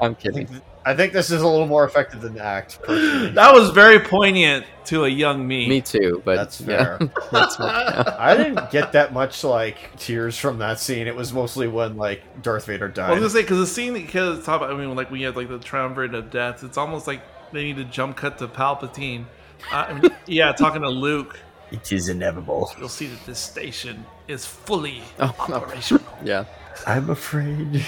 I'm 0.00 0.14
kidding. 0.14 0.48
I 0.86 0.94
think 0.94 1.12
this 1.12 1.30
is 1.32 1.42
a 1.42 1.46
little 1.48 1.66
more 1.66 1.84
effective 1.84 2.20
than 2.20 2.34
the 2.34 2.44
act. 2.44 2.80
Personally. 2.82 3.32
that 3.32 3.52
was 3.52 3.70
very 3.70 3.98
poignant 3.98 4.64
to 4.86 5.04
a 5.04 5.08
young 5.08 5.46
me. 5.46 5.68
Me 5.68 5.80
too, 5.80 6.22
but 6.24 6.36
That's 6.36 6.60
yeah. 6.60 6.96
fair. 6.98 7.10
That's 7.32 7.58
what- 7.58 8.18
I 8.20 8.36
didn't 8.36 8.70
get 8.70 8.92
that 8.92 9.12
much 9.12 9.42
like 9.42 9.96
tears 9.98 10.38
from 10.38 10.58
that 10.58 10.78
scene. 10.78 11.08
It 11.08 11.16
was 11.16 11.32
mostly 11.32 11.66
when 11.66 11.96
like 11.96 12.22
Darth 12.40 12.66
Vader 12.66 12.86
died. 12.88 13.10
I 13.10 13.14
was 13.14 13.18
gonna 13.20 13.30
say 13.30 13.42
because 13.42 13.58
the 13.58 13.66
scene 13.66 13.94
that 13.94 14.06
kills 14.08 14.44
top. 14.46 14.62
I 14.62 14.74
mean, 14.74 14.94
like 14.94 15.10
when 15.10 15.20
you 15.20 15.26
have 15.26 15.36
like 15.36 15.48
the 15.48 15.58
triumvirate 15.58 16.14
of 16.14 16.30
death, 16.30 16.62
it's 16.62 16.78
almost 16.78 17.06
like 17.08 17.20
they 17.52 17.64
need 17.64 17.76
to 17.76 17.84
jump 17.84 18.16
cut 18.16 18.38
to 18.38 18.46
Palpatine. 18.46 19.24
Uh, 19.72 19.86
I 19.88 19.92
mean, 19.94 20.10
yeah, 20.26 20.52
talking 20.52 20.82
to 20.82 20.88
Luke. 20.88 21.40
It 21.72 21.90
is 21.92 22.08
inevitable. 22.08 22.70
You'll 22.78 22.88
see 22.88 23.08
that 23.08 23.26
this 23.26 23.40
station 23.40 24.06
is 24.28 24.46
fully 24.46 25.02
Oh, 25.18 25.34
no. 25.48 25.56
operational. 25.56 26.04
yeah. 26.24 26.44
I'm 26.86 27.10
afraid 27.10 27.84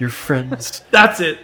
your 0.00 0.10
friends. 0.10 0.82
That's 0.90 1.20
it. 1.20 1.38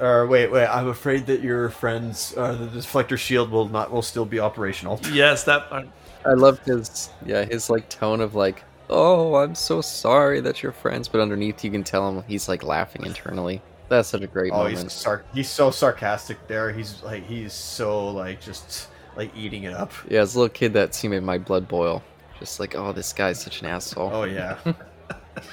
Or 0.00 0.26
wait, 0.26 0.50
wait. 0.50 0.66
I'm 0.66 0.88
afraid 0.88 1.26
that 1.26 1.40
your 1.42 1.68
friends, 1.70 2.34
uh, 2.36 2.52
the 2.54 2.66
deflector 2.66 3.16
shield 3.18 3.50
will 3.50 3.68
not 3.68 3.90
will 3.90 4.02
still 4.02 4.24
be 4.24 4.40
operational. 4.40 5.00
Yes, 5.12 5.44
that. 5.44 5.66
Uh, 5.70 5.82
I 6.24 6.32
love 6.32 6.58
his 6.60 7.10
yeah, 7.24 7.44
his 7.44 7.70
like 7.70 7.88
tone 7.88 8.20
of 8.20 8.34
like, 8.34 8.64
"Oh, 8.90 9.36
I'm 9.36 9.54
so 9.54 9.80
sorry 9.80 10.40
that 10.40 10.62
you're 10.62 10.72
friends," 10.72 11.08
but 11.08 11.20
underneath 11.20 11.64
you 11.64 11.70
can 11.70 11.84
tell 11.84 12.08
him 12.08 12.24
he's 12.26 12.48
like 12.48 12.62
laughing 12.62 13.04
internally. 13.04 13.62
That's 13.88 14.08
such 14.08 14.22
a 14.22 14.26
great 14.26 14.52
Oh, 14.52 14.64
moment. 14.64 14.78
he's 14.78 14.92
sar- 14.92 15.24
he's 15.32 15.48
so 15.48 15.70
sarcastic 15.70 16.48
there. 16.48 16.72
He's 16.72 17.02
like 17.04 17.24
he's 17.24 17.52
so 17.52 18.08
like 18.08 18.40
just 18.40 18.88
like 19.16 19.30
eating 19.36 19.62
it 19.62 19.72
up. 19.74 19.92
Yeah, 20.08 20.20
as 20.22 20.34
a 20.34 20.40
little 20.40 20.52
kid, 20.52 20.72
that 20.72 20.94
scene 20.94 21.12
made 21.12 21.22
my 21.22 21.38
blood 21.38 21.68
boil. 21.68 22.02
Just 22.40 22.60
like, 22.60 22.74
oh, 22.74 22.92
this 22.92 23.12
guy's 23.12 23.40
such 23.40 23.60
an 23.62 23.68
asshole. 23.68 24.10
Oh 24.12 24.24
yeah. 24.24 24.58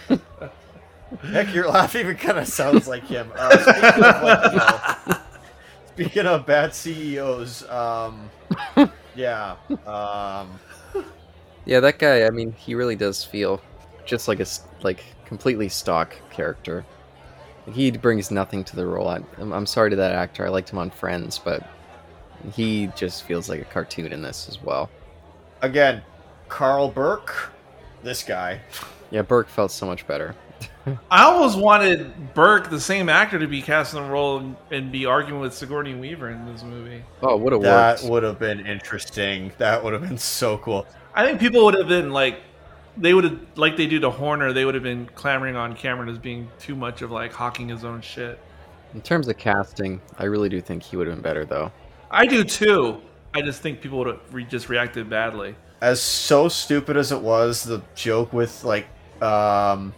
Heck, 1.21 1.53
your 1.53 1.67
laugh 1.69 1.95
even 1.95 2.15
kind 2.17 2.37
of 2.37 2.47
sounds 2.47 2.87
like 2.87 3.05
him. 3.05 3.31
Uh, 3.35 3.57
speaking, 3.57 4.03
of, 4.03 4.23
like, 4.23 4.51
you 4.51 4.57
know, 4.57 5.17
speaking 5.87 6.25
of 6.25 6.45
bad 6.45 6.73
CEOs, 6.73 7.67
um, 7.69 8.29
yeah, 9.15 9.55
um, 9.85 10.59
Yeah, 11.65 11.79
that 11.79 11.99
guy. 11.99 12.25
I 12.25 12.29
mean, 12.29 12.51
he 12.53 12.75
really 12.75 12.95
does 12.95 13.23
feel 13.23 13.61
just 14.05 14.27
like 14.27 14.39
a 14.39 14.45
like 14.81 15.03
completely 15.25 15.69
stock 15.69 16.15
character. 16.29 16.85
He 17.71 17.91
brings 17.91 18.29
nothing 18.31 18.63
to 18.65 18.75
the 18.75 18.85
role. 18.85 19.07
I'm, 19.07 19.25
I'm 19.53 19.65
sorry 19.65 19.89
to 19.91 19.95
that 19.95 20.11
actor. 20.11 20.45
I 20.45 20.49
liked 20.49 20.69
him 20.69 20.77
on 20.79 20.89
Friends, 20.89 21.39
but 21.39 21.65
he 22.53 22.87
just 22.95 23.23
feels 23.23 23.47
like 23.47 23.61
a 23.61 23.65
cartoon 23.65 24.11
in 24.11 24.21
this 24.21 24.49
as 24.49 24.61
well. 24.61 24.89
again, 25.61 26.01
Carl 26.49 26.89
Burke, 26.89 27.53
this 28.03 28.21
guy. 28.23 28.59
Yeah, 29.11 29.21
Burke 29.21 29.47
felt 29.47 29.71
so 29.71 29.85
much 29.85 30.05
better. 30.07 30.35
I 31.11 31.23
almost 31.23 31.57
wanted 31.57 32.33
Burke, 32.33 32.69
the 32.69 32.79
same 32.79 33.09
actor, 33.09 33.39
to 33.39 33.47
be 33.47 33.61
cast 33.61 33.93
in 33.93 34.03
the 34.03 34.09
role 34.09 34.37
and, 34.39 34.55
and 34.71 34.91
be 34.91 35.05
arguing 35.05 35.41
with 35.41 35.53
Sigourney 35.53 35.95
Weaver 35.95 36.29
in 36.29 36.45
this 36.45 36.63
movie. 36.63 37.03
Oh, 37.21 37.37
would 37.37 37.53
have 37.53 37.61
That 37.61 37.99
worked. 37.99 38.09
would 38.11 38.23
have 38.23 38.39
been 38.39 38.65
interesting. 38.65 39.51
That 39.57 39.83
would 39.83 39.93
have 39.93 40.01
been 40.01 40.17
so 40.17 40.57
cool. 40.57 40.85
I 41.13 41.25
think 41.25 41.39
people 41.39 41.63
would 41.65 41.75
have 41.75 41.87
been 41.87 42.11
like, 42.11 42.41
they 42.97 43.13
would 43.13 43.23
have, 43.23 43.39
like 43.55 43.77
they 43.77 43.87
do 43.87 43.99
to 43.99 44.09
Horner, 44.09 44.53
they 44.53 44.65
would 44.65 44.75
have 44.75 44.83
been 44.83 45.07
clamoring 45.15 45.55
on 45.55 45.75
Cameron 45.75 46.09
as 46.09 46.17
being 46.17 46.49
too 46.59 46.75
much 46.75 47.01
of 47.01 47.11
like 47.11 47.33
hawking 47.33 47.69
his 47.69 47.83
own 47.85 48.01
shit. 48.01 48.39
In 48.93 49.01
terms 49.01 49.27
of 49.27 49.37
casting, 49.37 50.01
I 50.19 50.25
really 50.25 50.49
do 50.49 50.61
think 50.61 50.83
he 50.83 50.97
would 50.97 51.07
have 51.07 51.15
been 51.15 51.23
better 51.23 51.45
though. 51.45 51.71
I 52.11 52.25
do 52.27 52.43
too. 52.43 53.01
I 53.33 53.41
just 53.41 53.61
think 53.61 53.81
people 53.81 53.97
would 53.99 54.07
have 54.07 54.19
re- 54.31 54.45
just 54.45 54.69
reacted 54.69 55.09
badly. 55.09 55.55
As 55.81 55.99
so 55.99 56.47
stupid 56.47 56.95
as 56.95 57.11
it 57.11 57.19
was, 57.19 57.63
the 57.63 57.81
joke 57.95 58.31
with 58.31 58.63
like 58.63 58.85
um 59.21 59.93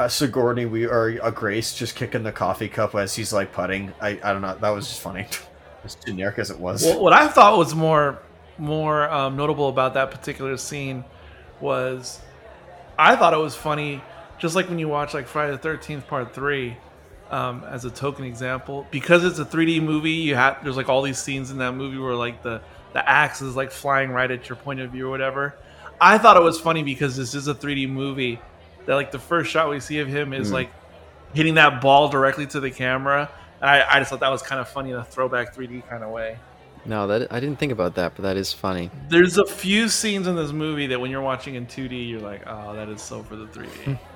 a 0.00 0.10
Sigourney 0.10 0.66
we 0.66 0.86
or 0.86 1.18
a 1.22 1.30
Grace 1.30 1.74
just 1.74 1.94
kicking 1.94 2.22
the 2.22 2.32
coffee 2.32 2.68
cup 2.68 2.94
as 2.94 3.14
he's 3.14 3.32
like 3.32 3.52
putting. 3.52 3.92
I 4.00 4.18
I 4.22 4.32
don't 4.32 4.42
know. 4.42 4.56
That 4.60 4.70
was 4.70 4.88
just 4.88 5.00
funny. 5.00 5.26
as 5.84 5.94
generic 5.94 6.38
as 6.38 6.50
it 6.50 6.58
was. 6.58 6.84
Well, 6.84 7.02
what 7.02 7.12
I 7.12 7.28
thought 7.28 7.58
was 7.58 7.74
more 7.74 8.18
more 8.58 9.08
um, 9.10 9.36
notable 9.36 9.68
about 9.68 9.94
that 9.94 10.10
particular 10.10 10.56
scene 10.56 11.04
was 11.60 12.20
I 12.98 13.16
thought 13.16 13.32
it 13.32 13.38
was 13.38 13.54
funny, 13.54 14.02
just 14.38 14.54
like 14.54 14.68
when 14.68 14.78
you 14.78 14.88
watch 14.88 15.14
like 15.14 15.26
Friday 15.26 15.52
the 15.52 15.58
Thirteenth 15.58 16.06
Part 16.06 16.34
Three, 16.34 16.76
um, 17.30 17.64
as 17.64 17.84
a 17.84 17.90
token 17.90 18.24
example, 18.24 18.86
because 18.90 19.24
it's 19.24 19.38
a 19.38 19.44
3D 19.44 19.82
movie. 19.82 20.12
You 20.12 20.34
have 20.34 20.62
there's 20.62 20.76
like 20.76 20.88
all 20.88 21.02
these 21.02 21.18
scenes 21.18 21.50
in 21.50 21.58
that 21.58 21.72
movie 21.72 21.98
where 21.98 22.14
like 22.14 22.42
the 22.42 22.60
the 22.92 23.08
axe 23.08 23.40
is 23.40 23.54
like 23.54 23.70
flying 23.70 24.10
right 24.10 24.30
at 24.30 24.48
your 24.48 24.56
point 24.56 24.80
of 24.80 24.90
view 24.90 25.06
or 25.06 25.10
whatever. 25.10 25.54
I 26.00 26.18
thought 26.18 26.36
it 26.36 26.42
was 26.42 26.58
funny 26.58 26.82
because 26.82 27.16
this 27.16 27.34
is 27.34 27.46
a 27.46 27.54
3D 27.54 27.88
movie. 27.88 28.40
That 28.86 28.94
like 28.94 29.10
the 29.10 29.18
first 29.18 29.50
shot 29.50 29.68
we 29.70 29.80
see 29.80 29.98
of 30.00 30.08
him 30.08 30.32
is 30.32 30.50
Mm. 30.50 30.54
like 30.54 30.70
hitting 31.34 31.54
that 31.54 31.80
ball 31.80 32.08
directly 32.08 32.46
to 32.48 32.60
the 32.60 32.70
camera. 32.70 33.30
And 33.60 33.70
I, 33.70 33.84
I 33.88 33.98
just 33.98 34.10
thought 34.10 34.20
that 34.20 34.30
was 34.30 34.42
kind 34.42 34.60
of 34.60 34.68
funny 34.68 34.90
in 34.90 34.96
a 34.96 35.04
throwback 35.04 35.54
3D 35.54 35.86
kind 35.88 36.02
of 36.02 36.10
way. 36.10 36.38
No, 36.86 37.06
that 37.08 37.30
I 37.30 37.40
didn't 37.40 37.58
think 37.58 37.72
about 37.72 37.94
that, 37.96 38.14
but 38.16 38.22
that 38.22 38.36
is 38.38 38.52
funny. 38.54 38.90
There's 39.08 39.36
a 39.36 39.44
few 39.44 39.88
scenes 39.88 40.26
in 40.26 40.34
this 40.34 40.50
movie 40.50 40.86
that 40.86 40.98
when 41.00 41.10
you're 41.10 41.20
watching 41.20 41.54
in 41.56 41.66
2D, 41.66 42.08
you're 42.08 42.20
like, 42.20 42.42
oh, 42.46 42.74
that 42.74 42.88
is 42.88 43.02
so 43.02 43.22
for 43.22 43.36
the 43.36 43.46
3D. 43.46 43.98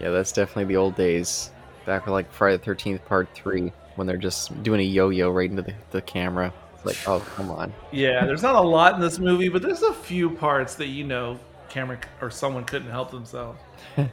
Yeah, 0.00 0.10
that's 0.10 0.32
definitely 0.32 0.64
the 0.64 0.76
old 0.76 0.96
days. 0.96 1.50
Back 1.86 2.06
with 2.06 2.12
like 2.12 2.32
Friday 2.32 2.56
the 2.56 2.64
Thirteenth 2.64 3.04
Part 3.04 3.28
Three, 3.34 3.72
when 3.94 4.06
they're 4.06 4.16
just 4.16 4.60
doing 4.62 4.80
a 4.80 4.84
yo-yo 4.84 5.30
right 5.30 5.48
into 5.48 5.62
the, 5.62 5.74
the 5.92 6.02
camera. 6.02 6.52
It's 6.74 6.84
like, 6.84 6.96
oh 7.06 7.20
come 7.36 7.50
on. 7.50 7.72
yeah, 7.92 8.24
there's 8.26 8.42
not 8.42 8.54
a 8.56 8.60
lot 8.60 8.94
in 8.94 9.00
this 9.00 9.18
movie, 9.18 9.48
but 9.48 9.62
there's 9.62 9.82
a 9.82 9.92
few 9.92 10.30
parts 10.30 10.74
that 10.76 10.88
you 10.88 11.04
know 11.04 11.38
camera 11.74 11.98
or 12.20 12.30
someone 12.30 12.64
couldn't 12.64 12.90
help 12.90 13.10
themselves. 13.10 13.60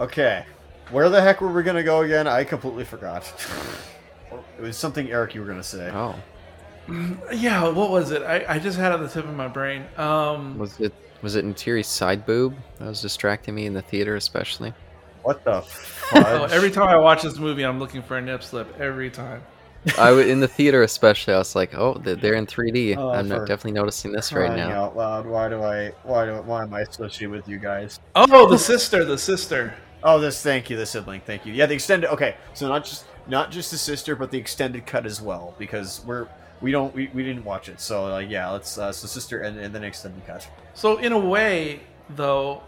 Okay. 0.00 0.46
Where 0.90 1.10
the 1.10 1.20
heck 1.20 1.42
were 1.42 1.52
we 1.52 1.62
gonna 1.62 1.82
go 1.82 2.00
again? 2.00 2.26
I 2.26 2.42
completely 2.42 2.84
forgot. 2.84 3.30
it 4.32 4.62
was 4.62 4.74
something 4.78 5.10
Eric 5.10 5.34
you 5.34 5.42
were 5.42 5.46
gonna 5.46 5.62
say. 5.62 5.90
Oh, 5.92 6.14
Yeah, 7.34 7.68
what 7.68 7.90
was 7.90 8.10
it? 8.10 8.22
I, 8.22 8.54
I 8.54 8.58
just 8.58 8.78
had 8.78 8.92
it 8.92 8.94
on 8.94 9.02
the 9.02 9.10
tip 9.10 9.26
of 9.26 9.34
my 9.34 9.46
brain. 9.46 9.84
Um, 9.98 10.56
was 10.58 10.80
it 10.80 10.94
was 11.20 11.36
it 11.36 11.44
Neytiri's 11.44 11.86
side 11.86 12.24
boob 12.24 12.56
that 12.78 12.86
was 12.88 13.02
distracting 13.02 13.54
me 13.54 13.66
in 13.66 13.74
the 13.74 13.82
theater, 13.82 14.16
especially? 14.16 14.72
What 15.22 15.44
the 15.44 15.60
fudge? 15.66 16.24
oh, 16.26 16.44
every 16.44 16.70
time 16.70 16.88
I 16.88 16.96
watch 16.96 17.20
this 17.22 17.36
movie, 17.38 17.62
I'm 17.62 17.78
looking 17.78 18.02
for 18.02 18.16
a 18.16 18.22
nip 18.22 18.42
slip. 18.42 18.80
Every 18.80 19.10
time. 19.10 19.42
I 19.98 20.08
w- 20.10 20.28
in 20.28 20.40
the 20.40 20.48
theater, 20.48 20.82
especially. 20.82 21.34
I 21.34 21.38
was 21.38 21.54
like, 21.54 21.74
oh, 21.74 21.94
they're 21.94 22.16
they're 22.16 22.34
in 22.34 22.46
3D. 22.46 22.96
Oh, 22.96 23.10
I'm 23.10 23.28
not 23.28 23.46
definitely 23.46 23.72
noticing 23.72 24.12
this 24.12 24.32
right 24.32 24.54
now. 24.54 24.70
out 24.70 24.96
loud. 24.96 25.26
Why 25.26 25.48
do 25.48 25.62
I? 25.62 25.90
Why 26.02 26.26
do? 26.26 26.34
Why 26.42 26.62
am 26.62 26.74
I 26.74 26.80
associated 26.82 27.30
with 27.30 27.48
you 27.48 27.58
guys? 27.58 27.98
Oh, 28.14 28.48
the 28.48 28.58
sister, 28.58 29.04
the 29.04 29.18
sister. 29.18 29.74
Oh, 30.02 30.18
this. 30.18 30.42
Thank 30.42 30.70
you, 30.70 30.76
the 30.76 30.86
sibling. 30.86 31.20
Thank 31.22 31.46
you. 31.46 31.52
Yeah, 31.52 31.66
the 31.66 31.74
extended. 31.74 32.10
Okay, 32.10 32.36
so 32.54 32.68
not 32.68 32.84
just 32.84 33.04
not 33.26 33.50
just 33.50 33.70
the 33.70 33.78
sister, 33.78 34.14
but 34.16 34.30
the 34.30 34.38
extended 34.38 34.86
cut 34.86 35.06
as 35.06 35.20
well, 35.22 35.54
because 35.58 36.02
we're 36.04 36.28
we 36.60 36.72
don't 36.72 36.94
we, 36.94 37.08
we 37.14 37.22
didn't 37.22 37.44
watch 37.44 37.68
it. 37.68 37.80
So 37.80 38.06
like, 38.06 38.28
yeah, 38.28 38.50
let's 38.50 38.76
uh, 38.76 38.92
so 38.92 39.06
sister 39.06 39.40
and, 39.40 39.58
and 39.58 39.74
then 39.74 39.82
extended 39.84 40.26
cut. 40.26 40.46
So 40.74 40.98
in 40.98 41.12
a 41.12 41.18
way, 41.18 41.80
though, 42.10 42.62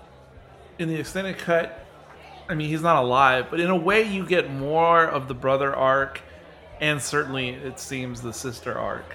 in 0.79 0.89
the 0.89 0.97
extended 0.97 1.39
cut, 1.39 1.85
I 2.49 2.55
mean 2.55 2.69
he's 2.69 2.83
not 2.83 2.97
alive, 3.03 3.47
but 3.51 3.61
in 3.61 3.69
a 3.71 3.77
way 3.77 4.03
you 4.03 4.25
get 4.27 4.51
more 4.51 5.05
of 5.05 5.29
the 5.29 5.35
brother 5.35 5.75
arc, 5.75 6.23
and 6.83 7.01
certainly 7.01 7.51
it 7.51 7.81
seems 7.81 8.21
the 8.21 8.33
sister 8.33 8.79
arc, 8.79 9.15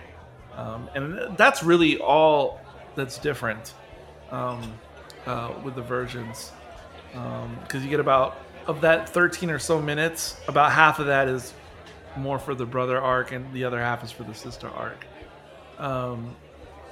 um, 0.55 0.89
and 0.95 1.37
that's 1.37 1.61
really 1.61 1.99
all 1.99 2.59
that's 2.95 3.19
different 3.19 3.75
um, 4.31 4.73
uh, 5.27 5.53
with 5.63 5.75
the 5.75 5.81
versions, 5.83 6.51
because 7.11 7.83
you 7.83 7.89
get 7.89 7.99
about 7.99 8.37
of 8.65 8.81
that 8.81 9.07
13 9.07 9.51
or 9.51 9.59
so 9.59 9.79
minutes, 9.79 10.39
about 10.47 10.71
half 10.71 10.97
of 10.97 11.05
that 11.05 11.27
is 11.27 11.53
more 12.15 12.39
for 12.39 12.55
the 12.55 12.65
brother 12.65 12.99
arc, 12.99 13.31
and 13.31 13.53
the 13.53 13.63
other 13.63 13.79
half 13.79 14.03
is 14.03 14.11
for 14.11 14.23
the 14.23 14.33
sister 14.33 14.67
arc. 14.69 15.05
Um, 15.77 16.35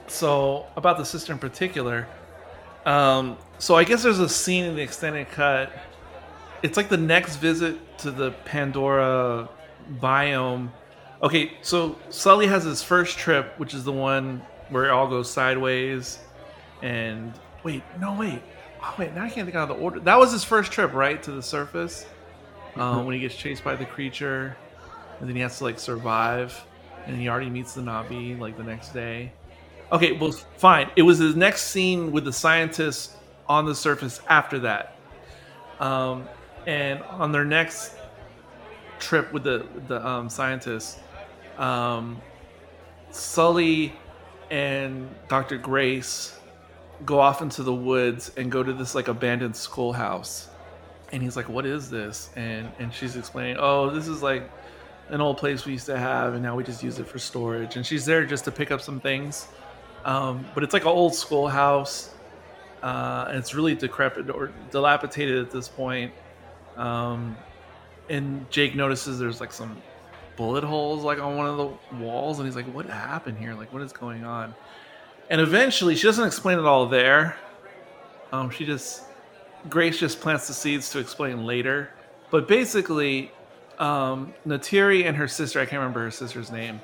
so 0.08 0.68
about 0.78 1.00
the 1.00 1.06
sister 1.06 1.34
in 1.34 1.40
particular 1.40 2.08
um, 2.86 3.38
so 3.58 3.76
i 3.76 3.84
guess 3.84 4.04
there's 4.04 4.20
a 4.20 4.30
scene 4.30 4.64
in 4.66 4.76
the 4.76 4.82
extended 4.82 5.30
cut. 5.32 5.72
It's 6.62 6.78
like 6.78 6.90
the 6.90 6.98
next 6.98 7.38
visit 7.38 7.98
to 8.00 8.12
the 8.12 8.32
pandora 8.46 9.50
biome. 10.00 10.72
Okay 11.22 11.54
so 11.62 11.98
sully 12.10 12.48
has 12.48 12.64
his 12.64 12.82
first 12.82 13.18
trip 13.18 13.54
which 13.58 13.74
is 13.74 13.84
the 13.84 13.92
one 13.92 14.42
where 14.70 14.86
it 14.86 14.92
all 14.92 15.08
goes 15.08 15.32
sideways. 15.32 16.20
And 16.82 17.34
wait 17.64 17.84
no 18.00 18.14
wait. 18.14 18.42
Oh, 18.82 18.94
wait 19.00 19.16
now 19.16 19.24
i 19.24 19.30
can't 19.30 19.46
think 19.46 19.56
of 19.56 19.70
the 19.70 19.74
order 19.74 20.00
that 20.02 20.20
was 20.20 20.32
his 20.32 20.44
first 20.44 20.72
trip 20.72 20.94
right 20.94 21.22
to 21.24 21.32
the 21.32 21.42
surface? 21.42 22.06
Um, 22.76 23.06
when 23.06 23.16
he 23.16 23.22
gets 23.22 23.36
chased 23.36 23.64
by 23.64 23.76
the 23.76 23.86
creature 23.86 24.58
and 25.20 25.30
then 25.30 25.36
he 25.36 25.42
has 25.42 25.58
to 25.60 25.64
like 25.64 25.80
survive 25.80 26.62
and 27.08 27.20
he 27.20 27.30
already 27.30 27.50
meets 27.50 27.74
the 27.74 27.82
Na'vi 27.82 28.38
like 28.40 28.58
the 28.58 28.64
next 28.64 28.90
day. 28.90 29.32
Okay, 29.92 30.14
well, 30.14 30.32
fine. 30.32 30.90
It 30.96 31.04
was 31.04 31.20
his 31.20 31.36
next 31.36 31.66
scene 31.66 32.12
with 32.12 32.26
the 32.26 32.34
scientists 32.34 33.16
on 33.48 33.66
the 33.66 33.76
surface 33.76 34.20
after 34.28 34.60
that, 34.60 34.98
um, 35.80 36.28
and 36.66 37.02
on 37.04 37.32
their 37.32 37.46
next 37.46 37.95
trip 39.00 39.32
with 39.34 39.44
the 39.44 39.66
the 39.88 40.06
um, 40.06 40.30
scientists, 40.30 41.00
um, 41.58 42.22
Sully 43.12 43.94
and 44.52 45.10
Doctor 45.28 45.58
Grace 45.58 46.38
go 47.06 47.20
off 47.20 47.42
into 47.42 47.64
the 47.64 47.74
woods 47.74 48.32
and 48.38 48.52
go 48.52 48.64
to 48.64 48.74
this 48.74 48.96
like 48.96 49.08
abandoned 49.08 49.56
schoolhouse, 49.56 50.50
and 51.12 51.22
he's 51.22 51.36
like, 51.36 51.50
"What 51.50 51.66
is 51.66 51.90
this?" 51.90 52.30
and 52.36 52.72
and 52.80 52.94
she's 52.94 53.16
explaining, 53.16 53.58
"Oh, 53.60 53.90
this 53.90 54.08
is 54.08 54.22
like." 54.22 54.50
An 55.10 55.22
old 55.22 55.38
place 55.38 55.68
we 55.68 55.74
used 55.74 55.86
to 55.86 56.00
have, 56.00 56.34
and 56.34 56.42
now 56.42 56.56
we 56.56 56.64
just 56.64 56.82
use 56.82 56.98
it 56.98 57.06
for 57.06 57.20
storage. 57.20 57.76
And 57.76 57.86
she's 57.86 58.06
there 58.06 58.26
just 58.26 58.44
to 58.46 58.52
pick 58.52 58.72
up 58.72 58.82
some 58.82 59.00
things. 59.00 59.48
Um, 60.04 60.46
but 60.56 60.64
it's 60.64 60.74
like 60.74 60.82
an 60.82 60.88
old 60.88 61.14
schoolhouse, 61.14 62.10
uh, 62.82 63.26
and 63.28 63.38
it's 63.38 63.54
really 63.54 63.76
decrepit 63.76 64.30
or 64.32 64.52
dilapidated 64.72 65.46
at 65.46 65.52
this 65.52 65.68
point. 65.68 66.12
Um, 66.76 67.38
and 68.10 68.50
Jake 68.50 68.76
notices 68.76 69.20
there's 69.20 69.40
like 69.40 69.52
some 69.52 69.78
bullet 70.36 70.64
holes 70.64 71.04
like 71.04 71.20
on 71.20 71.38
one 71.38 71.48
of 71.48 71.58
the 71.58 71.98
walls, 71.98 72.40
and 72.40 72.48
he's 72.48 72.56
like, 72.56 72.72
"What 72.74 72.86
happened 72.86 73.38
here? 73.38 73.54
Like, 73.54 73.72
what 73.74 73.82
is 73.82 73.92
going 73.92 74.24
on?" 74.24 74.54
And 75.30 75.42
eventually, 75.42 75.96
she 75.96 76.08
doesn't 76.08 76.26
explain 76.26 76.60
it 76.60 76.66
all 76.66 76.86
there. 76.88 77.38
Um, 78.32 78.50
she 78.50 78.66
just 78.66 79.04
Grace 79.70 80.00
just 80.00 80.22
plants 80.22 80.48
the 80.48 80.54
seeds 80.54 80.90
to 80.92 81.00
explain 81.00 81.46
later. 81.46 81.90
But 82.30 82.48
basically, 82.48 83.32
um, 83.80 84.34
Neytiri 84.46 85.06
and 85.06 85.16
her 85.18 85.28
sister, 85.28 85.60
I 85.60 85.66
can't 85.66 85.80
remember 85.80 86.02
her 86.04 86.12
sister's 86.12 86.52
name, 86.52 86.82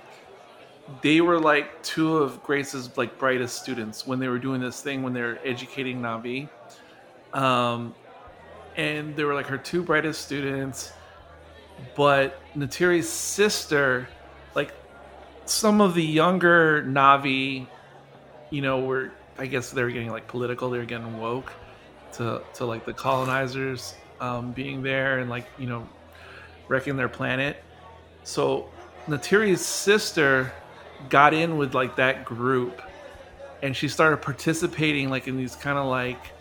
they 1.02 1.22
were 1.22 1.40
like 1.40 1.82
two 1.84 2.18
of 2.18 2.42
Grace's 2.44 2.96
like 2.98 3.18
brightest 3.18 3.62
students 3.62 4.06
when 4.06 4.20
they 4.20 4.28
were 4.28 4.40
doing 4.40 4.62
this 4.62 4.82
thing 4.82 5.04
when 5.04 5.14
they 5.14 5.22
were 5.22 5.40
educating 5.44 6.02
Na'vi. 6.02 6.50
Um, 7.34 7.96
and 8.76 9.16
they 9.16 9.24
were 9.24 9.34
like 9.34 9.48
her 9.48 9.58
two 9.58 9.84
brightest 9.84 10.22
students. 10.26 10.92
But 11.96 12.40
Neytiri's 12.56 13.10
sister, 13.10 14.08
like 14.56 14.74
some 15.46 15.82
of 15.82 15.94
the 15.96 16.04
younger 16.04 16.84
Na'vi, 16.84 17.68
you 18.50 18.62
know, 18.62 18.82
were 18.82 19.12
I 19.38 19.48
guess 19.48 19.72
they 19.72 19.84
were 19.84 19.92
getting 19.92 20.12
like 20.12 20.28
political, 20.28 20.70
they 20.70 20.78
were 20.78 20.86
getting 20.86 21.20
woke 21.20 21.52
to 22.14 22.42
to 22.56 22.66
like 22.66 22.86
the 22.86 22.94
colonizers 22.94 23.96
um, 24.20 24.52
being 24.52 24.84
there 24.84 25.20
and 25.20 25.30
like 25.30 25.46
you 25.58 25.68
know 25.68 25.88
wrecking 26.68 26.96
their 26.96 27.10
planet. 27.10 27.64
So 28.24 28.70
Neytiri's 29.08 29.66
sister 29.66 30.52
got 31.10 31.34
in 31.34 31.58
with 31.58 31.74
like 31.74 31.96
that 31.96 32.26
group 32.26 32.82
and 33.64 33.76
she 33.76 33.88
started 33.88 34.18
participating 34.18 35.10
like 35.10 35.28
in 35.28 35.38
these 35.38 35.56
kind 35.56 35.78
of 35.78 35.88
like 35.88 36.32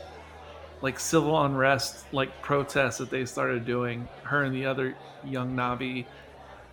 like 0.83 0.99
civil 0.99 1.41
unrest 1.45 2.05
like 2.13 2.43
protests 2.43 2.99
that 2.99 3.11
they 3.11 3.25
started 3.25 3.65
doing 3.65 4.09
her 4.25 4.45
and 4.45 4.55
the 4.55 4.67
other 4.67 4.95
young 5.25 5.55
Na'vi. 5.55 6.07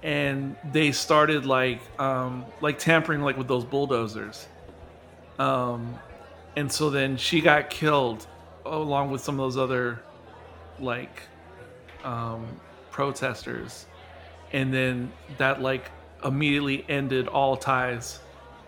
And 0.04 0.56
they 0.72 0.92
started 0.92 1.46
like 1.46 1.82
um 2.00 2.46
like 2.62 2.80
tampering 2.80 3.22
like 3.22 3.38
with 3.38 3.48
those 3.48 3.66
bulldozers. 3.66 4.48
Um 5.40 5.98
and 6.56 6.72
so 6.72 6.90
then 6.90 7.18
she 7.18 7.42
got 7.42 7.70
killed 7.70 8.26
along 8.66 9.12
with 9.12 9.22
some 9.22 9.40
of 9.40 9.46
those 9.46 9.58
other 9.58 10.02
like 10.80 11.22
um, 12.04 12.46
protesters, 12.92 13.86
and 14.52 14.74
then 14.74 15.12
that 15.38 15.62
like 15.62 15.92
immediately 16.24 16.86
ended 16.90 17.28
all 17.28 17.56
ties 17.58 18.20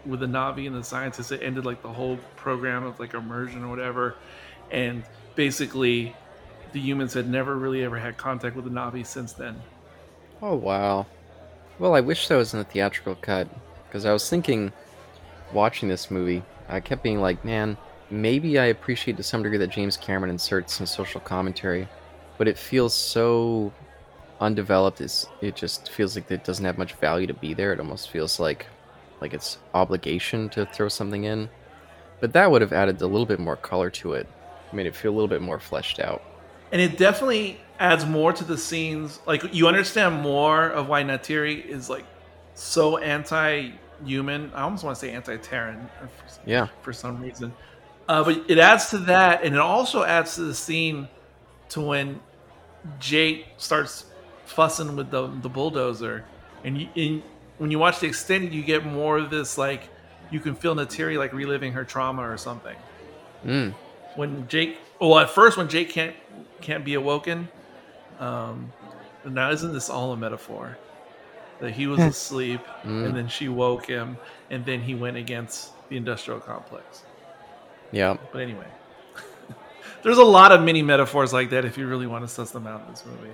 with 0.06 0.20
the 0.20 0.26
Na'vi 0.26 0.68
and 0.68 0.76
the 0.76 0.84
scientists. 0.84 1.32
It 1.32 1.42
ended 1.42 1.66
like 1.66 1.82
the 1.82 1.92
whole 1.92 2.18
program 2.36 2.84
of 2.84 3.00
like 3.00 3.14
immersion 3.14 3.64
or 3.64 3.70
whatever, 3.70 4.16
and 4.72 5.04
basically 5.36 6.16
the 6.72 6.80
humans 6.80 7.14
had 7.14 7.30
never 7.30 7.58
really 7.58 7.84
ever 7.84 7.98
had 7.98 8.18
contact 8.18 8.56
with 8.56 8.66
the 8.66 8.72
Na'vi 8.72 9.06
since 9.06 9.34
then. 9.34 9.62
Oh 10.42 10.56
wow. 10.56 11.06
Well, 11.80 11.96
I 11.96 12.02
wish 12.02 12.28
that 12.28 12.36
was 12.36 12.54
in 12.54 12.60
the 12.60 12.66
theatrical 12.66 13.16
cut 13.16 13.48
because 13.88 14.06
I 14.06 14.14
was 14.14 14.30
thinking, 14.30 14.72
watching 15.54 15.90
this 15.90 16.12
movie, 16.12 16.44
I 16.68 16.80
kept 16.80 17.04
being 17.04 17.22
like, 17.22 17.44
man, 17.44 17.78
maybe 18.10 18.60
I 18.60 18.66
appreciate 18.66 19.18
to 19.18 19.24
some 19.24 19.44
degree 19.44 19.58
that 19.58 19.70
James 19.70 19.98
Cameron 19.98 20.30
inserts 20.30 20.74
some 20.74 20.86
social 20.86 21.22
commentary, 21.22 21.88
but 22.38 22.48
it 22.48 22.58
feels 22.58 22.94
so 22.94 23.72
undeveloped. 24.42 25.02
It's, 25.02 25.26
it 25.42 25.56
just 25.56 25.90
feels 25.90 26.16
like 26.16 26.30
it 26.30 26.44
doesn't 26.44 26.66
have 26.66 26.78
much 26.78 26.94
value 26.94 27.28
to 27.28 27.34
be 27.34 27.54
there. 27.54 27.74
It 27.74 27.80
almost 27.80 28.10
feels 28.10 28.40
like 28.40 28.68
like 29.22 29.34
it's 29.34 29.58
obligation 29.74 30.50
to 30.50 30.66
throw 30.66 30.88
something 30.88 31.26
in. 31.26 31.50
But 32.20 32.34
that 32.34 32.52
would 32.52 32.62
have 32.62 32.74
added 32.74 33.02
a 33.02 33.08
little 33.08 33.26
bit 33.26 33.40
more 33.40 33.56
color 33.56 33.90
to 33.92 34.14
it, 34.14 34.28
made 34.74 34.86
it 34.86 34.96
feel 34.96 35.12
a 35.12 35.16
little 35.16 35.28
bit 35.28 35.42
more 35.42 35.60
fleshed 35.60 36.00
out. 36.00 36.24
And 36.72 36.82
it 36.82 36.98
definitely 36.98 37.60
adds 37.80 38.06
more 38.06 38.34
to 38.34 38.44
the 38.44 38.58
scenes. 38.58 39.20
Like 39.26 39.54
you 39.54 39.68
understand 39.68 40.22
more 40.22 40.68
of 40.70 40.88
why 40.88 41.04
Neytiri 41.04 41.66
is 41.66 41.90
like 41.90 42.06
so 42.54 42.98
anti-human. 42.98 44.52
I 44.54 44.62
almost 44.62 44.84
want 44.84 44.96
to 44.96 45.00
say 45.00 45.12
anti-Terran. 45.12 45.90
For, 46.00 46.40
Yeah. 46.46 46.68
For 46.82 46.94
some 46.94 47.22
reason, 47.22 47.54
uh, 48.08 48.24
but 48.24 48.50
it 48.50 48.58
adds 48.60 48.90
to 48.90 48.98
that, 49.00 49.44
and 49.44 49.56
it 49.56 49.62
also 49.62 50.04
adds 50.04 50.36
to 50.36 50.42
the 50.42 50.54
scene 50.56 51.08
to 51.70 51.82
when 51.82 52.20
Jake 53.00 53.48
starts 53.58 54.06
fussing 54.46 54.96
with 54.96 55.12
the 55.12 55.28
the 55.42 55.50
bulldozer, 55.50 56.26
and, 56.64 56.82
you, 56.82 56.90
and 56.96 57.24
when 57.60 57.72
you 57.72 57.80
watch 57.80 58.00
the 58.00 58.08
extended, 58.08 58.54
you 58.54 58.64
get 58.64 58.86
more 58.86 59.18
of 59.18 59.30
this 59.30 59.58
like 59.58 59.90
you 60.32 60.40
can 60.40 60.56
feel 60.56 60.76
Neytiri 60.76 61.18
like 61.18 61.34
reliving 61.34 61.74
her 61.74 61.84
trauma 61.84 62.22
or 62.22 62.38
something 62.38 62.76
Mm. 63.46 63.74
When 64.20 64.48
Jake 64.48 64.78
well 65.00 65.18
at 65.20 65.30
first 65.30 65.58
when 65.58 65.68
Jake 65.70 65.90
can't 65.90 66.16
can't 66.62 66.84
be 66.84 66.94
awoken 66.96 67.48
um 68.20 68.72
now 69.26 69.50
isn't 69.52 69.74
this 69.74 69.90
all 69.90 70.12
a 70.14 70.18
metaphor 70.18 70.78
that 71.60 71.72
he 71.72 71.88
was 71.88 72.00
asleep 72.00 72.62
Mm. 72.84 73.06
and 73.08 73.16
then 73.18 73.28
she 73.28 73.48
woke 73.50 73.86
him 73.86 74.18
and 74.50 74.66
then 74.66 74.80
he 74.82 74.94
went 74.96 75.18
against 75.18 75.72
the 75.90 75.98
industrial 75.98 76.40
complex 76.40 77.04
Yeah. 77.92 78.18
but 78.32 78.40
anyway 78.42 78.68
there's 80.04 80.18
a 80.18 80.24
lot 80.24 80.52
of 80.52 80.62
mini 80.62 80.82
metaphors 80.82 81.32
like 81.34 81.50
that 81.52 81.66
if 81.66 81.78
you 81.78 81.88
really 81.88 82.08
want 82.08 82.24
to 82.24 82.28
suss 82.28 82.52
them 82.52 82.68
out 82.68 82.82
in 82.86 82.92
this 82.92 83.04
movie 83.06 83.34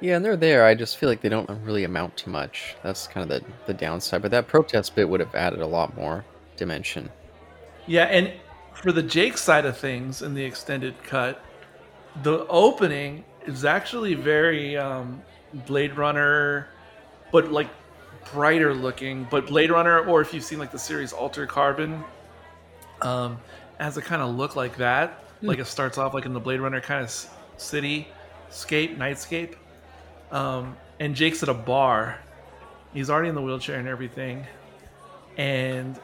Yeah, 0.00 0.16
and 0.16 0.24
they're 0.24 0.36
there. 0.48 0.64
I 0.66 0.74
just 0.74 0.96
feel 0.98 1.08
like 1.08 1.20
they 1.20 1.28
don't 1.28 1.48
really 1.64 1.84
amount 1.84 2.16
to 2.22 2.28
much. 2.28 2.74
That's 2.82 3.06
kind 3.06 3.22
of 3.22 3.28
the, 3.30 3.40
the 3.66 3.74
downside. 3.74 4.20
But 4.20 4.32
that 4.32 4.48
protest 4.48 4.96
bit 4.96 5.08
would 5.08 5.20
have 5.20 5.32
added 5.34 5.60
a 5.60 5.66
lot 5.78 5.94
more 5.96 6.24
dimension. 6.56 7.08
Yeah, 7.86 8.06
and 8.16 8.32
for 8.82 8.90
the 8.92 9.02
Jake 9.02 9.38
side 9.38 9.64
of 9.64 9.78
things 9.78 10.22
in 10.22 10.34
the 10.34 10.44
extended 10.44 11.00
cut, 11.04 11.42
the 12.22 12.46
opening 12.48 13.24
is 13.46 13.64
actually 13.64 14.14
very 14.14 14.76
um, 14.76 15.22
Blade 15.66 15.96
Runner, 15.96 16.68
but 17.30 17.52
like 17.52 17.68
brighter 18.32 18.74
looking. 18.74 19.26
But 19.30 19.46
Blade 19.46 19.70
Runner, 19.70 20.04
or 20.04 20.20
if 20.20 20.34
you've 20.34 20.44
seen 20.44 20.58
like 20.58 20.72
the 20.72 20.78
series 20.78 21.12
Altered 21.12 21.48
Carbon, 21.48 22.02
um, 23.02 23.38
has 23.78 23.96
a 23.96 24.02
kind 24.02 24.20
of 24.20 24.34
look 24.34 24.56
like 24.56 24.76
that. 24.78 25.24
Like 25.42 25.58
it 25.58 25.66
starts 25.66 25.96
off 25.98 26.12
like 26.12 26.26
in 26.26 26.32
the 26.32 26.40
Blade 26.40 26.60
Runner 26.60 26.80
kind 26.80 27.00
of 27.00 27.06
s- 27.06 27.28
city 27.56 28.08
scape, 28.50 28.98
nightscape. 28.98 29.54
Um, 30.30 30.76
and 31.00 31.14
Jake's 31.14 31.42
at 31.42 31.48
a 31.48 31.54
bar. 31.54 32.18
He's 32.92 33.10
already 33.10 33.28
in 33.28 33.34
the 33.34 33.42
wheelchair 33.42 33.78
and 33.78 33.88
everything. 33.88 34.44
And 35.36 35.98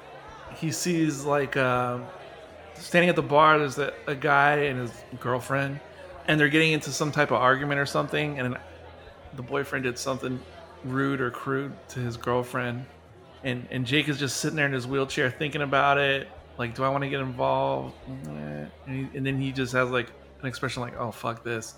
he 0.57 0.73
sees 0.73 1.25
like 1.25 1.57
uh, 1.57 1.99
standing 2.79 3.09
at 3.09 3.17
the 3.17 3.23
bar 3.23 3.59
there's 3.59 3.79
a, 3.79 3.93
a 4.07 4.15
guy 4.15 4.57
and 4.57 4.81
his 4.81 4.93
girlfriend 5.21 5.81
and 6.27 6.39
they're 6.39 6.49
getting 6.49 6.73
into 6.73 6.91
some 6.91 7.13
type 7.13 7.31
of 7.31 7.39
argument 7.39 7.81
or 7.81 7.87
something 7.87 8.39
and 8.39 8.57
the 9.35 9.43
boyfriend 9.43 9.85
did 9.85 9.99
something 9.99 10.41
rude 10.85 11.21
or 11.21 11.31
crude 11.31 11.73
to 11.89 12.01
his 12.01 12.17
girlfriend 12.17 12.85
and 13.45 13.67
and 13.71 13.87
jake 13.87 14.09
is 14.09 14.19
just 14.19 14.39
sitting 14.39 14.57
there 14.57 14.67
in 14.67 14.73
his 14.73 14.87
wheelchair 14.87 15.31
thinking 15.31 15.63
about 15.63 15.99
it 15.99 16.29
like 16.59 16.75
do 16.75 16.83
i 16.83 16.89
want 16.89 17.05
to 17.05 17.09
get 17.09 17.21
involved? 17.21 17.95
And, 18.27 18.71
he, 18.87 19.09
and 19.17 19.25
then 19.25 19.41
he 19.41 19.53
just 19.53 19.73
has 19.73 19.91
like 19.91 20.11
an 20.41 20.47
expression 20.47 20.83
like 20.83 20.99
oh 20.99 21.13
fuck 21.13 21.45
this. 21.45 21.75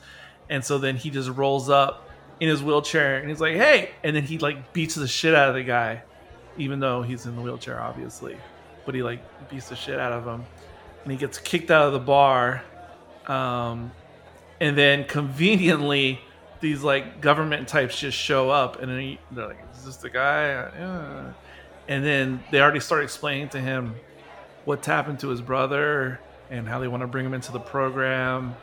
And 0.48 0.64
so 0.64 0.78
then 0.78 0.96
he 0.96 1.10
just 1.10 1.30
rolls 1.30 1.70
up 1.70 2.08
in 2.40 2.48
his 2.48 2.62
wheelchair 2.62 3.18
and 3.18 3.28
he's 3.28 3.40
like 3.40 3.54
hey 3.54 3.90
and 4.02 4.16
then 4.16 4.24
he 4.24 4.38
like 4.38 4.72
beats 4.72 4.94
the 4.94 5.06
shit 5.06 5.34
out 5.34 5.50
of 5.50 5.54
the 5.54 5.62
guy 5.62 6.02
even 6.56 6.80
though 6.80 7.02
he's 7.02 7.26
in 7.26 7.36
the 7.36 7.42
wheelchair 7.42 7.80
obviously 7.80 8.36
but 8.86 8.94
he 8.94 9.02
like 9.02 9.20
beats 9.50 9.68
the 9.68 9.76
shit 9.76 10.00
out 10.00 10.12
of 10.12 10.24
him 10.24 10.44
and 11.02 11.12
he 11.12 11.18
gets 11.18 11.38
kicked 11.38 11.70
out 11.70 11.86
of 11.86 11.92
the 11.92 11.98
bar 11.98 12.62
um, 13.26 13.90
and 14.60 14.76
then 14.76 15.04
conveniently 15.04 16.20
these 16.60 16.82
like 16.82 17.20
government 17.20 17.68
types 17.68 17.98
just 17.98 18.16
show 18.16 18.50
up 18.50 18.80
and 18.80 18.90
then 18.90 19.00
he, 19.00 19.18
they're 19.30 19.48
like 19.48 19.64
is 19.74 19.84
this 19.84 19.96
the 19.96 20.10
guy 20.10 20.48
yeah. 20.78 21.32
and 21.88 22.04
then 22.04 22.42
they 22.50 22.60
already 22.60 22.80
start 22.80 23.02
explaining 23.02 23.48
to 23.48 23.60
him 23.60 23.94
what's 24.64 24.86
happened 24.86 25.18
to 25.18 25.28
his 25.28 25.40
brother 25.40 26.20
and 26.50 26.68
how 26.68 26.78
they 26.78 26.88
want 26.88 27.02
to 27.02 27.06
bring 27.06 27.24
him 27.24 27.34
into 27.34 27.52
the 27.52 27.60
program 27.60 28.54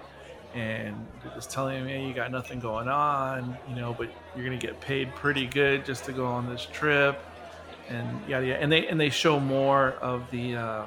and 0.53 0.95
they're 1.23 1.33
just 1.33 1.49
telling 1.49 1.81
him 1.81 1.87
hey 1.87 2.05
you 2.05 2.13
got 2.13 2.31
nothing 2.31 2.59
going 2.59 2.87
on 2.87 3.57
you 3.67 3.75
know 3.75 3.95
but 3.97 4.09
you're 4.35 4.45
gonna 4.45 4.57
get 4.57 4.79
paid 4.79 5.13
pretty 5.15 5.47
good 5.47 5.83
just 5.85 6.05
to 6.05 6.11
go 6.11 6.25
on 6.25 6.47
this 6.47 6.67
trip 6.71 7.19
and 7.89 8.27
yada 8.27 8.45
yada. 8.45 8.61
And 8.61 8.71
they 8.71 8.87
and 8.87 8.99
they 8.99 9.09
show 9.09 9.39
more 9.39 9.91
of 9.93 10.29
the 10.31 10.55
uh, 10.55 10.85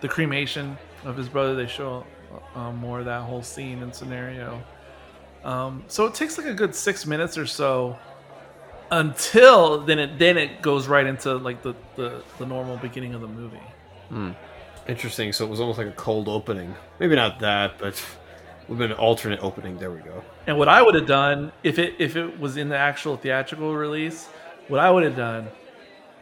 the 0.00 0.08
cremation 0.08 0.76
of 1.04 1.16
his 1.16 1.28
brother. 1.28 1.54
They 1.54 1.66
show 1.66 2.04
uh, 2.54 2.72
more 2.72 3.00
of 3.00 3.04
that 3.06 3.22
whole 3.22 3.42
scene 3.42 3.82
and 3.82 3.94
scenario. 3.94 4.62
Um, 5.44 5.84
so 5.88 6.06
it 6.06 6.14
takes 6.14 6.36
like 6.36 6.46
a 6.46 6.54
good 6.54 6.74
six 6.74 7.06
minutes 7.06 7.38
or 7.38 7.46
so 7.46 7.96
until 8.90 9.80
then 9.84 9.98
it 9.98 10.18
then 10.18 10.38
it 10.38 10.62
goes 10.62 10.88
right 10.88 11.06
into 11.06 11.36
like 11.36 11.62
the 11.62 11.74
the, 11.96 12.22
the 12.38 12.46
normal 12.46 12.76
beginning 12.78 13.14
of 13.14 13.20
the 13.20 13.28
movie. 13.28 13.60
Interesting. 14.88 15.32
So 15.32 15.44
it 15.44 15.50
was 15.50 15.60
almost 15.60 15.78
like 15.78 15.86
a 15.86 15.92
cold 15.92 16.28
opening. 16.28 16.74
Maybe 16.98 17.14
not 17.14 17.40
that, 17.40 17.78
but 17.78 18.02
we've 18.68 18.78
been 18.78 18.90
an 18.90 18.96
alternate 18.96 19.40
opening. 19.42 19.76
There 19.78 19.90
we 19.90 20.00
go. 20.00 20.22
And 20.46 20.58
what 20.58 20.68
I 20.68 20.80
would 20.80 20.94
have 20.94 21.06
done 21.06 21.52
if 21.62 21.78
it 21.78 21.94
if 21.98 22.16
it 22.16 22.40
was 22.40 22.56
in 22.56 22.68
the 22.68 22.78
actual 22.78 23.16
theatrical 23.16 23.74
release, 23.74 24.26
what 24.68 24.80
I 24.80 24.90
would 24.90 25.04
have 25.04 25.16
done 25.16 25.48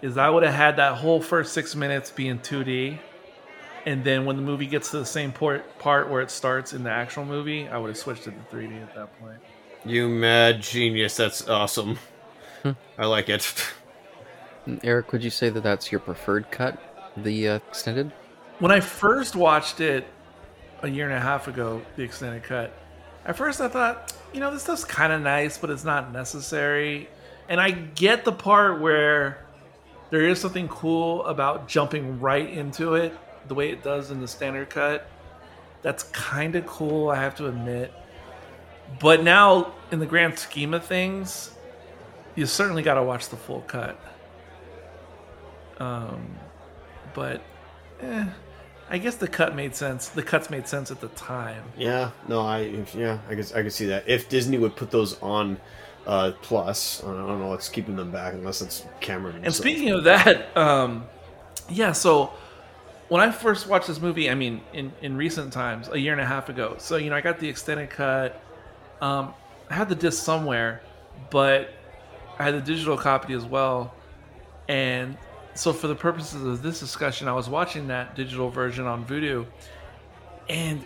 is 0.02 0.18
I 0.18 0.28
would 0.28 0.42
have 0.42 0.54
had 0.54 0.76
that 0.76 0.96
whole 0.96 1.22
first 1.22 1.52
six 1.52 1.74
minutes 1.74 2.10
be 2.10 2.28
in 2.28 2.38
2D, 2.40 2.98
and 3.86 4.02
then 4.02 4.24
when 4.24 4.34
the 4.34 4.42
movie 4.42 4.66
gets 4.66 4.90
to 4.90 4.98
the 4.98 5.06
same 5.06 5.32
port, 5.32 5.78
part 5.78 6.10
where 6.10 6.20
it 6.20 6.32
starts 6.32 6.72
in 6.72 6.82
the 6.82 6.90
actual 6.90 7.24
movie, 7.24 7.68
I 7.68 7.78
would 7.78 7.88
have 7.88 7.96
switched 7.96 8.26
it 8.26 8.34
to 8.50 8.56
3D 8.56 8.82
at 8.82 8.94
that 8.96 9.20
point. 9.20 9.38
You 9.84 10.08
mad 10.08 10.60
genius. 10.60 11.16
That's 11.16 11.48
awesome. 11.48 11.96
I 12.98 13.06
like 13.06 13.28
it. 13.28 13.54
Eric, 14.82 15.12
would 15.12 15.22
you 15.22 15.30
say 15.30 15.50
that 15.50 15.62
that's 15.62 15.92
your 15.92 16.00
preferred 16.00 16.50
cut, 16.50 16.82
the 17.16 17.48
uh, 17.48 17.56
extended? 17.68 18.10
When 18.58 18.72
I 18.72 18.80
first 18.80 19.36
watched 19.36 19.80
it 19.80 20.04
a 20.82 20.88
year 20.88 21.08
and 21.08 21.16
a 21.16 21.20
half 21.20 21.46
ago, 21.46 21.80
the 21.94 22.02
extended 22.02 22.42
cut, 22.42 22.72
at 23.24 23.36
first 23.36 23.60
I 23.60 23.68
thought, 23.68 24.12
you 24.32 24.40
know, 24.40 24.50
this 24.50 24.64
stuff's 24.64 24.84
kind 24.84 25.12
of 25.12 25.22
nice, 25.22 25.58
but 25.58 25.70
it's 25.70 25.84
not 25.84 26.12
necessary. 26.12 27.08
And 27.48 27.60
I 27.60 27.70
get 27.70 28.24
the 28.24 28.32
part 28.32 28.80
where 28.80 29.46
there 30.10 30.22
is 30.22 30.40
something 30.40 30.66
cool 30.66 31.24
about 31.26 31.68
jumping 31.68 32.18
right 32.18 32.50
into 32.50 32.94
it 32.94 33.16
the 33.48 33.54
way 33.54 33.70
it 33.70 33.82
does 33.82 34.10
in 34.10 34.20
the 34.20 34.28
standard 34.28 34.70
cut. 34.70 35.08
That's 35.82 36.04
kind 36.04 36.56
of 36.56 36.66
cool, 36.66 37.10
I 37.10 37.16
have 37.16 37.34
to 37.36 37.46
admit. 37.46 37.92
But 39.00 39.22
now, 39.22 39.74
in 39.90 39.98
the 39.98 40.06
grand 40.06 40.38
scheme 40.38 40.74
of 40.74 40.84
things, 40.84 41.50
you 42.34 42.46
certainly 42.46 42.82
got 42.82 42.94
to 42.94 43.02
watch 43.02 43.28
the 43.28 43.36
full 43.36 43.62
cut. 43.62 43.98
Um, 45.78 46.36
but 47.14 47.42
eh, 48.00 48.26
I 48.88 48.98
guess 48.98 49.16
the 49.16 49.28
cut 49.28 49.54
made 49.54 49.74
sense. 49.74 50.08
The 50.08 50.22
cuts 50.22 50.50
made 50.50 50.68
sense 50.68 50.90
at 50.90 51.00
the 51.00 51.08
time. 51.08 51.64
Yeah. 51.76 52.10
No. 52.28 52.40
I. 52.40 52.84
Yeah. 52.94 53.18
I 53.28 53.34
guess 53.34 53.52
I 53.52 53.62
could 53.62 53.72
see 53.72 53.86
that. 53.86 54.08
If 54.08 54.28
Disney 54.28 54.58
would 54.58 54.76
put 54.76 54.90
those 54.90 55.20
on 55.20 55.58
uh, 56.06 56.32
Plus, 56.40 57.02
I 57.02 57.08
don't 57.08 57.40
know 57.40 57.48
what's 57.48 57.68
keeping 57.68 57.96
them 57.96 58.10
back 58.10 58.34
unless 58.34 58.62
it's 58.62 58.84
Cameron. 59.00 59.36
And 59.36 59.44
himself. 59.44 59.62
speaking 59.62 59.90
of 59.90 60.04
that, 60.04 60.56
um, 60.56 61.04
yeah, 61.68 61.92
so 61.92 62.32
when 63.08 63.20
I 63.20 63.30
first 63.30 63.68
watched 63.68 63.86
this 63.86 64.00
movie, 64.00 64.30
I 64.30 64.34
mean, 64.34 64.60
in, 64.72 64.92
in 65.00 65.16
recent 65.16 65.52
times, 65.52 65.88
a 65.88 65.98
year 65.98 66.12
and 66.12 66.20
a 66.20 66.26
half 66.26 66.48
ago, 66.48 66.76
so, 66.78 66.96
you 66.96 67.10
know, 67.10 67.16
I 67.16 67.20
got 67.20 67.38
the 67.38 67.48
extended 67.48 67.90
cut. 67.90 68.40
Um, 69.00 69.34
I 69.70 69.74
had 69.74 69.88
the 69.88 69.94
disc 69.94 70.24
somewhere, 70.24 70.82
but 71.30 71.72
I 72.38 72.44
had 72.44 72.54
the 72.54 72.60
digital 72.60 72.96
copy 72.96 73.34
as 73.34 73.44
well. 73.44 73.94
And 74.68 75.16
so, 75.54 75.72
for 75.72 75.86
the 75.86 75.94
purposes 75.94 76.42
of 76.42 76.62
this 76.62 76.80
discussion, 76.80 77.28
I 77.28 77.32
was 77.32 77.48
watching 77.48 77.88
that 77.88 78.16
digital 78.16 78.50
version 78.50 78.86
on 78.86 79.06
Vudu, 79.06 79.46
and 80.48 80.84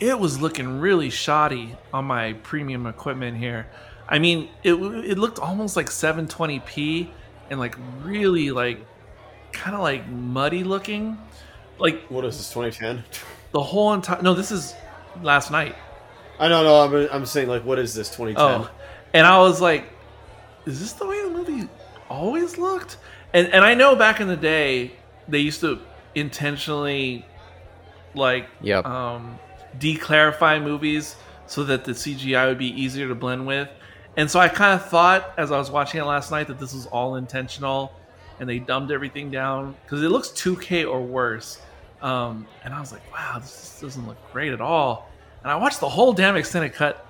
it 0.00 0.18
was 0.18 0.40
looking 0.40 0.80
really 0.80 1.10
shoddy 1.10 1.76
on 1.92 2.04
my 2.04 2.32
premium 2.34 2.86
equipment 2.86 3.36
here. 3.36 3.66
I 4.08 4.18
mean, 4.18 4.48
it 4.62 4.72
it 4.72 5.18
looked 5.18 5.38
almost 5.38 5.76
like 5.76 5.86
720p 5.86 7.10
and 7.50 7.60
like 7.60 7.76
really 8.02 8.50
like 8.50 8.84
kind 9.52 9.76
of 9.76 9.82
like 9.82 10.08
muddy 10.08 10.64
looking. 10.64 11.18
Like 11.78 12.02
What 12.08 12.24
is 12.24 12.36
this? 12.36 12.48
2010. 12.52 13.04
the 13.52 13.62
whole 13.62 13.92
entire 13.94 14.20
no, 14.22 14.34
this 14.34 14.50
is 14.50 14.74
last 15.22 15.50
night. 15.50 15.74
I 16.40 16.48
don't 16.48 16.64
know. 16.64 16.80
I'm, 16.80 17.08
I'm 17.12 17.26
saying 17.26 17.48
like, 17.48 17.64
what 17.64 17.78
is 17.78 17.94
this? 17.94 18.08
2010. 18.08 18.36
Oh, 18.44 18.70
and 19.12 19.26
I 19.26 19.38
was 19.38 19.60
like, 19.60 19.84
is 20.66 20.78
this 20.80 20.92
the 20.92 21.06
way 21.06 21.22
the 21.22 21.30
movie 21.30 21.68
always 22.08 22.58
looked? 22.58 22.96
And 23.32 23.48
and 23.48 23.64
I 23.64 23.74
know 23.74 23.96
back 23.96 24.20
in 24.20 24.28
the 24.28 24.36
day 24.36 24.92
they 25.28 25.38
used 25.40 25.60
to 25.60 25.80
intentionally 26.14 27.24
like 28.14 28.46
Yep. 28.62 28.84
um, 28.86 29.38
declarify 29.78 30.62
movies 30.62 31.16
so 31.46 31.64
that 31.64 31.84
the 31.84 31.92
CGI 31.92 32.46
would 32.48 32.58
be 32.58 32.68
easier 32.80 33.08
to 33.08 33.14
blend 33.14 33.46
with. 33.46 33.68
And 34.16 34.30
so 34.30 34.40
I 34.40 34.48
kind 34.48 34.74
of 34.78 34.86
thought 34.88 35.32
as 35.36 35.52
I 35.52 35.58
was 35.58 35.70
watching 35.70 36.00
it 36.00 36.04
last 36.04 36.30
night 36.30 36.46
that 36.48 36.58
this 36.58 36.74
was 36.74 36.86
all 36.86 37.16
intentional 37.16 37.92
and 38.40 38.48
they 38.48 38.58
dumbed 38.58 38.90
everything 38.90 39.30
down 39.30 39.74
because 39.84 40.02
it 40.02 40.08
looks 40.10 40.28
2K 40.28 40.88
or 40.88 41.00
worse. 41.02 41.60
Um, 42.00 42.46
and 42.64 42.72
I 42.72 42.80
was 42.80 42.92
like, 42.92 43.02
wow, 43.12 43.38
this 43.38 43.78
doesn't 43.80 44.06
look 44.06 44.16
great 44.32 44.52
at 44.52 44.60
all. 44.60 45.10
And 45.42 45.50
I 45.50 45.56
watched 45.56 45.80
the 45.80 45.88
whole 45.88 46.12
damn 46.12 46.36
extended 46.36 46.72
cut 46.74 47.06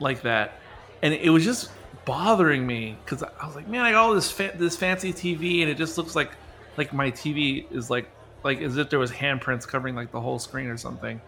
like 0.00 0.22
that, 0.22 0.60
and 1.02 1.14
it 1.14 1.30
was 1.30 1.44
just 1.44 1.70
bothering 2.04 2.66
me 2.66 2.96
because 3.04 3.22
I 3.22 3.46
was 3.46 3.54
like, 3.54 3.68
man, 3.68 3.82
I 3.82 3.92
got 3.92 4.04
all 4.06 4.14
this 4.14 4.30
fa- 4.30 4.52
this 4.54 4.76
fancy 4.76 5.12
TV, 5.12 5.62
and 5.62 5.70
it 5.70 5.76
just 5.76 5.98
looks 5.98 6.16
like 6.16 6.32
like 6.76 6.92
my 6.92 7.10
TV 7.10 7.70
is 7.72 7.90
like 7.90 8.08
like 8.44 8.60
as 8.60 8.76
if 8.76 8.90
there 8.90 8.98
was 8.98 9.10
handprints 9.10 9.66
covering 9.66 9.94
like 9.94 10.12
the 10.12 10.20
whole 10.20 10.38
screen 10.38 10.66
or 10.66 10.76
something. 10.76 11.20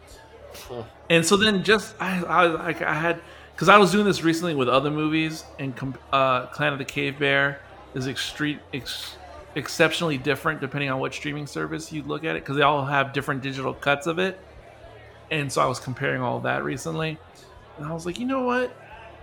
Huh. 0.55 0.85
And 1.11 1.25
so 1.25 1.37
then 1.37 1.63
just 1.63 1.95
I 2.01 2.23
I, 2.23 2.69
I 2.69 2.95
had 2.95 3.21
because 3.55 3.69
I 3.69 3.77
was 3.77 3.91
doing 3.91 4.05
this 4.05 4.23
recently 4.23 4.55
with 4.55 4.69
other 4.69 4.91
movies, 4.91 5.45
and 5.59 5.75
uh, 6.13 6.47
Clan 6.47 6.73
of 6.73 6.79
the 6.79 6.85
Cave 6.85 7.19
Bear 7.19 7.61
is 7.95 8.07
extreme. 8.07 8.61
Ex- 8.73 9.17
exceptionally 9.59 10.19
different 10.19 10.61
depending 10.61 10.91
on 10.91 10.99
what 11.01 11.13
streaming 11.13 11.47
service 11.47 11.93
you 11.93 12.03
look 12.05 12.25
at 12.25 12.37
it 12.37 12.43
because 12.43 12.57
they 12.57 12.63
all 12.63 12.85
have 12.85 13.13
different 13.13 13.43
digital 13.43 13.75
cuts 13.75 14.07
of 14.07 14.19
it. 14.19 14.41
And 15.31 15.53
so 15.53 15.61
i 15.61 15.67
was 15.67 15.79
comparing 15.79 16.23
all 16.23 16.41
that 16.41 16.65
recently 16.65 17.19
and 17.77 17.87
i 17.87 17.93
was 17.93 18.07
like 18.07 18.19
you 18.19 18.27
know 18.27 18.43
what? 18.43 18.75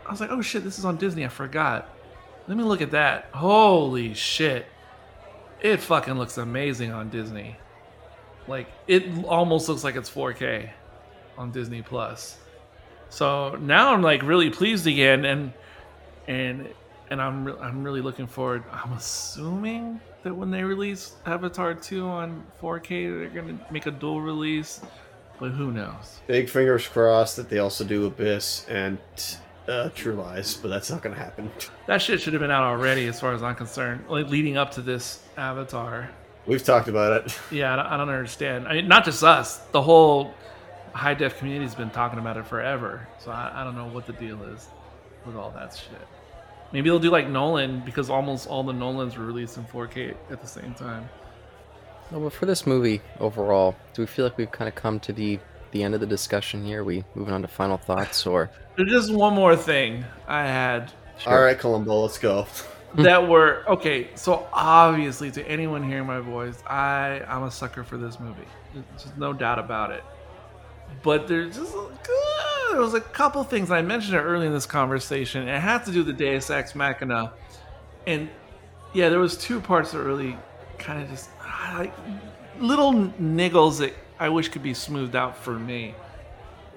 I 0.05 0.11
was 0.11 0.21
like 0.21 0.29
oh 0.29 0.41
shit 0.41 0.63
this 0.63 0.77
is 0.77 0.85
on 0.85 0.97
disney 0.97 1.25
i 1.25 1.29
forgot. 1.29 1.89
Let 2.47 2.57
me 2.57 2.63
look 2.63 2.81
at 2.81 2.91
that. 2.91 3.29
Holy 3.33 4.13
shit. 4.13 4.67
It 5.61 5.77
fucking 5.77 6.13
looks 6.13 6.37
amazing 6.37 6.91
on 6.91 7.09
disney. 7.09 7.55
Like 8.47 8.67
it 8.87 9.05
almost 9.25 9.67
looks 9.67 9.83
like 9.83 9.95
it's 9.95 10.09
4k 10.09 10.69
on 11.37 11.51
disney 11.51 11.81
plus. 11.81 12.37
So 13.09 13.55
now 13.61 13.93
i'm 13.93 14.01
like 14.01 14.21
really 14.21 14.49
pleased 14.49 14.85
again 14.87 15.25
and 15.25 15.53
and 16.27 16.67
and 17.09 17.21
i'm 17.21 17.45
re- 17.45 17.55
i'm 17.61 17.83
really 17.83 18.01
looking 18.01 18.27
forward 18.27 18.63
i'm 18.71 18.93
assuming 18.93 19.99
that 20.25 20.33
when 20.33 20.49
they 20.49 20.63
release 20.63 21.13
avatar 21.27 21.75
2 21.75 22.03
on 22.03 22.43
4k 22.59 23.31
they're 23.31 23.41
gonna 23.41 23.59
make 23.69 23.85
a 23.85 23.91
dual 23.91 24.19
release 24.21 24.81
but 25.39 25.51
who 25.51 25.71
knows 25.71 26.19
Big 26.25 26.49
fingers 26.49 26.87
crossed 26.87 27.35
that 27.35 27.47
they 27.47 27.59
also 27.59 27.83
do 27.83 28.07
Abyss 28.07 28.65
and 28.67 28.97
uh, 29.67 29.89
True 29.95 30.13
Lies, 30.13 30.55
but 30.55 30.69
that's 30.69 30.89
not 30.89 31.01
going 31.01 31.15
to 31.15 31.21
happen. 31.21 31.51
that 31.87 31.99
shit 32.01 32.21
should 32.21 32.33
have 32.33 32.39
been 32.39 32.51
out 32.51 32.63
already 32.63 33.07
as 33.07 33.19
far 33.19 33.33
as 33.33 33.43
i'm 33.43 33.55
concerned 33.55 34.03
like 34.09 34.27
leading 34.29 34.57
up 34.57 34.71
to 34.71 34.81
this 34.81 35.23
avatar 35.37 36.09
We've 36.47 36.63
talked 36.63 36.87
about 36.87 37.25
it. 37.25 37.39
yeah 37.51 37.73
i 37.73 37.75
don't, 37.75 37.85
I 37.85 37.97
don't 37.97 38.09
understand 38.09 38.67
i 38.67 38.73
mean 38.73 38.87
not 38.87 39.05
just 39.05 39.23
us 39.23 39.57
the 39.71 39.81
whole 39.81 40.33
high 40.93 41.13
def 41.13 41.37
community's 41.37 41.75
been 41.75 41.89
talking 41.91 42.17
about 42.17 42.37
it 42.37 42.47
forever 42.47 43.07
so 43.19 43.29
I, 43.31 43.51
I 43.61 43.63
don't 43.63 43.75
know 43.75 43.87
what 43.87 44.07
the 44.07 44.13
deal 44.13 44.41
is 44.43 44.67
with 45.25 45.35
all 45.35 45.51
that 45.51 45.75
shit 45.75 46.07
maybe 46.75 46.89
they'll 46.89 46.99
do 46.99 47.09
like 47.09 47.27
nolan 47.29 47.81
because 47.85 48.09
almost 48.09 48.47
all 48.47 48.63
the 48.63 48.73
nolans 48.73 49.17
were 49.17 49.25
released 49.25 49.57
in 49.57 49.63
4k 49.65 50.15
at 50.29 50.41
the 50.41 50.47
same 50.47 50.73
time 50.73 51.07
Well, 52.11 52.21
but 52.21 52.33
for 52.33 52.45
this 52.45 52.67
movie 52.67 53.01
overall, 53.19 53.75
do 53.93 54.01
we 54.01 54.05
feel 54.05 54.25
like 54.25 54.37
we've 54.37 54.51
kind 54.51 54.67
of 54.67 54.75
come 54.75 54.99
to 55.01 55.13
the 55.13 55.39
the 55.71 55.83
end 55.83 55.93
of 55.93 55.99
the 55.99 56.07
discussion 56.07 56.63
here? 56.63 56.81
Are 56.81 56.83
we 56.83 57.03
moving 57.15 57.33
on 57.33 57.41
to 57.41 57.47
final 57.47 57.77
thoughts, 57.77 58.25
or 58.25 58.49
There's 58.77 58.91
just 58.91 59.13
one 59.13 59.33
more 59.33 59.55
thing 59.55 60.05
I 60.27 60.43
had 60.45 60.91
All 61.25 61.41
right, 61.41 61.57
Columbo, 61.57 62.01
let's 62.01 62.17
go. 62.17 62.47
that 62.95 63.27
were 63.27 63.63
okay. 63.67 64.09
So 64.15 64.47
obviously, 64.53 65.31
to 65.31 65.45
anyone 65.47 65.83
hearing 65.83 66.05
my 66.05 66.19
voice, 66.19 66.61
I 66.67 67.21
I'm 67.27 67.43
a 67.43 67.51
sucker 67.51 67.83
for 67.83 67.97
this 67.97 68.19
movie. 68.19 68.47
There's 68.73 69.03
just 69.03 69.17
no 69.17 69.33
doubt 69.33 69.59
about 69.59 69.91
it. 69.91 70.03
But 71.03 71.27
there's 71.27 71.55
just 71.55 71.73
there 72.71 72.81
was 72.81 72.93
a 72.93 73.01
couple 73.01 73.43
things 73.43 73.71
I 73.71 73.81
mentioned 73.81 74.15
it 74.15 74.21
early 74.21 74.47
in 74.47 74.53
this 74.53 74.65
conversation. 74.65 75.47
It 75.47 75.59
had 75.59 75.85
to 75.85 75.91
do 75.91 75.99
with 75.99 76.07
the 76.07 76.13
Deus 76.13 76.49
Ex 76.49 76.75
Machina, 76.75 77.33
and 78.05 78.29
yeah, 78.93 79.09
there 79.09 79.19
was 79.19 79.37
two 79.37 79.59
parts 79.59 79.91
that 79.91 79.99
really 79.99 80.37
kind 80.77 81.01
of 81.01 81.09
just 81.09 81.29
like 81.73 81.93
little 82.59 82.93
niggles 82.93 83.79
that 83.79 83.93
I 84.19 84.29
wish 84.29 84.49
could 84.49 84.63
be 84.63 84.73
smoothed 84.73 85.15
out 85.15 85.37
for 85.37 85.57
me. 85.57 85.95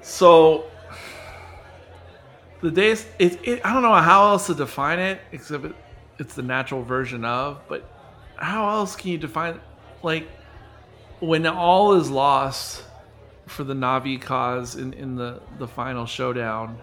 So 0.02 0.66
the 2.60 2.70
days 2.70 3.06
it, 3.18 3.38
it 3.47 3.60
i 3.64 3.72
don't 3.72 3.82
know 3.82 3.94
how 3.94 4.28
else 4.28 4.47
to 4.47 4.55
define 4.55 4.98
it 4.98 5.20
except 5.32 5.64
it, 5.64 5.74
it's 6.18 6.34
the 6.34 6.42
natural 6.42 6.82
version 6.82 7.24
of 7.24 7.60
but 7.68 7.88
how 8.36 8.68
else 8.68 8.97
can 8.97 9.10
you 9.10 9.18
define 9.18 9.60
like 10.02 10.28
when 11.20 11.47
all 11.47 11.94
is 11.94 12.10
lost 12.10 12.82
for 13.48 13.64
the 13.64 13.74
Na'vi 13.74 14.20
cause 14.20 14.76
in, 14.76 14.92
in 14.92 15.16
the 15.16 15.40
the 15.58 15.66
final 15.66 16.06
showdown 16.06 16.78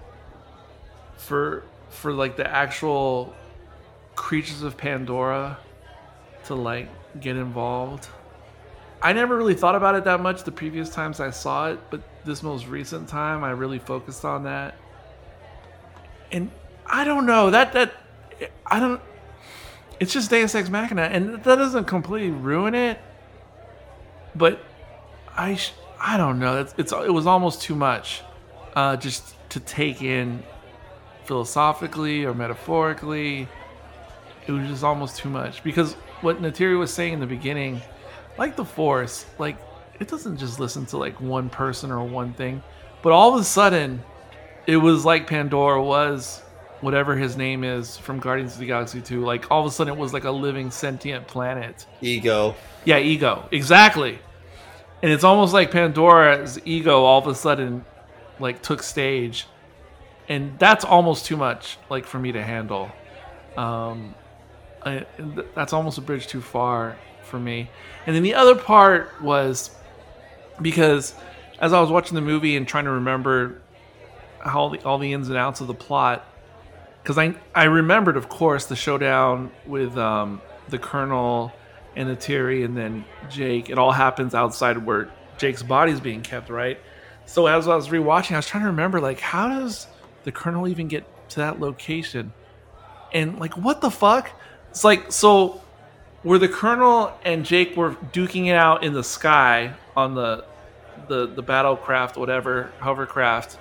for 1.17 1.63
for 1.89 2.11
like 2.11 2.35
the 2.35 2.49
actual 2.49 3.33
creatures 4.15 4.63
of 4.63 4.77
pandora 4.77 5.57
to 6.45 6.55
like 6.55 6.89
get 7.19 7.35
involved 7.35 8.07
i 9.01 9.11
never 9.11 9.35
really 9.35 9.53
thought 9.53 9.75
about 9.75 9.95
it 9.95 10.03
that 10.05 10.21
much 10.21 10.43
the 10.43 10.51
previous 10.51 10.89
times 10.89 11.19
i 11.19 11.29
saw 11.29 11.69
it 11.69 11.79
but 11.89 12.01
this 12.23 12.41
most 12.41 12.67
recent 12.67 13.07
time 13.07 13.43
i 13.43 13.51
really 13.51 13.79
focused 13.79 14.23
on 14.23 14.43
that 14.43 14.75
and 16.31 16.51
I 16.85 17.03
don't 17.03 17.25
know 17.25 17.49
that 17.51 17.73
that 17.73 17.93
I 18.65 18.79
don't. 18.79 19.01
It's 19.99 20.13
just 20.13 20.29
Deus 20.29 20.53
Ex 20.53 20.69
Machina, 20.69 21.03
and 21.03 21.43
that 21.43 21.55
doesn't 21.55 21.85
completely 21.85 22.31
ruin 22.31 22.75
it. 22.75 22.99
But 24.35 24.59
I 25.35 25.57
I 25.99 26.17
don't 26.17 26.39
know. 26.39 26.61
It's, 26.61 26.73
it's 26.77 26.91
it 26.91 27.13
was 27.13 27.27
almost 27.27 27.61
too 27.61 27.75
much, 27.75 28.21
uh, 28.75 28.97
just 28.97 29.35
to 29.49 29.59
take 29.59 30.01
in 30.01 30.43
philosophically 31.25 32.25
or 32.25 32.33
metaphorically. 32.33 33.47
It 34.47 34.51
was 34.51 34.67
just 34.67 34.83
almost 34.83 35.17
too 35.17 35.29
much 35.29 35.63
because 35.63 35.93
what 36.21 36.41
Neytiri 36.41 36.77
was 36.77 36.93
saying 36.93 37.13
in 37.13 37.19
the 37.19 37.25
beginning, 37.25 37.81
like 38.37 38.55
the 38.55 38.65
Force, 38.65 39.25
like 39.39 39.57
it 39.99 40.07
doesn't 40.07 40.37
just 40.37 40.59
listen 40.59 40.85
to 40.87 40.97
like 40.97 41.19
one 41.19 41.49
person 41.49 41.91
or 41.91 42.03
one 42.03 42.33
thing, 42.33 42.61
but 43.01 43.11
all 43.11 43.33
of 43.33 43.41
a 43.41 43.43
sudden 43.43 44.03
it 44.67 44.77
was 44.77 45.05
like 45.05 45.27
Pandora 45.27 45.81
was 45.81 46.41
whatever 46.81 47.15
his 47.15 47.37
name 47.37 47.63
is 47.63 47.97
from 47.97 48.19
Guardians 48.19 48.53
of 48.53 48.59
the 48.59 48.67
Galaxy 48.67 49.01
2. 49.01 49.23
Like 49.23 49.49
all 49.49 49.61
of 49.61 49.67
a 49.67 49.71
sudden 49.71 49.93
it 49.93 49.99
was 49.99 50.13
like 50.13 50.25
a 50.25 50.31
living 50.31 50.69
sentient 50.71 51.27
planet. 51.27 51.85
Ego. 52.01 52.55
Yeah, 52.83 52.99
ego. 52.99 53.47
Exactly. 53.51 54.19
And 55.01 55.11
it's 55.11 55.23
almost 55.23 55.53
like 55.53 55.71
Pandora's 55.71 56.59
ego 56.65 57.03
all 57.03 57.19
of 57.19 57.27
a 57.27 57.35
sudden 57.35 57.85
like 58.39 58.61
took 58.61 58.81
stage. 58.81 59.47
And 60.27 60.57
that's 60.57 60.83
almost 60.83 61.25
too 61.25 61.37
much 61.37 61.77
like 61.89 62.05
for 62.05 62.19
me 62.19 62.31
to 62.31 62.43
handle. 62.43 62.91
Um 63.57 64.15
I, 64.83 65.05
that's 65.55 65.73
almost 65.73 65.97
a 65.97 66.01
bridge 66.01 66.27
too 66.27 66.41
far 66.41 66.95
for 67.23 67.39
me. 67.39 67.69
And 68.05 68.15
then 68.15 68.21
the 68.21 68.35
other 68.35 68.55
part 68.55 69.21
was 69.21 69.71
because 70.61 71.15
as 71.59 71.73
I 71.73 71.81
was 71.81 71.89
watching 71.89 72.15
the 72.15 72.21
movie 72.21 72.55
and 72.55 72.67
trying 72.67 72.85
to 72.85 72.91
remember 72.91 73.61
how 74.39 74.69
the, 74.69 74.83
all 74.83 74.97
the 74.97 75.11
ins 75.11 75.29
and 75.29 75.37
outs 75.37 75.61
of 75.61 75.67
the 75.67 75.73
plot 75.73 76.25
because 77.01 77.17
I 77.17 77.35
I 77.53 77.65
remembered 77.65 78.17
of 78.17 78.29
course 78.29 78.65
the 78.65 78.75
showdown 78.75 79.51
with 79.65 79.97
um, 79.97 80.41
the 80.69 80.79
colonel 80.79 81.51
and 81.95 82.09
Neytiri 82.09 82.65
and 82.65 82.75
then 82.75 83.05
Jake. 83.29 83.69
It 83.69 83.77
all 83.77 83.91
happens 83.91 84.33
outside 84.35 84.85
where 84.85 85.09
Jake's 85.37 85.63
body's 85.63 85.99
being 85.99 86.21
kept 86.21 86.49
right? 86.49 86.79
So 87.25 87.47
as 87.47 87.67
I 87.67 87.75
was 87.75 87.89
rewatching 87.89 88.33
I 88.33 88.37
was 88.37 88.47
trying 88.47 88.63
to 88.63 88.69
remember 88.69 88.99
like 88.99 89.19
how 89.19 89.47
does 89.47 89.87
the 90.23 90.31
colonel 90.31 90.67
even 90.67 90.87
get 90.87 91.05
to 91.29 91.37
that 91.37 91.59
location? 91.59 92.33
And 93.13 93.39
like 93.39 93.57
what 93.57 93.81
the 93.81 93.91
fuck? 93.91 94.31
It's 94.69 94.83
like 94.83 95.11
so 95.11 95.61
where 96.23 96.39
the 96.39 96.49
colonel 96.49 97.17
and 97.23 97.45
Jake 97.45 97.77
were 97.77 97.91
duking 98.11 98.47
it 98.47 98.55
out 98.55 98.83
in 98.83 98.93
the 98.93 99.03
sky 99.03 99.73
on 99.95 100.15
the 100.15 100.45
the 101.07 101.27
the 101.27 101.43
battlecraft 101.43 102.17
whatever 102.17 102.71
hovercraft. 102.79 103.57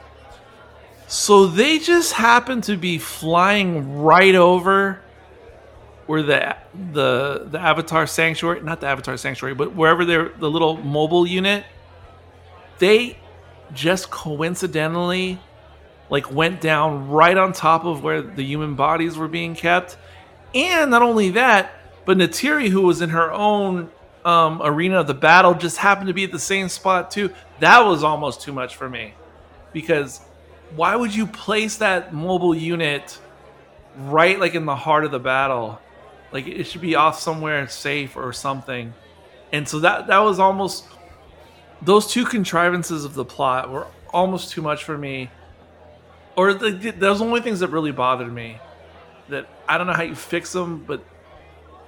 So 1.07 1.47
they 1.47 1.79
just 1.79 2.15
happen 2.15 2.63
to 2.63 2.77
be 2.77 2.99
flying 2.99 4.01
right 4.01 4.35
over 4.35 5.01
where 6.07 6.23
the 6.23 6.57
the 6.93 7.47
the 7.51 7.59
Avatar 7.59 8.07
Sanctuary, 8.07 8.61
not 8.63 8.81
the 8.81 8.87
Avatar 8.87 9.17
Sanctuary, 9.17 9.55
but 9.55 9.75
wherever 9.75 10.05
they're 10.05 10.29
the 10.29 10.51
little 10.51 10.77
mobile 10.77 11.27
unit. 11.27 11.65
They 12.79 13.19
just 13.73 14.11
coincidentally 14.11 15.39
like 16.11 16.31
went 16.31 16.61
down 16.61 17.09
right 17.09 17.37
on 17.37 17.53
top 17.53 17.85
of 17.85 18.03
where 18.03 18.21
the 18.21 18.43
human 18.43 18.75
bodies 18.75 19.17
were 19.17 19.29
being 19.29 19.55
kept. 19.55 19.97
And 20.55 20.91
not 20.91 21.03
only 21.03 21.31
that, 21.31 21.73
but 22.05 22.19
Neytiri, 22.19 22.69
who 22.69 22.83
was 22.83 23.01
in 23.01 23.11
her 23.11 23.33
own 23.33 23.91
um, 24.25 24.61
arena 24.63 25.01
of 25.01 25.07
the 25.07 25.15
battle, 25.15 25.55
just 25.55 25.79
happened 25.79 26.09
to 26.09 26.15
be 26.15 26.25
at 26.25 26.33
the 26.33 26.39
same 26.39 26.69
spot 26.69 27.11
too. 27.11 27.33
That 27.61 27.81
was 27.87 28.05
almost 28.05 28.43
too 28.43 28.53
much 28.53 28.77
for 28.77 28.89
me, 28.89 29.15
because 29.73 30.21
why 30.77 30.97
would 30.97 31.15
you 31.15 31.27
place 31.27 31.77
that 31.79 32.13
mobile 32.13 32.55
unit 32.55 33.19
right 33.97 34.39
like 34.39 34.55
in 34.55 34.67
the 34.67 34.77
heart 34.77 35.05
of 35.05 35.11
the 35.11 35.21
battle? 35.21 35.81
Like 36.35 36.49
it 36.49 36.65
should 36.65 36.81
be 36.81 36.97
off 36.97 37.21
somewhere 37.21 37.69
safe 37.69 38.17
or 38.17 38.33
something. 38.33 38.93
And 39.53 39.69
so 39.69 39.79
that 39.79 40.09
that 40.09 40.19
was 40.19 40.41
almost 40.41 40.85
those 41.81 42.09
two 42.09 42.25
contrivances 42.25 43.05
of 43.05 43.15
the 43.15 43.25
plot 43.25 43.71
were 43.71 43.87
almost 44.13 44.51
too 44.51 44.61
much 44.61 44.83
for 44.83 44.99
me. 44.99 45.31
Or 46.37 46.53
the, 46.53 46.91
those 46.91 47.23
only 47.23 47.41
things 47.41 47.61
that 47.61 47.69
really 47.69 47.93
bothered 47.93 48.33
me. 48.33 48.59
That 49.29 49.47
I 49.69 49.79
don't 49.79 49.87
know 49.87 49.93
how 49.93 50.03
you 50.03 50.17
fix 50.17 50.51
them, 50.51 50.85
but 50.85 51.05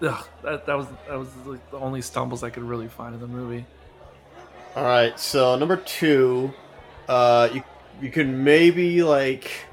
ugh, 0.00 0.26
that 0.44 0.64
that 0.66 0.74
was 0.74 0.86
that 1.08 1.18
was 1.18 1.28
like 1.44 1.70
the 1.72 1.78
only 1.78 2.00
stumbles 2.00 2.44
I 2.44 2.50
could 2.50 2.62
really 2.62 2.86
find 2.86 3.14
in 3.16 3.20
the 3.20 3.26
movie. 3.26 3.66
All 4.76 4.84
right, 4.84 5.18
so 5.18 5.56
number 5.56 5.76
two, 5.76 6.54
uh, 7.08 7.48
you 7.52 7.64
you 8.00 8.10
can 8.10 8.44
maybe 8.44 9.02
like 9.02 9.65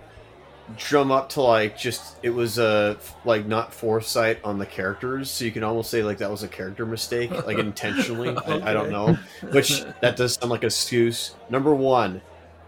drum 0.77 1.11
up 1.11 1.29
to 1.29 1.41
like 1.41 1.77
just 1.77 2.17
it 2.23 2.29
was 2.29 2.57
a 2.57 2.97
like 3.25 3.45
not 3.45 3.73
foresight 3.73 4.39
on 4.43 4.59
the 4.59 4.65
characters, 4.65 5.29
so 5.29 5.45
you 5.45 5.51
can 5.51 5.63
almost 5.63 5.89
say 5.89 6.03
like 6.03 6.19
that 6.19 6.31
was 6.31 6.43
a 6.43 6.47
character 6.47 6.85
mistake, 6.85 7.31
like 7.45 7.57
intentionally. 7.59 8.29
okay. 8.29 8.61
I, 8.61 8.71
I, 8.71 8.73
don't 8.73 8.89
know, 8.89 9.17
which 9.51 9.83
that 10.01 10.15
does 10.15 10.35
sound 10.35 10.51
like 10.51 10.63
a 10.63 10.67
excuse. 10.67 11.35
Number 11.49 11.73
one, 11.73 12.21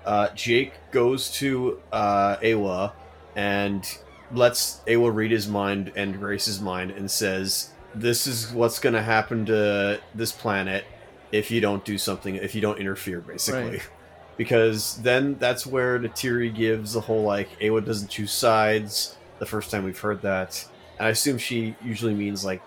uh, 0.05 0.29
Jake 0.29 0.73
goes 0.91 1.31
to 1.33 1.81
uh, 1.91 2.37
Eywa 2.37 2.91
and 3.35 3.85
lets 4.31 4.81
Eywa 4.87 5.13
read 5.13 5.31
his 5.31 5.47
mind 5.47 5.91
and 5.95 6.19
Grace's 6.19 6.59
mind 6.59 6.91
and 6.91 7.09
says, 7.09 7.71
"This 7.93 8.27
is 8.27 8.51
what's 8.51 8.79
going 8.79 8.95
to 8.95 9.03
happen 9.03 9.45
to 9.45 10.01
this 10.13 10.31
planet 10.31 10.85
if 11.31 11.49
you 11.49 11.61
don't 11.61 11.83
do 11.85 11.97
something, 11.97 12.35
if 12.35 12.55
you 12.55 12.61
don't 12.61 12.77
interfere, 12.77 13.21
basically." 13.21 13.77
Right. 13.77 13.89
Because 14.37 14.97
then 14.97 15.37
that's 15.39 15.65
where 15.65 15.97
Neytiri 15.99 16.53
gives 16.53 16.93
the 16.93 17.01
whole 17.01 17.23
like 17.23 17.57
Eywa 17.59 17.85
doesn't 17.85 18.09
choose 18.09 18.31
sides. 18.31 19.15
The 19.39 19.45
first 19.45 19.71
time 19.71 19.83
we've 19.83 19.99
heard 19.99 20.21
that, 20.21 20.65
and 20.97 21.07
I 21.07 21.09
assume 21.09 21.37
she 21.37 21.75
usually 21.83 22.13
means 22.13 22.43
like 22.45 22.61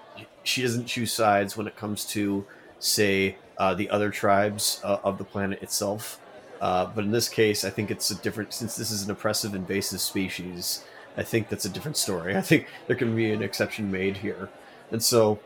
she 0.45 0.63
doesn't 0.63 0.87
choose 0.87 1.13
sides 1.13 1.57
when 1.57 1.67
it 1.67 1.77
comes 1.77 2.05
to, 2.07 2.47
say, 2.79 3.37
uh, 3.59 3.75
the 3.75 3.91
other 3.91 4.11
tribes 4.11 4.81
uh, 4.85 4.99
of 5.03 5.19
the 5.19 5.25
planet 5.25 5.63
itself. 5.63 6.21
Uh, 6.61 6.87
but 6.87 7.05
in 7.05 7.11
this 7.11 7.29
case, 7.29 7.65
I 7.65 7.71
think 7.71 7.91
it's 7.91 8.11
a 8.11 8.15
different 8.17 8.53
since 8.53 8.77
this 8.77 8.91
is 8.91 9.05
an 9.05 9.11
oppressive 9.11 9.55
invasive 9.55 10.01
species. 10.01 10.85
I 11.17 11.23
think 11.23 11.49
that's 11.49 11.65
a 11.65 11.69
different 11.69 11.97
story. 11.97 12.37
I 12.37 12.41
think 12.41 12.67
there 12.87 12.97
can 12.97 13.15
be 13.15 13.31
an 13.33 13.43
exception 13.43 13.91
made 13.91 14.19
here, 14.19 14.49
and 14.91 15.03
so 15.03 15.39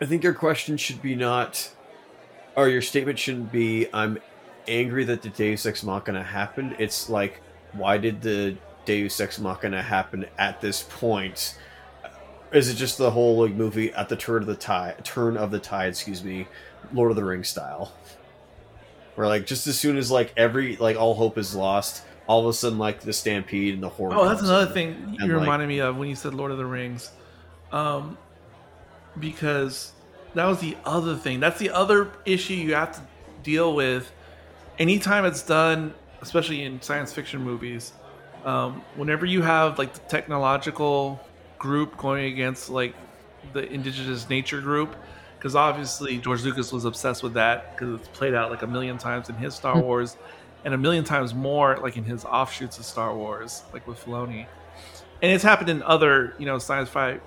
I 0.00 0.06
think 0.06 0.22
your 0.22 0.34
question 0.34 0.76
should 0.76 1.00
be 1.00 1.14
not, 1.14 1.70
or 2.56 2.68
your 2.68 2.82
statement 2.82 3.18
shouldn't 3.18 3.52
be, 3.52 3.86
"I'm 3.92 4.18
angry 4.68 5.04
that 5.04 5.22
the 5.22 5.30
Deus 5.30 5.66
Ex 5.66 5.82
Machina 5.82 6.22
happened." 6.22 6.76
It's 6.78 7.08
like, 7.08 7.40
why 7.72 7.98
did 7.98 8.22
the 8.22 8.56
Deus 8.84 9.20
Ex 9.20 9.38
Machina 9.38 9.82
happen 9.82 10.26
at 10.38 10.60
this 10.60 10.82
point? 10.82 11.58
Is 12.52 12.70
it 12.70 12.74
just 12.74 12.96
the 12.98 13.10
whole 13.10 13.42
like 13.42 13.54
movie 13.54 13.92
at 13.92 14.08
the 14.08 14.16
turn 14.16 14.42
of 14.42 14.46
the 14.46 14.54
tide, 14.54 15.04
turn 15.04 15.36
of 15.36 15.50
the 15.50 15.58
tide, 15.58 15.88
excuse 15.88 16.22
me, 16.22 16.46
Lord 16.92 17.10
of 17.10 17.16
the 17.16 17.24
Rings 17.24 17.48
style? 17.48 17.92
where 19.18 19.26
like 19.26 19.46
just 19.46 19.66
as 19.66 19.76
soon 19.76 19.96
as 19.96 20.12
like 20.12 20.32
every 20.36 20.76
like 20.76 20.96
all 20.96 21.12
hope 21.12 21.38
is 21.38 21.52
lost, 21.52 22.04
all 22.28 22.38
of 22.38 22.46
a 22.46 22.52
sudden 22.52 22.78
like 22.78 23.00
the 23.00 23.12
stampede 23.12 23.74
and 23.74 23.82
the 23.82 23.88
horror. 23.88 24.14
Oh, 24.14 24.28
that's 24.28 24.42
another 24.42 24.72
thing 24.72 25.16
you 25.18 25.26
like, 25.26 25.40
reminded 25.40 25.66
me 25.66 25.80
of 25.80 25.96
when 25.96 26.08
you 26.08 26.14
said 26.14 26.34
Lord 26.34 26.52
of 26.52 26.58
the 26.58 26.64
Rings, 26.64 27.10
um, 27.72 28.16
because 29.18 29.90
that 30.34 30.44
was 30.44 30.60
the 30.60 30.76
other 30.84 31.16
thing. 31.16 31.40
That's 31.40 31.58
the 31.58 31.70
other 31.70 32.12
issue 32.24 32.54
you 32.54 32.74
have 32.74 32.94
to 32.94 33.00
deal 33.42 33.74
with. 33.74 34.12
Anytime 34.78 35.24
it's 35.24 35.42
done, 35.42 35.92
especially 36.20 36.62
in 36.62 36.80
science 36.80 37.12
fiction 37.12 37.42
movies, 37.42 37.92
um, 38.44 38.82
whenever 38.96 39.26
you 39.26 39.42
have 39.42 39.78
like 39.78 39.92
the 39.92 40.00
technological 40.00 41.20
group 41.58 41.96
going 41.96 42.32
against 42.32 42.70
like 42.70 42.94
the 43.52 43.70
indigenous 43.72 44.28
nature 44.28 44.60
group, 44.60 44.94
because 45.36 45.56
obviously 45.56 46.18
George 46.18 46.44
Lucas 46.44 46.72
was 46.72 46.84
obsessed 46.84 47.22
with 47.22 47.34
that 47.34 47.76
because 47.76 48.00
it's 48.00 48.08
played 48.08 48.34
out 48.34 48.50
like 48.50 48.62
a 48.62 48.66
million 48.66 48.98
times 48.98 49.28
in 49.28 49.34
his 49.36 49.54
Star 49.54 49.74
hmm. 49.74 49.80
Wars, 49.80 50.16
and 50.64 50.74
a 50.74 50.78
million 50.78 51.04
times 51.04 51.34
more 51.34 51.78
like 51.78 51.96
in 51.96 52.04
his 52.04 52.24
offshoots 52.24 52.78
of 52.78 52.84
Star 52.84 53.16
Wars, 53.16 53.62
like 53.72 53.86
with 53.86 54.04
Filoni, 54.04 54.46
and 55.22 55.32
it's 55.32 55.44
happened 55.44 55.70
in 55.70 55.82
other 55.82 56.34
you 56.38 56.46
know 56.46 56.56
sci-fi 56.56 57.20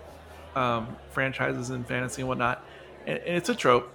um, 0.55 0.95
franchises 1.11 1.69
and 1.69 1.85
fantasy 1.85 2.21
and 2.21 2.29
whatnot, 2.29 2.63
and, 3.05 3.17
and 3.19 3.37
it's 3.37 3.49
a 3.49 3.55
trope. 3.55 3.93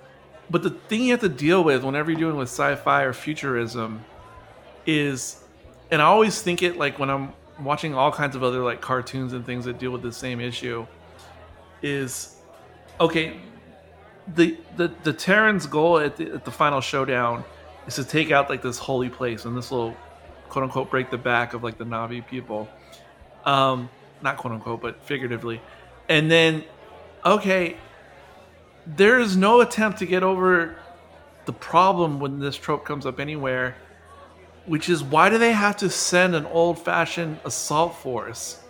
But 0.48 0.62
the 0.62 0.70
thing 0.70 1.02
you 1.02 1.10
have 1.12 1.20
to 1.20 1.28
deal 1.28 1.64
with 1.64 1.82
whenever 1.82 2.10
you're 2.10 2.20
dealing 2.20 2.36
with 2.36 2.48
sci-fi 2.48 3.02
or 3.02 3.12
futurism 3.12 4.04
is, 4.86 5.42
and 5.90 6.00
I 6.00 6.04
always 6.04 6.40
think 6.40 6.62
it 6.62 6.76
like 6.76 6.98
when 6.98 7.10
I'm 7.10 7.32
watching 7.60 7.94
all 7.94 8.12
kinds 8.12 8.36
of 8.36 8.42
other 8.42 8.60
like 8.60 8.80
cartoons 8.80 9.32
and 9.32 9.44
things 9.44 9.64
that 9.64 9.78
deal 9.78 9.90
with 9.90 10.02
the 10.02 10.12
same 10.12 10.40
issue, 10.40 10.86
is 11.82 12.36
okay 13.00 13.38
the 14.34 14.56
the 14.76 14.92
the 15.04 15.12
Terran's 15.12 15.66
goal 15.66 15.98
at 15.98 16.16
the, 16.16 16.32
at 16.32 16.44
the 16.44 16.50
final 16.50 16.80
showdown 16.80 17.44
is 17.86 17.94
to 17.96 18.04
take 18.04 18.30
out 18.30 18.50
like 18.50 18.62
this 18.62 18.78
holy 18.78 19.08
place, 19.08 19.44
and 19.44 19.56
this 19.56 19.70
will 19.70 19.96
quote 20.48 20.64
unquote 20.64 20.90
break 20.90 21.10
the 21.10 21.18
back 21.18 21.54
of 21.54 21.62
like 21.62 21.78
the 21.78 21.84
Na'vi 21.84 22.26
people. 22.26 22.68
Um, 23.44 23.88
not 24.22 24.36
quote 24.38 24.54
unquote, 24.54 24.80
but 24.80 25.02
figuratively. 25.04 25.60
And 26.08 26.30
then, 26.30 26.64
okay, 27.24 27.76
there 28.86 29.18
is 29.18 29.36
no 29.36 29.60
attempt 29.60 29.98
to 29.98 30.06
get 30.06 30.22
over 30.22 30.76
the 31.44 31.52
problem 31.52 32.20
when 32.20 32.38
this 32.38 32.56
trope 32.56 32.84
comes 32.84 33.06
up 33.06 33.20
anywhere, 33.20 33.76
which 34.66 34.88
is 34.88 35.02
why 35.02 35.28
do 35.28 35.38
they 35.38 35.52
have 35.52 35.76
to 35.78 35.90
send 35.90 36.34
an 36.34 36.46
old 36.46 36.78
fashioned 36.78 37.38
assault 37.44 37.94
force? 37.96 38.60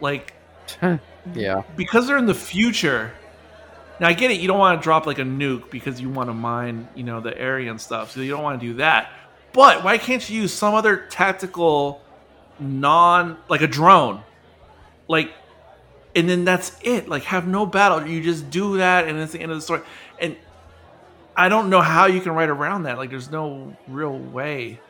Like, 0.00 0.34
yeah, 1.34 1.62
because 1.76 2.06
they're 2.06 2.18
in 2.18 2.26
the 2.26 2.34
future 2.34 3.12
now 4.00 4.08
I 4.08 4.12
get 4.12 4.30
it. 4.30 4.40
You 4.40 4.46
don't 4.46 4.58
want 4.58 4.80
to 4.80 4.82
drop 4.82 5.06
like 5.06 5.18
a 5.18 5.22
nuke 5.22 5.70
because 5.70 6.00
you 6.00 6.08
want 6.08 6.28
to 6.28 6.34
mine, 6.34 6.88
you 6.94 7.02
know, 7.02 7.20
the 7.20 7.36
area 7.36 7.70
and 7.70 7.80
stuff. 7.80 8.12
So 8.12 8.20
you 8.20 8.30
don't 8.30 8.42
want 8.42 8.60
to 8.60 8.66
do 8.66 8.74
that. 8.74 9.10
But 9.52 9.82
why 9.82 9.98
can't 9.98 10.28
you 10.28 10.42
use 10.42 10.52
some 10.52 10.74
other 10.74 11.06
tactical, 11.08 12.00
non 12.60 13.38
like 13.48 13.62
a 13.62 13.66
drone, 13.66 14.22
like, 15.08 15.32
and 16.18 16.28
then 16.28 16.44
that's 16.44 16.76
it. 16.82 17.08
Like 17.08 17.22
have 17.24 17.46
no 17.46 17.64
battle. 17.64 18.04
You 18.04 18.20
just 18.20 18.50
do 18.50 18.78
that, 18.78 19.06
and 19.06 19.18
it's 19.18 19.32
the 19.32 19.40
end 19.40 19.52
of 19.52 19.58
the 19.58 19.62
story. 19.62 19.82
And 20.18 20.36
I 21.36 21.48
don't 21.48 21.70
know 21.70 21.80
how 21.80 22.06
you 22.06 22.20
can 22.20 22.32
write 22.32 22.48
around 22.48 22.82
that. 22.82 22.98
Like 22.98 23.10
there's 23.10 23.30
no 23.30 23.76
real 23.86 24.18
way. 24.18 24.80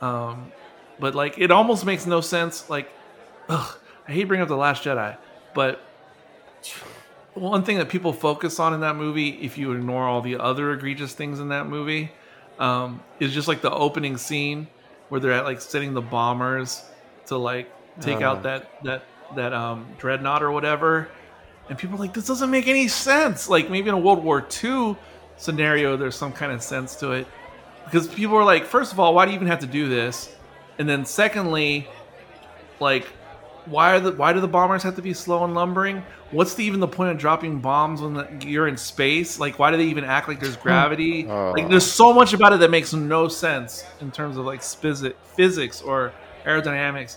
Um, 0.00 0.52
but 0.98 1.14
like 1.14 1.38
it 1.38 1.50
almost 1.50 1.84
makes 1.84 2.06
no 2.06 2.22
sense. 2.22 2.70
Like, 2.70 2.90
ugh, 3.50 3.78
I 4.08 4.12
hate 4.12 4.24
bringing 4.24 4.42
up 4.42 4.48
the 4.48 4.56
Last 4.56 4.82
Jedi, 4.82 5.18
but 5.54 5.82
one 7.34 7.62
thing 7.62 7.76
that 7.76 7.90
people 7.90 8.14
focus 8.14 8.58
on 8.58 8.72
in 8.72 8.80
that 8.80 8.96
movie, 8.96 9.28
if 9.42 9.58
you 9.58 9.72
ignore 9.72 10.04
all 10.04 10.22
the 10.22 10.36
other 10.36 10.72
egregious 10.72 11.12
things 11.12 11.40
in 11.40 11.48
that 11.48 11.66
movie, 11.66 12.10
um, 12.58 13.02
is 13.18 13.34
just 13.34 13.48
like 13.48 13.60
the 13.60 13.70
opening 13.70 14.16
scene 14.16 14.66
where 15.10 15.20
they're 15.20 15.32
at 15.32 15.44
like 15.44 15.60
sending 15.60 15.92
the 15.92 16.00
bombers 16.00 16.82
to 17.26 17.36
like 17.36 17.70
take 18.00 18.22
uh. 18.22 18.30
out 18.30 18.44
that 18.44 18.82
that 18.84 19.02
that 19.36 19.52
um, 19.52 19.86
dreadnought 19.98 20.42
or 20.42 20.50
whatever, 20.52 21.08
and 21.68 21.78
people 21.78 21.96
are 21.96 22.00
like 22.00 22.14
this 22.14 22.26
doesn't 22.26 22.50
make 22.50 22.68
any 22.68 22.88
sense. 22.88 23.48
Like 23.48 23.70
maybe 23.70 23.88
in 23.88 23.94
a 23.94 23.98
World 23.98 24.22
War 24.22 24.46
II 24.62 24.96
scenario, 25.36 25.96
there's 25.96 26.16
some 26.16 26.32
kind 26.32 26.52
of 26.52 26.62
sense 26.62 26.96
to 26.96 27.12
it 27.12 27.26
because 27.84 28.08
people 28.08 28.36
are 28.36 28.44
like, 28.44 28.66
first 28.66 28.92
of 28.92 29.00
all, 29.00 29.14
why 29.14 29.24
do 29.24 29.32
you 29.32 29.36
even 29.36 29.48
have 29.48 29.60
to 29.60 29.66
do 29.66 29.88
this? 29.88 30.34
And 30.78 30.88
then 30.88 31.04
secondly, 31.04 31.88
like 32.78 33.06
why 33.66 33.92
are 33.92 34.00
the 34.00 34.12
why 34.12 34.32
do 34.32 34.40
the 34.40 34.48
bombers 34.48 34.82
have 34.82 34.96
to 34.96 35.02
be 35.02 35.14
slow 35.14 35.44
and 35.44 35.54
lumbering? 35.54 36.02
What's 36.30 36.54
the, 36.54 36.64
even 36.64 36.80
the 36.80 36.88
point 36.88 37.10
of 37.10 37.18
dropping 37.18 37.58
bombs 37.58 38.00
when 38.00 38.14
the, 38.14 38.28
you're 38.46 38.68
in 38.68 38.76
space? 38.76 39.40
Like, 39.40 39.58
why 39.58 39.72
do 39.72 39.76
they 39.76 39.86
even 39.86 40.04
act 40.04 40.28
like 40.28 40.38
there's 40.38 40.56
gravity? 40.56 41.26
Uh, 41.28 41.50
like, 41.50 41.68
there's 41.68 41.90
so 41.90 42.12
much 42.12 42.32
about 42.32 42.52
it 42.52 42.60
that 42.60 42.70
makes 42.70 42.92
no 42.92 43.26
sense 43.26 43.84
in 44.00 44.12
terms 44.12 44.36
of 44.36 44.46
like 44.46 44.62
physics 44.62 45.82
or 45.82 46.12
aerodynamics. 46.44 47.16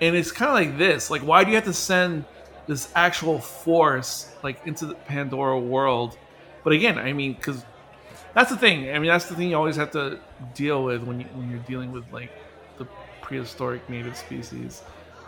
And 0.00 0.16
it's 0.16 0.30
kind 0.30 0.48
of 0.48 0.54
like 0.54 0.78
this: 0.78 1.10
like, 1.10 1.22
why 1.22 1.44
do 1.44 1.50
you 1.50 1.56
have 1.56 1.64
to 1.64 1.72
send 1.72 2.24
this 2.66 2.90
actual 2.94 3.38
force 3.38 4.32
like 4.42 4.66
into 4.66 4.86
the 4.86 4.94
Pandora 4.94 5.58
world? 5.58 6.16
But 6.64 6.72
again, 6.72 6.98
I 6.98 7.12
mean, 7.12 7.34
because 7.34 7.64
that's 8.34 8.50
the 8.50 8.56
thing. 8.56 8.90
I 8.90 8.98
mean, 8.98 9.08
that's 9.08 9.26
the 9.26 9.34
thing 9.34 9.50
you 9.50 9.56
always 9.56 9.76
have 9.76 9.90
to 9.92 10.20
deal 10.54 10.84
with 10.84 11.02
when 11.02 11.20
you 11.20 11.26
when 11.34 11.50
you're 11.50 11.60
dealing 11.60 11.92
with 11.92 12.04
like 12.12 12.30
the 12.78 12.86
prehistoric 13.22 13.88
native 13.88 14.16
species 14.16 14.82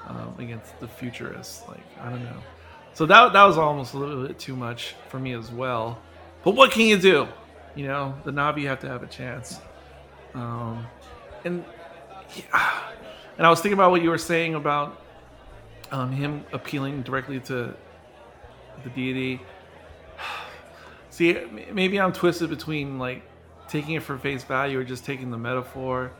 um, 0.07 0.35
against 0.39 0.79
the 0.81 0.89
futurists. 0.89 1.67
Like 1.69 1.81
I 2.01 2.11
don't 2.11 2.23
know. 2.23 2.41
So 2.95 3.07
that 3.07 3.33
that 3.33 3.45
was 3.45 3.59
almost 3.59 3.95
a 3.95 3.99
little 3.99 4.27
bit 4.27 4.39
too 4.39 4.57
much 4.57 4.95
for 5.09 5.19
me 5.19 5.33
as 5.33 5.51
well. 5.51 5.99
But 6.45 6.53
what 6.53 6.71
can 6.71 6.87
you 6.87 6.99
do? 6.99 7.29
You 7.75 7.87
know, 7.87 8.15
the 8.25 8.31
Na'vi 8.31 8.65
have 8.65 8.81
to 8.81 8.89
have 8.89 9.03
a 9.03 9.07
chance. 9.07 9.61
Um, 10.35 10.87
and 11.45 11.65
yeah, 12.37 12.81
and 13.41 13.47
I 13.47 13.49
was 13.49 13.63
thinking 13.63 13.73
about 13.73 13.91
what 13.91 14.03
you 14.03 14.11
were 14.11 14.19
saying 14.19 14.55
about 14.55 15.01
um, 15.91 16.13
him 16.13 16.45
appealing 16.53 17.01
directly 17.01 17.41
to 17.41 17.75
the 18.85 18.91
deity. 18.95 19.41
See, 21.11 21.39
maybe 21.73 21.99
I'm 21.99 22.13
twisted 22.13 22.51
between 22.51 22.99
like 22.99 23.23
taking 23.67 23.95
it 23.95 24.03
for 24.03 24.19
face 24.19 24.45
value 24.45 24.79
or 24.79 24.85
just 24.85 25.07
taking 25.07 25.31
the 25.31 25.39
metaphor, 25.39 26.13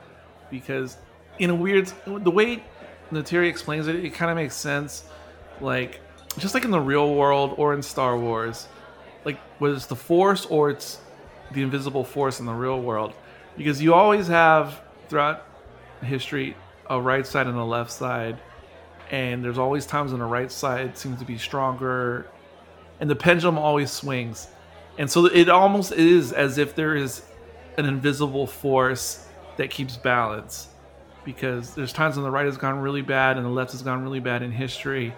because 0.51 0.97
in 1.39 1.51
a 1.51 1.55
weird 1.55 1.93
the 2.07 2.31
way 2.31 2.65
Neytiri 3.13 3.51
explains 3.51 3.87
it, 3.87 3.97
it 3.97 4.15
kind 4.15 4.31
of 4.31 4.37
makes 4.39 4.57
sense. 4.57 5.05
Like 5.61 6.01
just 6.39 6.55
like 6.55 6.65
in 6.65 6.71
the 6.71 6.81
real 6.81 7.15
world 7.15 7.53
or 7.59 7.75
in 7.75 7.83
Star 7.83 8.17
Wars, 8.17 8.67
like 9.27 9.39
whether 9.59 9.75
it's 9.75 9.85
the 9.85 9.95
Force 9.95 10.47
or 10.47 10.71
it's 10.71 11.01
the 11.53 11.61
invisible 11.61 12.03
force 12.03 12.41
in 12.41 12.47
the 12.47 12.55
real 12.55 12.81
world, 12.81 13.13
because 13.59 13.83
you 13.83 13.93
always 13.93 14.27
have 14.29 14.81
throughout 15.11 15.45
history 16.03 16.57
a 16.91 17.01
right 17.01 17.27
side 17.27 17.47
and 17.47 17.57
a 17.57 17.65
left 17.65 17.91
side, 17.91 18.39
and 19.11 19.43
there's 19.43 19.57
always 19.57 19.87
times 19.87 20.11
when 20.13 20.21
the 20.21 20.27
right 20.27 20.53
side 20.53 20.99
seems 20.99 21.19
to 21.21 21.25
be 21.25 21.39
stronger, 21.39 22.27
and 23.01 23.09
the 23.09 23.17
pendulum 23.17 23.57
always 23.57 23.91
swings, 23.91 24.49
and 24.99 25.11
so 25.11 25.25
it 25.25 25.49
almost 25.49 25.93
is 25.93 26.33
as 26.33 26.59
if 26.59 26.75
there 26.75 26.95
is 26.95 27.23
an 27.79 27.87
invisible 27.87 28.47
force 28.47 29.27
that 29.57 29.71
keeps 29.71 29.97
balance, 29.97 30.69
because 31.25 31.75
there's 31.75 31.93
times 31.93 32.17
when 32.17 32.25
the 32.25 32.31
right 32.31 32.47
has 32.47 32.57
gone 32.57 32.79
really 32.79 33.03
bad 33.03 33.37
and 33.37 33.47
the 33.47 33.51
left 33.51 33.73
has 33.73 33.83
gone 33.83 34.03
really 34.03 34.21
bad 34.21 34.43
in 34.43 34.51
history. 34.51 35.15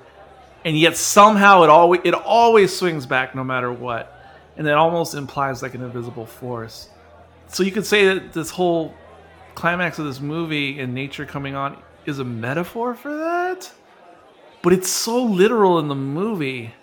And 0.65 0.78
yet 0.78 0.97
somehow 0.97 1.62
it 1.62 1.70
always 1.70 2.01
it 2.05 2.15
always 2.15 2.76
swings 2.76 3.07
back 3.07 3.34
no 3.34 3.42
matter 3.42 3.73
what. 3.73 4.18
And 4.57 4.67
that 4.67 4.75
almost 4.75 5.15
implies 5.15 5.62
like 5.62 5.75
an 5.75 5.83
invisible 5.83 6.26
force. 6.26 6.89
So 7.49 7.62
you 7.62 7.73
could 7.73 7.86
say 7.86 8.07
that 8.07 8.33
this 8.33 8.51
whole 8.51 8.94
climax 9.55 9.98
of 9.98 10.05
this 10.06 10.20
movie 10.20 10.81
and 10.81 10.94
nature 10.94 11.26
coming 11.26 11.55
on 11.55 11.81
is 12.06 12.18
a 12.18 12.24
metaphor 12.24 12.94
for 12.94 13.16
that? 13.16 13.70
But 14.62 14.72
it's 14.72 14.89
so 14.89 15.22
literal 15.22 15.78
in 15.78 15.89
the 15.89 15.94
movie. 15.94 16.74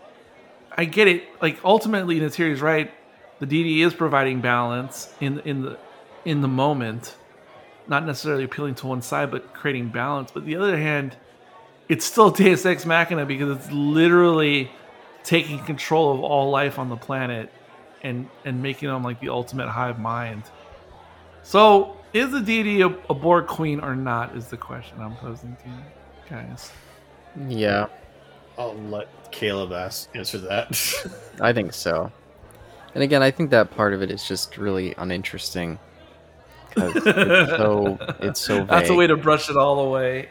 I 0.78 0.86
get 0.86 1.08
it. 1.08 1.24
Like 1.42 1.60
ultimately 1.64 2.20
Neytiri's 2.20 2.62
right. 2.62 2.92
The 3.40 3.46
dd 3.46 3.86
is 3.86 3.94
providing 3.94 4.42
balance 4.42 5.14
in 5.22 5.40
in 5.42 5.62
the 5.62 5.78
in 6.26 6.42
the 6.42 6.48
moment. 6.48 7.16
Not 7.88 8.06
necessarily 8.06 8.44
appealing 8.44 8.76
to 8.76 8.88
one 8.88 9.02
side 9.02 9.32
but 9.32 9.54
creating 9.54 9.90
balance. 9.90 10.32
But 10.32 10.46
the 10.46 10.56
other 10.58 10.78
hand 10.78 11.16
it's 11.88 12.06
still 12.06 12.30
Deus 12.32 12.66
Ex 12.66 12.86
Machina 12.86 13.26
because 13.26 13.58
it's 13.58 13.72
literally 13.72 14.72
taking 15.24 15.60
control 15.66 16.14
of 16.14 16.22
all 16.22 16.50
life 16.50 16.80
on 16.80 16.90
the 16.90 16.98
planet 16.98 17.52
and 18.04 18.30
and 18.46 18.62
making 18.62 18.90
them 18.90 19.04
like 19.04 19.20
the 19.20 19.30
ultimate 19.30 19.68
hive 19.68 20.00
mind. 20.00 20.44
So, 21.44 21.98
is 22.14 22.32
the 22.32 22.42
deity 22.42 22.82
a, 22.82 22.88
a 22.88 23.14
Borg 23.14 23.48
queen 23.48 23.80
or 23.80 23.96
not? 23.96 24.36
Is 24.36 24.48
the 24.48 24.58
question 24.58 25.00
I'm 25.00 25.16
posing 25.18 25.56
to 25.64 25.70
you 25.70 25.76
guys. 26.30 26.72
Yeah, 27.48 27.88
I'll 28.58 28.76
let 28.76 29.32
Caleb 29.32 29.72
ask, 29.72 30.10
answer 30.16 30.38
that. 30.40 31.22
I 31.42 31.54
think 31.54 31.74
so. 31.74 32.12
And 32.94 33.04
again, 33.04 33.22
I 33.22 33.32
think 33.32 33.52
that 33.52 33.72
part 33.72 33.94
of 33.94 34.02
it 34.02 34.12
is 34.12 34.28
just 34.28 34.58
really 34.58 34.96
uninteresting. 34.98 35.80
Because 36.70 36.96
it's 36.96 37.52
so 37.52 37.98
it's 38.20 38.40
so 38.40 38.60
vague. 38.60 38.68
That's 38.68 38.90
a 38.90 38.96
way 38.96 39.08
to 39.08 39.18
brush 39.18 39.50
it 39.50 39.58
all 39.58 39.80
away. 39.80 40.30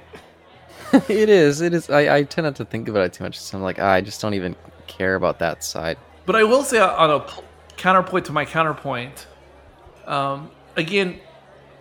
it 0.93 1.29
is. 1.29 1.61
It 1.61 1.75
is. 1.75 1.91
I, 1.91 2.17
I 2.17 2.23
tend 2.23 2.45
not 2.45 2.57
to 2.57 2.65
think 2.65 2.89
about 2.89 3.03
it 3.03 3.13
too 3.13 3.25
much. 3.25 3.39
So 3.39 3.57
I'm 3.57 3.63
like, 3.63 3.79
ah, 3.79 3.91
I 3.91 4.01
just 4.01 4.21
don't 4.21 4.35
even 4.35 4.57
care 4.87 5.15
about 5.15 5.39
that 5.41 5.63
side. 5.63 5.99
But 6.27 6.37
I 6.37 6.45
will 6.45 6.63
say, 6.63 6.79
on 6.79 7.11
a 7.11 7.21
p- 7.21 7.43
counterpoint 7.77 8.27
to 8.27 8.33
my 8.33 8.45
counterpoint, 8.45 9.27
um, 10.07 10.51
again, 10.77 11.21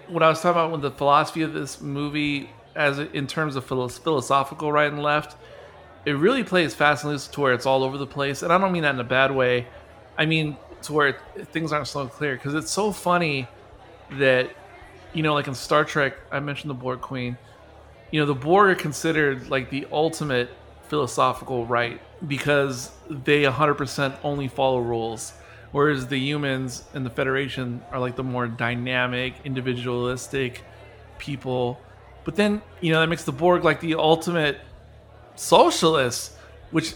what 0.08 0.24
I 0.24 0.30
was 0.30 0.42
talking 0.42 0.60
about 0.60 0.72
with 0.72 0.82
the 0.82 0.92
philosophy 0.92 1.42
of 1.42 1.54
this 1.54 1.82
movie, 1.82 2.50
as 2.76 3.00
in 3.00 3.28
terms 3.28 3.56
of 3.56 3.66
philosophical 3.66 4.72
right 4.72 4.92
and 4.92 5.02
left, 5.02 5.36
it 6.06 6.14
really 6.14 6.44
plays 6.44 6.74
fast 6.74 7.04
and 7.04 7.12
loose 7.12 7.28
to 7.28 7.42
where 7.42 7.54
it's 7.54 7.66
all 7.66 7.84
over 7.84 7.98
the 7.98 8.08
place. 8.08 8.42
And 8.44 8.54
I 8.54 8.58
don't 8.58 8.72
mean 8.72 8.84
that 8.84 8.94
in 8.94 9.00
a 9.00 9.06
bad 9.06 9.36
way. 9.36 9.68
I 10.18 10.26
mean 10.26 10.58
to 10.84 10.94
where 10.94 11.08
it, 11.08 11.20
things 11.50 11.74
aren't 11.74 11.88
so 11.88 12.08
clear 12.08 12.36
because 12.36 12.54
it's 12.54 12.72
so 12.72 12.92
funny 12.92 13.48
that 14.12 14.50
you 15.14 15.24
know, 15.24 15.34
like 15.34 15.48
in 15.48 15.56
Star 15.56 15.84
Trek, 15.84 16.14
I 16.32 16.40
mentioned 16.40 16.70
the 16.70 16.76
Borg 16.76 17.02
Queen 17.02 17.38
you 18.12 18.20
know, 18.20 18.26
the 18.26 18.36
Borg 18.36 18.70
are 18.70 18.76
considered 18.76 19.50
like 19.50 19.70
the 19.70 19.88
ultimate 19.92 20.50
philosophical 20.88 21.66
right 21.66 22.02
because 22.26 22.92
they 23.10 23.44
100% 23.44 24.18
only 24.24 24.48
follow 24.48 24.80
rules, 24.80 25.34
whereas 25.78 26.08
the 26.08 26.18
humans 26.18 26.84
and 26.94 27.06
the 27.06 27.10
Federation 27.10 27.82
are 27.92 28.00
like 28.00 28.16
the 28.16 28.24
more 28.24 28.48
dynamic, 28.48 29.36
individualistic 29.46 30.64
people. 31.18 31.80
But 32.24 32.36
then, 32.36 32.62
you 32.82 32.92
know, 32.92 33.00
that 33.00 33.08
makes 33.08 33.24
the 33.24 33.32
Borg 33.32 33.64
like 33.64 33.80
the 33.80 33.96
ultimate 33.96 34.60
socialists, 35.36 36.36
which 36.72 36.94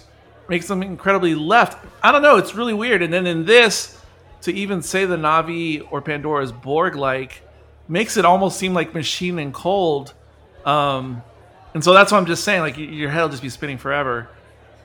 makes 0.50 0.68
them 0.68 0.82
incredibly 0.82 1.36
left. 1.36 1.86
I 2.04 2.12
don't 2.12 2.22
know, 2.22 2.38
it's 2.38 2.56
really 2.56 2.74
weird. 2.74 3.02
And 3.02 3.14
then 3.14 3.28
in 3.28 3.46
this, 3.46 4.02
to 4.42 4.52
even 4.52 4.82
say 4.82 5.06
the 5.06 5.16
Na'vi 5.16 5.88
or 5.92 6.02
Pandora 6.02 6.44
is 6.44 6.52
Borg 6.52 6.96
like 6.96 7.44
makes 7.88 8.18
it 8.18 8.26
almost 8.26 8.58
seem 8.58 8.74
like 8.74 8.94
machine 8.94 9.38
and 9.38 9.54
cold 9.54 10.14
um, 10.66 11.24
and 11.74 11.84
so 11.84 11.94
that's 11.94 12.12
what 12.12 12.18
I'm 12.18 12.26
just 12.26 12.44
saying. 12.44 12.62
Like 12.62 12.78
your 12.78 13.10
head 13.10 13.22
will 13.22 13.30
just 13.30 13.42
be 13.42 13.50
spinning 13.50 13.78
forever, 13.78 14.30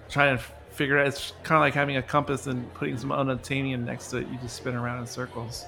trying 0.08 0.38
to 0.38 0.44
figure 0.76 0.98
out. 0.98 1.06
It's 1.06 1.32
kind 1.42 1.56
of 1.56 1.60
like 1.60 1.74
having 1.74 1.96
a 1.96 2.02
compass 2.02 2.46
and 2.46 2.72
putting 2.74 2.96
some 2.98 3.10
unobtanium 3.10 3.84
next 3.84 4.08
to 4.10 4.18
it. 4.18 4.28
You 4.28 4.38
just 4.38 4.56
spin 4.56 4.74
around 4.74 5.00
in 5.00 5.06
circles. 5.06 5.64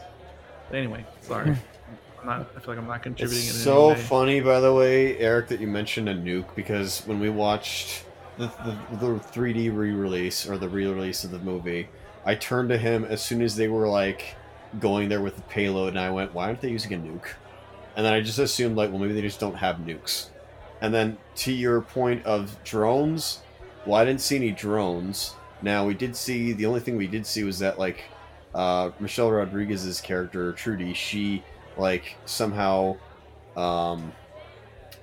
But 0.71 0.77
anyway, 0.77 1.05
sorry. 1.23 1.55
Hmm. 1.55 2.21
I'm 2.21 2.27
not, 2.27 2.41
I 2.57 2.61
feel 2.61 2.75
like 2.75 2.79
I'm 2.79 2.87
not 2.87 3.03
contributing. 3.03 3.45
It's 3.45 3.57
in 3.57 3.63
so 3.63 3.91
any 3.91 4.01
way. 4.01 4.07
funny, 4.07 4.41
by 4.41 4.61
the 4.61 4.75
way, 4.75 5.17
Eric, 5.19 5.49
that 5.49 5.61
you 5.61 5.69
mentioned 5.69 6.09
a 6.09 6.15
nuke 6.15 6.55
because 6.57 7.03
when 7.07 7.21
we 7.21 7.31
watched 7.31 8.05
the, 8.39 8.47
the, 8.65 8.97
the 8.97 9.07
3D 9.07 9.75
re-release 9.75 10.49
or 10.49 10.59
the 10.59 10.69
re-release 10.69 11.23
of 11.23 11.31
the 11.31 11.39
movie, 11.39 11.89
I 12.25 12.35
turned 12.35 12.71
to 12.71 12.79
him 12.79 13.05
as 13.05 13.23
soon 13.23 13.41
as 13.41 13.55
they 13.55 13.69
were 13.69 13.87
like 13.87 14.35
going 14.81 15.09
there 15.09 15.21
with 15.21 15.37
the 15.37 15.43
payload, 15.43 15.91
and 15.91 16.01
I 16.01 16.11
went, 16.11 16.35
"Why 16.35 16.47
aren't 16.47 16.61
they 16.61 16.71
using 16.71 16.93
a 16.93 16.99
nuke?" 16.99 17.29
And 17.99 18.07
then 18.07 18.13
I 18.13 18.21
just 18.21 18.39
assumed 18.39 18.77
like, 18.77 18.91
well, 18.91 19.01
maybe 19.01 19.13
they 19.13 19.23
just 19.23 19.41
don't 19.41 19.57
have 19.57 19.79
nukes. 19.79 20.29
And 20.81 20.95
then 20.95 21.19
to 21.37 21.53
your 21.53 21.81
point 21.81 22.25
of 22.25 22.57
drones, 22.63 23.41
well, 23.89 23.99
I 23.99 24.05
didn't 24.05 24.21
see 24.21 24.37
any 24.37 24.51
drones. 24.51 25.35
Now 25.63 25.87
we 25.87 25.95
did 25.95 26.15
see 26.15 26.53
the 26.53 26.67
only 26.67 26.81
thing 26.81 26.99
we 26.99 27.07
did 27.07 27.25
see 27.25 27.43
was 27.43 27.59
that 27.61 27.79
like 27.79 28.05
uh, 28.55 28.91
Michelle 29.01 29.31
Rodriguez's 29.31 30.03
character 30.03 30.53
Trudy, 30.53 30.93
she 30.93 31.43
like 31.79 32.17
somehow 32.27 32.97
um, 33.57 34.13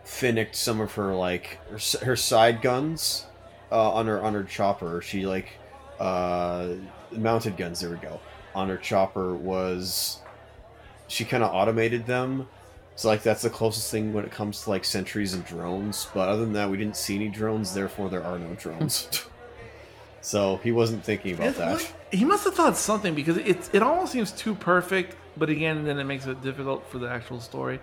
finicked 0.04 0.56
some 0.56 0.80
of 0.80 0.94
her 0.94 1.16
like 1.16 1.60
her, 1.72 2.06
her 2.06 2.16
side 2.16 2.62
guns 2.62 3.26
uh, 3.72 3.92
on 3.92 4.06
her 4.06 4.22
on 4.22 4.36
her 4.36 4.44
chopper. 4.44 5.02
She 5.02 5.26
like 5.26 5.58
uh, 6.00 6.74
mounted 7.12 7.58
guns. 7.58 7.80
There 7.80 7.90
we 7.90 7.98
go. 7.98 8.20
On 8.54 8.70
her 8.70 8.78
chopper 8.78 9.34
was 9.34 10.20
she 11.08 11.26
kind 11.26 11.44
of 11.44 11.52
automated 11.52 12.06
them. 12.06 12.48
So 12.96 13.10
like 13.10 13.24
that's 13.24 13.42
the 13.42 13.50
closest 13.50 13.92
thing 13.92 14.14
when 14.14 14.24
it 14.26 14.32
comes 14.32 14.64
to 14.64 14.70
like 14.70 14.86
sentries 14.86 15.34
and 15.34 15.44
drones. 15.46 16.08
But 16.14 16.30
other 16.30 16.42
than 16.46 16.54
that, 16.54 16.70
we 16.70 16.78
didn't 16.78 16.96
see 16.96 17.16
any 17.16 17.28
drones. 17.28 17.74
Therefore, 17.74 18.10
there 18.10 18.24
are 18.24 18.40
no 18.40 18.56
drones. 18.56 19.08
so 20.22 20.58
he 20.64 20.72
wasn't 20.72 21.04
thinking 21.04 21.34
about 21.36 21.48
It- 21.48 21.58
that. 21.58 21.74
like, 21.74 21.94
he 22.12 22.24
must 22.24 22.46
have 22.46 22.56
thought 22.56 22.78
something 22.78 23.14
because 23.14 23.38
it 23.38 23.70
it 23.74 23.82
almost 23.84 24.14
seems 24.14 24.32
too 24.32 24.56
perfect, 24.56 25.16
but 25.36 25.50
again, 25.50 25.84
then 25.84 26.00
it 26.00 26.06
makes 26.06 26.26
it 26.26 26.42
difficult 26.42 26.88
for 26.90 26.98
the 27.00 27.10
actual 27.10 27.40
story. 27.42 27.80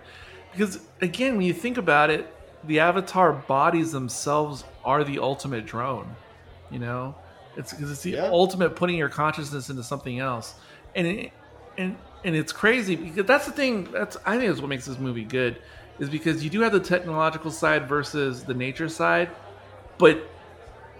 Because 0.51 0.79
again, 1.01 1.37
when 1.37 1.45
you 1.45 1.53
think 1.53 1.77
about 1.77 2.09
it, 2.09 2.27
the 2.63 2.79
Avatar 2.79 3.33
bodies 3.33 3.91
themselves 3.91 4.63
are 4.83 5.03
the 5.03 5.19
ultimate 5.19 5.65
drone. 5.65 6.15
You 6.71 6.79
know, 6.79 7.13
it's 7.55 7.71
because 7.71 7.91
it's 7.91 8.01
the 8.01 8.11
Yeah. 8.11 8.29
ultimate 8.31 8.75
putting 8.75 8.95
your 8.97 9.09
consciousness 9.09 9.69
into 9.69 9.83
something 9.83 10.17
else, 10.19 10.55
and 10.95 11.05
it, 11.05 11.31
and 11.77 11.95
and 12.23 12.35
it's 12.35 12.51
crazy 12.51 12.95
because 12.95 13.25
that's 13.25 13.45
the 13.45 13.51
thing. 13.51 13.89
That's 13.91 14.17
I 14.25 14.37
think 14.37 14.51
is 14.51 14.61
what 14.61 14.69
makes 14.69 14.85
this 14.85 14.99
movie 14.99 15.23
good, 15.23 15.61
is 15.99 16.09
because 16.09 16.43
you 16.43 16.49
do 16.49 16.61
have 16.61 16.71
the 16.71 16.79
technological 16.79 17.51
side 17.51 17.87
versus 17.87 18.43
the 18.43 18.53
nature 18.53 18.89
side, 18.89 19.29
but 19.97 20.29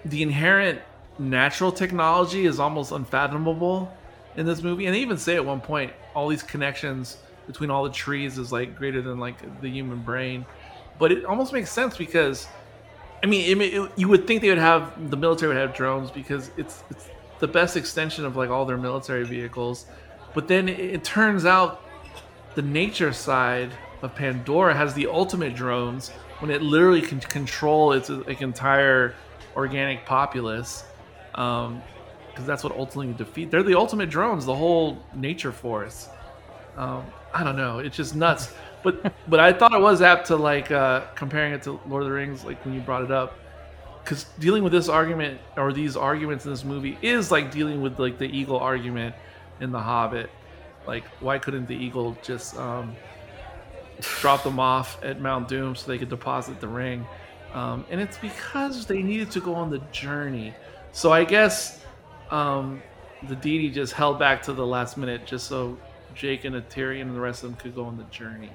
the 0.05 0.21
inherent 0.21 0.81
natural 1.19 1.71
technology 1.71 2.45
is 2.45 2.59
almost 2.59 2.91
unfathomable 2.91 3.95
in 4.35 4.45
this 4.45 4.61
movie. 4.61 4.85
And 4.85 4.95
they 4.95 4.99
even 4.99 5.17
say 5.17 5.35
at 5.35 5.45
one 5.45 5.61
point, 5.61 5.93
all 6.13 6.27
these 6.27 6.43
connections 6.43 7.17
between 7.47 7.69
all 7.69 7.83
the 7.83 7.91
trees 7.91 8.37
is 8.37 8.51
like 8.51 8.77
greater 8.77 9.01
than 9.01 9.19
like 9.19 9.61
the 9.61 9.69
human 9.69 10.01
brain. 10.01 10.45
But 10.99 11.11
it 11.11 11.25
almost 11.25 11.53
makes 11.53 11.71
sense 11.71 11.97
because, 11.97 12.47
I 13.23 13.27
mean, 13.27 13.61
it, 13.61 13.73
it, 13.73 13.91
you 13.95 14.07
would 14.07 14.27
think 14.27 14.41
they 14.41 14.49
would 14.49 14.57
have 14.57 15.09
the 15.09 15.17
military 15.17 15.53
would 15.53 15.61
have 15.61 15.75
drones 15.75 16.11
because 16.11 16.51
it's 16.57 16.83
it's 16.89 17.09
the 17.39 17.47
best 17.47 17.75
extension 17.75 18.25
of 18.25 18.35
like 18.35 18.49
all 18.49 18.65
their 18.65 18.77
military 18.77 19.25
vehicles. 19.25 19.85
But 20.33 20.47
then 20.47 20.69
it, 20.69 20.79
it 20.79 21.03
turns 21.03 21.45
out 21.45 21.81
the 22.55 22.61
nature 22.61 23.13
side 23.13 23.71
of 24.01 24.15
Pandora 24.15 24.73
has 24.73 24.93
the 24.93 25.07
ultimate 25.07 25.55
drones 25.55 26.09
when 26.39 26.51
it 26.51 26.61
literally 26.61 27.01
can 27.01 27.19
control 27.19 27.93
its 27.93 28.09
like 28.09 28.41
entire 28.41 29.15
organic 29.55 30.05
populace. 30.05 30.83
Um, 31.35 31.81
because 32.33 32.47
that's 32.47 32.63
what 32.63 32.75
ultimately 32.75 33.13
defeat. 33.13 33.51
They're 33.51 33.61
the 33.61 33.77
ultimate 33.77 34.09
drones, 34.09 34.45
the 34.45 34.55
whole 34.55 34.97
nature 35.13 35.51
force. 35.51 36.09
Um, 36.75 37.05
I 37.31 37.43
don't 37.43 37.55
know. 37.55 37.77
It's 37.77 37.95
just 37.95 38.15
nuts. 38.15 38.53
but 38.81 39.13
but 39.27 39.39
I 39.39 39.53
thought 39.53 39.73
it 39.73 39.79
was 39.79 40.01
apt 40.01 40.27
to 40.27 40.35
like 40.35 40.71
uh, 40.71 41.01
comparing 41.15 41.53
it 41.53 41.61
to 41.63 41.79
Lord 41.87 42.03
of 42.03 42.09
the 42.09 42.15
Rings, 42.15 42.43
like 42.43 42.63
when 42.65 42.73
you 42.73 42.81
brought 42.81 43.03
it 43.03 43.11
up, 43.11 43.37
because 44.03 44.25
dealing 44.39 44.63
with 44.63 44.73
this 44.73 44.89
argument 44.89 45.39
or 45.57 45.71
these 45.73 45.95
arguments 45.95 46.45
in 46.45 46.51
this 46.51 46.63
movie 46.63 46.97
is 47.01 47.31
like 47.31 47.51
dealing 47.51 47.81
with 47.81 47.99
like 47.99 48.17
the 48.17 48.25
eagle 48.25 48.57
argument 48.57 49.15
in 49.59 49.71
The 49.71 49.79
Hobbit. 49.79 50.29
Like, 50.87 51.05
why 51.19 51.37
couldn't 51.37 51.67
the 51.67 51.75
eagle 51.75 52.17
just 52.21 52.57
um, 52.57 52.95
drop 54.01 54.43
them 54.43 54.59
off 54.59 55.01
at 55.03 55.21
Mount 55.21 55.47
Doom 55.47 55.75
so 55.75 55.87
they 55.87 55.97
could 55.97 56.09
deposit 56.09 56.59
the 56.59 56.67
ring? 56.67 57.05
Um, 57.53 57.85
and 57.89 58.01
it's 58.01 58.17
because 58.17 58.85
they 58.85 59.01
needed 59.01 59.31
to 59.31 59.39
go 59.39 59.53
on 59.53 59.69
the 59.69 59.79
journey. 59.91 60.53
So 60.91 61.11
I 61.11 61.23
guess 61.23 61.81
um, 62.31 62.81
the 63.27 63.35
deity 63.35 63.69
just 63.69 63.93
held 63.93 64.19
back 64.19 64.41
to 64.43 64.53
the 64.53 64.65
last 64.65 64.97
minute 64.97 65.25
just 65.25 65.47
so 65.47 65.77
Jake 66.15 66.45
and 66.45 66.55
Neytiri 66.55 67.01
and 67.01 67.15
the 67.15 67.19
rest 67.19 67.43
of 67.43 67.49
them 67.49 67.59
could 67.59 67.75
go 67.75 67.85
on 67.85 67.97
the 67.97 68.03
journey. 68.05 68.51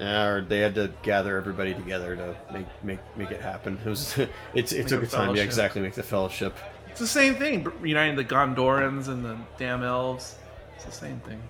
Yeah, 0.00 0.26
or 0.26 0.40
they 0.42 0.58
had 0.58 0.74
to 0.76 0.90
gather 1.02 1.36
everybody 1.36 1.74
together 1.74 2.16
to 2.16 2.36
make 2.52 2.66
make 2.82 2.98
make 3.16 3.30
it 3.30 3.40
happen. 3.40 3.78
It 3.84 3.88
was 3.88 4.18
it 4.18 4.28
Make 4.54 4.86
took 4.86 5.02
a 5.02 5.04
a 5.04 5.08
time, 5.08 5.36
yeah, 5.36 5.42
exactly, 5.42 5.80
make 5.80 5.94
the 5.94 6.02
fellowship. 6.02 6.56
It's 6.90 7.00
the 7.00 7.06
same 7.06 7.36
thing, 7.36 7.66
uniting 7.82 8.16
the 8.16 8.24
Gondorans 8.24 9.08
and 9.08 9.24
the 9.24 9.36
damn 9.58 9.82
elves. 9.82 10.36
It's 10.86 10.98
the 10.98 11.06
same 11.06 11.20
thing. 11.20 11.40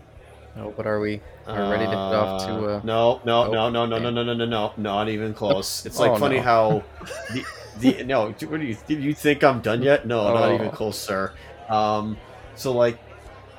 Oh, 0.59 0.69
what 0.71 0.87
are 0.87 1.01
we? 1.01 1.21
Are 1.47 1.65
we 1.65 1.71
ready 1.71 1.85
to 1.85 1.91
head 1.91 1.97
off 1.97 2.45
to? 2.45 2.53
Uh, 2.53 2.81
no, 2.85 3.23
no, 3.25 3.47
oh, 3.47 3.51
no, 3.53 3.71
no, 3.71 3.87
no, 3.87 3.99
no, 3.99 4.11
no, 4.11 4.23
no, 4.23 4.35
no, 4.35 4.45
no, 4.47 4.73
not 4.77 5.09
even 5.09 5.33
close. 5.33 5.87
It's 5.87 5.99
like 5.99 6.11
Oh, 6.13 6.17
funny 6.17 6.37
no. 6.37 6.43
how 6.43 6.85
the 7.33 7.45
the 7.79 8.05
no. 8.05 8.33
What 8.33 8.61
do 8.61 8.67
you 8.67 8.77
do? 8.87 8.95
You 8.99 9.15
think 9.15 9.43
I'm 9.43 9.61
done 9.61 9.83
yet? 9.83 10.07
No, 10.07 10.35
not 10.35 10.51
Oh. 10.51 10.55
even 10.55 10.71
close, 10.71 10.99
sir. 10.99 11.33
Um, 11.71 12.19
so 12.55 12.73
like, 12.73 12.99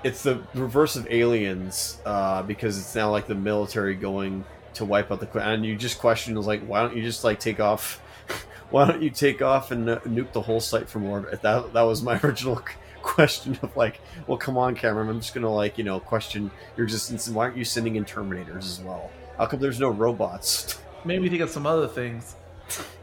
it's 0.03 0.21
the 0.21 0.43
reverse 0.53 0.95
of 0.95 1.07
aliens 1.09 1.97
uh, 2.05 2.43
because 2.43 2.77
it's 2.77 2.93
now 2.93 3.09
like 3.09 3.25
the 3.25 3.35
military 3.35 3.95
going 3.95 4.45
to 4.75 4.85
wipe 4.85 5.11
out 5.11 5.19
the 5.19 5.39
and 5.39 5.65
you 5.65 5.75
just 5.75 5.97
question 5.97 6.37
is 6.37 6.45
like, 6.45 6.63
why 6.65 6.81
don't 6.81 6.95
you 6.95 7.01
just 7.01 7.23
like 7.23 7.39
take 7.39 7.59
off? 7.59 7.99
Why 8.69 8.87
don't 8.87 9.03
you 9.03 9.11
take 9.11 9.43
off 9.43 9.69
and 9.69 9.87
uh, 9.87 9.99
nuke 9.99 10.31
the 10.31 10.41
whole 10.41 10.59
site 10.59 10.89
from 10.89 11.05
orbit? 11.05 11.43
That 11.43 11.73
that 11.73 11.81
was 11.83 12.01
my 12.01 12.19
original 12.23 12.59
question 13.03 13.59
of 13.61 13.75
like, 13.77 14.01
well, 14.27 14.37
come 14.37 14.57
on, 14.57 14.75
Cameron. 14.75 15.09
I'm 15.09 15.19
just 15.19 15.33
gonna 15.35 15.53
like 15.53 15.77
you 15.77 15.83
know 15.83 15.99
question 15.99 16.49
your 16.75 16.85
existence. 16.85 17.27
And 17.27 17.35
why 17.35 17.45
aren't 17.45 17.57
you 17.57 17.65
sending 17.65 17.95
in 17.97 18.05
Terminators 18.05 18.65
as 18.65 18.79
well? 18.81 19.11
How 19.37 19.45
come 19.45 19.59
there's 19.59 19.79
no 19.79 19.89
robots? 19.89 20.79
Made 21.05 21.21
me 21.21 21.29
think 21.29 21.41
of 21.41 21.49
some 21.49 21.65
other 21.67 21.87
things 21.87 22.35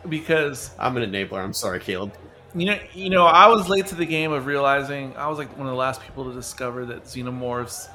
because 0.09 0.71
I'm 0.79 0.97
an 0.97 1.11
enabler. 1.11 1.39
I'm 1.45 1.53
sorry, 1.53 1.81
Caleb. 1.81 2.13
you 2.55 2.67
know, 2.67 2.79
you 2.95 3.11
know, 3.11 3.27
I 3.27 3.47
was 3.49 3.69
late 3.69 3.87
to 3.89 3.95
the 3.95 4.07
game 4.07 4.33
of 4.33 4.47
realizing 4.47 5.15
I 5.17 5.29
was 5.29 5.39
like 5.39 5.51
one 5.57 5.67
of 5.67 5.73
the 5.73 5.77
last 5.79 6.01
people 6.03 6.25
to 6.25 6.33
discover 6.33 6.87
that 6.87 7.05
xenomorphs 7.05 7.89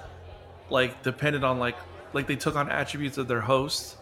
like 0.69 1.01
depended 1.03 1.43
on 1.43 1.59
like 1.59 1.75
like 2.13 2.27
they 2.27 2.35
took 2.35 2.55
on 2.55 2.69
attributes 2.69 3.17
of 3.17 3.27
their 3.27 3.41
host. 3.41 3.97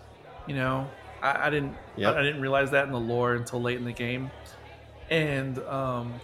You 0.47 0.55
know, 0.55 0.89
I, 1.21 1.47
I 1.47 1.49
didn't 1.49 1.75
Yep. 1.95 2.15
I, 2.15 2.19
I 2.19 2.23
didn't 2.23 2.41
realize 2.41 2.71
that 2.71 2.85
in 2.85 2.91
the 2.91 2.99
lore 2.99 3.35
until 3.35 3.61
late 3.61 3.77
in 3.77 3.85
the 3.85 3.93
game, 3.93 4.29
and 5.09 5.57
um, 5.59 6.19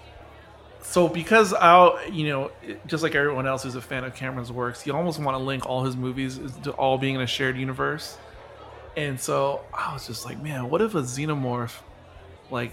so 0.89 1.07
because 1.07 1.53
I 1.53 2.07
you 2.07 2.29
know 2.29 2.51
just 2.87 3.03
like 3.03 3.13
everyone 3.13 3.45
else 3.45 3.61
who's 3.61 3.75
a 3.75 3.81
fan 3.81 4.03
of 4.03 4.15
Cameron's 4.15 4.51
works, 4.51 4.87
you 4.87 4.93
almost 4.93 5.19
want 5.19 5.37
to 5.37 5.43
link 5.43 5.67
all 5.67 5.83
his 5.83 5.95
movies 5.95 6.39
to 6.63 6.71
all 6.71 6.97
being 6.97 7.13
in 7.13 7.21
a 7.21 7.27
shared 7.27 7.57
universe. 7.57 8.17
And 8.97 9.19
so 9.19 9.61
I 9.71 9.93
was 9.93 10.07
just 10.07 10.25
like, 10.25 10.41
man, 10.41 10.67
what 10.67 10.81
if 10.81 10.95
a 10.95 11.01
xenomorph 11.01 11.75
like 12.49 12.71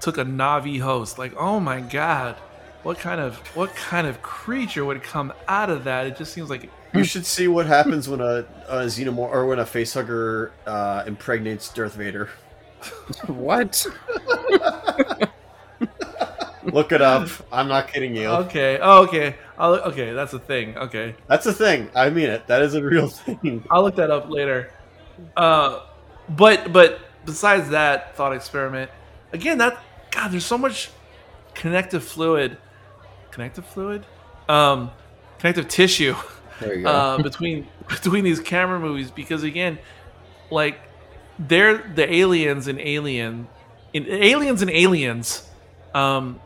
took 0.00 0.18
a 0.18 0.24
Na'vi 0.24 0.80
host? 0.80 1.18
Like, 1.18 1.34
oh 1.36 1.60
my 1.60 1.80
god, 1.80 2.34
what 2.82 2.98
kind 2.98 3.20
of 3.20 3.36
what 3.54 3.72
kind 3.76 4.08
of 4.08 4.22
creature 4.22 4.84
would 4.84 5.04
come 5.04 5.32
out 5.46 5.70
of 5.70 5.84
that? 5.84 6.08
It 6.08 6.16
just 6.16 6.32
seems 6.32 6.50
like 6.50 6.68
You 6.92 7.04
should 7.04 7.24
see 7.24 7.46
what 7.46 7.66
happens 7.66 8.08
when 8.08 8.20
a, 8.20 8.44
a 8.66 8.78
xenomorph 8.86 9.32
or 9.32 9.46
when 9.46 9.60
a 9.60 9.64
facehugger 9.64 10.50
uh, 10.66 11.04
impregnates 11.06 11.68
Darth 11.72 11.94
Vader. 11.94 12.28
what? 13.28 13.86
Look 16.64 16.92
it 16.92 17.02
up. 17.02 17.28
I'm 17.52 17.68
not 17.68 17.92
kidding 17.92 18.14
you. 18.16 18.26
okay, 18.28 18.78
oh, 18.80 19.02
okay, 19.04 19.36
I'll, 19.58 19.74
okay, 19.74 20.12
that's 20.12 20.32
a 20.32 20.38
thing. 20.38 20.76
Okay, 20.76 21.14
That's 21.26 21.46
a 21.46 21.52
thing. 21.52 21.90
I 21.94 22.10
mean 22.10 22.28
it. 22.30 22.46
That 22.46 22.62
is 22.62 22.74
a 22.74 22.82
real 22.82 23.08
thing. 23.08 23.64
I'll 23.70 23.82
look 23.82 23.96
that 23.96 24.10
up 24.10 24.28
later. 24.30 24.72
Uh, 25.36 25.80
but 26.28 26.72
but 26.72 27.00
besides 27.24 27.70
that 27.70 28.16
thought 28.16 28.32
experiment, 28.32 28.90
again, 29.32 29.58
that 29.58 29.82
God, 30.10 30.30
there's 30.32 30.46
so 30.46 30.58
much 30.58 30.90
connective 31.54 32.04
fluid, 32.04 32.56
connective 33.30 33.66
fluid, 33.66 34.04
um, 34.48 34.90
connective 35.38 35.68
tissue. 35.68 36.14
There 36.60 36.74
you 36.74 36.82
go. 36.84 36.88
uh, 36.90 37.22
between 37.22 37.68
between 37.88 38.24
these 38.24 38.40
Cameron 38.40 38.82
movies 38.82 39.10
because 39.10 39.42
again, 39.42 39.78
like 40.50 40.78
they're 41.38 41.78
the 41.78 42.12
aliens 42.12 42.68
and 42.68 42.78
Alien, 42.80 43.48
in 43.92 44.06
Aliens 44.08 44.62
and 44.62 44.70
Aliens, 44.70 45.48
um, 45.94 46.40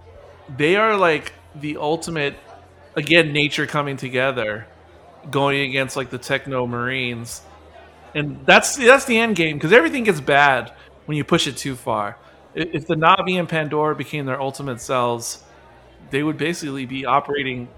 they 0.57 0.77
are 0.77 0.97
like 0.97 1.33
the 1.55 1.77
ultimate 1.77 2.35
again 2.95 3.33
nature 3.33 3.67
coming 3.67 3.97
together, 3.97 4.67
going 5.31 5.69
against 5.69 5.97
like 5.97 6.11
the 6.11 6.19
techno 6.19 6.67
marines, 6.67 7.43
and 8.15 8.45
that's 8.47 8.77
that's 8.77 9.05
the 9.05 9.19
end 9.19 9.37
game 9.37 9.57
because 9.57 9.73
everything 9.73 10.05
gets 10.05 10.21
bad 10.21 10.73
when 11.07 11.17
you 11.17 11.25
push 11.25 11.47
it 11.47 11.57
too 11.57 11.75
far. 11.75 12.19
If 12.55 12.87
the 12.87 12.95
Na'vi 12.95 13.39
and 13.39 13.49
Pandora 13.49 13.95
became 13.95 14.25
their 14.25 14.41
ultimate 14.41 14.81
selves, 14.81 15.45
they 16.11 16.23
would 16.23 16.39
basically 16.39 16.87
be 16.87 17.05
operating 17.05 17.69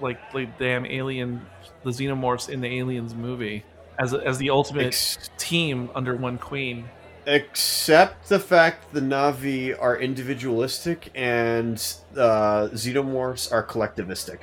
like 0.00 0.34
like 0.34 0.58
damn 0.58 0.86
alien 0.86 1.44
the 1.82 1.90
xenomorphs 1.90 2.48
in 2.48 2.60
the 2.60 2.78
aliens 2.78 3.14
movie 3.14 3.64
as 3.98 4.12
as 4.12 4.38
the 4.38 4.50
ultimate 4.50 4.86
Ex- 4.86 5.30
team 5.38 5.90
under 5.94 6.16
one 6.16 6.38
queen 6.38 6.88
except 7.26 8.28
the 8.28 8.38
fact 8.38 8.92
the 8.92 9.00
Na'vi 9.00 9.76
are 9.80 9.96
individualistic 9.96 11.10
and 11.14 11.76
uh, 12.16 12.68
xenomorphs 12.72 13.50
are 13.52 13.64
collectivistic. 13.64 14.40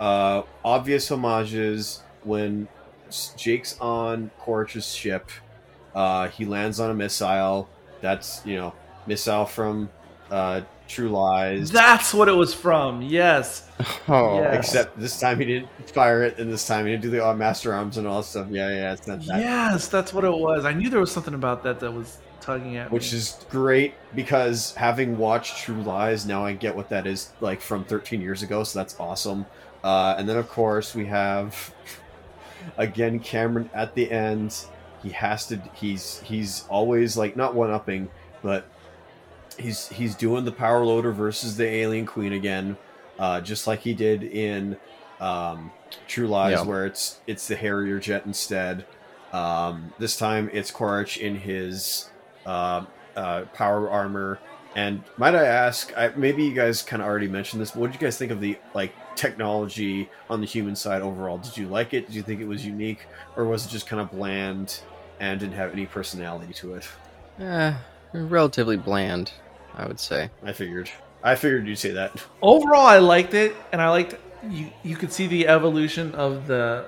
Uh, 0.00 0.42
obvious 0.64 1.08
homages 1.08 2.02
when 2.22 2.68
Jake's 3.36 3.78
on 3.80 4.30
Quaritch's 4.38 4.94
ship. 4.94 5.30
Uh, 5.94 6.28
he 6.28 6.44
lands 6.44 6.78
on 6.78 6.90
a 6.90 6.94
missile. 6.94 7.68
That's 8.00 8.44
you 8.44 8.56
know 8.56 8.74
missile 9.06 9.46
from 9.46 9.90
uh, 10.30 10.60
True 10.88 11.10
Lies. 11.10 11.70
that's 11.70 12.12
what 12.12 12.28
it 12.28 12.32
was 12.32 12.52
from 12.52 13.02
yes 13.02 13.68
oh, 14.08 14.40
yeah. 14.40 14.54
Except 14.54 14.98
this 14.98 15.20
time 15.20 15.38
he 15.38 15.44
didn't 15.44 15.68
fire 15.90 16.24
it, 16.24 16.38
and 16.38 16.52
this 16.52 16.66
time 16.66 16.84
he 16.84 16.90
didn't 16.90 17.02
do 17.02 17.10
the 17.10 17.24
uh, 17.24 17.32
master 17.32 17.72
arms 17.72 17.96
and 17.96 18.08
all 18.08 18.22
that 18.22 18.26
stuff. 18.26 18.48
Yeah, 18.50 18.70
yeah, 18.70 18.92
it's 18.92 19.06
not 19.06 19.24
that. 19.26 19.38
yes 19.38 19.86
that's 19.86 20.12
what 20.12 20.24
it 20.24 20.32
was 20.32 20.64
i 20.64 20.72
knew 20.72 20.90
there 20.90 20.98
was 20.98 21.12
something 21.12 21.34
about 21.34 21.62
that 21.62 21.78
that 21.78 21.92
was 21.92 22.18
tugging 22.48 22.76
at 22.76 22.90
me. 22.90 22.94
which 22.94 23.12
me. 23.12 23.18
is 23.18 23.44
great 23.50 23.94
because 24.14 24.74
having 24.74 25.18
watched 25.18 25.58
True 25.58 25.82
Lies, 25.82 26.24
now 26.24 26.44
I 26.44 26.54
get 26.54 26.74
what 26.74 26.88
that 26.88 27.06
is 27.06 27.30
like 27.40 27.60
from 27.60 27.84
13 27.84 28.20
years 28.22 28.42
ago, 28.42 28.64
so 28.64 28.78
that's 28.78 28.98
awesome. 28.98 29.44
Uh, 29.84 30.14
and 30.18 30.28
then 30.28 30.36
of 30.38 30.48
course 30.48 30.94
we 30.94 31.06
have 31.06 31.74
again 32.78 33.20
Cameron 33.20 33.68
at 33.74 33.94
the 33.94 34.10
end. 34.10 34.64
He 35.02 35.10
has 35.10 35.46
to. 35.48 35.60
He's 35.74 36.20
he's 36.20 36.64
always 36.68 37.16
like 37.16 37.36
not 37.36 37.54
one 37.54 37.70
upping, 37.70 38.08
but 38.42 38.66
he's 39.58 39.88
he's 39.88 40.14
doing 40.14 40.44
the 40.44 40.52
power 40.52 40.84
loader 40.84 41.12
versus 41.12 41.56
the 41.56 41.66
alien 41.66 42.06
queen 42.06 42.32
again, 42.32 42.76
uh, 43.18 43.40
just 43.40 43.66
like 43.66 43.80
he 43.80 43.94
did 43.94 44.22
in 44.22 44.76
um, 45.20 45.70
True 46.06 46.28
Lies, 46.28 46.52
Yeah. 46.52 46.62
where 46.64 46.86
it's 46.86 47.20
it's 47.26 47.48
the 47.48 47.56
Harrier 47.56 47.98
jet 47.98 48.24
instead. 48.26 48.86
Um, 49.32 49.92
this 49.98 50.16
time 50.16 50.48
it's 50.52 50.70
Quaritch 50.70 51.18
in 51.18 51.36
his 51.36 52.08
uh, 52.46 52.84
uh, 53.16 53.42
power 53.54 53.90
armor. 53.90 54.38
And 54.76 55.02
might 55.16 55.34
I 55.34 55.44
ask, 55.44 55.92
I, 55.96 56.08
maybe 56.14 56.44
you 56.44 56.54
guys 56.54 56.82
kind 56.82 57.02
of 57.02 57.08
already 57.08 57.26
mentioned 57.26 57.60
this, 57.60 57.72
but 57.72 57.80
what 57.80 57.90
did 57.90 58.00
you 58.00 58.06
guys 58.06 58.16
think 58.16 58.30
of 58.30 58.40
the 58.40 58.56
like 58.74 58.92
technology 59.16 60.08
on 60.30 60.40
the 60.40 60.46
human 60.46 60.76
side 60.76 61.02
overall? 61.02 61.38
Did 61.38 61.56
you 61.56 61.66
like 61.68 61.94
it? 61.94 62.06
Did 62.06 62.14
you 62.14 62.22
think 62.22 62.40
it 62.40 62.46
was 62.46 62.64
unique, 62.64 63.06
or 63.36 63.44
was 63.44 63.66
it 63.66 63.70
just 63.70 63.86
kind 63.86 64.00
of 64.00 64.10
bland 64.12 64.80
and 65.20 65.40
didn't 65.40 65.54
have 65.54 65.72
any 65.72 65.86
personality 65.86 66.52
to 66.54 66.74
it? 66.74 66.88
Eh, 67.40 67.74
relatively 68.12 68.76
bland, 68.76 69.32
I 69.78 69.86
would 69.86 70.00
say. 70.00 70.28
I 70.44 70.52
figured. 70.52 70.90
I 71.22 71.34
figured 71.34 71.66
you'd 71.66 71.78
say 71.78 71.92
that. 71.92 72.22
overall 72.42 72.86
i 72.86 72.98
liked 72.98 73.34
it 73.34 73.54
and 73.72 73.82
i 73.82 73.88
liked 73.88 74.14
you 74.48 74.70
you 74.84 74.94
could 74.96 75.12
see 75.12 75.26
the 75.26 75.48
evolution 75.48 76.14
of 76.14 76.46
the 76.46 76.86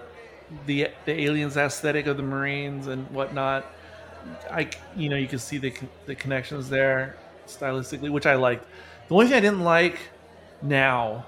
the 0.67 0.89
the 1.05 1.13
aliens 1.27 1.57
aesthetic 1.57 2.07
of 2.07 2.17
the 2.17 2.23
marines 2.23 2.87
and 2.87 3.09
whatnot 3.11 3.65
I 4.51 4.69
you 4.97 5.09
know 5.09 5.17
you 5.17 5.27
can 5.27 5.39
see 5.39 5.59
the 5.59 5.73
the 6.07 6.15
connections 6.15 6.69
there 6.69 7.17
stylistically 7.47 8.11
which 8.11 8.27
i 8.27 8.35
liked 8.35 8.67
the 9.09 9.15
only 9.15 9.27
thing 9.27 9.37
i 9.37 9.41
didn't 9.41 9.65
like 9.65 9.99
now 10.63 11.27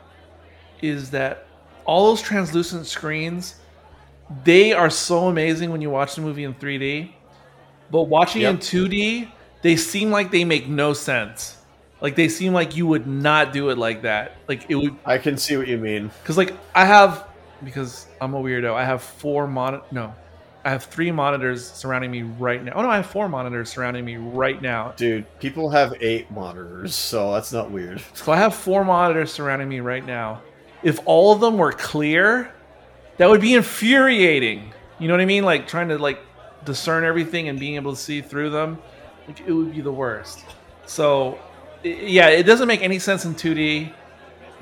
is 0.81 1.11
that 1.11 1.47
all 1.85 2.07
those 2.07 2.23
translucent 2.23 2.87
screens 2.87 3.57
they 4.45 4.73
are 4.73 4.91
so 4.91 5.27
amazing 5.29 5.71
when 5.71 5.81
you 5.81 5.91
watch 5.91 6.15
the 6.15 6.21
movie 6.21 6.45
in 6.45 6.55
3d 6.55 7.13
but 7.91 8.03
watching 8.05 8.43
in 8.43 8.59
2d 8.59 9.29
they 9.63 9.77
seem 9.77 10.11
like 10.11 10.31
they 10.31 10.45
make 10.45 10.69
no 10.69 10.93
sense 10.93 11.57
like 12.01 12.17
they 12.17 12.29
seem 12.29 12.53
like 12.53 12.77
you 12.77 12.87
would 12.87 13.07
not 13.07 13.53
do 13.53 13.71
it 13.71 13.79
like 13.79 14.03
that 14.03 14.37
like 14.49 14.67
it 14.69 14.75
would 14.75 14.97
I 15.07 15.19
can 15.19 15.37
see 15.39 15.57
what 15.57 15.69
you 15.69 15.79
mean. 15.79 16.11
because 16.23 16.37
like 16.37 16.53
I 16.75 16.85
have 16.85 17.29
because 17.65 18.07
I'm 18.21 18.35
a 18.35 18.41
weirdo. 18.43 18.75
I 18.75 18.85
have 18.85 19.03
four 19.03 19.47
mon 19.47 19.81
no 19.93 20.13
I 20.65 20.71
have 20.71 20.85
three 20.85 21.11
monitors 21.11 21.69
surrounding 21.69 22.11
me 22.11 22.23
right 22.23 22.63
now. 22.63 22.73
Oh 22.77 22.83
no, 22.83 22.91
I 22.91 22.97
have 22.97 23.07
four 23.07 23.29
monitors 23.29 23.71
surrounding 23.71 24.05
me 24.05 24.17
right 24.17 24.61
now. 24.63 24.93
Dude, 24.97 25.27
people 25.41 25.71
have 25.71 25.95
eight 26.01 26.31
monitors, 26.31 26.95
so 26.95 27.33
that's 27.33 27.53
not 27.53 27.71
weird. 27.71 28.01
So 28.15 28.31
I 28.31 28.37
have 28.37 28.55
four 28.55 28.85
monitors 28.85 29.33
surrounding 29.33 29.69
me 29.69 29.81
right 29.81 30.05
now. 30.07 30.43
If 30.85 31.01
all 31.05 31.33
of 31.33 31.41
them 31.41 31.57
were 31.57 31.73
clear, 31.73 32.53
that 33.17 33.29
would 33.29 33.41
be 33.41 33.55
infuriating. 33.55 34.73
You 35.01 35.09
know 35.09 35.15
what 35.15 35.21
I 35.21 35.25
mean? 35.27 35.45
Like 35.45 35.67
trying 35.67 35.89
to 35.89 35.99
like 35.99 36.21
discern 36.65 37.03
everything 37.05 37.49
and 37.49 37.59
being 37.59 37.75
able 37.75 37.95
to 37.95 38.01
see 38.01 38.21
through 38.21 38.51
them, 38.51 38.79
it 39.28 39.52
would 39.52 39.75
be 39.75 39.81
the 39.81 39.92
worst. 39.92 40.44
So, 40.86 41.39
yeah, 41.83 42.28
it 42.28 42.44
doesn't 42.44 42.68
make 42.68 42.83
any 42.83 42.99
sense 42.99 43.25
in 43.25 43.34
2D, 43.34 43.92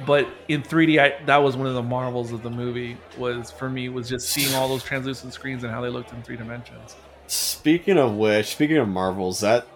but 0.06 0.28
in 0.48 0.62
3D, 0.62 0.98
I, 0.98 1.24
that 1.24 1.38
was 1.38 1.56
one 1.56 1.66
of 1.66 1.74
the 1.74 1.82
marvels 1.82 2.32
of 2.32 2.42
the 2.42 2.50
movie. 2.50 2.96
Was 3.18 3.50
for 3.50 3.68
me 3.68 3.88
was 3.88 4.08
just 4.08 4.28
seeing 4.28 4.54
all 4.54 4.68
those 4.68 4.82
translucent 4.82 5.32
screens 5.32 5.64
and 5.64 5.72
how 5.72 5.80
they 5.80 5.88
looked 5.88 6.12
in 6.12 6.22
three 6.22 6.36
dimensions. 6.36 6.96
Speaking 7.26 7.98
of 7.98 8.14
which, 8.16 8.46
speaking 8.46 8.78
of 8.78 8.88
Marvels, 8.88 9.40
that 9.40 9.66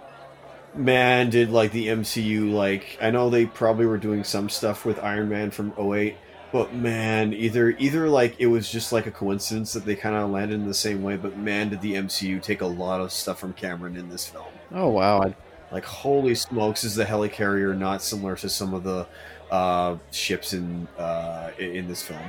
man 0.74 1.30
did 1.30 1.50
like 1.50 1.70
the 1.72 1.86
MCU 1.86 2.52
like 2.52 2.98
I 3.00 3.10
know 3.10 3.30
they 3.30 3.46
probably 3.46 3.86
were 3.86 3.98
doing 3.98 4.24
some 4.24 4.48
stuff 4.48 4.84
with 4.84 4.98
Iron 4.98 5.28
Man 5.28 5.50
from 5.50 5.72
08, 5.78 6.16
but 6.54 6.72
man, 6.72 7.34
either 7.34 7.70
either 7.80 8.08
like 8.08 8.36
it 8.38 8.46
was 8.46 8.70
just 8.70 8.92
like 8.92 9.08
a 9.08 9.10
coincidence 9.10 9.72
that 9.72 9.84
they 9.84 9.96
kind 9.96 10.14
of 10.14 10.30
landed 10.30 10.54
in 10.54 10.68
the 10.68 10.72
same 10.72 11.02
way, 11.02 11.16
but 11.16 11.36
man 11.36 11.70
did 11.70 11.80
the 11.80 11.94
MCU 11.94 12.40
take 12.40 12.60
a 12.60 12.66
lot 12.66 13.00
of 13.00 13.10
stuff 13.10 13.40
from 13.40 13.54
Cameron 13.54 13.96
in 13.96 14.08
this 14.08 14.24
film. 14.24 14.44
Oh 14.70 14.88
wow, 14.88 15.20
I, 15.20 15.34
Like 15.72 15.84
holy 15.84 16.36
smokes, 16.36 16.84
is 16.84 16.94
the 16.94 17.04
helicarrier 17.04 17.76
not 17.76 18.02
similar 18.02 18.36
to 18.36 18.48
some 18.48 18.72
of 18.72 18.84
the 18.84 19.04
uh, 19.50 19.96
ships 20.12 20.52
in 20.52 20.86
uh, 20.96 21.50
in 21.58 21.74
in 21.74 21.88
this 21.88 22.04
film? 22.04 22.22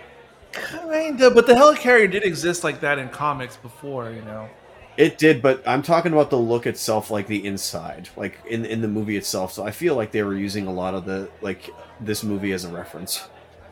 Kinda, 0.54 1.30
but 1.30 1.46
the 1.46 1.54
helicarrier 1.54 2.10
did 2.10 2.24
exist 2.24 2.64
like 2.64 2.80
that 2.80 2.98
in 2.98 3.10
comics 3.10 3.58
before, 3.58 4.10
you 4.10 4.24
know. 4.24 4.50
It 4.98 5.20
did, 5.20 5.44
but 5.44 5.62
I'm 5.68 5.84
talking 5.84 6.14
about 6.14 6.32
the 6.32 6.40
look 6.40 6.66
itself, 6.66 7.12
like 7.12 7.28
the 7.28 7.46
inside, 7.46 8.10
like 8.18 8.40
in 8.50 8.66
in 8.66 8.82
the 8.82 8.88
movie 8.88 9.18
itself. 9.18 9.54
So 9.54 9.68
I 9.68 9.70
feel 9.70 9.96
like 9.96 10.12
they 10.12 10.24
were 10.24 10.36
using 10.36 10.66
a 10.66 10.74
lot 10.74 10.96
of 10.96 11.06
the 11.06 11.30
like 11.42 11.70
this 12.02 12.24
movie 12.24 12.54
as 12.54 12.66
a 12.66 12.70
reference. 12.70 13.28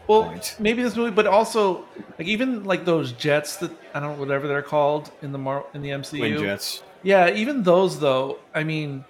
Well, 0.07 0.25
point. 0.25 0.55
maybe 0.59 0.83
this 0.83 0.95
movie, 0.95 1.11
but 1.11 1.27
also 1.27 1.85
like 2.19 2.27
even 2.27 2.63
like 2.63 2.85
those 2.85 3.13
jets 3.13 3.57
that 3.57 3.71
I 3.93 3.99
don't 3.99 4.13
know 4.13 4.19
whatever 4.19 4.47
they're 4.47 4.61
called 4.61 5.11
in 5.21 5.31
the 5.31 5.37
Mar- 5.37 5.65
in 5.73 5.81
the 5.81 5.89
MCU. 5.89 6.17
Twin 6.17 6.37
jets. 6.39 6.83
Yeah, 7.03 7.29
even 7.29 7.63
those 7.63 7.99
though. 7.99 8.39
I 8.53 8.63
mean, 8.63 9.05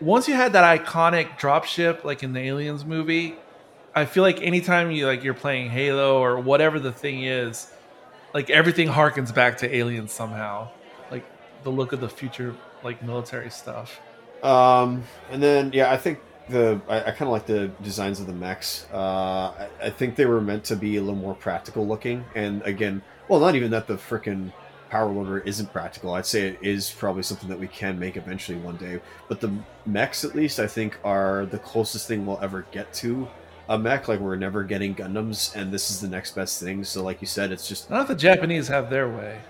once 0.00 0.28
you 0.28 0.34
had 0.34 0.52
that 0.52 0.84
iconic 0.84 1.38
dropship 1.38 2.04
like 2.04 2.22
in 2.22 2.32
the 2.32 2.40
Aliens 2.40 2.84
movie, 2.84 3.36
I 3.94 4.04
feel 4.04 4.22
like 4.22 4.42
anytime 4.42 4.90
you 4.90 5.06
like 5.06 5.24
you're 5.24 5.34
playing 5.34 5.70
Halo 5.70 6.18
or 6.18 6.38
whatever 6.38 6.78
the 6.78 6.92
thing 6.92 7.24
is, 7.24 7.70
like 8.34 8.50
everything 8.50 8.88
harkens 8.88 9.34
back 9.34 9.58
to 9.58 9.74
Aliens 9.74 10.12
somehow. 10.12 10.68
Like 11.10 11.24
the 11.62 11.70
look 11.70 11.92
of 11.92 12.00
the 12.00 12.08
future 12.08 12.54
like 12.82 13.02
military 13.02 13.50
stuff. 13.50 14.00
Um, 14.42 15.02
and 15.30 15.42
then 15.42 15.72
yeah, 15.72 15.90
I 15.90 15.96
think 15.96 16.20
the 16.48 16.80
I, 16.88 17.00
I 17.00 17.10
kind 17.10 17.22
of 17.22 17.28
like 17.28 17.46
the 17.46 17.68
designs 17.82 18.20
of 18.20 18.26
the 18.26 18.32
mechs. 18.32 18.86
Uh, 18.92 18.96
I, 18.96 19.68
I 19.84 19.90
think 19.90 20.16
they 20.16 20.26
were 20.26 20.40
meant 20.40 20.64
to 20.64 20.76
be 20.76 20.96
a 20.96 21.00
little 21.00 21.16
more 21.16 21.34
practical 21.34 21.86
looking, 21.86 22.24
and 22.34 22.62
again, 22.62 23.02
well, 23.28 23.40
not 23.40 23.54
even 23.54 23.70
that 23.72 23.86
the 23.86 23.94
freaking 23.94 24.52
power 24.90 25.10
loader 25.10 25.38
isn't 25.38 25.72
practical. 25.72 26.14
I'd 26.14 26.26
say 26.26 26.48
it 26.48 26.58
is 26.62 26.90
probably 26.90 27.22
something 27.22 27.48
that 27.48 27.58
we 27.58 27.68
can 27.68 27.98
make 27.98 28.16
eventually 28.16 28.58
one 28.58 28.76
day. 28.76 29.00
But 29.28 29.40
the 29.40 29.52
mechs, 29.86 30.24
at 30.24 30.34
least, 30.34 30.58
I 30.58 30.66
think, 30.66 30.98
are 31.04 31.46
the 31.46 31.58
closest 31.58 32.08
thing 32.08 32.24
we'll 32.24 32.40
ever 32.40 32.66
get 32.70 32.92
to 32.94 33.28
a 33.68 33.78
mech. 33.78 34.08
Like 34.08 34.20
we're 34.20 34.36
never 34.36 34.64
getting 34.64 34.94
Gundams, 34.94 35.54
and 35.54 35.72
this 35.72 35.90
is 35.90 36.00
the 36.00 36.08
next 36.08 36.34
best 36.34 36.62
thing. 36.62 36.84
So, 36.84 37.02
like 37.02 37.20
you 37.20 37.26
said, 37.26 37.52
it's 37.52 37.68
just. 37.68 37.90
If 37.90 38.08
the 38.08 38.14
Japanese 38.14 38.68
have 38.68 38.90
their 38.90 39.08
way. 39.08 39.40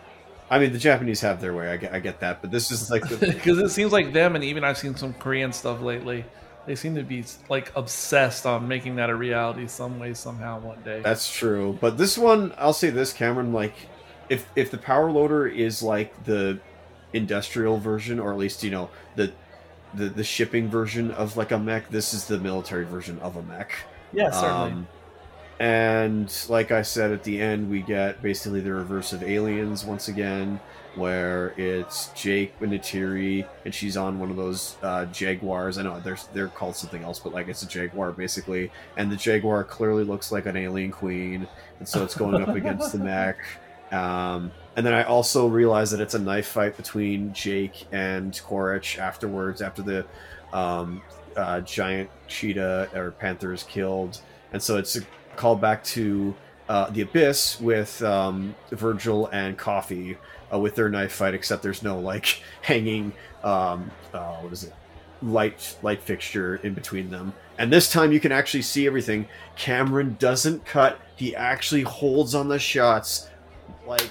I 0.51 0.59
mean, 0.59 0.73
the 0.73 0.78
Japanese 0.78 1.20
have 1.20 1.41
their 1.41 1.55
way. 1.55 1.68
I 1.70 1.77
get, 1.77 1.93
I 1.93 2.01
get 2.01 2.20
that, 2.20 2.41
but 2.41 2.51
this 2.51 2.70
is 2.70 2.91
like 2.91 3.07
the, 3.07 3.17
because 3.35 3.59
it 3.59 3.68
seems 3.68 3.93
like 3.93 4.12
them 4.12 4.35
and 4.35 4.43
even 4.43 4.65
i've 4.65 4.78
seen 4.78 4.97
some 4.97 5.12
korean 5.15 5.52
stuff 5.52 5.81
lately 5.81 6.25
they 6.68 6.74
seem 6.74 6.94
to 6.94 7.02
be 7.02 7.24
like 7.48 7.72
obsessed 7.74 8.44
on 8.44 8.68
making 8.68 8.97
that 8.97 9.08
a 9.08 9.14
reality 9.14 9.66
some 9.66 9.98
way 9.98 10.12
somehow 10.12 10.60
one 10.60 10.80
day 10.82 11.00
That's 11.02 11.32
true. 11.32 11.78
But 11.80 11.97
this 11.97 12.18
one, 12.18 12.52
I'll 12.58 12.74
say 12.74 12.90
this, 12.90 13.12
Cameron, 13.12 13.55
like 13.55 13.74
if 14.28 14.47
if 14.55 14.70
the 14.70 14.76
power 14.78 15.10
loader 15.10 15.47
is 15.47 15.82
like 15.82 16.24
the 16.24 16.60
industrial 17.14 17.78
version, 17.78 18.20
or 18.20 18.32
at 18.32 18.38
least, 18.38 18.62
you 18.62 18.70
know, 18.70 18.90
the 19.16 19.32
the, 19.94 20.10
the 20.10 20.24
shipping 20.24 20.68
version 20.68 21.10
of 21.12 21.38
like 21.38 21.50
a 21.50 21.58
mech, 21.58 21.88
this 21.88 22.12
is 22.12 22.26
the 22.26 22.38
military 22.38 22.84
version 22.84 23.18
of 23.20 23.36
a 23.36 23.42
mech. 23.42 23.72
yeah 24.12 24.30
certainly 24.30 24.72
Um, 24.72 24.88
and 25.58 26.47
like 26.50 26.70
I 26.70 26.82
said 26.82 27.10
at 27.12 27.24
the 27.24 27.40
end, 27.40 27.70
we 27.70 27.80
get 27.80 28.22
basically 28.22 28.60
the 28.60 28.74
reverse 28.74 29.14
of 29.14 29.22
aliens 29.22 29.86
once 29.86 30.08
again, 30.08 30.60
where 30.99 31.55
it's 31.57 32.09
Jake 32.15 32.59
Benatiri, 32.60 33.47
and 33.65 33.75
she's 33.75 33.97
on 33.97 34.18
one 34.18 34.31
of 34.31 34.36
those 34.36 34.77
uh, 34.83 35.07
Jaguars. 35.07 35.78
I 35.78 35.83
know 35.83 36.01
they're 36.01 36.18
they're 36.33 36.49
called 36.49 36.77
something 36.77 37.02
else, 37.02 37.18
but 37.18 37.33
like 37.33 37.49
it's 37.49 37.62
a 37.62 37.68
Jaguar 37.68 38.12
basically, 38.12 38.70
and 38.97 39.10
the 39.10 39.17
Jaguar 39.17 39.65
clearly 39.65 40.05
looks 40.05 40.33
like 40.33 40.47
an 40.47 40.57
alien 40.57 40.91
queen, 40.91 41.47
and 41.78 41.89
so 41.89 42.02
it's 42.05 42.15
going 42.15 42.43
up 42.43 42.55
against 42.55 42.93
the 42.93 42.99
mech. 42.99 43.39
Um, 43.91 44.51
and 44.77 44.85
then 44.85 44.94
I 44.94 45.05
also 45.05 45.49
realized 45.49 45.93
that 45.93 46.01
it's 46.01 46.15
a 46.15 46.18
knife 46.18 46.49
fight 46.49 46.77
between 46.77 47.33
Jake 47.33 47.86
and 47.91 48.39
Quaritch 48.44 48.99
afterwards, 48.99 49.62
after 49.62 49.83
the 49.83 50.07
um, 50.52 51.02
uh, 51.36 51.60
giant 51.62 52.10
cheetah 52.27 52.91
or 52.94 53.12
panther 53.12 53.52
is 53.52 53.62
killed. 53.62 54.20
And 54.52 54.62
so 54.62 54.77
it's 54.77 54.97
a 54.97 55.01
callback 55.36 55.83
to 55.85 56.35
uh, 56.68 56.91
the 56.91 57.02
Abyss 57.02 57.60
with 57.60 58.02
um, 58.02 58.55
Virgil 58.70 59.27
and 59.28 59.57
Coffey 59.57 60.18
uh, 60.52 60.59
with 60.59 60.75
their 60.75 60.89
knife 60.89 61.12
fight, 61.12 61.35
except 61.35 61.62
there's 61.62 61.83
no 61.83 61.99
like 61.99 62.43
hanging, 62.62 63.12
um, 63.43 63.91
uh, 64.12 64.36
what 64.36 64.52
is 64.52 64.65
it? 64.65 64.75
Light 65.20 65.77
light 65.83 66.01
fixture 66.01 66.57
in 66.57 66.75
between 66.75 67.10
them, 67.10 67.33
and 67.59 67.73
this 67.73 67.91
time 67.91 68.12
you 68.12 68.20
can 68.20 68.31
actually 68.31 68.62
see 68.62 68.86
everything. 68.86 69.27
Cameron 69.57 70.17
doesn't 70.20 70.65
cut; 70.65 71.01
he 71.17 71.35
actually 71.35 71.83
holds 71.83 72.36
on 72.36 72.49
the 72.49 72.59
shots. 72.59 73.28
Like 73.85 74.10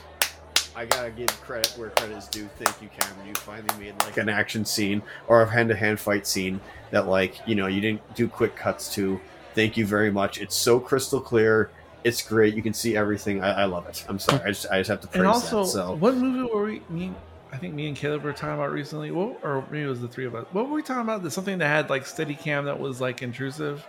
I 0.78 0.86
gotta 0.86 1.10
give 1.10 1.30
credit 1.42 1.74
where 1.76 1.90
credit 1.90 2.16
is 2.16 2.28
due. 2.28 2.48
Thank 2.60 2.80
you, 2.84 2.90
Cameron. 3.00 3.28
You 3.28 3.34
finally 3.34 3.68
made 3.80 3.96
like 4.04 4.18
an 4.18 4.30
action 4.30 4.64
scene 4.64 5.02
or 5.28 5.42
a 5.42 5.50
hand-to-hand 5.50 6.00
fight 6.00 6.28
scene 6.28 6.62
that, 6.92 7.08
like, 7.08 7.42
you 7.48 7.56
know, 7.56 7.66
you 7.66 7.82
didn't 7.82 8.14
do 8.14 8.28
quick 8.28 8.56
cuts 8.56 8.94
to. 8.94 9.20
Thank 9.56 9.76
you 9.76 9.88
very 9.88 10.12
much. 10.12 10.40
It's 10.40 10.56
so 10.56 10.80
crystal 10.80 11.20
clear. 11.20 11.72
It's 12.08 12.22
great. 12.22 12.56
You 12.56 12.62
can 12.62 12.74
see 12.74 12.96
everything. 12.96 13.44
I, 13.44 13.64
I 13.64 13.66
love 13.66 13.86
it. 13.88 14.06
I'm 14.08 14.18
sorry. 14.18 14.42
I 14.44 14.48
just, 14.48 14.66
I 14.72 14.78
just 14.80 14.90
have 14.90 15.02
to 15.02 15.08
praise 15.08 15.20
and 15.20 15.28
also 15.28 15.64
that. 15.64 15.70
So 15.70 15.96
what 15.96 16.16
movie 16.16 16.50
were 16.54 16.64
we 16.64 16.82
me 16.90 17.14
i 17.52 17.58
think 17.58 17.74
me 17.74 17.88
and 17.88 17.96
caleb 17.96 18.24
were 18.24 18.34
talking 18.34 18.56
about 18.56 18.72
recently 18.74 19.10
what, 19.10 19.40
or 19.42 19.66
maybe 19.72 19.84
it 19.84 19.88
was 19.88 20.02
the 20.02 20.08
three 20.08 20.26
of 20.26 20.36
us 20.36 20.46
what 20.52 20.68
were 20.68 20.76
we 20.76 20.82
talking 20.82 21.02
about 21.02 21.22
There's 21.22 21.34
something 21.34 21.58
that 21.60 21.68
had 21.68 21.90
like 21.90 22.06
steady 22.06 22.36
cam 22.36 22.66
that 22.66 22.78
was 22.78 23.00
like 23.00 23.22
intrusive 23.22 23.88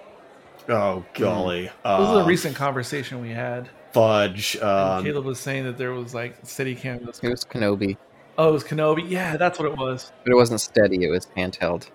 oh 0.68 1.04
golly, 1.14 1.62
this 1.64 1.72
was 1.84 2.18
a 2.18 2.20
uh, 2.22 2.26
recent 2.26 2.54
conversation 2.54 3.20
we 3.20 3.30
had 3.30 3.68
fudge. 3.92 4.54
and 4.54 4.62
Um, 4.64 5.04
caleb 5.04 5.24
was 5.24 5.40
saying 5.40 5.64
that 5.64 5.76
there 5.76 5.92
was 5.92 6.14
like 6.14 6.36
steady 6.44 6.76
cam 6.76 6.98
that's- 7.00 7.18
it 7.20 7.30
was 7.30 7.44
Kenobi, 7.44 7.96
oh 8.38 8.50
it 8.50 8.52
was 8.52 8.62
kenobi 8.64 9.08
yeah 9.10 9.36
that's 9.36 9.58
what 9.58 9.66
it 9.66 9.76
was 9.76 10.12
but 10.24 10.30
it 10.32 10.36
wasn't 10.36 10.60
steady. 10.60 11.02
It 11.04 11.10
was 11.10 11.26
handheld. 11.36 11.88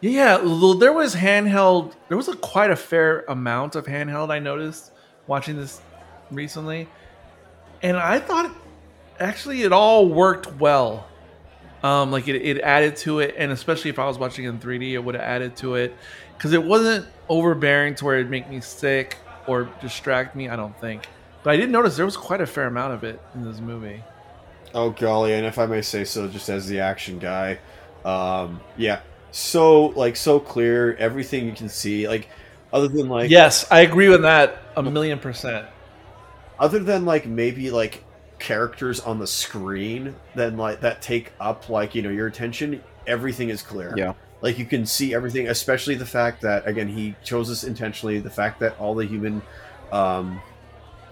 Yeah, 0.00 0.36
there 0.78 0.92
was 0.92 1.16
handheld. 1.16 1.94
There 2.06 2.16
was 2.16 2.28
a 2.28 2.36
quite 2.36 2.70
a 2.70 2.76
fair 2.76 3.24
amount 3.28 3.74
of 3.74 3.86
handheld. 3.86 4.30
I 4.30 4.38
noticed 4.38 4.92
watching 5.28 5.56
this 5.56 5.80
recently, 6.32 6.88
and 7.82 7.96
I 7.96 8.18
thought 8.18 8.50
actually 9.20 9.62
it 9.62 9.72
all 9.72 10.08
worked 10.08 10.52
well. 10.54 11.06
Um, 11.84 12.10
like 12.10 12.26
it, 12.26 12.34
it 12.34 12.60
added 12.60 12.96
to 12.96 13.20
it, 13.20 13.36
and 13.38 13.52
especially 13.52 13.90
if 13.90 14.00
I 14.00 14.06
was 14.06 14.18
watching 14.18 14.46
in 14.46 14.58
3D, 14.58 14.94
it 14.94 14.98
would 14.98 15.14
have 15.14 15.22
added 15.22 15.56
to 15.58 15.76
it 15.76 15.94
because 16.36 16.52
it 16.52 16.64
wasn't 16.64 17.06
overbearing 17.28 17.94
to 17.96 18.04
where 18.04 18.16
it'd 18.16 18.30
make 18.30 18.50
me 18.50 18.60
sick 18.60 19.18
or 19.46 19.70
distract 19.80 20.34
me. 20.34 20.48
I 20.48 20.56
don't 20.56 20.76
think, 20.80 21.06
but 21.44 21.50
I 21.50 21.56
did 21.56 21.70
notice 21.70 21.94
there 21.96 22.04
was 22.04 22.16
quite 22.16 22.40
a 22.40 22.46
fair 22.46 22.66
amount 22.66 22.94
of 22.94 23.04
it 23.04 23.20
in 23.34 23.44
this 23.44 23.60
movie. 23.60 24.02
Oh 24.74 24.90
golly, 24.90 25.34
and 25.34 25.46
if 25.46 25.58
I 25.58 25.66
may 25.66 25.82
say 25.82 26.04
so, 26.04 26.26
just 26.26 26.48
as 26.48 26.66
the 26.66 26.80
action 26.80 27.20
guy, 27.20 27.60
um, 28.04 28.60
yeah, 28.76 29.00
so 29.30 29.86
like 29.86 30.16
so 30.16 30.40
clear, 30.40 30.96
everything 30.96 31.46
you 31.46 31.52
can 31.52 31.68
see, 31.68 32.08
like 32.08 32.28
other 32.72 32.88
than 32.88 33.08
like 33.08 33.30
Yes, 33.30 33.70
I 33.70 33.80
agree 33.80 34.08
with 34.08 34.22
that 34.22 34.67
a 34.86 34.90
million 34.90 35.18
percent. 35.18 35.66
other 36.58 36.78
than 36.78 37.04
like 37.04 37.26
maybe 37.26 37.70
like 37.70 38.04
characters 38.38 39.00
on 39.00 39.18
the 39.18 39.26
screen 39.26 40.14
then 40.36 40.56
like 40.56 40.80
that 40.80 41.02
take 41.02 41.32
up 41.40 41.68
like 41.68 41.94
you 41.94 42.02
know 42.02 42.10
your 42.10 42.26
attention, 42.28 42.82
everything 43.06 43.48
is 43.48 43.62
clear. 43.62 43.92
Yeah. 43.96 44.12
like 44.42 44.58
you 44.58 44.64
can 44.64 44.86
see 44.86 45.12
everything, 45.14 45.48
especially 45.48 45.96
the 45.96 46.06
fact 46.06 46.42
that 46.42 46.66
again 46.66 46.88
he 46.88 47.16
chose 47.24 47.48
this 47.48 47.64
intentionally. 47.64 48.18
The 48.20 48.30
fact 48.30 48.60
that 48.60 48.78
all 48.78 48.94
the 48.94 49.04
human, 49.06 49.42
um, 49.90 50.40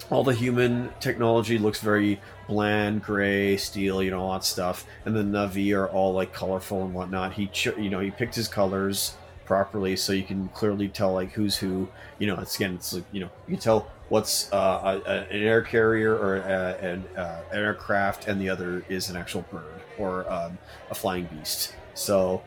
all 0.09 0.23
the 0.23 0.33
human 0.33 0.89
technology 1.01 1.57
looks 1.57 1.81
very 1.81 2.21
bland, 2.47 3.03
gray, 3.03 3.57
steel, 3.57 4.01
you 4.01 4.09
know, 4.11 4.21
all 4.21 4.31
that 4.33 4.45
stuff, 4.45 4.85
and 5.03 5.13
the 5.13 5.21
Na'vi 5.23 5.75
are 5.77 5.87
all 5.89 6.13
like 6.13 6.31
colorful 6.33 6.83
and 6.85 6.93
whatnot. 6.93 7.33
He, 7.33 7.47
ch- 7.47 7.75
you 7.77 7.89
know, 7.89 7.99
he 7.99 8.09
picked 8.11 8.35
his 8.35 8.47
colors 8.47 9.15
properly 9.47 9.95
so 9.95 10.13
you 10.13 10.23
can 10.23 10.49
clearly 10.49 10.89
tell 10.89 11.13
like 11.13 11.31
who's 11.31 11.57
who. 11.57 11.87
You 12.19 12.27
know, 12.27 12.35
it's 12.35 12.55
again, 12.55 12.75
it's 12.75 12.93
like 12.93 13.05
you 13.11 13.21
know, 13.21 13.29
you 13.47 13.55
can 13.55 13.61
tell 13.61 13.89
what's 14.09 14.51
uh, 14.51 15.01
a, 15.05 15.11
an 15.11 15.41
air 15.41 15.61
carrier 15.61 16.15
or 16.15 16.37
a, 16.37 16.77
an, 16.81 17.05
uh, 17.17 17.41
an 17.51 17.59
aircraft, 17.59 18.27
and 18.27 18.39
the 18.39 18.49
other 18.49 18.85
is 18.89 19.09
an 19.09 19.15
actual 19.15 19.41
bird 19.51 19.81
or 19.97 20.31
um, 20.31 20.57
a 20.91 20.95
flying 20.95 21.25
beast. 21.25 21.73
So, 21.93 22.43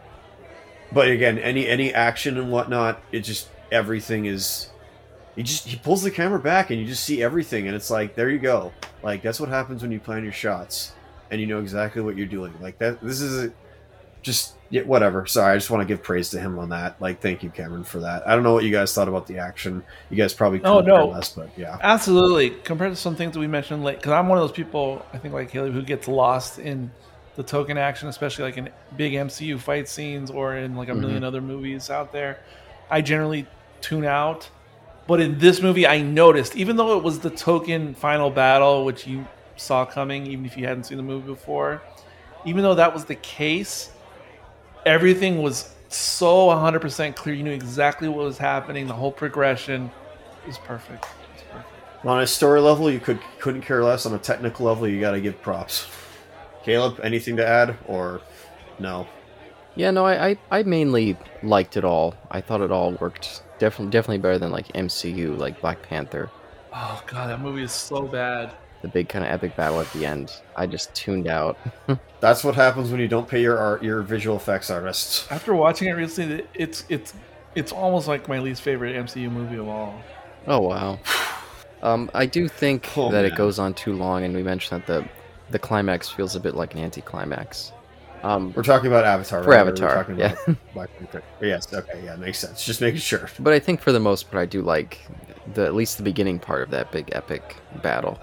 but 0.92 1.08
again, 1.08 1.38
any 1.38 1.66
any 1.66 1.92
action 1.92 2.38
and 2.38 2.52
whatnot, 2.52 3.02
it 3.10 3.20
just 3.20 3.48
everything 3.72 4.26
is. 4.26 4.68
He 5.36 5.42
just 5.44 5.66
he 5.66 5.76
pulls 5.76 6.02
the 6.02 6.10
camera 6.10 6.40
back 6.40 6.70
and 6.70 6.80
you 6.80 6.86
just 6.86 7.04
see 7.04 7.22
everything, 7.22 7.66
and 7.66 7.74
it's 7.74 7.90
like 7.90 8.14
there 8.14 8.28
you 8.30 8.38
go. 8.38 8.72
Like 9.02 9.22
that's 9.22 9.40
what 9.40 9.48
happens 9.48 9.82
when 9.82 9.90
you 9.90 10.00
plan 10.00 10.22
your 10.22 10.32
shots, 10.32 10.92
and 11.30 11.40
you 11.40 11.46
know 11.46 11.60
exactly 11.60 12.02
what 12.02 12.16
you're 12.16 12.26
doing. 12.26 12.52
Like 12.60 12.78
that. 12.78 13.00
This 13.00 13.20
is 13.20 13.46
a, 13.46 13.52
just 14.22 14.54
yeah, 14.70 14.82
whatever. 14.82 15.26
Sorry, 15.26 15.52
I 15.52 15.56
just 15.56 15.68
want 15.68 15.80
to 15.80 15.84
give 15.84 16.02
praise 16.02 16.30
to 16.30 16.40
him 16.40 16.58
on 16.58 16.68
that. 16.68 17.00
Like, 17.00 17.20
thank 17.20 17.42
you, 17.42 17.50
Cameron, 17.50 17.82
for 17.82 17.98
that. 18.00 18.26
I 18.26 18.34
don't 18.34 18.44
know 18.44 18.54
what 18.54 18.62
you 18.62 18.70
guys 18.70 18.94
thought 18.94 19.08
about 19.08 19.26
the 19.26 19.38
action. 19.38 19.82
You 20.10 20.16
guys 20.16 20.32
probably 20.32 20.60
Oh, 20.62 20.80
no. 20.80 21.08
less, 21.08 21.32
but 21.32 21.50
yeah. 21.56 21.76
Absolutely. 21.82 22.50
Compared 22.50 22.92
to 22.92 22.96
some 22.96 23.16
things 23.16 23.32
that 23.32 23.40
we 23.40 23.48
mentioned 23.48 23.82
late, 23.82 23.96
because 23.96 24.12
I'm 24.12 24.28
one 24.28 24.38
of 24.38 24.42
those 24.42 24.56
people, 24.56 25.04
I 25.12 25.18
think 25.18 25.34
like 25.34 25.50
Haley, 25.50 25.72
who 25.72 25.82
gets 25.82 26.06
lost 26.06 26.60
in 26.60 26.92
the 27.34 27.42
token 27.42 27.78
action, 27.78 28.08
especially 28.08 28.44
like 28.44 28.58
in 28.58 28.70
big 28.96 29.12
MCU 29.12 29.58
fight 29.58 29.88
scenes 29.88 30.30
or 30.30 30.56
in 30.56 30.76
like 30.76 30.88
a 30.88 30.92
mm-hmm. 30.92 31.00
million 31.00 31.24
other 31.24 31.40
movies 31.40 31.90
out 31.90 32.12
there. 32.12 32.38
I 32.88 33.00
generally 33.00 33.48
tune 33.80 34.04
out. 34.04 34.48
But 35.08 35.20
in 35.20 35.40
this 35.40 35.60
movie, 35.60 35.88
I 35.88 36.00
noticed, 36.00 36.54
even 36.54 36.76
though 36.76 36.96
it 36.96 37.02
was 37.02 37.18
the 37.18 37.30
token 37.30 37.94
final 37.94 38.30
battle, 38.30 38.84
which 38.84 39.04
you 39.04 39.26
saw 39.56 39.84
coming, 39.84 40.28
even 40.28 40.46
if 40.46 40.56
you 40.56 40.66
hadn't 40.66 40.84
seen 40.84 40.96
the 40.96 41.02
movie 41.02 41.26
before, 41.26 41.82
even 42.44 42.62
though 42.62 42.76
that 42.76 42.94
was 42.94 43.04
the 43.04 43.16
case, 43.16 43.90
everything 44.86 45.42
was 45.42 45.74
so 45.88 46.48
100% 46.48 47.16
clear. 47.16 47.34
You 47.34 47.42
knew 47.42 47.52
exactly 47.52 48.08
what 48.08 48.24
was 48.24 48.38
happening. 48.38 48.86
The 48.86 48.94
whole 48.94 49.12
progression 49.12 49.90
is 50.46 50.58
perfect. 50.58 51.06
Perfect. 51.50 51.68
On 52.04 52.20
a 52.20 52.26
story 52.26 52.60
level, 52.60 52.90
you 52.90 53.00
could 53.00 53.20
couldn't 53.38 53.62
care 53.62 53.82
less. 53.84 54.06
On 54.06 54.14
a 54.14 54.18
technical 54.18 54.66
level, 54.66 54.88
you 54.88 55.00
got 55.00 55.12
to 55.12 55.20
give 55.20 55.40
props. 55.42 55.86
Caleb, 56.64 57.00
anything 57.02 57.36
to 57.36 57.46
add 57.46 57.76
or 57.86 58.20
no? 58.78 59.06
Yeah, 59.76 59.90
no, 59.90 60.04
I, 60.04 60.30
I, 60.30 60.38
I 60.50 60.62
mainly 60.62 61.16
liked 61.42 61.76
it 61.76 61.84
all. 61.84 62.14
I 62.30 62.40
thought 62.40 62.60
it 62.60 62.70
all 62.70 62.92
worked 62.92 63.42
definitely 63.58 63.90
definitely 63.90 64.18
better 64.18 64.38
than 64.38 64.50
like 64.50 64.68
MCU, 64.68 65.38
like 65.38 65.60
Black 65.60 65.82
Panther. 65.82 66.30
Oh 66.72 67.02
god, 67.06 67.28
that 67.30 67.40
movie 67.40 67.62
is 67.62 67.72
so 67.72 68.02
bad. 68.02 68.52
The 68.82 68.88
big 68.88 69.08
kind 69.10 69.24
of 69.24 69.30
epic 69.30 69.56
battle 69.56 69.80
at 69.80 69.92
the 69.92 70.06
end. 70.06 70.32
I 70.56 70.66
just 70.66 70.94
tuned 70.94 71.26
out. 71.26 71.58
That's 72.20 72.42
what 72.44 72.54
happens 72.54 72.90
when 72.90 73.00
you 73.00 73.08
don't 73.08 73.28
pay 73.28 73.42
your 73.42 73.58
art, 73.58 73.82
your 73.82 74.00
visual 74.02 74.36
effects 74.36 74.70
artists. 74.70 75.30
After 75.30 75.54
watching 75.54 75.88
it 75.88 75.92
recently, 75.92 76.46
it's 76.54 76.84
it's 76.88 77.12
it's 77.54 77.72
almost 77.72 78.08
like 78.08 78.26
my 78.28 78.38
least 78.38 78.62
favorite 78.62 78.96
MCU 78.96 79.30
movie 79.30 79.56
of 79.58 79.68
all. 79.68 80.00
Oh 80.46 80.60
wow. 80.60 80.98
Um, 81.82 82.10
I 82.14 82.26
do 82.26 82.46
think 82.48 82.88
Oh, 82.96 83.10
that 83.10 83.22
man. 83.22 83.32
it 83.32 83.36
goes 83.36 83.58
on 83.58 83.74
too 83.74 83.94
long, 83.94 84.24
and 84.24 84.34
we 84.34 84.42
mentioned 84.42 84.82
that 84.82 84.86
the 85.02 85.08
the 85.50 85.58
climax 85.58 86.08
feels 86.08 86.36
a 86.36 86.40
bit 86.40 86.54
like 86.54 86.74
an 86.74 86.80
anticlimax. 86.80 87.72
Um, 88.22 88.52
We're 88.54 88.62
talking 88.62 88.86
about 88.86 89.04
Avatar, 89.04 89.42
For 89.42 89.48
right? 89.50 89.60
Or 89.60 89.64
we're 89.64 89.70
Avatar, 89.70 89.94
talking 89.94 90.18
yeah. 90.18 90.34
about 90.46 90.56
Black 90.74 90.90
Panther. 90.98 91.22
Yes, 91.40 91.72
okay, 91.72 92.02
yeah, 92.04 92.16
makes 92.16 92.38
sense. 92.38 92.64
Just 92.64 92.80
making 92.82 93.00
sure. 93.00 93.28
but 93.40 93.52
I 93.54 93.58
think 93.58 93.80
for 93.80 93.92
the 93.92 94.00
most 94.00 94.30
part, 94.30 94.42
I 94.42 94.46
do 94.46 94.60
like 94.62 94.98
the 95.54 95.64
at 95.64 95.74
least 95.74 95.96
the 95.96 96.02
beginning 96.02 96.38
part 96.38 96.62
of 96.62 96.70
that 96.70 96.92
big 96.92 97.08
epic 97.12 97.56
battle. 97.82 98.18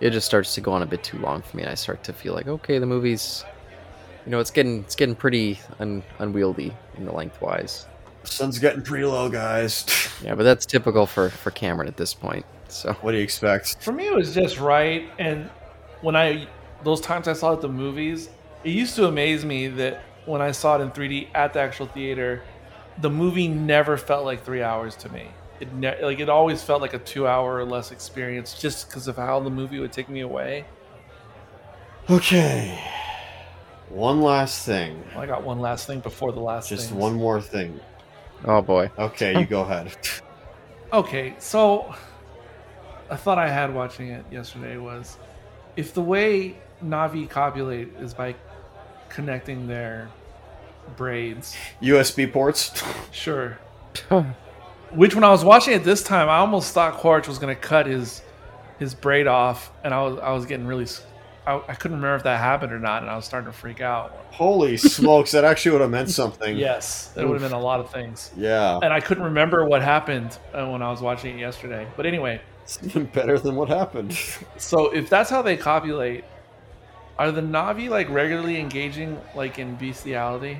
It 0.00 0.10
just 0.10 0.26
starts 0.26 0.54
to 0.54 0.60
go 0.60 0.72
on 0.72 0.82
a 0.82 0.86
bit 0.86 1.04
too 1.04 1.18
long 1.18 1.42
for 1.42 1.56
me, 1.56 1.62
and 1.62 1.70
I 1.70 1.74
start 1.74 2.02
to 2.04 2.12
feel 2.12 2.34
like 2.34 2.48
okay, 2.48 2.78
the 2.78 2.86
movie's, 2.86 3.44
you 4.24 4.30
know, 4.30 4.40
it's 4.40 4.50
getting 4.50 4.80
it's 4.80 4.96
getting 4.96 5.14
pretty 5.14 5.60
un, 5.78 6.02
unwieldy 6.18 6.74
in 6.96 7.04
the 7.04 7.12
lengthwise. 7.12 7.86
Sun's 8.24 8.58
getting 8.58 8.82
pretty 8.82 9.04
low, 9.04 9.28
guys. 9.28 9.86
Yeah, 10.22 10.34
but 10.34 10.42
that's 10.42 10.66
typical 10.66 11.06
for 11.06 11.30
for 11.30 11.50
Cameron 11.50 11.88
at 11.88 11.96
this 11.96 12.12
point. 12.12 12.44
So 12.68 12.92
what 13.00 13.12
do 13.12 13.16
you 13.16 13.24
expect? 13.24 13.82
For 13.82 13.90
me, 13.90 14.06
it 14.06 14.14
was 14.14 14.34
just 14.34 14.60
right. 14.60 15.08
And 15.18 15.48
when 16.02 16.14
I 16.14 16.46
those 16.84 17.00
times 17.00 17.26
I 17.26 17.32
saw 17.32 17.52
it 17.52 17.54
at 17.54 17.60
the 17.62 17.70
movies, 17.70 18.28
it 18.62 18.70
used 18.70 18.96
to 18.96 19.06
amaze 19.06 19.46
me 19.46 19.68
that 19.68 20.02
when 20.26 20.42
I 20.42 20.52
saw 20.52 20.76
it 20.76 20.82
in 20.82 20.90
3D 20.90 21.28
at 21.34 21.54
the 21.54 21.60
actual 21.60 21.86
theater, 21.86 22.42
the 23.00 23.08
movie 23.08 23.48
never 23.48 23.96
felt 23.96 24.24
like 24.24 24.44
three 24.44 24.62
hours 24.62 24.94
to 24.96 25.08
me. 25.10 25.28
It 25.60 25.72
ne- 25.74 26.02
like 26.02 26.18
it 26.20 26.28
always 26.28 26.62
felt 26.62 26.80
like 26.80 26.94
a 26.94 26.98
two 26.98 27.26
hour 27.26 27.56
or 27.56 27.64
less 27.64 27.90
experience, 27.92 28.54
just 28.58 28.88
because 28.88 29.06
of 29.08 29.16
how 29.16 29.40
the 29.40 29.50
movie 29.50 29.78
would 29.78 29.92
take 29.92 30.08
me 30.08 30.20
away. 30.20 30.64
Okay. 32.08 32.78
One 33.90 34.22
last 34.22 34.64
thing. 34.64 35.02
I 35.16 35.26
got 35.26 35.42
one 35.42 35.60
last 35.60 35.86
thing 35.86 36.00
before 36.00 36.32
the 36.32 36.40
last. 36.40 36.68
Just 36.68 36.88
things. 36.88 37.00
one 37.00 37.14
more 37.14 37.40
thing. 37.40 37.78
oh 38.44 38.62
boy, 38.62 38.90
Okay, 38.98 39.38
you 39.38 39.44
go 39.46 39.60
ahead. 39.68 39.94
Okay, 40.92 41.34
so 41.38 41.94
a 43.10 43.16
thought 43.16 43.38
I 43.38 43.48
had 43.48 43.74
watching 43.74 44.08
it 44.08 44.24
yesterday 44.30 44.76
was 44.76 45.18
if 45.76 45.92
the 45.92 46.00
way 46.02 46.56
Na'vi 46.84 47.28
copulate 47.28 47.88
is 48.00 48.14
by 48.14 48.34
connecting 49.08 49.66
their 49.66 50.08
braids, 50.96 51.54
USB 51.82 52.32
ports. 52.32 52.82
sure. 53.12 53.58
Which 54.92 55.14
when 55.14 55.24
I 55.24 55.30
was 55.30 55.44
watching 55.44 55.74
it 55.74 55.84
this 55.84 56.02
time, 56.02 56.28
I 56.28 56.36
almost 56.38 56.72
thought 56.74 56.94
Quaritch 56.94 57.28
was 57.28 57.38
gonna 57.38 57.54
cut 57.54 57.86
his 57.86 58.22
his 58.78 58.94
braid 58.94 59.26
off, 59.26 59.70
and 59.84 59.94
I 59.94 60.02
was 60.02 60.18
I 60.18 60.30
was 60.32 60.46
getting 60.46 60.66
really. 60.66 60.86
I 61.46 61.74
couldn't 61.74 61.96
remember 61.96 62.14
if 62.16 62.22
that 62.24 62.38
happened 62.38 62.72
or 62.72 62.78
not, 62.78 63.02
and 63.02 63.10
I 63.10 63.16
was 63.16 63.24
starting 63.24 63.50
to 63.50 63.56
freak 63.56 63.80
out. 63.80 64.12
Holy 64.30 64.76
smokes, 64.96 65.32
that 65.32 65.42
actually 65.42 65.72
would 65.72 65.80
have 65.80 65.90
meant 65.90 66.10
something. 66.10 66.56
Yes, 66.56 67.08
that 67.08 67.26
would 67.26 67.40
have 67.40 67.50
been 67.50 67.58
a 67.58 67.60
lot 67.60 67.80
of 67.80 67.90
things, 67.90 68.30
Yeah. 68.36 68.78
and 68.82 68.92
I 68.92 69.00
couldn't 69.00 69.24
remember 69.24 69.64
what 69.64 69.82
happened 69.82 70.38
uh, 70.54 70.68
when 70.68 70.80
I 70.80 70.90
was 70.90 71.00
watching 71.00 71.36
it 71.36 71.40
yesterday. 71.40 71.88
But 71.96 72.06
anyway, 72.06 72.40
It's 72.62 72.78
even 72.84 73.06
better 73.06 73.36
than 73.36 73.56
what 73.56 73.68
happened. 73.68 74.16
So 74.58 74.90
if 74.94 75.08
that's 75.10 75.28
how 75.30 75.42
they 75.42 75.56
copulate, 75.56 76.24
are 77.18 77.32
the 77.32 77.40
Na'vi 77.40 77.88
like 77.88 78.08
regularly 78.10 78.60
engaging 78.60 79.18
like 79.34 79.58
in 79.58 79.74
bestiality? 79.74 80.58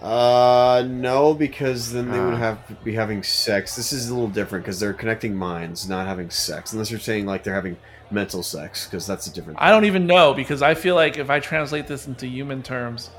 Uh, 0.00 0.86
no, 0.88 1.34
because 1.34 1.92
then 1.92 2.10
they 2.10 2.20
would 2.20 2.34
have 2.34 2.58
be 2.84 2.94
having 2.94 3.22
sex. 3.22 3.74
This 3.74 3.92
is 3.92 4.08
a 4.08 4.14
little 4.14 4.28
different 4.28 4.64
because 4.64 4.78
they're 4.78 4.92
connecting 4.92 5.34
minds, 5.34 5.88
not 5.88 6.06
having 6.06 6.30
sex. 6.30 6.72
Unless 6.72 6.90
you're 6.90 7.00
saying 7.00 7.26
like 7.26 7.42
they're 7.42 7.54
having 7.54 7.76
mental 8.10 8.42
sex, 8.44 8.86
because 8.86 9.06
that's 9.06 9.26
a 9.26 9.32
different. 9.32 9.58
I 9.60 9.70
don't 9.70 9.86
even 9.86 10.06
know 10.06 10.34
because 10.34 10.62
I 10.62 10.74
feel 10.74 10.94
like 10.94 11.18
if 11.18 11.30
I 11.30 11.40
translate 11.40 11.88
this 11.88 12.06
into 12.06 12.28
human 12.28 12.62
terms, 12.62 13.10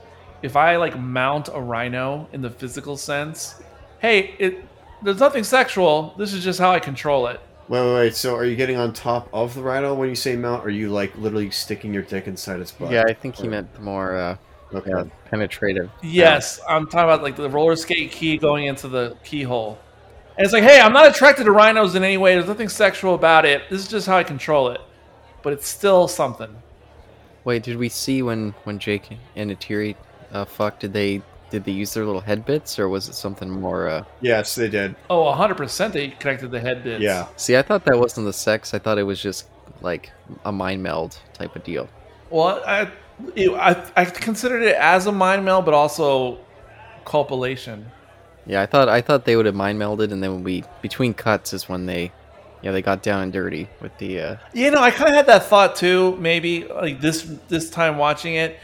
if 0.42 0.56
I 0.56 0.78
like 0.78 0.98
mount 0.98 1.50
a 1.50 1.60
rhino 1.60 2.30
in 2.32 2.42
the 2.42 2.50
physical 2.50 2.96
sense, 2.96 3.62
hey, 4.00 4.36
it 4.40 4.64
there's 5.04 5.20
nothing 5.20 5.44
sexual. 5.44 6.14
This 6.18 6.34
is 6.34 6.44
just 6.44 6.60
how 6.60 6.72
I 6.72 6.80
control 6.80 7.28
it. 7.28 7.42
Wait, 7.68 7.82
wait, 7.82 7.94
wait. 7.94 8.16
So, 8.16 8.36
are 8.36 8.46
you 8.46 8.56
getting 8.56 8.78
on 8.78 8.94
top 8.94 9.30
of 9.32 9.54
the 9.54 9.62
rhino 9.62 9.94
when 9.94 10.10
you 10.10 10.16
say 10.16 10.36
mount? 10.36 10.64
Or 10.64 10.68
are 10.68 10.72
you 10.72 10.90
like 10.90 11.16
literally 11.18 11.52
sticking 11.52 11.94
your 11.94 12.04
dick 12.04 12.26
inside 12.28 12.60
its 12.62 12.72
butt? 12.72 12.92
yeah, 12.92 13.04
I 13.08 13.14
think 13.14 13.36
he 13.36 13.48
meant 13.48 13.80
more 13.82 14.16
uh, 14.16 14.38
Okay. 14.74 14.90
yeah, 14.90 15.04
penetrative. 15.30 15.90
Yes, 16.04 16.60
I'm 16.68 16.86
talking 16.86 17.00
about 17.00 17.24
like 17.24 17.36
the 17.36 17.50
roller 17.50 17.76
skate 17.76 18.12
key 18.12 18.38
going 18.38 18.66
into 18.66 18.88
the 18.88 19.18
keyhole. 19.24 19.80
And 20.38 20.46
it's 20.46 20.54
like, 20.54 20.64
hey, 20.64 20.80
I'm 20.80 20.94
not 20.94 21.08
attracted 21.08 21.46
to 21.46 21.52
rhinos 21.52 21.96
in 21.96 22.04
any 22.04 22.18
way. 22.18 22.36
There's 22.36 22.48
nothing 22.48 22.70
sexual 22.70 23.16
about 23.16 23.46
it. 23.46 23.64
This 23.70 23.82
is 23.82 23.88
just 23.88 24.08
how 24.08 24.18
I 24.18 24.24
control 24.24 24.70
it. 24.70 24.80
But 25.42 25.54
it's 25.54 25.68
still 25.68 26.08
something. 26.08 26.56
Wait, 27.44 27.64
did 27.64 27.78
we 27.78 27.90
see 27.90 28.22
when 28.22 28.54
when 28.64 28.80
Jake 28.80 29.18
and 29.36 29.52
Neytiri 29.52 29.96
uh, 30.32 30.46
fuck? 30.46 30.80
Did 30.80 30.94
they 30.94 31.22
did 31.50 31.64
they 31.64 31.72
use 31.72 31.94
their 31.94 32.06
little 32.06 32.22
head 32.22 32.46
bits, 32.46 32.78
or 32.78 32.90
was 32.90 33.10
it 33.10 33.16
something 33.16 33.50
more? 33.50 33.90
Uh... 33.90 34.04
Yes, 34.22 34.56
they 34.56 34.70
did. 34.70 34.96
Oh, 35.10 35.24
100% 35.24 35.92
they 35.92 36.10
connected 36.10 36.52
the 36.52 36.60
head 36.60 36.84
bits. 36.84 37.02
Yeah. 37.02 37.28
See, 37.38 37.58
I 37.58 37.62
thought 37.62 37.86
that 37.86 37.98
wasn't 37.98 38.26
the 38.28 38.34
sex. 38.34 38.74
I 38.74 38.80
thought 38.80 38.98
it 38.98 39.04
was 39.04 39.22
just 39.22 39.48
like 39.82 40.12
a 40.46 40.52
mind 40.52 40.84
meld 40.84 41.18
type 41.34 41.56
of 41.56 41.64
deal. 41.64 41.90
Well, 42.30 42.62
I, 42.66 42.92
it, 43.36 43.52
I, 43.52 43.86
I 43.96 44.06
considered 44.06 44.64
it 44.64 44.76
as 44.76 45.06
a 45.08 45.12
mind 45.12 45.46
meld, 45.46 45.66
but 45.66 45.74
also 45.74 46.40
copulation. 47.06 47.92
Yeah, 48.46 48.62
I 48.62 48.66
thought 48.66 48.90
I 48.90 49.02
thought 49.02 49.26
they 49.26 49.36
would 49.36 49.46
have 49.46 49.56
mind 49.56 49.80
melded, 49.80 50.12
and 50.12 50.24
then 50.24 50.34
when 50.34 50.44
we 50.44 50.64
between 50.82 51.14
cuts 51.14 51.54
is 51.54 51.70
when 51.70 51.86
they, 51.86 52.12
yeah, 52.62 52.72
they 52.72 52.82
got 52.82 53.04
down 53.04 53.22
and 53.24 53.34
dirty 53.34 53.70
with 53.82 53.96
the. 53.98 54.20
Uh, 54.20 54.36
You 54.54 54.72
know, 54.72 54.82
I 54.82 54.92
kind 54.92 55.10
of 55.10 55.16
had 55.16 55.28
that 55.28 55.44
thought 55.46 55.76
too. 55.76 56.16
Maybe 56.18 56.66
like 56.66 57.00
this 57.02 57.30
this 57.48 57.70
time 57.70 57.98
watching 57.98 58.36
it 58.36 58.58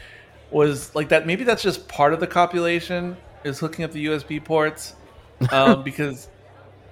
was 0.50 0.94
like 0.94 1.10
that. 1.10 1.26
Maybe 1.26 1.44
that's 1.44 1.62
just 1.62 1.86
part 1.88 2.12
of 2.12 2.20
the 2.20 2.26
copulation 2.26 3.16
is 3.44 3.58
hooking 3.58 3.84
up 3.84 3.92
the 3.92 4.06
USB 4.06 4.42
ports, 4.44 4.94
um, 5.52 5.84
because 5.84 6.28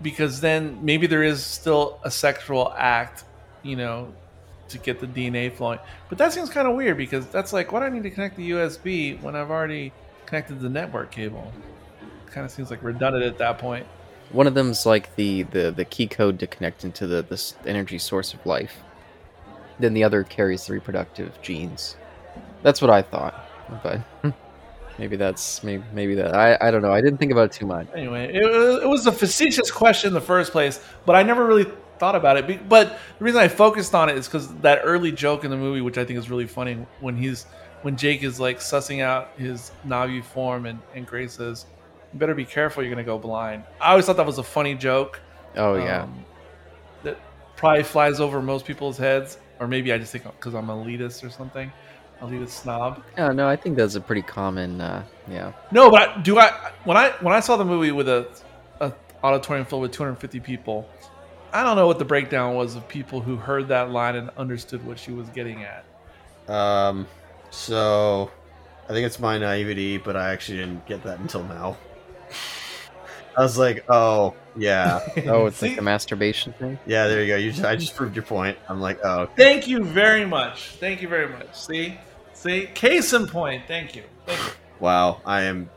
because 0.02 0.41
then 0.41 0.78
maybe 0.84 1.07
there 1.07 1.23
is 1.23 1.43
still 1.43 1.99
a 2.05 2.10
sexual 2.10 2.73
act, 2.76 3.25
you 3.62 3.75
know, 3.76 4.12
to 4.68 4.78
get 4.78 5.01
the 5.01 5.07
DNA 5.07 5.52
flowing. 5.55 5.78
But 6.09 6.18
that 6.18 6.33
seems 6.33 6.51
kind 6.51 6.67
of 6.67 6.75
weird 6.75 6.97
because 6.97 7.26
that's 7.26 7.52
like, 7.52 7.73
why 7.73 7.81
do 7.81 7.86
I 7.86 7.89
need 7.91 8.02
to 8.05 8.10
connect 8.10 8.36
the 8.36 8.51
USB 8.52 9.20
when 9.23 9.36
I've 9.36 9.51
already 9.51 9.93
connected 10.26 10.60
the 10.60 10.68
network 10.68 11.10
cable? 11.10 11.52
Kind 12.26 12.44
of 12.44 12.51
seems 12.51 12.70
like 12.70 12.83
redundant 12.83 13.25
at 13.25 13.39
that 13.39 13.59
point. 13.59 13.86
one 14.31 14.47
of 14.47 14.55
them's 14.55 14.86
like 14.86 15.15
the, 15.17 15.43
the 15.44 15.70
the 15.70 15.84
key 15.84 16.07
code 16.07 16.39
to 16.41 16.47
connect 16.47 16.84
into 16.84 17.07
the 17.07 17.23
this 17.23 17.55
energy 17.67 17.99
source 17.99 18.34
of 18.34 18.44
life. 18.47 18.78
Then 19.78 19.94
the 19.94 20.02
other 20.05 20.25
carries 20.25 20.67
the 20.67 20.73
reproductive 20.73 21.41
genes. 21.43 21.97
That's 22.62 22.81
what 22.81 22.91
I 22.91 23.02
thought, 23.02 23.34
but 23.83 24.01
maybe 24.99 25.17
that's 25.17 25.62
maybe 25.62 25.84
maybe 25.93 26.15
that 26.17 26.34
I 26.34 26.57
I 26.60 26.70
don't 26.70 26.83
know. 26.83 26.93
I 26.93 27.01
didn't 27.01 27.18
think 27.18 27.33
about 27.33 27.47
it 27.47 27.52
too 27.52 27.67
much. 27.67 27.86
Anyway, 27.94 28.34
it, 28.34 28.83
it 28.83 28.89
was 28.89 29.07
a 29.07 29.12
facetious 29.12 29.70
question 29.70 30.09
in 30.09 30.15
the 30.15 30.20
first 30.20 30.51
place, 30.52 30.81
but 31.07 31.15
I 31.15 31.23
never 31.23 31.47
really 31.47 31.67
thought 32.05 32.16
about 32.16 32.36
it. 32.36 32.68
But 32.68 32.99
the 33.18 33.24
reason 33.24 33.41
I 33.41 33.49
focused 33.49 33.94
on 33.94 34.10
it 34.10 34.18
is 34.18 34.26
because 34.26 34.55
that 34.57 34.81
early 34.84 35.10
joke 35.10 35.44
in 35.44 35.50
the 35.50 35.57
movie, 35.57 35.81
which 35.81 35.97
I 35.97 36.05
think 36.05 36.18
is 36.18 36.28
really 36.28 36.47
funny, 36.47 36.74
when 37.00 37.16
he's 37.16 37.44
when 37.83 37.97
Jake 37.97 38.23
is 38.23 38.39
like 38.39 38.58
sussing 38.58 39.00
out 39.00 39.31
his 39.39 39.73
Na'vi 39.86 40.23
form, 40.23 40.66
and 40.66 40.78
and 40.94 41.07
Grace 41.07 41.34
says, 41.34 41.65
"You 42.12 42.18
better 42.18 42.34
be 42.34 42.44
careful, 42.44 42.83
you're 42.83 42.92
gonna 42.92 43.05
go 43.05 43.18
blind." 43.18 43.65
I 43.81 43.91
always 43.91 44.05
thought 44.05 44.18
that 44.18 44.26
was 44.26 44.39
a 44.39 44.42
funny 44.42 44.74
joke. 44.74 45.20
Oh 45.57 45.76
yeah. 45.76 46.02
um, 46.02 46.24
that 47.05 47.16
probably 47.57 47.84
flies 47.84 48.20
over 48.20 48.42
most 48.42 48.66
people's 48.66 48.99
heads, 48.99 49.39
or 49.58 49.66
maybe 49.66 49.91
I 49.91 49.97
just 49.97 50.12
think 50.12 50.24
because 50.24 50.55
I'm 50.55 50.66
elitist 50.66 51.24
or 51.24 51.31
something, 51.31 51.73
elitist 52.20 52.50
snob. 52.50 53.02
Yeah, 53.16 53.33
no, 53.33 53.49
I 53.49 53.57
think 53.57 53.76
that's 53.76 53.94
a 53.94 54.00
pretty 54.00 54.23
common. 54.23 54.83
Uh, 54.83 55.05
yeah. 55.31 55.52
No, 55.73 55.91
but 55.91 56.08
I, 56.08 56.20
do 56.20 56.39
I 56.39 56.50
when 56.84 56.99
I 56.99 57.12
when 57.20 57.34
I 57.34 57.41
saw 57.41 57.57
the 57.57 57.65
movie 57.65 57.92
with 57.92 58.08
a, 58.08 58.28
a 58.81 58.92
auditorium 59.23 59.65
filled 59.65 59.83
with 59.83 59.92
250 59.92 60.41
people, 60.41 60.86
I 61.55 61.62
don't 61.62 61.76
know 61.76 61.86
what 61.86 61.99
the 61.99 62.05
breakdown 62.05 62.55
was 62.55 62.74
of 62.74 62.86
people 62.89 63.20
who 63.20 63.36
heard 63.36 63.68
that 63.68 63.91
line 63.91 64.16
and 64.16 64.28
understood 64.36 64.84
what 64.84 64.99
she 64.99 65.12
was 65.12 65.28
getting 65.31 65.65
at. 65.65 65.84
Um, 66.52 67.07
so 67.50 68.31
I 68.89 68.92
think 68.92 69.07
it's 69.07 69.20
my 69.20 69.39
naivety, 69.39 69.97
but 69.99 70.16
I 70.16 70.33
actually 70.33 70.58
didn't 70.58 70.84
get 70.86 71.05
that 71.05 71.20
until 71.20 71.44
now. 71.44 71.76
I 73.36 73.41
was 73.42 73.57
like, 73.57 73.84
oh 73.89 74.34
yeah, 74.57 75.00
Oh, 75.26 75.47
it's 75.47 75.57
See? 75.57 75.68
like 75.68 75.76
the 75.76 75.83
masturbation 75.83 76.52
thing. 76.55 76.78
yeah. 76.86 77.08
There 77.08 77.23
you 77.23 77.28
go. 77.28 77.36
You 77.36 77.50
just, 77.52 77.65
I 77.65 77.74
just 77.76 77.97
proved 77.97 78.15
your 78.16 78.24
point. 78.24 78.57
I'm 78.68 78.81
like, 78.81 79.05
oh, 79.05 79.28
Thank 79.36 79.66
you 79.66 79.83
very 79.84 80.24
much. 80.24 80.70
Thank 80.81 81.02
you 81.02 81.08
very 81.08 81.28
much. 81.28 81.55
See, 81.55 81.99
see, 82.33 82.66
case 82.74 83.12
in 83.12 83.26
point. 83.26 83.65
Thank 83.66 83.97
you. 83.97 84.02
Thank 84.26 84.39
you. 84.41 84.52
wow. 84.81 85.20
I 85.24 85.42
am. 85.42 85.70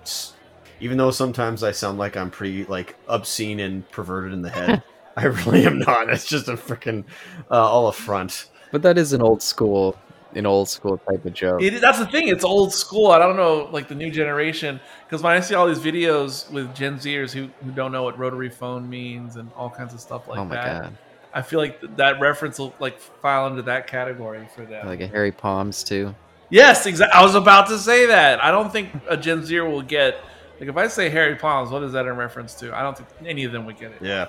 Even 0.80 0.97
though 0.99 1.09
sometimes 1.11 1.64
I 1.64 1.72
sound 1.72 1.97
like 1.97 2.15
I'm 2.15 2.30
pretty 2.30 2.65
like 2.65 2.95
obscene 3.07 3.59
and 3.59 3.88
perverted 3.89 4.33
in 4.33 4.43
the 4.43 4.49
head, 4.51 4.83
I 5.17 5.25
really 5.25 5.65
am 5.65 5.79
not. 5.79 6.09
It's 6.09 6.25
just 6.25 6.47
a 6.47 6.53
freaking 6.53 7.03
uh, 7.49 7.55
all 7.55 7.87
a 7.87 7.93
front. 7.93 8.49
But 8.71 8.83
that 8.83 8.97
is 8.97 9.13
an 9.13 9.21
old 9.21 9.41
school, 9.41 9.97
an 10.35 10.45
old 10.45 10.69
school 10.69 10.99
type 11.09 11.25
of 11.25 11.33
joke. 11.33 11.63
It, 11.63 11.81
that's 11.81 11.97
the 11.97 12.05
thing. 12.05 12.27
It's 12.27 12.43
old 12.43 12.71
school. 12.71 13.07
I 13.07 13.17
don't 13.17 13.35
know, 13.35 13.67
like 13.71 13.87
the 13.87 13.95
new 13.95 14.11
generation, 14.11 14.79
because 15.05 15.23
when 15.23 15.33
I 15.33 15.39
see 15.39 15.55
all 15.55 15.67
these 15.67 15.79
videos 15.79 16.49
with 16.51 16.73
Gen 16.75 16.99
Zers 16.99 17.31
who, 17.31 17.49
who 17.65 17.71
don't 17.71 17.91
know 17.91 18.03
what 18.03 18.19
rotary 18.19 18.49
phone 18.49 18.87
means 18.87 19.37
and 19.37 19.51
all 19.55 19.71
kinds 19.71 19.93
of 19.93 19.99
stuff 19.99 20.27
like 20.27 20.37
oh 20.37 20.45
my 20.45 20.55
that, 20.55 20.81
god. 20.83 20.97
I 21.33 21.41
feel 21.41 21.59
like 21.59 21.81
th- 21.81 21.93
that 21.95 22.19
reference 22.19 22.59
will 22.59 22.75
like 22.79 22.99
file 22.99 23.47
into 23.47 23.63
that 23.63 23.87
category 23.87 24.47
for 24.53 24.65
them. 24.65 24.85
Like 24.85 25.01
a 25.01 25.07
hairy 25.07 25.31
palms 25.31 25.83
too. 25.83 26.13
yes, 26.51 26.85
exactly. 26.85 27.19
I 27.19 27.23
was 27.23 27.33
about 27.33 27.67
to 27.69 27.79
say 27.79 28.05
that. 28.05 28.43
I 28.43 28.51
don't 28.51 28.71
think 28.71 28.91
a 29.09 29.17
Gen 29.17 29.43
Zer 29.43 29.67
will 29.67 29.81
get 29.81 30.19
like 30.59 30.69
if 30.69 30.77
I 30.77 30.87
say 30.87 31.09
Hairy 31.09 31.35
Palms, 31.35 31.69
what 31.69 31.83
is 31.83 31.91
that 31.93 32.05
in 32.07 32.15
reference 32.15 32.55
to? 32.55 32.75
I 32.75 32.81
don't 32.81 32.97
think 32.97 33.09
any 33.25 33.43
of 33.43 33.51
them 33.51 33.65
would 33.65 33.79
get 33.79 33.91
it. 33.91 34.01
Yeah. 34.01 34.27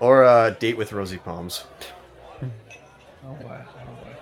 Or 0.00 0.24
uh, 0.24 0.50
date 0.50 0.76
with 0.76 0.92
rosy 0.92 1.18
palms. 1.18 1.64
Oh, 2.42 2.46
boy. 3.34 3.38
Oh, 3.44 4.04
boy. 4.04 4.16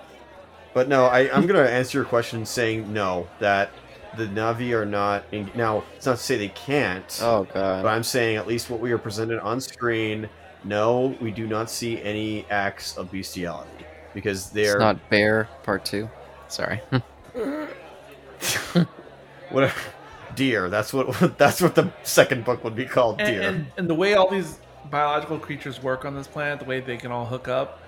But 0.73 0.87
no, 0.89 1.05
I, 1.05 1.33
I'm 1.33 1.47
gonna 1.47 1.63
answer 1.63 1.99
your 1.99 2.05
question 2.05 2.45
saying 2.45 2.91
no. 2.91 3.27
That 3.39 3.71
the 4.17 4.25
Na'vi 4.25 4.73
are 4.73 4.85
not. 4.85 5.23
In, 5.31 5.49
now, 5.55 5.83
it's 5.95 6.05
not 6.05 6.17
to 6.17 6.23
say 6.23 6.37
they 6.37 6.49
can't. 6.49 7.19
Oh 7.21 7.43
god. 7.45 7.83
But. 7.83 7.89
I'm 7.89 8.03
saying 8.03 8.37
at 8.37 8.47
least 8.47 8.69
what 8.69 8.79
we 8.79 8.91
are 8.91 8.97
presented 8.97 9.39
on 9.39 9.61
screen. 9.61 10.29
No, 10.63 11.15
we 11.21 11.31
do 11.31 11.47
not 11.47 11.69
see 11.69 12.01
any 12.01 12.45
acts 12.49 12.97
of 12.97 13.11
bestiality 13.11 13.85
because 14.13 14.49
they're 14.49 14.79
not 14.79 15.09
bear 15.09 15.47
part 15.63 15.85
two. 15.85 16.09
Sorry. 16.47 16.81
whatever. 19.51 19.79
Deer. 20.35 20.69
That's 20.69 20.93
what. 20.93 21.37
That's 21.37 21.61
what 21.61 21.75
the 21.75 21.91
second 22.03 22.45
book 22.45 22.63
would 22.63 22.75
be 22.75 22.85
called. 22.85 23.21
and, 23.21 23.27
Deer. 23.29 23.41
and, 23.41 23.67
and 23.77 23.89
the 23.89 23.95
way 23.95 24.15
all 24.15 24.29
these 24.29 24.59
biological 24.89 25.39
creatures 25.39 25.81
work 25.81 26.05
on 26.05 26.15
this 26.15 26.27
planet, 26.27 26.59
the 26.59 26.65
way 26.65 26.79
they 26.79 26.97
can 26.97 27.11
all 27.11 27.25
hook 27.25 27.47
up, 27.47 27.79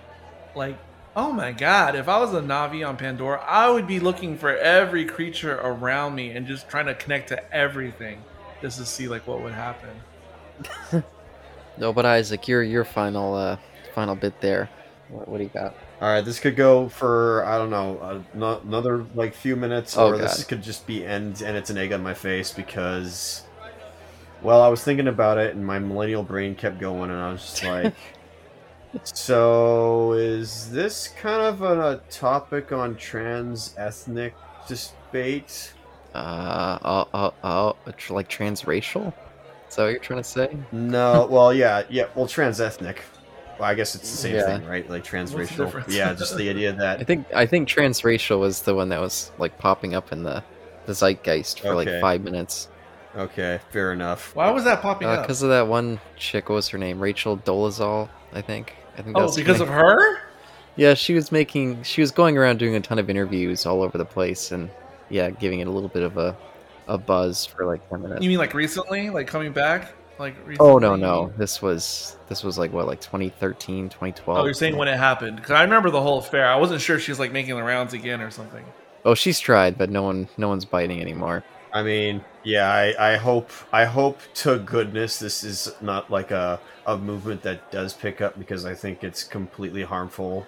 like, 0.55 0.77
oh 1.15 1.31
my 1.31 1.51
god, 1.51 1.95
if 1.95 2.07
I 2.07 2.19
was 2.19 2.33
a 2.33 2.41
Na'vi 2.41 2.87
on 2.87 2.97
Pandora, 2.97 3.41
I 3.45 3.69
would 3.69 3.87
be 3.87 3.99
looking 3.99 4.37
for 4.37 4.55
every 4.55 5.05
creature 5.05 5.55
around 5.55 6.15
me 6.15 6.31
and 6.31 6.47
just 6.47 6.69
trying 6.69 6.85
to 6.87 6.95
connect 6.95 7.29
to 7.29 7.53
everything 7.53 8.23
just 8.61 8.77
to 8.77 8.85
see 8.85 9.07
like 9.07 9.25
what 9.27 9.41
would 9.41 9.53
happen. 9.53 9.89
no, 11.77 11.93
but 11.93 12.05
Isaac, 12.05 12.47
your 12.47 12.63
your 12.63 12.83
final 12.85 13.33
uh 13.35 13.57
final 13.93 14.15
bit 14.15 14.39
there. 14.41 14.69
What, 15.09 15.27
what 15.27 15.37
do 15.37 15.43
you 15.43 15.49
got? 15.49 15.75
All 16.01 16.07
right, 16.07 16.23
this 16.23 16.39
could 16.39 16.55
go 16.55 16.89
for 16.89 17.45
I 17.45 17.57
don't 17.57 17.69
know 17.69 17.97
uh, 17.99 18.21
no, 18.33 18.59
another 18.59 19.05
like 19.15 19.33
few 19.33 19.55
minutes, 19.55 19.97
Oh, 19.97 20.09
or 20.09 20.17
this 20.17 20.43
could 20.43 20.61
just 20.61 20.85
be 20.87 21.05
end 21.05 21.41
and 21.41 21.57
it's 21.57 21.69
an 21.69 21.77
egg 21.77 21.91
on 21.93 22.03
my 22.03 22.13
face 22.13 22.51
because, 22.53 23.43
well, 24.41 24.61
I 24.61 24.67
was 24.69 24.83
thinking 24.83 25.07
about 25.07 25.37
it 25.37 25.55
and 25.55 25.65
my 25.65 25.79
millennial 25.79 26.23
brain 26.23 26.55
kept 26.55 26.79
going, 26.79 27.09
and 27.11 27.19
I 27.19 27.31
was 27.31 27.41
just 27.41 27.63
like, 27.63 27.93
so 29.03 30.13
is 30.13 30.71
this 30.71 31.07
kind 31.07 31.41
of 31.41 31.61
a, 31.61 31.91
a 31.91 32.01
topic 32.09 32.71
on 32.71 32.95
trans 32.95 33.75
ethnic 33.77 34.33
debate? 34.67 35.73
Uh 36.13 36.79
oh 36.83 37.05
oh 37.13 37.33
oh 37.43 37.77
like 38.09 38.29
transracial? 38.29 39.13
Is 39.69 39.75
that 39.75 39.83
what 39.83 39.89
you're 39.91 39.99
trying 39.99 40.23
to 40.23 40.23
say? 40.23 40.57
No, 40.71 41.27
well, 41.29 41.53
yeah, 41.53 41.83
yeah, 41.89 42.05
well, 42.15 42.27
trans 42.27 42.59
ethnic. 42.59 43.03
Well, 43.59 43.69
I 43.69 43.75
guess 43.75 43.93
it's 43.93 44.09
the 44.09 44.17
same 44.17 44.35
Yeah. 44.35 44.57
thing, 44.57 44.67
right? 44.67 44.89
Like 44.89 45.03
transracial. 45.03 45.65
difference? 45.65 45.95
Yeah, 45.95 46.13
just 46.13 46.35
the 46.37 46.49
idea 46.49 46.73
that 46.73 46.99
I 47.01 47.03
think 47.03 47.27
I 47.35 47.45
think 47.45 47.69
transracial 47.69 48.39
was 48.39 48.61
the 48.61 48.73
one 48.73 48.89
that 48.89 49.01
was 49.01 49.31
like 49.37 49.57
popping 49.57 49.93
up 49.93 50.11
in 50.11 50.23
the 50.23 50.43
the 50.85 50.93
zeitgeist 50.93 51.59
for 51.59 51.75
Okay. 51.75 51.91
like 51.91 52.01
five 52.01 52.21
minutes. 52.21 52.67
Okay, 53.15 53.59
fair 53.71 53.93
enough. 53.93 54.35
Why 54.35 54.49
was 54.51 54.63
that 54.63 54.81
popping 54.81 55.07
uh, 55.07 55.11
up? 55.11 55.23
Because 55.23 55.41
of 55.41 55.49
that 55.49 55.67
one 55.67 55.99
chick, 56.15 56.49
what 56.49 56.55
was 56.55 56.69
her 56.69 56.77
name? 56.77 56.99
Rachel 56.99 57.37
Dolezal, 57.37 58.09
I 58.33 58.41
think. 58.41 58.75
I 58.97 59.01
think 59.01 59.17
Oh, 59.17 59.33
because 59.33 59.59
name. 59.59 59.67
of 59.67 59.73
her? 59.73 60.19
Yeah, 60.75 60.93
she 60.93 61.13
was 61.13 61.31
making 61.31 61.83
she 61.83 62.01
was 62.01 62.11
going 62.11 62.37
around 62.37 62.59
doing 62.59 62.75
a 62.75 62.79
ton 62.79 62.99
of 62.99 63.09
interviews 63.09 63.65
all 63.65 63.81
over 63.81 63.97
the 63.97 64.05
place 64.05 64.51
and 64.51 64.69
yeah, 65.09 65.29
giving 65.29 65.59
it 65.59 65.67
a 65.67 65.71
little 65.71 65.89
bit 65.89 66.03
of 66.03 66.17
a 66.17 66.37
a 66.87 66.97
buzz 66.97 67.45
for 67.45 67.65
like 67.65 67.87
ten 67.89 68.01
minutes. 68.01 68.21
You 68.21 68.29
mean 68.29 68.37
like 68.37 68.53
recently, 68.53 69.09
like 69.09 69.27
coming 69.27 69.51
back, 69.51 69.93
like 70.17 70.35
recently? 70.45 70.71
Oh 70.71 70.77
no, 70.77 70.95
no. 70.95 71.33
This 71.37 71.61
was 71.61 72.17
this 72.27 72.43
was 72.43 72.57
like 72.57 72.71
what 72.73 72.87
like 72.87 73.01
2013, 73.01 73.89
2012. 73.89 74.39
Oh, 74.39 74.43
you're 74.45 74.53
saying 74.53 74.75
when 74.75 74.87
it 74.87 74.97
happened? 74.97 75.37
Because 75.37 75.51
I 75.51 75.63
remember 75.63 75.89
the 75.89 76.01
whole 76.01 76.19
affair. 76.19 76.47
I 76.47 76.55
wasn't 76.55 76.81
sure 76.81 76.99
she 76.99 77.11
was 77.11 77.19
like 77.19 77.31
making 77.31 77.55
the 77.55 77.63
rounds 77.63 77.93
again 77.93 78.21
or 78.21 78.31
something. 78.31 78.65
Oh, 79.05 79.15
she's 79.15 79.39
tried, 79.39 79.77
but 79.77 79.89
no 79.89 80.03
one 80.03 80.27
no 80.37 80.47
one's 80.49 80.65
biting 80.65 81.01
anymore. 81.01 81.43
I 81.71 81.83
mean, 81.83 82.25
yeah, 82.43 82.71
I, 82.71 83.13
I 83.13 83.17
hope 83.17 83.51
I 83.71 83.85
hope 83.85 84.19
to 84.35 84.57
goodness 84.59 85.19
this 85.19 85.43
is 85.43 85.71
not 85.81 86.09
like 86.09 86.31
a, 86.31 86.59
a 86.85 86.97
movement 86.97 87.43
that 87.43 87.71
does 87.71 87.93
pick 87.93 88.21
up 88.21 88.39
because 88.39 88.65
I 88.65 88.73
think 88.73 89.03
it's 89.03 89.23
completely 89.23 89.83
harmful 89.83 90.47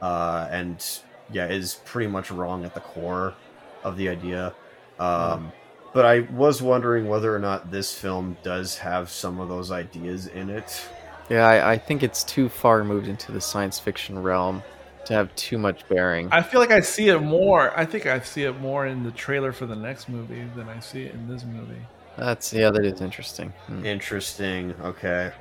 uh, 0.00 0.48
and 0.50 0.84
yeah, 1.30 1.46
is 1.48 1.76
pretty 1.84 2.08
much 2.10 2.30
wrong 2.30 2.64
at 2.64 2.74
the 2.74 2.80
core 2.80 3.38
of 3.82 3.96
the 3.96 4.08
idea. 4.08 4.54
Um, 4.98 5.52
But 5.92 6.06
I 6.06 6.20
was 6.20 6.62
wondering 6.62 7.06
whether 7.08 7.34
or 7.34 7.38
not 7.38 7.70
this 7.70 7.94
film 7.94 8.38
does 8.42 8.78
have 8.78 9.10
some 9.10 9.40
of 9.40 9.48
those 9.48 9.70
ideas 9.70 10.26
in 10.26 10.50
it. 10.50 10.92
Yeah, 11.28 11.46
I, 11.46 11.72
I 11.72 11.78
think 11.78 12.02
it's 12.02 12.24
too 12.24 12.48
far 12.48 12.84
moved 12.84 13.08
into 13.08 13.32
the 13.32 13.40
science 13.40 13.78
fiction 13.78 14.18
realm 14.22 14.64
to 15.06 15.14
have 15.14 15.34
too 15.34 15.58
much 15.58 15.88
bearing. 15.88 16.28
I 16.30 16.42
feel 16.42 16.60
like 16.60 16.70
I 16.70 16.80
see 16.80 17.08
it 17.08 17.20
more. 17.20 17.76
I 17.78 17.84
think 17.84 18.06
I 18.06 18.20
see 18.20 18.44
it 18.44 18.60
more 18.60 18.86
in 18.86 19.02
the 19.02 19.10
trailer 19.10 19.52
for 19.52 19.66
the 19.66 19.76
next 19.76 20.08
movie 20.08 20.44
than 20.56 20.68
I 20.68 20.80
see 20.80 21.02
it 21.02 21.14
in 21.14 21.28
this 21.28 21.44
movie. 21.44 21.82
That's 22.16 22.52
yeah, 22.52 22.70
that 22.70 22.84
is 22.84 23.00
interesting. 23.00 23.50
Hmm. 23.66 23.84
Interesting. 23.84 24.74
Okay. 24.82 25.32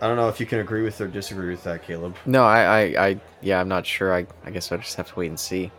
I 0.00 0.06
don't 0.06 0.16
know 0.16 0.28
if 0.28 0.40
you 0.40 0.46
can 0.46 0.60
agree 0.60 0.82
with 0.82 1.00
or 1.00 1.08
disagree 1.08 1.50
with 1.50 1.62
that, 1.64 1.82
Caleb. 1.82 2.16
No, 2.24 2.44
I, 2.44 2.62
I, 2.62 3.06
I, 3.06 3.20
yeah, 3.42 3.60
I'm 3.60 3.68
not 3.68 3.84
sure. 3.84 4.14
I, 4.14 4.26
I 4.44 4.50
guess 4.50 4.72
I 4.72 4.78
just 4.78 4.96
have 4.96 5.08
to 5.08 5.18
wait 5.18 5.28
and 5.28 5.38
see. 5.38 5.70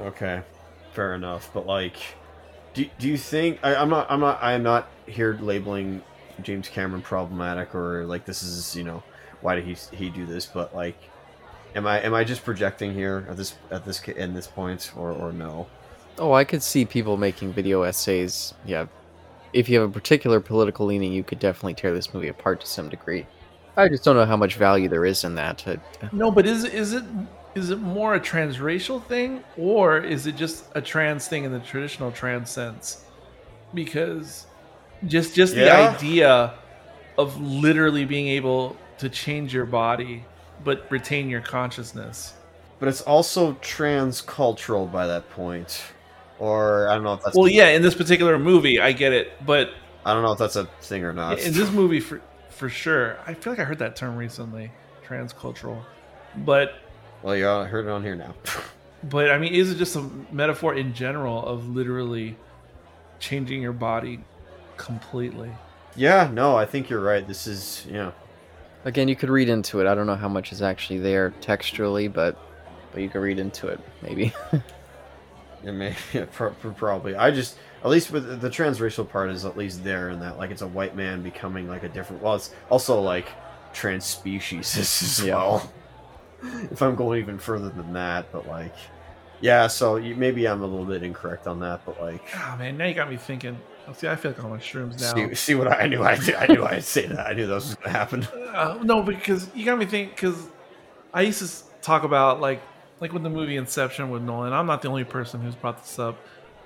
Okay, 0.00 0.42
fair 0.92 1.14
enough. 1.14 1.50
But 1.54 1.66
like, 1.66 1.96
do, 2.74 2.88
do 2.98 3.08
you 3.08 3.16
think 3.16 3.58
I, 3.62 3.74
I'm 3.74 3.88
not 3.88 4.10
I'm 4.10 4.20
not 4.20 4.42
I'm 4.42 4.62
not 4.62 4.88
here 5.06 5.38
labeling 5.40 6.02
James 6.42 6.68
Cameron 6.68 7.02
problematic 7.02 7.74
or 7.74 8.04
like 8.04 8.26
this 8.26 8.42
is 8.42 8.76
you 8.76 8.84
know 8.84 9.02
why 9.40 9.54
did 9.54 9.64
he 9.64 9.74
he 9.96 10.10
do 10.10 10.26
this? 10.26 10.46
But 10.46 10.74
like, 10.74 10.98
am 11.76 11.86
I 11.86 12.00
am 12.00 12.14
I 12.14 12.24
just 12.24 12.44
projecting 12.44 12.92
here 12.92 13.26
at 13.28 13.36
this 13.36 13.54
at 13.70 13.84
this 13.84 14.02
in 14.02 14.34
this 14.34 14.46
point 14.46 14.92
or 14.96 15.12
or 15.12 15.32
no? 15.32 15.66
Oh, 16.18 16.32
I 16.32 16.44
could 16.44 16.62
see 16.62 16.84
people 16.84 17.16
making 17.16 17.52
video 17.52 17.82
essays. 17.82 18.54
Yeah, 18.64 18.86
if 19.52 19.68
you 19.68 19.78
have 19.78 19.90
a 19.90 19.92
particular 19.92 20.40
political 20.40 20.86
leaning, 20.86 21.12
you 21.12 21.22
could 21.22 21.38
definitely 21.38 21.74
tear 21.74 21.92
this 21.92 22.12
movie 22.12 22.28
apart 22.28 22.60
to 22.62 22.66
some 22.66 22.88
degree. 22.88 23.26
I 23.76 23.88
just 23.88 24.04
don't 24.04 24.16
know 24.16 24.24
how 24.24 24.38
much 24.38 24.56
value 24.56 24.88
there 24.88 25.04
is 25.04 25.22
in 25.22 25.34
that. 25.34 25.66
Uh, 25.68 25.76
no, 26.10 26.30
but 26.30 26.46
is 26.46 26.64
is 26.64 26.94
it 26.94 27.04
is 27.54 27.70
it 27.70 27.80
more 27.80 28.14
a 28.14 28.20
transracial 28.20 29.02
thing 29.04 29.44
or 29.56 29.98
is 29.98 30.26
it 30.26 30.36
just 30.36 30.64
a 30.74 30.80
trans 30.80 31.28
thing 31.28 31.44
in 31.44 31.52
the 31.52 31.60
traditional 31.60 32.10
trans 32.10 32.50
sense? 32.50 33.04
Because 33.74 34.46
just 35.06 35.34
just 35.34 35.54
the 35.54 35.70
idea 35.70 36.54
of 37.18 37.38
literally 37.40 38.04
being 38.06 38.28
able 38.28 38.76
to 38.98 39.08
change 39.10 39.52
your 39.52 39.66
body 39.66 40.24
but 40.64 40.90
retain 40.90 41.28
your 41.28 41.40
consciousness. 41.40 42.34
But 42.78 42.88
it's 42.88 43.00
also 43.00 43.54
transcultural 43.54 44.90
by 44.90 45.06
that 45.06 45.30
point, 45.30 45.82
or 46.38 46.88
I 46.88 46.94
don't 46.94 47.04
know 47.04 47.14
if 47.14 47.22
that's 47.22 47.36
Well, 47.36 47.48
yeah, 47.48 47.68
in 47.68 47.82
this 47.82 47.94
particular 47.94 48.38
movie, 48.38 48.80
I 48.80 48.92
get 48.92 49.12
it, 49.12 49.32
but 49.46 49.70
I 50.04 50.12
don't 50.12 50.22
know 50.22 50.32
if 50.32 50.38
that's 50.38 50.56
a 50.56 50.66
thing 50.82 51.04
or 51.04 51.12
not. 51.12 51.38
in 51.38 51.52
this 51.52 51.70
movie 51.70 52.00
for 52.00 52.20
for 52.50 52.68
sure, 52.70 53.18
I 53.26 53.34
feel 53.34 53.52
like 53.52 53.60
I 53.60 53.64
heard 53.64 53.78
that 53.80 53.96
term 53.96 54.16
recently. 54.16 54.70
transcultural. 55.06 55.82
But 56.36 56.74
Well, 57.22 57.36
you 57.36 57.46
all 57.46 57.64
heard 57.64 57.86
it 57.86 57.90
on 57.90 58.02
here 58.02 58.16
now. 58.16 58.34
but 59.04 59.30
I 59.30 59.38
mean, 59.38 59.54
is 59.54 59.70
it 59.70 59.76
just 59.76 59.96
a 59.96 60.08
metaphor 60.32 60.74
in 60.74 60.92
general 60.94 61.44
of 61.46 61.68
literally 61.68 62.36
changing 63.20 63.62
your 63.62 63.72
body 63.72 64.24
completely? 64.76 65.50
yeah, 65.96 66.30
no, 66.32 66.56
I 66.56 66.66
think 66.66 66.90
you're 66.90 67.00
right. 67.00 67.26
This 67.26 67.46
is, 67.46 67.86
yeah. 67.90 68.12
Again, 68.86 69.08
you 69.08 69.16
could 69.16 69.28
read 69.28 69.48
into 69.48 69.80
it. 69.80 69.86
I 69.86 69.94
don't 69.94 70.06
know 70.06 70.14
how 70.16 70.28
much 70.28 70.52
is 70.52 70.62
actually 70.62 71.00
there 71.00 71.30
textually, 71.42 72.08
but 72.08 72.38
but 72.92 73.02
you 73.02 73.08
could 73.10 73.20
read 73.20 73.38
into 73.38 73.68
it 73.68 73.80
maybe. 74.02 74.32
It 75.64 75.72
may 75.72 75.96
yeah, 76.12 76.26
pro- 76.30 76.50
pro- 76.52 76.70
probably. 76.70 77.16
I 77.16 77.32
just 77.32 77.56
at 77.82 77.90
least 77.90 78.12
with 78.12 78.40
the 78.40 78.48
transracial 78.48 79.08
part 79.08 79.30
is 79.30 79.44
at 79.44 79.56
least 79.56 79.82
there 79.82 80.10
in 80.10 80.20
that 80.20 80.38
like 80.38 80.50
it's 80.52 80.62
a 80.62 80.66
white 80.68 80.94
man 80.94 81.22
becoming 81.22 81.66
like 81.66 81.82
a 81.82 81.88
different. 81.88 82.22
Well, 82.22 82.36
it's 82.36 82.54
also 82.70 83.00
like 83.00 83.26
trans 83.72 84.04
species 84.04 84.76
as 84.78 85.26
Yeah. 85.26 85.34
well. 85.34 85.72
if 86.70 86.80
I'm 86.82 86.94
going 86.94 87.18
even 87.20 87.38
further 87.38 87.70
than 87.70 87.92
that, 87.94 88.30
but 88.30 88.46
like, 88.46 88.74
yeah. 89.40 89.66
So 89.66 89.96
you, 89.96 90.14
maybe 90.14 90.46
I'm 90.46 90.62
a 90.62 90.66
little 90.66 90.84
bit 90.86 91.02
incorrect 91.02 91.48
on 91.48 91.58
that, 91.60 91.84
but 91.84 92.00
like, 92.00 92.22
Ah 92.34 92.54
man, 92.58 92.76
now 92.76 92.86
you 92.86 92.94
got 92.94 93.10
me 93.10 93.16
thinking. 93.16 93.58
See, 93.94 94.08
I 94.08 94.16
feel 94.16 94.32
like 94.32 94.42
I'm 94.42 94.50
on 94.50 94.58
shrooms 94.58 95.00
now. 95.00 95.14
see, 95.14 95.34
see 95.34 95.54
what 95.54 95.68
I, 95.68 95.82
I 95.82 95.86
knew. 95.86 96.02
I, 96.02 96.18
I 96.38 96.46
knew 96.46 96.64
I'd 96.64 96.82
say 96.84 97.06
that. 97.06 97.26
I 97.26 97.32
knew 97.32 97.46
that 97.46 97.54
was 97.54 97.74
gonna 97.76 97.90
happen. 97.96 98.26
Uh, 98.56 98.78
no, 98.82 99.02
because 99.02 99.50
you 99.54 99.66
got 99.66 99.76
me 99.76 99.84
thinking. 99.84 100.08
Because 100.14 100.46
I 101.12 101.20
used 101.20 101.46
to 101.46 101.62
talk 101.82 102.04
about 102.04 102.40
like 102.40 102.62
like 103.00 103.12
with 103.12 103.22
the 103.22 103.28
movie 103.28 103.56
Inception 103.58 104.08
with 104.08 104.22
Nolan. 104.22 104.54
I'm 104.54 104.64
not 104.64 104.80
the 104.80 104.88
only 104.88 105.04
person 105.04 105.42
who's 105.42 105.54
brought 105.54 105.82
this 105.82 105.98
up 105.98 106.16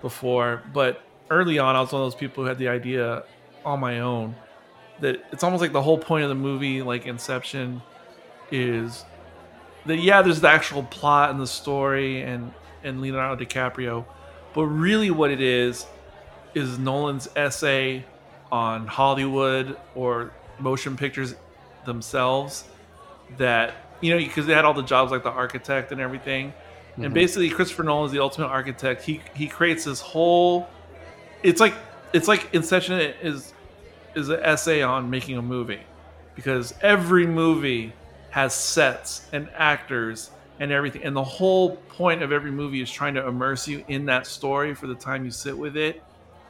before, 0.01 0.63
but 0.73 1.03
early 1.31 1.59
on, 1.59 1.75
I 1.75 1.81
was 1.81 1.91
one 1.91 2.03
of 2.03 2.07
those 2.07 2.15
people 2.15 2.45
who 2.45 2.49
had 2.49 2.59
the 2.59 2.69
idea 2.69 3.25
on 3.65 3.81
my 3.81 3.99
own 3.99 4.37
that 5.01 5.25
it's 5.33 5.43
almost 5.43 5.61
like 5.61 5.73
the 5.73 5.83
whole 5.83 5.99
point 5.99 6.23
of 6.23 6.29
the 6.29 6.35
movie, 6.35 6.83
like 6.83 7.07
Inception, 7.07 7.83
is 8.51 9.05
that 9.87 9.97
yeah, 9.97 10.23
there's 10.23 10.41
the 10.41 10.49
actual 10.49 10.83
plot 10.85 11.31
and 11.31 11.41
the 11.41 11.47
story 11.47 12.23
and 12.23 12.53
and 12.85 13.01
Leonardo 13.01 13.45
DiCaprio, 13.45 14.05
but 14.55 14.65
really 14.67 15.11
what 15.11 15.31
it 15.31 15.41
is 15.41 15.87
is 16.55 16.79
Nolan's 16.79 17.29
essay 17.37 18.05
on 18.51 18.87
Hollywood 18.87 19.77
or 19.95 20.33
motion 20.59 20.97
pictures 20.97 21.35
themselves 21.87 22.65
that 23.39 23.75
you 24.01 24.11
know 24.11 24.19
because 24.19 24.47
they 24.47 24.53
had 24.53 24.65
all 24.65 24.75
the 24.75 24.83
jobs 24.83 25.11
like 25.11 25.23
the 25.23 25.31
architect 25.31 25.93
and 25.93 26.01
everything. 26.01 26.53
And 26.97 27.05
mm-hmm. 27.05 27.15
basically 27.15 27.51
christopher 27.51 27.85
nolan 27.85 28.07
is 28.07 28.13
the 28.13 28.21
ultimate 28.21 28.49
architect. 28.49 29.03
He 29.03 29.21
he 29.35 29.47
creates 29.47 29.85
this 29.85 30.01
whole 30.01 30.69
it's 31.43 31.61
like 31.61 31.75
it's 32.13 32.29
like 32.29 32.53
inception 32.53 33.01
is 33.23 33.55
is 34.15 34.29
an 34.29 34.41
essay 34.41 34.83
on 34.83 35.09
making 35.09 35.39
a 35.39 35.43
movie. 35.43 35.81
Because 36.35 36.75
every 36.81 37.27
movie 37.27 37.93
has 38.31 38.55
sets 38.55 39.27
and 39.33 39.49
actors 39.57 40.31
and 40.59 40.71
everything. 40.73 41.03
And 41.03 41.15
the 41.15 41.25
whole 41.25 41.77
point 41.77 42.23
of 42.23 42.33
every 42.33 42.51
movie 42.51 42.81
is 42.81 42.91
trying 42.91 43.15
to 43.15 43.27
immerse 43.27 43.67
you 43.67 43.85
in 43.89 44.07
that 44.07 44.27
story 44.27 44.75
for 44.75 44.87
the 44.87 44.95
time 44.95 45.25
you 45.25 45.31
sit 45.31 45.57
with 45.57 45.77
it 45.77 46.03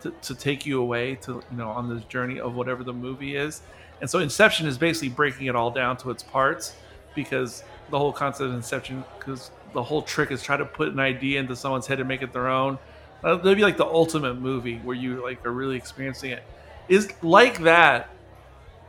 to, 0.02 0.10
to 0.22 0.34
take 0.34 0.66
you 0.66 0.80
away 0.80 1.14
to 1.16 1.42
you 1.50 1.56
know 1.56 1.68
on 1.68 1.94
this 1.94 2.04
journey 2.04 2.40
of 2.40 2.54
whatever 2.54 2.84
the 2.84 2.92
movie 2.92 3.36
is. 3.36 3.62
And 4.00 4.08
so 4.08 4.18
inception 4.18 4.66
is 4.66 4.78
basically 4.78 5.10
breaking 5.10 5.46
it 5.46 5.54
all 5.54 5.70
down 5.70 5.96
to 5.98 6.10
its 6.10 6.22
parts 6.22 6.74
because 7.14 7.62
the 7.90 7.98
whole 7.98 8.12
concept 8.12 8.48
of 8.48 8.54
inception 8.54 9.04
because 9.18 9.50
the 9.72 9.82
whole 9.82 10.02
trick 10.02 10.30
is 10.30 10.42
try 10.42 10.56
to 10.56 10.64
put 10.64 10.88
an 10.88 11.00
idea 11.00 11.38
into 11.38 11.54
someone's 11.54 11.86
head 11.86 12.00
and 12.00 12.08
make 12.08 12.22
it 12.22 12.32
their 12.32 12.48
own. 12.48 12.78
Uh, 13.22 13.36
that'd 13.36 13.56
be 13.56 13.62
like 13.62 13.76
the 13.76 13.86
ultimate 13.86 14.34
movie 14.34 14.78
where 14.78 14.96
you 14.96 15.22
like 15.22 15.44
are 15.44 15.52
really 15.52 15.76
experiencing 15.76 16.30
it. 16.30 16.42
Is 16.88 17.12
like 17.22 17.60
that 17.60 18.08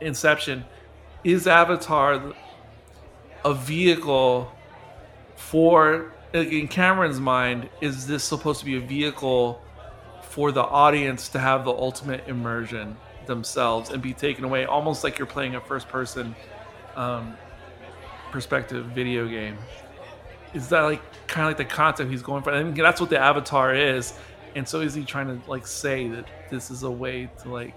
inception 0.00 0.64
is 1.24 1.46
avatar 1.46 2.34
a 3.44 3.54
vehicle 3.54 4.50
for 5.36 6.12
like 6.32 6.50
in 6.50 6.66
cameron's 6.66 7.20
mind 7.20 7.68
is 7.80 8.06
this 8.06 8.24
supposed 8.24 8.60
to 8.60 8.66
be 8.66 8.76
a 8.76 8.80
vehicle 8.80 9.62
for 10.32 10.50
the 10.50 10.62
audience 10.62 11.28
to 11.28 11.38
have 11.38 11.62
the 11.66 11.70
ultimate 11.70 12.26
immersion 12.26 12.96
themselves 13.26 13.90
and 13.90 14.00
be 14.00 14.14
taken 14.14 14.44
away 14.44 14.64
almost 14.64 15.04
like 15.04 15.18
you're 15.18 15.26
playing 15.26 15.56
a 15.56 15.60
first 15.60 15.86
person 15.88 16.34
um, 16.96 17.36
perspective 18.30 18.86
video 18.86 19.28
game. 19.28 19.58
Is 20.54 20.68
that 20.70 20.80
like 20.80 21.02
kind 21.26 21.46
of 21.46 21.50
like 21.50 21.58
the 21.58 21.74
concept 21.74 22.10
he's 22.10 22.22
going 22.22 22.42
for? 22.42 22.50
I 22.50 22.62
think 22.62 22.76
that's 22.76 22.98
what 22.98 23.10
the 23.10 23.18
avatar 23.18 23.74
is 23.74 24.14
and 24.54 24.66
so 24.66 24.80
is 24.80 24.94
he 24.94 25.04
trying 25.04 25.26
to 25.26 25.50
like 25.50 25.66
say 25.66 26.08
that 26.08 26.24
this 26.50 26.70
is 26.70 26.82
a 26.82 26.90
way 26.90 27.28
to 27.42 27.50
like 27.50 27.74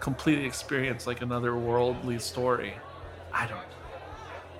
completely 0.00 0.46
experience 0.46 1.06
like 1.06 1.20
another 1.20 1.54
worldly 1.54 2.18
story? 2.18 2.72
I 3.34 3.46
don't 3.46 3.60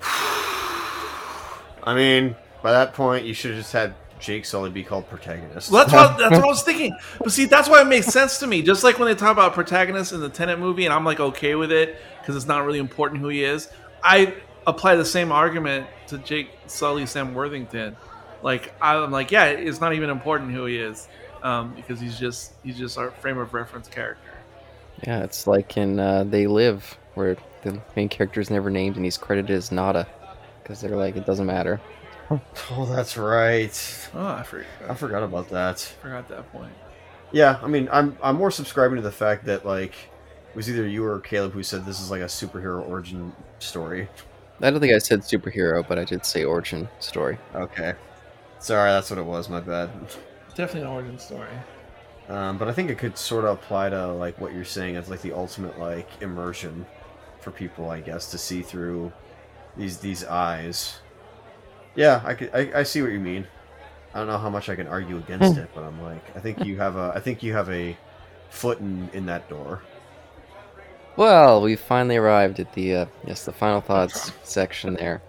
I 1.83 1.95
mean, 1.95 2.37
by 2.63 2.73
that 2.73 2.93
point, 2.93 3.25
you 3.25 3.33
should 3.33 3.53
have 3.53 3.61
just 3.61 3.73
had 3.73 3.95
Jake 4.23 4.45
Sully 4.45 4.71
be 4.71 4.85
called 4.85 5.09
protagonist. 5.09 5.71
Well, 5.71 5.85
that's 5.85 5.93
what 5.93 6.17
that's 6.17 6.37
what 6.37 6.45
I 6.45 6.47
was 6.47 6.63
thinking. 6.63 6.97
But 7.19 7.33
see, 7.33 7.47
that's 7.47 7.69
why 7.69 7.83
it 7.83 7.87
makes 7.87 8.07
sense 8.07 8.39
to 8.39 8.47
me. 8.47 8.63
Just 8.63 8.85
like 8.85 8.99
when 8.99 9.09
they 9.09 9.15
talk 9.15 9.33
about 9.33 9.53
protagonists 9.53 10.13
in 10.13 10.21
the 10.21 10.29
Tenet 10.29 10.59
movie, 10.59 10.85
and 10.85 10.95
I'm 10.95 11.05
like 11.05 11.21
okay 11.21 11.57
with 11.57 11.73
it 11.73 11.97
because 12.21 12.37
it's 12.37 12.47
not 12.47 12.65
really 12.65 12.79
important 12.79 13.21
who 13.21 13.29
he 13.29 13.43
is. 13.45 13.69
I 14.03 14.35
apply 14.67 14.95
the 14.95 15.05
same 15.05 15.33
argument 15.33 15.89
to 16.07 16.19
Jake 16.19 16.51
Sully, 16.69 17.05
Sam 17.05 17.35
Worthington. 17.35 17.97
Like 18.43 18.73
I'm 18.81 19.11
like, 19.11 19.33
yeah, 19.33 19.47
it's 19.47 19.81
not 19.81 19.93
even 19.93 20.09
important 20.09 20.53
who 20.53 20.67
he 20.67 20.77
is 20.79 21.09
um, 21.43 21.75
because 21.75 22.01
he's 22.01 22.19
just 22.19 22.53
he's 22.63 22.79
just 22.79 22.97
our 22.99 23.11
frame 23.11 23.39
of 23.39 23.53
reference 23.55 23.89
character. 23.89 24.31
yeah, 25.05 25.25
it's 25.25 25.47
like 25.49 25.77
in 25.77 25.99
uh, 25.99 26.25
They 26.25 26.47
Live, 26.47 26.97
where 27.15 27.37
the 27.63 27.81
main 27.97 28.09
character 28.09 28.41
is 28.41 28.51
never 28.51 28.71
named 28.71 28.97
and 28.97 29.05
he's 29.05 29.19
credited 29.19 29.57
as 29.57 29.73
Nada, 29.73 30.07
because 30.63 30.81
they're 30.81 30.97
like 30.97 31.17
it 31.17 31.27
doesn't 31.27 31.47
matter. 31.47 31.81
oh, 32.71 32.87
that's 32.87 33.17
right. 33.17 34.09
Oh, 34.15 34.27
I 34.27 34.43
forgot, 34.43 34.67
I 34.89 34.95
forgot 34.95 35.23
about 35.23 35.49
that. 35.51 35.81
forgot 36.01 36.29
that 36.29 36.51
point. 36.53 36.73
Yeah, 37.33 37.59
I 37.63 37.67
mean, 37.69 37.89
I'm 37.93 38.17
I'm 38.23 38.37
more 38.37 38.51
subscribing 38.51 38.97
to 38.97 39.03
the 39.03 39.13
fact 39.13 39.45
that 39.47 39.65
like 39.65 39.95
it 40.51 40.57
was 40.57 40.69
either 40.69 40.87
you 40.87 41.05
or 41.05 41.19
Caleb 41.21 41.53
who 41.53 41.63
said 41.63 41.85
this 41.87 42.01
is 42.01 42.11
like 42.11 42.21
a 42.21 42.27
superhero 42.27 42.87
origin 42.89 43.33
story. 43.59 44.09
I 44.61 44.71
don't 44.71 44.81
think 44.81 44.95
I 44.95 44.99
said 44.99 45.21
superhero, 45.21 45.87
but 45.87 45.99
I 45.99 46.05
did 46.05 46.25
say 46.25 46.45
origin 46.45 46.89
story. 47.01 47.39
Okay, 47.55 47.95
sorry, 48.59 48.91
that's 48.91 49.11
what 49.11 49.19
it 49.19 49.25
was. 49.25 49.49
My 49.49 49.61
bad. 49.61 49.91
Definitely 50.55 50.83
an 50.83 50.87
origin 50.89 51.19
story. 51.19 51.49
Um, 52.29 52.59
but 52.59 52.69
I 52.69 52.73
think 52.73 52.91
it 52.91 52.99
could 52.99 53.19
sort 53.19 53.45
of 53.45 53.59
apply 53.59 53.91
to 53.91 54.13
like 54.13 54.41
what 54.41 54.55
you're 54.55 54.65
saying 54.65 54.97
as 54.97 55.09
like 55.11 55.23
the 55.23 55.33
ultimate 55.33 55.79
like 55.79 56.09
immersion 56.21 56.87
for 57.41 57.51
people, 57.51 57.91
I 57.91 58.01
guess, 58.01 58.31
to 58.31 58.39
see 58.39 58.63
through 58.63 59.13
these 59.77 59.99
these 59.99 60.25
eyes. 60.25 60.99
Yeah, 61.95 62.23
I 62.25 62.35
could 62.35 62.51
I, 62.55 62.81
I 62.81 62.83
see 62.83 63.03
what 63.03 63.13
you 63.13 63.21
mean. 63.21 63.47
I 64.15 64.19
don't 64.19 64.27
know 64.27 64.39
how 64.39 64.51
much 64.51 64.69
I 64.69 64.77
can 64.77 64.87
argue 64.87 65.19
against 65.19 65.57
it, 65.57 65.71
but 65.75 65.85
I'm 65.85 66.03
like, 66.03 66.37
I 66.37 66.41
think 66.41 66.65
you 66.65 66.77
have 66.79 66.97
a 66.97 67.13
I 67.15 67.21
think 67.21 67.43
you 67.43 67.53
have 67.53 67.71
a 67.71 67.97
foot 68.51 68.81
in 68.81 69.09
in 69.13 69.27
that 69.27 69.49
door. 69.49 69.83
Well, 71.17 71.61
we 71.61 71.77
finally 71.77 72.17
arrived 72.17 72.61
at 72.61 72.73
the 72.73 72.95
uh, 72.95 73.07
yes, 73.27 73.45
the 73.45 73.53
final 73.53 73.81
thoughts 73.81 74.33
section 74.43 74.95
there, 74.95 75.23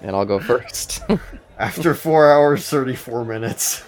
and 0.00 0.14
I'll 0.14 0.24
go 0.24 0.40
first. 0.40 1.02
After 1.58 1.94
four 1.94 2.32
hours 2.32 2.68
thirty 2.68 2.94
four 2.94 3.24
minutes. 3.24 3.84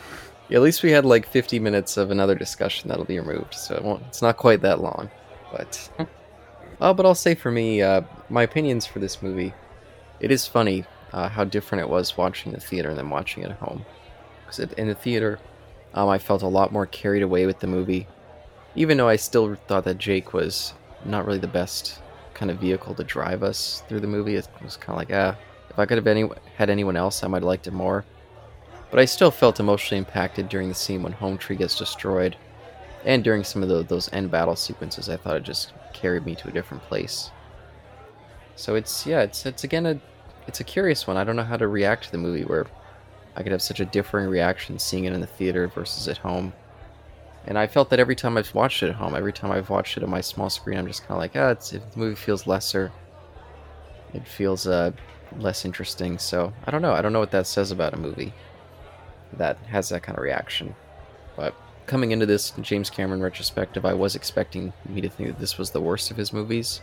Yeah, 0.49 0.57
at 0.57 0.63
least 0.63 0.83
we 0.83 0.91
had 0.91 1.05
like 1.05 1.29
50 1.29 1.61
minutes 1.61 1.97
of 1.97 2.11
another 2.11 2.35
discussion 2.35 2.89
that'll 2.89 3.05
be 3.05 3.21
removed, 3.21 3.55
so 3.55 3.77
it 3.77 3.85
won't, 3.85 4.03
it's 4.09 4.21
not 4.21 4.37
quite 4.37 4.63
that 4.63 4.81
long. 4.81 5.09
But, 5.53 5.91
oh, 6.81 6.93
but 6.93 7.07
I'll 7.07 7.15
say 7.15 7.37
for 7.37 7.53
me, 7.53 7.83
uh, 7.83 8.03
my 8.29 8.43
opinions 8.43 8.85
for 8.85 8.99
this 8.99 9.23
movie, 9.23 9.55
it 10.19 10.33
is 10.33 10.49
funny 10.49 10.85
uh, 11.13 11.29
how 11.29 11.45
different 11.45 11.83
it 11.83 11.89
was 11.89 12.17
watching 12.17 12.53
the 12.53 12.61
theater 12.61 12.95
than 12.95 13.11
watching 13.11 13.43
it 13.43 13.51
at 13.51 13.59
home. 13.59 13.85
Because 14.43 14.73
in 14.75 14.89
the 14.89 14.95
theater, 14.95 15.39
um, 15.95 16.09
I 16.09 16.19
felt 16.19 16.43
a 16.43 16.49
lot 16.49 16.73
more 16.73 16.87
carried 16.87 17.23
away 17.23 17.47
with 17.47 17.61
the 17.61 17.67
movie, 17.67 18.07
even 18.75 18.97
though 18.97 19.09
I 19.09 19.17
still 19.17 19.55
thought 19.55 19.85
that 19.85 19.99
Jake 19.99 20.33
was 20.33 20.75
not 21.05 21.27
really 21.27 21.39
the 21.39 21.49
best 21.49 22.01
kind 22.35 22.51
of 22.51 22.59
vehicle 22.59 22.95
to 22.95 23.05
drive 23.05 23.43
us 23.43 23.83
through 23.89 24.01
the 24.01 24.07
movie. 24.07 24.37
It 24.37 24.49
was 24.63 24.77
kind 24.77 24.91
of 24.91 24.97
like, 24.97 25.13
ah, 25.13 25.37
if 25.69 25.79
I 25.79 25.87
could 25.87 25.99
have 25.99 26.07
any- 26.07 26.29
had 26.57 26.71
anyone 26.71 26.97
else, 26.97 27.23
I 27.23 27.29
might 27.29 27.43
have 27.43 27.45
liked 27.45 27.67
it 27.67 27.73
more. 27.73 28.05
But 28.91 28.99
I 28.99 29.05
still 29.05 29.31
felt 29.31 29.61
emotionally 29.61 29.99
impacted 29.99 30.49
during 30.49 30.69
the 30.69 30.75
scene 30.75 31.03
when 31.03 31.13
Home 31.13 31.39
Tree 31.39 31.57
gets 31.57 31.79
destroyed, 31.79 32.37
and 33.05 33.23
during 33.23 33.45
some 33.45 33.63
of 33.63 33.69
the, 33.69 33.83
those 33.83 34.13
end 34.13 34.31
battle 34.31 34.57
sequences. 34.57 35.09
I 35.09 35.17
thought 35.17 35.37
it 35.37 35.43
just 35.43 35.73
carried 35.93 36.27
me 36.27 36.35
to 36.37 36.49
a 36.49 36.53
different 36.53 36.83
place. 36.85 37.31
So 38.57 38.75
it's 38.75 39.07
yeah, 39.07 39.21
it's 39.23 39.47
it's 39.47 39.65
again 39.65 39.87
a 39.87 40.01
it's 40.51 40.59
a 40.59 40.65
curious 40.65 41.07
one. 41.07 41.17
I 41.17 41.23
don't 41.23 41.37
know 41.37 41.45
how 41.45 41.57
to 41.57 41.69
react 41.69 42.07
to 42.07 42.11
the 42.11 42.19
movie 42.19 42.43
where 42.43 42.67
I 43.37 43.45
could 43.45 43.53
have 43.53 43.63
such 43.63 43.79
a 43.79 43.85
differing 43.85 44.29
reaction 44.29 44.81
seeing 44.81 45.05
it 45.05 45.13
in 45.13 45.21
the 45.21 45.27
theater 45.29 45.69
versus 45.69 46.09
at 46.09 46.19
home. 46.19 46.53
And 47.47 47.57
I 47.57 47.69
felt 47.69 47.89
that 47.91 48.01
every 48.01 48.17
time 48.17 48.37
I've 48.37 48.53
watched 48.53 48.83
it 48.83 48.89
at 48.89 48.97
home, 48.97 49.15
every 49.15 49.33
time 49.33 49.53
I've 49.53 49.71
watched 49.71 49.97
it 49.97 50.03
on 50.03 50.11
my 50.11 50.21
small 50.21 50.51
screen, 50.51 50.77
I'm 50.77 50.89
just 50.89 51.03
kind 51.03 51.13
of 51.13 51.19
like, 51.19 51.37
ah, 51.37 51.51
it's, 51.51 51.71
the 51.71 51.81
movie 51.95 52.17
feels 52.17 52.49
lesser, 52.49 52.91
it 54.13 54.27
feels 54.27 54.67
uh, 54.67 54.91
less 55.39 55.65
interesting. 55.65 56.19
So 56.19 56.53
I 56.67 56.73
don't 56.73 56.83
know. 56.83 56.95
I 56.95 57.01
don't 57.01 57.13
know 57.13 57.21
what 57.21 57.31
that 57.31 57.47
says 57.47 57.71
about 57.71 57.95
a 57.95 57.97
movie 57.97 58.35
that 59.35 59.57
has 59.69 59.89
that 59.91 60.03
kind 60.03 60.19
of 60.19 60.25
reaction. 60.25 60.75
But 61.37 61.55
coming 61.87 62.11
into 62.11 62.27
this 62.27 62.51
James 62.61 62.91
Cameron 62.91 63.23
retrospective, 63.23 63.85
I 63.85 63.95
was 63.95 64.17
expecting 64.17 64.73
me 64.89 65.01
to 65.01 65.09
think 65.09 65.29
that 65.29 65.39
this 65.39 65.59
was 65.59 65.71
the 65.71 65.81
worst 65.81 66.11
of 66.11 66.17
his 66.17 66.33
movies. 66.33 66.81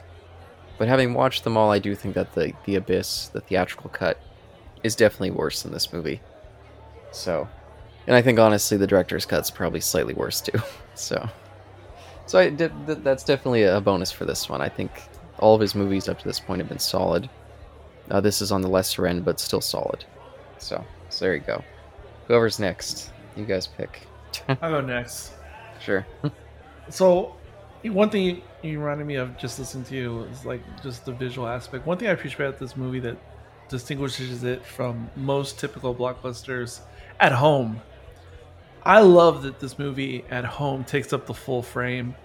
But 0.78 0.88
having 0.88 1.14
watched 1.14 1.44
them 1.44 1.58
all, 1.58 1.72
I 1.72 1.80
do 1.80 1.96
think 1.96 2.16
that 2.16 2.34
the 2.34 2.54
the 2.66 2.76
Abyss, 2.76 3.30
the 3.30 3.42
theatrical 3.42 3.90
cut, 3.90 4.20
is 4.84 4.96
definitely 4.96 5.32
worse 5.32 5.64
than 5.64 5.72
this 5.72 5.92
movie. 5.92 6.22
So, 7.12 7.48
and 8.06 8.16
I 8.16 8.22
think 8.22 8.40
honestly, 8.40 8.78
the 8.78 8.88
director's 8.88 9.26
cut's 9.26 9.50
probably 9.50 9.82
slightly 9.82 10.14
worse 10.14 10.42
too. 10.42 10.60
So, 10.96 11.30
so 12.26 12.40
I 12.40 12.50
did, 12.50 12.72
th- 12.88 12.98
that's 13.04 13.24
definitely 13.24 13.62
a 13.62 13.80
bonus 13.80 14.12
for 14.12 14.26
this 14.26 14.50
one. 14.50 14.62
I 14.62 14.68
think 14.68 14.92
all 15.38 15.54
of 15.54 15.62
his 15.62 15.76
movies 15.76 16.10
up 16.10 16.18
to 16.18 16.28
this 16.28 16.40
point 16.40 16.60
have 16.60 16.68
been 16.68 16.80
solid. 16.80 17.30
Uh, 18.10 18.20
this 18.20 18.42
is 18.42 18.52
on 18.52 18.62
the 18.64 18.68
lesser 18.68 19.06
end, 19.06 19.24
but 19.24 19.40
still 19.40 19.62
solid. 19.62 20.06
So, 20.58 20.84
so 21.10 21.26
there 21.26 21.36
you 21.36 21.42
go. 21.42 21.64
Whoever's 22.28 22.58
next, 22.58 23.12
you 23.36 23.46
guys 23.46 23.68
pick. 23.68 24.08
I'll 24.50 24.72
go 24.72 24.82
next. 24.82 25.34
Sure. 25.80 26.04
So, 26.90 27.36
one 27.84 28.10
thing 28.10 28.24
you, 28.24 28.42
you 28.64 28.80
reminded 28.80 29.08
me 29.08 29.16
of 29.16 29.38
just 29.38 29.60
listening 29.60 29.86
to 29.86 29.96
you 29.96 30.24
is 30.26 30.46
like 30.46 30.62
just 30.84 31.06
the 31.06 31.12
visual 31.14 31.48
aspect. 31.48 31.86
One 31.86 31.98
thing 31.98 32.08
I 32.08 32.12
appreciate 32.12 32.46
about 32.46 32.60
this 32.60 32.76
movie 32.76 33.00
that 33.02 33.18
distinguishes 33.70 34.44
it 34.44 34.66
from 34.66 35.10
most 35.16 35.60
typical 35.60 35.94
blockbusters 35.94 36.82
at 37.20 37.32
home. 37.32 37.82
I 38.84 39.02
love 39.02 39.44
that 39.44 39.60
this 39.60 39.78
movie 39.78 40.24
at 40.30 40.46
home 40.46 40.84
takes 40.84 41.12
up 41.14 41.26
the 41.26 41.34
full 41.34 41.62
frame 41.62 42.16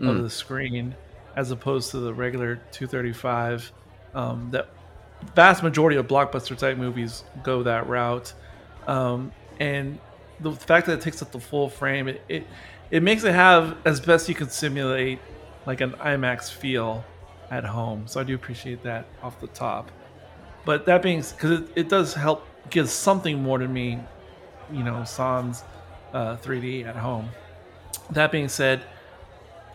of 0.00 0.16
Mm. 0.16 0.22
the 0.22 0.30
screen 0.30 0.94
as 1.36 1.50
opposed 1.50 1.90
to 1.90 1.98
the 1.98 2.12
regular 2.14 2.56
235 2.72 3.70
um, 4.14 4.48
that 4.50 4.68
vast 5.34 5.62
majority 5.62 5.96
of 5.98 6.06
blockbuster 6.06 6.56
type 6.56 6.76
movies 6.78 7.22
go 7.42 7.62
that 7.62 7.86
route 7.86 8.32
um, 8.86 9.30
and 9.60 9.98
the 10.40 10.52
fact 10.52 10.86
that 10.86 10.94
it 10.94 11.00
takes 11.02 11.20
up 11.20 11.30
the 11.32 11.38
full 11.38 11.68
frame 11.68 12.08
it, 12.08 12.22
it 12.30 12.46
it 12.90 13.02
makes 13.02 13.24
it 13.24 13.34
have 13.34 13.76
as 13.84 14.00
best 14.00 14.28
you 14.28 14.34
can 14.34 14.50
simulate 14.50 15.18
like 15.66 15.80
an 15.80 15.92
IMAX 15.92 16.50
feel 16.50 17.04
at 17.50 17.64
home 17.64 18.06
so 18.06 18.20
I 18.20 18.24
do 18.24 18.34
appreciate 18.34 18.82
that 18.84 19.06
off 19.22 19.40
the 19.40 19.48
top. 19.48 19.90
But 20.64 20.86
that 20.86 21.02
being 21.02 21.20
because 21.20 21.60
it, 21.60 21.68
it 21.74 21.88
does 21.88 22.14
help 22.14 22.46
give 22.68 22.88
something 22.88 23.42
more 23.42 23.58
to 23.58 23.68
me 23.68 23.98
you 24.72 24.84
know 24.84 25.04
sans 25.04 25.64
uh, 26.12 26.36
3D 26.36 26.86
at 26.86 26.96
home. 26.96 27.28
That 28.10 28.32
being 28.32 28.48
said 28.48 28.82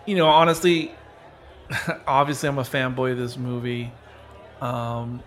you 0.05 0.15
know 0.15 0.27
honestly 0.27 0.93
obviously 2.07 2.49
I'm 2.49 2.59
a 2.59 2.63
fanboy 2.63 3.13
of 3.13 3.17
this 3.17 3.37
movie. 3.37 3.91
Um 4.61 5.23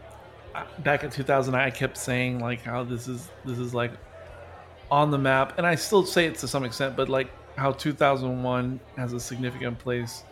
back 0.81 1.05
in 1.05 1.11
2000 1.11 1.55
i 1.55 1.71
kept 1.71 1.97
saying 1.97 2.41
like 2.41 2.63
how 2.63 2.83
this 2.83 3.07
is 3.07 3.29
this 3.45 3.59
is 3.59 3.75
like 3.75 3.93
on 4.91 5.11
the 5.11 5.19
map 5.19 5.57
and 5.59 5.67
i 5.67 5.75
still 5.75 6.05
say 6.05 6.27
it 6.27 6.35
to 6.35 6.49
some 6.49 6.65
extent 6.65 6.97
but 6.97 7.09
like 7.09 7.31
how 7.59 7.73
2001 7.73 8.81
has 8.97 9.13
a 9.13 9.21
significant 9.21 9.79
place 9.79 10.23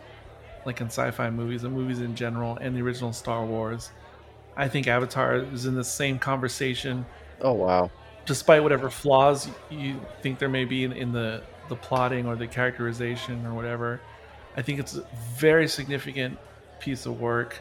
like 0.64 0.80
in 0.80 0.86
sci-fi 0.86 1.30
movies 1.30 1.64
and 1.64 1.74
movies 1.74 2.00
in 2.00 2.14
general 2.14 2.56
and 2.60 2.74
the 2.76 2.80
original 2.82 3.12
star 3.12 3.44
wars. 3.44 3.90
I 4.56 4.68
think 4.68 4.86
avatar 4.88 5.36
is 5.36 5.66
in 5.66 5.74
the 5.74 5.84
same 5.84 6.18
conversation. 6.18 7.04
Oh 7.40 7.52
wow. 7.52 7.90
despite 8.24 8.62
whatever 8.62 8.90
flaws 8.90 9.48
you 9.70 10.00
think 10.22 10.38
there 10.38 10.48
may 10.48 10.64
be 10.64 10.84
in, 10.84 10.92
in 10.92 11.12
the 11.12 11.42
the 11.68 11.76
plotting 11.76 12.26
or 12.26 12.36
the 12.36 12.46
characterization 12.46 13.44
or 13.44 13.52
whatever 13.54 14.00
i 14.56 14.62
think 14.62 14.78
it's 14.80 14.96
a 14.96 15.04
very 15.36 15.68
significant 15.68 16.38
piece 16.80 17.06
of 17.06 17.20
work 17.20 17.60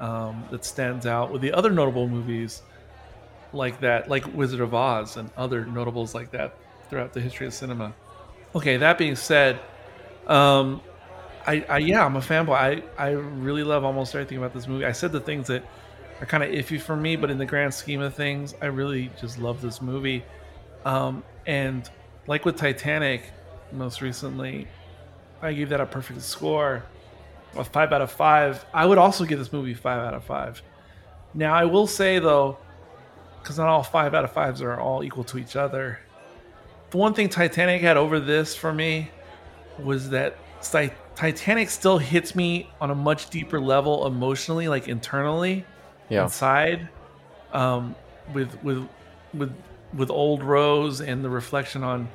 um, 0.00 0.44
that 0.50 0.64
stands 0.64 1.06
out 1.06 1.30
with 1.30 1.40
the 1.42 1.52
other 1.52 1.70
notable 1.70 2.08
movies 2.08 2.62
like 3.52 3.80
that 3.80 4.08
like 4.08 4.24
wizard 4.34 4.60
of 4.60 4.74
oz 4.74 5.16
and 5.16 5.30
other 5.36 5.64
notables 5.66 6.14
like 6.14 6.30
that 6.32 6.56
throughout 6.90 7.12
the 7.12 7.20
history 7.20 7.46
of 7.46 7.54
cinema 7.54 7.94
okay 8.54 8.76
that 8.76 8.98
being 8.98 9.16
said 9.16 9.58
um, 10.26 10.80
I, 11.46 11.64
I 11.68 11.78
yeah 11.78 12.04
i'm 12.04 12.16
a 12.16 12.20
fanboy 12.20 12.54
I, 12.54 12.82
I 12.96 13.10
really 13.10 13.64
love 13.64 13.84
almost 13.84 14.14
everything 14.14 14.38
about 14.38 14.54
this 14.54 14.68
movie 14.68 14.84
i 14.84 14.92
said 14.92 15.12
the 15.12 15.20
things 15.20 15.48
that 15.48 15.64
are 16.22 16.26
kind 16.26 16.44
of 16.44 16.50
iffy 16.50 16.80
for 16.80 16.94
me, 16.94 17.16
but 17.16 17.32
in 17.32 17.38
the 17.38 17.44
grand 17.44 17.74
scheme 17.74 18.00
of 18.00 18.14
things, 18.14 18.54
I 18.62 18.66
really 18.66 19.10
just 19.20 19.38
love 19.38 19.60
this 19.60 19.82
movie. 19.82 20.24
Um, 20.84 21.24
and 21.46 21.90
like 22.28 22.44
with 22.44 22.56
Titanic, 22.56 23.24
most 23.72 24.00
recently, 24.00 24.68
I 25.42 25.52
gave 25.52 25.70
that 25.70 25.80
a 25.80 25.86
perfect 25.86 26.22
score, 26.22 26.84
a 27.56 27.64
five 27.64 27.92
out 27.92 28.02
of 28.02 28.12
five. 28.12 28.64
I 28.72 28.86
would 28.86 28.98
also 28.98 29.24
give 29.24 29.40
this 29.40 29.52
movie 29.52 29.74
five 29.74 29.98
out 29.98 30.14
of 30.14 30.22
five. 30.22 30.62
Now, 31.34 31.54
I 31.54 31.64
will 31.64 31.88
say 31.88 32.20
though, 32.20 32.56
because 33.42 33.58
not 33.58 33.66
all 33.66 33.82
five 33.82 34.14
out 34.14 34.22
of 34.22 34.30
fives 34.30 34.62
are 34.62 34.78
all 34.78 35.02
equal 35.02 35.24
to 35.24 35.38
each 35.38 35.56
other. 35.56 35.98
The 36.92 36.98
one 36.98 37.14
thing 37.14 37.28
Titanic 37.30 37.80
had 37.80 37.96
over 37.96 38.20
this 38.20 38.54
for 38.54 38.72
me 38.72 39.10
was 39.78 40.10
that 40.10 40.36
Titanic 41.16 41.70
still 41.70 41.98
hits 41.98 42.34
me 42.34 42.70
on 42.80 42.90
a 42.90 42.94
much 42.94 43.30
deeper 43.30 43.58
level 43.60 44.06
emotionally, 44.06 44.68
like 44.68 44.88
internally 44.88 45.64
Yeah. 46.10 46.24
inside 46.24 46.88
um, 47.52 47.94
with 48.34 48.62
with 48.62 48.86
with 49.34 49.52
with 49.94 50.10
old 50.10 50.42
Rose 50.42 51.00
and 51.00 51.24
the 51.24 51.30
reflection 51.30 51.82
on 51.82 52.08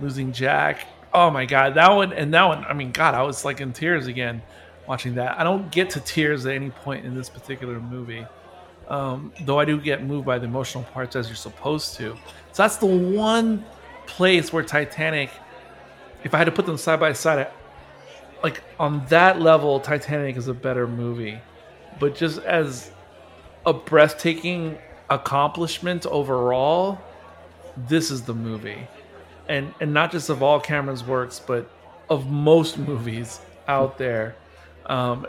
losing 0.00 0.32
Jack. 0.32 0.86
Oh 1.14 1.30
my 1.30 1.44
god, 1.44 1.74
that 1.74 1.90
one 1.92 2.12
and 2.14 2.32
that 2.32 2.44
one. 2.44 2.64
I 2.64 2.72
mean, 2.72 2.90
God, 2.90 3.14
I 3.14 3.22
was 3.22 3.44
like 3.44 3.60
in 3.60 3.72
tears 3.74 4.06
again 4.06 4.40
watching 4.88 5.14
that. 5.16 5.38
I 5.38 5.44
don't 5.44 5.70
get 5.70 5.90
to 5.90 6.00
tears 6.00 6.46
at 6.46 6.54
any 6.54 6.70
point 6.70 7.04
in 7.04 7.14
this 7.14 7.28
particular 7.28 7.78
movie, 7.80 8.26
um, 8.88 9.30
though 9.42 9.58
I 9.60 9.66
do 9.66 9.78
get 9.78 10.02
moved 10.02 10.24
by 10.26 10.38
the 10.38 10.46
emotional 10.46 10.84
parts 10.84 11.16
as 11.16 11.28
you're 11.28 11.36
supposed 11.36 11.96
to. 11.96 12.16
So 12.52 12.62
that's 12.62 12.76
the 12.76 12.86
one 12.86 13.64
place 14.16 14.52
where 14.52 14.62
Titanic, 14.62 15.30
if 16.22 16.34
I 16.34 16.38
had 16.38 16.44
to 16.44 16.52
put 16.52 16.66
them 16.66 16.76
side 16.76 17.00
by 17.00 17.12
side, 17.14 17.48
like 18.42 18.62
on 18.78 19.06
that 19.06 19.40
level, 19.40 19.80
Titanic 19.80 20.36
is 20.36 20.48
a 20.48 20.54
better 20.54 20.86
movie. 20.86 21.38
But 21.98 22.14
just 22.14 22.38
as 22.40 22.90
a 23.64 23.72
breathtaking 23.72 24.78
accomplishment 25.08 26.04
overall, 26.06 27.00
this 27.76 28.10
is 28.10 28.22
the 28.22 28.34
movie. 28.34 28.86
And 29.48 29.74
and 29.80 29.94
not 29.94 30.12
just 30.12 30.28
of 30.28 30.42
all 30.42 30.60
Cameron's 30.60 31.04
works, 31.04 31.40
but 31.40 31.70
of 32.10 32.30
most 32.30 32.78
movies 32.90 33.40
out 33.66 33.98
there. 33.98 34.36
Um, 34.86 35.26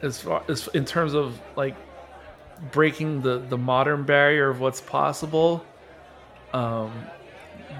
as 0.00 0.20
far 0.20 0.42
as 0.48 0.68
in 0.68 0.84
terms 0.84 1.14
of 1.14 1.38
like 1.56 1.76
breaking 2.70 3.22
the 3.22 3.38
the 3.38 3.58
modern 3.58 4.04
barrier 4.04 4.48
of 4.48 4.60
what's 4.60 4.80
possible, 4.80 5.64
um, 6.52 6.92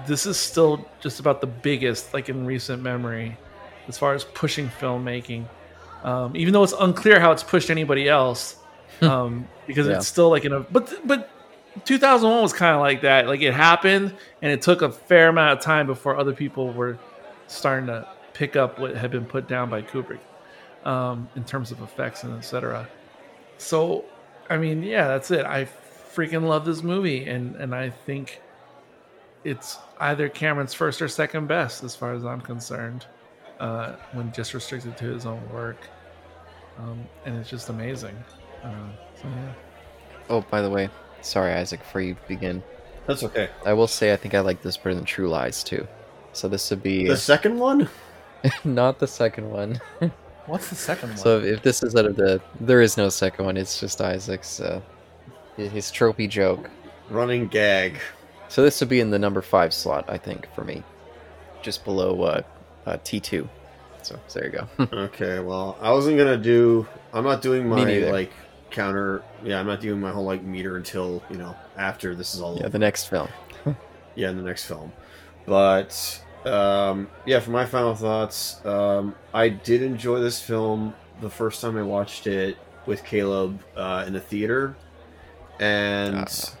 this 0.07 0.25
is 0.25 0.37
still 0.37 0.85
just 0.99 1.19
about 1.19 1.41
the 1.41 1.47
biggest 1.47 2.13
like 2.13 2.29
in 2.29 2.45
recent 2.45 2.81
memory 2.81 3.37
as 3.87 3.97
far 3.97 4.13
as 4.13 4.23
pushing 4.23 4.69
filmmaking. 4.79 5.45
Um, 6.03 6.35
even 6.35 6.53
though 6.53 6.63
it's 6.63 6.73
unclear 6.79 7.19
how 7.19 7.31
it's 7.31 7.43
pushed 7.43 7.69
anybody 7.69 8.09
else, 8.09 8.57
um, 9.01 9.47
because 9.67 9.87
Yeah. 9.87 9.97
it's 9.97 10.07
still 10.07 10.29
like 10.29 10.45
in 10.45 10.51
a 10.53 10.59
but 10.61 10.93
but 11.05 11.29
2001 11.85 12.41
was 12.41 12.53
kind 12.53 12.75
of 12.75 12.81
like 12.81 13.01
that. 13.01 13.27
Like 13.27 13.41
it 13.41 13.53
happened, 13.53 14.13
and 14.41 14.51
it 14.51 14.61
took 14.61 14.81
a 14.81 14.91
fair 14.91 15.29
amount 15.29 15.57
of 15.57 15.63
time 15.63 15.87
before 15.87 16.17
other 16.17 16.33
people 16.33 16.71
were 16.71 16.97
starting 17.47 17.87
to 17.87 18.07
pick 18.33 18.55
up 18.55 18.79
what 18.79 18.95
had 18.95 19.11
been 19.11 19.25
put 19.25 19.47
down 19.47 19.69
by 19.69 19.81
Kubrick 19.81 20.19
um, 20.85 21.29
in 21.35 21.43
terms 21.43 21.71
of 21.71 21.81
effects 21.81 22.23
and 22.23 22.37
etc. 22.37 22.87
So, 23.57 24.05
I 24.49 24.57
mean, 24.57 24.83
yeah, 24.83 25.07
that's 25.07 25.31
it. 25.31 25.45
I 25.45 25.67
freaking 26.13 26.43
love 26.47 26.65
this 26.65 26.83
movie, 26.83 27.25
and 27.27 27.55
and 27.55 27.73
I 27.73 27.89
think 27.89 28.41
it's 29.43 29.77
either 29.99 30.29
Cameron's 30.29 30.73
first 30.73 31.01
or 31.01 31.07
second 31.07 31.47
best 31.47 31.83
as 31.83 31.95
far 31.95 32.13
as 32.13 32.25
I'm 32.25 32.41
concerned, 32.41 33.05
uh, 33.59 33.95
when 34.13 34.31
just 34.31 34.53
restricted 34.53 34.97
to 34.97 35.05
his 35.05 35.25
own 35.25 35.41
work, 35.51 35.77
um, 36.79 37.05
and 37.25 37.37
it's 37.37 37.49
just 37.49 37.69
amazing. 37.69 38.15
Uh, 38.63 38.89
so 39.15 39.27
yeah. 39.27 39.53
Oh, 40.29 40.41
by 40.49 40.61
the 40.61 40.69
way, 40.69 40.89
sorry, 41.21 41.53
Isaac. 41.53 41.81
Before 41.81 42.01
you 42.01 42.15
begin, 42.27 42.63
That's 43.07 43.23
okay. 43.23 43.49
I 43.65 43.73
will 43.73 43.87
say 43.87 44.13
I 44.13 44.15
think 44.15 44.33
I 44.33 44.39
like 44.39 44.61
this 44.61 44.77
better 44.77 44.95
than 44.95 45.05
True 45.05 45.29
Lies 45.29 45.63
too. 45.63 45.87
So 46.31 46.47
this 46.47 46.69
would 46.69 46.81
be 46.81 47.07
The 47.07 47.17
second 47.17 47.59
one? 47.59 47.89
not 48.63 48.99
the 48.99 49.07
second 49.07 49.49
one. 49.49 49.79
What's 50.45 50.69
the 50.69 50.75
second 50.75 51.09
one? 51.09 51.17
So 51.17 51.39
if 51.39 51.61
this 51.61 51.83
is 51.83 51.95
out 51.95 52.05
of 52.05 52.15
the, 52.15 52.41
there 52.59 52.81
is 52.81 52.97
no 52.97 53.09
second 53.09 53.45
one. 53.45 53.55
It's 53.55 53.79
just 53.79 54.01
Isaac's 54.01 54.59
uh, 54.59 54.81
his 55.55 55.91
tropey 55.91 56.27
joke. 56.29 56.69
Running 57.09 57.47
gag. 57.47 57.99
So 58.53 58.61
this 58.61 58.79
would 58.81 58.89
be 58.89 58.99
in 58.99 59.09
the 59.09 59.17
number 59.17 59.41
five 59.41 59.73
slot, 59.73 60.05
I 60.07 60.19
think, 60.19 60.47
for 60.53 60.63
me, 60.63 60.83
just 61.63 61.83
below 61.83 62.21
uh, 62.21 62.41
uh, 62.85 62.97
T 63.03 63.19
two. 63.19 63.49
So, 64.03 64.19
so 64.27 64.39
there 64.39 64.47
you 64.47 64.85
go. 64.85 64.87
Okay, 65.05 65.39
well, 65.39 65.75
I 65.81 65.91
wasn't 65.91 66.19
gonna 66.19 66.37
do. 66.37 66.85
I'm 67.13 67.23
not 67.23 67.41
doing 67.41 67.67
my 67.67 67.83
like 67.83 68.31
counter. 68.69 69.23
Yeah, 69.43 69.59
I'm 69.59 69.65
not 69.65 69.81
doing 69.81 69.99
my 69.99 70.11
whole 70.11 70.23
like 70.23 70.43
meter 70.43 70.77
until 70.77 71.23
you 71.31 71.37
know 71.37 71.55
after 71.77 72.13
this 72.13 72.35
is 72.35 72.41
all 72.41 72.53
yeah, 72.53 72.65
over. 72.65 72.69
the 72.69 72.77
next 72.77 73.05
film. 73.05 73.27
yeah, 74.13 74.29
in 74.29 74.37
the 74.37 74.43
next 74.43 74.65
film. 74.65 74.93
But 75.47 76.21
um, 76.45 77.09
yeah, 77.25 77.39
for 77.39 77.49
my 77.49 77.65
final 77.65 77.95
thoughts, 77.95 78.63
um, 78.67 79.15
I 79.33 79.49
did 79.49 79.81
enjoy 79.81 80.19
this 80.19 80.39
film 80.39 80.93
the 81.21 81.29
first 81.31 81.59
time 81.59 81.75
I 81.75 81.81
watched 81.81 82.27
it 82.27 82.59
with 82.85 83.03
Caleb 83.03 83.63
uh, 83.75 84.03
in 84.05 84.13
the 84.13 84.21
theater, 84.21 84.75
and 85.59 86.17
Ah. 86.17 86.53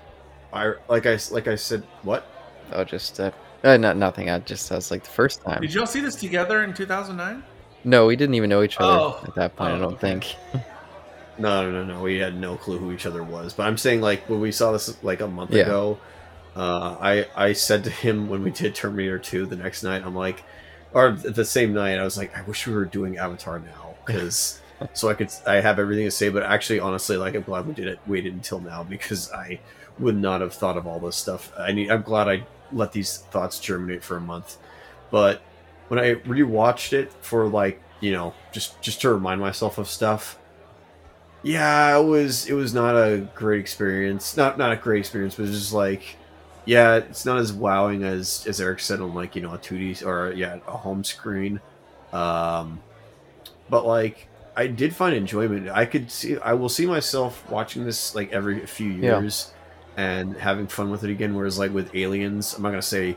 I 0.53 0.73
like 0.87 1.05
I 1.05 1.17
like 1.31 1.47
I 1.47 1.55
said, 1.55 1.83
what? 2.03 2.25
Oh, 2.71 2.83
just 2.83 3.19
uh, 3.19 3.31
uh, 3.63 3.77
not 3.77 3.97
nothing. 3.97 4.29
I 4.29 4.39
just 4.39 4.71
I 4.71 4.75
was 4.75 4.91
like 4.91 5.03
the 5.03 5.09
first 5.09 5.41
time. 5.41 5.61
Did 5.61 5.73
y'all 5.73 5.85
see 5.85 5.99
this 5.99 6.15
together 6.15 6.63
in 6.63 6.73
2009? 6.73 7.43
No, 7.85 8.05
we 8.05 8.15
didn't 8.15 8.35
even 8.35 8.49
know 8.49 8.63
each 8.63 8.79
other 8.79 8.91
Oh. 8.99 9.23
at 9.27 9.35
that 9.35 9.55
point. 9.55 9.71
I 9.73 9.75
Oh, 9.75 9.79
don't 9.79 9.93
okay. 9.93 10.19
think. 10.19 10.35
No, 11.37 11.63
no, 11.63 11.71
no, 11.71 11.83
no. 11.95 12.01
We 12.01 12.19
had 12.19 12.39
no 12.39 12.55
clue 12.55 12.77
who 12.77 12.91
each 12.91 13.05
other 13.05 13.23
was. 13.23 13.53
But 13.53 13.67
I'm 13.67 13.77
saying 13.77 14.01
like 14.01 14.29
when 14.29 14.39
we 14.39 14.51
saw 14.51 14.71
this 14.71 15.03
like 15.03 15.21
a 15.21 15.27
month 15.27 15.51
Yeah. 15.51 15.63
ago, 15.63 15.97
uh, 16.55 16.95
I 17.01 17.25
I 17.35 17.53
said 17.53 17.83
to 17.85 17.89
him 17.89 18.29
when 18.29 18.43
we 18.43 18.51
did 18.51 18.75
Terminator 18.75 19.17
2 19.19 19.47
the 19.47 19.55
next 19.55 19.83
night, 19.83 20.03
I'm 20.05 20.15
like, 20.15 20.43
or 20.93 21.11
the 21.11 21.43
same 21.45 21.73
night, 21.73 21.97
I 21.99 22.03
was 22.03 22.17
like, 22.17 22.37
I 22.37 22.43
wish 22.43 22.67
we 22.67 22.73
were 22.73 22.85
doing 22.85 23.17
Avatar 23.17 23.59
now 23.59 23.95
because 24.05 24.61
so 24.93 25.09
I 25.09 25.15
could 25.15 25.31
I 25.47 25.55
have 25.55 25.79
everything 25.79 26.05
to 26.05 26.11
say. 26.11 26.29
But 26.29 26.43
actually, 26.43 26.79
honestly, 26.79 27.17
like 27.17 27.33
I'm 27.35 27.41
glad 27.41 27.65
we 27.67 27.73
did 27.73 27.87
it 27.87 27.99
waited 28.05 28.33
until 28.33 28.59
now 28.59 28.83
because 28.83 29.31
I 29.31 29.59
would 29.99 30.17
not 30.17 30.41
have 30.41 30.53
thought 30.53 30.77
of 30.77 30.87
all 30.87 30.99
this 30.99 31.15
stuff. 31.15 31.51
I 31.57 31.71
need. 31.71 31.91
I'm 31.91 32.01
glad 32.01 32.27
I 32.27 32.45
let 32.71 32.91
these 32.91 33.17
thoughts 33.17 33.59
germinate 33.59 34.03
for 34.03 34.17
a 34.17 34.21
month. 34.21 34.57
But 35.11 35.41
when 35.89 35.99
I 35.99 36.15
rewatched 36.15 36.93
it 36.93 37.11
for 37.21 37.47
like 37.47 37.81
you 37.99 38.11
know 38.11 38.33
just 38.51 38.81
just 38.81 39.01
to 39.01 39.13
remind 39.13 39.39
myself 39.39 39.77
of 39.77 39.87
stuff 39.87 40.37
yeah 41.41 41.97
it 41.97 42.03
was 42.03 42.47
it 42.47 42.53
was 42.53 42.73
not 42.73 42.95
a 42.95 43.27
great 43.35 43.59
experience 43.59 44.35
not 44.35 44.57
not 44.57 44.71
a 44.71 44.75
great 44.75 44.99
experience 44.99 45.35
but 45.35 45.43
it's 45.45 45.57
just 45.57 45.73
like 45.73 46.17
yeah 46.65 46.95
it's 46.95 47.25
not 47.25 47.37
as 47.37 47.53
wowing 47.53 48.03
as 48.03 48.45
as 48.47 48.59
eric 48.59 48.79
said 48.79 48.99
on 48.99 49.13
like 49.13 49.35
you 49.35 49.41
know 49.41 49.53
a 49.53 49.57
2d 49.57 50.05
or 50.05 50.33
yeah 50.33 50.57
a 50.67 50.71
home 50.77 51.03
screen 51.03 51.61
um 52.11 52.81
but 53.69 53.85
like 53.85 54.27
i 54.55 54.67
did 54.67 54.95
find 54.95 55.15
enjoyment 55.15 55.69
i 55.69 55.85
could 55.85 56.09
see 56.11 56.37
i 56.39 56.53
will 56.53 56.69
see 56.69 56.85
myself 56.85 57.49
watching 57.49 57.85
this 57.85 58.15
like 58.15 58.31
every 58.33 58.65
few 58.65 58.89
Yeah. 58.91 59.19
And 59.97 60.35
having 60.37 60.67
fun 60.67 60.89
with 60.89 61.03
it 61.03 61.09
again 61.09 61.35
whereas 61.35 61.59
like 61.59 61.73
with 61.73 61.93
aliens 61.95 62.55
i'm 62.55 62.63
not 62.63 62.69
gonna 62.69 62.81
say 62.81 63.15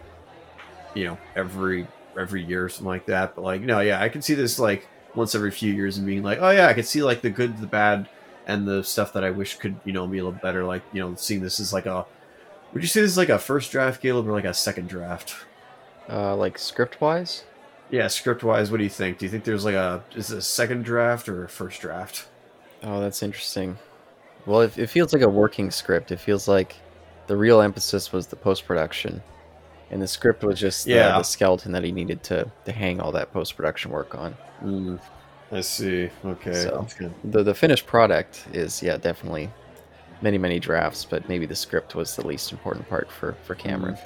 you 0.95 1.05
know 1.05 1.19
every 1.35 1.87
every 2.19 2.43
year 2.43 2.65
or 2.65 2.69
something 2.69 2.87
like 2.87 3.07
that 3.07 3.35
but 3.35 3.43
like 3.43 3.61
no 3.63 3.81
yeah 3.81 4.01
i 4.01 4.09
can 4.09 4.23
see 4.23 4.35
this 4.35 4.59
like 4.59 4.89
once 5.15 5.35
every 5.35 5.51
few 5.51 5.73
years 5.73 5.97
and 5.97 6.07
being 6.07 6.23
like 6.23 6.39
oh 6.41 6.51
yeah 6.51 6.67
i 6.67 6.75
could 6.75 6.87
see 6.87 7.03
like 7.03 7.23
the 7.23 7.31
good 7.31 7.57
the 7.59 7.67
bad 7.67 8.09
and 8.47 8.67
the 8.69 8.83
stuff 8.83 9.13
that 9.13 9.25
i 9.25 9.31
wish 9.31 9.57
could 9.57 9.75
you 9.85 9.93
know 9.93 10.07
be 10.07 10.19
a 10.19 10.25
little 10.25 10.39
better 10.41 10.65
like 10.65 10.83
you 10.93 11.01
know 11.01 11.15
seeing 11.15 11.41
this 11.41 11.59
as 11.61 11.73
like 11.73 11.87
a 11.87 12.07
would 12.73 12.83
you 12.83 12.89
say 12.89 13.01
this 13.01 13.13
is 13.13 13.17
like 13.17 13.29
a 13.29 13.39
first 13.39 13.73
draft 13.73 14.03
caleb 14.03 14.29
or 14.29 14.33
like 14.33 14.45
a 14.45 14.53
second 14.53 14.89
draft? 14.89 15.35
Uh, 16.11 16.37
like 16.37 16.59
script 16.59 17.01
wise, 17.01 17.45
yeah 17.91 18.07
script 18.07 18.45
wise 18.45 18.71
what 18.71 18.77
do 18.77 18.85
you 18.85 18.91
think? 18.91 19.17
Do 19.17 19.25
you 19.25 19.31
think 19.31 19.45
there's 19.45 19.65
like 19.65 19.75
a 19.75 20.05
is 20.15 20.31
it 20.31 20.39
a 20.39 20.43
second 20.43 20.85
draft 20.85 21.27
or 21.29 21.45
a 21.45 21.49
first 21.49 21.81
draft? 21.81 22.29
Oh, 22.83 23.01
that's 23.01 23.23
interesting. 23.23 23.79
Well, 24.47 24.61
it, 24.63 24.79
it 24.79 24.87
feels 24.89 25.13
like 25.13 25.23
a 25.23 25.29
working 25.29 25.71
script. 25.71 26.13
It 26.13 26.21
feels 26.21 26.47
like 26.49 26.77
the 27.27 27.37
real 27.37 27.61
emphasis 27.61 28.13
was 28.13 28.29
the 28.29 28.37
post 28.37 28.67
production, 28.67 29.21
and 29.91 30.01
the 30.01 30.07
script 30.07 30.45
was 30.45 30.59
just 30.61 30.85
the, 30.85 30.93
Yeah. 30.93 31.19
the 31.19 31.23
skeleton 31.25 31.73
that 31.73 31.83
he 31.85 31.93
needed 31.93 32.23
to 32.25 32.51
to 32.65 32.73
hang 32.73 33.01
all 33.01 33.13
that 33.13 33.33
post 33.33 33.57
production 33.57 33.91
work 33.91 34.15
on. 34.15 34.37
mm, 34.63 34.99
i 35.53 35.61
see 35.61 36.09
okay 36.25 36.53
So- 36.55 36.87
The 37.25 37.43
the 37.43 37.55
finished 37.55 37.87
product 37.87 38.47
is 38.53 38.83
yeah 38.83 38.97
definitely 38.97 39.51
many 40.23 40.39
many 40.39 40.59
drafts, 40.59 41.05
but 41.05 41.29
maybe 41.29 41.47
the 41.47 41.55
script 41.57 41.95
was 41.95 42.17
the 42.17 42.27
least 42.27 42.53
important 42.53 42.89
part 42.89 43.11
for 43.11 43.35
for 43.45 43.55
Cameron. 43.55 43.97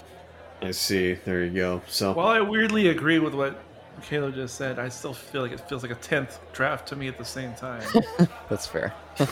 i 0.63 0.71
see 0.73 1.15
there 1.25 1.45
you 1.45 1.51
go 1.55 1.83
so 1.89 2.13
While 2.13 2.29
I 2.29 2.41
weirdly 2.41 2.89
agree 2.89 3.19
with 3.19 3.35
what 3.35 3.55
Caleb 4.01 4.35
just 4.35 4.57
said, 4.57 4.79
I 4.79 4.89
still 4.89 5.15
feel 5.15 5.43
like 5.43 5.53
it 5.53 5.61
feels 5.69 5.83
like 5.83 5.93
a 5.93 5.97
tenth 5.97 6.39
draft 6.53 6.89
to 6.89 6.97
me 6.97 7.09
at 7.09 7.19
the 7.19 7.25
same 7.25 7.55
time. 7.55 7.83
That's 8.49 8.67
fair. 8.67 8.93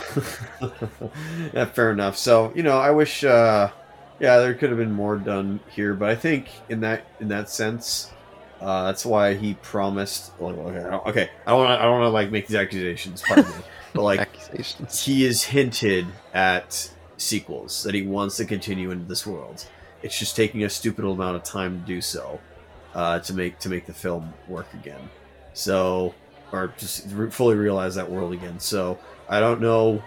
yeah, 1.52 1.64
fair 1.66 1.92
enough. 1.92 2.16
So 2.16 2.52
you 2.54 2.62
know, 2.62 2.78
I 2.78 2.90
wish, 2.90 3.24
uh, 3.24 3.70
yeah, 4.20 4.38
there 4.38 4.54
could 4.54 4.70
have 4.70 4.78
been 4.78 4.92
more 4.92 5.16
done 5.16 5.60
here, 5.70 5.94
but 5.94 6.08
I 6.08 6.14
think 6.14 6.48
in 6.68 6.80
that 6.80 7.06
in 7.20 7.28
that 7.28 7.50
sense, 7.50 8.12
uh, 8.60 8.84
that's 8.84 9.06
why 9.06 9.34
he 9.34 9.54
promised. 9.54 10.32
Well, 10.38 10.52
okay, 10.52 10.78
I 10.78 10.90
don't, 10.90 11.06
okay, 11.06 11.30
I 11.46 11.50
don't, 11.50 11.60
wanna, 11.60 11.74
I 11.74 11.82
don't 11.82 12.00
want 12.00 12.04
to 12.04 12.10
like 12.10 12.30
make 12.30 12.46
these 12.48 12.56
accusations, 12.56 13.22
pardon 13.22 13.46
me, 13.46 13.64
but 13.94 14.02
like 14.02 14.20
Accusations. 14.20 15.04
he 15.04 15.24
is 15.24 15.44
hinted 15.44 16.06
at 16.34 16.90
sequels 17.16 17.82
that 17.84 17.94
he 17.94 18.02
wants 18.02 18.36
to 18.38 18.44
continue 18.44 18.90
into 18.90 19.04
this 19.04 19.26
world. 19.26 19.64
It's 20.02 20.18
just 20.18 20.36
taking 20.36 20.62
a 20.64 20.70
stupid 20.70 21.04
amount 21.04 21.36
of 21.36 21.42
time 21.42 21.80
to 21.80 21.86
do 21.86 22.00
so, 22.00 22.40
uh, 22.94 23.18
to 23.20 23.34
make 23.34 23.58
to 23.60 23.68
make 23.68 23.86
the 23.86 23.92
film 23.92 24.32
work 24.46 24.72
again. 24.74 25.08
So, 25.52 26.14
or 26.52 26.72
just 26.78 27.06
re- 27.12 27.30
fully 27.30 27.56
realize 27.56 27.94
that 27.96 28.10
world 28.10 28.32
again. 28.32 28.58
So 28.58 28.98
I 29.28 29.40
don't 29.40 29.60
know. 29.60 30.02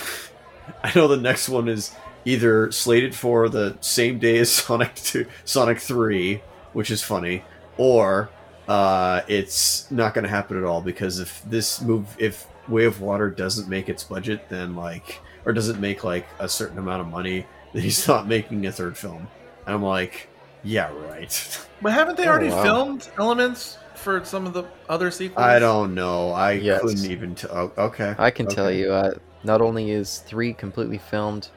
I 0.82 0.92
know 0.94 1.08
the 1.08 1.16
next 1.16 1.48
one 1.48 1.68
is 1.68 1.94
either 2.24 2.72
slated 2.72 3.14
for 3.14 3.48
the 3.48 3.76
same 3.80 4.18
day 4.18 4.38
as 4.38 4.50
Sonic 4.52 4.94
Two, 4.94 5.26
Sonic 5.44 5.78
Three, 5.78 6.42
which 6.72 6.90
is 6.90 7.02
funny, 7.02 7.44
or 7.76 8.30
uh, 8.68 9.20
it's 9.28 9.90
not 9.90 10.14
going 10.14 10.24
to 10.24 10.30
happen 10.30 10.56
at 10.56 10.64
all 10.64 10.80
because 10.80 11.18
if 11.18 11.42
this 11.44 11.80
move, 11.82 12.16
if 12.18 12.46
Way 12.68 12.84
of 12.86 13.00
Water 13.00 13.30
doesn't 13.30 13.68
make 13.68 13.88
its 13.88 14.04
budget, 14.04 14.48
then 14.48 14.74
like, 14.74 15.20
or 15.44 15.52
doesn't 15.52 15.80
make 15.80 16.04
like 16.04 16.26
a 16.38 16.48
certain 16.48 16.78
amount 16.78 17.02
of 17.02 17.08
money, 17.08 17.46
then 17.72 17.82
he's 17.82 18.06
not 18.08 18.26
making 18.26 18.66
a 18.66 18.72
third 18.72 18.96
film. 18.96 19.28
And 19.66 19.74
I'm 19.74 19.82
like, 19.82 20.28
yeah, 20.64 20.90
right. 21.08 21.66
but 21.82 21.92
haven't 21.92 22.16
they 22.16 22.24
Oh, 22.24 22.30
already 22.30 22.50
wow. 22.50 22.62
filmed 22.62 23.08
elements 23.18 23.78
for 23.96 24.24
some 24.24 24.46
of 24.46 24.52
the 24.52 24.64
other 24.88 25.10
sequels? 25.10 25.38
I 25.46 25.58
don't 25.58 25.94
know. 25.94 26.32
I 26.32 26.52
Yes. 26.52 26.80
couldn't 26.80 27.04
even 27.10 27.34
tell. 27.34 27.72
Okay, 27.78 28.14
I 28.18 28.30
can 28.30 28.46
tell 28.46 28.70
you, 28.70 28.92
uh, 28.92 29.14
not 29.44 29.60
only 29.60 29.90
is 29.90 30.18
three 30.18 30.52
completely 30.52 30.98
filmed, 30.98 31.48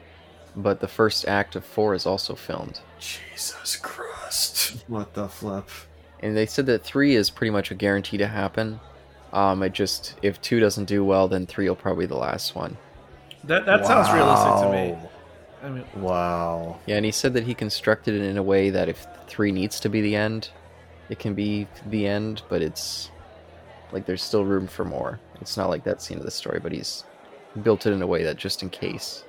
but 0.56 0.80
the 0.80 0.88
first 0.88 1.26
act 1.26 1.56
of 1.56 1.64
four 1.64 1.94
is 1.94 2.06
also 2.06 2.34
filmed. 2.34 2.80
Jesus 3.00 3.76
Christ! 3.76 4.76
What 4.88 5.14
the 5.14 5.28
flip? 5.28 5.68
And 6.20 6.36
they 6.36 6.46
said 6.46 6.66
that 6.66 6.82
three 6.82 7.14
is 7.14 7.30
pretty 7.30 7.50
much 7.50 7.70
a 7.70 7.74
guarantee 7.74 8.16
to 8.18 8.26
happen. 8.26 8.80
Um, 9.32 9.62
it 9.62 9.72
just 9.72 10.14
if 10.22 10.40
two 10.40 10.58
doesn't 10.60 10.86
do 10.86 11.04
well, 11.04 11.28
then 11.28 11.46
three 11.46 11.68
will 11.68 11.76
probably 11.76 12.06
be 12.06 12.08
the 12.08 12.16
last 12.16 12.54
one. 12.56 12.76
That 13.44 13.66
that 13.66 13.86
sounds 13.86 14.10
realistic 14.12 14.54
to 14.62 14.72
me. 14.72 15.08
Wow. 15.62 15.68
I 15.68 15.70
mean, 15.70 15.84
Wow. 15.96 16.78
Yeah, 16.86 16.96
and 16.96 17.04
he 17.04 17.12
said 17.12 17.34
that 17.34 17.44
he 17.44 17.54
constructed 17.54 18.14
it 18.14 18.22
in 18.22 18.36
a 18.36 18.42
way 18.42 18.70
that 18.70 18.88
if 18.88 19.06
three 19.26 19.52
needs 19.52 19.80
to 19.80 19.88
be 19.88 20.00
the 20.00 20.16
end, 20.16 20.50
it 21.08 21.18
can 21.18 21.34
be 21.34 21.66
the 21.86 22.06
end, 22.06 22.42
but 22.48 22.62
it's 22.62 23.10
like 23.92 24.06
there's 24.06 24.22
still 24.22 24.44
room 24.44 24.66
for 24.66 24.84
more. 24.84 25.18
It's 25.40 25.56
not 25.56 25.68
like 25.68 25.84
that's 25.84 26.06
the 26.06 26.14
end 26.14 26.20
of 26.20 26.24
the 26.26 26.30
story, 26.30 26.60
but 26.60 26.72
he's 26.72 27.04
built 27.62 27.86
it 27.86 27.92
in 27.92 28.02
a 28.02 28.06
way 28.06 28.22
that 28.24 28.36
just 28.36 28.62
in 28.62 28.70
case. 28.70 29.24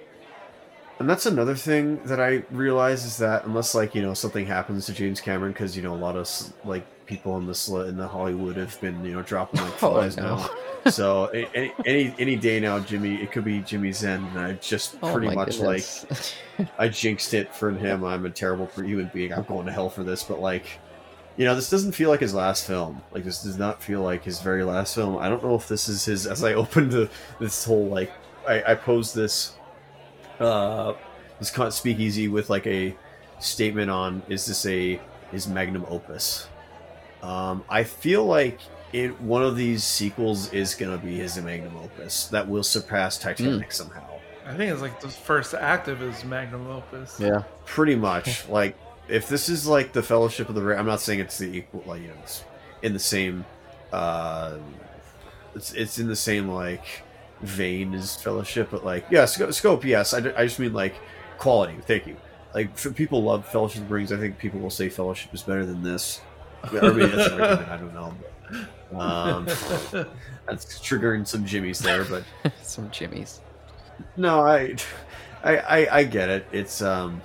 And 0.99 1.09
that's 1.09 1.25
another 1.25 1.55
thing 1.55 2.03
that 2.05 2.19
I 2.19 2.43
realize 2.51 3.05
is 3.05 3.17
that 3.17 3.45
unless 3.45 3.73
like 3.73 3.95
you 3.95 4.01
know 4.01 4.13
something 4.13 4.45
happens 4.45 4.85
to 4.87 4.93
James 4.93 5.21
Cameron, 5.21 5.53
because 5.53 5.77
you 5.77 5.81
know 5.81 5.93
a 5.93 5.95
lot 5.95 6.17
of 6.17 6.29
like 6.65 6.85
people 7.09 7.35
in 7.37 7.47
this 7.47 7.67
in 7.67 7.97
the 7.97 8.07
Hollywood 8.07 8.55
have 8.55 8.79
been 8.79 9.03
you 9.03 9.13
know 9.13 9.23
dropping 9.23 9.59
like 9.61 9.73
Oh, 9.83 9.93
flies 9.93 10.15
no. 10.15 10.37
now. 10.37 10.49
So 10.89 11.25
any, 11.25 11.73
any 11.85 12.15
any 12.19 12.35
day 12.37 12.61
now, 12.61 12.79
Jimmy, 12.79 13.15
it 13.15 13.33
could 13.33 13.43
be 13.43 13.59
Jimmy's 13.59 14.01
end, 14.05 14.25
and 14.29 14.39
I 14.39 14.53
just 14.53 14.95
Oh 15.03 15.11
pretty 15.11 15.27
my 15.27 15.35
much 15.35 15.59
goodness. 15.59 16.05
like 16.57 16.69
I 16.79 16.87
jinxed 16.87 17.33
it 17.33 17.53
for 17.53 17.71
him. 17.71 18.05
I'm 18.05 18.25
a 18.25 18.29
terrible 18.29 18.67
human 18.77 19.11
being. 19.13 19.33
I'm 19.33 19.43
going 19.43 19.65
to 19.65 19.73
hell 19.73 19.89
for 19.89 20.03
this, 20.03 20.23
but 20.23 20.39
like. 20.39 20.79
You 21.37 21.45
know, 21.45 21.55
this 21.55 21.69
doesn't 21.69 21.93
feel 21.93 22.09
like 22.09 22.19
his 22.19 22.33
last 22.33 22.67
film. 22.67 23.01
Like 23.13 23.23
this 23.23 23.43
does 23.43 23.57
not 23.57 23.81
feel 23.81 24.01
like 24.01 24.25
his 24.25 24.41
very 24.41 24.63
last 24.65 24.93
film. 24.93 25.17
I 25.17 25.29
don't 25.29 25.41
know 25.41 25.55
if 25.55 25.69
this 25.69 25.87
is 25.87 26.03
his. 26.03 26.27
As 26.27 26.43
I 26.43 26.53
opened 26.53 26.91
the, 26.91 27.09
this 27.39 27.63
whole 27.63 27.87
like, 27.87 28.11
I, 28.45 28.61
I 28.71 28.75
posed 28.75 29.15
this 29.15 29.53
uh, 30.39 30.93
this 31.39 31.53
speakeasy 31.69 32.27
with 32.27 32.49
like 32.49 32.67
a 32.67 32.95
statement 33.39 33.89
on 33.89 34.21
is 34.27 34.45
this 34.45 34.65
a 34.65 34.99
his 35.31 35.47
magnum 35.47 35.85
opus 35.87 36.49
um, 37.21 37.63
i 37.69 37.83
feel 37.83 38.25
like 38.25 38.59
it 38.93 39.19
one 39.21 39.43
of 39.43 39.55
these 39.55 39.83
sequels 39.83 40.51
is 40.51 40.75
gonna 40.75 40.97
be 40.97 41.17
his 41.17 41.37
magnum 41.37 41.77
opus 41.77 42.27
that 42.27 42.47
will 42.47 42.63
surpass 42.63 43.17
titanic 43.17 43.71
somehow. 43.71 44.03
I 44.45 44.55
think 44.55 44.71
it's 44.71 44.81
like 44.81 44.99
the 44.99 45.09
first 45.09 45.53
act 45.53 45.87
of 45.87 45.99
his 45.99 46.23
magnum 46.23 46.67
opus. 46.67 47.19
yeah. 47.19 47.43
pretty 47.65 47.95
much. 47.95 48.47
Like 48.49 48.75
if 49.07 49.27
this 49.27 49.49
is 49.49 49.67
like 49.67 49.91
the 49.91 50.03
fellowship 50.03 50.49
of 50.49 50.55
the 50.55 50.61
ring 50.61 50.77
i'm 50.77 50.85
not 50.85 51.01
saying 51.01 51.19
it's 51.19 51.39
the 51.39 51.45
equal 51.45 51.83
like 51.87 52.01
you 52.01 52.07
know 52.07 52.13
it's 52.21 52.43
in 52.83 52.93
the 52.93 52.99
same 52.99 53.43
uh 53.91 54.57
it's, 55.55 55.73
it's 55.73 55.97
in 55.97 56.07
the 56.07 56.15
same 56.15 56.47
like 56.47 57.03
vein 57.41 57.95
as 57.95 58.15
fellowship 58.15 58.69
but 58.69 58.85
like 58.85 59.05
yeah 59.09 59.25
scope, 59.25 59.51
scope 59.53 59.83
yes. 59.83 60.13
I, 60.13 60.19
I 60.37 60.45
just 60.45 60.59
mean 60.59 60.73
like 60.73 60.95
quality. 61.37 61.75
Thank 61.81 62.05
you. 62.05 62.17
Like 62.53 62.77
for 62.77 62.91
people 62.91 63.23
love 63.23 63.47
fellowship 63.47 63.83
of 63.83 63.89
the 63.89 63.93
rings 63.93 64.11
i 64.11 64.17
think 64.17 64.37
people 64.37 64.59
will 64.59 64.69
say 64.69 64.89
fellowship 64.89 65.33
is 65.33 65.41
better 65.41 65.65
than 65.65 65.83
this 65.83 66.21
or 66.73 66.93
maybe 66.93 67.05
that's 67.07 67.31
an 67.33 67.41
i 67.41 67.77
don't 67.77 67.93
know 67.93 68.13
um, 68.99 69.45
that's 70.47 70.79
triggering 70.79 71.25
some 71.27 71.45
jimmies 71.45 71.79
there 71.79 72.03
but 72.05 72.23
Some 72.63 72.89
jimmies. 72.89 73.39
no, 74.17 74.41
I, 74.41 74.75
I, 75.43 75.57
I, 75.57 75.97
I 75.99 76.03
get 76.05 76.29
it. 76.29 76.45
It's 76.51 76.81
um, 76.81 77.21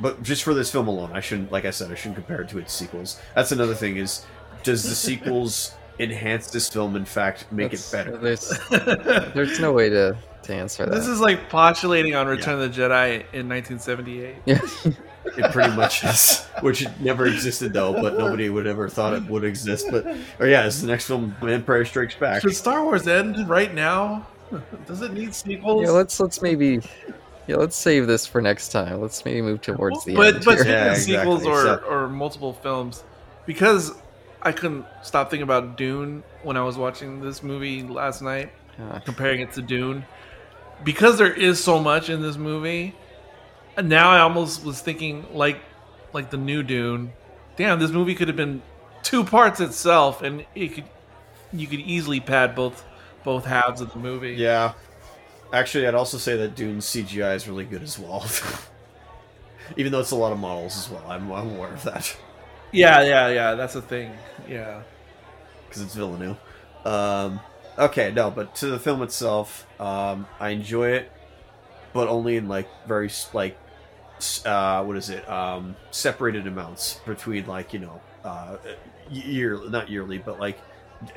but 0.00 0.22
just 0.24 0.42
for 0.42 0.54
this 0.54 0.70
film 0.72 0.88
alone, 0.88 1.12
I 1.12 1.20
shouldn't. 1.20 1.52
Like 1.52 1.64
I 1.64 1.70
said, 1.70 1.92
I 1.92 1.94
shouldn't 1.94 2.16
compare 2.16 2.40
it 2.42 2.48
to 2.50 2.58
its 2.58 2.72
sequels. 2.72 3.20
That's 3.36 3.52
another 3.52 3.74
thing. 3.74 3.96
Is 3.96 4.26
does 4.64 4.82
the 4.82 4.94
sequels 4.96 5.72
enhance 6.00 6.50
this 6.50 6.68
film? 6.68 6.96
In 6.96 7.04
fact, 7.04 7.46
make 7.52 7.70
That's- 7.70 7.92
it 7.92 7.96
better? 7.96 8.16
There's 8.16 9.32
there's 9.34 9.60
no 9.60 9.72
way 9.72 9.88
to, 9.90 10.16
to 10.42 10.54
answer 10.54 10.84
that. 10.86 10.94
This 10.94 11.06
is 11.06 11.20
like 11.20 11.48
postulating 11.48 12.16
on 12.16 12.26
Return 12.26 12.60
of 12.60 12.74
the 12.74 12.80
Jedi 12.82 13.20
in 13.32 13.48
1978. 13.48 14.36
yeah. 14.46 14.58
It 15.36 15.52
pretty 15.52 15.74
much 15.74 16.04
is, 16.04 16.44
which 16.60 16.86
never 17.00 17.26
existed 17.26 17.72
though. 17.72 17.92
But 17.92 18.16
nobody 18.18 18.48
would 18.48 18.66
ever 18.66 18.88
thought 18.88 19.14
it 19.14 19.24
would 19.24 19.44
exist. 19.44 19.86
But 19.90 20.06
or 20.38 20.46
yeah, 20.46 20.66
it's 20.66 20.80
the 20.80 20.86
next 20.86 21.06
film, 21.06 21.34
Empire 21.42 21.84
Strikes 21.84 22.14
Back. 22.14 22.42
Should 22.42 22.54
Star 22.56 22.84
Wars 22.84 23.06
end 23.06 23.48
right 23.48 23.72
now? 23.74 24.26
Does 24.86 25.02
it 25.02 25.12
need 25.12 25.34
sequels? 25.34 25.82
Yeah, 25.84 25.90
let's 25.90 26.18
let's 26.20 26.40
maybe 26.40 26.80
yeah, 27.46 27.56
let's 27.56 27.76
save 27.76 28.06
this 28.06 28.26
for 28.26 28.40
next 28.40 28.68
time. 28.72 29.00
Let's 29.00 29.24
maybe 29.24 29.42
move 29.42 29.60
towards 29.60 30.04
the 30.04 30.14
but 30.14 30.34
end. 30.36 30.44
but 30.44 30.54
here. 30.54 30.64
speaking 30.64 30.72
Yeah, 30.72 30.92
of 30.92 30.96
sequels 30.98 31.40
exactly. 31.42 31.50
or, 31.50 31.62
So- 31.80 31.86
or 31.88 32.08
multiple 32.08 32.52
films, 32.54 33.04
because 33.46 33.92
I 34.42 34.52
couldn't 34.52 34.86
stop 35.02 35.30
thinking 35.30 35.42
about 35.42 35.76
Dune 35.76 36.22
when 36.42 36.56
I 36.56 36.62
was 36.62 36.78
watching 36.78 37.20
this 37.20 37.42
movie 37.42 37.82
last 37.82 38.22
night, 38.22 38.50
Yeah. 38.78 39.00
comparing 39.04 39.40
it 39.40 39.52
to 39.54 39.62
Dune, 39.62 40.04
because 40.84 41.18
there 41.18 41.32
is 41.32 41.62
so 41.62 41.78
much 41.80 42.08
in 42.08 42.22
this 42.22 42.36
movie. 42.36 42.94
And 43.78 43.88
now 43.88 44.10
I 44.10 44.18
almost 44.18 44.64
was 44.64 44.80
thinking 44.80 45.24
like 45.32 45.60
like 46.12 46.30
the 46.30 46.36
new 46.36 46.64
Dune. 46.64 47.12
Damn, 47.56 47.78
this 47.78 47.92
movie 47.92 48.16
could 48.16 48.26
have 48.26 48.36
been 48.36 48.60
two 49.04 49.22
parts 49.22 49.60
itself, 49.60 50.20
and 50.20 50.44
it 50.56 50.74
could 50.74 50.84
you 51.52 51.68
could 51.68 51.78
easily 51.78 52.18
pad 52.18 52.56
both 52.56 52.84
both 53.22 53.44
halves 53.44 53.80
of 53.80 53.92
the 53.92 54.00
movie. 54.00 54.32
Yeah. 54.32 54.72
Actually, 55.52 55.86
I'd 55.86 55.94
also 55.94 56.18
say 56.18 56.36
that 56.38 56.56
Dune's 56.56 56.86
CGI 56.86 57.36
is 57.36 57.46
really 57.48 57.64
good 57.64 57.82
as 57.82 57.98
well. 57.98 58.26
Even 59.76 59.92
though 59.92 60.00
it's 60.00 60.10
a 60.10 60.16
lot 60.16 60.32
of 60.32 60.38
models 60.38 60.76
as 60.76 60.90
well. 60.90 61.04
I'm, 61.08 61.30
I'm 61.30 61.54
aware 61.54 61.72
of 61.72 61.84
that. 61.84 62.16
yeah, 62.72 63.02
yeah, 63.02 63.28
yeah. 63.28 63.54
That's 63.54 63.76
a 63.76 63.82
thing. 63.82 64.12
Yeah. 64.48 64.82
Because 65.68 65.82
it's 65.82 65.94
Villeneuve. 65.94 66.36
Um, 66.84 67.40
okay, 67.78 68.10
no, 68.10 68.30
but 68.30 68.54
to 68.56 68.66
the 68.66 68.78
film 68.78 69.02
itself, 69.02 69.66
um, 69.80 70.26
I 70.40 70.50
enjoy 70.50 70.90
it, 70.90 71.12
but 71.92 72.08
only 72.08 72.36
in, 72.36 72.48
like, 72.48 72.68
very, 72.86 73.10
like, 73.32 73.56
uh, 74.46 74.82
what 74.84 74.96
is 74.96 75.10
it? 75.10 75.28
Um, 75.28 75.76
separated 75.90 76.46
amounts 76.46 77.00
between, 77.06 77.46
like, 77.46 77.72
you 77.72 77.78
know, 77.80 78.00
uh, 78.24 78.56
year, 79.10 79.58
not 79.68 79.88
yearly, 79.88 80.18
but, 80.18 80.38
like, 80.40 80.58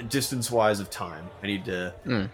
distance 0.09 0.51
wise 0.51 0.79
of 0.79 0.89
time. 0.89 1.29
I 1.43 1.47
need 1.47 1.65
to 1.65 1.93
Mm. 2.05 2.29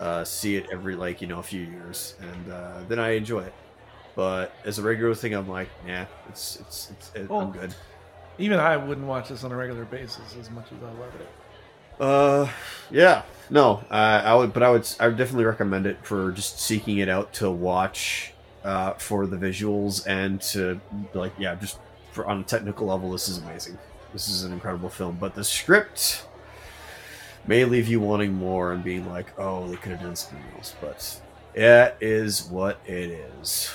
uh, 0.00 0.24
see 0.24 0.56
it 0.56 0.66
every 0.72 0.94
like 0.96 1.20
you 1.20 1.26
know 1.26 1.38
a 1.38 1.42
few 1.42 1.62
years, 1.62 2.14
and 2.20 2.52
uh, 2.52 2.80
then 2.88 2.98
I 2.98 3.10
enjoy 3.16 3.40
it. 3.40 3.54
But 4.14 4.52
as 4.64 4.78
a 4.78 4.82
regular 4.82 5.14
thing, 5.14 5.32
I'm 5.34 5.48
like, 5.48 5.68
yeah, 5.86 6.06
it's 6.28 6.56
it's, 6.60 6.90
it's 6.92 7.12
it, 7.14 7.26
Oh. 7.30 7.40
I'm 7.40 7.50
good. 7.52 7.74
Even 8.38 8.58
I 8.60 8.76
wouldn't 8.76 9.06
watch 9.06 9.28
this 9.28 9.42
on 9.44 9.52
a 9.52 9.56
regular 9.56 9.84
basis 9.84 10.36
as 10.40 10.50
much 10.50 10.66
as 10.66 10.78
I 10.82 10.92
love 11.00 11.12
it. 11.20 11.28
Uh, 12.00 12.48
yeah, 12.90 13.22
no, 13.50 13.82
uh, 13.90 14.22
I 14.24 14.34
would, 14.34 14.52
but 14.52 14.62
I 14.64 14.70
would, 14.70 14.88
I 15.00 15.06
would 15.08 15.16
definitely 15.16 15.44
recommend 15.46 15.86
it 15.86 15.98
for 16.02 16.32
just 16.32 16.60
seeking 16.60 16.98
it 16.98 17.08
out 17.08 17.32
to 17.34 17.50
watch, 17.50 18.33
uh, 18.64 18.94
for 18.94 19.26
the 19.26 19.36
visuals 19.36 20.06
and 20.06 20.40
to 20.40 20.80
like, 21.12 21.32
yeah, 21.38 21.54
just 21.54 21.78
for 22.12 22.26
on 22.26 22.40
a 22.40 22.42
technical 22.42 22.86
level, 22.86 23.12
this 23.12 23.28
is 23.28 23.38
amazing. 23.38 23.78
This 24.12 24.28
is 24.28 24.44
an 24.44 24.52
incredible 24.52 24.88
film, 24.88 25.16
but 25.20 25.34
the 25.34 25.44
script 25.44 26.26
may 27.46 27.64
leave 27.64 27.88
you 27.88 28.00
wanting 28.00 28.32
more 28.32 28.72
and 28.72 28.82
being 28.82 29.08
like, 29.08 29.38
oh, 29.38 29.68
they 29.68 29.76
could 29.76 29.92
have 29.92 30.00
done 30.00 30.16
something 30.16 30.42
else, 30.56 30.74
but 30.80 31.20
it 31.54 31.96
is 32.00 32.44
what 32.44 32.80
it 32.86 33.10
is. 33.42 33.70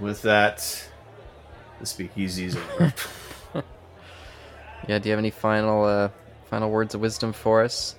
With 0.00 0.22
that, 0.22 0.88
the 1.78 1.86
speakeasy 1.86 2.46
is 2.46 2.56
over. 2.56 2.92
Yeah, 4.88 4.98
do 4.98 5.08
you 5.08 5.12
have 5.12 5.18
any 5.18 5.30
final 5.30 5.84
uh 5.84 6.08
final 6.48 6.70
words 6.70 6.94
of 6.94 7.00
wisdom 7.00 7.32
for 7.32 7.62
us? 7.62 7.94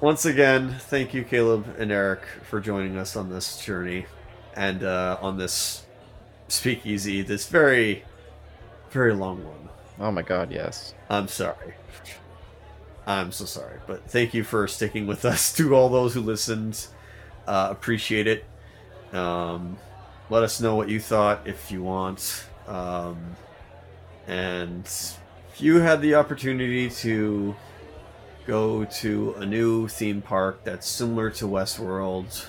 Once 0.00 0.24
again, 0.24 0.74
thank 0.80 1.14
you, 1.14 1.22
Caleb 1.22 1.76
and 1.78 1.92
Eric, 1.92 2.22
for 2.48 2.58
joining 2.58 2.96
us 2.96 3.14
on 3.14 3.30
this 3.30 3.64
journey 3.64 4.06
and 4.54 4.82
uh, 4.82 5.18
on 5.20 5.38
this 5.38 5.84
speakeasy, 6.48 7.22
this 7.22 7.48
very, 7.48 8.04
very 8.90 9.14
long 9.14 9.44
one. 9.44 9.68
Oh 10.00 10.10
my 10.10 10.22
god, 10.22 10.50
yes. 10.50 10.94
I'm 11.08 11.28
sorry. 11.28 11.74
I'm 13.06 13.32
so 13.32 13.44
sorry. 13.44 13.78
But 13.86 14.08
thank 14.08 14.32
you 14.34 14.44
for 14.44 14.66
sticking 14.68 15.06
with 15.06 15.24
us. 15.24 15.52
To 15.56 15.74
all 15.74 15.88
those 15.88 16.14
who 16.14 16.20
listened, 16.20 16.86
uh, 17.46 17.68
appreciate 17.70 18.26
it. 18.26 18.44
Um, 19.12 19.76
let 20.30 20.42
us 20.42 20.60
know 20.60 20.76
what 20.76 20.88
you 20.88 21.00
thought 21.00 21.46
if 21.46 21.70
you 21.70 21.82
want. 21.82 22.46
Um, 22.66 23.36
and 24.26 24.84
if 24.86 25.60
you 25.60 25.80
had 25.80 26.00
the 26.00 26.14
opportunity 26.14 26.88
to 26.88 27.54
go 28.46 28.84
to 28.84 29.34
a 29.38 29.46
new 29.46 29.88
theme 29.88 30.22
park 30.22 30.64
that's 30.64 30.88
similar 30.88 31.30
to 31.30 31.44
Westworld 31.46 32.46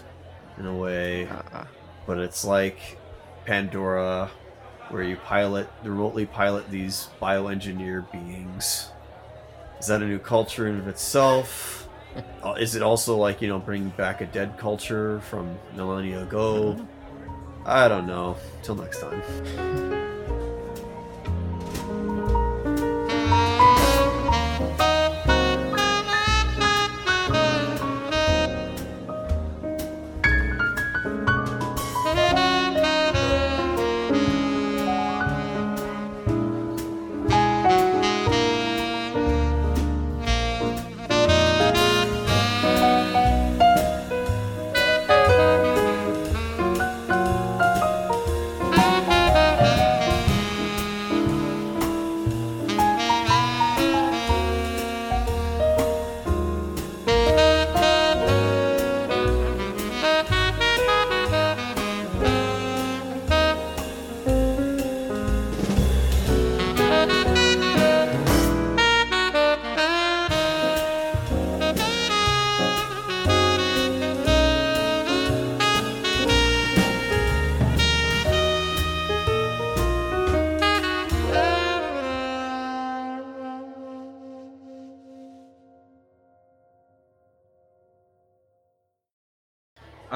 in 0.58 0.66
a 0.66 0.76
way, 0.76 1.28
Uh, 1.28 1.66
but 2.06 2.18
it's 2.20 2.44
like 2.46 2.98
Pandora, 3.46 4.32
where 4.90 5.04
you 5.04 5.16
pilot 5.18 5.68
remotely 5.84 6.26
pilot 6.26 6.70
these 6.70 7.10
bioengineered 7.22 8.12
beings. 8.12 8.90
Is 9.80 9.88
that 9.88 10.02
a 10.02 10.06
new 10.06 10.20
culture 10.20 10.68
in 10.68 10.80
of 10.80 10.88
itself? 10.88 11.80
Uh, 12.44 12.54
Is 12.60 12.76
it 12.76 12.84
also 12.84 13.18
like 13.18 13.42
you 13.42 13.48
know 13.48 13.58
bringing 13.58 13.90
back 13.90 14.22
a 14.22 14.28
dead 14.28 14.56
culture 14.56 15.20
from 15.22 15.58
millennia 15.76 16.22
ago? 16.22 16.78
I 17.66 17.88
don't 17.88 18.06
know. 18.06 18.38
Till 18.62 18.76
next 18.76 19.00
time. 19.02 20.23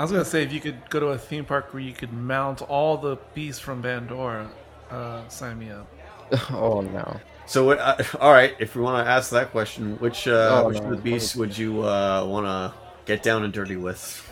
Was 0.08 0.12
gonna 0.12 0.26
say 0.26 0.44
if 0.44 0.54
you 0.54 0.60
could 0.60 0.90
go 0.90 1.00
to 1.00 1.08
a 1.08 1.18
theme 1.18 1.46
park 1.46 1.74
where 1.74 1.82
you 1.82 1.94
could 1.94 2.14
mount 2.14 2.62
all 2.62 2.98
the 2.98 3.18
beasts 3.34 3.60
from 3.62 3.82
Pandora, 3.82 4.50
uh, 4.90 5.28
sign 5.28 5.60
me 5.60 5.70
up. 5.70 5.88
oh 6.52 6.82
no. 6.82 7.20
So, 7.46 7.66
what, 7.66 7.80
uh, 7.80 7.98
all 8.20 8.34
right. 8.34 8.54
If 8.60 8.76
we 8.76 8.82
want 8.82 9.06
to 9.06 9.10
ask 9.10 9.32
that 9.32 9.52
question, 9.52 9.98
which 10.00 10.28
uh, 10.28 10.64
Oh, 10.64 10.68
which 10.68 10.80
no. 10.80 10.86
of 10.86 10.90
the 10.90 10.98
beasts 10.98 11.36
would 11.36 11.58
you 11.58 11.84
uh, 11.84 12.26
want 12.26 12.46
to 12.46 12.74
get 13.06 13.24
down 13.24 13.44
and 13.44 13.54
dirty 13.54 13.78
with? 13.78 14.24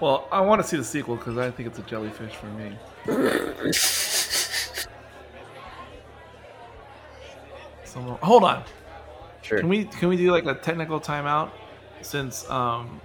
Well, 0.00 0.26
I 0.32 0.40
want 0.40 0.62
to 0.62 0.66
see 0.66 0.76
the 0.78 0.84
sequel 0.84 1.16
because 1.16 1.36
I 1.36 1.50
think 1.50 1.68
it's 1.68 1.78
a 1.78 1.82
jellyfish 1.82 2.34
for 2.34 2.46
me. 2.46 2.76
Someone, 7.84 8.18
hold 8.22 8.44
on. 8.44 8.64
Sure. 9.42 9.58
Can 9.58 9.68
we 9.68 9.84
can 9.84 10.08
we 10.08 10.16
do 10.16 10.30
like 10.30 10.46
a 10.46 10.54
technical 10.54 11.00
timeout 11.00 11.50
since 12.00 12.48
um 12.48 13.00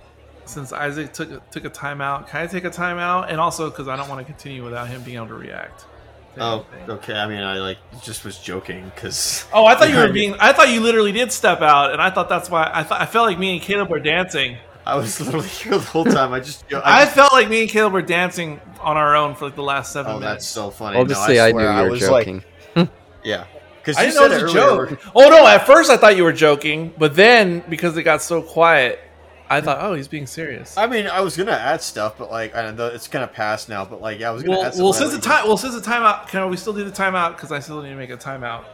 since 0.50 0.72
Isaac 0.74 1.14
took 1.14 1.32
a- 1.32 1.42
took 1.52 1.66
a 1.66 1.70
timeout? 1.70 2.28
Can 2.30 2.42
I 2.42 2.48
take 2.48 2.64
a 2.66 2.70
timeout? 2.70 3.28
And 3.30 3.40
also 3.40 3.70
because 3.70 3.88
I 3.88 3.96
don't 3.96 4.10
want 4.10 4.20
to 4.20 4.26
continue 4.26 4.64
without 4.64 4.88
him 4.88 5.02
being 5.04 5.18
able 5.18 5.28
to 5.28 5.34
react. 5.36 5.82
to 6.36 6.42
Oh, 6.44 6.66
anything. 6.74 6.92
okay. 6.98 7.14
I 7.16 7.28
mean, 7.28 7.42
I 7.44 7.56
like 7.60 7.78
just 8.04 8.24
was 8.26 8.38
joking 8.38 8.92
because 8.94 9.46
Oh, 9.54 9.66
I 9.66 9.76
thought 9.76 9.90
you 9.90 9.98
were 10.06 10.12
being. 10.12 10.36
I 10.40 10.54
thought 10.54 10.70
you 10.70 10.82
literally 10.82 11.12
did 11.12 11.32
step 11.32 11.62
out, 11.62 11.92
and 11.94 12.02
I 12.02 12.10
thought 12.10 12.30
that's 12.30 12.50
why. 12.50 12.70
I 12.74 12.84
thought 12.84 13.02
I 13.02 13.06
felt 13.06 13.28
like 13.28 13.40
me 13.40 13.54
and 13.54 13.62
Caleb 13.62 13.90
were 13.90 14.00
dancing. 14.00 14.58
I 14.86 14.96
was 14.96 15.20
literally 15.20 15.48
here 15.50 15.74
the 15.74 15.80
whole 15.80 16.06
time. 16.06 16.32
I 16.32 16.40
just, 16.40 16.64
I 16.74 17.02
I 17.02 17.06
felt 17.06 17.34
like 17.34 17.50
me 17.50 17.62
and 17.62 17.70
Caleb 17.70 17.92
were 17.92 18.02
dancing 18.02 18.62
on 18.80 18.96
our 18.96 19.16
own 19.18 19.36
for 19.36 19.46
like 19.46 19.56
the 19.56 19.62
last 19.64 19.92
seven 19.92 20.14
oh, 20.14 20.20
minutes. 20.20 20.46
that's 20.46 20.48
so 20.48 20.70
funny. 20.70 20.98
I'll 20.98 21.06
No, 21.06 21.14
say 21.26 21.40
I, 21.42 21.52
knew 21.52 21.60
you 21.60 21.84
were 21.84 21.90
was 21.90 22.00
joking. 22.00 22.44
Like, 22.76 22.88
yeah, 23.26 23.46
because 23.82 23.98
I 23.98 24.04
you 24.06 24.12
didn't 24.12 24.22
know 24.22 24.30
said 24.30 24.40
it 24.40 24.44
was 24.44 24.56
a 24.56 24.58
earlier. 24.60 24.86
joke. 24.96 25.02
Oh 25.14 25.28
no! 25.30 25.46
At 25.46 25.66
first, 25.66 25.90
I 25.90 25.98
thought 25.98 26.16
you 26.16 26.24
were 26.24 26.32
joking, 26.32 26.94
but 26.98 27.16
then 27.18 27.64
because 27.68 27.98
it 27.98 28.04
got 28.04 28.22
so 28.22 28.42
quiet, 28.42 29.00
I 29.50 29.62
thought, 29.62 29.80
oh, 29.82 29.94
he's 29.94 30.08
being 30.08 30.28
serious. 30.28 30.78
I 30.78 30.88
mean, 30.88 31.08
I 31.08 31.22
was 31.22 31.38
gonna 31.38 31.52
add 31.52 31.82
stuff, 31.82 32.16
but 32.18 32.30
like, 32.30 32.56
I 32.56 32.70
know 32.72 32.88
it's 32.88 33.08
kind 33.08 33.24
of 33.24 33.32
past 33.34 33.70
now. 33.70 33.86
But 33.86 34.02
like, 34.02 34.20
yeah, 34.20 34.30
I 34.30 34.32
was 34.32 34.44
gonna 34.44 34.58
Well, 34.58 34.66
add. 34.68 34.74
well, 34.78 34.94
since 34.94 35.14
the 35.14 35.22
time, 35.22 35.48
well, 35.48 35.58
since 35.58 35.74
the 35.76 35.82
timeout, 35.82 36.28
can 36.28 36.50
we 36.50 36.58
still 36.58 36.74
do 36.74 36.84
the 36.84 36.92
timeout? 36.92 37.36
Because 37.36 37.52
I 37.52 37.60
still 37.60 37.82
need 37.82 37.90
to 37.90 37.96
make 37.96 38.10
a 38.10 38.18
timeout. 38.18 38.66